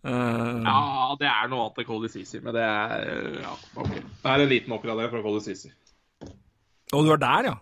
Uh, 0.08 0.64
ja, 0.64 0.80
det 1.20 1.28
er 1.28 1.52
noe 1.52 1.66
annet 1.66 1.82
enn 1.82 1.88
Cody 1.90 2.08
Cici, 2.12 2.40
men 2.40 2.56
det 2.56 2.64
er 2.64 3.38
ja, 3.42 3.52
OK. 3.76 3.92
Det 3.92 4.32
er 4.32 4.44
en 4.44 4.52
liten 4.54 4.76
oppgradering 4.76 5.12
fra 5.12 5.24
Cody 5.26 5.44
Cici. 5.44 5.72
Og 6.92 7.04
du 7.04 7.12
er 7.12 7.20
der, 7.20 7.50
ja? 7.50 7.56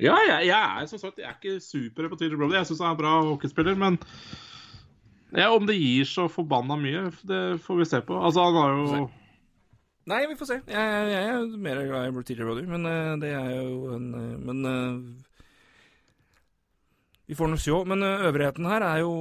Ja, 0.00 0.16
jeg, 0.24 0.46
jeg 0.48 0.82
er 0.82 0.86
som 0.88 1.00
sagt 1.00 1.18
jeg 1.20 1.28
er 1.28 1.36
ikke 1.36 1.60
super 1.60 2.08
på 2.08 2.16
TJ 2.16 2.36
Brody. 2.38 2.56
Jeg 2.56 2.68
syns 2.70 2.80
han 2.80 2.94
er 2.94 2.96
en 2.96 3.00
bra 3.02 3.16
hockeyspiller, 3.26 3.76
men 3.76 3.98
ja, 5.36 5.50
om 5.52 5.66
det 5.68 5.76
gir 5.76 6.08
så 6.08 6.24
forbanna 6.32 6.78
mye, 6.80 7.10
det 7.28 7.60
får 7.62 7.82
vi 7.82 7.86
se 7.86 8.00
på. 8.06 8.16
Altså, 8.16 8.46
han 8.48 8.56
har 8.56 8.70
jo 8.78 9.08
Nei, 10.10 10.24
vi 10.26 10.34
får 10.34 10.48
se. 10.48 10.56
Jeg, 10.66 11.10
jeg 11.12 11.26
er 11.28 11.58
mer 11.60 11.82
glad 11.86 12.08
i 12.08 12.22
TJ 12.24 12.40
Brody, 12.40 12.64
men 12.66 12.88
uh, 12.88 13.18
det 13.20 13.34
er 13.36 13.50
jo 13.60 13.92
en 13.94 14.06
uh, 14.16 14.38
Men 14.48 14.64
uh, 14.64 14.96
vi 17.28 17.36
får 17.38 17.52
nå 17.52 17.58
se. 17.60 17.76
Men 17.86 18.02
øvrigheten 18.02 18.66
her 18.66 18.82
er 18.88 19.04
jo 19.04 19.12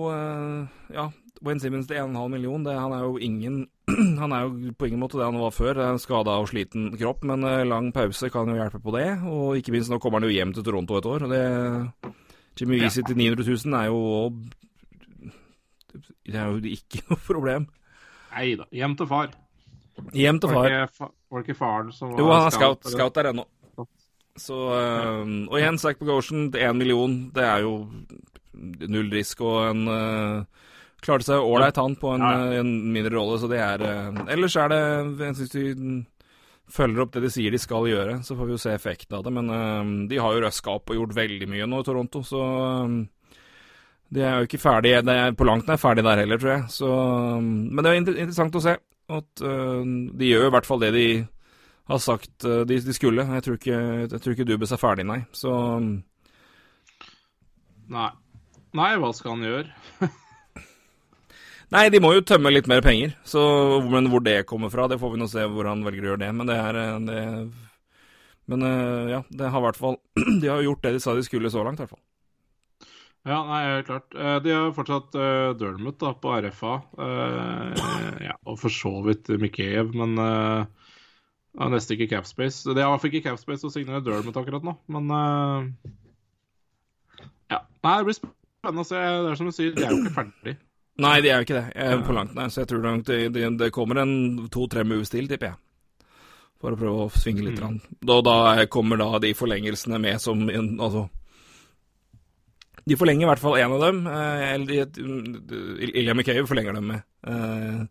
Ja, 0.96 1.10
Wayne 1.46 1.60
Simmons 1.62 1.88
til 1.88 2.00
1,5 2.00 2.28
million, 2.32 2.64
det, 2.66 2.74
han 2.80 2.96
er 2.96 3.04
jo 3.06 3.18
ingen 3.18 3.68
Han 4.22 4.34
er 4.36 4.46
jo 4.46 4.74
på 4.78 4.90
ingen 4.90 5.02
måte 5.02 5.20
det 5.20 5.28
han 5.28 5.40
var 5.42 5.54
før, 5.56 5.82
en 5.86 6.00
skada 6.02 6.38
og 6.42 6.50
sliten 6.52 6.92
kropp, 7.00 7.24
men 7.28 7.44
uh, 7.46 7.66
lang 7.68 7.92
pause 7.96 8.30
kan 8.34 8.50
jo 8.52 8.58
hjelpe 8.60 8.82
på 8.84 8.94
det. 8.96 9.08
Og 9.30 9.60
ikke 9.60 9.74
minst, 9.76 9.92
nå 9.92 10.00
kommer 10.02 10.22
han 10.22 10.30
jo 10.30 10.36
hjem 10.36 10.54
til 10.56 10.66
Toronto 10.68 10.98
et 11.00 11.10
år, 11.10 11.28
og 11.28 11.34
det 11.34 11.44
Jimmy 12.60 12.82
Weezy 12.82 13.04
til 13.08 13.18
900 13.18 13.46
000 13.66 13.78
er 13.80 13.86
jo 13.88 14.00
Det 16.28 16.36
er 16.36 16.50
jo 16.50 16.60
ikke 16.76 17.04
noe 17.10 17.22
problem. 17.26 17.70
Nei 18.34 18.50
da. 18.60 18.68
Hjem 18.76 18.98
til 19.00 19.08
far. 19.10 19.32
Hjem 20.14 20.42
til 20.42 20.52
far. 20.54 20.76
Var 21.00 21.42
det 21.42 21.48
ikke, 21.48 21.58
faren 21.58 21.94
som 21.94 22.12
var 22.12 22.22
Jo, 22.22 22.28
han 22.32 22.50
er 22.50 22.56
scout, 22.56 22.92
scout 22.92 23.16
der 23.16 23.32
ennå. 23.32 23.46
Så 24.40 24.56
øh, 24.56 25.48
Og 25.50 25.60
igjen, 25.60 25.78
Zack 25.78 26.00
til 26.00 26.56
1 26.56 26.76
million, 26.76 27.32
det 27.36 27.44
er 27.44 27.60
jo 27.66 27.90
null 28.88 29.12
risk 29.12 29.42
og 29.42 29.72
en 29.72 29.88
uh, 29.88 30.44
klarte 31.04 31.28
seg 31.28 31.44
ålreit, 31.44 31.78
han, 31.80 31.96
på 32.00 32.14
en, 32.16 32.24
ja. 32.24 32.62
en, 32.62 32.72
mindre 32.94 33.14
rolle, 33.16 33.40
så 33.42 33.50
det 33.52 33.60
er 33.64 33.84
uh, 33.84 34.24
Ellers 34.32 34.56
er 34.60 34.72
det 34.74 34.82
Jeg 35.26 35.38
syns 35.40 35.54
de 35.54 35.68
følger 36.70 37.02
opp 37.02 37.14
det 37.16 37.24
de 37.24 37.32
sier 37.34 37.54
de 37.54 37.62
skal 37.62 37.88
gjøre, 37.90 38.20
så 38.26 38.36
får 38.38 38.46
vi 38.46 38.54
jo 38.54 38.62
se 38.62 38.74
effekten 38.76 39.18
av 39.18 39.24
det. 39.26 39.34
Men 39.34 39.50
uh, 39.50 39.94
de 40.10 40.20
har 40.22 40.36
jo 40.36 40.44
røska 40.46 40.76
opp 40.76 40.92
og 40.92 41.00
gjort 41.00 41.16
veldig 41.18 41.50
mye 41.50 41.70
nå 41.70 41.82
i 41.82 41.88
Toronto, 41.88 42.22
så 42.26 42.44
um, 42.86 43.00
de 44.10 44.22
er 44.26 44.38
jo 44.40 44.48
ikke 44.48 44.62
ferdige 44.62 45.04
de 45.06 45.14
er 45.14 45.36
På 45.38 45.46
langt 45.46 45.68
nær 45.70 45.78
ferdige 45.82 46.08
der 46.08 46.24
heller, 46.24 46.42
tror 46.42 46.54
jeg. 46.56 46.64
Så, 46.74 46.92
um, 47.40 47.50
men 47.74 47.86
det 47.86 47.92
er 47.92 48.00
interessant 48.04 48.60
å 48.60 48.64
se 48.66 48.78
at 49.10 49.44
uh, 49.46 49.82
de 50.20 50.30
gjør 50.30 50.50
i 50.50 50.54
hvert 50.58 50.70
fall 50.70 50.86
det 50.86 50.94
de 50.98 51.10
har 51.90 52.02
sagt 52.04 52.46
de, 52.46 52.76
de, 52.86 52.94
skulle. 52.94 53.26
Jeg 53.26 53.42
tror 53.42 53.56
ikke, 53.58 53.78
jeg 54.06 54.22
tror 54.22 54.34
ikke 54.36 54.46
Dubes 54.46 54.74
er 54.76 54.82
ferdig, 54.82 55.08
nei. 55.10 55.24
Så 55.34 55.50
um, 55.50 55.96
Nei. 57.90 58.10
Nei, 58.78 58.92
hva 59.02 59.10
skal 59.18 59.34
han 59.34 59.48
gjøre? 59.48 60.06
Nei, 61.70 61.86
de 61.94 62.00
må 62.02 62.16
jo 62.16 62.26
tømme 62.26 62.50
litt 62.50 62.68
mer 62.70 62.82
penger. 62.82 63.14
Så, 63.28 63.42
men 63.92 64.10
hvor 64.10 64.24
det 64.26 64.42
kommer 64.50 64.72
fra, 64.74 64.88
det 64.90 64.98
får 65.02 65.14
vi 65.14 65.22
nå 65.22 65.30
se 65.30 65.46
hvor 65.54 65.70
han 65.70 65.86
velger 65.86 66.08
å 66.08 66.12
gjøre 66.14 66.24
det. 66.24 66.30
Men 66.40 66.50
det 66.50 66.58
er 66.58 66.80
eh, 66.82 66.94
det, 67.06 67.24
Men 68.50 68.66
eh, 68.66 69.10
ja, 69.14 69.20
det 69.30 69.52
har 69.54 69.62
i 69.62 69.68
hvert 69.68 69.78
fall 69.78 70.00
De 70.42 70.50
har 70.50 70.64
gjort 70.66 70.82
det 70.86 70.96
de 70.96 71.02
sa 71.04 71.14
de 71.14 71.26
skulle 71.26 71.52
så 71.54 71.66
langt, 71.66 71.78
i 71.78 71.86
hvert 71.86 71.94
fall. 71.94 72.06
Ja, 73.28 73.44
nei, 73.46 73.62
klart. 73.86 74.16
Eh, 74.16 74.38
de 74.42 74.56
har 74.56 74.72
fortsatt 74.74 75.14
uh, 75.20 75.52
Dermot 75.60 76.00
da, 76.02 76.16
på 76.18 76.32
RFA. 76.42 76.80
Uh, 76.98 78.22
ja, 78.24 78.34
og 78.48 78.58
for 78.62 78.74
så 78.74 78.94
vidt 79.06 79.30
Mikheyev, 79.30 79.92
men 80.00 80.16
uh, 80.18 80.64
er 81.60 81.74
nesten 81.76 81.98
ikke 81.98 82.16
capspace. 82.16 82.64
De 82.66 82.82
har 82.82 83.06
ikke 83.06 83.22
capspace 83.28 83.68
å 83.68 83.74
signere 83.74 84.02
Dermot 84.08 84.40
akkurat 84.40 84.66
nå, 84.66 84.74
men 84.90 85.14
uh, 85.14 85.68
Ja. 87.52 87.62
Nei, 87.84 87.94
det 88.00 88.08
blir 88.08 88.18
spennende 88.18 88.88
å 88.88 88.90
se. 88.90 89.04
Det 89.04 89.36
er 89.36 89.40
som 89.44 89.52
du 89.52 89.54
sier, 89.54 89.76
de 89.76 89.86
er 89.86 89.94
jo 89.94 90.02
ikke 90.02 90.16
ferdig. 90.16 90.56
Nei, 91.00 91.16
de 91.24 91.32
er 91.32 91.40
jo 91.40 91.48
ikke 91.48 91.58
det. 91.58 91.68
Jeg 91.76 91.96
er 91.96 92.04
på 92.06 92.16
langt 92.16 92.36
nær, 92.36 92.52
så 92.52 92.64
jeg 92.64 92.70
tror 92.72 92.86
det, 93.08 93.20
det, 93.36 93.46
det 93.60 93.72
kommer 93.76 94.02
en 94.04 94.14
to-tre 94.52 94.84
moves 94.88 95.12
til, 95.14 95.30
tipper 95.32 95.54
jeg. 95.54 95.60
For 96.60 96.76
å 96.76 96.80
prøve 96.80 97.06
å 97.06 97.12
svinge 97.16 97.46
litt. 97.46 97.62
Mm. 97.64 97.80
Da, 98.04 98.20
da 98.26 98.66
kommer 98.72 99.00
da 99.00 99.14
de 99.24 99.32
forlengelsene 99.38 100.00
med 100.04 100.20
som 100.20 100.44
Altså 100.50 101.08
de 102.90 102.98
forlenger 102.98 103.28
i 103.28 103.30
hvert 103.30 103.42
fall 103.42 103.58
én 103.60 103.74
av 103.76 103.84
dem. 103.84 104.00
Eh, 104.10 105.92
Ilja 106.02 106.16
Mikheyev 106.18 106.48
forlenger 106.50 106.74
dem 106.80 106.88
med. 106.90 107.04
Eh, 107.28 107.84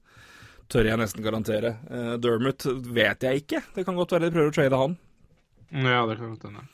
tør 0.73 0.89
jeg 0.91 0.99
nesten 0.99 1.23
garantere. 1.23 1.77
Eh, 1.87 2.15
Dermot 2.23 2.67
vet 2.97 3.29
jeg 3.29 3.45
ikke. 3.45 3.63
Det 3.77 3.85
kan 3.87 3.99
godt 3.99 4.17
være 4.17 4.27
de 4.27 4.35
prøver 4.35 4.51
å 4.51 4.57
trade 4.57 4.81
han. 4.83 4.97
Ja, 5.71 6.03
det 6.09 6.19
kan 6.19 6.33
godt 6.35 6.49
hende. 6.49 6.67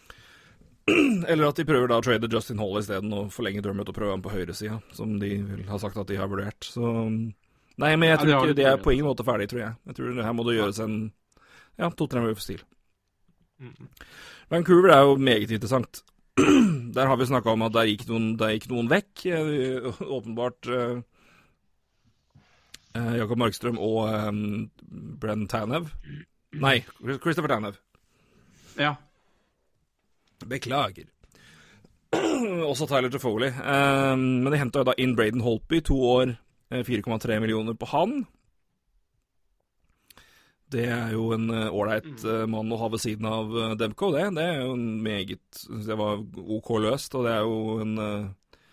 Eller 1.30 1.46
at 1.48 1.56
de 1.56 1.64
prøver 1.64 1.88
da 1.88 1.96
å 2.00 2.04
trade 2.04 2.28
Justin 2.28 2.60
Hall 2.60 2.76
isteden 2.80 3.14
og 3.16 3.32
forlenge 3.32 3.62
Dermot 3.64 3.88
og 3.88 3.96
prøve 3.96 4.12
ham 4.12 4.24
på 4.24 4.32
høyresida, 4.34 4.80
som 4.92 5.16
de 5.20 5.30
vil 5.40 5.64
ha 5.70 5.80
sagt 5.80 5.96
at 6.00 6.10
de 6.10 6.18
har 6.20 6.28
vurdert. 6.28 6.66
Så 6.68 6.84
Nei, 7.74 7.94
men 7.98 8.12
jeg 8.12 8.20
tror 8.20 8.30
ja, 8.30 8.40
ikke 8.44 8.58
de 8.58 8.66
er 8.70 8.82
på 8.82 8.92
ingen 8.94 9.08
måte 9.08 9.24
ferdig, 9.26 9.48
tror 9.50 9.64
jeg. 9.64 9.76
Jeg 9.88 9.96
tror 9.98 10.18
her 10.22 10.34
må 10.36 10.44
det 10.46 10.58
gjøres 10.58 10.78
en 10.84 10.98
ja, 11.80 11.88
to-tre 11.90 12.22
moves 12.22 12.44
stil. 12.46 12.60
Mm. 13.58 13.88
Vancouver 14.52 14.92
er 14.94 15.08
jo 15.08 15.16
meget 15.18 15.50
interessant. 15.50 16.04
Der 16.94 17.06
har 17.10 17.18
vi 17.18 17.26
snakka 17.26 17.50
om 17.50 17.64
at 17.66 17.74
der 17.74 17.88
gikk, 17.88 18.04
noen, 18.06 18.36
der 18.38 18.52
gikk 18.54 18.68
noen 18.70 18.90
vekk. 18.90 19.24
Eh, 19.26 19.88
åpenbart 20.16 20.68
eh, 20.70 21.00
Jakob 23.18 23.40
Markstrøm 23.42 23.80
og 23.82 23.98
eh, 24.12 24.30
Brenn 25.22 25.48
Tanev. 25.50 25.90
Nei, 26.62 26.76
Christopher 27.02 27.50
Tanev. 27.50 27.80
Ja. 28.78 28.94
Beklager. 30.48 31.10
Også 32.70 32.86
Tyler 32.90 33.10
Tofoley. 33.10 33.50
Um, 33.50 34.44
men 34.44 34.52
de 34.52 34.60
henta 34.60 34.82
jo 34.82 34.88
da 34.90 34.94
inn 35.00 35.16
Braden 35.18 35.42
Holpy, 35.44 35.82
to 35.84 35.98
år, 36.06 36.36
4,3 36.74 37.38
millioner 37.42 37.76
på 37.78 37.88
han. 37.92 38.24
Det 40.74 40.86
er 40.90 41.12
jo 41.14 41.28
en 41.36 41.50
eh, 41.52 41.68
ålreit 41.70 42.24
uh, 42.26 42.44
mann 42.50 42.72
å 42.72 42.78
ha 42.80 42.88
ved 42.90 43.02
siden 43.02 43.28
av 43.30 43.52
uh, 43.52 43.74
Demko, 43.78 44.10
det. 44.14 44.24
Det 44.34 44.46
er 44.48 44.62
jo 44.64 44.72
en 44.74 44.86
meget 45.04 45.60
Det 45.86 45.98
var 46.00 46.22
OK 46.40 46.72
løst, 46.82 47.14
og 47.14 47.28
det 47.28 47.34
er 47.36 47.44
jo 47.44 47.76
en 47.84 47.92
uh, 48.00 48.64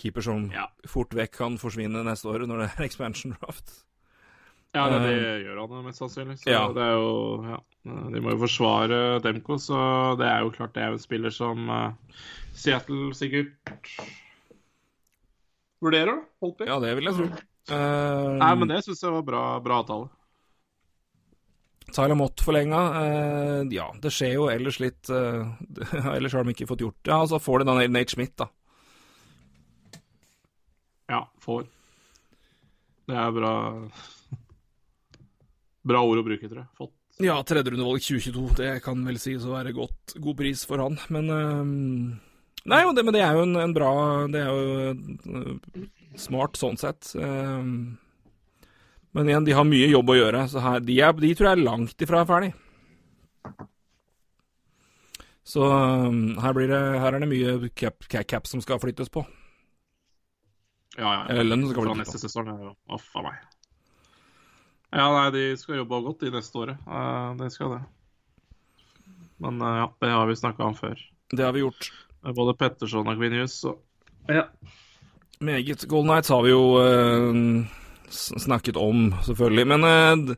keeper 0.00 0.24
som 0.26 0.48
ja. 0.54 0.66
fort 0.88 1.14
vekk 1.16 1.36
kan 1.36 1.58
forsvinne 1.60 2.02
neste 2.06 2.32
år 2.32 2.48
når 2.48 2.64
det 2.64 2.70
er 2.72 2.86
expansion 2.88 3.36
draft. 3.36 3.85
Ja, 4.76 4.84
det, 4.92 5.00
det 5.06 5.16
gjør 5.46 5.62
han 5.62 5.86
mest 5.86 6.02
sannsynlig. 6.02 6.36
Så 6.42 6.52
ja. 6.52 6.66
det 6.76 6.84
er 6.84 6.94
jo 6.98 7.14
ja, 7.48 7.58
De 8.12 8.20
må 8.20 8.34
jo 8.34 8.42
forsvare 8.44 9.00
Demko, 9.24 9.56
så 9.62 9.78
det 10.20 10.28
er 10.28 10.44
jo 10.44 10.52
klart 10.52 10.74
det 10.76 10.84
er 10.84 10.94
en 10.94 11.00
spiller 11.00 11.32
som 11.32 11.70
Seattle 12.56 13.10
sikkert 13.16 13.96
vurderer, 15.80 16.12
da. 16.12 16.28
Holdt 16.44 16.66
Ja, 16.68 16.76
det 16.82 16.92
vil 16.98 17.08
jeg 17.08 17.18
tro. 17.22 17.30
Nei, 17.72 18.52
men 18.60 18.70
det 18.70 18.82
syns 18.84 19.02
jeg 19.02 19.16
var 19.16 19.26
bra, 19.26 19.42
bra 19.64 19.80
avtale. 19.82 20.12
Tyler 21.92 22.14
Mott 22.18 22.40
forlenga. 22.42 22.80
Uh, 22.90 23.72
ja, 23.72 23.86
det 24.02 24.10
skjer 24.14 24.34
jo 24.36 24.48
ellers 24.50 24.80
litt 24.82 25.10
uh, 25.12 25.46
Ellers 26.16 26.34
har 26.34 26.44
de 26.44 26.54
ikke 26.54 26.68
fått 26.68 26.82
gjort 26.82 26.98
det. 27.02 27.12
Ja, 27.12 27.22
så 27.30 27.40
får 27.42 27.62
de 27.62 27.68
da 27.70 27.76
Nate 27.78 28.12
Schmidt, 28.16 28.34
da. 28.40 28.50
Ja, 31.06 31.22
får. 31.42 31.68
Det 33.06 33.14
er 33.14 33.34
bra 33.34 33.54
Bra 35.86 36.02
ord 36.02 36.20
å 36.22 36.26
bruke, 36.26 36.48
tror 36.48 36.62
jeg. 36.64 36.70
Fått. 36.78 36.94
Ja, 37.22 37.36
tredjerundevalg 37.48 38.02
2022. 38.04 38.46
Det 38.58 38.70
kan 38.84 39.04
vel 39.06 39.20
sies 39.20 39.44
å 39.46 39.54
være 39.54 39.72
godt, 39.76 40.16
god 40.20 40.36
pris 40.36 40.64
for 40.68 40.82
han, 40.84 40.98
men 41.14 41.30
uh, 41.32 41.62
Nei, 42.66 42.80
det, 42.96 43.04
men 43.06 43.14
det 43.14 43.22
er 43.22 43.36
jo 43.38 43.44
en, 43.46 43.54
en 43.62 43.72
bra 43.76 43.90
Det 44.32 44.40
er 44.42 44.48
jo 44.50 44.90
uh, 45.30 45.86
smart 46.18 46.58
sånn 46.58 46.76
sett. 46.80 47.12
Uh, 47.14 47.94
men 49.16 49.30
igjen, 49.30 49.46
de 49.46 49.56
har 49.56 49.64
mye 49.64 49.88
jobb 49.88 50.12
å 50.12 50.18
gjøre, 50.18 50.44
så 50.52 50.60
her, 50.60 50.82
de, 50.84 50.98
er, 51.00 51.16
de 51.22 51.32
tror 51.32 51.48
jeg 51.48 51.56
er 51.56 51.64
langt 51.64 52.04
ifra 52.04 52.26
ferdig. 52.28 52.52
Så 55.46 55.62
her, 56.42 56.58
det, 56.58 56.78
her, 57.00 57.14
er 57.14 57.22
det 57.22 57.30
mye 57.30 57.70
cap, 57.78 58.02
cap, 58.10 58.48
som 58.50 58.60
skal 58.60 58.82
flyttes 58.82 59.08
på. 59.14 59.22
Ja, 60.98 61.06
ja. 61.06 61.20
Eller 61.30 61.46
lønn 61.46 61.64
som 61.64 61.72
skal 61.72 61.86
flyttes 61.86 62.02
neste 62.02 62.18
på. 62.18 62.24
Sesong, 62.26 62.50
ja. 62.50 62.74
Uff 62.98 63.14
a 63.16 63.24
meg. 63.24 63.44
Ja, 64.94 65.06
nei, 65.10 65.26
de 65.34 65.44
skal 65.58 65.80
jobbe 65.80 66.02
godt 66.04 66.22
i 66.26 66.32
neste 66.34 66.60
året. 66.62 66.90
Det 67.40 67.50
skal 67.54 67.74
det. 67.74 67.82
Men 69.42 69.58
uh, 69.60 69.72
ja, 69.82 69.88
det 70.00 70.12
har 70.14 70.28
vi 70.30 70.36
snakka 70.38 70.64
om 70.64 70.76
før. 70.78 71.00
Det 71.32 71.44
har 71.44 71.52
vi 71.56 71.64
gjort. 71.64 71.90
Både 72.36 72.54
Petterson 72.58 73.08
og 73.08 73.18
Quinius, 73.18 73.58
så 73.64 73.74
ja. 74.26 74.46
Meget. 75.38 75.84
Golden 75.88 76.14
Nights 76.14 76.32
har 76.32 76.42
vi 76.42 76.50
jo 76.50 76.62
uh, 76.80 77.66
snakket 78.10 78.76
om, 78.76 79.12
selvfølgelig. 79.26 79.66
Men 79.66 79.84
eh, 79.84 80.36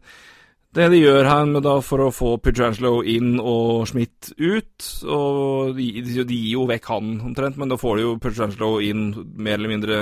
det 0.75 0.89
de 0.93 1.01
gjør 1.01 1.29
her 1.29 1.47
med 1.49 1.65
da 1.65 1.79
for 1.85 2.05
å 2.05 2.12
få 2.12 2.35
Pietrangelo 2.43 3.01
inn 3.07 3.39
og 3.41 3.87
Schmidt 3.89 4.33
ut 4.37 4.89
og 5.09 5.77
de, 5.79 5.89
de, 6.03 6.25
de, 6.25 6.37
gir 6.37 6.59
jo 6.59 6.66
vekk 6.69 6.91
han 6.93 7.15
omtrent, 7.31 7.57
men 7.61 7.73
da 7.73 7.79
får 7.81 7.99
de 7.99 8.07
jo 8.07 8.16
Pietrangelo 8.23 8.73
inn 8.85 9.11
mer 9.37 9.57
eller 9.59 9.73
mindre 9.73 10.01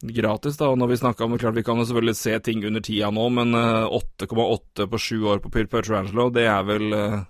gratis, 0.00 0.56
da. 0.56 0.70
Og 0.72 0.78
når 0.80 0.92
vi 0.92 1.00
snakka 1.00 1.24
om 1.24 1.34
det, 1.34 1.40
klart 1.42 1.58
vi 1.58 1.64
kan 1.66 1.78
jo 1.80 1.86
selvfølgelig 1.88 2.16
se 2.16 2.38
ting 2.44 2.64
under 2.66 2.84
tida 2.84 3.10
nå, 3.14 3.28
men 3.36 3.54
8,8 3.54 4.84
uh, 4.84 4.90
på 4.90 4.98
sju 5.00 5.18
år 5.28 5.42
på 5.44 5.52
Pietrangelo, 5.52 6.30
det 6.34 6.46
er 6.48 6.62
vel 6.68 6.86
uh, 6.96 7.20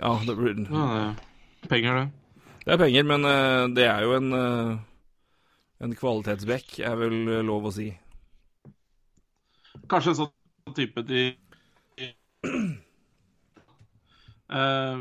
Ja, 0.00 0.14
det 0.26 0.36
blir 0.38 0.54
ja, 0.64 0.86
det 1.60 1.68
er 1.68 1.72
penger, 1.74 2.00
det. 2.00 2.46
Det 2.64 2.74
er 2.74 2.80
penger, 2.84 3.08
men 3.10 3.26
uh, 3.26 3.66
det 3.74 3.86
er 3.88 4.06
jo 4.06 4.16
en 4.18 4.30
en 5.80 5.94
kvalitetsbekk, 5.96 6.74
er 6.84 6.96
vel 7.00 7.14
lov 7.46 7.70
å 7.70 7.72
si. 7.72 7.86
Kanskje 9.88 10.12
en 10.12 10.18
sånn 10.18 10.74
type 10.76 11.02
de 11.08 11.22
uh, 14.52 14.98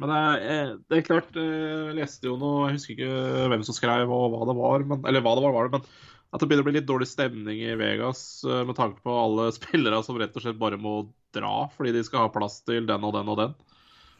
Men 0.00 0.08
det 0.08 0.18
er, 0.18 0.46
eh, 0.52 0.70
det 0.88 0.98
er, 0.98 1.04
klart, 1.06 1.34
eh, 1.36 1.90
jeg 1.90 1.98
leste 1.98 2.30
jo 2.30 2.38
noe 2.40 2.70
Jeg 2.70 2.78
husker 2.78 2.94
ikke 2.94 3.48
hvem 3.52 3.64
som 3.66 3.76
skrev 3.76 4.08
og 4.08 4.32
hva 4.32 4.46
det 4.48 4.56
var, 4.56 4.86
men, 4.88 5.02
eller 5.08 5.24
hva 5.24 5.34
det 5.36 5.44
var, 5.44 5.56
var 5.56 5.68
det, 5.68 5.80
men 5.80 6.10
at 6.32 6.40
det 6.40 6.46
begynner 6.48 6.64
å 6.64 6.68
bli 6.70 6.78
litt 6.78 6.88
dårlig 6.88 7.10
stemning 7.10 7.58
i 7.60 7.74
Vegas 7.76 8.22
med 8.64 8.72
tanke 8.78 9.04
på 9.04 9.12
alle 9.12 9.50
spillere 9.58 9.98
som 10.06 10.16
rett 10.16 10.32
og 10.32 10.46
slett 10.46 10.60
bare 10.60 10.80
må 10.80 11.02
dra 11.36 11.66
fordi 11.74 11.92
de 11.92 12.04
skal 12.06 12.24
ha 12.24 12.32
plass 12.32 12.62
til 12.64 12.88
den 12.88 13.04
og 13.04 13.12
den 13.18 13.28
og 13.28 13.36
den. 13.42 13.52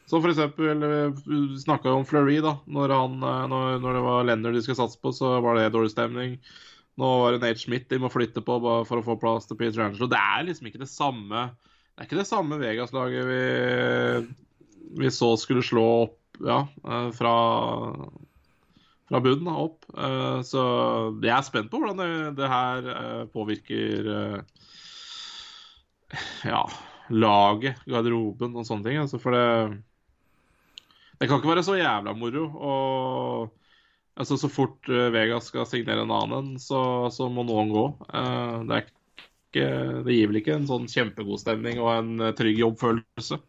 Som 0.09 0.21
for 0.23 0.33
eksempel 0.33 0.83
Vi 1.25 1.59
snakka 1.59 1.91
om 1.91 2.05
Fleury, 2.05 2.39
da. 2.43 2.57
Når, 2.65 2.93
han, 2.97 3.17
eh, 3.23 3.47
når, 3.51 3.79
når, 3.83 3.97
det 3.97 4.05
var 4.05 4.27
Leonard 4.27 4.57
de 4.57 4.63
skulle 4.65 4.81
satse 4.81 4.99
på, 5.01 5.13
så 5.15 5.37
var 5.43 5.57
det 5.57 5.71
dårlig 5.75 5.93
stemning. 5.93 6.37
Nå 6.99 7.11
var 7.23 7.33
det 7.33 7.41
Nate 7.41 7.61
Schmidt 7.61 7.87
de 7.89 8.01
må 8.01 8.11
flytte 8.13 8.43
på 8.45 8.59
for 8.61 8.99
å 8.99 9.05
få 9.05 9.17
plass 9.21 9.47
til 9.49 9.57
Peter 9.57 9.85
Angelo. 9.85 10.09
Det 10.11 10.19
er 10.19 10.45
liksom 10.45 10.69
ikke 10.69 10.83
det 10.83 10.91
samme 10.91 11.47
Det 11.49 12.03
er 12.03 12.09
ikke 12.09 12.19
det 12.19 12.29
samme 12.29 12.59
Vegas-laget 12.61 13.25
vi, 13.29 13.39
vi, 14.97 15.11
så 15.11 15.33
skulle 15.37 15.63
slå 15.65 15.85
opp 16.03 16.19
ja, 16.39 16.67
eh, 16.83 17.09
fra, 17.11 17.33
fra 19.09 19.21
bunnen 19.23 19.49
opp. 19.53 19.85
Eh, 19.97 20.41
så 20.47 20.63
jeg 21.21 21.33
er 21.35 21.45
spent 21.45 21.71
på 21.71 21.81
hvordan 21.81 22.01
det, 22.01 22.11
det 22.41 22.51
her 22.51 23.25
påvirker 23.33 24.11
ja, 26.45 26.63
laget, 27.09 27.81
garderoben 27.89 28.55
og 28.59 28.67
sånne 28.67 28.89
ting. 28.89 29.01
Altså 29.03 29.21
for 29.21 29.35
det 29.37 29.81
det 31.21 31.29
kan 31.29 31.39
ikke 31.39 31.53
være 31.53 31.63
så 31.63 31.77
jævla 31.77 32.11
moro. 32.17 32.41
Og 32.51 33.53
altså, 34.19 34.35
så 34.35 34.49
fort 34.51 34.89
Vegas 34.89 35.47
skal 35.47 35.67
signere 35.69 36.03
en 36.03 36.11
annen, 36.11 36.57
så, 36.59 37.07
så 37.13 37.29
må 37.31 37.45
noen 37.47 37.69
gå. 37.71 37.83
Det, 38.67 38.79
ikke, 38.81 39.67
det, 40.03 40.17
gir 40.17 40.27
vel 40.27 40.39
ikke 40.41 40.57
en 40.57 40.67
sånn 40.67 40.89
kjempegod 40.91 41.39
stemning 41.39 41.79
og 41.79 41.93
en 41.93 42.33
trygg 42.35 42.59
jobbfølelse. 42.65 43.39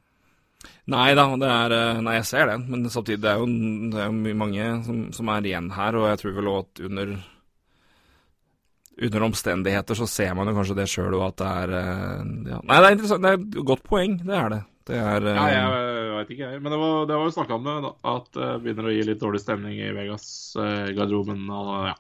Nei 0.92 1.10
da, 1.16 1.28
er, 1.34 1.74
nei, 2.04 2.16
jeg 2.18 2.28
ser 2.28 2.50
den, 2.50 2.66
men 2.70 2.88
samtidig 2.92 3.22
det 3.24 3.30
er 3.32 3.40
jo 3.40 3.46
det 3.94 4.02
er 4.04 4.36
mange 4.40 4.66
som, 4.86 4.98
som, 5.16 5.30
er 5.32 5.48
igjen 5.48 5.70
her, 5.76 5.96
og 6.00 6.10
jeg 6.10 6.20
tror 6.20 6.36
vel 6.38 6.50
òg 6.52 6.60
at 6.64 6.84
under 6.90 7.14
under 9.04 9.24
omstendigheter 9.26 9.98
så 9.98 10.06
ser 10.06 10.36
man 10.38 10.46
jo 10.46 10.54
kanskje 10.54 10.76
det 10.78 10.86
sjøl 10.92 11.16
òg, 11.16 11.24
at 11.32 11.40
det 11.40 11.50
er 11.50 11.72
ja. 11.74 12.60
Nei, 12.62 12.76
det 12.78 12.86
er 12.86 12.94
interessant. 12.94 13.24
Det 13.24 13.32
er 13.32 13.40
et 13.40 13.56
godt 13.72 13.82
poeng, 13.88 14.20
det 14.22 14.36
er 14.38 14.52
det. 14.52 14.62
Det 14.84 14.98
er 15.00 15.28
Ja, 15.32 15.44
jeg 15.50 16.08
veit 16.12 16.32
ikke, 16.34 16.48
jeg. 16.52 16.62
Men 16.62 16.74
det 16.74 16.78
var, 16.80 17.06
det 17.08 17.16
var 17.16 17.28
jo 17.28 17.34
snakka 17.34 17.56
om 17.56 17.68
det, 17.68 17.92
at 18.12 18.26
det 18.36 18.48
begynner 18.64 18.88
å 18.90 18.92
gi 18.92 19.06
litt 19.08 19.22
dårlig 19.22 19.40
stemning 19.40 19.78
i 19.80 19.92
Vegas-garderoben. 19.96 21.46
og 21.48 21.70
ja. 21.88 21.94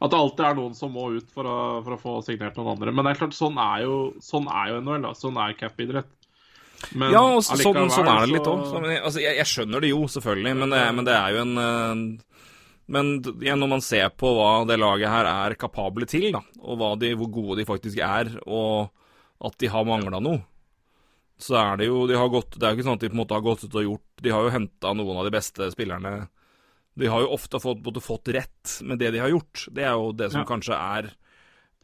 At 0.00 0.12
det 0.12 0.18
alltid 0.18 0.46
er 0.46 0.56
noen 0.56 0.76
som 0.76 0.94
må 0.96 1.10
ut 1.14 1.28
for 1.34 1.46
å, 1.46 1.58
for 1.84 1.94
å, 1.94 2.00
få 2.00 2.14
signert 2.26 2.56
noen 2.58 2.72
andre. 2.74 2.94
Men 2.94 3.06
det 3.06 3.12
er 3.12 3.20
klart, 3.20 3.36
sånn 3.36 3.60
er 3.60 3.84
jo, 3.84 3.98
sånn 4.24 4.48
jo 4.48 4.80
NHL. 4.80 5.12
Sånn 5.18 5.38
er 5.40 5.58
cap-idrett. 5.60 6.10
Men 6.96 7.12
ja, 7.12 7.20
og 7.22 7.42
sånn, 7.44 7.90
sånn 7.92 8.08
er 8.08 8.26
det 8.26 8.32
litt 8.34 8.44
så- 8.48 8.80
Altså, 9.04 9.20
jeg, 9.20 9.36
jeg 9.36 9.46
skjønner 9.46 9.80
det 9.84 9.90
jo, 9.90 10.00
selvfølgelig, 10.08 10.56
men 10.56 10.70
det, 10.70 10.94
men 10.96 11.04
det 11.04 11.14
er 11.14 11.34
jo 11.34 11.42
en 11.44 11.58
eh, 11.58 12.24
Men 12.90 13.10
igjen, 13.22 13.60
når 13.62 13.68
man 13.68 13.80
ser 13.86 14.08
på 14.18 14.32
hva 14.34 14.66
det 14.66 14.78
laget 14.80 15.08
her 15.12 15.24
er 15.30 15.54
kapable 15.54 16.06
til, 16.10 16.32
da, 16.32 16.40
og 16.60 16.98
de, 16.98 17.12
hvor 17.14 17.30
gode 17.30 17.58
de 17.60 17.64
faktisk 17.68 17.98
er, 18.02 18.32
og 18.46 18.90
at 19.44 19.54
de 19.62 19.68
har 19.70 19.84
mangla 19.86 20.18
noe, 20.20 20.42
så 21.38 21.54
er 21.56 21.76
det 21.80 21.86
jo 21.86 22.06
de 22.10 22.16
har 22.18 22.28
gått, 22.28 22.58
Det 22.58 22.62
er 22.66 22.74
jo 22.74 22.80
ikke 22.80 22.88
sånn 22.88 22.98
at 22.98 23.00
de 23.00 23.08
på 23.08 23.16
en 23.16 23.22
måte 23.22 23.32
har 23.38 23.40
gått 23.46 23.62
ut 23.64 23.74
og 23.80 23.86
gjort 23.86 24.20
De 24.20 24.28
har 24.34 24.42
jo 24.44 24.50
henta 24.52 24.90
noen 24.92 25.16
av 25.16 25.24
de 25.24 25.30
beste 25.32 25.70
spillerne 25.72 26.28
De 26.98 27.06
har 27.08 27.22
jo 27.22 27.30
ofte 27.32 27.56
fått, 27.62 27.80
både 27.82 28.02
fått 28.04 28.28
rett 28.34 28.74
med 28.84 28.98
det 29.00 29.12
de 29.14 29.22
har 29.22 29.30
gjort. 29.32 29.68
Det 29.72 29.84
er 29.86 29.94
jo 29.96 30.10
det 30.12 30.32
som 30.32 30.42
Ja. 30.42 30.44
kanskje 30.50 30.74
er 30.76 31.08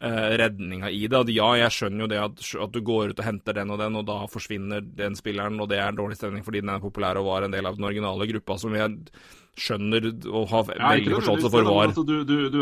redninga 0.02 0.90
i 0.92 1.06
det. 1.08 1.20
At 1.24 1.32
ja, 1.32 1.48
jeg 1.62 1.72
skjønner 1.72 2.04
jo 2.04 2.10
det 2.10 2.20
at, 2.20 2.42
at 2.66 2.74
du 2.74 2.82
går 2.84 3.14
ut 3.14 3.22
og 3.22 3.26
henter 3.26 3.56
den 3.56 3.72
og 3.72 3.80
den, 3.80 3.96
og 3.96 4.04
da 4.08 4.18
forsvinner 4.28 4.84
den 4.84 5.16
spilleren, 5.16 5.60
og 5.60 5.70
det 5.72 5.80
er 5.80 5.96
dårlig 5.96 6.18
stemning 6.18 6.44
fordi 6.44 6.60
den 6.64 6.74
er 6.74 6.84
populær 6.84 7.20
og 7.20 7.30
var 7.30 7.46
en 7.46 7.54
del 7.54 7.68
av 7.68 7.78
den 7.78 7.88
originale 7.88 8.28
gruppa, 8.28 8.58
som 8.60 8.76
jeg 8.76 8.98
skjønner 9.56 10.10
og 10.28 10.50
har 10.52 10.68
veldig 10.68 11.16
forståelse 11.16 11.50
for 11.52 11.70
var 11.70 11.88
Altså, 11.88 12.04
du, 12.04 12.18
du, 12.28 12.36
du... 12.52 12.60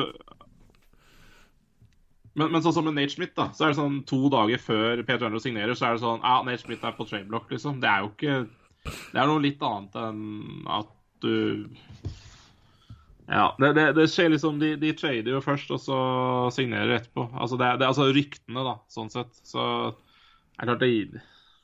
Men, 2.34 2.50
men 2.50 2.62
sånn 2.62 2.74
som 2.74 2.86
med 2.86 2.96
Nate 2.98 3.14
Schmidt, 3.14 3.34
da, 3.38 3.48
så 3.54 3.66
er 3.66 3.72
det 3.72 3.78
sånn 3.78 4.00
to 4.10 4.26
dager 4.30 4.62
før 4.62 5.02
Peter 5.06 5.26
Andrew 5.26 5.42
signerer, 5.42 5.74
så 5.78 5.88
er 5.88 5.96
det 5.96 6.02
sånn 6.02 6.22
Ja, 6.22 6.40
Nate 6.46 6.62
Schmidt 6.62 6.86
er 6.86 6.94
på 6.96 7.06
trainblock, 7.06 7.50
liksom. 7.50 7.80
Det 7.82 7.90
er 7.90 8.02
jo 8.02 8.10
ikke 8.10 8.38
Det 8.84 9.20
er 9.22 9.30
noe 9.30 9.42
litt 9.42 9.62
annet 9.62 9.98
enn 10.02 10.70
at 10.70 10.90
du 11.22 11.34
Ja, 13.26 13.54
det, 13.58 13.72
det, 13.72 13.84
det 13.96 14.04
skjer 14.12 14.34
liksom 14.34 14.58
De, 14.60 14.74
de 14.76 14.90
trader 14.96 15.32
jo 15.32 15.40
først, 15.44 15.70
og 15.72 15.80
så 15.80 15.98
signerer 16.52 16.98
etterpå. 16.98 17.28
Altså, 17.32 17.56
det, 17.60 17.70
det 17.80 17.86
er 17.86 17.92
altså 17.92 18.10
ryktene, 18.12 18.64
da, 18.66 18.74
sånn 18.92 19.12
sett. 19.12 19.32
Så 19.46 19.62
det 19.94 20.60
er 20.60 20.68
klart 20.68 20.84
det 20.84 20.90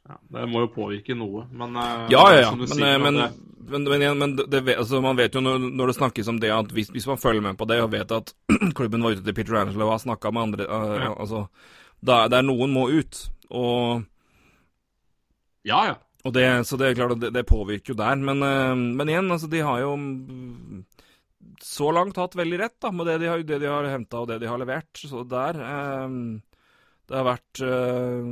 ja, 0.09 0.17
Det 0.33 0.47
må 0.51 0.65
jo 0.65 0.73
påvirke 0.75 1.15
noe, 1.19 1.45
men 1.53 1.77
eh, 1.77 2.07
Ja, 2.15 2.25
ja, 2.35 2.41
ja. 2.47 2.53
Men, 2.57 2.71
sier, 2.71 2.87
eh, 2.89 3.03
men, 3.03 3.21
men, 3.71 3.89
men, 4.19 4.37
altså, 4.75 5.03
man 5.05 5.19
vet 5.21 5.37
jo 5.37 5.43
når, 5.45 5.61
når 5.69 5.93
det 5.93 5.99
snakkes 6.01 6.31
om 6.33 6.41
det 6.43 6.53
at 6.55 6.73
hvis, 6.75 6.91
hvis 6.95 7.09
man 7.11 7.21
følger 7.21 7.45
med 7.45 7.59
på 7.61 7.69
det 7.71 7.81
og 7.85 7.93
vet 7.93 8.15
at 8.17 8.33
klubben 8.79 9.05
var 9.05 9.15
ute 9.15 9.27
til 9.27 9.37
Peter 9.37 9.61
Angelo 9.61 9.87
og 9.91 9.99
har 9.99 10.05
snakka 10.07 10.33
med 10.35 10.49
andre 10.49 10.67
uh, 10.71 10.95
Ja. 10.97 11.13
altså, 11.15 11.45
da, 12.01 12.23
Der 12.33 12.47
noen 12.47 12.73
må 12.73 12.89
ut. 12.89 13.27
Og, 13.51 14.07
Ja, 15.69 15.83
ja. 15.91 15.99
og 16.25 16.33
det, 16.33 16.47
så 16.65 16.79
det 16.81 16.89
er 16.89 16.97
klart 16.97 17.19
at 17.19 17.21
det, 17.21 17.35
det 17.37 17.45
påvirker 17.47 17.93
jo 17.93 17.99
der. 18.01 18.17
Men, 18.17 18.41
men 18.97 19.13
igjen, 19.13 19.29
altså, 19.31 19.51
de 19.53 19.61
har 19.61 19.83
jo 19.85 19.93
så 21.63 21.91
langt 21.93 22.19
hatt 22.21 22.37
veldig 22.39 22.61
rett 22.63 22.79
da, 22.83 22.93
med 22.95 23.09
det 23.11 23.19
de 23.23 23.31
har, 23.31 23.43
det 23.47 23.59
de 23.63 23.69
har 23.71 23.89
henta 23.93 24.23
og 24.23 24.31
det 24.31 24.39
de 24.43 24.49
har 24.51 24.61
levert. 24.61 24.93
Så 24.97 25.25
der 25.29 25.59
eh, 25.65 26.15
Det 27.11 27.19
har 27.19 27.27
vært 27.27 27.63
eh, 27.67 28.31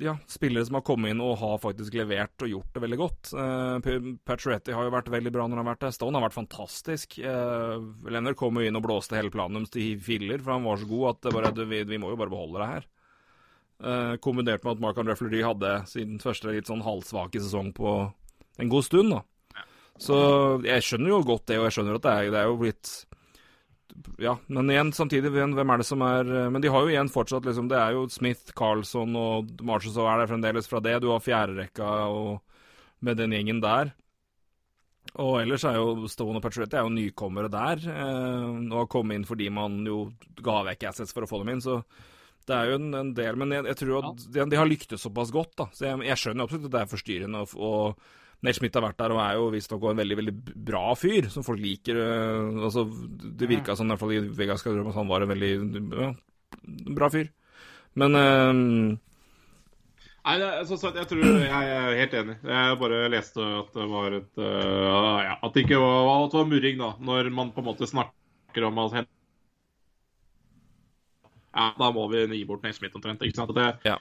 ja, 0.00 0.14
spillere 0.26 0.64
som 0.66 0.78
har 0.78 0.84
kommet 0.86 1.12
inn 1.12 1.20
og 1.24 1.38
har 1.40 1.58
faktisk 1.60 1.94
levert 1.98 2.44
og 2.44 2.52
gjort 2.52 2.74
det 2.74 2.82
veldig 2.84 2.98
godt. 3.00 3.32
Eh, 3.36 3.90
Pacioretty 4.26 4.74
har 4.76 4.86
jo 4.86 4.94
vært 4.94 5.10
veldig 5.12 5.32
bra 5.34 5.46
når 5.46 5.60
han 5.60 5.66
har 5.66 5.74
vært 5.74 5.84
der. 5.86 5.96
Stone 5.96 6.16
har 6.16 6.26
vært 6.28 6.38
fantastisk. 6.38 7.18
Eh, 7.20 7.76
Leonard 8.08 8.38
kom 8.40 8.60
jo 8.60 8.64
inn 8.66 8.78
og 8.78 8.86
blåste 8.86 9.18
hele 9.18 9.32
planen 9.34 9.60
deres 9.60 9.74
til 9.74 10.00
filler, 10.04 10.40
for 10.40 10.56
han 10.56 10.66
var 10.68 10.80
så 10.80 10.88
god 10.90 11.10
at 11.12 11.26
det 11.26 11.34
bare, 11.36 11.68
vi, 11.74 11.82
vi 11.90 12.00
må 12.00 12.14
jo 12.14 12.20
bare 12.20 12.32
beholde 12.32 12.62
det 12.62 12.70
her. 12.74 12.88
Eh, 13.80 14.14
kombinert 14.24 14.64
med 14.64 14.76
at 14.76 14.80
Mark 14.86 15.00
André 15.00 15.16
Fleury 15.16 15.44
hadde 15.44 15.74
sin 15.88 16.18
første 16.20 16.52
litt 16.52 16.68
sånn 16.68 16.84
halvsvake 16.84 17.40
sesong 17.40 17.72
på 17.76 17.94
en 18.60 18.72
god 18.72 18.84
stund, 18.88 19.14
da. 19.14 19.22
Så 20.00 20.16
jeg 20.64 20.84
skjønner 20.84 21.12
jo 21.12 21.22
godt 21.28 21.46
det, 21.50 21.58
og 21.60 21.68
jeg 21.68 21.76
skjønner 21.76 21.98
at 21.98 22.04
det 22.06 22.12
er, 22.16 22.28
det 22.32 22.40
er 22.40 22.48
jo 22.48 22.58
blitt 22.60 22.92
Ja, 24.22 24.36
men 24.48 24.70
igjen, 24.72 24.92
samtidig, 24.96 25.32
hvem 25.34 25.72
er 25.74 25.82
det 25.82 25.86
som 25.88 26.00
er 26.06 26.28
Men 26.52 26.62
de 26.64 26.70
har 26.72 26.86
jo 26.86 26.92
igjen 26.92 27.10
fortsatt 27.12 27.44
liksom 27.44 27.68
Det 27.68 27.76
er 27.76 27.96
jo 27.98 28.06
Smith, 28.08 28.54
Carlson 28.56 29.16
og 29.18 29.50
Marshall 29.66 29.92
som 29.96 30.08
er 30.08 30.22
der 30.22 30.30
fremdeles 30.30 30.70
fra 30.70 30.80
det. 30.80 31.00
Du 31.02 31.10
har 31.12 31.24
fjerderekka 31.24 31.90
og 32.08 32.38
med 33.04 33.16
den 33.16 33.32
gjengen 33.32 33.60
der. 33.64 33.92
Og 35.18 35.40
ellers 35.40 35.64
er 35.66 35.78
jo 35.78 36.08
Stone 36.10 36.38
og 36.38 36.44
Patriotti 36.44 36.78
er 36.78 36.86
jo 36.86 36.92
nykommere 36.94 37.50
der, 37.50 37.82
eh, 37.88 38.46
og 38.70 38.76
har 38.76 38.90
kommet 38.92 39.18
inn 39.18 39.26
fordi 39.26 39.48
man 39.50 39.80
jo 39.88 40.04
ga 40.44 40.60
vekk 40.68 40.86
assets 40.90 41.14
for 41.16 41.26
å 41.26 41.30
få 41.30 41.40
dem 41.42 41.54
inn, 41.54 41.64
så 41.64 41.80
det 42.46 42.56
er 42.56 42.70
jo 42.70 42.78
en, 42.78 42.88
en 42.98 43.10
del. 43.16 43.38
Men 43.40 43.56
jeg, 43.56 43.66
jeg 43.72 43.78
tror 43.80 44.10
at 44.12 44.24
de, 44.28 44.44
de 44.52 44.58
har 44.60 44.68
lyktes 44.68 45.02
såpass 45.02 45.32
godt, 45.34 45.54
da. 45.58 45.66
Så 45.74 45.88
jeg, 45.88 46.00
jeg 46.08 46.22
skjønner 46.22 46.46
absolutt 46.46 46.68
at 46.68 46.74
det 46.76 46.82
er 46.82 46.92
forstyrrende. 46.92 47.42
Og, 47.42 47.56
og 47.58 48.19
Nate 48.40 48.56
Schmidt 48.56 48.76
har 48.78 48.86
vært 48.86 49.00
der 49.02 49.12
og 49.12 49.20
er 49.20 49.36
jo 49.36 49.50
visstnok 49.52 49.84
en 49.90 50.00
veldig 50.00 50.16
veldig 50.16 50.34
bra 50.70 50.94
fyr, 50.96 51.28
som 51.32 51.44
folk 51.44 51.60
liker. 51.60 51.98
øh, 52.00 52.64
altså, 52.64 52.86
Det 53.40 53.48
virka 53.50 53.76
som 53.76 53.86
i 53.86 53.92
hvert 53.92 54.00
fall 54.00 54.16
i 54.16 54.24
Vegas 54.38 54.64
at 54.66 54.94
han 54.96 55.08
var 55.08 55.26
en 55.26 55.32
veldig 55.34 55.52
ja, 55.92 56.10
bra 56.96 57.10
fyr. 57.12 57.28
Men 58.00 58.16
øh, 58.16 58.96
Nei, 60.20 60.36
som 60.68 60.96
jeg 60.96 61.08
tror 61.08 61.22
jeg 61.24 61.68
er 61.74 61.94
helt 61.96 62.14
enig. 62.18 62.34
Jeg 62.44 62.80
bare 62.80 62.98
leste 63.12 63.40
at 63.40 63.70
det 63.72 63.86
var 63.88 64.16
et 64.18 64.42
uh, 64.42 65.20
ja, 65.24 65.38
At 65.40 65.54
det 65.54 65.64
ikke 65.64 65.80
var, 65.80 66.10
at 66.26 66.34
det 66.34 66.40
var 66.42 66.50
murring, 66.50 66.76
da. 66.82 66.90
Når 67.00 67.30
man 67.32 67.52
på 67.54 67.62
en 67.62 67.68
måte 67.70 67.88
snakker 67.88 68.66
om 68.68 68.82
at 68.84 68.98
ja, 71.50 71.72
Da 71.78 71.90
må 71.90 72.04
vi 72.10 72.20
gi 72.38 72.44
bort 72.46 72.62
Naismith 72.62 72.94
omtrent. 72.94 73.22
ikke 73.26 73.34
sant? 73.36 73.50
Det, 73.54 73.66
Ja. 73.84 73.96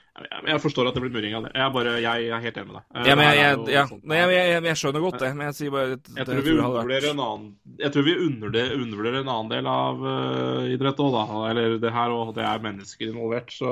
jeg, 0.46 0.62
forstår 0.62 0.88
at 0.90 0.94
det 0.94 1.02
blir 1.02 1.14
murring 1.16 1.34
av 1.36 1.44
det. 1.48 1.52
Jeg 1.56 1.74
bare, 1.74 1.94
jeg, 2.02 2.26
jeg 2.28 2.36
er 2.36 2.44
helt 2.44 2.58
enig 2.58 2.68
med 2.68 2.76
deg. 2.76 3.08
Ja, 3.10 3.16
men 3.16 3.26
jeg, 3.34 3.56
jo 3.58 3.72
ja, 3.74 3.84
sånn- 3.90 4.04
nei, 4.04 4.18
jeg, 4.18 4.76
skjønner 4.78 5.02
godt 5.02 5.20
det, 5.20 5.32
men 5.36 5.48
jeg 5.48 5.56
sier 5.58 5.72
bare 5.74 5.96
det 5.98 6.26
tror 6.30 6.44
vi 6.46 6.54
undervurderer 6.58 7.10
en 7.10 7.24
annen 7.26 7.56
Jeg 7.80 7.92
tror 7.96 8.04
vi 8.04 8.16
undervurderer, 8.16 9.20
en 9.20 9.32
annen 9.34 9.50
del 9.50 9.68
av 9.68 10.04
uh, 10.04 10.70
idrett 10.70 11.00
òg, 11.02 11.12
da. 11.18 11.50
Eller 11.50 11.78
det 11.80 11.92
her 11.96 12.10
og 12.14 12.36
det 12.36 12.46
er 12.46 12.60
mennesker 12.60 13.10
involvert, 13.10 13.50
så 13.56 13.72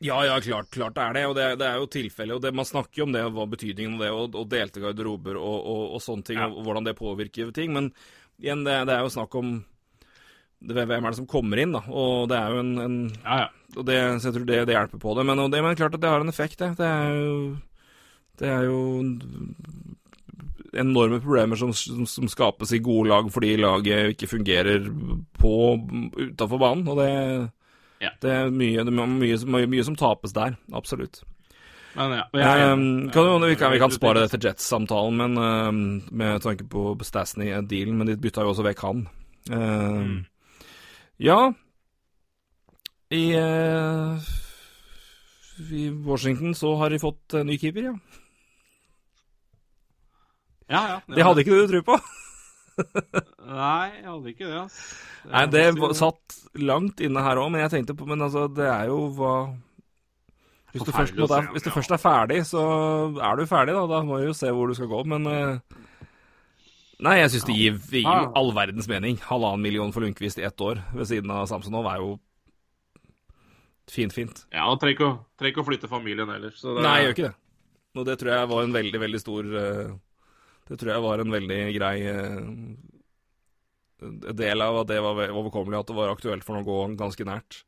Ja, 0.00 0.22
ja, 0.24 0.38
klart, 0.40 0.70
klart 0.70 0.94
det 0.94 1.02
er 1.02 1.12
det. 1.18 1.26
Og 1.26 1.34
det, 1.34 1.48
det 1.58 1.66
er 1.66 1.76
jo 1.82 1.86
tilfellet. 1.90 2.36
Og 2.36 2.42
det, 2.42 2.54
man 2.54 2.68
snakker 2.68 3.02
jo 3.02 3.08
om 3.08 3.12
det, 3.12 3.24
og 3.26 3.34
hva 3.34 3.48
betydningen 3.50 3.98
av 3.98 4.00
det, 4.06 4.10
og, 4.14 4.38
og 4.38 4.48
delte 4.52 4.80
garderober 4.84 5.36
og, 5.40 5.58
og, 5.66 5.82
og 5.96 6.00
sånne 6.04 6.24
ting, 6.30 6.38
og 6.38 6.62
hvordan 6.64 6.86
det 6.86 6.96
påvirker 6.98 7.50
ting. 7.56 7.72
Men 7.74 7.90
igjen, 8.40 8.62
det, 8.64 8.78
det 8.86 8.94
er 8.96 9.02
jo 9.04 9.12
snakk 9.16 9.34
om 9.40 9.58
hvem 10.60 10.92
er 10.92 11.08
det 11.08 11.18
som 11.18 11.28
kommer 11.30 11.60
inn, 11.62 11.72
da. 11.72 11.80
Og 11.88 12.28
det 12.30 12.36
er 12.36 12.54
jo 12.54 12.62
en, 12.62 12.72
en 12.84 12.96
ja, 13.24 13.38
ja. 13.44 13.48
og 13.76 13.86
det, 13.88 13.98
Så 14.20 14.28
jeg 14.28 14.36
tror 14.36 14.48
det, 14.50 14.58
det 14.68 14.76
hjelper 14.76 15.02
på 15.02 15.14
det. 15.16 15.26
Men, 15.26 15.44
det, 15.50 15.62
men 15.64 15.78
klart 15.78 15.94
at 15.96 16.02
det 16.02 16.10
har 16.12 16.20
en 16.20 16.32
effekt, 16.32 16.58
det. 16.60 16.74
Det 16.80 16.88
er 16.88 17.14
jo, 17.16 17.36
det 18.40 18.48
er 18.48 18.66
jo 18.68 18.80
enorme 20.80 21.18
problemer 21.20 21.58
som, 21.58 21.72
som, 21.74 22.04
som 22.06 22.28
skapes 22.30 22.72
i 22.72 22.78
gode 22.78 23.10
lag 23.10 23.26
fordi 23.32 23.56
laget 23.58 24.12
ikke 24.14 24.28
fungerer 24.30 24.84
på 25.40 25.54
utafor 26.28 26.60
banen. 26.62 26.86
Og 26.88 27.00
det, 27.00 27.10
Ja. 28.00 28.14
det 28.22 28.30
er 28.30 28.50
mye, 28.54 28.84
det 28.84 28.92
mye, 28.94 29.36
mye, 29.44 29.66
mye 29.68 29.84
som 29.84 29.96
tapes 29.96 30.32
der. 30.32 30.56
Absolutt. 30.72 31.22
Men 31.96 32.12
ja. 32.14 32.22
jeg 32.38 33.10
kan, 33.12 33.42
vi, 33.42 33.54
kan, 33.58 33.72
vi 33.72 33.80
kan 33.82 33.90
spare 33.90 34.22
det 34.22 34.30
til 34.30 34.44
Jets-samtalen, 34.46 35.16
men 35.18 35.36
um, 35.36 35.80
med 36.14 36.40
tanke 36.44 36.64
på 36.70 36.94
Stasny-dealen. 37.02 37.96
Men 37.98 38.06
de 38.06 38.14
bytta 38.20 38.44
jo 38.46 38.52
også 38.52 38.64
vekk 38.68 38.84
han. 38.86 39.02
Um, 39.50 40.12
Ja 41.20 41.52
I, 43.12 43.22
uh, 43.36 44.16
I 45.70 45.90
Washington 46.06 46.54
så 46.56 46.72
har 46.80 46.90
de 46.94 47.00
fått 47.02 47.34
uh, 47.36 47.42
ny 47.44 47.58
keeper, 47.60 47.90
ja. 47.90 47.94
Ja, 50.70 50.80
ja. 50.86 50.98
Det 51.10 51.24
hadde 51.26 51.42
ikke 51.42 51.58
du 51.58 51.66
tro 51.72 51.80
på. 51.88 51.96
Nei, 53.60 53.88
jeg 53.98 54.06
hadde 54.06 54.30
ikke 54.30 54.46
det. 54.46 54.60
ass. 54.62 54.76
Nei, 55.26 55.42
det 55.50 55.64
var- 55.76 55.96
satt 55.98 56.38
langt 56.62 57.02
inne 57.04 57.24
her 57.26 57.40
òg, 57.42 57.50
men 57.52 57.64
jeg 57.66 57.72
tenkte 57.74 57.96
på 57.98 58.06
Men 58.08 58.22
altså, 58.24 58.46
det 58.54 58.68
er 58.70 58.86
jo 58.88 59.10
hva 59.18 59.34
Hvis 60.72 60.86
du, 60.86 60.92
først, 60.94 61.18
måtte, 61.18 61.42
hvis 61.52 61.66
du 61.66 61.70
først 61.74 61.90
er 61.92 62.00
ferdig, 62.00 62.38
så 62.46 62.62
er 63.18 63.36
du 63.36 63.44
ferdig, 63.50 63.74
da. 63.74 63.84
Da 63.90 64.00
må 64.06 64.22
du 64.22 64.28
jo 64.30 64.36
se 64.38 64.54
hvor 64.54 64.70
du 64.70 64.78
skal 64.78 64.88
gå, 64.94 65.02
men 65.10 65.26
uh, 65.26 65.82
Nei, 67.00 67.14
jeg 67.22 67.30
syns 67.32 67.46
det 67.48 67.54
gir, 67.56 67.76
gir 67.90 68.02
jo 68.04 68.32
all 68.36 68.50
verdens 68.56 68.88
mening. 68.90 69.16
Halvannen 69.24 69.62
million 69.64 69.92
for 69.94 70.04
Lundqvist 70.04 70.38
i 70.38 70.44
ett 70.44 70.60
år 70.60 70.82
ved 70.92 71.06
siden 71.08 71.30
av 71.32 71.46
Samsonov 71.48 71.86
er 71.88 72.02
jo 72.02 72.10
fint, 73.90 74.12
fint. 74.14 74.44
Ja, 74.52 74.66
og 74.70 74.78
trenger 74.82 75.16
ikke, 75.40 75.62
å- 75.62 75.66
flytte 75.66 75.88
familien 75.90 76.28
heller. 76.28 76.52
Så 76.54 76.76
det, 76.76 76.82
Nei, 76.84 76.98
jeg 77.00 77.06
gjør 77.08 77.16
ikke 77.16 77.28
det. 77.30 77.34
Og 77.96 78.06
det 78.06 78.18
tror 78.20 78.32
jeg 78.36 78.48
var 78.52 78.62
en 78.62 78.72
veldig, 78.76 79.00
veldig 79.02 79.18
stor 79.20 79.48
eh, 79.58 79.88
Det 80.68 80.76
tror 80.78 80.92
jeg 80.92 81.02
var 81.02 81.18
en 81.24 81.32
veldig 81.34 81.60
grei 81.74 81.96
eh, 82.06 82.38
del 84.38 84.62
av 84.62 84.78
at 84.84 84.86
det 84.92 85.00
var 85.02 85.18
overkommelig, 85.34 85.80
at 85.80 85.90
det 85.90 85.96
var 85.98 86.12
aktuelt 86.14 86.44
for 86.46 86.54
ham 86.56 86.62
å 86.64 86.68
gå 86.70 86.96
ganske 87.00 87.26
nært. 87.26 87.64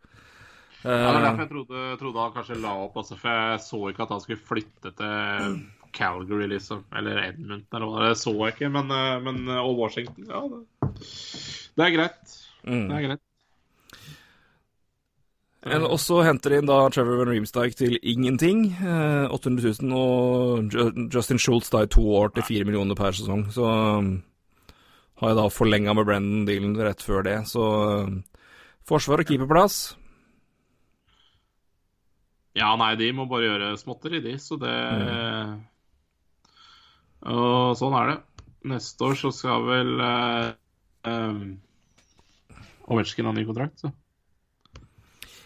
Ja, 0.83 0.91
det 0.91 1.03
er 1.03 1.17
Eh, 1.17 1.23
derfor 1.23 1.43
jeg 1.45 1.51
trodde, 1.53 1.83
trodde 2.01 2.23
han 2.23 2.33
kanskje 2.37 2.61
la 2.63 2.73
opp, 2.85 2.97
altså, 2.99 3.17
for 3.19 3.31
jeg 3.31 3.61
så 3.67 3.81
ikke 3.91 4.03
at 4.07 4.15
han 4.15 4.23
skulle 4.25 4.47
flytte 4.47 4.91
til 4.99 5.59
Calgary, 5.93 6.47
liksom. 6.51 6.85
Eller 6.97 7.21
Edmundton, 7.29 7.77
eller 7.79 7.91
hva 7.93 8.07
det 8.09 8.19
så 8.21 8.33
jeg 8.39 8.57
ikke. 8.57 8.71
Men, 8.75 8.91
eh, 8.91 9.19
men 9.25 9.43
eh, 9.49 9.61
og 9.61 9.79
Washington, 9.83 10.31
ja. 10.31 10.41
Det, 10.49 11.03
det 11.77 11.87
er 11.87 11.95
greit. 11.99 12.39
mm. 12.65 12.89
Det 12.89 12.97
er 12.99 13.07
greit. 13.09 13.23
En- 15.63 15.87
Og 15.87 16.01
så 16.03 16.25
henter 16.27 16.51
de 16.51 16.59
inn 16.59 16.67
da 16.67 16.89
Trevor 16.91 17.21
Van 17.21 17.29
Riemsdyk 17.31 17.77
til 17.79 17.99
ingenting. 18.03 18.65
Eh, 18.83 19.31
800 19.31 19.75
000, 19.83 19.93
og 19.95 21.15
Justin 21.15 21.39
Schultz 21.39 21.71
da 21.71 21.85
i 21.85 21.87
to 21.87 22.03
år 22.03 22.35
til 22.35 22.43
fire 22.43 22.65
millioner 22.67 22.99
per 22.99 23.15
sesong. 23.15 23.47
Så 23.55 23.63
um, 23.63 24.23
har 25.23 25.29
jeg 25.31 25.39
da 25.39 25.49
forlenga 25.55 25.95
med 25.95 26.09
Brendan 26.09 26.47
dealen 26.49 26.75
rett 26.83 27.03
før 27.03 27.23
det. 27.23 27.37
Så 27.47 27.63
um, 28.09 28.25
forsvar 28.89 29.23
og 29.23 29.29
keeperplass 29.31 29.95
Ja, 32.59 32.75
nei, 32.77 32.91
de 33.01 33.07
må 33.17 33.25
bare 33.31 33.47
gjøre 33.47 33.71
småtteri, 33.81 34.19
de. 34.21 34.35
Så 34.43 34.59
det 34.61 34.69
mm. 34.73 35.61
Og 37.31 37.75
sånn 37.79 37.97
er 37.99 38.13
det. 38.13 38.17
Neste 38.73 39.09
år 39.09 39.19
så 39.19 39.33
skal 39.35 39.67
vel 39.67 39.93
eh, 40.03 40.49
um, 41.11 41.43
Ovetsjkin 42.93 43.27
ha 43.27 43.35
ny 43.35 43.45
kontrakt, 43.47 43.83
så. 43.83 43.93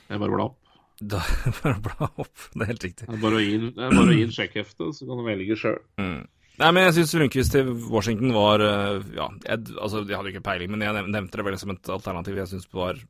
Det 0.06 0.14
er 0.14 0.22
bare 0.22 0.36
bla 0.36 0.48
opp. 0.50 0.62
Da, 0.96 1.18
bare 1.60 1.76
bla 1.84 2.06
opp, 2.08 2.44
det 2.54 2.62
er 2.64 2.70
helt 2.70 2.84
riktig. 2.86 3.04
Det 3.04 3.18
er 3.18 3.20
bare 3.20 3.36
å 3.36 3.42
gi, 3.44 4.22
en 4.24 4.30
sjekkhefte, 4.32 4.86
så 4.96 5.04
kan 5.04 5.18
du 5.20 5.26
velge 5.26 5.58
sjøl. 5.60 5.76
Mm. 6.00 6.22
Nei, 6.56 6.70
men 6.72 6.86
jeg 6.86 6.94
syns 6.96 7.12
Lundqvist 7.20 7.52
til 7.52 7.68
Washington 7.92 8.32
var 8.32 8.62
Ja, 8.64 9.26
jeg, 9.44 9.74
altså, 9.76 10.00
jeg 10.08 10.16
hadde 10.16 10.32
ikke 10.32 10.46
peiling, 10.46 10.70
men 10.72 10.86
jeg 10.86 10.96
nevnte 11.12 11.36
det 11.36 11.44
vel 11.44 11.58
som 11.60 11.74
et 11.74 11.90
alternativ 11.92 12.40
jeg 12.40 12.48
syns 12.54 12.70
var 12.72 13.02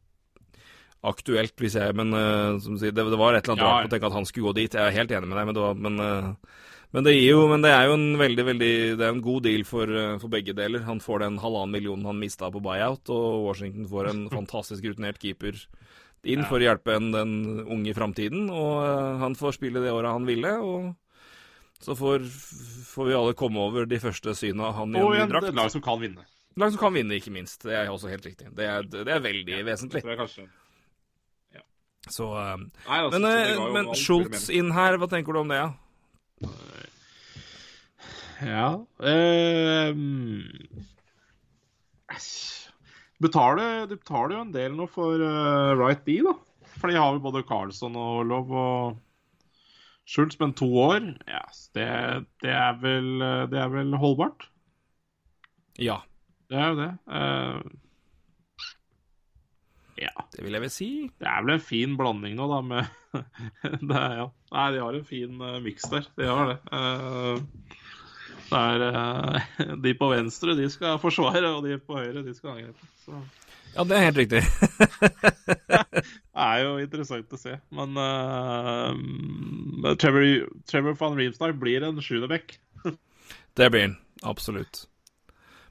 aktuelt, 1.07 1.55
hvis 1.61 1.77
jeg 1.79 1.95
Men 1.95 2.15
uh, 2.15 2.59
som 2.63 2.79
sier, 2.81 2.95
det, 2.95 3.05
det, 3.07 3.21
var 3.21 3.37
et 3.37 3.45
eller 3.45 3.57
annet 3.57 3.67
ja. 3.67 3.73
rart 3.73 3.89
å 3.89 3.93
tenke 3.93 4.11
at 4.11 4.17
han 4.17 4.29
skulle 4.29 4.51
gå 4.51 4.57
dit. 4.61 4.75
Jeg 4.75 4.83
er 4.83 4.97
helt 4.97 5.13
enig 5.15 5.31
med 5.31 5.39
deg, 5.39 5.49
men 5.49 5.57
det, 5.57 5.65
var, 5.65 5.83
men, 5.87 6.01
uh, 6.03 6.57
men 6.97 7.05
det, 7.05 7.13
jo, 7.21 7.43
men 7.51 7.61
det 7.61 7.71
er 7.77 7.91
jo 7.91 7.97
en 7.99 8.07
veldig, 8.17 8.45
veldig 8.49 8.73
Det 8.97 9.05
er 9.05 9.11
en 9.13 9.25
god 9.25 9.45
deal 9.45 9.67
for, 9.69 9.91
uh, 9.93 10.17
for 10.23 10.33
begge 10.33 10.55
deler. 10.57 10.87
Han 10.89 11.03
får 11.05 11.27
den 11.27 11.37
halvannen 11.43 11.75
millionen 11.77 12.09
han 12.09 12.17
mista 12.17 12.49
på 12.53 12.63
buyout, 12.65 13.11
og 13.13 13.45
Washington 13.51 13.89
får 13.91 14.09
en 14.13 14.23
fantastisk 14.33 14.89
rutinert 14.89 15.21
keeper 15.21 15.59
inn 16.27 16.41
ja. 16.41 16.47
for 16.49 16.59
å 16.59 16.65
hjelpe 16.65 16.97
en, 16.97 17.11
den 17.13 17.35
unge 17.63 17.93
i 17.93 17.97
framtiden. 17.97 18.49
Og 18.49 19.21
han 19.21 19.37
får 19.39 19.61
spille 19.61 19.85
det 19.85 19.93
året 19.93 20.17
han 20.17 20.27
ville. 20.29 20.57
og 20.57 20.95
så 21.85 21.93
får, 21.93 22.25
får, 22.89 23.05
vi 23.05 23.15
alle 23.15 23.37
komme 23.37 23.61
over 23.61 23.85
de 23.87 23.99
første 24.01 24.33
syna 24.35 24.73
han 24.73 24.97
i 24.97 25.01
en 25.03 25.11
ny 25.13 25.27
drakt. 25.29 25.45
Og 25.45 25.53
et 25.53 25.61
lag 25.61 25.73
som 25.77 25.85
kan 25.85 26.01
vinne. 26.01 26.25
Lag 26.57 26.73
som 26.73 26.81
kan 26.81 26.97
vinne, 26.97 27.21
ikke 27.21 27.35
minst. 27.35 27.61
Det 27.69 27.77
er 27.77 27.93
også 27.93 28.09
helt 28.09 28.25
riktig. 28.25 28.49
Det 28.57 28.65
er, 28.65 28.89
det 28.89 29.13
er 29.13 29.21
veldig 29.21 29.59
ja, 29.61 29.67
vesentlig. 29.69 30.01
Det 30.01 30.09
tror 30.09 30.17
jeg 30.17 30.23
kanskje. 30.25 30.49
Så 32.07 32.29
uh, 32.31 32.55
Nei, 32.87 33.01
altså, 33.03 33.19
Men, 33.19 33.73
men 33.75 33.89
Schultz 33.99 34.47
inn 34.55 34.71
her, 34.71 34.95
hva 35.01 35.09
tenker 35.11 35.35
du 35.35 35.41
om 35.41 35.51
det? 35.51 35.59
Ja, 35.59 35.73
ja 38.45 38.67
uh, 38.77 39.93
betaler, 43.23 43.87
De 43.89 43.97
betaler 43.97 44.37
jo 44.37 44.43
en 44.45 44.53
del 44.55 44.77
nå 44.77 44.89
for 44.93 45.23
uh, 45.23 45.73
Right 45.79 46.05
B, 46.05 46.19
da. 46.27 46.35
For 46.77 46.93
de 46.93 46.99
har 47.01 47.17
jo 47.17 47.25
både 47.25 47.47
Carlsson 47.49 47.97
og 47.97 48.27
Lov 48.29 48.53
og 48.53 48.99
Schultz, 50.07 50.37
men 50.39 50.53
to 50.55 50.69
år, 50.79 51.01
yes, 51.27 51.71
det, 51.75 51.87
det, 52.45 52.53
er 52.53 52.77
vel, 52.79 53.09
det 53.51 53.59
er 53.59 53.73
vel 53.73 53.97
holdbart? 53.99 54.45
Ja. 55.83 56.03
Det 56.47 56.61
er 56.61 56.69
jo 56.69 56.77
det. 56.79 56.93
Uh, 57.11 57.86
ja. 59.97 60.13
Det 60.33 60.45
vil 60.45 60.57
jeg 60.57 60.65
vel 60.67 60.73
si. 60.73 60.89
Det 61.17 61.29
er 61.31 61.45
vel 61.45 61.55
en 61.57 61.65
fin 61.65 61.97
blanding 61.99 62.37
nå, 62.37 62.47
da, 62.51 62.61
med 62.65 62.85
det, 63.91 64.03
ja. 64.21 64.27
Nei, 64.53 64.67
de 64.75 64.83
har 64.83 64.99
en 64.99 65.09
fin 65.09 65.41
uh, 65.41 65.57
miks 65.65 65.89
der. 65.93 66.09
De 66.19 66.29
har 66.29 66.53
det. 66.53 66.59
Uh, 66.69 67.37
det 68.47 68.61
er 68.61 68.85
uh, 68.85 69.75
De 69.85 69.95
på 69.99 70.11
venstre, 70.13 70.57
de 70.59 70.69
skal 70.73 71.01
forsvare, 71.03 71.49
og 71.55 71.65
de 71.67 71.79
på 71.81 71.99
høyre, 71.99 72.25
de 72.27 72.35
skal 72.37 72.57
angripe. 72.57 72.91
Så. 73.05 73.21
Ja, 73.77 73.85
det 73.85 73.97
er 73.97 74.07
helt 74.07 74.21
riktig. 74.21 74.43
det 76.01 76.45
er 76.47 76.59
jo 76.65 76.77
interessant 76.81 77.33
å 77.33 77.41
se. 77.41 77.57
Men 77.77 77.97
uh, 78.01 78.93
Trevor, 80.01 80.27
Trevor 80.69 80.97
van 81.01 81.17
Reemstad 81.19 81.57
blir 81.61 81.85
en 81.89 82.01
sjuendeback. 82.05 82.59
det 83.57 83.71
blir 83.73 83.89
han. 83.89 83.97
Absolutt. 84.25 84.87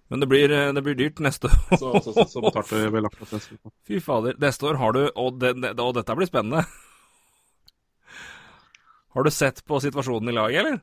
Men 0.07 0.22
det 0.22 0.27
blir, 0.30 0.52
eh, 0.52 0.73
det 0.73 0.82
blir 0.86 0.95
dyrt 0.95 1.19
neste 1.19 1.48
år. 1.48 1.77
så, 1.77 2.02
så, 2.02 2.14
så, 2.14 2.52
så 2.52 2.90
vel 2.91 3.06
akkurat 3.06 3.32
neste 3.32 3.57
år. 3.57 3.72
Fy 3.88 3.99
fader. 3.99 4.36
Neste 4.41 4.65
år 4.69 4.80
har 4.82 4.94
du 4.94 5.03
og, 5.07 5.40
det, 5.41 5.56
det, 5.61 5.73
og 5.82 5.95
dette 5.98 6.15
blir 6.18 6.30
spennende. 6.30 6.65
Har 9.15 9.23
du 9.23 9.32
sett 9.32 9.61
på 9.64 9.80
situasjonen 9.80 10.27
i 10.30 10.34
laget, 10.36 10.60
eller? 10.60 10.80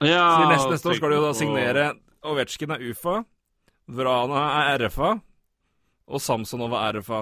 Ja 0.00 0.22
Så 0.38 0.46
neste, 0.48 0.70
neste 0.72 0.88
år 0.88 0.94
skal 0.96 1.10
du 1.12 1.16
jo 1.18 1.24
da 1.26 1.32
signere 1.36 1.82
Ovetsjkin 2.24 2.72
er 2.72 2.84
UFA, 2.88 3.18
Vrana 3.92 4.44
er 4.62 4.86
RFA, 4.86 5.10
og 6.08 6.22
Samsonov 6.24 6.72
er 6.78 6.96
RFA. 6.96 7.20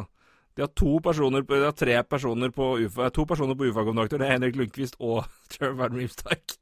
De 0.55 0.63
har 0.63 0.71
to 0.75 0.97
personer 1.03 1.43
de 1.47 1.59
har 1.63 1.75
tre 1.75 1.97
personer 2.03 2.51
på 2.55 2.73
UFA, 2.85 3.11
to 3.15 3.27
personer 3.27 3.59
på 3.59 3.69
UFA-kontrakter. 3.71 4.19
Det 4.19 4.27
er 4.27 4.37
Henrik 4.37 4.57
Lundqvist 4.59 4.99
og 4.99 5.27
Trevor 5.55 5.95
Mimstak. 5.95 6.55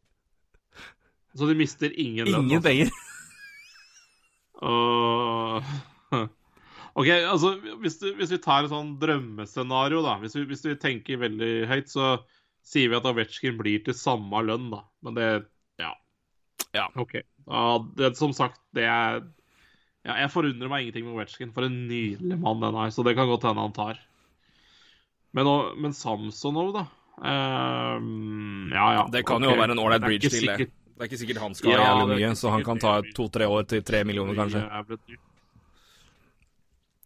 Så 1.37 1.49
de 1.49 1.57
mister 1.57 1.93
ingen 1.93 2.29
lønn? 2.29 2.49
Ingen 2.49 2.59
altså? 2.59 2.69
penger. 2.69 2.91
OK, 6.97 7.11
altså 7.13 7.53
hvis, 7.83 7.99
du, 8.01 8.07
hvis, 8.17 8.33
vi 8.33 8.39
tar 8.41 8.65
et 8.65 8.73
sånn 8.73 8.95
drømmescenario, 9.01 10.01
da. 10.05 10.17
Hvis 10.23 10.37
vi, 10.39 10.47
hvis 10.49 10.65
vi, 10.65 10.77
tenker 10.81 11.21
veldig 11.21 11.53
høyt, 11.69 11.93
så 11.93 12.17
sier 12.67 12.89
vi 12.91 12.97
at 12.99 13.09
Ovetsjkin 13.09 13.59
blir 13.61 13.85
til 13.85 13.97
samme 13.97 14.41
lønn, 14.47 14.71
da. 14.73 14.81
Men 15.05 15.19
det 15.19 15.29
Ja. 15.83 15.93
ja. 16.73 16.87
OK. 16.97 17.19
Ja, 17.21 17.65
det, 17.99 18.17
som 18.19 18.33
sagt, 18.35 18.61
det 18.75 18.89
er 18.89 19.21
ja, 20.07 20.17
Jeg 20.23 20.33
forundrer 20.33 20.71
meg 20.71 20.87
ingenting 20.87 21.05
med 21.07 21.19
Ovetsjkin. 21.19 21.53
For 21.55 21.67
en 21.67 21.79
nydelig 21.91 22.39
mann 22.41 22.63
den 22.63 22.79
er. 22.79 22.93
Så 22.95 23.05
det 23.05 23.17
kan 23.19 23.29
godt 23.29 23.45
hende 23.49 23.65
han 23.67 23.77
tar. 23.77 24.01
Men, 25.37 25.51
men 25.83 25.93
Samsonov, 25.93 26.73
da? 26.73 26.87
Um, 27.17 28.71
ja, 28.73 28.87
ja. 28.95 29.07
Det 29.13 29.25
kan 29.27 29.43
okay. 29.43 29.53
jo 29.53 29.61
være 29.61 29.77
en 29.77 29.83
ålreit 29.83 30.05
bridge 30.05 30.31
til 30.33 30.49
det. 30.49 30.71
Det 30.97 31.05
er 31.05 31.09
ikke 31.11 31.21
sikkert 31.21 31.43
han 31.43 31.53
skal 31.53 31.75
ja, 31.75 31.81
jævlig 31.85 32.17
mye, 32.17 32.31
så 32.41 32.49
han 32.55 32.63
kan 32.65 32.79
ta 32.81 33.05
to-tre 33.17 33.45
år 33.53 33.63
til 33.69 33.81
tre 33.85 34.01
millioner, 34.09 34.33
kanskje. 34.39 34.61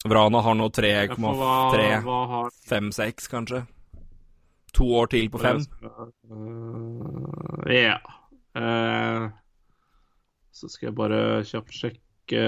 Vrana 0.06 0.38
har 0.46 0.54
nå 0.54 0.66
3,3-5-6, 0.78 3.26
kanskje. 3.32 3.60
To 4.78 4.84
år 4.94 5.06
til 5.10 5.26
på 5.34 5.39
fem. 5.42 5.58
Ja. 7.66 7.98
Uh, 8.55 9.34
så 10.55 10.70
skal 10.70 10.86
jeg 10.89 10.94
bare 10.98 11.44
kjapt 11.47 11.70
sjekke 11.74 12.42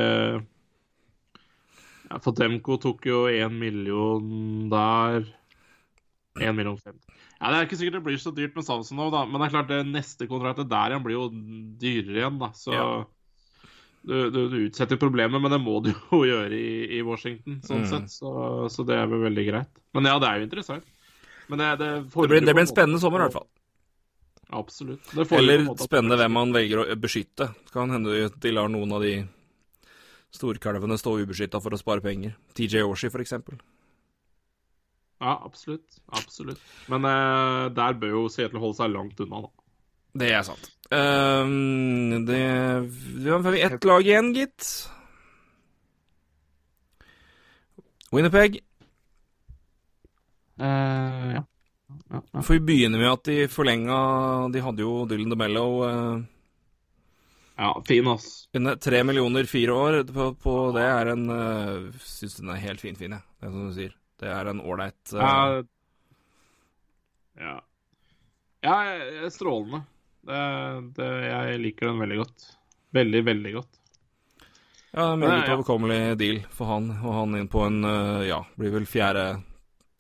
ja, 2.13 2.19
For 2.19 2.33
Demko 2.37 2.77
tok 2.83 3.07
jo 3.07 3.25
én 3.31 3.55
million 3.59 4.69
der. 4.71 5.25
Én 6.39 6.55
million 6.55 6.79
fem. 6.79 6.99
Ja, 7.43 7.51
Det 7.51 7.59
er 7.59 7.67
ikke 7.67 7.77
sikkert 7.81 7.97
det 7.99 8.07
blir 8.07 8.21
så 8.23 8.31
dyrt 8.31 8.55
med 8.55 8.65
Samsonov, 8.65 9.11
da. 9.11 9.25
Men 9.27 9.41
det 9.43 9.49
er 9.49 9.55
klart 9.57 9.71
det 9.73 9.81
neste 9.89 10.29
kontraktet 10.31 10.69
der 10.71 10.93
igjen 10.93 11.03
blir 11.03 11.17
jo 11.17 11.25
dyrere 11.81 12.21
igjen, 12.21 12.37
da. 12.39 12.53
Så 12.55 12.75
ja. 12.77 12.85
du, 14.07 14.15
du, 14.31 14.39
du, 14.53 14.59
utsetter 14.69 15.01
problemet, 15.01 15.43
men 15.43 15.51
det 15.51 15.59
må 15.63 15.81
du 15.83 15.91
jo 15.91 16.23
gjøre 16.31 16.55
i, 16.55 17.01
i 17.01 17.03
Washington, 17.07 17.59
sånn 17.67 17.83
mm. 17.83 17.89
sett. 17.91 18.15
Så, 18.15 18.31
så, 18.71 18.87
det 18.87 18.95
er 18.95 19.11
vel 19.11 19.27
veldig 19.27 19.47
greit. 19.49 19.83
Men 19.99 20.07
ja, 20.07 20.15
det 20.23 20.31
er 20.31 20.39
jo 20.39 20.47
interessant. 20.47 20.87
Men 21.51 21.59
det, 21.59 21.73
det, 21.83 21.91
det, 22.07 22.29
blir, 22.31 22.47
det 22.47 22.55
blir 22.55 22.63
en 22.63 22.71
spennende 22.71 23.03
sommer, 23.03 23.25
i 23.25 23.27
hvert 23.27 23.41
fall. 23.41 23.51
Absolutt. 24.53 25.11
Eller 25.35 25.65
spennende 25.81 26.21
hvem 26.21 26.35
man 26.37 26.55
velger 26.55 26.85
å 26.85 26.89
beskytte. 27.01 27.51
Det 27.57 27.75
kan 27.75 27.91
hende 27.91 28.29
de 28.31 28.55
lar 28.55 28.71
noen 28.71 28.95
av 28.95 29.03
de 29.03 29.17
storkalvene 30.33 30.95
stå 31.01 31.19
ubeskytta 31.25 31.61
for 31.61 31.75
å 31.75 31.81
spare 31.81 32.05
penger. 32.05 32.37
TJ 32.55 32.85
Oshie, 32.87 33.11
for 33.11 33.25
eksempel. 33.25 33.59
Ja, 35.23 35.37
absolutt. 35.47 36.01
Absolutt. 36.19 36.63
Men 36.91 37.07
uh, 37.07 37.69
der 37.71 37.95
bør 37.99 38.17
jo 38.17 38.23
Seattle 38.33 38.63
holde 38.63 38.81
seg 38.81 38.91
langt 38.91 39.21
unna, 39.23 39.45
da. 39.45 39.69
Det 40.23 40.33
er 40.35 40.43
sant. 40.45 40.67
Um, 40.93 42.27
det 42.29 42.43
Vi 42.91 43.31
har 43.31 43.55
ett 43.55 43.87
lag 43.89 44.05
igjen, 44.05 44.33
gitt. 44.37 44.67
Winnerpeg. 48.13 48.59
Uh, 50.61 51.31
ja. 51.39 51.45
Ja, 52.11 52.23
ja. 52.33 52.43
For 52.43 52.59
vi 52.59 52.67
begynner 52.67 53.01
med 53.01 53.09
at 53.13 53.25
de 53.25 53.49
forlenga 53.49 53.97
De 54.53 54.61
hadde 54.65 54.85
jo 54.85 54.93
Dylan 55.09 55.33
DeMello 55.33 55.65
uh, 55.85 56.21
Ja, 57.57 57.73
fin, 57.89 58.09
ass. 58.09 58.47
Tre 58.81 59.03
millioner 59.05 59.49
fire 59.49 59.73
år 59.73 59.99
på, 60.09 60.29
på 60.41 60.55
det 60.77 60.85
er 60.85 61.13
en 61.15 61.25
uh, 61.31 62.05
Syns 62.05 62.39
den 62.41 62.53
er 62.53 62.63
helt 62.67 62.85
fin, 62.85 62.97
fin, 62.99 63.17
jeg. 63.17 63.25
Det 63.41 63.49
er 63.49 63.55
som 63.55 63.69
du 63.69 63.77
sier. 63.77 63.97
Det 64.23 64.31
er 64.31 64.51
en 64.53 64.63
ålreit 64.63 65.15
uh... 65.19 65.61
Ja. 67.43 67.57
Ja, 68.63 68.77
strålende. 69.35 69.83
Det, 70.23 70.43
det, 70.95 71.07
jeg 71.27 71.63
liker 71.65 71.91
den 71.91 72.03
veldig 72.05 72.19
godt. 72.21 72.45
Veldig, 72.95 73.23
veldig 73.27 73.55
godt. 73.57 73.79
Ja, 74.93 75.13
en 75.13 75.23
meget 75.23 75.49
ja. 75.49 75.55
overkommelig 75.57 76.19
deal 76.21 76.43
for 76.53 76.69
han, 76.69 76.91
og 77.01 77.17
han 77.17 77.39
inn 77.39 77.49
på 77.51 77.65
en 77.65 77.81
uh, 77.83 78.21
Ja, 78.29 78.43
blir 78.61 78.75
vel 78.75 78.87
fjerde 78.87 79.25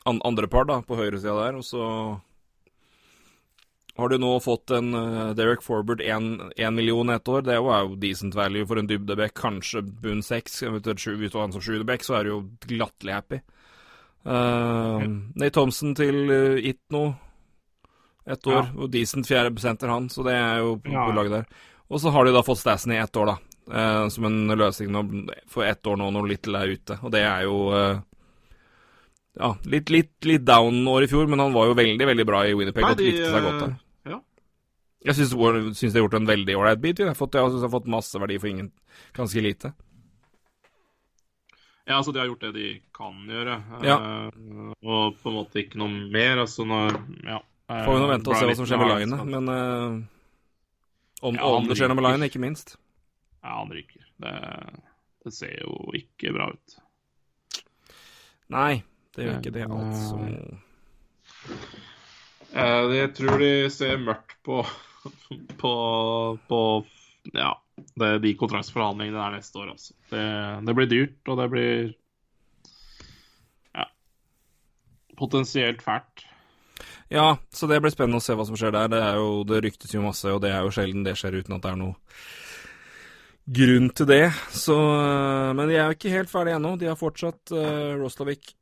an, 0.04 0.20
andrepar 0.20 0.68
da, 0.68 0.82
på 0.84 0.98
høyresida 1.00 1.34
der, 1.38 1.56
og 1.56 1.64
så 1.64 1.86
har 3.96 4.12
du 4.12 4.18
nå 4.20 4.34
fått 4.44 4.72
en 4.76 4.92
uh, 4.94 5.32
Derek 5.36 5.64
Forbert 5.64 6.04
én 6.04 6.76
million 6.76 7.10
ett 7.10 7.28
år. 7.28 7.42
Det 7.48 7.56
er 7.56 7.64
jo 7.64 7.96
decent 8.00 8.36
value 8.36 8.68
for 8.68 8.80
en 8.80 8.88
dybdebekk, 8.88 9.34
kanskje 9.40 9.82
bunn 9.82 10.22
seks. 10.24 10.62
Hvis 10.62 10.84
du 10.84 11.38
har 11.38 11.46
han 11.46 11.56
som 11.56 11.64
sjuendebekk, 11.64 12.04
så 12.06 12.20
er 12.20 12.28
du 12.28 12.34
jo 12.34 12.40
glattelig 12.68 13.16
happy. 13.16 13.40
Uh, 14.22 15.02
Nate 15.34 15.54
Thompson 15.56 15.96
til 15.98 16.18
uh, 16.30 16.58
Itno 16.62 17.08
ett 18.26 18.46
år, 18.46 18.54
ja. 18.54 18.66
og 18.78 18.90
decent 18.92 19.26
fjerde 19.26 19.58
senter 19.58 19.90
han, 19.90 20.06
så 20.10 20.22
det 20.22 20.36
er 20.38 20.60
jo 20.62 20.76
på, 20.78 20.92
ja. 20.94 21.08
på 21.08 21.16
laget 21.16 21.40
der. 21.40 21.64
Og 21.90 22.00
så 22.00 22.12
har 22.14 22.24
de 22.24 22.34
da 22.36 22.44
fått 22.46 22.60
Stassen 22.60 22.94
i 22.94 23.00
ett 23.02 23.16
år, 23.18 23.32
da, 23.32 23.36
uh, 23.74 24.06
som 24.14 24.28
en 24.28 24.54
løsning 24.58 24.92
nå, 24.94 25.02
for 25.50 25.66
ett 25.66 25.86
år 25.86 25.98
nå 25.98 26.12
når 26.14 26.30
Little 26.30 26.62
er 26.62 26.74
ute, 26.76 26.98
og 27.02 27.14
det 27.14 27.24
er 27.26 27.46
jo 27.48 27.56
uh, 27.74 27.98
ja, 29.40 29.54
litt, 29.66 29.90
litt, 29.90 30.14
litt 30.28 30.44
down-år 30.46 31.08
i 31.08 31.10
fjor, 31.10 31.26
men 31.30 31.42
han 31.42 31.54
var 31.56 31.70
jo 31.70 31.78
veldig 31.78 32.08
veldig 32.12 32.28
bra 32.28 32.44
i 32.46 32.54
Winnerpeg 32.54 32.86
Nei, 32.86 32.92
og 32.94 33.00
de, 33.00 33.10
likte 33.10 33.32
seg 33.32 33.48
godt 33.48 33.60
der. 33.64 33.74
ja. 34.12 34.20
Jeg 35.02 35.18
syns 35.18 35.32
de 35.34 35.88
har 35.96 36.04
gjort 36.04 36.20
en 36.20 36.28
veldig 36.28 36.54
ålreit 36.60 36.82
bit. 36.82 37.00
Jeg 37.02 37.10
jeg 37.10 37.32
de 37.34 37.62
har 37.64 37.72
fått 37.72 37.90
masse 37.90 38.20
verdi 38.22 38.36
for 38.38 38.52
ingen, 38.52 38.70
ganske 39.16 39.42
lite. 39.42 39.72
Ja, 41.84 41.96
altså 41.98 42.12
de 42.14 42.20
har 42.22 42.28
gjort 42.30 42.44
det 42.46 42.52
de 42.54 42.66
kan 42.94 43.16
gjøre. 43.26 43.56
Ja. 43.82 43.96
Uh, 43.98 44.70
og 44.86 45.16
på 45.18 45.32
en 45.32 45.38
måte 45.40 45.62
ikke 45.64 45.80
noe 45.82 45.90
mer. 46.14 46.44
Altså 46.44 46.66
når 46.68 46.94
Ja. 47.26 47.40
Uh, 47.70 47.80
Får 47.86 47.96
vi 47.96 48.02
nå 48.02 48.08
vente 48.10 48.30
og 48.30 48.38
se 48.38 48.46
hva 48.46 48.54
som 48.58 48.68
skjer 48.68 48.80
med 48.82 48.90
Line, 48.92 49.18
men 49.32 49.50
uh, 49.50 49.98
om, 51.22 51.36
Ja, 51.38 51.50
om 51.56 51.66
det 51.68 51.78
skjer 51.78 51.90
noe 51.90 51.98
med. 51.98 52.06
Line, 52.06 52.28
ikke 52.30 52.42
minst. 52.42 52.76
Ja, 53.42 53.56
han 53.58 53.72
ryker. 53.74 54.06
Det, 54.22 54.34
det 55.24 55.34
ser 55.34 55.54
jo 55.62 55.74
ikke 55.98 56.34
bra 56.36 56.50
ut. 56.52 56.78
Nei, 58.52 58.82
det 59.16 59.26
gjør 59.26 59.38
ikke 59.40 59.54
det, 59.54 59.66
altså. 59.72 60.18
Jeg 62.52 63.12
tror 63.16 63.40
de 63.40 63.52
ser 63.72 64.02
mørkt 64.02 64.36
på 64.44 64.60
på, 65.62 65.72
på 66.48 66.60
ja, 67.32 67.52
det, 67.76 68.10
de 68.24 68.34
kontraktsforhandlingene 68.38 69.18
der 69.18 69.38
neste 69.38 69.58
år, 69.58 69.72
altså. 69.74 69.96
Det, 70.10 70.26
det 70.66 70.74
blir 70.76 70.90
dyrt, 70.90 71.18
og 71.28 71.40
det 71.40 71.48
blir 71.52 71.72
ja, 73.72 73.88
potensielt 75.18 75.82
fælt. 75.84 76.26
Ja, 77.12 77.36
så 77.52 77.68
det 77.68 77.82
blir 77.84 77.92
spennende 77.92 78.22
å 78.22 78.24
se 78.24 78.36
hva 78.36 78.46
som 78.48 78.56
skjer 78.56 78.72
der. 78.72 78.88
Det, 78.92 79.02
er 79.04 79.18
jo, 79.20 79.42
det 79.48 79.60
ryktes 79.66 79.92
jo 79.92 80.04
masse, 80.04 80.28
og 80.32 80.40
det 80.44 80.52
er 80.52 80.64
jo 80.64 80.72
sjelden 80.72 81.04
det 81.04 81.16
skjer 81.20 81.42
uten 81.42 81.58
at 81.58 81.64
det 81.64 81.72
er 81.74 81.80
noe 81.82 81.96
grunn 83.52 83.90
til 83.92 84.08
det. 84.08 84.24
Så, 84.54 84.76
øh, 84.76 85.50
men 85.56 85.68
de 85.68 85.76
er 85.76 85.84
jo 85.90 85.96
ikke 85.98 86.14
helt 86.14 86.30
ferdige 86.32 86.56
ennå. 86.56 86.76
De 86.80 86.88
har 86.88 86.98
fortsatt 86.98 87.52
uh, 87.52 87.98
Roslavik 88.00 88.54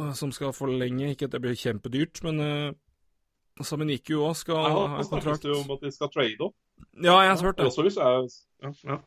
øh, 0.00 0.12
som 0.16 0.32
skal 0.32 0.54
forlenge. 0.56 1.12
Ikke 1.12 1.28
at 1.28 1.36
det 1.36 1.42
blir 1.44 1.58
kjempedyrt, 1.58 2.22
men 2.26 2.40
uh, 2.40 3.62
Saminikio 3.62 4.24
òg 4.26 4.36
skal 4.40 4.58
ha 4.64 4.84
en 4.88 4.98
om 4.98 5.74
at 5.76 5.84
de 5.84 5.92
skal 5.94 6.10
trade 6.10 6.42
opp. 6.42 6.56
Ja, 6.94 7.16
jeg 7.24 7.30
har 7.30 7.42
hørt 7.42 7.56
det. 7.58 7.66
ja, 8.62 8.72
ja. 8.90 8.98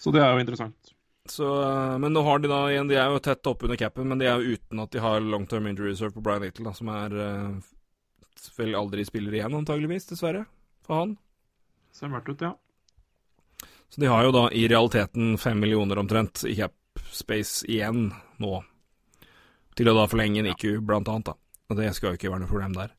Så 0.00 0.12
det 0.14 0.22
er 0.22 0.32
jo 0.32 0.44
interessant. 0.44 0.92
Så, 1.28 1.46
øh, 1.62 1.96
men 2.00 2.14
nå 2.14 2.22
har 2.22 2.38
de 2.38 2.48
da 2.50 2.58
igjen 2.70 2.86
De 2.86 2.94
er 2.94 3.10
jo 3.10 3.18
tett 3.18 3.48
oppunder 3.50 3.78
capen, 3.80 4.06
men 4.08 4.20
de 4.20 4.28
er 4.30 4.38
jo 4.38 4.54
uten 4.54 4.82
at 4.84 4.92
de 4.94 5.02
har 5.02 5.24
long 5.24 5.46
term 5.50 5.66
injury 5.66 5.90
reserve 5.90 6.14
på 6.14 6.22
Brian 6.22 6.44
Little, 6.44 6.68
da, 6.68 6.74
som 6.76 6.90
er 6.94 7.16
øh, 7.18 7.56
vel 8.56 8.76
aldri 8.78 9.04
spiller 9.04 9.34
igjen, 9.34 9.56
antageligvis, 9.58 10.06
dessverre, 10.12 10.44
for 10.86 11.02
han. 11.02 11.16
Ser 11.92 12.12
mørkt 12.12 12.30
ut, 12.30 12.44
ja. 12.46 12.54
Så 13.90 14.00
de 14.02 14.10
har 14.10 14.26
jo 14.26 14.34
da 14.34 14.46
i 14.52 14.66
realiteten 14.68 15.36
fem 15.40 15.58
millioner 15.62 15.98
omtrent 15.98 16.44
i 16.46 16.54
cap 16.58 16.74
space 17.12 17.66
igjen 17.68 18.10
nå, 18.42 18.52
til 19.76 19.90
å 19.90 19.96
da 19.96 20.06
forlenge 20.10 20.42
en 20.42 20.50
IQ, 20.52 20.68
blant 20.86 21.08
annet, 21.12 21.32
da. 21.32 21.36
Og 21.70 21.80
det 21.80 21.90
skal 21.96 22.12
jo 22.12 22.20
ikke 22.20 22.30
være 22.30 22.44
noe 22.44 22.50
problem 22.50 22.76
der. 22.76 22.94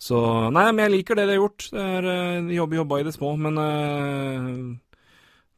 Så 0.00 0.18
Nei, 0.54 0.70
men 0.72 0.86
jeg 0.86 0.94
liker 0.94 1.18
det 1.18 1.26
de 1.28 1.34
har 1.36 1.42
gjort. 1.42 1.66
Det 1.74 1.82
er, 1.96 2.06
øh, 2.08 2.46
de 2.48 2.56
jobber 2.56 2.80
jobba 2.80 3.00
i 3.00 3.04
det 3.04 3.12
små, 3.16 3.34
men 3.36 3.58
øh, 3.60 4.54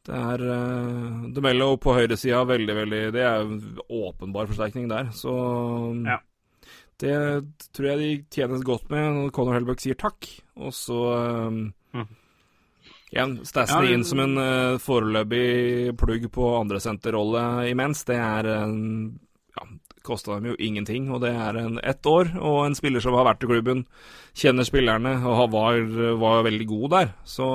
det 0.03 0.19
er 0.19 0.41
uh, 0.43 1.27
DeMello 1.31 1.77
på 1.79 1.93
høyresida, 1.95 2.41
veldig, 2.43 2.73
veldig 2.75 3.01
Det 3.15 3.21
er 3.23 3.53
åpenbar 3.87 4.49
forsterkning 4.49 4.89
der, 4.91 5.13
så 5.15 5.31
Ja. 6.03 6.19
Det 6.99 7.15
tror 7.73 7.87
jeg 7.87 7.99
de 7.99 8.09
tjenes 8.31 8.63
godt 8.63 8.91
med 8.91 9.07
når 9.15 9.31
Conor 9.33 9.55
Helbuck 9.57 9.81
sier 9.81 9.97
takk, 9.99 10.27
og 10.55 10.71
så 10.75 10.99
um, 11.49 11.73
mm. 11.95 12.05
Igjen, 13.11 13.33
Stasny 13.47 13.89
Ja, 13.89 13.95
inn 13.95 14.05
som 14.07 14.21
en 14.23 14.37
uh, 14.37 14.79
foreløpig 14.79 15.95
plugg 15.99 16.29
på 16.31 16.51
andresenterrolle 16.59 17.69
imens. 17.71 18.03
Det 18.07 18.19
er 18.19 18.47
en 18.53 18.77
kosta 20.03 20.35
dem 20.35 20.49
jo 20.51 20.55
ingenting, 20.59 21.07
og 21.15 21.21
det 21.23 21.31
er 21.31 21.57
en 21.61 21.79
ett 21.83 22.05
år, 22.09 22.33
og 22.39 22.65
en 22.65 22.75
spiller 22.75 22.99
som 23.03 23.15
har 23.15 23.25
vært 23.29 23.43
i 23.45 23.49
klubben, 23.49 23.85
kjenner 24.35 24.67
spillerne 24.67 25.15
og 25.23 25.37
har- 25.39 25.51
var, 25.53 25.79
var 26.19 26.43
veldig 26.43 26.67
god 26.67 26.89
der. 26.91 27.13
Så 27.23 27.47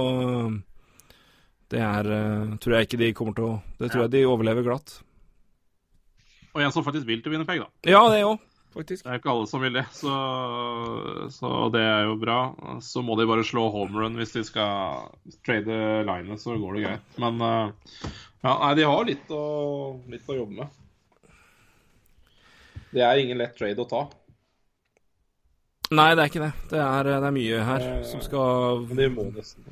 det 1.69 1.81
er 1.85 2.07
uh, 2.09 2.57
Tror 2.57 2.79
jeg 2.79 2.87
ikke 2.89 2.99
de 3.03 3.13
kommer 3.13 3.35
til 3.37 3.45
å 3.45 3.55
Det 3.79 3.91
tror 3.93 4.07
jeg 4.07 4.13
de 4.15 4.23
overlever 4.27 4.65
glatt. 4.65 4.95
Og 6.57 6.63
en 6.65 6.73
som 6.73 6.83
faktisk 6.87 7.05
vil 7.07 7.21
til 7.23 7.35
Winnerpeg, 7.35 7.61
da. 7.61 7.69
Ja, 7.87 8.01
det 8.09 8.23
òg, 8.25 8.41
faktisk. 8.75 9.05
Det 9.05 9.13
er 9.13 9.21
ikke 9.21 9.31
alle 9.35 9.47
som 9.51 9.61
vil 9.63 9.77
det, 9.77 9.85
så, 9.95 10.15
så 11.31 11.51
det 11.75 11.83
er 11.85 12.07
jo 12.09 12.17
bra. 12.19 12.39
Så 12.83 13.03
må 13.05 13.15
de 13.21 13.29
bare 13.29 13.45
slå 13.47 13.67
home 13.75 13.93
run 14.01 14.17
hvis 14.19 14.33
de 14.39 14.43
skal 14.49 15.13
trade 15.47 15.77
linet, 16.09 16.41
så 16.41 16.57
går 16.59 16.79
det 16.81 16.87
greit. 16.87 17.21
Men 17.21 17.39
eh, 17.45 18.11
ja, 18.43 18.57
nei, 18.65 18.73
de 18.81 18.89
har 18.89 19.05
litt 19.13 19.31
å, 19.37 19.45
litt 20.11 20.27
å 20.33 20.39
jobbe 20.41 20.63
med. 20.63 20.81
Det 22.93 23.05
er 23.05 23.21
ingen 23.21 23.39
lett 23.41 23.57
trade 23.59 23.83
å 23.85 23.89
ta. 23.89 24.03
Nei, 25.89 26.11
det 26.17 26.23
er 26.25 26.29
ikke 26.31 26.43
det. 26.45 26.53
Det 26.69 26.81
er, 26.85 27.09
det 27.09 27.29
er 27.31 27.35
mye 27.37 27.61
her 27.65 27.85
Eh, 27.89 28.03
som 28.05 28.21
skal 28.25 28.83
Men 28.91 28.99
de 29.01 29.09
må 29.15 29.25
nesten. 29.33 29.65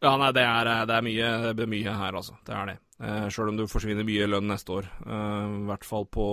Ja, 0.00 0.14
nei, 0.16 0.30
det 0.32 0.42
er, 0.42 0.70
det 0.88 0.96
er 0.96 1.04
mye, 1.04 1.28
det 1.54 1.66
er 1.66 1.70
mye 1.70 1.94
her, 2.00 2.16
altså. 2.18 2.34
Det 2.46 2.54
er 2.56 2.70
det. 2.72 2.76
Eh, 3.04 3.26
Sjøl 3.32 3.52
om 3.52 3.58
du 3.60 3.66
forsvinner 3.70 4.06
mye 4.08 4.26
lønn 4.30 4.48
neste 4.50 4.74
år. 4.80 4.88
Eh, 5.04 5.54
I 5.60 5.64
hvert 5.68 5.86
fall 5.86 6.06
på 6.10 6.26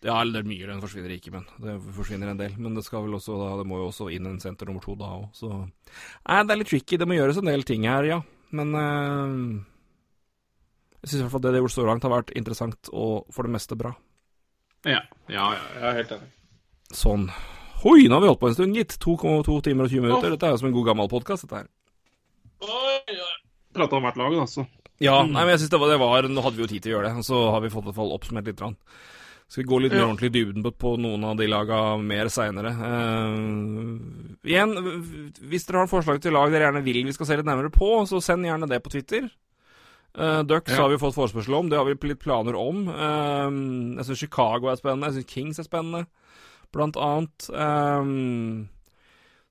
Ja, 0.00 0.20
eller 0.20 0.38
det 0.38 0.44
er 0.44 0.50
mye 0.52 0.68
lønn 0.70 0.80
forsvinner 0.84 1.10
ikke, 1.16 1.32
men 1.34 1.44
det 1.58 1.74
forsvinner 1.96 2.30
en 2.30 2.38
del. 2.40 2.54
Men 2.56 2.76
det 2.78 2.84
skal 2.86 3.02
vel 3.04 3.16
også 3.18 3.34
da, 3.40 3.48
det 3.58 3.66
må 3.68 3.80
jo 3.82 3.88
også 3.90 4.08
inn 4.14 4.28
en 4.30 4.38
senter 4.40 4.70
nummer 4.70 4.84
to 4.84 4.94
da 4.94 5.10
òg, 5.18 5.26
så 5.34 5.50
Nei, 5.58 6.42
det 6.46 6.54
er 6.54 6.60
litt 6.62 6.70
tricky. 6.70 6.96
Det 7.00 7.08
må 7.08 7.18
gjøres 7.18 7.40
en 7.42 7.50
del 7.50 7.66
ting 7.66 7.84
her, 7.90 8.06
ja. 8.06 8.20
Men 8.54 8.72
eh, 8.78 9.34
jeg 11.02 11.10
syns 11.10 11.20
i 11.20 11.22
hvert 11.24 11.32
fall 11.36 11.40
det 11.44 11.52
de 11.52 11.58
har 11.60 11.64
gjort 11.66 11.76
så 11.76 11.86
langt, 11.86 12.02
har 12.06 12.14
vært 12.16 12.32
interessant 12.36 12.90
og 12.92 13.26
for 13.34 13.42
det 13.48 13.52
meste 13.54 13.76
bra. 13.78 13.92
Ja, 14.86 15.00
ja, 15.28 15.46
ja, 15.54 15.62
jeg 15.78 15.86
er 15.92 15.96
helt 16.02 16.12
enig. 16.18 16.28
Sånn. 16.94 17.28
Hoi, 17.82 18.08
nå 18.08 18.16
har 18.16 18.22
vi 18.24 18.30
holdt 18.30 18.40
på 18.42 18.48
en 18.50 18.54
stund, 18.56 18.74
gitt. 18.74 18.96
2,2 19.02 19.58
timer 19.62 19.86
og 19.86 19.90
20 19.92 20.02
minutter. 20.06 20.30
Dette 20.34 20.46
er 20.48 20.54
jo 20.54 20.60
som 20.62 20.68
en 20.70 20.74
god 20.74 20.86
gammel 20.88 21.10
podkast, 21.12 21.46
dette 21.46 21.60
her. 21.60 21.68
Prata 23.74 23.96
om 23.98 24.02
hvert 24.06 24.18
lag, 24.18 24.34
altså. 24.42 24.64
Ja, 24.98 25.20
nei, 25.22 25.44
men 25.44 25.52
jeg 25.52 25.60
synes 25.62 25.70
det 25.70 25.78
var, 25.78 25.90
det 25.92 25.98
var 26.02 26.26
Nå 26.26 26.42
hadde 26.42 26.58
vi 26.58 26.64
jo 26.64 26.70
tid 26.72 26.82
til 26.82 26.90
å 26.90 26.96
gjøre 26.96 27.10
det, 27.12 27.20
og 27.20 27.26
så 27.28 27.42
har 27.54 27.62
vi 27.62 27.70
fått 27.70 27.84
i 27.86 27.90
hvert 27.90 27.98
fall 28.00 28.14
oppsummert 28.16 28.48
litt. 28.50 28.58
grann. 28.58 28.74
Skal 29.48 29.62
vi 29.62 29.68
gå 29.70 29.78
litt 29.80 29.92
mer 29.94 30.02
Ja. 30.02 30.06
ordentlig 30.10 30.28
i 30.28 30.34
dybden 30.34 30.64
på, 30.66 30.72
på 30.76 30.90
noen 31.00 31.22
av 31.24 31.36
de 31.38 31.46
laga 31.48 31.96
mer 32.02 32.26
seinere. 32.28 32.72
igjen, 34.44 34.74
hvis 35.48 35.64
dere 35.68 35.84
har 35.84 35.86
forslag 35.88 36.20
til 36.20 36.32
lag 36.36 36.50
dere 36.52 36.66
gjerne 36.68 36.82
vil 36.84 37.04
vi 37.06 37.12
skal 37.16 37.26
se 37.30 37.36
litt 37.38 37.46
nærmere 37.48 37.70
på, 37.72 37.88
så 38.10 38.20
send 38.20 38.44
gjerne 38.44 38.68
det 38.68 38.82
på 38.82 38.90
Twitter. 38.92 39.30
Uh, 40.18 40.42
Ducks 40.42 40.72
Ja. 40.72 40.82
har 40.82 40.88
vi 40.90 40.98
fått 40.98 41.14
forespørsel 41.14 41.54
om, 41.54 41.68
det 41.70 41.78
har 41.78 41.86
vi 41.86 41.94
litt 42.08 42.18
planer 42.18 42.56
om. 42.58 42.88
Eh, 42.88 43.98
jeg 43.98 44.08
syns 44.08 44.18
Chicago 44.18 44.66
er 44.66 44.80
spennende, 44.80 45.12
jeg 45.12 45.22
syns 45.22 45.30
Kings 45.30 45.58
er 45.62 45.68
spennende, 45.68 46.06
blant 46.74 46.96
annet. 46.98 47.46
Eh, 47.54 48.66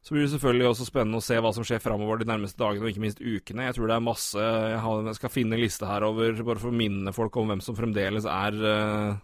så 0.08 0.16
blir 0.16 0.24
det 0.24 0.32
selvfølgelig 0.32 0.68
også 0.70 0.86
spennende 0.88 1.20
å 1.20 1.24
se 1.24 1.36
hva 1.40 1.54
som 1.56 1.66
skjer 1.68 1.82
framover 1.84 2.20
de 2.20 2.28
nærmeste 2.30 2.60
dagene, 2.60 2.84
og 2.84 2.92
ikke 2.92 3.04
minst 3.04 3.20
ukene. 3.20 3.66
Jeg 3.68 3.76
tror 3.76 3.90
det 3.90 3.96
er 3.96 4.04
masse 4.06 4.40
Jeg, 4.40 4.80
har, 4.80 5.02
jeg 5.04 5.18
skal 5.18 5.34
finne 5.34 5.58
en 5.58 5.64
liste 5.64 5.88
her 5.90 6.06
over, 6.08 6.44
bare 6.48 6.62
for 6.62 6.72
å 6.72 6.78
minne 6.80 7.12
folk 7.12 7.36
om 7.36 7.52
hvem 7.52 7.64
som 7.64 7.76
fremdeles 7.76 8.24
er 8.24 8.56
uh, 8.56 9.18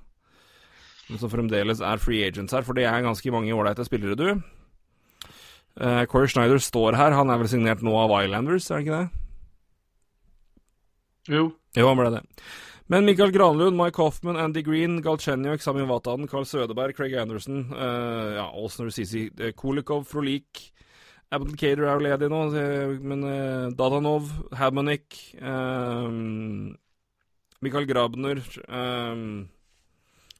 Hvem 1.07 1.21
som 1.21 1.31
fremdeles 1.31 1.79
er 1.79 2.03
free 2.03 2.25
agents 2.27 2.51
her, 2.51 2.67
for 2.67 2.75
det 2.75 2.83
er 2.89 3.03
ganske 3.03 3.31
mange 3.31 3.55
ålreite 3.55 3.85
spillere, 3.87 4.15
du. 4.19 4.43
Uh, 5.79 6.03
Corey 6.11 6.27
Schneider 6.27 6.59
står 6.59 6.99
her, 6.99 7.15
han 7.15 7.31
er 7.31 7.39
vel 7.39 7.51
signert 7.51 7.83
nå 7.83 7.95
av 8.03 8.11
Islanders, 8.19 8.67
er 8.67 8.79
det 8.79 8.87
ikke 8.87 8.99
det? 9.05 9.22
Jo. 11.31 11.49
Jo, 11.77 11.87
han 11.87 11.99
ble 11.99 12.11
det. 12.17 12.23
Men 12.91 13.07
Mikael 13.07 13.31
Granlund, 13.31 13.77
Mike 13.79 14.01
Hoffman, 14.01 14.37
Andy 14.37 14.61
Green, 14.61 14.99
Galchenyuk, 15.01 15.63
Samin 15.63 15.87
Vatanen, 15.87 16.27
Carl 16.27 16.45
Sødeberg, 16.45 16.97
Craig 16.97 17.15
Anderson, 17.15 17.63
uh, 17.71 18.33
ja, 18.35 18.49
Olsen 18.59 18.89
Rusisi, 18.89 19.29
uh, 19.39 19.53
Kulikov, 19.55 20.03
Frolik 20.09 20.73
Abdel 21.33 21.57
Kader 21.57 21.87
er 21.87 21.95
jo 21.95 22.03
ledig 22.05 22.29
nå, 22.29 22.41
eh, 22.59 22.93
men 23.01 23.25
uh, 23.25 23.71
Dadanov, 23.73 24.29
Hamonik 24.53 25.17
um, 25.41 26.75
Mikael 27.63 27.87
Grabner 27.89 28.41
um, 28.67 29.47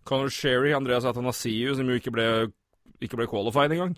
Conor 0.06 0.30
Sherry, 0.30 0.74
Andreas 0.76 1.08
Atanasiu, 1.10 1.74
som 1.74 1.90
jo 1.90 1.98
ikke 1.98 2.14
ble, 2.14 2.28
ikke 3.02 3.18
ble 3.18 3.30
qualified 3.32 3.74
engang. 3.74 3.96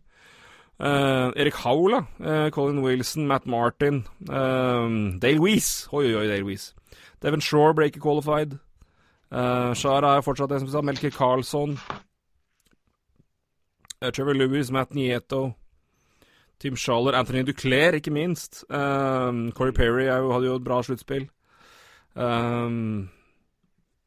Uh, 0.78 1.32
Erik 1.38 1.54
Haula, 1.54 2.06
uh, 2.20 2.50
Colin 2.50 2.82
Wilson, 2.82 3.28
Matt 3.28 3.45
Martin, 3.45 4.06
uh, 4.28 5.18
Dale 5.20 5.40
Weiss 5.40 5.88
Oi, 5.94 6.04
oi, 6.04 6.16
oi, 6.16 6.28
Dale 6.28 6.44
Weiss. 6.44 6.74
Devon 7.22 7.40
Shore 7.40 7.86
ikke 7.86 8.02
qualified. 8.02 8.60
Uh, 9.32 9.74
Shara 9.74 10.18
er 10.18 10.22
fortsatt 10.22 10.50
det 10.50 10.60
som 10.60 10.70
sa. 10.70 10.82
Melker 10.82 11.12
Carlsson. 11.12 11.80
Trevor 14.02 14.34
Lewis, 14.34 14.70
Matt 14.70 14.94
Nieto. 14.94 15.54
Tim 16.60 16.76
Schaller, 16.76 17.16
Anthony 17.16 17.44
Duclair, 17.44 17.95
ikke 17.95 18.12
minst. 18.12 18.64
Corey 18.70 19.72
Perry 19.72 20.06
er 20.06 20.18
jo, 20.18 20.32
hadde 20.32 20.45
jo 20.45 20.56
et 20.56 20.64
bra 20.64 20.82
sluttspill. 20.84 21.26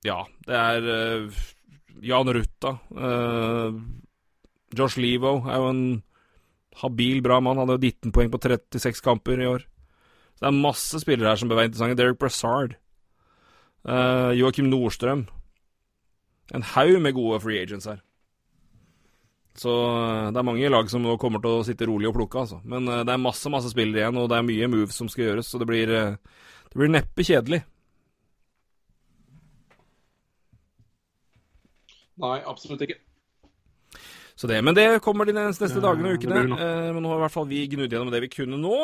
Ja, 0.05 0.21
det 0.47 0.61
er 0.61 0.81
Jan 2.01 2.31
Rutta. 2.37 2.79
Josh 4.79 4.99
Levo 5.01 5.43
er 5.49 5.57
jo 5.57 5.69
en 5.73 6.03
habil, 6.83 7.23
bra 7.25 7.41
mann. 7.45 7.61
Hadde 7.61 7.79
jo 7.79 7.85
19 7.85 8.15
poeng 8.15 8.33
på 8.33 8.41
36 8.43 9.03
kamper 9.05 9.43
i 9.43 9.49
år. 9.51 9.65
Så 10.37 10.45
det 10.45 10.51
er 10.51 10.61
masse 10.63 11.01
spillere 11.03 11.33
her 11.33 11.41
som 11.41 11.51
bør 11.51 11.63
være 11.63 11.71
interessante. 11.73 11.99
Derek 11.99 12.21
Brassard. 12.21 12.77
Uh, 13.89 14.35
Joakim 14.39 14.69
Nordstrøm. 14.71 15.27
en 16.55 16.63
haug 16.63 17.01
med 17.03 17.13
gode 17.15 17.41
free 17.41 17.61
agents 17.61 17.87
her. 17.87 17.99
Så 19.59 19.69
eh, 19.69 20.29
det 20.31 20.39
er 20.39 20.47
mange 20.47 20.69
lag 20.71 20.91
som 20.91 21.03
nå 21.03 21.17
kommer 21.19 21.43
til 21.43 21.59
å 21.59 21.65
sitte 21.67 21.89
rolig 21.91 22.07
og 22.09 22.15
plukke, 22.15 22.45
altså. 22.45 22.61
Men 22.65 22.87
uh, 22.89 23.03
det 23.05 23.13
er 23.13 23.21
masse 23.21 23.51
masse 23.51 23.73
spillere 23.73 24.05
igjen, 24.05 24.21
og 24.21 24.29
det 24.31 24.39
er 24.39 24.47
mye 24.47 24.69
moves 24.71 24.97
som 24.97 25.11
skal 25.11 25.27
gjøres, 25.27 25.51
så 25.51 25.59
det 25.59 25.67
blir, 25.69 25.91
uh, 25.91 26.47
det 26.71 26.79
blir 26.79 26.93
neppe 26.95 27.27
kjedelig. 27.27 27.59
Nei, 32.23 32.39
absolutt 32.47 32.87
ikke. 32.87 33.01
Så 34.39 34.47
det, 34.47 34.63
Men 34.63 34.77
det 34.77 35.01
kommer 35.03 35.27
de 35.27 35.35
neste, 35.35 35.67
dagene 35.83 36.13
og 36.13 36.21
ukene. 36.21 36.45
Eh, 36.55 36.89
men 36.95 37.03
nå 37.03 37.11
har 37.11 37.19
i 37.19 37.25
hvert 37.27 37.35
fall 37.35 37.49
vi 37.51 37.65
gnudd 37.67 37.91
gjennom 37.91 38.13
det 38.15 38.23
vi 38.23 38.31
kunne 38.31 38.61
nå. 38.61 38.77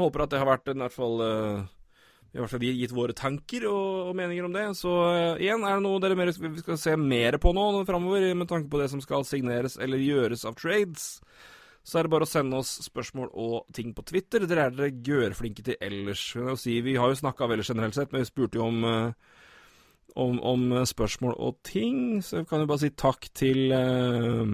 håper 0.00 0.24
at 0.24 0.32
det 0.32 0.40
har 0.40 0.48
vært 0.48 0.72
i 0.72 0.78
hvert 0.80 0.96
fall 0.96 1.20
i 2.36 2.40
hvert 2.40 2.52
fall 2.52 2.60
vi 2.60 2.70
har 2.70 2.80
gitt 2.82 2.94
våre 2.94 3.16
tanker 3.16 3.64
og, 3.70 4.10
og 4.10 4.16
meninger 4.18 4.46
om 4.46 4.54
det. 4.54 4.66
Så 4.76 4.92
uh, 4.92 5.40
igjen, 5.40 5.64
er 5.64 5.78
det 5.78 5.84
noe 5.86 6.00
dere 6.02 6.18
mer, 6.18 6.32
vi 6.36 6.62
skal 6.62 6.80
se 6.80 6.96
mer 7.00 7.38
på 7.42 7.52
nå 7.56 7.66
framover, 7.88 8.28
med 8.36 8.50
tanke 8.50 8.68
på 8.72 8.80
det 8.82 8.90
som 8.92 9.02
skal 9.04 9.24
signeres 9.28 9.78
eller 9.80 10.02
gjøres 10.02 10.44
av 10.48 10.56
trades, 10.58 11.06
så 11.86 11.98
er 11.98 12.06
det 12.06 12.12
bare 12.12 12.26
å 12.26 12.28
sende 12.28 12.60
oss 12.60 12.74
spørsmål 12.84 13.30
og 13.30 13.70
ting 13.76 13.94
på 13.96 14.04
Twitter. 14.08 14.44
Dere 14.44 14.68
er 14.68 14.76
dere 14.76 14.92
gørflinke 15.06 15.64
til 15.64 15.78
ellers. 15.80 16.28
Si, 16.60 16.80
vi 16.84 16.96
har 16.98 17.12
jo 17.12 17.20
snakka 17.22 17.48
veldig 17.48 17.66
generelt 17.68 17.96
sett, 17.96 18.12
men 18.12 18.24
vi 18.24 18.28
spurte 18.28 18.60
jo 18.60 18.66
om, 18.66 18.82
uh, 18.84 19.36
om, 20.18 20.40
om, 20.42 20.66
spørsmål 20.88 21.38
og 21.38 21.60
ting, 21.64 22.20
så 22.26 22.42
vi 22.42 22.50
kan 22.50 22.64
jo 22.64 22.68
bare 22.68 22.84
si 22.84 22.92
takk 22.92 23.30
til 23.38 23.70
uh, 23.72 24.44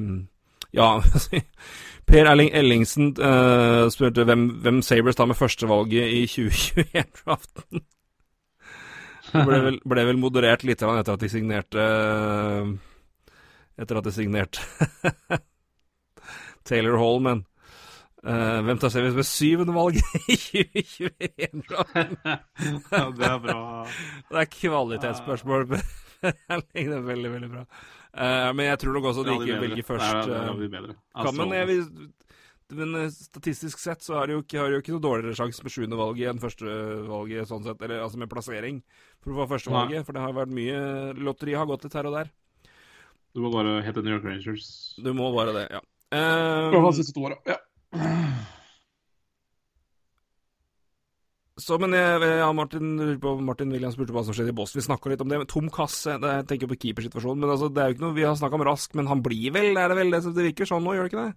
ja, 0.72 1.02
Per 2.08 2.26
Erling 2.26 2.50
Ellingsen 2.56 3.12
uh, 3.20 3.86
spurte 3.92 4.24
hvem, 4.26 4.48
hvem 4.64 4.80
Sabres 4.82 5.16
tar 5.16 5.28
med 5.30 5.38
førstevalget 5.38 6.10
i 6.16 6.24
2021-draften. 6.26 7.84
Det 9.32 9.44
ble 9.48 9.60
vel, 9.64 9.78
ble 9.88 10.04
vel, 10.10 10.18
moderert 10.20 10.64
litt 10.66 10.82
etter 10.82 11.14
at 11.14 11.22
de 11.22 11.30
signerte 11.32 11.86
uh, 11.86 12.66
Etter 13.80 13.96
at 13.96 14.04
de 14.04 14.12
signerte 14.12 14.60
Taylor 16.68 16.98
Hall, 17.00 17.22
men 17.24 17.40
uh, 18.26 18.60
hvem 18.66 18.82
tar 18.82 18.92
Sabres 18.92 19.16
med 19.16 19.26
syvende 19.26 19.74
valg 19.74 19.96
i 20.34 20.36
2021-draften? 20.42 22.18
ja, 22.26 23.06
det 23.16 23.30
er 23.30 23.40
bra. 23.46 23.62
Det 24.28 24.44
er 24.44 24.52
kvalitetsspørsmål. 24.58 25.66
det 25.72 26.36
er 26.52 27.08
veldig, 27.08 27.32
veldig 27.38 27.50
bra. 27.56 27.66
Uh, 28.12 28.50
men 28.52 28.68
jeg 28.68 28.80
tror 28.82 28.98
nok 28.98 29.06
også 29.08 29.24
de 29.24 29.36
ikke 29.38 29.60
velger 29.62 29.86
først. 29.88 30.10
Nei, 30.28 30.40
det 30.44 30.56
blir 30.58 30.72
bedre. 30.74 30.96
Altså, 31.16 31.32
kan, 31.32 31.38
men, 31.40 31.54
jeg, 31.56 32.98
eh, 33.00 33.14
statistisk 33.14 33.80
sett 33.80 34.04
så 34.04 34.18
har 34.18 34.28
de 34.28 34.36
jo 34.36 34.42
ikke, 34.44 34.58
har 34.60 34.74
jo 34.74 34.82
ikke 34.82 34.92
noe 34.92 35.04
dårligere 35.04 35.38
sjanse 35.38 35.64
med 35.64 35.72
sjuendevalget 35.72 36.32
enn 36.32 36.42
førstevalget, 36.42 37.48
sånn 37.48 37.64
sett, 37.64 37.80
eller 37.80 38.04
altså 38.04 38.20
med 38.20 38.30
plassering, 38.32 38.82
for 39.24 39.32
å 39.32 39.40
få 39.40 39.48
førstevalget. 39.54 40.04
For 40.04 40.16
det 40.16 40.24
har 40.26 40.36
vært 40.36 40.52
mye 40.60 40.78
Lotteri 41.24 41.56
har 41.56 41.68
gått 41.70 41.88
litt 41.88 41.96
her 41.96 42.10
og 42.10 42.18
der. 42.20 42.32
Du 43.32 43.40
må 43.40 43.52
bare 43.54 43.80
hete 43.86 44.04
New 44.04 44.12
York 44.12 44.28
Rangers. 44.28 44.66
Du 45.00 45.12
må 45.16 45.32
bare 45.32 45.56
det, 45.56 45.68
ja. 45.72 45.80
Uh, 46.12 46.68
for 46.74 46.92
siste 46.92 47.16
to. 47.16 47.32
Ja. 47.48 47.62
Så, 51.62 51.78
men 51.78 51.94
jeg, 51.94 52.32
ja, 52.40 52.48
Martin, 52.56 52.96
Martin 53.46 53.70
William 53.74 53.94
spurte 53.94 54.14
hva 54.16 54.24
som 54.26 54.34
skjedde 54.34 54.50
i 54.50 54.58
Boston. 54.58 54.80
Vi 54.80 54.88
snakka 54.88 55.12
litt 55.12 55.22
om 55.22 55.30
det. 55.30 55.38
Tom 55.52 55.70
Kasse 55.72 56.18
det, 56.22 56.34
Jeg 56.40 56.48
tenker 56.50 56.72
på 56.72 56.80
keepersituasjonen. 56.84 57.44
Men 57.44 57.54
altså, 57.54 57.70
det 57.70 57.82
er 57.82 57.90
jo 57.90 57.96
ikke 57.96 58.06
noe 58.08 58.18
Vi 58.18 58.26
har 58.26 58.36
snakka 58.38 58.58
om 58.58 58.66
Rask, 58.66 58.98
men 58.98 59.10
han 59.10 59.22
blir 59.24 59.54
vel 59.54 59.78
Er 59.78 59.92
det 59.92 59.98
vel 60.00 60.14
det, 60.14 60.24
det 60.26 60.50
virker 60.50 60.68
sånn 60.68 60.84
nå, 60.84 60.96
gjør 60.96 61.08
det 61.08 61.12
ikke 61.12 61.24
det? 61.24 61.34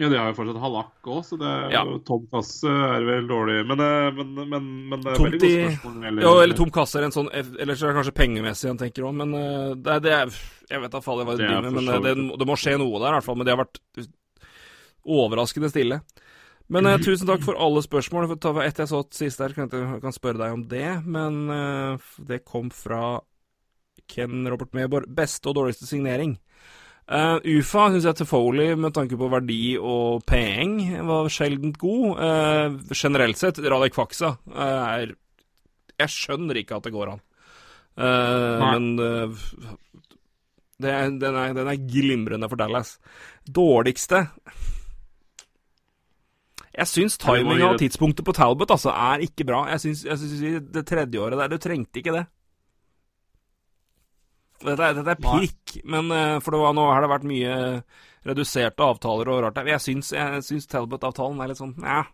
Ja, 0.00 0.08
de 0.08 0.16
har 0.16 0.30
jo 0.30 0.36
fortsatt 0.38 0.60
Halak 0.62 1.08
òg, 1.12 1.18
så 1.26 1.36
det 1.36 1.48
er 1.48 1.74
ja. 1.74 1.82
Tom 2.08 2.22
Kasse 2.32 2.70
er 2.70 3.04
vel 3.04 3.26
dårlig. 3.28 3.58
Men, 3.68 3.82
eh, 3.84 4.06
men, 4.16 4.30
men, 4.40 4.70
men 4.88 5.02
det 5.04 5.12
er 5.12 5.20
veldig 5.20 5.40
godt 5.42 5.52
spørsmål. 5.52 5.98
Eller, 6.08 6.24
ja, 6.24 6.32
eller 6.46 6.58
Tom 6.58 6.72
Kasse 6.72 6.98
er 6.98 7.06
en 7.06 7.14
sånn 7.14 7.28
Eller 7.34 7.76
så 7.76 7.86
er 7.86 7.92
det 7.92 7.98
kanskje 8.00 8.14
pengemessig 8.16 8.70
han 8.70 8.80
tenker 8.80 9.04
òg, 9.06 9.14
men 9.20 9.36
eh, 9.36 9.74
det, 9.76 9.98
det 10.06 10.14
er 10.16 10.32
Jeg 10.72 10.82
vet 10.86 10.96
da 10.96 11.02
faen 11.04 11.20
hva 11.20 11.36
det 11.36 11.44
driver 11.44 11.68
med, 11.68 11.76
men 11.76 11.92
eh, 11.92 12.00
det, 12.08 12.14
det, 12.40 12.48
må 12.48 12.56
skje 12.58 12.78
noe 12.80 13.02
der 13.02 13.12
i 13.12 13.18
hvert 13.18 13.28
fall. 13.28 13.38
Men 13.38 13.48
det 13.48 13.54
har 13.54 13.60
vært 13.60 13.82
overraskende 15.20 15.70
stille. 15.74 16.00
Men 16.72 16.88
uh, 16.88 16.96
tusen 17.02 17.28
takk 17.28 17.44
for 17.44 17.58
alle 17.60 17.82
spørsmål. 17.84 18.30
For 18.30 18.62
etter 18.64 18.86
jeg 18.86 18.92
så 18.92 19.02
sist 19.12 19.42
der, 19.42 19.54
kan 19.56 19.68
jeg 19.68 20.00
kan 20.02 20.14
spørre 20.14 20.40
deg 20.40 20.56
om 20.56 20.64
det. 20.70 20.88
Men 21.04 21.42
uh, 21.52 22.12
det 22.28 22.44
kom 22.48 22.70
fra 22.72 23.20
Ken 24.10 24.46
Robert 24.48 24.72
Meborg. 24.76 25.10
Beste 25.12 25.50
og 25.50 25.58
dårligste 25.60 25.88
signering. 25.88 26.38
Uh, 27.12 27.42
UFA 27.44 27.88
syns 27.90 28.06
jeg 28.06 28.20
til 28.20 28.28
Foley, 28.30 28.76
med 28.78 28.94
tanke 28.96 29.18
på 29.18 29.28
verdi 29.28 29.74
og 29.76 30.22
peng, 30.28 30.78
var 31.08 31.28
sjeldent 31.32 31.76
god. 31.80 32.22
Uh, 32.22 32.94
generelt 32.94 33.40
sett, 33.40 33.58
Radek 33.58 33.96
Faksa 33.96 34.36
er 34.54 35.12
Jeg 35.98 36.14
skjønner 36.14 36.62
ikke 36.62 36.78
at 36.78 36.86
det 36.86 36.94
går 36.94 37.16
an. 37.16 37.24
Uh, 38.00 38.62
men 38.62 38.86
det, 40.80 40.92
den, 41.20 41.34
er, 41.36 41.52
den 41.52 41.68
er 41.68 41.82
glimrende 41.90 42.48
for 42.48 42.58
Dallas. 42.58 42.96
Dårligste 43.44 44.24
jeg 46.72 46.88
syns 46.88 47.18
timinga 47.20 47.74
og 47.74 47.80
tidspunktet 47.82 48.24
på 48.24 48.32
Talbot 48.36 48.70
altså, 48.72 48.92
er 48.94 49.24
ikke 49.26 49.44
bra. 49.48 49.66
Jeg 49.74 49.82
syns, 49.82 50.06
jeg 50.08 50.20
syns 50.22 50.70
det 50.72 50.84
tredje 50.88 51.20
året 51.20 51.40
der 51.42 51.52
Du 51.52 51.60
trengte 51.60 52.00
ikke 52.00 52.14
det. 52.16 52.24
Dette 54.62 54.88
dette 54.96 55.16
er 55.16 55.20
pirk, 55.20 55.76
men 55.90 56.08
uh, 56.14 56.38
for 56.40 56.56
var, 56.62 56.74
nå 56.76 56.86
har 56.86 57.02
det 57.02 57.10
vært 57.10 57.26
mye 57.26 57.54
reduserte 58.28 58.86
avtaler 58.86 59.28
og 59.32 59.40
rart 59.42 59.56
der. 59.58 59.72
Jeg 59.74 59.82
syns, 59.82 60.12
syns 60.46 60.68
Talbot-avtalen 60.70 61.40
er 61.42 61.50
litt 61.50 61.60
sånn 61.60 61.74
ja. 61.82 62.04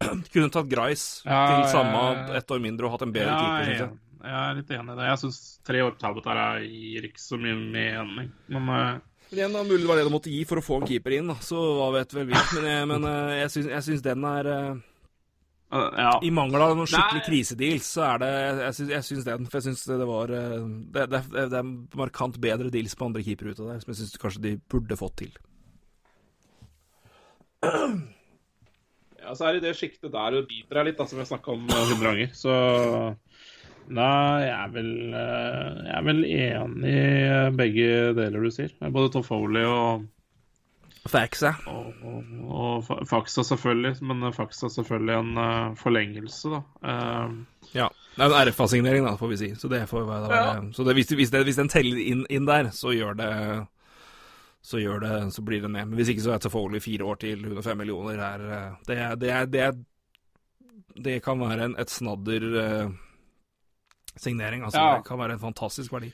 Kunne 0.32 0.48
tatt 0.48 0.70
Grice 0.70 1.28
ja, 1.28 1.42
til 1.50 1.66
samme 1.74 2.38
ett 2.38 2.50
år 2.50 2.62
mindre 2.64 2.88
og 2.88 2.96
hatt 2.96 3.04
en 3.04 3.12
bedre 3.12 3.34
ja, 3.34 3.42
keeper, 3.42 3.68
syns 3.68 3.84
jeg. 3.84 3.98
Jeg 4.20 4.36
er 4.36 4.56
litt 4.58 4.72
enig 4.76 4.94
i 4.94 4.96
det. 4.98 5.04
Jeg 5.10 5.20
syns 5.22 5.38
tre 5.68 5.84
år 5.84 5.94
på 5.94 6.02
Talbot 6.02 6.26
her 6.32 6.64
gir 6.64 7.06
ikke 7.08 7.22
så 7.22 7.38
mye 7.40 7.56
mening. 7.60 8.32
Men 8.52 8.72
uh, 8.72 8.88
Igjen, 9.30 9.52
da, 9.54 9.62
mulig 9.62 9.84
det 9.84 9.88
var 9.88 10.00
det 10.00 10.06
du 10.08 10.12
måtte 10.12 10.30
gi 10.32 10.42
for 10.48 10.58
å 10.58 10.64
få 10.64 10.80
en 10.80 10.86
keeper 10.90 11.14
inn, 11.14 11.28
da. 11.30 11.36
Så 11.44 11.58
hva 11.78 11.90
vet 11.94 12.14
vel 12.16 12.26
vi. 12.32 12.34
Men 12.56 12.66
jeg, 12.66 12.86
men, 12.90 13.04
eh, 13.06 13.34
jeg, 13.44 13.52
syns, 13.54 13.68
jeg 13.70 13.86
syns 13.86 14.02
den 14.02 14.26
er 14.26 14.48
uh, 14.50 14.80
ja. 15.70 16.16
I 16.26 16.32
mangel 16.34 16.64
av 16.64 16.72
noen 16.74 16.88
skikkelig 16.90 17.22
krisedeals, 17.28 17.92
så 17.94 18.02
er 18.08 18.22
det 18.24 18.30
Jeg 18.34 18.76
syns, 18.78 18.90
jeg 18.96 19.06
syns 19.06 19.28
den. 19.28 19.46
For 19.46 19.60
jeg 19.60 19.68
syns 19.68 19.84
det 19.86 20.08
var 20.10 20.32
det, 20.34 20.42
det, 20.96 21.20
det, 21.38 21.60
er 21.60 21.68
markant 22.00 22.40
bedre 22.42 22.72
deals 22.74 22.96
på 22.98 23.06
andre 23.06 23.22
keepere 23.26 23.54
ute 23.54 23.68
der, 23.68 23.84
som 23.84 23.92
jeg 23.94 24.00
syns 24.00 24.22
kanskje 24.24 24.46
de 24.48 24.56
burde 24.72 24.98
fått 24.98 25.20
til. 25.22 25.36
Ja, 29.20 29.34
så 29.36 29.46
er 29.46 29.54
det 29.54 29.60
i 29.60 29.66
det 29.68 29.76
sjiktet 29.78 30.10
der 30.10 30.34
du 30.34 30.42
biter 30.48 30.80
deg 30.80 30.90
litt, 30.90 30.98
da, 30.98 31.06
som 31.06 31.20
jeg 31.20 31.28
snakka 31.30 31.54
om 31.54 31.68
hundre 31.70 32.02
ganger. 32.02 32.34
Så 32.34 32.50
Nei, 33.90 34.46
jeg 34.46 34.54
er 34.54 34.72
vel, 34.74 34.90
eh, 35.18 35.68
jeg 35.88 35.94
er 35.98 36.06
vel 36.06 36.24
enig 36.28 36.90
i 36.94 37.52
begge 37.58 37.86
deler 38.18 38.46
du 38.46 38.54
sier. 38.54 38.74
Både 38.94 39.10
Tom 39.14 39.24
Foley 39.26 39.66
og 39.66 40.04
Faxa. 41.08 41.54
Og, 41.66 41.94
og, 42.04 42.90
og 42.90 43.08
Faxa, 43.08 43.42
selvfølgelig. 43.42 43.96
Men 44.06 44.32
Faxa 44.36 44.68
selvfølgelig 44.68 45.16
en 45.16 45.40
uh, 45.40 45.74
forlengelse, 45.80 46.52
da. 46.52 46.60
Uh, 46.84 47.66
ja. 47.74 47.88
Det 48.14 48.26
er 48.26 48.30
en 48.30 48.48
RFA-signering, 48.50 49.06
da, 49.06 49.16
får 49.18 49.32
vi 49.32 49.40
si. 49.40 49.50
Så 49.58 49.68
det 49.72 49.82
får 49.88 50.06
være, 50.06 50.30
ja. 50.36 50.54
Så 50.76 50.84
det, 50.84 50.94
hvis, 50.98 51.10
hvis, 51.16 51.30
det, 51.32 51.42
hvis, 51.48 51.58
den 51.58 51.72
teller 51.72 51.98
inn, 52.04 52.24
inn, 52.30 52.46
der, 52.46 52.70
så 52.76 52.94
gjør 52.94 53.18
det 53.18 53.34
så 54.62 54.76
gjør 54.76 54.98
det, 55.00 55.12
så 55.32 55.42
blir 55.42 55.62
det 55.64 55.70
ned. 55.72 55.88
Men 55.88 55.96
hvis 55.96 56.10
ikke 56.12 56.26
så 56.26 56.34
er 56.34 56.42
Toffoli 56.44 56.82
fire 56.84 57.04
år 57.08 57.22
til 57.22 57.46
105 57.46 57.78
millioner. 57.80 58.20
Er, 58.20 58.74
det, 58.86 58.98
det, 59.22 59.36
det, 59.54 59.70
det, 61.04 61.22
kan 61.24 61.40
være 61.40 61.70
en, 61.70 61.78
et 61.80 61.90
snadder 61.90 62.44
uh, 62.60 62.90
signering. 64.16 64.64
Altså, 64.66 64.80
ja. 64.80 64.98
Det 64.98 65.06
kan 65.08 65.20
være 65.20 65.36
en 65.36 65.42
fantastisk 65.42 65.92
verdi. 65.94 66.10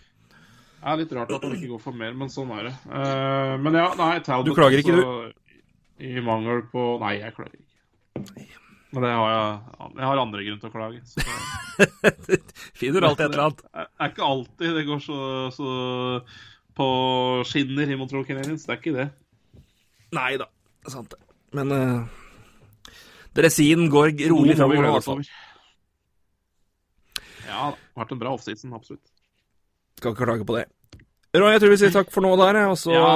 Det 0.76 0.92
er 0.92 1.00
litt 1.00 1.12
rart 1.16 1.33
at 1.34 1.42
han 1.42 1.55
ikke 1.57 1.73
går 1.73 1.83
for 1.83 1.99
mer, 1.99 2.12
men 2.15 2.31
sånn 2.31 2.52
er 2.55 2.68
det. 2.68 2.75
Uh, 2.86 3.57
men 3.62 3.75
ja, 3.75 3.89
nei, 3.99 4.12
Talbot 4.23 4.52
Du 4.52 4.58
klager 4.58 4.83
ikke, 4.83 4.94
du? 5.00 5.57
I 6.07 6.20
mangel 6.20 6.60
på 6.68 6.83
Nei, 7.00 7.16
jeg 7.23 7.34
klager 7.34 7.57
ikke. 7.57 8.44
Men 8.94 9.05
det 9.05 9.12
har 9.12 9.31
jeg 9.33 9.89
Jeg 9.97 10.05
har 10.07 10.20
andre 10.20 10.44
grunn 10.47 10.60
til 10.60 10.68
å 10.68 10.75
klage. 10.75 11.00
Så... 11.08 11.25
Finner 12.81 13.08
alltid 13.08 13.25
et 13.26 13.33
eller 13.33 13.47
annet. 13.47 13.65
Det 13.65 13.86
er 14.05 14.12
ikke 14.12 14.28
alltid 14.28 14.76
det 14.78 14.84
går 14.91 15.02
så, 15.05 15.18
så 15.57 15.70
på 16.76 16.86
skinner 17.49 17.91
i 17.91 17.99
Montreal 17.99 18.28
Canadiens. 18.28 18.68
Det 18.68 18.76
er 18.76 18.81
ikke 18.81 18.94
det. 18.94 19.08
Nei 20.16 20.31
da, 20.41 20.47
sant 20.92 21.10
det. 21.12 21.20
Men 21.57 21.73
uh, 21.73 22.92
dressinen 23.36 23.91
går 23.92 24.15
rolig 24.31 24.57
framover, 24.60 24.86
i 24.86 24.94
hvert 24.94 25.08
fall. 25.08 25.26
Ja, 27.47 27.73
har 27.73 27.85
vært 28.02 28.16
en 28.16 28.23
bra 28.23 28.33
offseason, 28.36 28.75
absolutt. 28.76 29.05
Skal 29.97 30.12
ikke 30.12 30.28
klage 30.28 30.49
på 30.49 30.58
det. 30.58 30.66
Roy, 31.36 31.50
jeg 31.52 31.60
tror 31.60 31.73
vi 31.73 31.76
sier 31.81 31.92
takk 31.92 32.12
for 32.15 32.25
nå 32.25 32.31
der, 32.41 32.57
og 32.70 32.78
så 32.81 32.94
ja, 32.94 33.08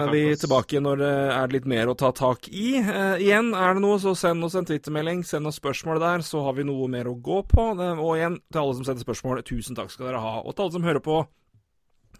er 0.00 0.08
vi 0.10 0.22
tilbake 0.38 0.80
når 0.82 0.98
det 0.98 1.10
er 1.36 1.52
litt 1.52 1.68
mer 1.70 1.90
å 1.92 1.94
ta 1.98 2.10
tak 2.16 2.48
i. 2.50 2.80
Uh, 2.82 3.14
igjen, 3.22 3.52
er 3.54 3.76
det 3.76 3.84
noe, 3.84 4.00
så 4.02 4.14
send 4.18 4.42
oss 4.46 4.56
en 4.58 4.66
twittermelding, 4.66 5.22
send 5.28 5.46
oss 5.46 5.60
spørsmål 5.60 6.00
der, 6.02 6.24
så 6.26 6.42
har 6.46 6.56
vi 6.58 6.66
noe 6.66 6.88
mer 6.90 7.10
å 7.10 7.14
gå 7.14 7.42
på. 7.50 7.68
Og 7.78 8.10
igjen, 8.16 8.40
til 8.50 8.62
alle 8.64 8.78
som 8.78 8.88
sender 8.88 9.06
spørsmål, 9.06 9.44
tusen 9.46 9.78
takk 9.78 9.92
skal 9.94 10.10
dere 10.10 10.22
ha. 10.24 10.38
Og 10.42 10.54
til 10.54 10.66
alle 10.66 10.76
som 10.78 10.88
hører 10.88 11.04
på, 11.04 11.20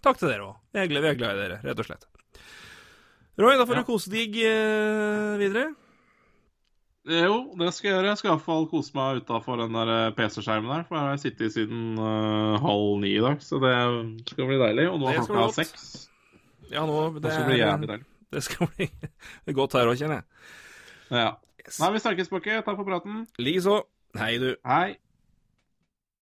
takk 0.05 0.21
til 0.21 0.31
dere 0.31 0.51
òg. 0.51 0.61
Vi 0.71 0.83
er 0.83 0.93
glad 0.93 1.25
i 1.33 1.41
dere, 1.41 1.59
rett 1.65 1.83
og 1.83 1.89
slett. 1.89 2.07
Roy, 3.35 3.57
da 3.59 3.65
får 3.67 3.81
ja. 3.81 3.83
du 3.83 3.89
kose 3.89 4.13
deg 4.13 4.39
uh, 4.39 5.35
videre. 5.41 5.73
Jo, 7.05 7.35
det 7.53 7.69
skal 7.75 7.89
jeg 7.89 7.95
gjøre. 7.99 8.09
Jeg 8.09 8.19
skal 8.19 8.31
iallfall 8.31 8.65
kose 8.71 8.95
meg 8.97 9.21
utafor 9.21 9.59
den 9.61 9.77
der 9.77 9.91
eh, 9.93 10.13
PC-skjermen 10.17 10.71
der. 10.73 10.87
For 10.87 10.97
her 10.97 11.05
har 11.05 11.13
jeg 11.13 11.23
sittet 11.27 11.53
siden 11.53 11.99
uh, 12.01 12.57
halv 12.63 12.97
ni 13.03 13.13
i 13.13 13.21
dag, 13.21 13.37
så 13.45 13.61
det 13.61 13.75
skal 14.31 14.49
bli 14.49 14.57
deilig. 14.61 14.87
Og 14.89 14.97
nå 15.03 15.11
er 15.11 15.21
klokka 15.21 15.51
seks. 15.59 15.85
Ja, 16.71 16.87
nå 16.89 16.97
Det, 17.13 17.27
det 17.27 17.35
skal 17.35 17.49
bli 17.51 17.61
jævlig 17.61 17.91
deilig. 17.93 18.09
Det 18.33 18.43
skal 18.43 18.71
bli 18.73 18.89
godt 19.59 19.77
her 19.77 19.91
òg, 19.91 20.01
kjenner 20.01 20.23
jeg. 20.23 20.29
Ja. 21.13 21.31
Nei, 21.65 21.93
vi 21.93 22.01
snakkes, 22.01 22.33
Bakke. 22.33 22.61
Takk 22.65 22.81
for 22.81 22.89
praten. 22.89 23.25
Likeså. 23.37 23.83
Hei, 24.17 24.37
du. 24.41 24.55
Hei. 24.65 24.97